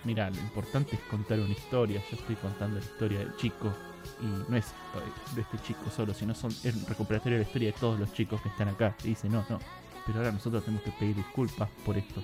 mira, 0.05 0.31
lo 0.31 0.39
importante 0.41 0.97
es 0.97 1.03
contar 1.03 1.39
una 1.41 1.51
historia, 1.53 2.01
yo 2.11 2.17
estoy 2.17 2.37
contando 2.37 2.79
la 2.79 2.85
historia 2.85 3.19
del 3.19 3.37
chico 3.37 3.73
y 4.23 4.51
no 4.51 4.57
es 4.57 4.67
eh, 4.69 5.35
de 5.35 5.43
este 5.43 5.59
chico 5.59 5.91
solo, 5.95 6.15
sino 6.15 6.35
son, 6.35 6.51
es 6.65 6.89
recuperatorio 6.89 7.39
de 7.39 7.45
la 7.45 7.49
historia 7.49 7.73
de 7.73 7.79
todos 7.79 7.99
los 8.01 8.13
chicos 8.15 8.41
que 8.41 8.49
están 8.49 8.69
acá. 8.69 8.97
Y 9.05 9.09
dice, 9.09 9.29
no, 9.29 9.45
no, 9.51 9.59
pero 10.07 10.19
ahora 10.19 10.33
nosotros 10.33 10.65
tenemos 10.65 10.85
que 10.85 10.93
pedir 10.93 11.17
disculpas 11.17 11.69
por 11.85 11.99
esto. 11.99 12.23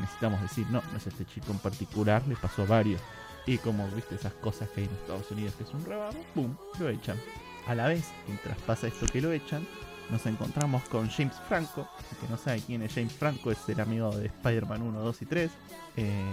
Necesitamos 0.00 0.40
decir, 0.40 0.66
no, 0.70 0.82
no 0.90 0.96
es 0.96 1.06
este 1.06 1.24
chico 1.26 1.52
en 1.52 1.58
particular, 1.58 2.26
le 2.26 2.34
pasó 2.36 2.62
a 2.62 2.66
varios. 2.66 3.00
Y 3.46 3.58
como 3.58 3.88
viste 3.88 4.14
esas 4.14 4.32
cosas 4.34 4.68
que 4.70 4.82
hay 4.82 4.86
en 4.86 4.92
Estados 4.94 5.30
Unidos, 5.30 5.54
que 5.56 5.64
es 5.64 5.70
un 5.74 5.84
rebajo, 5.84 6.18
¡pum! 6.34 6.54
Lo 6.78 6.88
echan. 6.88 7.18
A 7.66 7.74
la 7.74 7.88
vez, 7.88 8.04
mientras 8.26 8.58
pasa 8.58 8.86
esto 8.86 9.06
que 9.06 9.20
lo 9.20 9.32
echan, 9.32 9.66
nos 10.10 10.26
encontramos 10.26 10.82
con 10.84 11.08
James 11.08 11.34
Franco. 11.48 11.88
Que 12.20 12.28
no 12.28 12.36
sabe 12.36 12.60
quién 12.60 12.82
es 12.82 12.94
James 12.94 13.12
Franco, 13.12 13.50
es 13.50 13.58
el 13.68 13.80
amigo 13.80 14.16
de 14.16 14.26
Spider-Man 14.26 14.82
1, 14.82 15.00
2 15.00 15.22
y 15.22 15.26
3. 15.26 15.50
eh, 15.96 16.32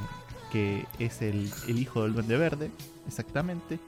que 0.52 0.86
es 0.98 1.22
el, 1.22 1.52
el 1.68 1.80
hijo 1.80 2.04
del 2.04 2.14
Duende 2.14 2.38
Verde, 2.38 2.72
exactamente. 3.08 3.80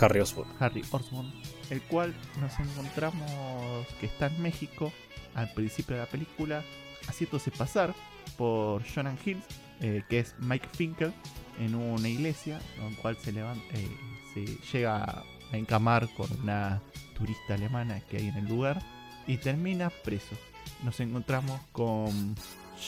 Harry 0.00 0.20
Osborn. 0.20 0.50
Harry 0.60 0.82
Osborn, 0.90 1.32
el 1.70 1.80
cual 1.82 2.14
nos 2.40 2.58
encontramos 2.58 3.86
que 4.00 4.06
está 4.06 4.26
en 4.26 4.42
México 4.42 4.92
al 5.34 5.52
principio 5.54 5.96
de 5.96 6.02
la 6.02 6.08
película, 6.08 6.62
haciéndose 7.08 7.50
pasar 7.50 7.94
por 8.36 8.82
Jonah 8.84 9.16
Hill, 9.24 9.42
eh, 9.80 10.02
que 10.08 10.18
es 10.20 10.34
Mike 10.38 10.68
Finkel, 10.72 11.12
en 11.58 11.74
una 11.74 12.08
iglesia, 12.08 12.60
con 12.80 12.94
cual 12.94 13.16
se, 13.16 13.32
levanta, 13.32 13.64
eh, 13.74 14.58
llega 14.72 15.24
a 15.52 15.56
encamar 15.56 16.08
con 16.14 16.28
una 16.42 16.82
turista 17.16 17.54
alemana 17.54 18.00
que 18.00 18.16
hay 18.18 18.28
en 18.28 18.36
el 18.36 18.48
lugar 18.48 18.82
y 19.26 19.36
termina 19.36 19.90
preso. 19.90 20.36
Nos 20.82 21.00
encontramos 21.00 21.60
con 21.72 22.34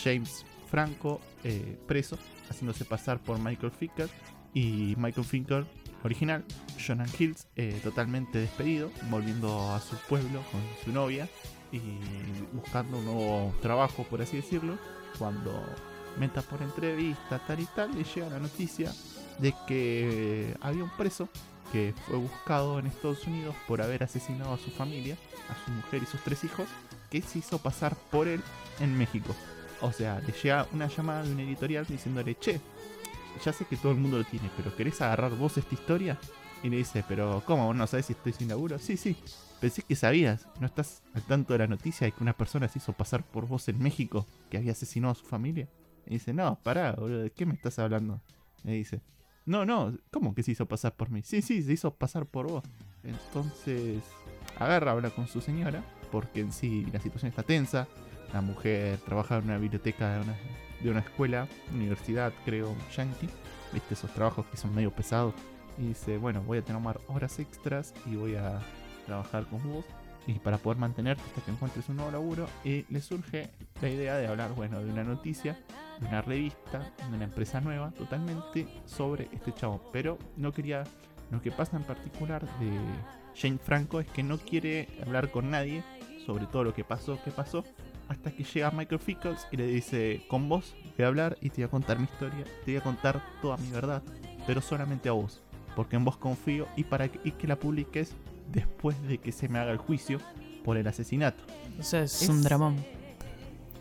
James 0.02 0.44
Franco 0.68 1.20
eh, 1.44 1.78
preso, 1.86 2.18
haciéndose 2.50 2.84
pasar 2.84 3.20
por 3.20 3.38
Michael 3.38 3.72
Finkel 3.72 4.10
y 4.52 4.94
Michael 4.96 5.26
Finkel 5.26 5.66
original, 6.02 6.44
Jonah 6.84 7.06
Hills, 7.18 7.48
eh, 7.56 7.80
totalmente 7.82 8.38
despedido, 8.38 8.90
volviendo 9.10 9.72
a 9.72 9.80
su 9.80 9.96
pueblo 10.08 10.42
con 10.52 10.60
su 10.84 10.92
novia 10.92 11.28
y 11.72 11.80
buscando 12.52 12.98
un 12.98 13.04
nuevo 13.04 13.54
trabajo, 13.60 14.04
por 14.04 14.22
así 14.22 14.36
decirlo, 14.36 14.78
cuando 15.18 15.62
meta 16.18 16.42
por 16.42 16.62
entrevista, 16.62 17.38
tal 17.46 17.60
y 17.60 17.66
tal, 17.66 17.94
le 17.94 18.04
llega 18.04 18.28
la 18.28 18.38
noticia 18.38 18.92
de 19.38 19.54
que 19.66 20.56
había 20.60 20.84
un 20.84 20.90
preso 20.90 21.28
que 21.72 21.94
fue 22.06 22.16
buscado 22.16 22.78
en 22.78 22.86
Estados 22.86 23.26
Unidos 23.26 23.54
por 23.66 23.82
haber 23.82 24.02
asesinado 24.04 24.54
a 24.54 24.58
su 24.58 24.70
familia, 24.70 25.16
a 25.50 25.64
su 25.64 25.70
mujer 25.72 26.02
y 26.02 26.06
sus 26.06 26.22
tres 26.22 26.44
hijos, 26.44 26.66
que 27.10 27.22
se 27.22 27.40
hizo 27.40 27.58
pasar 27.58 27.96
por 28.10 28.28
él 28.28 28.40
en 28.80 28.96
México. 28.96 29.34
O 29.80 29.92
sea, 29.92 30.20
le 30.20 30.32
llega 30.32 30.66
una 30.72 30.88
llamada 30.88 31.22
de 31.22 31.32
un 31.32 31.40
editorial 31.40 31.86
diciéndole, 31.86 32.36
che, 32.38 32.60
ya 33.44 33.52
sé 33.52 33.64
que 33.66 33.76
todo 33.76 33.92
el 33.92 33.98
mundo 33.98 34.18
lo 34.18 34.24
tiene, 34.24 34.50
pero 34.56 34.74
¿querés 34.74 35.00
agarrar 35.02 35.34
vos 35.36 35.58
esta 35.58 35.74
historia? 35.74 36.18
Y 36.62 36.70
le 36.70 36.78
dice, 36.78 37.04
pero 37.06 37.42
¿cómo? 37.44 37.66
¿Vos 37.66 37.76
no 37.76 37.86
sabés 37.86 38.06
si 38.06 38.14
estoy 38.14 38.32
sin 38.32 38.48
laburo? 38.48 38.78
Sí, 38.78 38.96
sí. 38.96 39.16
Pensé 39.60 39.82
que 39.82 39.94
sabías. 39.94 40.46
¿No 40.60 40.66
estás 40.66 41.02
al 41.14 41.22
tanto 41.22 41.52
de 41.52 41.60
la 41.60 41.66
noticia 41.66 42.06
de 42.06 42.12
que 42.12 42.22
una 42.22 42.32
persona 42.32 42.68
se 42.68 42.78
hizo 42.78 42.92
pasar 42.92 43.22
por 43.24 43.46
vos 43.46 43.68
en 43.68 43.78
México 43.82 44.26
que 44.50 44.56
había 44.56 44.72
asesinado 44.72 45.12
a 45.12 45.16
su 45.16 45.24
familia? 45.24 45.68
Y 46.06 46.14
dice, 46.14 46.32
no, 46.32 46.58
pará, 46.62 46.92
boludo, 46.92 47.22
¿de 47.22 47.30
qué 47.30 47.46
me 47.46 47.54
estás 47.54 47.78
hablando? 47.78 48.20
Le 48.64 48.72
dice, 48.72 49.00
no, 49.46 49.64
no, 49.64 49.96
¿cómo 50.10 50.34
que 50.34 50.42
se 50.42 50.52
hizo 50.52 50.66
pasar 50.66 50.94
por 50.94 51.10
mí? 51.10 51.22
Sí, 51.22 51.40
sí, 51.42 51.62
se 51.62 51.72
hizo 51.72 51.94
pasar 51.94 52.26
por 52.26 52.48
vos. 52.48 52.64
Entonces, 53.04 54.02
agarra, 54.58 54.90
habla 54.90 55.10
con 55.10 55.28
su 55.28 55.40
señora, 55.40 55.84
porque 56.10 56.40
en 56.40 56.52
sí 56.52 56.86
la 56.92 57.00
situación 57.00 57.28
está 57.28 57.42
tensa. 57.42 57.86
La 58.32 58.40
mujer 58.40 58.98
trabaja 58.98 59.38
en 59.38 59.44
una 59.44 59.58
biblioteca 59.58 60.14
de 60.14 60.20
una, 60.22 60.36
de 60.82 60.90
una 60.90 61.00
escuela, 61.00 61.46
universidad, 61.72 62.32
creo, 62.44 62.74
yankee. 62.96 63.28
Viste, 63.72 63.94
esos 63.94 64.12
trabajos 64.12 64.46
que 64.46 64.56
son 64.56 64.74
medio 64.74 64.90
pesados. 64.90 65.34
Y 65.78 65.88
dice, 65.88 66.18
bueno, 66.18 66.42
voy 66.42 66.58
a 66.58 66.64
tomar 66.64 67.00
horas 67.06 67.38
extras 67.38 67.94
y 68.06 68.16
voy 68.16 68.34
a 68.34 68.60
trabajar 69.06 69.46
con 69.46 69.62
vos. 69.62 69.84
Y 70.26 70.40
para 70.40 70.58
poder 70.58 70.78
mantenerte 70.78 71.22
hasta 71.22 71.42
que 71.42 71.52
encuentres 71.52 71.88
un 71.88 71.96
nuevo 71.96 72.10
laburo. 72.10 72.48
Y 72.64 72.84
le 72.88 73.00
surge 73.00 73.48
la 73.80 73.88
idea 73.88 74.16
de 74.16 74.26
hablar, 74.26 74.54
bueno, 74.54 74.80
de 74.80 74.90
una 74.90 75.04
noticia, 75.04 75.56
de 76.00 76.06
una 76.06 76.22
revista, 76.22 76.92
de 77.10 77.16
una 77.16 77.24
empresa 77.24 77.60
nueva, 77.60 77.90
totalmente 77.92 78.66
sobre 78.84 79.28
este 79.32 79.52
chavo. 79.52 79.80
Pero 79.92 80.18
no 80.36 80.52
quería, 80.52 80.84
lo 81.30 81.40
que 81.42 81.50
pasa 81.50 81.76
en 81.76 81.84
particular 81.84 82.42
de 82.58 82.70
Jane 83.34 83.58
Franco 83.58 84.00
es 84.00 84.06
que 84.08 84.22
no 84.22 84.38
quiere 84.38 84.88
hablar 85.04 85.30
con 85.30 85.50
nadie 85.50 85.82
sobre 86.24 86.46
todo 86.46 86.64
lo 86.64 86.74
que 86.74 86.82
pasó, 86.84 87.18
qué 87.24 87.30
pasó. 87.30 87.64
Hasta 88.08 88.30
que 88.30 88.44
llega 88.44 88.70
Michael 88.70 89.00
Fickles 89.00 89.46
y 89.52 89.56
le 89.56 89.66
dice, 89.66 90.24
con 90.28 90.48
vos 90.48 90.74
voy 90.96 91.04
a 91.04 91.08
hablar 91.08 91.36
y 91.40 91.50
te 91.50 91.56
voy 91.56 91.64
a 91.64 91.68
contar 91.70 91.98
mi 91.98 92.04
historia, 92.04 92.44
te 92.64 92.72
voy 92.72 92.76
a 92.76 92.82
contar 92.82 93.20
toda 93.42 93.56
mi 93.56 93.70
verdad, 93.70 94.02
pero 94.46 94.60
solamente 94.60 95.08
a 95.08 95.12
vos 95.12 95.42
porque 95.74 95.96
en 95.96 96.04
vos 96.06 96.16
confío 96.16 96.66
y 96.74 96.84
para 96.84 97.08
que, 97.08 97.20
y 97.22 97.32
que 97.32 97.46
la 97.46 97.56
publiques 97.56 98.12
después 98.50 99.00
de 99.02 99.18
que 99.18 99.30
se 99.30 99.46
me 99.48 99.58
haga 99.58 99.72
el 99.72 99.76
juicio 99.78 100.18
por 100.64 100.78
el 100.78 100.86
asesinato. 100.86 101.44
O 101.78 101.82
sea, 101.82 102.02
es, 102.04 102.22
Es- 102.22 102.28
un 102.30 102.42
dramón. 102.42 102.76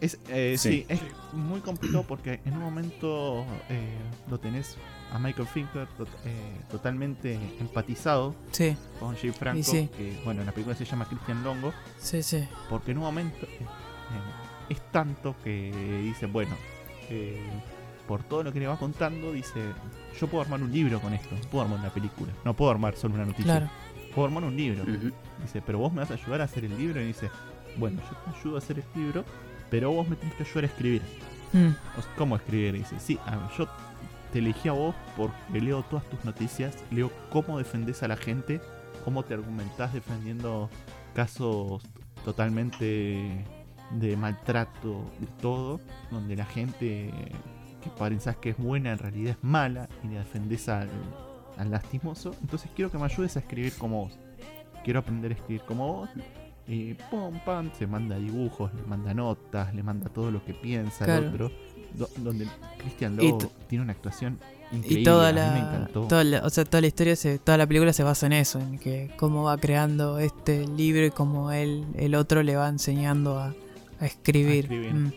Es, 0.01 0.19
eh, 0.29 0.55
sí. 0.57 0.69
Sí. 0.69 0.85
es 0.89 1.01
muy 1.33 1.59
complicado 1.61 2.03
porque 2.07 2.39
en 2.45 2.53
un 2.53 2.59
momento 2.63 3.45
eh, 3.69 3.97
lo 4.29 4.37
tenés 4.39 4.75
a 5.13 5.19
Michael 5.19 5.47
Finker 5.47 5.87
tot- 5.97 6.07
eh, 6.25 6.57
totalmente 6.69 7.35
empatizado 7.59 8.35
Sí, 8.51 8.75
con 8.99 9.15
Jay 9.15 9.31
Franco, 9.31 9.63
sí. 9.63 9.89
que 9.95 10.19
bueno, 10.25 10.41
en 10.41 10.47
la 10.47 10.51
película 10.51 10.75
se 10.75 10.83
llama 10.85 11.05
Christian 11.05 11.43
Longo, 11.43 11.73
sí, 11.99 12.21
sí. 12.23 12.45
porque 12.69 12.91
en 12.91 12.97
un 12.97 13.03
momento 13.05 13.45
eh, 13.45 13.59
eh, 13.61 13.65
es 14.69 14.81
tanto 14.91 15.35
que 15.43 15.71
dice, 16.03 16.25
bueno, 16.25 16.55
eh, 17.09 17.39
por 18.07 18.23
todo 18.23 18.43
lo 18.43 18.51
que 18.51 18.59
le 18.59 18.67
va 18.67 18.77
contando, 18.77 19.31
dice, 19.31 19.61
yo 20.19 20.27
puedo 20.27 20.43
armar 20.43 20.61
un 20.61 20.71
libro 20.71 20.99
con 20.99 21.13
esto, 21.13 21.33
no 21.35 21.41
puedo 21.49 21.63
armar 21.63 21.79
una 21.79 21.89
película, 21.93 22.31
no 22.43 22.53
puedo 22.53 22.71
armar 22.71 22.95
solo 22.95 23.15
una 23.15 23.25
noticia, 23.25 23.45
Claro. 23.45 23.69
puedo 24.13 24.27
armar 24.27 24.43
un 24.43 24.55
libro. 24.57 24.83
Ujú. 24.83 25.11
Dice, 25.41 25.61
pero 25.65 25.79
vos 25.79 25.93
me 25.93 26.01
vas 26.01 26.11
a 26.11 26.15
ayudar 26.15 26.41
a 26.41 26.43
hacer 26.45 26.65
el 26.65 26.77
libro. 26.77 26.99
Y 27.01 27.05
dice, 27.05 27.29
bueno, 27.77 28.01
yo 28.09 28.17
te 28.31 28.39
ayudo 28.39 28.55
a 28.55 28.57
hacer 28.59 28.79
el 28.79 29.01
libro, 29.01 29.23
pero 29.69 29.91
vos 29.91 30.07
me 30.07 30.15
tenés 30.15 30.35
que 30.35 30.43
ayudar 30.43 30.63
a 30.65 30.67
escribir. 30.67 31.01
Mm, 31.53 31.71
sea, 32.01 32.15
¿Cómo 32.17 32.35
escribir? 32.35 32.75
Y 32.75 32.79
dice, 32.79 32.99
sí, 32.99 33.19
yo 33.57 33.67
te 34.31 34.39
elegí 34.39 34.67
a 34.69 34.73
vos 34.73 34.95
porque 35.15 35.61
leo 35.61 35.83
todas 35.83 36.05
tus 36.09 36.23
noticias, 36.25 36.75
leo 36.91 37.11
cómo 37.29 37.57
defendés 37.57 38.03
a 38.03 38.07
la 38.07 38.17
gente, 38.17 38.61
cómo 39.03 39.23
te 39.23 39.33
argumentás 39.33 39.93
defendiendo 39.93 40.69
casos 41.13 41.81
totalmente 42.25 43.45
de 43.91 44.17
maltrato, 44.17 45.05
de 45.19 45.27
todo, 45.41 45.79
donde 46.11 46.35
la 46.35 46.45
gente 46.45 47.11
que 47.81 47.89
pensás 47.97 48.35
que 48.37 48.49
es 48.49 48.57
buena 48.57 48.91
en 48.91 48.97
realidad 48.97 49.37
es 49.37 49.43
mala 49.43 49.87
y 50.03 50.07
le 50.07 50.15
defendés 50.15 50.67
al, 50.67 50.89
al 51.57 51.71
lastimoso. 51.71 52.35
Entonces 52.41 52.69
quiero 52.75 52.91
que 52.91 52.97
me 52.97 53.05
ayudes 53.05 53.37
a 53.37 53.39
escribir 53.39 53.73
como 53.77 54.05
vos. 54.05 54.19
Quiero 54.83 54.99
aprender 54.99 55.31
a 55.31 55.35
escribir 55.35 55.61
como 55.63 55.93
vos. 55.93 56.09
Y 56.67 56.95
pum, 56.95 57.39
pam, 57.45 57.71
se 57.77 57.85
manda 57.87 58.17
dibujos, 58.17 58.73
le 58.73 58.81
manda 58.83 59.13
notas, 59.13 59.73
le 59.75 59.83
manda 59.83 60.09
todo 60.09 60.31
lo 60.31 60.43
que 60.43 60.53
piensa 60.53 61.05
Claro. 61.05 61.27
el 61.27 61.33
otro. 61.33 61.51
do- 61.93 62.09
donde 62.17 62.45
Christian 62.79 63.15
Lowe 63.15 63.37
tiene 63.69 63.83
una 63.83 63.93
actuación 63.93 64.37
increíble. 64.73 64.99
Y 65.01 65.03
toda 65.05 65.29
a 65.29 65.31
mí 65.31 65.39
me 65.39 65.45
la, 65.45 65.57
encantó. 65.59 66.01
toda 66.07 66.23
la, 66.25 66.39
o 66.45 66.49
sea, 66.49 66.65
toda 66.65 66.81
la 66.81 66.87
historia, 66.87 67.15
se, 67.15 67.39
toda 67.39 67.57
la 67.57 67.65
película 67.67 67.93
se 67.93 68.03
basa 68.03 68.25
en 68.25 68.33
eso, 68.33 68.59
en 68.59 68.79
que 68.79 69.11
cómo 69.15 69.43
va 69.43 69.55
creando 69.57 70.19
este 70.19 70.67
libro 70.67 71.05
y 71.05 71.11
cómo 71.11 71.53
él, 71.53 71.85
el 71.95 72.15
otro 72.15 72.43
le 72.43 72.57
va 72.57 72.67
enseñando 72.67 73.39
a, 73.39 73.53
a 74.01 74.05
escribir. 74.05 74.65
A 74.65 74.73
escribir. 74.73 74.93
Mm. 74.93 75.13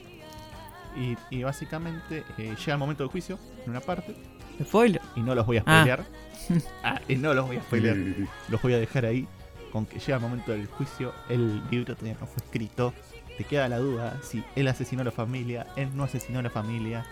Y, 0.97 1.17
y 1.39 1.43
básicamente 1.43 2.23
eh, 2.39 2.55
llega 2.59 2.73
el 2.75 2.79
momento 2.79 3.03
del 3.03 3.11
juicio, 3.11 3.39
en 3.65 3.71
una 3.71 3.81
parte, 3.81 4.15
Spoiler. 4.63 5.01
y 5.17 5.21
no 5.21 5.35
los 5.35 5.47
voy 5.47 5.57
a 5.57 5.65
Ah. 5.67 5.81
spoilear. 5.83 6.05
Ah, 6.85 7.01
y 7.09 7.17
no 7.17 7.35
los 7.35 7.45
voy 7.47 7.57
a 7.57 7.63
spoilear. 7.63 7.97
Los 8.49 8.63
voy 8.63 8.73
a 8.75 8.79
dejar 8.79 9.05
ahí. 9.05 9.27
Con 9.73 9.87
que 9.87 9.99
llega 9.99 10.17
el 10.17 10.23
momento 10.23 10.53
del 10.53 10.67
juicio, 10.67 11.13
el 11.29 11.63
libro 11.71 11.95
todavía 11.95 12.17
no 12.21 12.27
fue 12.27 12.43
escrito. 12.45 12.95
Te 13.37 13.45
queda 13.45 13.69
la 13.69 13.79
duda 13.79 14.19
si 14.23 14.43
él 14.57 14.67
asesinó 14.69 15.03
a 15.03 15.05
la 15.05 15.13
familia, 15.13 15.67
él 15.77 15.91
no 15.95 16.05
asesinó 16.05 16.41
a 16.41 16.43
la 16.43 16.51
familia, 16.51 17.05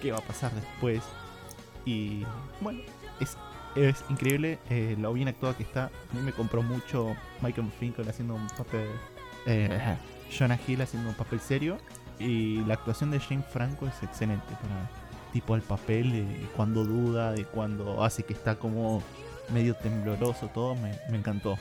qué 0.00 0.12
va 0.12 0.18
a 0.18 0.22
pasar 0.22 0.52
después. 0.52 1.02
Y 1.84 2.24
bueno, 2.60 2.80
es, 3.20 3.36
es 3.74 4.04
increíble 4.08 4.58
eh, 4.70 4.96
lo 4.98 5.12
bien 5.12 5.28
actuado 5.28 5.56
que 5.56 5.62
está. 5.62 5.86
A 5.86 6.14
mí 6.14 6.22
me 6.22 6.32
compró 6.32 6.62
mucho 6.62 7.16
Michael 7.42 7.70
Finkel 7.78 8.08
haciendo 8.08 8.34
un 8.34 8.46
papel. 8.48 8.86
Eh, 9.46 9.96
Jonah 10.36 10.58
Hill 10.66 10.82
haciendo 10.82 11.08
un 11.08 11.14
papel 11.14 11.40
serio. 11.40 11.78
Y 12.18 12.64
la 12.64 12.74
actuación 12.74 13.10
de 13.10 13.18
Jane 13.18 13.42
Franco 13.42 13.86
es 13.86 14.02
excelente 14.02 14.54
para 14.62 14.90
tipo 15.32 15.56
el 15.56 15.62
papel 15.62 16.12
de 16.12 16.46
cuando 16.56 16.84
duda, 16.84 17.32
de 17.32 17.44
cuando 17.44 18.04
hace 18.04 18.22
que 18.22 18.32
está 18.32 18.54
como 18.54 19.02
medio 19.52 19.74
tembloroso 19.74 20.46
todo, 20.48 20.76
me, 20.76 20.96
me 21.10 21.18
encantó. 21.18 21.58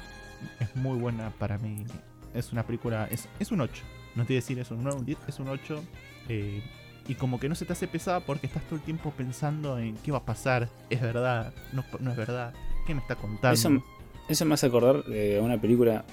Es 0.59 0.75
muy 0.75 0.97
buena 0.97 1.31
para 1.39 1.57
mí. 1.57 1.85
Es 2.33 2.51
una 2.51 2.63
película, 2.65 3.07
es, 3.11 3.27
es 3.39 3.51
un 3.51 3.61
8. 3.61 3.83
No 4.15 4.23
te 4.23 4.29
voy 4.33 4.35
a 4.37 4.39
decir 4.39 4.59
es 4.59 4.71
un 4.71 4.83
9, 4.83 4.99
un 4.99 5.05
10, 5.05 5.17
es 5.27 5.39
un 5.39 5.49
8. 5.49 5.83
eh, 6.29 6.61
y 7.07 7.15
como 7.15 7.37
que 7.37 7.49
no 7.49 7.55
se 7.55 7.65
te 7.65 7.73
hace 7.73 7.85
pesada 7.87 8.21
porque 8.21 8.47
estás 8.47 8.63
todo 8.63 8.75
el 8.75 8.81
tiempo 8.81 9.11
pensando 9.11 9.77
en 9.77 9.95
qué 9.97 10.11
va 10.11 10.19
a 10.19 10.25
pasar. 10.25 10.69
Es 10.89 11.01
verdad, 11.01 11.53
no, 11.73 11.83
no 11.99 12.11
es 12.11 12.17
verdad. 12.17 12.53
¿Qué 12.87 12.93
me 12.95 13.01
está 13.01 13.15
contando? 13.15 13.81
Eso, 14.29 14.45
me 14.45 14.53
hace 14.53 14.67
acordar 14.67 15.03
eh, 15.11 15.37
a 15.37 15.43
una 15.43 15.59
película, 15.59 16.05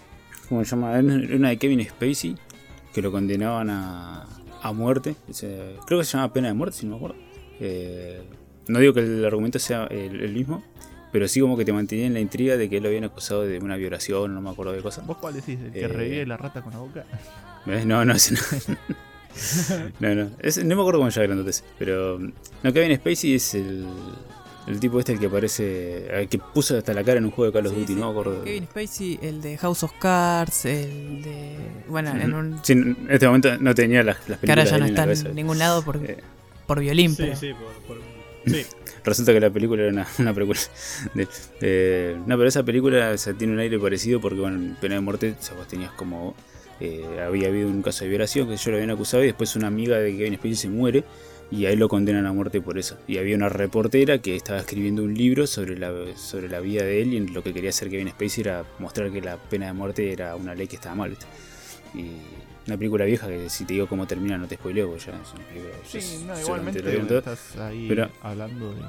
¿cómo 0.48 0.65
se 0.65 0.70
llama? 0.70 0.98
Una 0.98 1.51
de 1.51 1.59
Kevin 1.59 1.85
Spacey, 1.89 2.35
que 2.93 3.02
lo 3.02 3.12
condenaban 3.12 3.70
a, 3.70 4.27
a 4.62 4.73
muerte. 4.73 5.15
Creo 5.86 6.01
que 6.01 6.05
se 6.05 6.16
llama 6.16 6.32
Pena 6.32 6.48
de 6.48 6.55
Muerte, 6.55 6.78
si 6.78 6.86
no 6.86 6.93
me 6.93 6.97
acuerdo. 6.97 7.16
Eh, 7.61 8.23
no 8.66 8.78
digo 8.81 8.93
que 8.93 9.01
el 9.01 9.24
argumento 9.24 9.61
sea 9.61 9.85
el 9.86 10.32
mismo, 10.32 10.65
pero 11.12 11.27
sí 11.28 11.41
como 11.41 11.57
que 11.57 11.65
te 11.65 11.73
mantenía 11.73 12.07
en 12.07 12.15
la 12.15 12.20
intriga 12.20 12.57
de 12.57 12.69
que 12.69 12.77
él 12.78 12.82
lo 12.82 12.89
habían 12.89 13.05
acusado 13.05 13.43
de 13.43 13.59
una 13.59 13.77
violación, 13.77 14.35
no 14.35 14.41
me 14.41 14.51
acuerdo 14.51 14.73
de 14.73 14.82
cosas. 14.82 15.07
¿Vos 15.07 15.16
cuál 15.19 15.35
decís? 15.35 15.59
¿El 15.61 15.73
que 15.73 15.81
Eh, 15.82 15.89
revive 15.89 16.27
la 16.27 16.37
rata 16.37 16.62
con 16.62 16.73
la 16.73 16.78
boca? 16.78 17.05
¿Ves? 17.66 17.85
No, 17.87 18.05
no, 18.05 18.12
ese 18.15 18.35
no. 18.35 18.41
no, 20.01 20.15
no. 20.15 20.24
No 20.24 20.31
me 20.77 20.81
acuerdo 20.81 20.99
cómo 20.99 21.09
llama 21.09 21.27
grandote 21.27 21.51
ese. 21.51 21.65
Pero. 21.78 22.19
No, 22.19 22.73
Kevin 22.73 22.97
Spacey 22.97 23.35
es 23.35 23.55
el. 23.55 23.87
El 24.66 24.78
tipo 24.78 24.99
este 25.01 25.12
el 25.12 25.19
que 25.19 25.27
aparece. 25.27 26.07
El 26.20 26.28
que 26.28 26.39
puso 26.39 26.77
hasta 26.77 26.93
la 26.93 27.03
cara 27.03 27.19
en 27.19 27.24
un 27.24 27.31
juego 27.31 27.51
de 27.51 27.59
Call 27.59 27.66
of 27.66 27.74
Sí, 27.74 27.81
Duty, 27.81 27.95
sí. 27.95 27.99
no 28.01 28.07
me 28.07 28.11
acuerdo. 28.20 28.45
Kevin 28.45 28.65
Spacey, 28.65 29.19
el 29.23 29.41
de 29.41 29.57
House 29.59 29.82
of 29.82 29.93
Cards, 29.99 30.65
el 30.66 31.23
de. 31.23 31.57
Bueno, 31.89 32.11
en 32.11 32.35
un. 32.35 32.61
Sí, 32.65 32.73
en 32.74 33.07
este 33.11 33.27
momento 33.27 33.57
no 33.59 33.74
tenía 33.74 34.03
las, 34.03 34.16
las 34.28 34.39
Que 34.39 34.51
ahora 34.51 34.62
películas 34.65 34.70
ya 34.70 34.74
de 34.74 34.81
no 34.81 34.87
en 35.05 35.11
está 35.11 35.28
en 35.31 35.35
ningún 35.37 35.59
lado 35.59 35.82
por, 35.82 35.97
Eh, 35.97 36.19
por 36.66 36.81
violín, 36.81 37.11
Sí, 37.11 37.16
pero. 37.23 37.37
sí, 37.37 37.53
por, 37.55 37.97
por- 37.97 38.10
Resulta 39.05 39.33
que 39.33 39.41
la 39.41 39.51
película 39.51 39.83
era 39.83 39.93
una, 39.93 40.07
una 40.19 40.35
precuela. 40.35 40.61
de- 41.15 41.29
eh, 41.61 42.17
no, 42.27 42.37
pero 42.37 42.49
esa 42.49 42.62
película 42.62 43.15
tiene 43.39 43.53
un 43.53 43.59
aire 43.61 43.79
parecido 43.79 44.21
porque, 44.21 44.41
bueno, 44.41 44.57
en 44.57 44.77
Pena 44.77 44.97
de 44.97 45.01
Muerte 45.01 45.35
o 45.39 45.43
sea, 45.43 45.57
vos 45.57 45.69
tenías 45.69 45.93
como. 45.93 46.35
eh, 46.81 47.05
había 47.25 47.49
habido 47.49 47.69
un 47.69 47.83
caso 47.83 48.05
de 48.05 48.11
violación 48.11 48.49
que 48.49 48.57
yo 48.57 48.71
lo 48.71 48.77
habían 48.77 48.91
acusado 48.91 49.23
y 49.23 49.27
después 49.27 49.55
una 49.57 49.67
amiga 49.69 49.99
de 49.99 50.17
Kevin 50.17 50.35
Spacey 50.35 50.55
se 50.57 50.69
muere 50.69 51.05
y 51.51 51.67
ahí 51.67 51.77
lo 51.77 51.89
condenan 51.89 52.27
a 52.27 52.33
muerte 52.33 52.61
por 52.61 52.79
eso. 52.79 52.97
Y 53.09 53.19
había 53.19 53.37
una 53.37 53.49
reportera 53.49 54.19
que 54.19 54.37
estaba 54.37 54.61
escribiendo 54.61 55.03
un 55.03 55.15
libro 55.15 55.47
sobre 55.47 55.77
la, 55.79 55.93
sobre 56.17 56.49
la 56.49 56.61
vida 56.61 56.83
de 56.85 57.03
él 57.03 57.12
y 57.12 57.21
lo 57.27 57.43
que 57.43 57.53
quería 57.53 57.71
hacer 57.71 57.91
Kevin 57.91 58.09
Spacey 58.11 58.43
era 58.43 58.65
mostrar 58.79 59.11
que 59.11 59.21
la 59.21 59.37
pena 59.37 59.67
de 59.67 59.73
muerte 59.73 60.12
era 60.12 60.37
una 60.37 60.55
ley 60.55 60.67
que 60.69 60.77
estaba 60.77 60.95
mal. 60.95 61.17
Y 61.95 62.07
una 62.71 62.79
película 62.79 63.05
vieja 63.05 63.27
que 63.29 63.51
si 63.51 63.65
te 63.65 63.75
digo 63.75 63.87
cómo 63.89 64.07
termina 64.07 64.39
no 64.39 64.47
te 64.47 64.55
spoileo, 64.57 64.97
ya 64.97 65.13
es 65.21 65.33
una 65.35 65.45
película. 65.45 65.75
Sí, 65.85 66.25
no, 66.27 66.39
igualmente 66.41 67.17
estás 67.19 67.57
ahí 67.57 67.87
Pero- 67.89 68.09
hablando 68.23 68.73
de... 68.75 68.83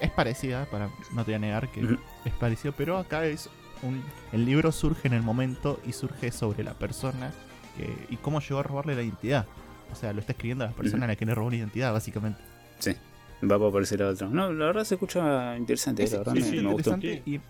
Es 0.00 0.10
parecida, 0.10 0.64
para 0.70 0.86
no 1.12 1.24
te 1.24 1.30
voy 1.32 1.34
a 1.34 1.38
negar 1.38 1.70
que 1.70 1.80
es 2.24 2.32
parecido, 2.38 2.72
pero 2.76 2.96
acá 2.98 3.26
es 3.26 3.48
un... 3.82 4.02
El 4.32 4.44
libro 4.46 4.72
surge 4.72 5.08
en 5.08 5.14
el 5.14 5.22
momento 5.22 5.80
y 5.86 5.92
surge 5.92 6.30
sobre 6.32 6.62
la 6.64 6.74
persona 6.74 7.32
que- 7.76 8.06
y 8.08 8.16
cómo 8.16 8.40
llegó 8.40 8.60
a 8.60 8.62
robarle 8.62 8.94
la 8.94 9.02
identidad. 9.02 9.46
O 9.92 9.94
sea, 9.96 10.12
lo 10.12 10.20
está 10.20 10.32
escribiendo 10.32 10.64
la 10.64 10.72
persona 10.72 11.04
a 11.04 11.08
la 11.08 11.16
que 11.16 11.26
le 11.26 11.34
robó 11.34 11.50
la 11.50 11.56
identidad, 11.56 11.92
básicamente. 11.92 12.40
Sí, 12.78 12.92
va 13.42 13.58
por 13.58 13.68
aparecer 13.70 14.00
la 14.00 14.08
otra. 14.08 14.28
No, 14.28 14.52
la 14.52 14.66
verdad 14.66 14.84
se 14.84 14.94
escucha 14.94 15.56
interesante, 15.56 16.02
Es, 16.04 16.12
la 16.12 16.18
verdad 16.18 16.32
sí, 16.34 16.40
me, 16.40 16.46
sí, 16.46 16.56
me 16.60 16.72
gustó. 16.72 16.94
interesante 16.94 17.30
y 17.30 17.40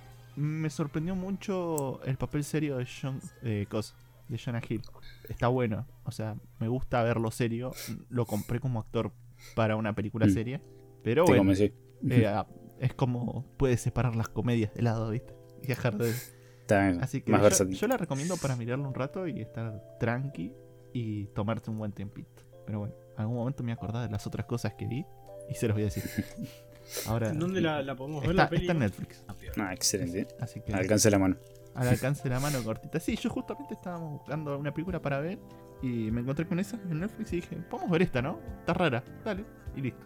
me 0.41 0.71
sorprendió 0.71 1.15
mucho 1.15 2.01
el 2.05 2.17
papel 2.17 2.43
serio 2.45 2.79
de 2.79 2.87
John, 3.01 3.21
de 3.43 3.67
Cos, 3.71 3.95
de 4.31 4.39
Jonah 4.39 4.63
Hill. 4.67 4.83
Está 5.29 5.49
bueno, 5.49 5.87
o 6.05 6.11
sea, 6.13 6.37
me 6.59 6.69
gusta 6.69 7.03
verlo 7.03 7.31
serio. 7.31 7.73
Lo 8.09 8.25
compré 8.27 8.61
como 8.61 8.81
actor 8.81 9.13
para 9.55 9.77
una 9.77 9.95
película 9.95 10.27
Mm. 10.27 10.31
seria, 10.31 10.63
pero 11.03 11.25
Te 11.25 11.39
bueno, 11.39 11.53
eh, 11.53 12.27
ah, 12.27 12.47
es 12.79 12.95
como 12.95 13.45
puedes 13.57 13.81
separar 13.81 14.17
las 14.17 14.29
comedias 14.29 14.73
de 14.75 14.83
lado, 14.83 15.11
¿viste? 15.11 15.35
Y 15.63 15.67
dejar 15.67 15.97
de... 15.99 16.11
Está 16.11 16.89
Así 17.03 17.21
que 17.23 17.33
más 17.33 17.41
yo, 17.41 17.45
versátil. 17.45 17.77
yo 17.77 17.89
la 17.89 17.97
recomiendo 17.97 18.37
para 18.37 18.55
mirarlo 18.57 18.87
un 18.89 18.95
rato 18.95 19.27
y 19.27 19.41
estar 19.41 19.83
tranqui 19.99 20.53
y 20.93 21.27
tomarte 21.29 21.69
un 21.71 21.79
buen 21.79 21.91
tempito. 21.93 22.43
Pero 22.65 22.79
bueno, 22.81 22.95
en 23.17 23.21
algún 23.21 23.37
momento 23.37 23.63
me 23.65 23.69
voy 23.69 23.73
a 23.73 23.75
acordar 23.75 24.07
de 24.07 24.13
las 24.13 24.27
otras 24.27 24.47
cosas 24.47 24.75
que 24.75 24.87
vi 24.87 25.05
y 25.49 25.55
se 25.57 25.67
los 25.67 25.75
voy 25.75 25.83
a 25.83 25.87
decir. 25.87 26.05
Ahora, 27.07 27.33
¿Dónde 27.33 27.61
la, 27.61 27.83
la 27.83 27.95
podemos 27.97 28.21
ver 28.23 28.31
está, 28.31 28.43
la 28.45 28.49
peli? 28.49 28.63
está 28.63 28.73
en 28.73 28.79
Netflix, 28.79 29.25
Ah, 29.59 29.73
excelente. 29.75 30.29
así 30.41 30.61
que 30.61 30.73
Al 30.73 30.81
alcance 30.81 31.11
la 31.11 31.19
mano. 31.19 31.37
Al 31.75 31.89
alcance 31.89 32.23
de 32.25 32.31
la 32.31 32.41
mano 32.41 32.63
cortita. 32.63 32.99
Sí, 33.01 33.17
yo 33.17 33.31
justamente 33.31 33.75
estábamos 33.75 34.13
buscando 34.13 34.57
una 34.59 34.73
película 34.73 35.01
para 35.01 35.21
ver 35.21 35.39
y 35.83 36.11
me 36.11 36.21
encontré 36.21 36.47
con 36.47 36.59
esa 36.61 36.77
en 36.91 37.01
Netflix 37.01 37.33
y 37.33 37.37
dije, 37.37 37.57
podemos 37.57 37.91
ver 37.91 38.03
esta, 38.03 38.21
¿no? 38.23 38.39
Está 38.59 38.75
rara, 38.75 39.03
dale, 39.25 39.45
y 39.77 39.81
listo. 39.83 40.05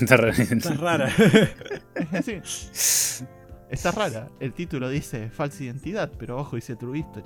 Está 0.00 0.16
re- 0.16 0.30
Está 0.30 0.74
rara. 0.74 1.08
Sí, 2.22 3.24
está 3.70 3.90
rara. 3.92 4.28
El 4.40 4.52
título 4.52 4.88
dice 4.88 5.30
falsa 5.30 5.62
identidad, 5.64 6.10
pero 6.18 6.38
ojo, 6.38 6.56
dice 6.56 6.76
true 6.76 6.98
history. 6.98 7.24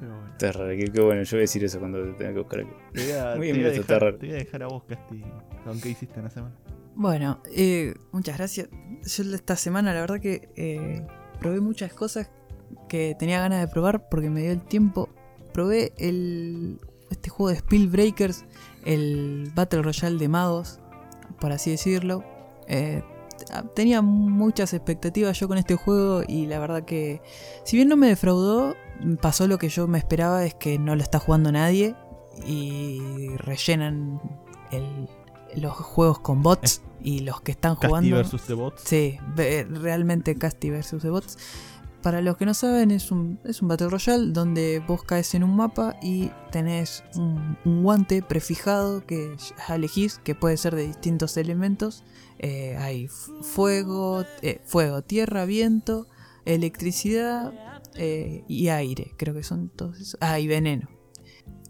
Bueno. 0.00 0.26
Está 0.32 0.52
raro, 0.52 0.70
qué, 0.76 0.84
qué 0.92 1.00
bueno. 1.00 1.22
Yo 1.22 1.30
voy 1.36 1.40
a 1.40 1.42
decir 1.42 1.64
eso 1.64 1.78
cuando 1.78 2.02
tenga 2.16 2.32
que 2.32 2.38
buscar 2.38 2.60
aquí. 2.60 2.70
Te 2.92 3.02
voy 3.04 3.12
a, 3.12 3.36
Muy 3.36 3.46
te 3.48 3.52
bien, 3.52 3.56
voy 3.56 3.64
a 3.74 3.78
dejar, 3.78 4.02
raro. 4.02 4.18
te 4.18 4.26
voy 4.26 4.34
a 4.34 4.38
dejar 4.38 4.62
a 4.62 4.66
vos, 4.66 4.84
Casti, 4.84 5.24
con 5.64 5.80
qué 5.80 5.88
hiciste 5.90 6.18
en 6.18 6.24
la 6.24 6.30
semana. 6.30 6.54
Bueno, 6.94 7.40
eh, 7.54 7.94
muchas 8.12 8.38
gracias. 8.38 8.68
Yo 9.02 9.34
esta 9.34 9.56
semana 9.56 9.92
la 9.92 10.00
verdad 10.00 10.20
que 10.20 10.48
eh, 10.56 11.06
probé 11.40 11.60
muchas 11.60 11.92
cosas 11.92 12.30
que 12.88 13.16
tenía 13.18 13.40
ganas 13.40 13.60
de 13.60 13.68
probar 13.68 14.08
porque 14.08 14.30
me 14.30 14.42
dio 14.42 14.52
el 14.52 14.62
tiempo. 14.62 15.08
Probé 15.52 15.92
el 15.98 16.80
este 17.10 17.30
juego 17.30 17.50
de 17.50 17.56
Spellbreakers, 17.58 18.44
el 18.84 19.50
Battle 19.54 19.82
Royale 19.82 20.18
de 20.18 20.28
magos, 20.28 20.80
por 21.40 21.52
así 21.52 21.70
decirlo. 21.70 22.24
Eh, 22.68 23.02
tenía 23.74 24.00
muchas 24.00 24.72
expectativas 24.72 25.38
yo 25.38 25.48
con 25.48 25.58
este 25.58 25.74
juego 25.74 26.22
y 26.26 26.46
la 26.46 26.58
verdad 26.58 26.84
que 26.84 27.20
si 27.64 27.76
bien 27.76 27.88
no 27.88 27.96
me 27.96 28.08
defraudó, 28.08 28.74
pasó 29.20 29.46
lo 29.46 29.58
que 29.58 29.68
yo 29.68 29.86
me 29.86 29.98
esperaba, 29.98 30.44
es 30.44 30.54
que 30.54 30.78
no 30.78 30.96
lo 30.96 31.02
está 31.02 31.18
jugando 31.18 31.52
nadie 31.52 31.94
y 32.46 33.28
rellenan 33.36 34.20
el- 34.70 35.08
los 35.56 35.74
juegos 35.74 36.18
con 36.20 36.42
bots 36.42 36.82
y 37.02 37.20
los 37.20 37.40
que 37.40 37.52
están 37.52 37.74
Casti 37.74 37.86
jugando... 37.88 38.16
versus 38.16 38.42
The 38.42 38.54
Bots. 38.54 38.82
Sí, 38.84 39.18
realmente 39.36 40.36
Casti 40.36 40.70
versus 40.70 41.02
The 41.02 41.10
Bots. 41.10 41.38
Para 42.02 42.20
los 42.20 42.36
que 42.36 42.44
no 42.44 42.52
saben, 42.52 42.90
es 42.90 43.10
un, 43.10 43.40
es 43.44 43.62
un 43.62 43.68
Battle 43.68 43.88
Royale 43.88 44.32
donde 44.32 44.82
vos 44.86 45.04
caes 45.04 45.34
en 45.34 45.42
un 45.42 45.56
mapa 45.56 45.96
y 46.02 46.30
tenés 46.50 47.02
un, 47.16 47.56
un 47.64 47.82
guante 47.82 48.20
prefijado 48.20 49.06
que 49.06 49.36
elegís, 49.70 50.18
que 50.18 50.34
puede 50.34 50.58
ser 50.58 50.74
de 50.74 50.86
distintos 50.86 51.38
elementos. 51.38 52.04
Eh, 52.38 52.76
hay 52.76 53.08
fuego, 53.08 54.24
eh, 54.42 54.60
fuego, 54.64 55.00
tierra, 55.00 55.46
viento, 55.46 56.06
electricidad 56.44 57.54
eh, 57.94 58.44
y 58.48 58.68
aire. 58.68 59.14
Creo 59.16 59.32
que 59.32 59.42
son 59.42 59.70
todos 59.70 59.98
esos. 59.98 60.18
Ah, 60.20 60.38
y 60.38 60.46
veneno. 60.46 60.93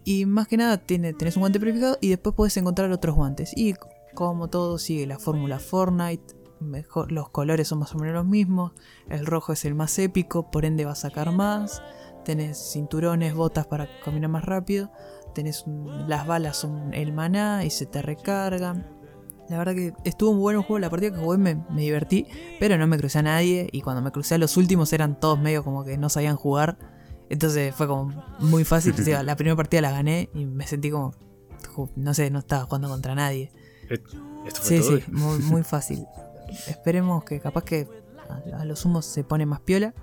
Y 0.05 0.27
más 0.27 0.47
que 0.49 0.57
nada 0.57 0.79
tenés 0.79 1.37
un 1.37 1.41
guante 1.41 1.59
prefijado 1.61 1.97
y 2.01 2.11
después 2.11 2.35
podés 2.35 2.57
encontrar 2.57 2.91
otros 2.93 3.15
guantes. 3.17 3.53
Y 3.57 3.75
como 4.15 4.49
todo 4.49 4.79
sigue 4.79 5.07
la 5.07 5.19
fórmula 5.19 5.59
Fortnite, 5.59 6.35
mejor, 6.61 7.11
los 7.11 7.31
colores 7.31 7.69
son 7.69 7.79
más 7.79 7.95
o 7.95 7.99
menos 7.99 8.15
los 8.15 8.27
mismos. 8.27 8.73
El 9.09 9.25
rojo 9.27 9.53
es 9.53 9.65
el 9.65 9.75
más 9.75 9.99
épico, 9.99 10.51
por 10.51 10.65
ende 10.65 10.85
va 10.85 10.93
a 10.93 10.97
sacar 10.97 11.33
más. 11.33 11.83
Tenés 12.25 12.59
cinturones, 12.73 13.35
botas 13.35 13.67
para 13.67 13.89
caminar 14.05 14.31
más 14.31 14.45
rápido. 14.45 14.91
Tenés 15.35 15.65
un- 15.67 16.09
las 16.09 16.27
balas 16.27 16.57
son 16.57 16.95
el 16.95 17.13
maná 17.13 17.65
y 17.65 17.71
se 17.71 17.87
te 17.87 18.03
recargan. 18.03 18.87
La 19.49 19.59
verdad 19.59 19.75
que 19.75 19.93
estuvo 20.05 20.33
muy 20.33 20.41
bueno 20.41 20.61
el 20.61 20.67
juego. 20.67 20.79
La 20.79 20.89
partida 20.91 21.11
que 21.13 21.19
jugué 21.19 21.37
me, 21.37 21.55
me 21.71 21.83
divertí, 21.83 22.27
pero 22.61 22.79
no 22.79 22.87
me 22.87 22.97
crucé 22.99 23.19
a 23.19 23.23
nadie. 23.23 23.69
Y 23.73 23.83
cuando 23.83 24.01
me 24.01 24.11
crucé 24.11 24.37
a 24.37 24.39
los 24.39 24.57
últimos 24.57 24.93
eran 24.95 25.19
todos 25.21 25.39
medio 25.39 25.65
como 25.65 25.85
que 25.85 25.99
no 25.99 26.09
sabían 26.09 26.37
jugar. 26.37 26.79
Entonces 27.31 27.75
fue 27.75 27.87
como 27.87 28.13
muy 28.41 28.65
fácil. 28.65 28.95
O 28.99 29.03
sea, 29.03 29.23
la 29.23 29.37
primera 29.37 29.57
partida 29.57 29.81
la 29.81 29.91
gané 29.91 30.31
y 30.35 30.45
me 30.47 30.67
sentí 30.67 30.91
como, 30.91 31.15
no 31.97 32.15
sé, 32.15 32.31
no 32.31 32.41
estaba 32.41 32.65
jugando 32.65 32.89
contra 32.89 33.15
nadie. 33.15 33.51
Esto 33.89 34.63
fue 34.63 34.79
Sí, 34.79 34.81
todo. 34.81 34.99
sí, 34.99 35.05
muy, 35.11 35.39
muy 35.41 35.63
fácil. 35.63 36.07
Esperemos 36.69 37.25
que 37.25 37.41
capaz 37.41 37.65
que 37.65 37.89
a, 38.29 38.61
a 38.61 38.65
los 38.65 38.85
humos 38.85 39.07
se 39.07 39.25
pone 39.25 39.47
más 39.47 39.61
piola. 39.61 39.95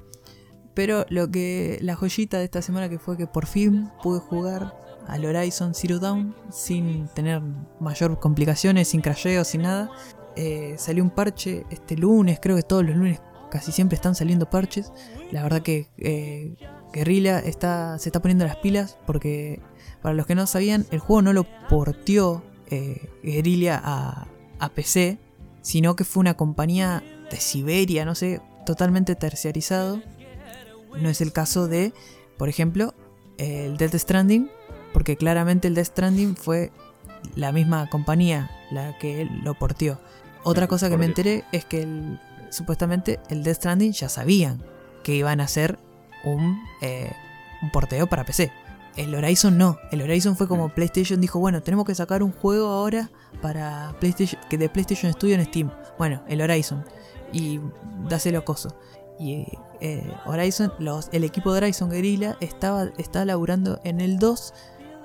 Pero 0.73 1.05
lo 1.09 1.29
que. 1.29 1.77
La 1.81 1.95
joyita 1.95 2.37
de 2.39 2.45
esta 2.45 2.61
semana 2.61 2.87
que 2.89 2.97
fue 2.97 3.17
que 3.17 3.27
por 3.27 3.45
fin 3.45 3.89
pude 4.01 4.19
jugar 4.19 4.73
al 5.07 5.25
Horizon 5.25 5.73
Zero 5.75 5.99
Dawn 5.99 6.33
sin 6.49 7.07
tener 7.09 7.41
mayor 7.79 8.19
complicaciones, 8.19 8.87
sin 8.87 9.01
crasheos, 9.01 9.47
sin 9.49 9.63
nada. 9.63 9.91
Eh, 10.37 10.75
salió 10.77 11.03
un 11.03 11.09
parche 11.09 11.65
este 11.71 11.97
lunes, 11.97 12.39
creo 12.41 12.55
que 12.55 12.63
todos 12.63 12.85
los 12.85 12.95
lunes 12.95 13.19
casi 13.49 13.73
siempre 13.73 13.95
están 13.97 14.15
saliendo 14.15 14.49
parches. 14.49 14.93
La 15.31 15.43
verdad 15.43 15.61
que 15.61 15.89
eh, 15.97 16.55
Guerrilla 16.93 17.39
está, 17.39 17.97
se 17.99 18.09
está 18.09 18.21
poniendo 18.21 18.45
las 18.45 18.57
pilas 18.57 18.97
porque 19.07 19.59
para 20.01 20.13
los 20.15 20.25
que 20.25 20.35
no 20.35 20.47
sabían, 20.47 20.85
el 20.91 20.99
juego 20.99 21.21
no 21.21 21.33
lo 21.33 21.45
portió 21.69 22.43
eh, 22.69 23.09
Guerrilla 23.23 23.79
a, 23.83 24.27
a 24.59 24.69
PC, 24.69 25.19
sino 25.61 25.95
que 25.95 26.03
fue 26.03 26.21
una 26.21 26.35
compañía 26.35 27.03
de 27.29 27.37
Siberia, 27.37 28.03
no 28.05 28.15
sé, 28.15 28.41
totalmente 28.65 29.15
terciarizado. 29.15 30.01
No 30.99 31.09
es 31.09 31.21
el 31.21 31.31
caso 31.31 31.67
de, 31.67 31.93
por 32.37 32.49
ejemplo, 32.49 32.93
el 33.37 33.77
Death 33.77 33.95
Stranding, 33.95 34.49
porque 34.93 35.15
claramente 35.17 35.67
el 35.67 35.75
Death 35.75 35.87
Stranding 35.87 36.35
fue 36.35 36.71
la 37.35 37.51
misma 37.51 37.89
compañía 37.89 38.49
la 38.71 38.97
que 38.97 39.25
lo 39.43 39.53
portió. 39.53 39.99
Otra 40.43 40.65
Mm, 40.65 40.69
cosa 40.69 40.89
que 40.89 40.97
me 40.97 41.05
enteré 41.05 41.43
es 41.51 41.63
que 41.65 41.83
el- 41.83 42.19
supuestamente 42.49 43.19
el 43.29 43.43
Death 43.43 43.57
Stranding 43.57 43.91
ya 43.93 44.09
sabían 44.09 44.61
que 45.03 45.15
iban 45.15 45.39
a 45.39 45.45
hacer 45.45 45.77
un, 46.23 46.63
eh, 46.81 47.11
un 47.61 47.71
porteo 47.71 48.07
para 48.07 48.25
PC. 48.25 48.51
El 48.97 49.15
Horizon 49.15 49.57
no. 49.57 49.77
El 49.91 50.01
Horizon 50.01 50.35
fue 50.35 50.47
como 50.47 50.69
PlayStation 50.69 51.21
dijo, 51.21 51.39
bueno, 51.39 51.61
tenemos 51.61 51.85
que 51.85 51.95
sacar 51.95 52.23
un 52.23 52.31
juego 52.31 52.67
ahora 52.67 53.09
para 53.41 53.95
PlayStation, 53.99 54.41
que 54.49 54.57
de 54.57 54.69
PlayStation 54.69 55.11
Studio 55.13 55.35
en 55.35 55.45
Steam. 55.45 55.71
Bueno, 55.97 56.21
el 56.27 56.41
Horizon. 56.41 56.83
Y 57.31 57.59
dáselo 58.09 58.43
coso. 58.43 58.75
Y 59.17 59.47
eh, 59.79 60.11
Horizon, 60.25 60.73
los, 60.79 61.09
el 61.11 61.23
equipo 61.23 61.53
de 61.53 61.59
Horizon 61.59 61.89
Guerrilla 61.89 62.37
estaba, 62.41 62.89
estaba 62.97 63.23
laburando 63.23 63.79
en 63.83 64.01
el 64.01 64.19
2 64.19 64.53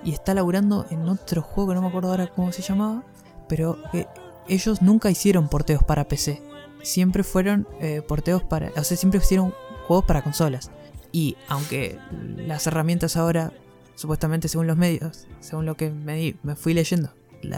y 0.05 0.13
está 0.13 0.35
laburando 0.35 0.87
en 0.91 1.09
otro 1.09 1.43
juego 1.43 1.71
que 1.71 1.75
no 1.75 1.83
me 1.83 1.89
acuerdo 1.89 2.11
ahora 2.11 2.27
cómo 2.27 2.51
se 2.53 2.63
llamaba. 2.63 3.05
Pero 3.49 3.79
que 3.93 4.09
ellos 4.49 4.83
nunca 4.83 5.11
hicieron 5.11 5.49
porteos 5.49 5.85
para 5.85 6.09
PC. 6.09 6.43
Siempre 6.83 7.23
fueron 7.23 7.69
eh, 7.81 8.03
porteos 8.03 8.43
para. 8.43 8.71
O 8.77 8.85
sea, 8.85 8.97
siempre 8.97 9.21
hicieron 9.21 9.55
juegos 9.87 10.05
para 10.05 10.23
consolas. 10.23 10.71
Y 11.17 11.35
aunque 11.49 11.99
las 12.37 12.67
herramientas 12.67 13.17
ahora, 13.17 13.51
supuestamente 13.95 14.49
según 14.49 14.67
los 14.67 14.77
medios, 14.77 15.27
según 15.41 15.65
lo 15.65 15.75
que 15.75 15.89
me, 15.89 16.37
me 16.43 16.57
fui 16.57 16.75
leyendo, 16.75 17.09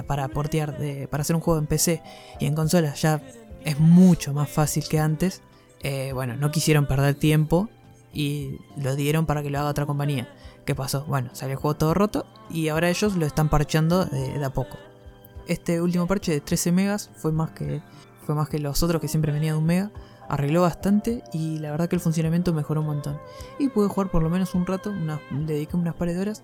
para 0.06 0.28
portear, 0.28 0.78
de, 0.78 1.08
para 1.08 1.22
hacer 1.22 1.34
un 1.34 1.42
juego 1.42 1.58
en 1.58 1.66
PC 1.66 2.00
y 2.38 2.46
en 2.46 2.54
consolas 2.54 3.02
ya 3.02 3.20
es 3.64 3.80
mucho 3.80 4.32
más 4.32 4.48
fácil 4.48 4.84
que 4.88 5.00
antes. 5.00 5.42
eh, 5.82 6.12
bueno, 6.14 6.36
no 6.36 6.52
quisieron 6.52 6.86
perder 6.86 7.16
tiempo 7.16 7.68
y 8.12 8.60
lo 8.76 8.94
dieron 8.94 9.26
para 9.26 9.42
que 9.42 9.50
lo 9.50 9.58
haga 9.58 9.70
otra 9.70 9.86
compañía. 9.86 10.32
¿Qué 10.64 10.76
pasó? 10.76 11.04
Bueno, 11.06 11.30
salió 11.32 11.54
el 11.54 11.58
juego 11.58 11.76
todo 11.76 11.94
roto 11.94 12.26
y 12.50 12.68
ahora 12.68 12.88
ellos 12.90 13.16
lo 13.16 13.26
están 13.26 13.48
parcheando 13.48 14.04
de, 14.04 14.38
de 14.38 14.44
a 14.44 14.50
poco. 14.50 14.78
Este 15.48 15.82
último 15.82 16.06
parche 16.06 16.30
de 16.30 16.40
13 16.40 16.70
megas 16.70 17.10
fue 17.16 17.32
más 17.32 17.50
que 17.50 17.82
fue 18.24 18.36
más 18.36 18.48
que 18.48 18.60
los 18.60 18.84
otros 18.84 19.00
que 19.00 19.08
siempre 19.08 19.32
venían 19.32 19.54
de 19.54 19.58
un 19.58 19.66
mega. 19.66 19.90
Arregló 20.28 20.62
bastante 20.62 21.22
y 21.32 21.58
la 21.58 21.70
verdad 21.70 21.88
que 21.88 21.96
el 21.96 22.00
funcionamiento 22.00 22.52
mejoró 22.52 22.80
un 22.80 22.86
montón. 22.88 23.18
Y 23.58 23.68
pude 23.68 23.88
jugar 23.88 24.10
por 24.10 24.22
lo 24.22 24.30
menos 24.30 24.54
un 24.54 24.66
rato, 24.66 24.90
una- 24.90 25.20
le 25.30 25.54
dediqué 25.54 25.76
unas 25.76 25.94
pares 25.94 26.16
de 26.16 26.20
horas. 26.22 26.42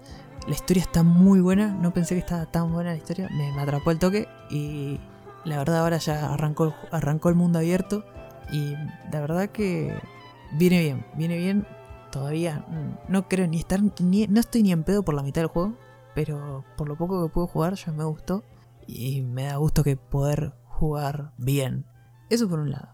La 0.49 0.55
historia 0.55 0.83
está 0.83 1.03
muy 1.03 1.41
buena, 1.41 1.69
no 1.69 1.93
pensé 1.93 2.15
que 2.15 2.21
estaba 2.21 2.47
tan 2.47 2.73
buena 2.73 2.91
la 2.91 2.97
historia, 2.97 3.29
me, 3.31 3.51
atrapó 3.61 3.91
el 3.91 3.99
toque 3.99 4.29
y 4.51 4.99
la 5.45 5.59
verdad 5.59 5.79
ahora 5.79 5.99
ya 5.99 6.33
arrancó, 6.33 6.75
arrancó 6.91 7.29
el 7.29 7.35
mundo 7.35 7.59
abierto 7.59 8.05
y 8.53 8.75
la 9.13 9.21
verdad 9.21 9.49
que 9.51 9.95
viene 10.53 10.81
bien, 10.81 11.07
viene 11.17 11.37
bien. 11.39 11.67
Todavía 12.11 12.65
no 13.09 13.29
creo 13.29 13.47
ni 13.49 13.59
estar, 13.59 13.81
ni, 14.01 14.27
no 14.29 14.39
estoy 14.41 14.63
ni 14.63 14.71
en 14.73 14.85
pedo 14.85 15.03
por 15.05 15.15
la 15.15 15.23
mitad 15.23 15.41
del 15.41 15.49
juego, 15.49 15.75
pero 16.15 16.65
por 16.77 16.89
lo 16.89 16.97
poco 16.97 17.23
que 17.27 17.33
puedo 17.33 17.47
jugar 17.49 17.75
ya 17.75 17.91
me 17.93 18.05
gustó 18.05 18.45
y 18.87 19.23
me 19.23 19.45
da 19.45 19.57
gusto 19.57 19.83
que 19.83 19.97
poder 19.97 20.53
jugar 20.67 21.33
bien. 21.39 21.87
Eso 22.31 22.49
por 22.49 22.61
un 22.61 22.71
lado. 22.71 22.94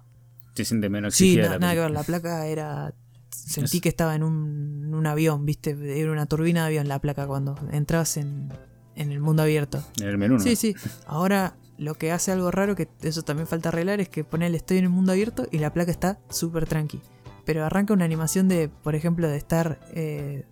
Se 0.65 0.69
siente 0.71 0.89
menos 0.89 1.15
Sí, 1.15 1.37
nada 1.37 1.75
que 1.75 1.81
ver, 1.81 1.91
la 1.91 2.03
placa 2.05 2.47
era 2.47 2.95
sentí 3.31 3.77
Es- 3.79 3.83
que 3.83 3.89
estaba 3.89 4.15
en 4.15 4.23
un, 4.23 4.85
en 4.87 4.95
un 4.95 5.07
avión, 5.07 5.45
¿viste? 5.47 5.77
Era 6.01 6.11
una 6.13 6.27
turbina 6.27 6.61
de 6.63 6.67
avión 6.67 6.89
la 6.89 6.99
placa 7.01 7.27
cuando 7.27 7.57
entrabas 7.73 8.17
en, 8.17 8.49
en 8.97 9.13
el 9.13 9.21
mundo 9.21 9.43
abierto. 9.43 9.83
En 10.01 10.09
el 10.09 10.19
menú, 10.19 10.35
¿no? 10.35 10.41
Sí, 10.41 10.57
sí. 10.57 10.75
Ahora 11.07 11.55
lo 11.79 11.95
que 11.95 12.13
hace 12.13 12.33
algo 12.33 12.51
raro, 12.51 12.75
que 12.77 12.89
eso 13.03 13.23
también 13.23 13.47
falta 13.47 13.71
arreglar, 13.71 14.01
es 14.01 14.09
que 14.09 14.25
ponele 14.25 14.57
estoy 14.59 14.79
en 14.79 14.85
el 14.85 14.91
mundo 14.91 15.13
abierto 15.13 15.47
y 15.51 15.59
la 15.59 15.73
placa 15.73 15.91
está 15.91 16.19
súper 16.29 16.67
tranqui. 16.67 17.01
Pero 17.47 17.65
arranca 17.65 17.95
una 17.95 18.05
animación 18.05 18.49
de, 18.49 18.69
por 18.69 18.95
ejemplo, 18.95 19.27
de 19.29 19.37
estar, 19.37 19.81
eh, 19.95 20.45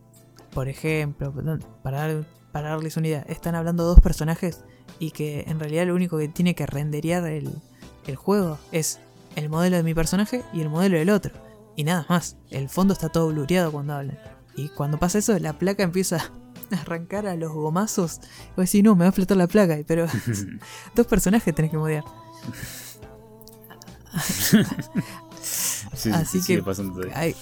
por 0.55 0.69
ejemplo, 0.69 1.33
para, 1.83 1.99
dar- 1.99 2.25
para 2.53 2.71
darles 2.71 2.97
una 2.97 3.09
idea, 3.09 3.21
están 3.29 3.55
hablando 3.55 3.85
dos 3.85 4.01
personajes 4.01 4.65
y 4.99 5.11
que 5.11 5.45
en 5.47 5.61
realidad 5.61 5.87
lo 5.87 5.95
único 5.95 6.17
que 6.17 6.29
tiene 6.29 6.55
que 6.55 6.65
renderear 6.67 7.27
el, 7.27 7.51
el 8.07 8.17
juego 8.17 8.59
es 8.73 8.99
el 9.39 9.49
modelo 9.49 9.77
de 9.77 9.83
mi 9.83 9.95
personaje 9.95 10.43
y 10.53 10.61
el 10.61 10.69
modelo 10.69 10.99
del 10.99 11.11
otro. 11.11 11.33
Y 11.77 11.85
nada 11.85 12.05
más. 12.09 12.37
El 12.51 12.69
fondo 12.69 12.93
está 12.93 13.09
todo 13.09 13.29
blureado 13.29 13.73
cuando 13.73 13.95
hablan. 13.95 14.19
Y 14.57 14.69
cuando 14.71 14.99
pasa 14.99 15.19
eso, 15.19 15.39
la 15.39 15.59
placa 15.59 15.83
empieza 15.85 16.17
a 16.73 16.77
arrancar 16.81 17.27
a 17.27 17.37
los 17.37 17.53
gomazos. 17.53 18.21
Y 18.23 18.49
vos 18.57 18.67
decís, 18.67 18.83
no, 18.83 18.95
me 18.95 19.01
va 19.01 19.07
a 19.07 19.09
explotar 19.11 19.37
la 19.37 19.47
placa. 19.47 19.79
Pero 19.87 20.07
dos 20.95 21.07
personajes 21.07 21.55
tenés 21.55 21.71
que 21.71 21.79
modear. 21.79 22.05
Sí, 25.95 26.11
Así 26.11 26.41
sigue 26.41 26.63
que- 26.63 27.35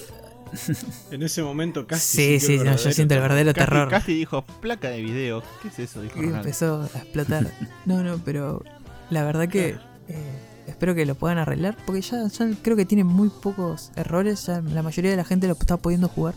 En 1.10 1.22
ese 1.22 1.42
momento 1.42 1.86
casi. 1.86 2.38
sí, 2.38 2.40
sí, 2.40 2.58
no, 2.58 2.76
yo 2.76 2.92
siento 2.92 3.14
el 3.14 3.20
verdadero 3.20 3.52
terror. 3.52 3.88
Casti 3.88 4.14
dijo, 4.14 4.42
placa 4.60 4.88
de 4.88 5.02
video. 5.02 5.42
¿Qué 5.62 5.68
es 5.68 5.78
eso? 5.78 6.02
Dijo 6.02 6.22
Y 6.22 6.26
empezó 6.26 6.82
a 6.82 6.98
explotar. 6.98 7.50
No, 7.86 8.02
no, 8.02 8.18
pero 8.24 8.62
la 9.10 9.24
verdad 9.24 9.48
que 9.48 9.76
eh, 10.08 10.42
espero 10.66 10.94
que 10.94 11.06
lo 11.06 11.14
puedan 11.14 11.38
arreglar. 11.38 11.76
Porque 11.86 12.00
ya, 12.02 12.26
ya 12.26 12.48
creo 12.62 12.76
que 12.76 12.84
tiene 12.84 13.04
muy 13.04 13.28
pocos 13.28 13.92
errores. 13.96 14.46
Ya 14.46 14.60
la 14.60 14.82
mayoría 14.82 15.10
de 15.10 15.16
la 15.16 15.24
gente 15.24 15.46
lo 15.46 15.54
está 15.54 15.76
pudiendo 15.76 16.08
jugar. 16.08 16.34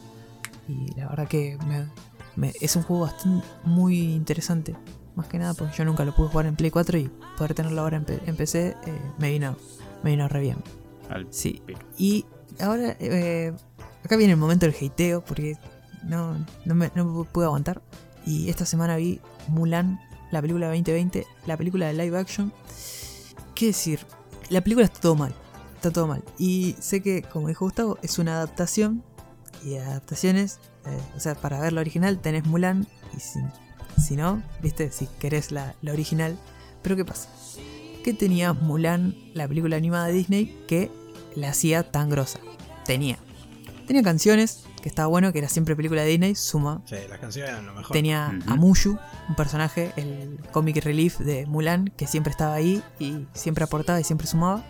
Y 0.68 0.94
la 1.00 1.08
verdad 1.10 1.28
que 1.28 1.58
me- 1.68 1.88
me- 2.36 2.54
es 2.62 2.76
un 2.76 2.84
juego 2.84 3.04
bastante 3.04 3.46
muy 3.64 4.14
interesante. 4.14 4.76
Más 5.16 5.28
que 5.28 5.38
nada 5.40 5.54
porque 5.54 5.76
yo 5.78 5.86
nunca 5.86 6.06
lo 6.06 6.16
pude 6.16 6.30
jugar 6.30 6.46
en 6.46 6.56
Play 6.56 6.72
4 6.72 6.98
y 6.98 7.10
poder 7.38 7.54
tenerlo 7.54 7.82
ahora 7.82 7.98
en, 7.98 8.06
en 8.26 8.36
PC 8.36 8.70
eh, 8.86 9.02
me 9.18 9.32
vino 9.32 9.58
me 10.04 10.12
vino 10.12 10.28
re 10.30 10.42
bien. 10.42 10.58
Al- 11.10 11.28
Sí. 11.32 11.62
Y 11.98 12.26
ahora, 12.62 12.96
eh, 13.00 13.52
acá 14.06 14.16
viene 14.16 14.34
el 14.34 14.40
momento 14.40 14.66
del 14.66 14.76
hateo, 14.80 15.22
porque 15.26 15.58
no, 16.04 16.38
no, 16.64 16.76
me, 16.76 16.90
no 16.96 17.04
me 17.04 17.26
pude 17.26 17.46
aguantar. 17.46 17.82
Y 18.26 18.50
esta 18.50 18.66
semana 18.66 18.96
vi 18.96 19.20
Mulan, 19.50 20.00
la 20.32 20.40
película 20.42 20.68
2020, 20.68 21.26
la 21.48 21.58
película 21.58 21.88
de 21.88 21.94
live 21.94 22.18
action. 22.18 22.54
¿Qué 23.56 23.68
decir? 23.68 24.00
La 24.50 24.62
película 24.62 24.86
está 24.86 25.00
todo 25.00 25.16
mal, 25.16 25.34
está 25.76 25.92
todo 25.92 26.08
mal. 26.08 26.24
Y 26.38 26.76
sé 26.80 27.02
que, 27.02 27.22
como 27.22 27.48
dijo 27.48 27.66
Gustavo, 27.66 27.98
es 28.02 28.20
una 28.20 28.34
adaptación. 28.34 29.04
Y 29.64 29.76
adaptaciones, 29.76 30.60
eh, 30.86 30.98
o 31.18 31.20
sea, 31.20 31.36
para 31.36 31.60
ver 31.60 31.74
la 31.74 31.82
original 31.82 32.20
tenés 32.20 32.46
Mulan. 32.46 32.88
Y 33.16 33.20
si, 33.20 33.40
si 34.02 34.16
no, 34.16 34.42
viste, 34.62 34.92
si 34.92 35.08
querés 35.20 35.52
la, 35.52 35.76
la 35.82 35.92
original. 35.92 36.38
Pero 36.82 36.96
¿qué 36.96 37.06
pasa? 37.06 37.30
que 38.04 38.14
tenía 38.14 38.54
Mulan, 38.54 39.16
la 39.34 39.48
película 39.48 39.78
animada 39.78 40.08
de 40.08 40.14
Disney, 40.14 40.58
que 40.68 40.92
la 41.36 41.50
hacía 41.50 41.92
tan 41.92 42.10
grosa. 42.10 42.40
Tenía. 42.86 43.18
Tenía 43.88 44.04
canciones, 44.04 44.64
que 44.82 44.90
estaba 44.90 45.08
bueno, 45.08 45.32
que 45.34 45.40
era 45.40 45.50
siempre 45.50 45.76
película 45.76 46.02
de 46.04 46.10
Disney, 46.10 46.36
suma. 46.36 46.82
Sí, 46.86 46.96
las 47.10 47.20
canciones 47.20 47.52
eran 47.52 47.66
lo 47.66 47.74
mejor. 47.74 47.92
Tenía 47.92 48.28
a 48.28 48.56
Mushu, 48.56 48.98
un 49.28 49.36
personaje, 49.36 49.92
el 49.98 50.40
comic 50.52 50.84
relief 50.84 51.20
de 51.20 51.46
Mulan, 51.46 51.86
que 51.98 52.08
siempre 52.08 52.32
estaba 52.32 52.54
ahí 52.54 52.82
y 53.00 53.26
siempre 53.34 53.64
aportaba 53.64 54.00
y 54.00 54.04
siempre 54.04 54.28
sumaba. 54.28 54.64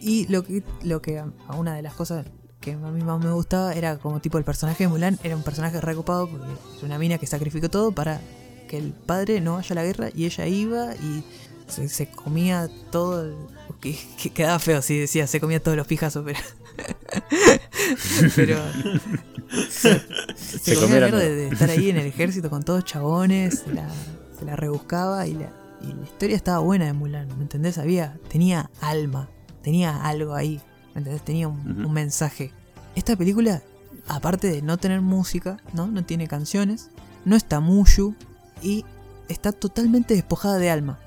Y 0.00 0.26
lo 0.28 0.44
que, 0.44 0.62
lo 0.82 1.02
que 1.02 1.18
a 1.18 1.26
a 1.48 1.56
una 1.56 1.74
de 1.74 1.82
las 1.82 1.94
cosas 1.94 2.24
que 2.60 2.72
a 2.72 2.76
mí 2.76 3.02
más 3.02 3.22
me 3.22 3.32
gustaba 3.32 3.72
era 3.74 3.98
como 3.98 4.20
tipo 4.20 4.38
el 4.38 4.44
personaje 4.44 4.84
de 4.84 4.88
Mulan, 4.88 5.18
era 5.22 5.36
un 5.36 5.42
personaje 5.42 5.80
recopado 5.80 6.28
porque 6.28 6.46
es 6.76 6.82
una 6.82 6.98
mina 6.98 7.18
que 7.18 7.26
sacrificó 7.26 7.68
todo 7.70 7.92
para 7.92 8.20
que 8.68 8.76
el 8.78 8.92
padre 8.92 9.40
no 9.40 9.54
vaya 9.54 9.72
a 9.72 9.74
la 9.74 9.84
guerra 9.84 10.08
y 10.14 10.26
ella 10.26 10.46
iba 10.46 10.94
y 10.94 11.24
se, 11.66 11.88
se 11.88 12.10
comía 12.10 12.68
todo. 12.90 13.22
el- 13.24 13.36
que, 13.80 13.98
que 14.20 14.30
quedaba 14.30 14.58
feo 14.58 14.82
si 14.82 14.98
decía 14.98 15.26
se 15.26 15.40
comía 15.40 15.62
todos 15.62 15.76
los 15.76 15.86
pijazos, 15.86 16.22
pero. 16.24 16.38
pero. 18.36 18.58
Se, 19.68 20.00
se 20.58 20.76
la 20.76 20.86
mierda 20.86 21.18
de, 21.18 21.48
estar 21.48 21.70
ahí 21.70 21.90
en 21.90 21.96
el 21.96 22.06
ejército 22.06 22.50
con 22.50 22.62
todos 22.62 22.84
chabones, 22.84 23.60
se 23.60 23.74
la, 23.74 23.88
se 24.38 24.44
la 24.44 24.54
rebuscaba 24.54 25.26
y 25.26 25.34
la, 25.34 25.52
y 25.82 25.92
la 25.92 26.04
historia 26.04 26.36
estaba 26.36 26.60
buena 26.60 26.86
de 26.86 26.92
Mulan, 26.92 27.26
¿me 27.36 27.42
entendés? 27.42 27.78
Había, 27.78 28.18
tenía 28.28 28.70
alma, 28.80 29.28
tenía 29.62 30.04
algo 30.04 30.34
ahí, 30.34 30.60
¿me 30.94 31.00
entendés? 31.00 31.24
Tenía 31.24 31.48
un 31.48 31.92
mensaje. 31.92 32.52
Esta 32.94 33.16
película, 33.16 33.62
aparte 34.08 34.48
de 34.48 34.62
no 34.62 34.78
tener 34.78 35.00
música, 35.00 35.56
¿no? 35.74 35.86
No 35.86 36.04
tiene 36.04 36.28
canciones, 36.28 36.90
no 37.24 37.36
está 37.36 37.60
Mushu 37.60 38.14
y 38.62 38.84
está 39.28 39.52
totalmente 39.52 40.14
despojada 40.14 40.58
de 40.58 40.70
alma. 40.70 40.98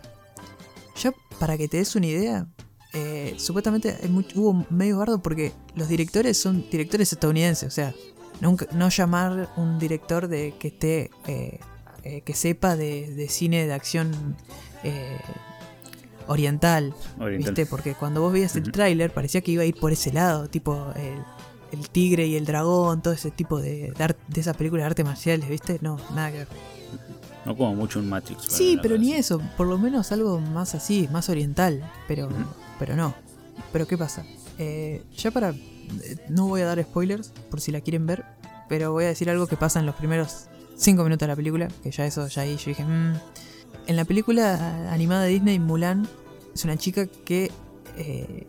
Ya 1.02 1.12
para 1.40 1.58
que 1.58 1.68
te 1.68 1.78
des 1.78 1.96
una 1.96 2.08
idea, 2.08 2.48
eh, 2.94 3.36
supuestamente 3.38 3.98
hay 4.02 4.10
hubo 4.36 4.66
medio 4.70 5.00
bardo 5.00 5.22
porque 5.22 5.52
los 5.76 5.88
directores 5.88 6.38
son 6.38 6.66
directores 6.70 7.12
estadounidenses, 7.12 7.68
o 7.68 7.72
sea, 7.72 7.94
nunca, 8.42 8.68
no 8.72 8.90
llamar 8.90 9.50
un 9.58 9.80
director 9.80 10.28
de 10.28 10.54
que 10.60 10.68
esté 10.70 11.12
eh, 11.28 11.60
eh, 12.04 12.22
que 12.22 12.34
sepa 12.34 12.76
de, 12.76 13.14
de 13.14 13.28
cine 13.30 13.66
de 13.66 13.74
acción 13.74 14.36
eh, 14.84 15.18
oriental, 16.28 16.94
Oriental. 17.20 17.54
¿viste? 17.54 17.66
Porque 17.66 17.96
cuando 17.96 18.22
vos 18.22 18.32
veías 18.32 18.56
el 18.56 18.72
tráiler 18.72 19.12
parecía 19.12 19.42
que 19.42 19.52
iba 19.52 19.64
a 19.64 19.66
ir 19.66 19.76
por 19.76 19.92
ese 19.92 20.14
lado, 20.14 20.48
tipo 20.48 20.94
el, 20.96 21.80
el 21.80 21.90
tigre 21.90 22.28
y 22.28 22.36
el 22.36 22.46
dragón, 22.46 23.02
todo 23.02 23.14
ese 23.14 23.32
tipo 23.32 23.60
de, 23.60 23.92
de, 23.92 24.16
de 24.28 24.42
esas 24.42 24.56
películas 24.56 24.84
de 24.84 24.88
artes 24.88 25.06
marciales, 25.06 25.50
¿viste? 25.50 25.80
No, 25.82 25.98
nada 26.14 26.32
que 26.32 26.38
ver. 26.40 26.48
No 27.46 27.58
como 27.58 27.76
mucho 27.76 28.00
un 28.00 28.08
Matrix. 28.08 28.44
Sí, 28.48 28.78
pero 28.82 28.98
ni 28.98 29.14
eso, 29.14 29.42
por 29.58 29.68
lo 29.68 29.78
menos 29.78 30.12
algo 30.12 30.40
más 30.40 30.76
así, 30.76 31.10
más 31.12 31.28
oriental, 31.30 31.90
pero. 32.08 32.30
Pero 32.86 32.98
no. 32.98 33.16
Pero 33.72 33.88
¿qué 33.88 33.98
pasa? 33.98 34.26
Eh, 34.58 35.02
ya 35.16 35.32
para... 35.32 35.52
eh, 35.52 36.18
No 36.28 36.48
voy 36.50 36.60
a 36.62 36.66
dar 36.66 36.84
spoilers 36.84 37.30
por 37.50 37.62
si 37.62 37.72
la 37.72 37.80
quieren 37.80 38.06
ver, 38.06 38.26
pero 38.68 38.92
voy 38.92 39.06
a 39.06 39.08
decir 39.08 39.30
algo 39.30 39.48
que 39.48 39.56
pasa 39.56 39.80
en 39.80 39.86
los 39.86 39.96
primeros 39.96 40.48
5 40.76 41.02
minutos 41.04 41.22
de 41.22 41.28
la 41.28 41.36
película, 41.38 41.70
que 41.82 41.92
ya 41.92 42.06
eso, 42.06 42.28
ya 42.28 42.42
ahí 42.42 42.58
yo 42.58 42.66
dije... 42.66 42.84
"Mm". 42.84 43.14
En 43.88 43.96
la 43.96 44.04
película 44.04 44.92
animada 44.92 45.24
de 45.24 45.30
Disney, 45.30 45.60
Mulan 45.60 46.06
es 46.54 46.66
una 46.66 46.76
chica 46.76 47.08
que, 47.08 47.52
eh, 47.96 48.48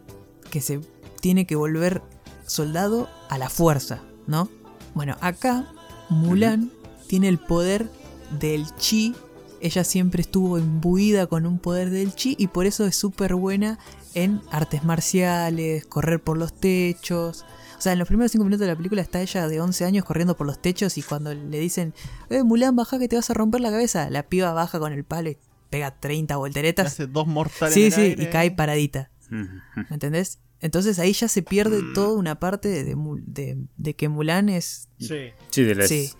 que 0.50 0.60
se 0.60 0.80
tiene 1.20 1.46
que 1.46 1.54
volver 1.54 2.02
soldado 2.46 3.08
a 3.28 3.38
la 3.38 3.48
fuerza, 3.48 4.02
¿no? 4.26 4.48
Bueno, 4.94 5.16
acá 5.20 5.72
Mulan 6.10 6.70
tiene 7.06 7.28
el 7.28 7.38
poder 7.38 7.88
del 8.40 8.66
chi. 8.78 9.14
Ella 9.60 9.82
siempre 9.84 10.20
estuvo 10.22 10.58
imbuida 10.58 11.26
con 11.26 11.46
un 11.46 11.58
poder 11.58 11.90
del 11.90 12.14
chi 12.14 12.34
y 12.38 12.48
por 12.48 12.66
eso 12.66 12.84
es 12.84 12.94
súper 12.96 13.34
buena 13.34 13.78
en 14.14 14.40
artes 14.50 14.84
marciales, 14.84 15.86
correr 15.86 16.20
por 16.20 16.36
los 16.38 16.58
techos. 16.58 17.44
O 17.78 17.80
sea, 17.84 17.92
en 17.92 17.98
los 17.98 18.08
primeros 18.08 18.32
5 18.32 18.44
minutos 18.44 18.60
de 18.60 18.68
la 18.68 18.76
película 18.76 19.02
está 19.02 19.20
ella 19.20 19.46
de 19.48 19.60
11 19.60 19.84
años 19.84 20.04
corriendo 20.04 20.36
por 20.36 20.46
los 20.46 20.60
techos 20.62 20.96
y 20.96 21.02
cuando 21.02 21.34
le 21.34 21.58
dicen, 21.58 21.92
eh, 22.30 22.42
Mulan, 22.42 22.76
baja 22.76 22.98
que 22.98 23.08
te 23.08 23.16
vas 23.16 23.28
a 23.30 23.34
romper 23.34 23.60
la 23.60 23.70
cabeza, 23.70 24.08
la 24.10 24.22
piba 24.24 24.52
baja 24.52 24.78
con 24.78 24.92
el 24.92 25.04
palo 25.04 25.30
y 25.30 25.36
pega 25.70 25.90
30 25.98 26.36
volteretas. 26.36 26.86
Hace 26.86 27.06
dos 27.06 27.26
mortales. 27.26 27.74
Sí, 27.74 27.80
en 27.82 27.86
el 27.86 27.92
sí, 27.92 28.00
aire. 28.00 28.22
y 28.22 28.26
cae 28.28 28.50
paradita. 28.52 29.10
¿Me 29.30 29.48
entendés? 29.90 30.38
Entonces 30.60 30.98
ahí 30.98 31.12
ya 31.12 31.28
se 31.28 31.42
pierde 31.42 31.80
toda 31.94 32.16
una 32.16 32.38
parte 32.38 32.68
de, 32.68 32.84
de 32.84 32.94
de- 33.26 33.58
de 33.76 33.94
que 33.96 34.08
Mulan 34.08 34.48
es... 34.48 34.88
Sí. 34.98 35.30
Sí, 35.50 35.62
de 35.64 35.74
las. 35.74 35.88
Sí. 35.88 36.10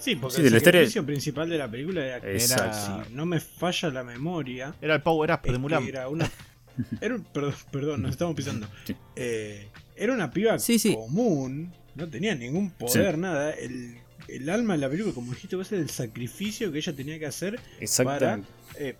Sí, 0.00 0.16
porque 0.16 0.36
Sí, 0.36 0.40
el 0.42 0.44
de 0.46 0.50
la 0.50 0.56
historia- 0.58 0.80
sacrificio 0.80 1.06
principal 1.06 1.48
de 1.48 1.58
la 1.58 1.70
película 1.70 2.04
era 2.04 2.20
que 2.20 2.32
Exacto. 2.34 3.06
si 3.08 3.14
no 3.14 3.24
me 3.24 3.40
falla 3.40 3.88
la 3.90 4.04
memoria, 4.04 4.74
Era 4.80 4.96
el 4.96 5.02
power 5.02 5.30
up 5.32 5.42
de 5.50 5.58
Mulan. 5.58 5.84
era 5.86 6.08
una. 6.08 6.30
Era 7.00 7.14
un- 7.16 7.24
perdón, 7.24 7.54
perdón, 7.70 8.02
nos 8.02 8.10
estamos 8.12 8.34
pisando. 8.34 8.66
Sí. 8.86 8.94
Eh, 9.16 9.68
era 9.96 10.14
una 10.14 10.30
piba 10.30 10.58
Sí, 10.58 10.78
sí. 10.78 10.94
común, 10.94 11.72
no 11.94 12.08
tenía 12.08 12.34
ningún 12.34 12.70
poder, 12.70 13.18
nada. 13.18 13.50
El, 13.52 13.96
el 14.28 14.48
alma 14.48 14.74
de 14.74 14.78
la 14.80 14.88
película, 14.88 15.14
como 15.14 15.32
dijiste 15.32 15.56
vos, 15.56 15.70
era 15.72 15.80
el 15.82 15.90
sacrificio 15.90 16.72
que 16.72 16.78
ella 16.78 16.92
tenía 16.94 17.18
que 17.18 17.26
hacer 17.26 17.60
para 18.04 18.40
eh, 18.76 18.96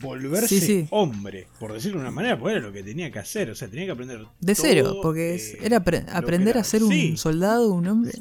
volverse 0.00 0.86
hombre, 0.90 1.46
por 1.58 1.72
decirlo 1.72 1.98
de 1.98 2.02
una 2.04 2.10
manera, 2.10 2.38
porque 2.38 2.56
era 2.56 2.66
lo 2.66 2.72
que 2.72 2.82
tenía 2.82 3.10
que 3.10 3.18
hacer. 3.18 3.50
O 3.50 3.54
sea, 3.54 3.68
tenía 3.68 3.86
que 3.86 3.92
aprender. 3.92 4.26
De 4.40 4.54
todo, 4.54 4.64
cero, 4.66 4.98
porque 5.02 5.36
eh, 5.36 5.58
era 5.62 5.78
aprender 5.78 6.48
era- 6.56 6.60
a 6.60 6.64
ser 6.64 6.82
un 6.82 7.16
soldado, 7.16 7.72
un 7.72 7.86
hombre. 7.88 8.12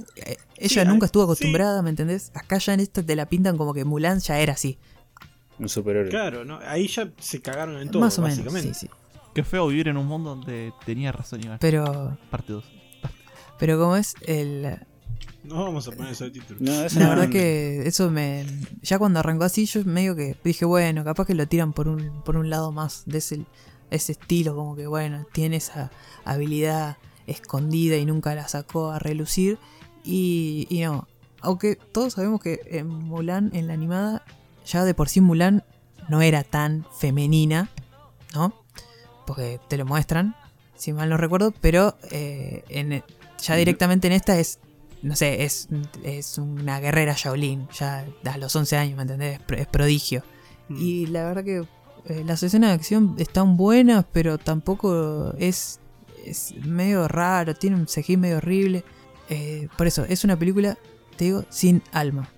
Ella 0.58 0.86
nunca 0.86 1.06
estuvo 1.06 1.24
acostumbrada, 1.24 1.82
¿me 1.82 1.90
entendés? 1.90 2.32
Acá 2.34 2.58
ya 2.58 2.74
en 2.74 2.80
esta 2.82 3.04
te 3.04 3.16
la 3.16 3.28
pintan 3.28 3.58
como 3.58 3.74
que 3.74 3.84
Mulan 3.86 4.20
ya 4.20 4.40
era 4.40 4.54
así. 4.54 4.78
Un 5.60 5.70
superhéroe. 5.70 6.10
Claro, 6.10 6.44
¿no? 6.46 6.60
ahí 6.66 6.88
ya 6.88 7.12
se 7.20 7.42
cagaron 7.42 7.80
en 7.82 7.90
todo, 7.92 8.02
Más 8.02 8.18
o 8.18 8.22
menos, 8.22 8.38
básicamente. 8.40 8.74
sí, 8.74 8.88
sí. 8.88 8.94
Qué 9.34 9.44
feo 9.44 9.68
vivir 9.68 9.88
en 9.88 9.98
un 9.98 10.08
mundo 10.08 10.32
donde 10.32 10.74
tenía 10.86 11.12
razón 11.12 11.42
Iván. 11.44 11.58
Pero, 11.62 12.18
Parte 12.30 12.52
2. 12.54 12.66
pero 13.60 13.80
como 13.80 13.96
es, 13.96 14.16
el, 14.26 14.78
No 15.44 15.64
vamos 15.64 15.88
a 15.88 15.92
poner 15.92 16.12
ese 16.12 16.30
título. 16.32 16.60
No, 16.62 16.84
eso 16.84 17.00
la 17.00 17.06
no- 17.06 17.12
verdad 17.12 17.30
que 17.30 17.88
eso 17.88 18.10
me... 18.12 18.46
Ya 18.82 18.98
cuando 19.00 19.20
arrancó 19.20 19.44
así, 19.46 19.66
yo 19.68 19.84
medio 19.86 20.16
que 20.16 20.36
dije, 20.44 20.66
bueno, 20.66 21.04
capaz 21.06 21.26
que 21.28 21.36
lo 21.36 21.48
tiran 21.48 21.72
por 21.74 21.88
un, 21.88 22.22
por 22.24 22.36
un 22.36 22.50
lado 22.50 22.72
más 22.74 23.04
de 23.06 23.20
ese, 23.20 23.46
ese 23.90 24.12
estilo, 24.14 24.56
como 24.56 24.76
que, 24.76 24.88
bueno, 24.88 25.26
tiene 25.32 25.58
esa 25.58 25.92
habilidad 26.26 26.98
escondida 27.28 27.96
y 27.98 28.06
nunca 28.06 28.36
la 28.36 28.48
sacó 28.50 28.92
a 28.92 29.00
relucir. 29.00 29.58
Y, 30.04 30.68
y 30.70 30.82
no, 30.82 31.08
aunque 31.40 31.76
todos 31.78 32.14
sabemos 32.14 32.42
que 32.42 32.60
en 32.66 32.88
Mulan, 32.88 33.52
en 33.54 33.68
la 33.68 33.74
animada, 33.74 34.26
ya 34.66 34.84
de 34.84 34.94
por 34.94 35.10
sí 35.10 35.22
Mulan 35.22 35.64
no 36.10 36.22
era 36.22 36.44
tan 36.44 36.86
femenina, 37.00 37.70
¿no? 38.34 38.54
Porque 39.26 39.60
te 39.68 39.78
lo 39.78 39.86
muestran, 39.86 40.36
si 40.76 40.94
mal 40.94 41.10
no 41.10 41.18
recuerdo, 41.18 41.52
pero 41.52 41.96
eh, 42.12 42.64
en, 42.70 43.04
ya 43.42 43.56
directamente 43.56 44.08
en 44.08 44.14
esta 44.14 44.38
es, 44.40 44.60
no 45.02 45.16
sé, 45.16 45.44
es, 45.44 45.70
es 46.04 46.38
una 46.38 46.80
guerrera 46.80 47.16
Shaolin, 47.18 47.68
ya 47.70 48.06
a 48.26 48.38
los 48.38 48.56
11 48.56 48.78
años, 48.78 48.96
¿me 48.96 49.04
entendés? 49.04 49.40
Es 49.50 49.68
prodigio. 49.68 50.24
Mm. 50.70 50.78
Y 50.80 51.06
la 51.08 51.24
verdad 51.24 51.44
que 51.44 51.66
eh, 52.06 52.24
las 52.26 52.42
escenas 52.44 52.72
de 52.72 52.76
acción 52.76 53.16
están 53.20 53.58
buenas, 53.58 54.06
pero 54.12 54.38
tampoco 54.38 55.34
es, 55.38 55.80
es 56.26 56.56
medio 56.66 57.08
raro, 57.08 57.56
tiene 57.56 57.76
un 57.76 57.86
CGI 57.86 58.18
medio 58.18 58.38
horrible. 58.38 58.84
Eh, 59.30 59.68
por 59.78 59.88
eso, 59.88 60.04
es 60.06 60.24
una 60.24 60.38
película, 60.38 60.78
te 61.16 61.26
digo, 61.26 61.46
sin 61.50 61.84
alma. 61.92 62.30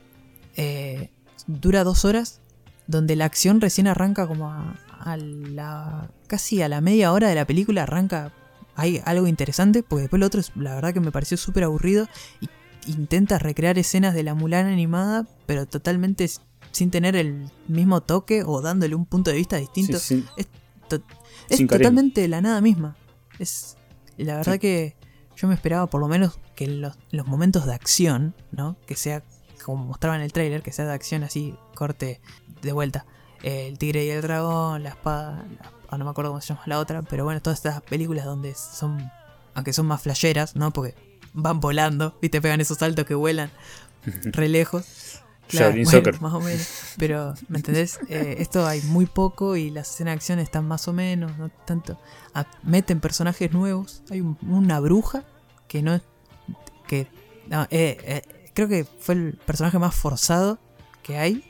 Eh, 0.55 1.09
dura 1.47 1.83
dos 1.83 2.05
horas, 2.05 2.41
donde 2.87 3.15
la 3.15 3.25
acción 3.25 3.61
recién 3.61 3.87
arranca 3.87 4.27
como 4.27 4.49
a, 4.51 4.75
a 4.99 5.17
la... 5.17 6.09
casi 6.27 6.61
a 6.61 6.69
la 6.69 6.81
media 6.81 7.11
hora 7.11 7.29
de 7.29 7.35
la 7.35 7.45
película 7.45 7.83
arranca... 7.83 8.31
Hay 8.75 9.01
algo 9.05 9.27
interesante, 9.27 9.83
porque 9.83 10.01
después 10.03 10.19
lo 10.19 10.25
otro, 10.25 10.41
la 10.55 10.73
verdad 10.73 10.93
que 10.95 10.99
me 10.99 11.11
pareció 11.11 11.37
súper 11.37 11.63
aburrido. 11.63 12.07
Y 12.41 12.49
intenta 12.91 13.37
recrear 13.37 13.77
escenas 13.77 14.15
de 14.15 14.23
la 14.23 14.33
Mulan 14.33 14.65
animada, 14.65 15.27
pero 15.45 15.67
totalmente 15.67 16.27
sin 16.71 16.89
tener 16.89 17.15
el 17.15 17.51
mismo 17.67 18.01
toque 18.01 18.43
o 18.43 18.61
dándole 18.61 18.95
un 18.95 19.05
punto 19.05 19.29
de 19.29 19.37
vista 19.37 19.57
distinto. 19.57 19.99
Sí, 19.99 20.21
sí. 20.21 20.25
Es, 20.37 20.47
to- 20.87 21.03
totalmente 21.67 22.27
la 22.27 22.41
nada 22.41 22.61
misma. 22.61 22.95
Es 23.37 23.77
la 24.17 24.37
verdad 24.37 24.53
Sí. 24.53 24.59
que 24.59 24.95
yo 25.35 25.47
me 25.47 25.53
esperaba 25.53 25.85
por 25.87 26.01
lo 26.01 26.07
menos 26.07 26.39
que 26.55 26.65
en 26.65 26.81
los, 26.81 26.97
los 27.11 27.27
momentos 27.27 27.67
de 27.67 27.73
acción, 27.75 28.33
¿no? 28.51 28.75
Que 28.87 28.95
sea 28.95 29.23
como 29.63 29.83
mostraba 29.85 30.15
en 30.15 30.21
el 30.21 30.31
tráiler, 30.33 30.61
que 30.61 30.71
sea 30.71 30.85
de 30.85 30.93
acción 30.93 31.23
así, 31.23 31.55
corte 31.75 32.21
de 32.61 32.71
vuelta. 32.71 33.05
Eh, 33.41 33.67
el 33.67 33.77
tigre 33.77 34.05
y 34.05 34.09
el 34.09 34.21
dragón, 34.21 34.83
la 34.83 34.89
espada, 34.89 35.45
la- 35.59 35.71
ah, 35.89 35.97
no 35.97 36.05
me 36.05 36.11
acuerdo 36.11 36.31
cómo 36.31 36.41
se 36.41 36.49
llama 36.49 36.63
la 36.65 36.79
otra, 36.79 37.01
pero 37.01 37.23
bueno, 37.25 37.41
todas 37.41 37.59
estas 37.59 37.81
películas 37.81 38.25
donde 38.25 38.53
son, 38.55 39.11
aunque 39.53 39.73
son 39.73 39.85
más 39.85 40.01
flasheras, 40.01 40.55
¿no? 40.55 40.71
Porque 40.71 40.95
van 41.33 41.59
volando 41.59 42.17
y 42.21 42.29
te 42.29 42.41
pegan 42.41 42.61
esos 42.61 42.77
saltos 42.77 43.05
que 43.05 43.15
vuelan 43.15 43.51
re 44.05 44.47
lejos. 44.49 45.19
Bueno, 45.51 45.89
Soccer. 45.91 46.21
más 46.21 46.33
o 46.33 46.39
menos. 46.39 46.67
Pero, 46.97 47.33
¿me 47.49 47.57
entendés? 47.57 47.99
Eh, 48.09 48.37
esto 48.39 48.65
hay 48.65 48.81
muy 48.83 49.05
poco 49.05 49.55
y 49.57 49.69
las 49.69 49.89
escenas 49.91 50.13
de 50.13 50.15
acción 50.15 50.39
están 50.39 50.65
más 50.67 50.87
o 50.87 50.93
menos, 50.93 51.37
no 51.37 51.49
tanto. 51.49 51.99
Meten 52.63 52.99
personajes 53.01 53.51
nuevos. 53.51 54.01
Hay 54.09 54.21
un- 54.21 54.37
una 54.47 54.79
bruja 54.79 55.23
que 55.67 55.81
no. 55.83 55.99
que. 56.87 57.07
no, 57.47 57.63
eh, 57.63 57.97
eh, 58.03 58.42
creo 58.53 58.67
que 58.67 58.83
fue 58.85 59.15
el 59.15 59.33
personaje 59.45 59.79
más 59.79 59.93
forzado 59.95 60.59
que 61.01 61.17
hay. 61.17 61.43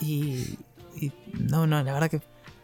Y. 0.00 0.58
y 1.00 1.12
no, 1.38 1.66
no, 1.66 1.82
la 1.82 1.92
verdad 1.92 2.10
que 2.10 2.20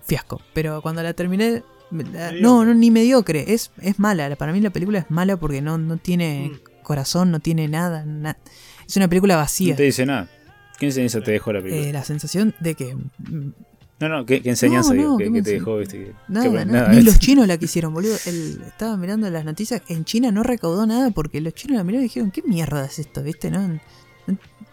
fiasco. 0.06 0.40
Pero 0.54 0.80
cuando 0.82 1.02
la 1.02 1.12
terminé. 1.14 1.62
la- 1.90 2.32
no, 2.32 2.64
no, 2.64 2.74
ni 2.74 2.90
mediocre. 2.90 3.52
Es, 3.52 3.70
es 3.80 3.98
mala. 3.98 4.34
Para 4.36 4.52
mí 4.52 4.60
la 4.60 4.70
película 4.70 4.98
es 5.00 5.10
mala 5.10 5.36
porque 5.36 5.60
no, 5.62 5.78
no 5.78 5.96
tiene 5.98 6.50
Mm. 6.52 6.82
corazón, 6.82 7.30
no 7.30 7.40
tiene 7.40 7.68
nada. 7.68 8.04
na- 8.04 8.36
es 8.86 8.96
una 8.96 9.08
película 9.08 9.36
vacía. 9.36 9.72
No 9.72 9.76
te 9.76 9.82
dice 9.84 10.06
nada. 10.06 10.28
¿Qué 10.78 10.86
enseñanza 10.86 11.20
te 11.22 11.30
dejó 11.32 11.52
la 11.52 11.60
película? 11.62 11.86
Eh, 11.88 11.92
la 11.92 12.04
sensación 12.04 12.54
de 12.60 12.74
que 12.74 12.94
mm, 12.94 13.50
no, 13.98 14.08
no, 14.08 14.26
¿qué, 14.26 14.42
qué 14.42 14.50
enseñanza 14.50 14.92
no, 14.94 15.16
¿Qué, 15.16 15.24
¿qué 15.24 15.28
qué 15.28 15.30
me 15.30 15.42
te 15.42 15.50
dejó? 15.52 15.78
Que- 15.78 16.12
nada, 16.28 16.50
que- 16.50 16.64
nada, 16.66 16.88
ni 16.90 17.02
los 17.02 17.18
chinos 17.20 17.46
la 17.46 17.56
quisieron, 17.56 17.94
boludo. 17.94 18.16
El- 18.26 18.62
estaba 18.66 18.96
mirando 18.96 19.28
las 19.30 19.44
noticias, 19.44 19.82
en 19.88 20.04
China 20.04 20.30
no 20.32 20.42
recaudó 20.42 20.86
nada 20.86 21.10
porque 21.10 21.40
los 21.40 21.54
chinos 21.54 21.78
la 21.78 21.84
miraron 21.84 22.04
y 22.04 22.08
dijeron, 22.08 22.30
¿qué 22.30 22.42
mierda 22.42 22.84
es 22.84 22.98
esto? 22.98 23.22
¿Viste? 23.22 23.50
No, 23.50 23.80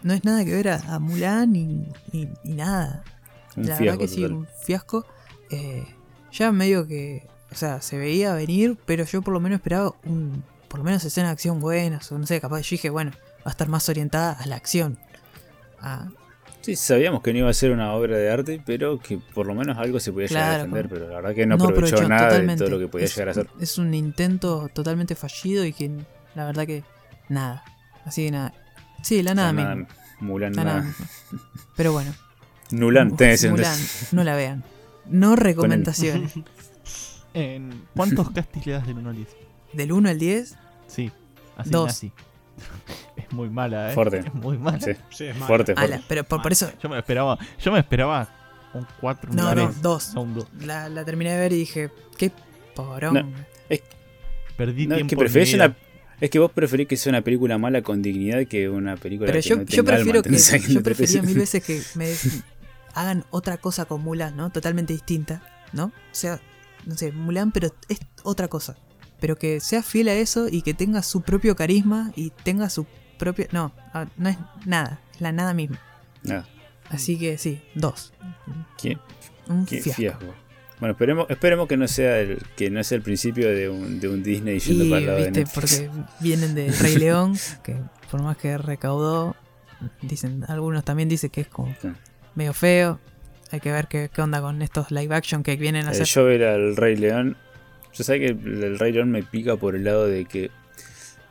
no, 0.04 0.14
es 0.14 0.24
nada 0.26 0.44
que 0.44 0.52
ver 0.52 0.70
a, 0.70 0.96
a 0.96 1.00
Mulan 1.00 1.52
ni, 1.54 1.88
ni- 2.12 2.28
ni 2.44 2.54
nada. 2.54 3.04
Un 3.56 3.68
la 3.68 3.78
verdad 3.80 3.98
que 3.98 4.08
sí, 4.08 4.22
total. 4.22 4.34
un 4.34 4.48
fiasco. 4.64 5.06
Eh, 5.52 5.86
ya 6.32 6.52
medio 6.52 6.88
que, 6.88 7.28
o 7.52 7.56
sea, 7.56 7.82
se 7.82 7.98
veía 7.98 8.34
venir, 8.34 8.78
pero 8.86 9.06
yo 9.06 9.22
por 9.22 9.34
lo 9.34 9.40
menos 9.40 9.58
esperaba 9.58 9.94
un, 10.06 10.44
por 10.68 10.80
lo 10.80 10.84
menos 10.84 11.06
escenas 11.06 11.30
de 11.30 11.34
acción 11.34 11.60
buenas, 11.60 12.12
o 12.12 12.18
no 12.18 12.26
sé, 12.26 12.42
capaz 12.42 12.62
yo 12.62 12.70
dije, 12.72 12.90
bueno, 12.90 13.12
va 13.38 13.44
a 13.46 13.50
estar 13.52 13.70
más 13.70 13.88
orientada 13.90 14.32
a 14.34 14.48
la 14.48 14.56
acción. 14.56 14.98
Ah, 15.80 16.08
Sí, 16.64 16.76
sabíamos 16.78 17.22
que 17.22 17.34
no 17.34 17.40
iba 17.40 17.50
a 17.50 17.54
ser 17.54 17.72
una 17.72 17.92
obra 17.94 18.16
de 18.18 18.32
arte, 18.32 18.62
pero 18.66 18.98
que 18.98 19.18
por 19.18 19.46
lo 19.46 19.54
menos 19.54 19.78
algo 19.78 20.00
se 20.00 20.14
podía 20.14 20.28
llegar 20.28 20.50
a 20.50 20.58
defender. 20.60 20.88
Pero 20.90 21.10
la 21.10 21.16
verdad 21.18 21.36
que 21.36 21.46
no, 21.46 21.56
aprovechó, 21.56 22.08
nada 22.08 22.40
de 22.40 22.56
todo 22.56 22.70
lo 22.70 22.80
que 22.80 22.88
podía 22.88 23.06
Es- 23.06 23.16
llegar 23.16 23.30
a 23.30 23.34
ser. 23.34 23.48
Es 23.60 23.78
un 23.78 23.94
intento 23.94 24.70
totalmente 24.74 25.14
fallido 25.16 25.66
y 25.66 25.74
que 25.74 25.92
la 26.36 26.46
verdad 26.46 26.66
que 26.66 26.84
nada. 27.28 27.64
Así 28.06 28.26
que 28.26 28.32
nada. 28.32 28.54
Sí, 29.02 29.22
la 29.24 29.36
nada 29.36 29.52
misma. 29.52 29.88
Mulan, 30.22 30.54
La 30.54 30.64
nada. 30.64 30.78
nada 30.80 30.88
misma. 30.90 31.08
Pero 31.76 31.92
bueno. 31.92 32.14
Nulan, 32.72 33.16
tenés 33.18 33.48
Mulan, 33.50 33.78
no 34.14 34.24
la 34.24 34.36
vean. 34.36 34.64
No 35.06 35.36
recomendaciones. 35.36 36.32
En- 37.36 37.88
¿Cuántos 37.96 38.30
castis 38.32 38.66
le 38.68 38.74
das 38.74 38.86
del 38.88 39.00
1 39.00 39.10
al 39.10 39.16
10? 39.16 39.28
Del 39.74 39.92
1 39.92 40.08
al 40.10 40.20
10, 40.20 40.56
Sí, 40.88 41.12
así 41.58 41.70
Dos. 41.72 41.90
así. 41.90 42.12
Es 43.34 43.38
muy 43.38 43.50
mala, 43.50 43.92
¿eh? 43.92 43.94
Fuerte. 43.96 44.20
Es 44.20 44.34
muy 44.34 44.58
mala. 44.58 44.80
Sí, 44.80 44.92
Sí, 45.10 45.26
es 45.26 45.34
malo. 45.36 45.48
fuerte, 45.48 45.76
pero 46.08 46.24
por, 46.24 46.42
por 46.44 46.52
eso. 46.52 46.70
Yo 46.82 46.88
me 46.90 47.00
esperaba, 47.00 47.38
yo 47.60 47.72
me 47.72 47.80
esperaba 47.80 48.30
un 48.74 48.86
4, 49.02 49.32
un 49.32 49.36
No, 49.36 49.56
no, 49.56 49.68
3, 49.70 49.82
dos. 49.82 50.14
no 50.14 50.22
un 50.22 50.34
2. 50.36 50.48
La, 50.66 50.88
la 50.90 51.04
terminé 51.04 51.32
de 51.32 51.38
ver 51.40 51.54
y 51.54 51.58
dije, 51.58 51.90
qué 52.18 52.32
porón. 52.76 53.14
No. 53.14 53.28
Perdí 54.58 54.86
No, 54.86 54.94
es 54.96 55.00
tiempo. 55.00 55.10
que 55.10 55.16
preferís 55.18 55.54
una. 55.56 55.76
Es 56.22 56.30
que 56.30 56.38
vos 56.40 56.52
preferís 56.52 56.88
que 56.88 56.96
sea 56.96 57.10
una 57.10 57.22
película 57.22 57.58
mala 57.58 57.82
con 57.82 58.02
dignidad 58.04 58.46
que 58.46 58.70
una 58.70 58.96
película 58.98 59.32
Pero 59.32 59.42
que 59.42 59.50
yo, 59.50 59.56
no 59.58 59.64
yo 59.64 59.84
tenga 59.84 59.96
alma, 59.96 59.96
prefiero 59.98 60.22
que. 60.22 60.30
¿entendés? 60.30 60.68
Yo 60.74 60.84
prefería 60.84 61.22
mil 61.24 61.38
veces 61.40 61.64
que 61.64 61.82
me 61.96 62.14
hagan 62.94 63.26
otra 63.32 63.58
cosa 63.58 63.86
con 63.86 64.02
Mulan, 64.04 64.38
¿no? 64.38 64.52
Totalmente 64.52 64.94
distinta, 64.94 65.42
¿no? 65.74 65.86
O 65.86 65.92
sea, 66.12 66.40
no 66.86 66.96
sé, 66.96 67.12
Mulan, 67.12 67.52
pero 67.52 67.74
es 67.90 68.00
otra 68.22 68.48
cosa. 68.48 68.78
Pero 69.20 69.38
que 69.38 69.60
sea 69.60 69.82
fiel 69.84 70.08
a 70.10 70.14
eso 70.14 70.48
y 70.50 70.62
que 70.62 70.74
tenga 70.74 71.02
su 71.02 71.22
propio 71.22 71.56
carisma 71.56 72.12
y 72.16 72.30
tenga 72.30 72.70
su 72.70 72.86
propio. 73.24 73.48
No, 73.52 73.72
ah, 73.94 74.06
no 74.18 74.30
es 74.30 74.38
nada, 74.66 75.00
es 75.14 75.22
la 75.22 75.32
nada 75.32 75.54
misma. 75.54 75.80
Nada, 76.24 76.46
Así 76.90 77.18
que 77.18 77.38
sí, 77.38 77.62
dos. 77.76 78.14
¿qué, 78.82 78.98
Un 79.48 79.66
qué 79.66 79.82
fiasco. 79.82 80.02
fiasco. 80.02 80.26
Bueno, 80.80 80.92
esperemos, 80.94 81.26
esperemos 81.30 81.68
que 81.68 81.78
no 81.78 81.88
sea 81.88 82.20
el 82.20 82.40
que 82.58 82.70
no 82.70 82.84
sea 82.84 82.98
el 82.98 83.02
principio 83.04 83.48
de 83.50 83.70
un, 83.70 84.00
de 84.02 84.10
un 84.10 84.22
Disney 84.22 84.60
yendo 84.60 84.84
Y 84.84 84.90
para 84.90 85.16
de 85.16 85.32
viste, 85.32 85.46
porque 85.54 85.90
vienen 86.20 86.56
de 86.56 86.72
Rey 86.72 86.96
León, 87.04 87.36
que 87.64 87.78
por 88.12 88.22
más 88.22 88.36
que 88.38 88.58
recaudó, 88.58 89.36
dicen, 90.02 90.44
algunos 90.50 90.84
también 90.84 91.08
dicen 91.10 91.30
que 91.30 91.42
es 91.42 91.48
como 91.48 91.74
Sí. 91.82 91.90
medio 92.36 92.54
feo. 92.54 93.00
Hay 93.52 93.60
que 93.60 93.72
ver 93.72 93.88
qué, 93.88 94.10
qué 94.14 94.22
onda 94.22 94.42
con 94.42 94.62
estos 94.62 94.92
live 94.92 95.14
action 95.16 95.44
que 95.44 95.56
vienen 95.56 95.86
a 95.86 95.90
Eh, 95.90 95.92
hacer. 95.92 96.06
yo 96.08 96.26
ver 96.26 96.44
al 96.44 96.76
Rey 96.76 96.96
León. 96.98 97.38
Yo 97.94 98.04
sé 98.04 98.20
que 98.20 98.26
el, 98.28 98.64
el 98.64 98.80
Rey 98.80 98.92
León 98.92 99.10
me 99.12 99.22
pica 99.24 99.56
por 99.56 99.76
el 99.76 99.84
lado 99.86 100.08
de 100.08 100.26
que 100.26 100.50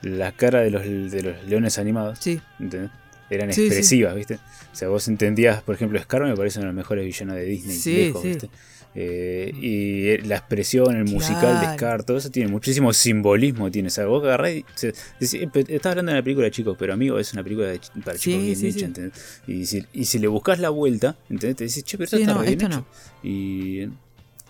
la 0.02 0.32
cara 0.32 0.60
de 0.60 0.70
los, 0.70 0.82
de 0.84 1.22
los 1.22 1.44
leones 1.46 1.78
animados 1.78 2.18
Sí, 2.20 2.40
¿entendés? 2.60 2.90
eran 3.30 3.50
Sí, 3.52 3.62
sí. 3.62 3.66
expresivas, 3.68 4.14
¿viste? 4.14 4.34
O 4.34 4.74
sea, 4.76 4.88
vos 4.88 5.08
entendías, 5.08 5.62
por 5.62 5.74
ejemplo, 5.74 5.98
Scar 6.00 6.22
me 6.24 6.36
parece 6.36 6.58
uno 6.58 6.66
de 6.66 6.72
los 6.74 6.76
mejores 6.76 7.04
villanos 7.06 7.36
de 7.36 7.44
Disney, 7.44 7.94
lejos. 8.06 8.22
¿viste? 8.24 8.50
Eh, 8.94 9.50
y 9.54 10.06
eh, 10.08 10.20
la 10.26 10.36
expresión, 10.36 10.94
el 10.94 11.04
musical 11.04 11.58
de. 11.60 11.66
Scar, 11.74 12.04
todo 12.04 12.18
eso 12.18 12.30
tiene 12.30 12.50
muchísimo 12.50 12.92
simbolismo. 12.92 13.70
Tiene, 13.70 13.88
o 13.88 13.90
sea, 13.90 14.04
vos 14.04 14.22
agarrás 14.22 14.52
y 14.52 14.64
"Eh, 14.82 15.48
estás 15.68 15.90
hablando 15.92 16.12
de 16.12 16.18
una 16.18 16.22
película 16.22 16.44
de 16.44 16.50
chicos, 16.50 16.76
pero 16.78 16.92
amigo, 16.92 17.18
es 17.18 17.32
una 17.32 17.42
película 17.42 17.68
de 17.68 17.80
para 18.04 18.18
Sí, 18.18 18.24
chicos 18.32 18.42
bien 18.44 18.56
sí, 18.56 18.66
hecha, 18.66 18.78
sí. 18.80 18.84
¿entendés? 18.84 19.40
Y 19.46 19.64
si, 19.64 19.86
y 19.94 20.04
si 20.04 20.18
le 20.18 20.26
buscas 20.28 20.58
la 20.58 20.68
vuelta, 20.68 21.16
¿entendés? 21.30 21.56
Te 21.56 21.64
decís, 21.64 21.84
che, 21.84 21.96
pero 21.96 22.10
Sí, 22.10 22.20
está 22.20 22.34
no, 22.34 22.40
re 22.42 22.48
bien 22.48 22.60
esto 22.60 22.66
hecho. 22.66 22.86
no. 23.22 23.28
Y, 23.30 23.88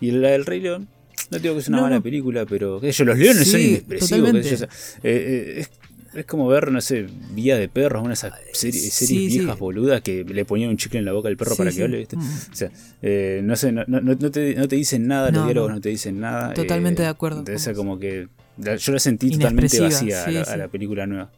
y 0.01 0.11
la 0.11 0.29
del 0.31 0.45
Rey 0.45 0.59
León, 0.59 0.89
no 1.33 1.39
digo 1.39 1.53
que 1.55 1.61
es 1.61 1.67
una 1.67 1.77
No, 1.77 1.83
mala 1.83 1.95
no. 1.97 2.01
película, 2.03 2.45
pero 2.45 2.79
sé 2.79 2.91
yo, 2.91 3.05
los 3.05 3.17
leones 3.17 3.47
son 3.49 3.59
Sí, 3.59 3.67
inexpresivos. 3.69 4.29
sé 4.45 4.57
yo, 4.57 4.65
eh, 4.65 4.67
eh, 5.03 5.53
es, 5.61 5.71
es 6.13 6.25
como 6.25 6.47
ver, 6.47 6.71
no 6.71 6.79
sé, 6.79 7.07
Vía 7.31 7.57
de 7.57 7.67
Perros, 7.69 8.01
una 8.01 8.09
de 8.09 8.13
esas 8.13 8.33
series, 8.53 8.93
Sí, 8.93 9.05
series 9.07 9.31
sí. 9.33 9.39
viejas 9.39 9.57
boludas 9.59 10.01
que 10.01 10.23
le 10.23 10.45
ponían 10.45 10.69
un 10.69 10.77
chicle 10.77 10.99
en 10.99 11.05
la 11.05 11.11
boca 11.13 11.27
al 11.29 11.37
perro 11.37 11.51
Sí, 11.51 11.57
para 11.57 11.71
sí. 11.71 11.77
que 11.77 11.83
hable, 11.83 11.97
¿viste? 11.97 12.17
Mm, 12.17 12.21
O 12.21 12.55
sea, 12.55 12.71
eh, 13.01 13.41
no 13.43 13.55
sé, 13.55 13.71
no, 13.71 13.85
te, 14.31 14.55
no 14.55 14.67
te 14.67 14.75
dicen 14.75 15.07
nada, 15.07 15.31
No, 15.31 15.37
los 15.39 15.45
diálogos 15.47 15.71
no. 15.71 15.81
te 15.81 15.89
dicen 15.89 16.19
nada. 16.19 16.53
Totalmente 16.53 17.01
de 17.01 17.07
acuerdo 17.07 17.39
Entonces, 17.39 17.75
como 17.75 17.97
que 17.99 18.27
la- 18.57 18.75
yo 18.75 18.91
la 18.93 18.99
sentí 18.99 19.31
totalmente 19.31 19.79
vacía 19.79 19.97
a, 20.21 20.25
sí, 20.25 20.31
la, 20.33 20.45
sí. 20.45 20.51
a 20.51 20.57
la 20.57 20.67
película 20.67 21.07
nueva. 21.07 21.31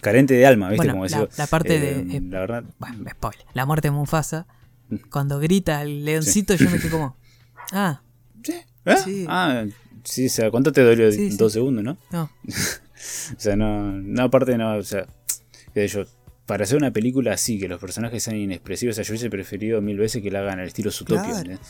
Carente 0.00 0.34
de 0.34 0.44
alma, 0.46 0.68
¿viste? 0.70 0.78
Bueno, 0.86 0.92
como 0.94 1.04
la, 1.06 1.20
decía. 1.20 1.36
la 1.38 1.46
parte 1.46 1.76
eh, 1.76 1.80
de. 2.04 2.16
eh, 2.16 2.20
la 2.28 2.40
verdad, 2.40 2.64
bueno, 2.78 3.04
spoiler. 3.10 3.44
La 3.54 3.64
muerte 3.66 3.88
de 3.88 3.92
Mufasa. 3.92 4.46
Mm. 4.90 4.96
Cuando 5.10 5.38
grita 5.38 5.80
el 5.82 6.04
leoncito, 6.04 6.54
yo 6.54 6.68
me 6.70 6.78
quedé 6.78 6.90
como. 6.90 7.16
Ah, 7.72 8.02
¿eh? 8.86 8.96
sí. 9.04 9.24
Ah, 9.28 9.64
sí, 10.04 10.26
o 10.26 10.30
sea, 10.30 10.50
¿cuánto 10.50 10.72
te 10.72 10.82
dolió? 10.82 11.10
Sí, 11.12 11.30
sí. 11.30 11.36
Dos 11.36 11.52
segundos, 11.52 11.84
¿no? 11.84 11.96
no. 12.10 12.30
O 13.36 13.40
sea, 13.40 13.54
no, 13.54 13.92
no, 13.92 14.22
aparte 14.22 14.56
no, 14.56 14.76
o 14.76 14.82
sea, 14.82 15.06
yo, 15.74 16.04
para 16.46 16.64
hacer 16.64 16.78
una 16.78 16.90
película 16.90 17.32
así, 17.34 17.58
que 17.58 17.68
los 17.68 17.78
personajes 17.78 18.22
sean 18.22 18.36
inexpresivos, 18.36 18.94
o 18.94 18.96
sea, 18.96 19.04
yo 19.04 19.12
hubiese 19.12 19.28
preferido 19.28 19.82
mil 19.82 19.98
veces 19.98 20.22
que 20.22 20.30
la 20.30 20.40
hagan 20.40 20.60
al 20.60 20.68
estilo 20.68 20.90
Zootopia. 20.90 21.22
Claro. 21.24 21.36
¿entendés? 21.38 21.60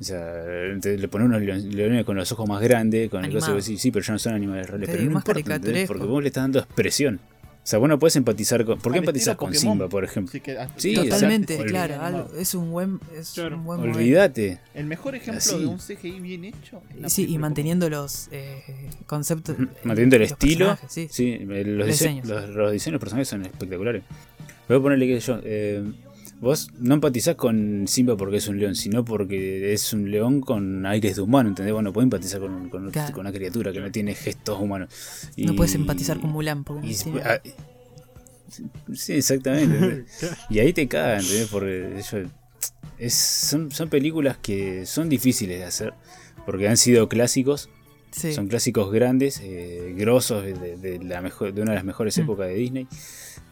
O 0.00 0.02
sea, 0.04 0.42
te- 0.80 0.98
le 0.98 1.06
ponen 1.08 1.28
unos 1.28 1.42
leon- 1.42 1.70
leones 1.70 2.04
con 2.04 2.16
los 2.16 2.32
ojos 2.32 2.48
más 2.48 2.60
grandes, 2.60 3.08
con 3.08 3.20
el 3.20 3.26
Animado. 3.26 3.40
caso 3.40 3.52
de 3.52 3.56
decir, 3.58 3.78
sí, 3.78 3.90
pero 3.92 4.04
ya 4.04 4.12
no 4.14 4.18
son 4.18 4.34
animales 4.34 4.68
reales. 4.68 4.88
Sí, 4.88 4.92
pero 4.92 5.04
no 5.10 5.18
importa, 5.18 5.86
porque 5.86 6.04
vos 6.06 6.22
le 6.22 6.28
estás 6.28 6.44
dando 6.44 6.58
expresión. 6.58 7.20
O 7.62 7.66
sea, 7.70 7.78
vos 7.78 7.88
no 7.88 7.98
podés 7.98 8.16
empatizar 8.16 8.64
con. 8.64 8.78
¿Por 8.80 8.92
qué 8.92 8.98
estilo 9.00 9.36
con 9.36 9.50
Pokémon. 9.50 9.72
Simba, 9.74 9.88
por 9.88 10.02
ejemplo? 10.02 10.32
Sí, 10.32 10.40
que 10.40 10.56
Sí, 10.76 10.94
totalmente 10.94 11.54
exacto. 11.54 11.70
claro. 11.70 12.00
algo- 12.02 12.30
es 12.36 12.54
un 12.54 12.70
buen, 12.70 12.98
es 13.14 13.32
Claro. 13.32 13.56
un 13.58 13.64
buen. 13.64 13.80
Olvídate. 13.80 14.58
El 14.74 14.86
mejor 14.86 15.14
ejemplo 15.14 15.38
Así. 15.38 15.58
de 15.58 15.66
un 15.66 15.78
CGI 15.78 16.20
bien 16.20 16.44
hecho. 16.44 16.82
es 16.94 17.00
la 17.00 17.08
Sí, 17.10 17.26
y 17.28 17.38
manteniendo 17.38 17.88
los 17.90 18.28
eh, 18.32 18.62
conceptos. 19.06 19.56
Eh, 19.60 19.66
Manteniendo 19.84 20.16
el 20.16 20.22
estilo. 20.22 20.76
Sí, 20.88 21.08
Sí, 21.10 21.38
los, 21.38 21.86
Diseños. 21.86 21.86
diseños, 21.86 22.28
los, 22.28 22.48
los 22.48 22.72
diseños 22.72 22.84
de 22.86 22.92
los 22.92 23.00
personajes 23.00 23.28
son 23.28 23.44
espectaculares. 23.44 24.02
Voy 24.66 24.78
a 24.78 24.80
ponerle 24.80 25.06
que 25.06 25.20
yo. 25.20 25.38
eh, 25.44 25.84
vos 26.40 26.70
no 26.78 26.94
empatizás 26.94 27.36
con 27.36 27.86
Simba 27.86 28.16
porque 28.16 28.38
es 28.38 28.48
un 28.48 28.58
león, 28.58 28.74
sino 28.74 29.04
porque 29.04 29.72
es 29.72 29.92
un 29.92 30.10
león 30.10 30.40
con 30.40 30.86
aires 30.86 31.16
de 31.16 31.22
humano, 31.22 31.50
¿entendés? 31.50 31.72
Vos 31.74 31.82
no 31.82 31.92
podés 31.92 32.04
empatizar 32.04 32.40
con, 32.40 32.68
con- 32.70 32.90
Claro. 32.90 33.12
con 33.12 33.20
una 33.26 33.32
criatura 33.32 33.72
que 33.72 33.80
no 33.80 33.90
tiene 33.92 34.14
gestos 34.14 34.58
humanos. 34.58 34.92
No 35.36 35.54
puedes 35.54 35.74
empatizar 35.74 36.18
con 36.20 36.30
Mulan 36.30 36.64
porque 36.64 36.88
y- 36.88 37.10
no 37.10 37.20
ah, 37.24 37.40
Sí, 38.94 39.12
exactamente. 39.12 40.04
y 40.50 40.58
ahí 40.58 40.72
te 40.72 40.88
cagan, 40.88 41.20
¿entendés? 41.20 41.48
Porque 41.48 41.92
ellos- 41.98 42.30
es, 42.98 43.14
son, 43.14 43.70
son 43.70 43.88
películas 43.88 44.36
que 44.42 44.84
son 44.86 45.08
difíciles 45.08 45.58
de 45.58 45.64
hacer, 45.64 45.94
porque 46.46 46.68
han 46.68 46.76
sido 46.76 47.08
clásicos 47.08 47.70
sí. 48.10 48.32
son 48.34 48.48
clásicos 48.48 48.92
grandes, 48.92 49.40
eh, 49.42 49.94
grosos, 49.96 50.44
de, 50.44 50.76
de 50.76 50.98
la 51.04 51.22
mejor, 51.22 51.54
de 51.54 51.62
una 51.62 51.70
de 51.72 51.76
las 51.76 51.84
mejores 51.84 52.18
Mm. 52.18 52.22
épocas 52.22 52.48
de 52.48 52.54
Disney. 52.54 52.88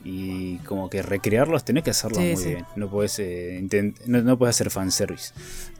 Y 0.04 0.56
como 0.58 0.88
que 0.88 1.02
recrearlos 1.02 1.64
tenés 1.64 1.82
que 1.82 1.90
hacerlos 1.90 2.22
Sí, 2.22 2.32
muy 2.32 2.42
sí. 2.42 2.48
bien. 2.50 2.64
No 2.76 2.88
puedes, 2.88 3.18
eh, 3.18 3.60
no, 4.06 4.22
no 4.22 4.38
puedes 4.38 4.54
hacer 4.56 4.70
fanservice. 4.70 5.32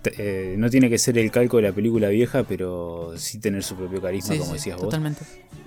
Te- 0.03 0.13
eh, 0.53 0.57
no 0.59 0.69
tiene 0.71 0.91
que 0.91 0.99
ser 0.99 1.17
el 1.19 1.31
calco 1.31 1.57
de 1.59 1.65
la 1.65 1.73
película 1.73 2.09
vieja, 2.09 2.43
pero 2.43 3.13
sí 3.17 3.39
tener 3.39 3.63
su 3.63 3.77
propio 3.77 4.03
carisma, 4.03 4.33
Sí, 4.35 4.39
como 4.41 4.51
sí, 4.53 4.57
decías 4.59 4.77
vos. 4.77 4.87
totalmente. 4.87 5.21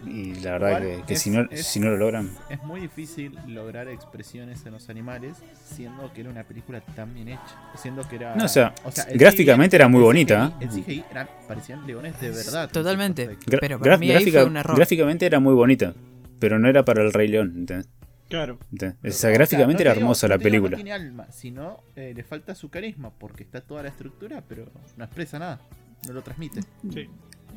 Y 0.05 0.33
la 0.41 0.51
verdad 0.53 0.67
Igual 0.83 0.83
que, 1.01 1.03
que 1.05 1.13
es- 1.13 1.21
si, 1.21 1.29
no, 1.29 1.47
es- 1.49 1.65
si 1.65 1.79
no 1.79 1.89
lo 1.91 1.97
logran, 1.97 2.29
Es 2.49 2.61
muy 2.63 2.81
difícil 2.81 3.37
lograr 3.47 3.87
expresiones 3.87 4.65
en 4.65 4.73
los 4.73 4.89
animales 4.89 5.37
siendo 5.63 6.11
que 6.13 6.21
era 6.21 6.29
una 6.29 6.43
película 6.43 6.81
tan 6.81 7.13
bien 7.13 7.29
hecha. 7.29 7.41
Siendo 7.77 8.03
que 8.07 8.17
era. 8.17 8.35
No, 8.35 8.45
o 8.45 8.47
sea, 8.49 8.73
el 9.09 9.17
gráficamente 9.17 9.75
era 9.77 9.87
muy 9.87 9.99
el 9.99 10.05
bonita, 10.05 10.53
CGI 10.59 10.65
¿eh? 10.65 10.67
El 10.77 10.83
CGI 10.83 11.05
eran, 11.11 11.29
parecían 11.47 11.87
leones 11.87 12.19
de 12.19 12.29
verdad. 12.31 12.69
Totalmente. 12.69 13.37
Pero 13.61 13.79
para 13.79 13.97
mí 13.97 14.11
ahí 14.11 14.29
fue 14.29 14.43
un 14.43 14.57
error. 14.57 14.75
gráficamente 14.75 15.25
era 15.25 15.39
muy 15.39 15.53
bonita, 15.53 15.93
pero 16.39 16.59
no 16.59 16.67
era 16.67 16.83
para 16.83 17.01
el 17.03 17.13
Rey 17.13 17.27
León. 17.29 17.53
¿entendés? 17.55 17.87
Claro. 18.31 18.57
¿Entendés? 18.71 19.15
O 19.15 19.17
sea, 19.19 19.29
gráficamente 19.29 19.73
no 19.73 19.77
te 19.77 19.83
era 19.83 19.91
digo- 19.93 20.01
hermosa 20.01 20.27
no 20.27 20.35
la 20.35 20.39
película. 20.39 20.71
No 20.71 20.75
tiene 20.77 20.91
alma, 20.93 21.31
sino 21.31 21.83
eh, 21.95 22.13
le 22.15 22.23
falta 22.23 22.55
su 22.55 22.69
carisma 22.69 23.11
porque 23.11 23.43
está 23.43 23.61
toda 23.61 23.83
la 23.83 23.89
estructura, 23.89 24.43
pero 24.47 24.71
no 24.97 25.03
expresa 25.05 25.37
nada. 25.37 25.61
No 26.07 26.13
lo 26.13 26.23
transmite. 26.23 26.61
Sí. 26.91 27.07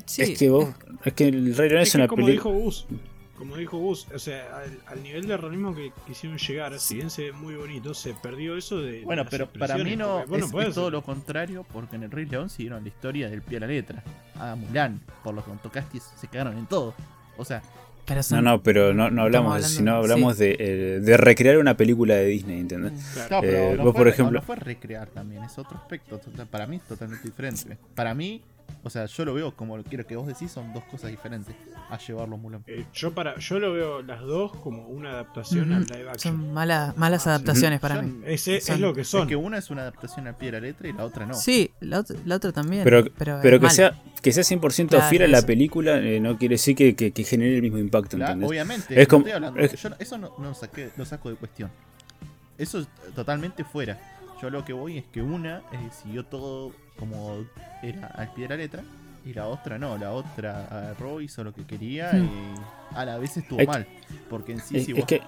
Sí, 0.05 0.21
es 0.21 0.37
que 0.37 0.49
vos, 0.49 0.69
es 1.03 1.13
que 1.13 1.27
el 1.29 1.55
Rey 1.55 1.69
León 1.69 1.81
es, 1.81 1.87
Es 1.87 1.91
que 1.93 1.97
una 1.97 2.07
como 2.07 2.25
película. 2.25 2.53
dijo 2.53 2.63
Gus, 2.65 2.85
como 3.37 3.55
dijo 3.57 3.77
Gus, 3.77 4.07
o 4.13 4.19
sea, 4.19 4.57
al, 4.57 4.77
al 4.87 5.03
nivel 5.03 5.25
de 5.25 5.35
realismo 5.37 5.73
que 5.73 5.91
quisieron 6.05 6.37
llegar, 6.37 6.77
si 6.79 6.95
bien 6.95 7.09
se 7.09 7.23
ve 7.23 7.31
muy 7.31 7.55
bonito, 7.55 7.93
se 7.93 8.13
perdió 8.13 8.55
eso 8.57 8.79
de. 8.81 9.01
Bueno, 9.03 9.25
pero 9.29 9.49
para 9.49 9.77
mí 9.77 9.95
no 9.95 10.23
es, 10.23 10.53
es 10.67 10.75
todo 10.75 10.91
lo 10.91 11.01
contrario 11.01 11.65
porque 11.71 11.95
en 11.95 12.03
el 12.03 12.11
Rey 12.11 12.25
León 12.25 12.49
siguieron 12.49 12.83
la 12.83 12.89
historia 12.89 13.29
del 13.29 13.41
pie 13.41 13.57
a 13.57 13.61
la 13.61 13.67
letra. 13.67 14.03
A 14.37 14.55
Mulan, 14.55 15.01
por 15.23 15.33
lo 15.33 15.43
que 15.43 15.99
se 15.99 16.27
cagaron 16.27 16.57
en 16.57 16.65
todo. 16.67 16.93
O 17.37 17.43
sea, 17.45 17.61
pero 18.05 18.17
No, 18.19 18.23
son- 18.23 18.43
no, 18.43 18.61
pero 18.63 18.93
no, 18.93 19.09
no 19.09 19.23
hablamos 19.23 19.55
de 19.55 19.59
eso, 19.61 19.69
sino 19.69 19.95
hablamos 19.95 20.37
de, 20.37 20.55
eh, 20.59 20.99
de 21.01 21.17
recrear 21.17 21.57
una 21.57 21.75
película 21.75 22.15
de 22.15 22.25
Disney, 22.27 22.59
¿entendés? 22.59 22.93
Claro. 23.13 23.35
no, 23.35 23.41
pero 23.41 23.57
Eh, 23.57 23.75
no 23.77 23.83
vos, 23.83 23.91
fue, 23.93 23.99
por 23.99 24.05
no, 24.07 24.11
ejemplo- 24.13 24.39
no 24.39 24.45
fue 24.45 24.55
recrear 24.57 25.07
también, 25.09 25.43
es 25.43 25.57
otro 25.57 25.77
aspecto. 25.77 26.17
total- 26.19 26.47
Para 26.47 26.67
mí 26.67 26.75
es 26.77 26.83
totalmente 26.83 27.27
diferente. 27.27 27.77
Para 27.95 28.13
mí, 28.13 28.41
o 28.83 28.89
sea, 28.89 29.05
yo 29.05 29.25
lo 29.25 29.33
veo 29.33 29.55
como 29.55 29.77
lo 29.77 29.83
quiero 29.83 30.05
que 30.05 30.15
vos 30.15 30.27
decís, 30.27 30.51
son 30.51 30.73
dos 30.73 30.83
cosas 30.85 31.09
diferentes 31.11 31.55
a 31.89 31.97
llevarlo 31.97 32.35
a 32.35 32.37
Mulan. 32.37 32.63
Eh, 32.67 32.85
yo 32.93 33.13
para 33.13 33.37
yo 33.39 33.59
lo 33.59 33.73
veo 33.73 34.01
las 34.01 34.21
dos 34.21 34.51
como 34.57 34.87
una 34.87 35.11
adaptación 35.11 35.71
Ujú. 35.71 35.73
al 35.77 35.85
live 35.85 36.09
action. 36.09 36.35
Son 36.37 36.53
mala- 36.53 36.93
malas 36.97 37.21
Ah, 37.21 37.23
sí. 37.23 37.29
adaptaciones 37.29 37.79
para 37.79 37.95
Son- 37.95 38.19
mí. 38.19 38.23
Es, 38.27 38.47
es, 38.47 38.65
son- 38.65 38.81
lo 38.81 38.93
que 38.93 39.03
son. 39.03 39.21
Es 39.23 39.27
que 39.27 39.35
una 39.35 39.57
es 39.57 39.69
una 39.69 39.81
adaptación 39.83 40.27
al 40.27 40.35
pie 40.37 40.51
de 40.51 40.61
la 40.61 40.67
letra 40.67 40.87
y 40.87 40.93
la 40.93 41.03
otra 41.05 41.25
no. 41.25 41.33
Sí, 41.33 41.71
la 41.79 41.99
otra, 41.99 42.15
la 42.25 42.35
otra 42.35 42.51
también. 42.51 42.83
Pero, 42.83 43.05
pero, 43.17 43.41
que 43.41 43.59
mal. 43.59 43.71
sea 43.71 44.01
que 44.21 44.31
sea 44.31 44.43
100% 44.43 44.89
Claro, 44.97 45.09
fiel 45.09 45.21
a 45.23 45.27
la 45.27 45.37
eso. 45.39 45.47
película 45.47 45.97
eh, 45.99 46.19
no 46.19 46.37
quiere 46.37 46.55
decir 46.55 46.75
que, 46.75 46.95
que- 46.95 47.11
que 47.11 47.23
genere 47.23 47.55
el 47.57 47.61
mismo 47.61 47.77
impacto, 47.77 48.17
La- 48.17 48.27
¿entendés? 48.27 48.49
obviamente, 48.49 48.99
Es 49.01 49.07
como- 49.07 49.19
estoy 49.25 49.35
hablando- 49.35 49.59
es- 49.59 49.79
yo 49.81 49.89
no- 49.89 49.95
eso 49.99 50.17
no, 50.17 50.31
no 50.39 50.53
saqué- 50.55 50.89
lo 50.97 51.05
saco 51.05 51.29
de 51.29 51.35
cuestión. 51.35 51.69
Eso 52.57 52.79
es 52.79 52.87
totalmente 53.15 53.63
fuera. 53.63 53.99
Yo 54.41 54.49
lo 54.49 54.65
que 54.65 54.73
voy 54.73 54.97
es 54.97 55.05
que 55.11 55.21
una 55.21 55.59
eh, 55.71 55.89
siguió 56.01 56.25
todo 56.25 56.71
como 56.97 57.45
era 57.83 58.07
al 58.07 58.33
pie 58.33 58.43
de 58.47 58.49
la 58.49 58.55
letra 58.57 58.83
y 59.25 59.33
la 59.33 59.47
otra 59.47 59.77
no. 59.77 59.97
La 59.97 60.11
otra 60.11 60.65
agarró, 60.65 61.21
hizo 61.21 61.43
lo 61.43 61.53
que 61.53 61.65
quería 61.65 62.11
Hmm. 62.13 62.25
y 62.25 62.95
a 62.95 63.05
la 63.05 63.17
vez 63.17 63.37
estuvo 63.37 63.59
Es- 63.59 63.67
mal. 63.67 63.87
Porque 64.29 64.53
en 64.53 64.59
sí, 64.59 64.77
es, 64.77 64.85
si 64.85 64.91
es 64.91 64.97
vos, 64.97 65.05
que... 65.07 65.21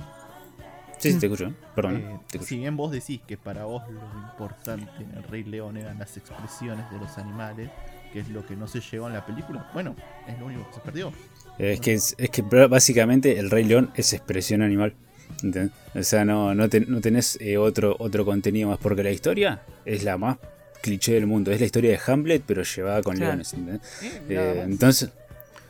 Sí, 0.99 1.11
sí, 1.13 1.19
te 1.19 1.27
escucho, 1.27 1.53
perdón. 1.75 1.97
eh, 1.97 2.19
te 2.27 2.37
escucho. 2.37 2.43
si 2.45 2.57
bien 2.57 2.75
vos 2.75 2.91
decís 2.91 3.21
que 3.27 3.37
para 3.37 3.65
vos 3.65 3.83
lo 3.87 4.01
importante 4.31 4.89
en 5.03 5.15
el 5.15 5.23
Rey 5.23 5.43
León 5.43 5.77
eran 5.77 5.99
las 5.99 6.17
expresiones 6.17 6.89
de 6.89 6.97
los 6.97 7.19
animales, 7.19 7.69
que 8.11 8.21
es 8.21 8.29
lo 8.29 8.43
que 8.43 8.55
no 8.55 8.67
se 8.67 8.79
llegó 8.81 9.05
en 9.05 9.13
la 9.13 9.23
película, 9.23 9.69
bueno, 9.75 9.95
es 10.27 10.39
lo 10.39 10.47
único 10.47 10.67
que 10.67 10.73
se 10.73 10.79
perdió. 10.79 11.13
Es 11.59 11.79
que, 11.81 11.93
es, 11.93 12.15
es 12.17 12.31
que 12.31 12.41
básicamente 12.41 13.37
el 13.37 13.51
Rey 13.51 13.63
León 13.63 13.91
es 13.95 14.11
expresión 14.13 14.63
animal. 14.63 14.95
¿entendés? 15.43 15.71
O 15.93 16.01
sea, 16.01 16.25
no, 16.25 16.55
no, 16.55 16.67
te- 16.67 16.79
no 16.87 16.99
tenés 16.99 17.37
eh, 17.41 17.57
otro, 17.59 17.95
otro 17.99 18.25
contenido 18.25 18.69
más, 18.69 18.79
porque 18.79 19.03
la 19.03 19.11
historia 19.11 19.61
es 19.85 20.03
la 20.03 20.17
más 20.17 20.37
cliché 20.87 21.13
del 21.13 21.27
mundo. 21.27 21.51
Es 21.51 21.59
la 21.59 21.65
historia 21.65 21.91
de 21.91 21.99
Hamlet, 22.05 22.41
pero 22.45 22.63
llevada 22.63 23.01
con 23.03 23.15
Claro. 23.15 23.31
leones. 23.33 23.53
¿entendés? 23.53 23.81
Eh, 24.29 24.61
entonces, 24.65 25.09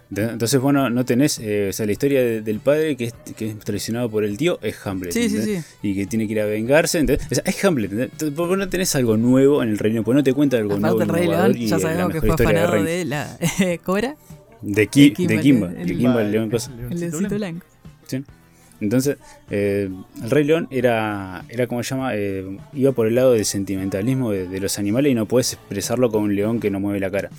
de- 0.09 0.23
entonces, 0.23 0.59
bueno, 0.61 0.89
no 0.89 1.03
tenés, 1.03 1.37
eh, 1.39 1.67
o 1.69 1.73
sea, 1.73 1.85
la 1.85 1.91
historia 1.91 2.21
de- 2.21 2.41
del 2.41 2.59
padre 2.61 2.95
que 2.95 3.05
es, 3.05 3.13
que 3.35 3.49
es 3.49 3.59
traicionado 3.59 4.09
por 4.09 4.23
el 4.23 4.37
tío 4.37 4.57
es 4.61 4.75
Hamlet. 4.85 5.11
Sí, 5.11 5.29
sí, 5.29 5.41
sí. 5.41 5.57
Y 5.81 5.95
que 5.95 6.05
tiene 6.05 6.27
que 6.27 6.33
ir 6.33 6.39
a 6.41 6.45
vengarse. 6.45 6.99
¿entendés? 6.99 7.27
O 7.31 7.35
sea, 7.35 7.43
es 7.45 7.65
Hamlet. 7.65 7.91
¿entendés? 7.91 8.11
Entonces, 8.13 8.35
¿Por 8.37 8.49
qué 8.49 8.55
no 8.57 8.69
tenés 8.69 8.95
algo 8.95 9.17
nuevo 9.17 9.61
en 9.63 9.69
el 9.69 9.77
reino? 9.77 10.03
Porque 10.03 10.15
no 10.17 10.23
te 10.23 10.33
cuenta 10.33 10.57
algo 10.57 10.77
nuevo. 10.79 10.95
Aparte, 11.01 11.11
el 11.23 11.27
Rey 11.27 11.27
León, 11.27 11.53
ya 11.67 11.79
sabemos 11.79 12.13
que 12.13 12.21
fue 12.21 12.29
afanado 12.31 12.71
Reino. 12.71 12.87
de 12.89 13.05
la. 13.05 13.37
¿Cómo 13.83 13.97
era? 13.97 14.15
De, 14.61 14.87
Ki- 14.87 15.09
de 15.11 15.13
Kimba, 15.13 15.33
de 15.35 15.41
Kimba. 15.41 15.67
el- 15.69 15.87
de 15.87 15.93
el- 15.93 16.25
el 16.27 16.31
león 16.31 16.49
cosa. 16.49 16.71
El 16.89 16.99
leoncito 16.99 17.35
blanco. 17.35 17.65
blanco. 18.09 18.31
Entonces, 18.79 19.17
eh, 19.49 19.89
el 20.23 20.29
Rey 20.29 20.43
León 20.43 20.67
era, 20.71 21.43
era 21.49 21.67
como 21.67 21.81
se 21.83 21.95
llama, 21.95 22.11
Eh, 22.15 22.45
iba 22.73 22.91
por 22.91 23.07
el 23.07 23.15
lado 23.15 23.33
del 23.33 23.45
sentimentalismo 23.45 24.31
de, 24.31 24.47
de 24.47 24.59
los 24.59 24.77
animales 24.79 25.11
y 25.11 25.15
no 25.15 25.25
puedes 25.25 25.53
expresarlo 25.53 26.09
con 26.11 26.23
un 26.23 26.35
león 26.35 26.59
que 26.59 26.69
no 26.69 26.79
mueve 26.79 26.99
la 26.99 27.09
cara. 27.11 27.29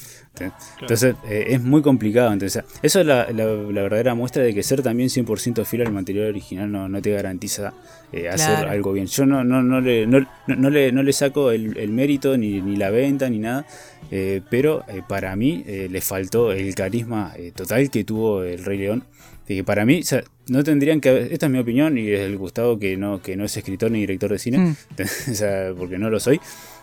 Entonces, 0.80 1.16
eh, 1.28 1.46
es 1.48 1.62
muy 1.62 1.82
complicado. 1.82 2.32
Entonces, 2.32 2.62
eso 2.82 3.00
es 3.00 3.06
la, 3.06 3.30
la- 3.32 3.44
la 3.46 3.82
verdadera 3.82 4.14
muestra 4.14 4.42
de 4.42 4.54
que 4.54 4.62
ser 4.62 4.82
también 4.82 5.08
100% 5.10 5.64
fiel 5.64 5.82
al 5.86 5.92
material 5.92 6.28
original 6.28 6.70
no, 6.70 6.88
no 6.88 7.02
te 7.02 7.10
garantiza 7.12 7.72
eh, 8.12 8.28
hacer 8.28 8.56
Claro. 8.56 8.70
algo 8.70 8.92
bien. 8.92 9.06
Yo 9.06 9.26
no, 9.26 9.42
no, 9.44 9.62
no, 9.62 9.80
le, 9.80 10.06
no, 10.06 10.20
no- 10.20 10.56
no 10.56 10.70
le, 10.70 10.92
no 10.92 11.02
le 11.02 11.12
saco 11.12 11.50
el, 11.50 11.76
el 11.76 11.90
mérito 11.90 12.36
ni, 12.36 12.60
ni 12.60 12.76
la 12.76 12.90
venta 12.90 13.28
ni 13.28 13.38
nada. 13.38 13.66
eh, 14.10 14.40
pero 14.48 14.84
eh, 14.88 15.02
para 15.06 15.34
mí 15.36 15.62
eh, 15.66 15.88
le 15.90 16.00
faltó 16.00 16.52
el 16.52 16.74
carisma 16.74 17.32
eh, 17.36 17.52
total 17.54 17.90
que 17.90 18.04
tuvo 18.04 18.42
el 18.42 18.64
Rey 18.64 18.78
León. 18.78 19.04
De 19.48 19.54
que 19.56 19.64
para 19.64 19.84
mí, 19.86 20.00
o 20.00 20.04
sea, 20.04 20.22
no 20.48 20.62
tendrían 20.62 21.00
que 21.00 21.08
haber- 21.08 21.32
esta 21.32 21.46
es 21.46 21.52
mi 21.52 21.58
opinión 21.58 21.96
y 21.98 22.08
es 22.10 22.20
el 22.20 22.36
Gustavo 22.36 22.78
que 22.78 22.96
no, 22.96 23.20
que 23.22 23.36
no 23.36 23.44
es 23.44 23.56
escritor 23.56 23.90
ni 23.90 24.00
director 24.00 24.30
de 24.30 24.38
cine, 24.38 24.58
Mm. 24.58 24.76
o 25.32 25.34
sea, 25.34 25.72
porque 25.76 25.98
no 25.98 26.10
lo 26.10 26.20
soy, 26.20 26.40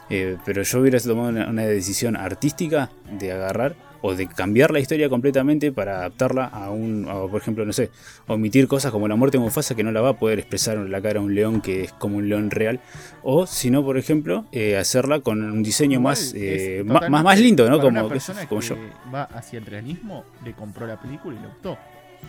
eh, 0.10 0.38
pero 0.46 0.64
yo 0.64 0.80
hubiera 0.82 1.00
tomado 1.00 1.30
una, 1.30 1.50
una 1.50 1.64
decisión 1.66 2.16
artística 2.16 2.90
de 3.20 3.32
agarrar 3.32 3.76
o 4.02 4.14
de 4.14 4.28
cambiar 4.28 4.70
la 4.70 4.80
historia 4.80 5.10
completamente 5.10 5.72
para 5.72 5.98
adaptarla 5.98 6.46
a 6.46 6.70
un, 6.70 7.08
a, 7.10 7.14
por 7.28 7.42
ejemplo, 7.42 7.66
no 7.66 7.74
sé, 7.74 7.90
omitir 8.28 8.68
cosas 8.68 8.92
como 8.92 9.08
la 9.08 9.16
muerte 9.16 9.40
de 9.40 9.44
Mufasa 9.44 9.74
que 9.74 9.84
no 9.84 9.92
la 9.92 10.02
va 10.02 10.10
a 10.10 10.20
poder 10.20 10.38
expresar 10.38 10.78
en 10.78 10.92
la 10.92 11.02
cara 11.02 11.20
a 11.20 11.24
un 11.24 11.34
león 11.34 11.60
que 11.60 11.86
es 11.86 11.92
como 11.94 12.18
un 12.18 12.30
león 12.30 12.52
real, 12.52 12.80
o 13.24 13.48
si 13.48 13.72
no, 13.72 13.84
por 13.84 13.98
ejemplo, 13.98 14.46
eh, 14.52 14.78
hacerla 14.78 15.22
con 15.22 15.42
un 15.44 15.64
diseño 15.64 15.94
Igual 16.00 16.04
más, 16.12 16.34
eh, 16.36 16.84
más, 16.86 17.10
más 17.10 17.40
lindo, 17.40 17.68
¿no? 17.68 17.78
para 17.78 17.82
Como, 18.04 18.10
como 18.48 18.62
que 18.62 18.68
yo. 18.68 18.76
va 19.12 19.24
hacia 19.24 19.58
el 19.58 19.66
realismo, 19.66 20.24
le 20.44 20.54
compró 20.54 20.86
la 20.86 21.00
película 21.02 21.36
y 21.38 21.42
le 21.42 21.48
gustó. 21.48 21.76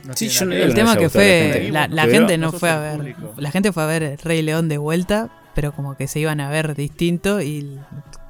No 0.05 0.15
Sí, 0.17 0.29
tiene 0.29 0.35
yo 0.35 0.45
no 0.45 0.51
nada 0.51 0.57
digo 0.57 0.65
El 0.65 0.69
no 0.71 0.75
tema 0.75 0.97
que 0.97 1.03
la 1.05 1.11
fue. 1.11 1.51
gente. 1.53 1.73
La, 1.73 1.89
la 1.89 2.03
Pero- 2.05 2.15
gente 2.15 2.39
no 2.39 2.53
fue 2.53 2.71
a 2.71 2.79
ver. 2.79 2.97
público. 2.97 3.35
La 3.39 3.51
gente 3.51 3.73
fue 3.73 3.83
a 3.83 3.87
ver 3.87 4.03
el 4.03 4.19
Rey 4.19 4.43
León 4.43 4.69
de 4.69 4.79
vuelta, 4.79 5.31
pero 5.55 5.73
como 5.73 5.97
que 5.97 6.07
se 6.09 6.21
iban 6.21 6.41
a 6.41 6.49
ver 6.51 6.75
distinto 6.75 7.41
y 7.41 7.79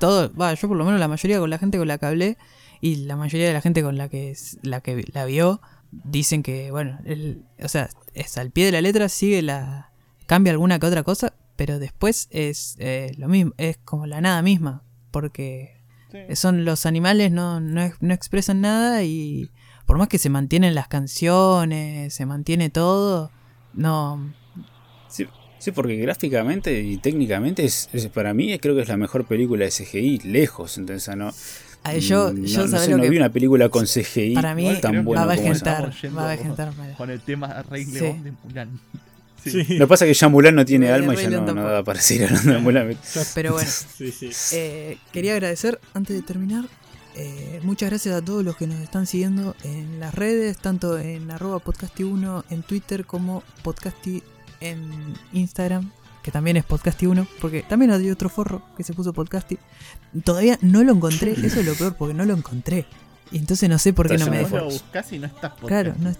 todo. 0.00 0.32
Va, 0.34 0.54
yo 0.54 0.68
por 0.68 0.76
lo 0.76 0.84
menos 0.84 1.00
la 1.00 1.08
mayoría 1.08 1.38
con 1.38 1.50
la 1.50 1.58
gente 1.58 1.78
con 1.78 1.88
la 1.88 1.98
que 1.98 2.06
hablé 2.06 2.38
y 2.80 2.96
la 3.06 3.16
mayoría 3.16 3.46
de 3.48 3.52
la 3.54 3.60
gente 3.60 3.82
con 3.82 3.96
la 3.96 4.08
que 4.08 4.34
la 4.62 4.80
que 4.80 5.04
la 5.12 5.24
vio 5.24 5.60
dicen 5.90 6.42
que 6.42 6.70
bueno, 6.70 6.98
el, 7.04 7.42
o 7.62 7.68
sea, 7.68 7.88
es 8.14 8.36
al 8.38 8.50
pie 8.50 8.66
de 8.66 8.72
la 8.72 8.80
letra 8.80 9.08
sigue 9.08 9.40
la 9.42 9.90
cambia 10.26 10.52
alguna 10.52 10.78
que 10.78 10.86
otra 10.86 11.02
cosa, 11.02 11.32
pero 11.56 11.78
después 11.78 12.28
es 12.30 12.76
eh, 12.78 13.12
lo 13.18 13.28
mismo, 13.28 13.52
es 13.56 13.78
como 13.78 14.06
la 14.06 14.20
nada 14.20 14.42
misma, 14.42 14.82
porque 15.10 15.74
Sí. 16.12 16.36
son 16.36 16.64
los 16.64 16.86
animales 16.86 17.32
no, 17.32 17.58
no, 17.60 17.90
no 18.00 18.14
expresan 18.14 18.60
nada 18.60 19.02
y 19.02 19.50
por 19.86 19.98
más 19.98 20.08
que 20.08 20.18
se 20.18 20.28
mantienen 20.28 20.74
las 20.74 20.88
canciones, 20.88 22.12
se 22.12 22.26
mantiene 22.26 22.70
todo, 22.70 23.30
no... 23.74 24.32
Sí, 25.08 25.26
Sí, 25.58 25.70
porque 25.72 25.96
gráficamente 25.96 26.82
y 26.82 26.98
técnicamente 26.98 27.64
es, 27.64 27.88
es- 27.92 28.08
para 28.08 28.34
mí 28.34 28.56
creo 28.58 28.74
que 28.76 28.82
es 28.82 28.88
la 28.88 28.98
mejor 28.98 29.24
película 29.24 29.64
de 29.64 29.70
CGI, 29.70 30.18
lejos. 30.18 30.76
Entonces, 30.76 31.16
no, 31.16 31.32
A 31.82 31.92
ver, 31.92 32.00
yo, 32.00 32.30
mm, 32.32 32.44
yo 32.44 32.58
no, 32.58 32.64
no 32.64 32.70
sabés 32.70 32.84
sé, 32.84 32.90
lo 32.90 32.96
no 32.98 33.02
que 33.04 33.10
vi 33.10 33.16
una 33.16 33.30
película 33.32 33.68
con 33.70 33.86
CGI 33.86 34.34
para 34.34 34.54
mí 34.54 34.68
tan 34.82 35.02
bueno 35.04 35.24
va 35.26 35.32
a 35.32 35.36
vegetar, 35.36 35.90
va 36.16 36.32
a. 36.32 36.96
Con 36.96 37.08
el 37.10 37.20
tema 37.22 37.62
Rey 37.70 37.84
Sí. 37.86 37.92
León 37.92 38.22
de 38.24 38.32
Mulan. 38.44 38.80
Sí. 39.42 39.64
Sí, 39.64 39.74
Lo 39.78 39.86
que 39.86 39.88
pasa 39.90 40.04
es 40.04 40.10
que 40.10 40.14
ya 40.14 40.28
Mulan 40.28 40.56
no 40.56 40.64
tiene 40.64 40.90
alma 40.90 41.14
y 41.14 41.18
ya 41.18 41.30
no, 41.30 41.54
no 41.54 41.62
da 41.68 41.84
para 41.84 42.00
seguir 42.00 42.24
hablando 42.24 42.52
de 42.52 42.58
Mulan. 42.58 42.96
Pero 43.34 43.52
bueno, 43.52 43.70
sí, 43.96 44.10
sí. 44.10 44.30
eh, 44.52 44.98
quería 45.12 45.32
agradecer 45.34 45.80
antes 45.94 46.16
de 46.16 46.22
terminar. 46.22 46.64
Eh, 47.16 47.60
muchas 47.62 47.90
gracias 47.90 48.14
a 48.14 48.22
todos 48.24 48.44
los 48.44 48.56
que 48.56 48.66
nos 48.66 48.78
están 48.80 49.06
siguiendo 49.06 49.54
en 49.64 49.98
las 50.00 50.14
redes, 50.14 50.58
tanto 50.58 50.98
en 50.98 51.30
arroba 51.30 51.58
podcasti1 51.58 52.44
en 52.50 52.62
Twitter 52.62 53.04
como 53.06 53.42
podcasti 53.62 54.22
en 54.60 55.14
Instagram, 55.32 55.90
que 56.22 56.30
también 56.30 56.56
es 56.56 56.66
podcasti1, 56.66 57.26
porque 57.40 57.62
también 57.62 57.90
hay 57.90 58.10
otro 58.10 58.28
forro 58.28 58.62
que 58.76 58.82
se 58.82 58.92
puso 58.92 59.12
podcasti. 59.12 59.58
Todavía 60.24 60.58
no 60.62 60.82
lo 60.84 60.92
encontré, 60.92 61.32
eso 61.46 61.60
es 61.60 61.66
lo 61.66 61.74
peor, 61.74 61.94
porque 61.96 62.14
no 62.14 62.24
lo 62.24 62.34
encontré. 62.34 62.86
Y 63.32 63.38
entonces 63.38 63.68
no 63.68 63.76
sé 63.78 63.92
por 63.92 64.08
qué 64.08 64.18
no 64.18 64.26
me 64.26 64.38
dejó. 64.38 64.56
y 65.10 65.18
no 65.18 65.26
estás 65.26 65.50
podcast 65.52 65.66
Claro, 65.66 65.94
no, 65.98 66.10
es- 66.10 66.18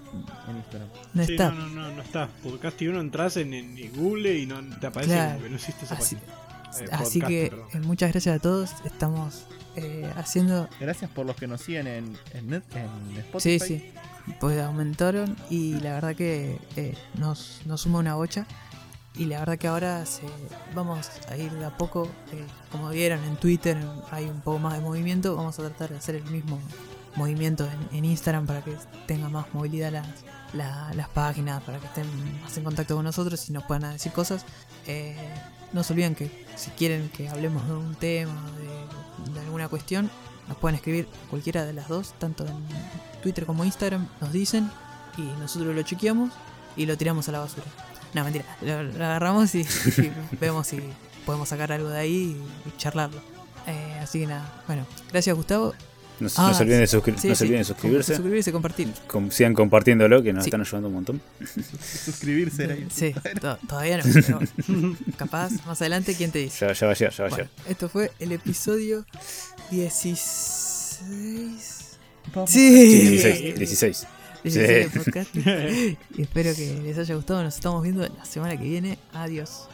en 0.48 0.56
Instagram. 0.56 0.89
no 1.14 1.24
Sí, 1.24 1.32
está. 1.32 1.51
no, 1.51 1.68
no, 1.68 1.82
no, 1.89 1.90
no 1.97 2.02
está. 2.02 2.28
Podcast 2.43 2.82
y 2.82 2.89
uno 2.89 3.01
entras 3.01 3.36
en, 3.36 3.55
en 3.55 3.93
Google 3.94 4.36
y 4.39 4.47
no 4.47 4.60
te 4.81 4.86
aparece 4.89 5.12
Claro. 5.14 5.40
que 5.43 5.51
no 5.51 5.56
existe 5.56 5.85
esa 5.85 5.94
Así, 5.94 6.16
página. 6.16 6.32
Eh, 6.81 6.89
así 6.90 7.20
podcast, 7.20 7.28
que 7.28 7.47
perdón. 7.51 7.66
eh, 7.74 7.78
muchas 7.86 8.10
gracias 8.10 8.36
a 8.36 8.39
todos. 8.40 8.70
Estamos 8.85 9.47
eh, 9.76 10.10
haciendo 10.16 10.68
Gracias 10.80 11.10
por 11.10 11.26
los 11.26 11.36
que 11.36 11.46
nos 11.46 11.60
siguen 11.62 11.86
en, 11.86 12.18
en, 12.34 12.48
net- 12.50 12.64
en 12.74 13.16
Spotify. 13.18 13.58
Sí, 13.58 13.78
sí. 13.78 13.92
Pues 14.40 14.60
aumentaron 14.60 15.36
y 15.50 15.74
la 15.80 15.92
verdad 15.94 16.14
que 16.16 16.58
eh, 16.76 16.94
nos, 17.14 17.60
nos 17.66 17.82
suma 17.82 17.98
una 18.00 18.14
bocha. 18.16 18.46
Y 19.14 19.24
la 19.26 19.38
verdad 19.38 19.56
que 19.56 19.66
ahora 19.66 20.04
se, 20.04 20.22
vamos 20.74 21.08
a 21.30 21.36
ir 21.38 21.50
de 21.52 21.64
a 21.64 21.76
poco. 21.76 22.04
eh, 22.32 22.44
como 22.70 22.90
vieron 22.90 23.22
en 23.24 23.36
Twitter 23.36 23.78
hay 24.10 24.24
un 24.26 24.40
poco 24.42 24.58
más 24.58 24.74
de 24.74 24.80
movimiento. 24.80 25.36
Vamos 25.36 25.58
a 25.58 25.62
tratar 25.62 25.90
de 25.90 25.96
hacer 25.96 26.16
el 26.16 26.24
mismo 26.24 26.58
movimiento 27.14 27.66
en, 27.92 27.96
en 27.98 28.04
Instagram 28.04 28.46
para 28.46 28.62
que 28.62 28.76
tenga 29.06 29.28
más 29.30 29.46
movilidad 29.54 29.90
las, 29.92 30.06
la- 30.52 30.92
las 30.94 31.08
páginas, 31.08 31.62
para 31.62 31.78
que 31.78 31.86
estén 31.86 32.06
más 32.42 32.54
en 32.58 32.64
contacto 32.64 32.94
con 32.94 33.04
nosotros 33.04 33.48
y 33.48 33.52
nos 33.52 33.64
puedan 33.64 33.90
decir 33.92 34.12
cosas. 34.12 34.44
Eh, 34.86 35.16
no 35.72 35.82
se 35.82 35.94
olviden 35.94 36.14
que 36.14 36.44
si 36.56 36.70
quieren 36.72 37.08
que 37.08 37.28
hablemos 37.28 37.66
de 37.66 37.74
un 37.74 37.94
tema, 37.94 38.50
de, 38.58 38.65
de 38.65 38.65
alguna 39.47 39.68
cuestión, 39.68 40.10
nos 40.48 40.56
pueden 40.59 40.77
escribir 40.77 41.09
cualquiera 41.31 41.64
de 41.64 41.73
las 41.73 41.89
dos, 41.89 42.14
tanto 42.18 42.47
en 42.47 42.55
Twitter 43.23 43.47
como 43.47 43.64
Instagram, 43.64 44.09
nos 44.20 44.32
dicen 44.32 44.70
y 45.16 45.23
nosotros 45.40 45.74
lo 45.74 45.82
chequeamos 45.82 46.31
y 46.77 46.86
lo 46.86 46.97
tiramos 46.97 47.28
a 47.28 47.32
la 47.32 47.40
basura. 47.40 47.66
No, 48.14 48.23
mentira, 48.24 48.44
lo, 48.60 48.82
lo 48.82 49.05
agarramos 49.05 49.55
y, 49.55 49.60
y 49.62 50.12
vemos 50.40 50.66
si 50.66 50.81
podemos 51.24 51.48
sacar 51.48 51.73
algo 51.73 51.89
de 51.89 51.98
ahí 51.98 52.40
y, 52.64 52.68
y 52.68 52.77
charlarlo. 52.77 53.20
Eh, 53.66 53.98
así 54.01 54.20
que 54.20 54.27
nada, 54.27 54.62
bueno, 54.66 54.86
gracias 55.10 55.35
Gustavo. 55.35 55.74
No, 56.18 56.28
se- 56.30 56.40
Ah, 56.40 56.48
no 56.48 56.55
se 56.55 56.62
olviden 56.62 56.80
de, 56.80 56.86
suscri- 56.86 57.18
Sí, 57.18 57.28
no 57.28 57.34
se 57.34 57.36
sí, 57.36 57.44
olviden 57.44 57.60
de 57.60 57.64
suscribirse. 57.64 58.14
Suscribirse 58.14 58.51
y 58.51 58.52
compartir. 58.52 58.88
Com- 59.06 59.30
sigan 59.30 59.52
compartiéndolo, 59.55 60.22
que 60.22 60.32
nos 60.32 60.44
Sí. 60.44 60.48
están 60.48 60.60
ayudando 60.62 60.88
un 60.88 60.94
montón. 60.94 61.20
Suscribirse 62.05 62.64
era 62.64 62.74
ahí. 62.74 62.86
Sí, 62.94 63.14
to- 63.40 63.59
todavía 63.68 63.98
no, 63.98 64.05
pero 64.14 64.40
capaz 65.18 65.51
más 65.66 65.80
adelante, 65.82 66.14
¿quién 66.14 66.30
te 66.30 66.38
dice? 66.38 66.66
Ya, 66.66 66.72
ya 66.72 66.86
va 66.86 66.93
a 66.93 66.97
llegar, 66.97 67.12
ya 67.14 67.24
va 67.24 67.28
a 67.28 67.30
Bueno, 67.30 67.44
llegar. 67.51 67.70
esto 67.70 67.88
fue 67.88 68.12
el 68.18 68.32
episodio 68.32 69.05
16. 69.70 71.98
Vamos. 72.34 72.51
Sí, 72.51 72.70
16, 73.10 73.59
16. 73.59 74.06
16 74.43 74.93
de 74.93 75.01
podcast. 75.01 75.36
y 76.16 76.22
espero 76.22 76.55
que 76.55 76.80
les 76.82 76.97
haya 76.98 77.14
gustado. 77.14 77.43
Nos 77.43 77.55
estamos 77.56 77.82
viendo 77.82 78.02
la 78.06 78.24
semana 78.24 78.56
que 78.56 78.64
viene. 78.64 78.98
Adiós. 79.12 79.68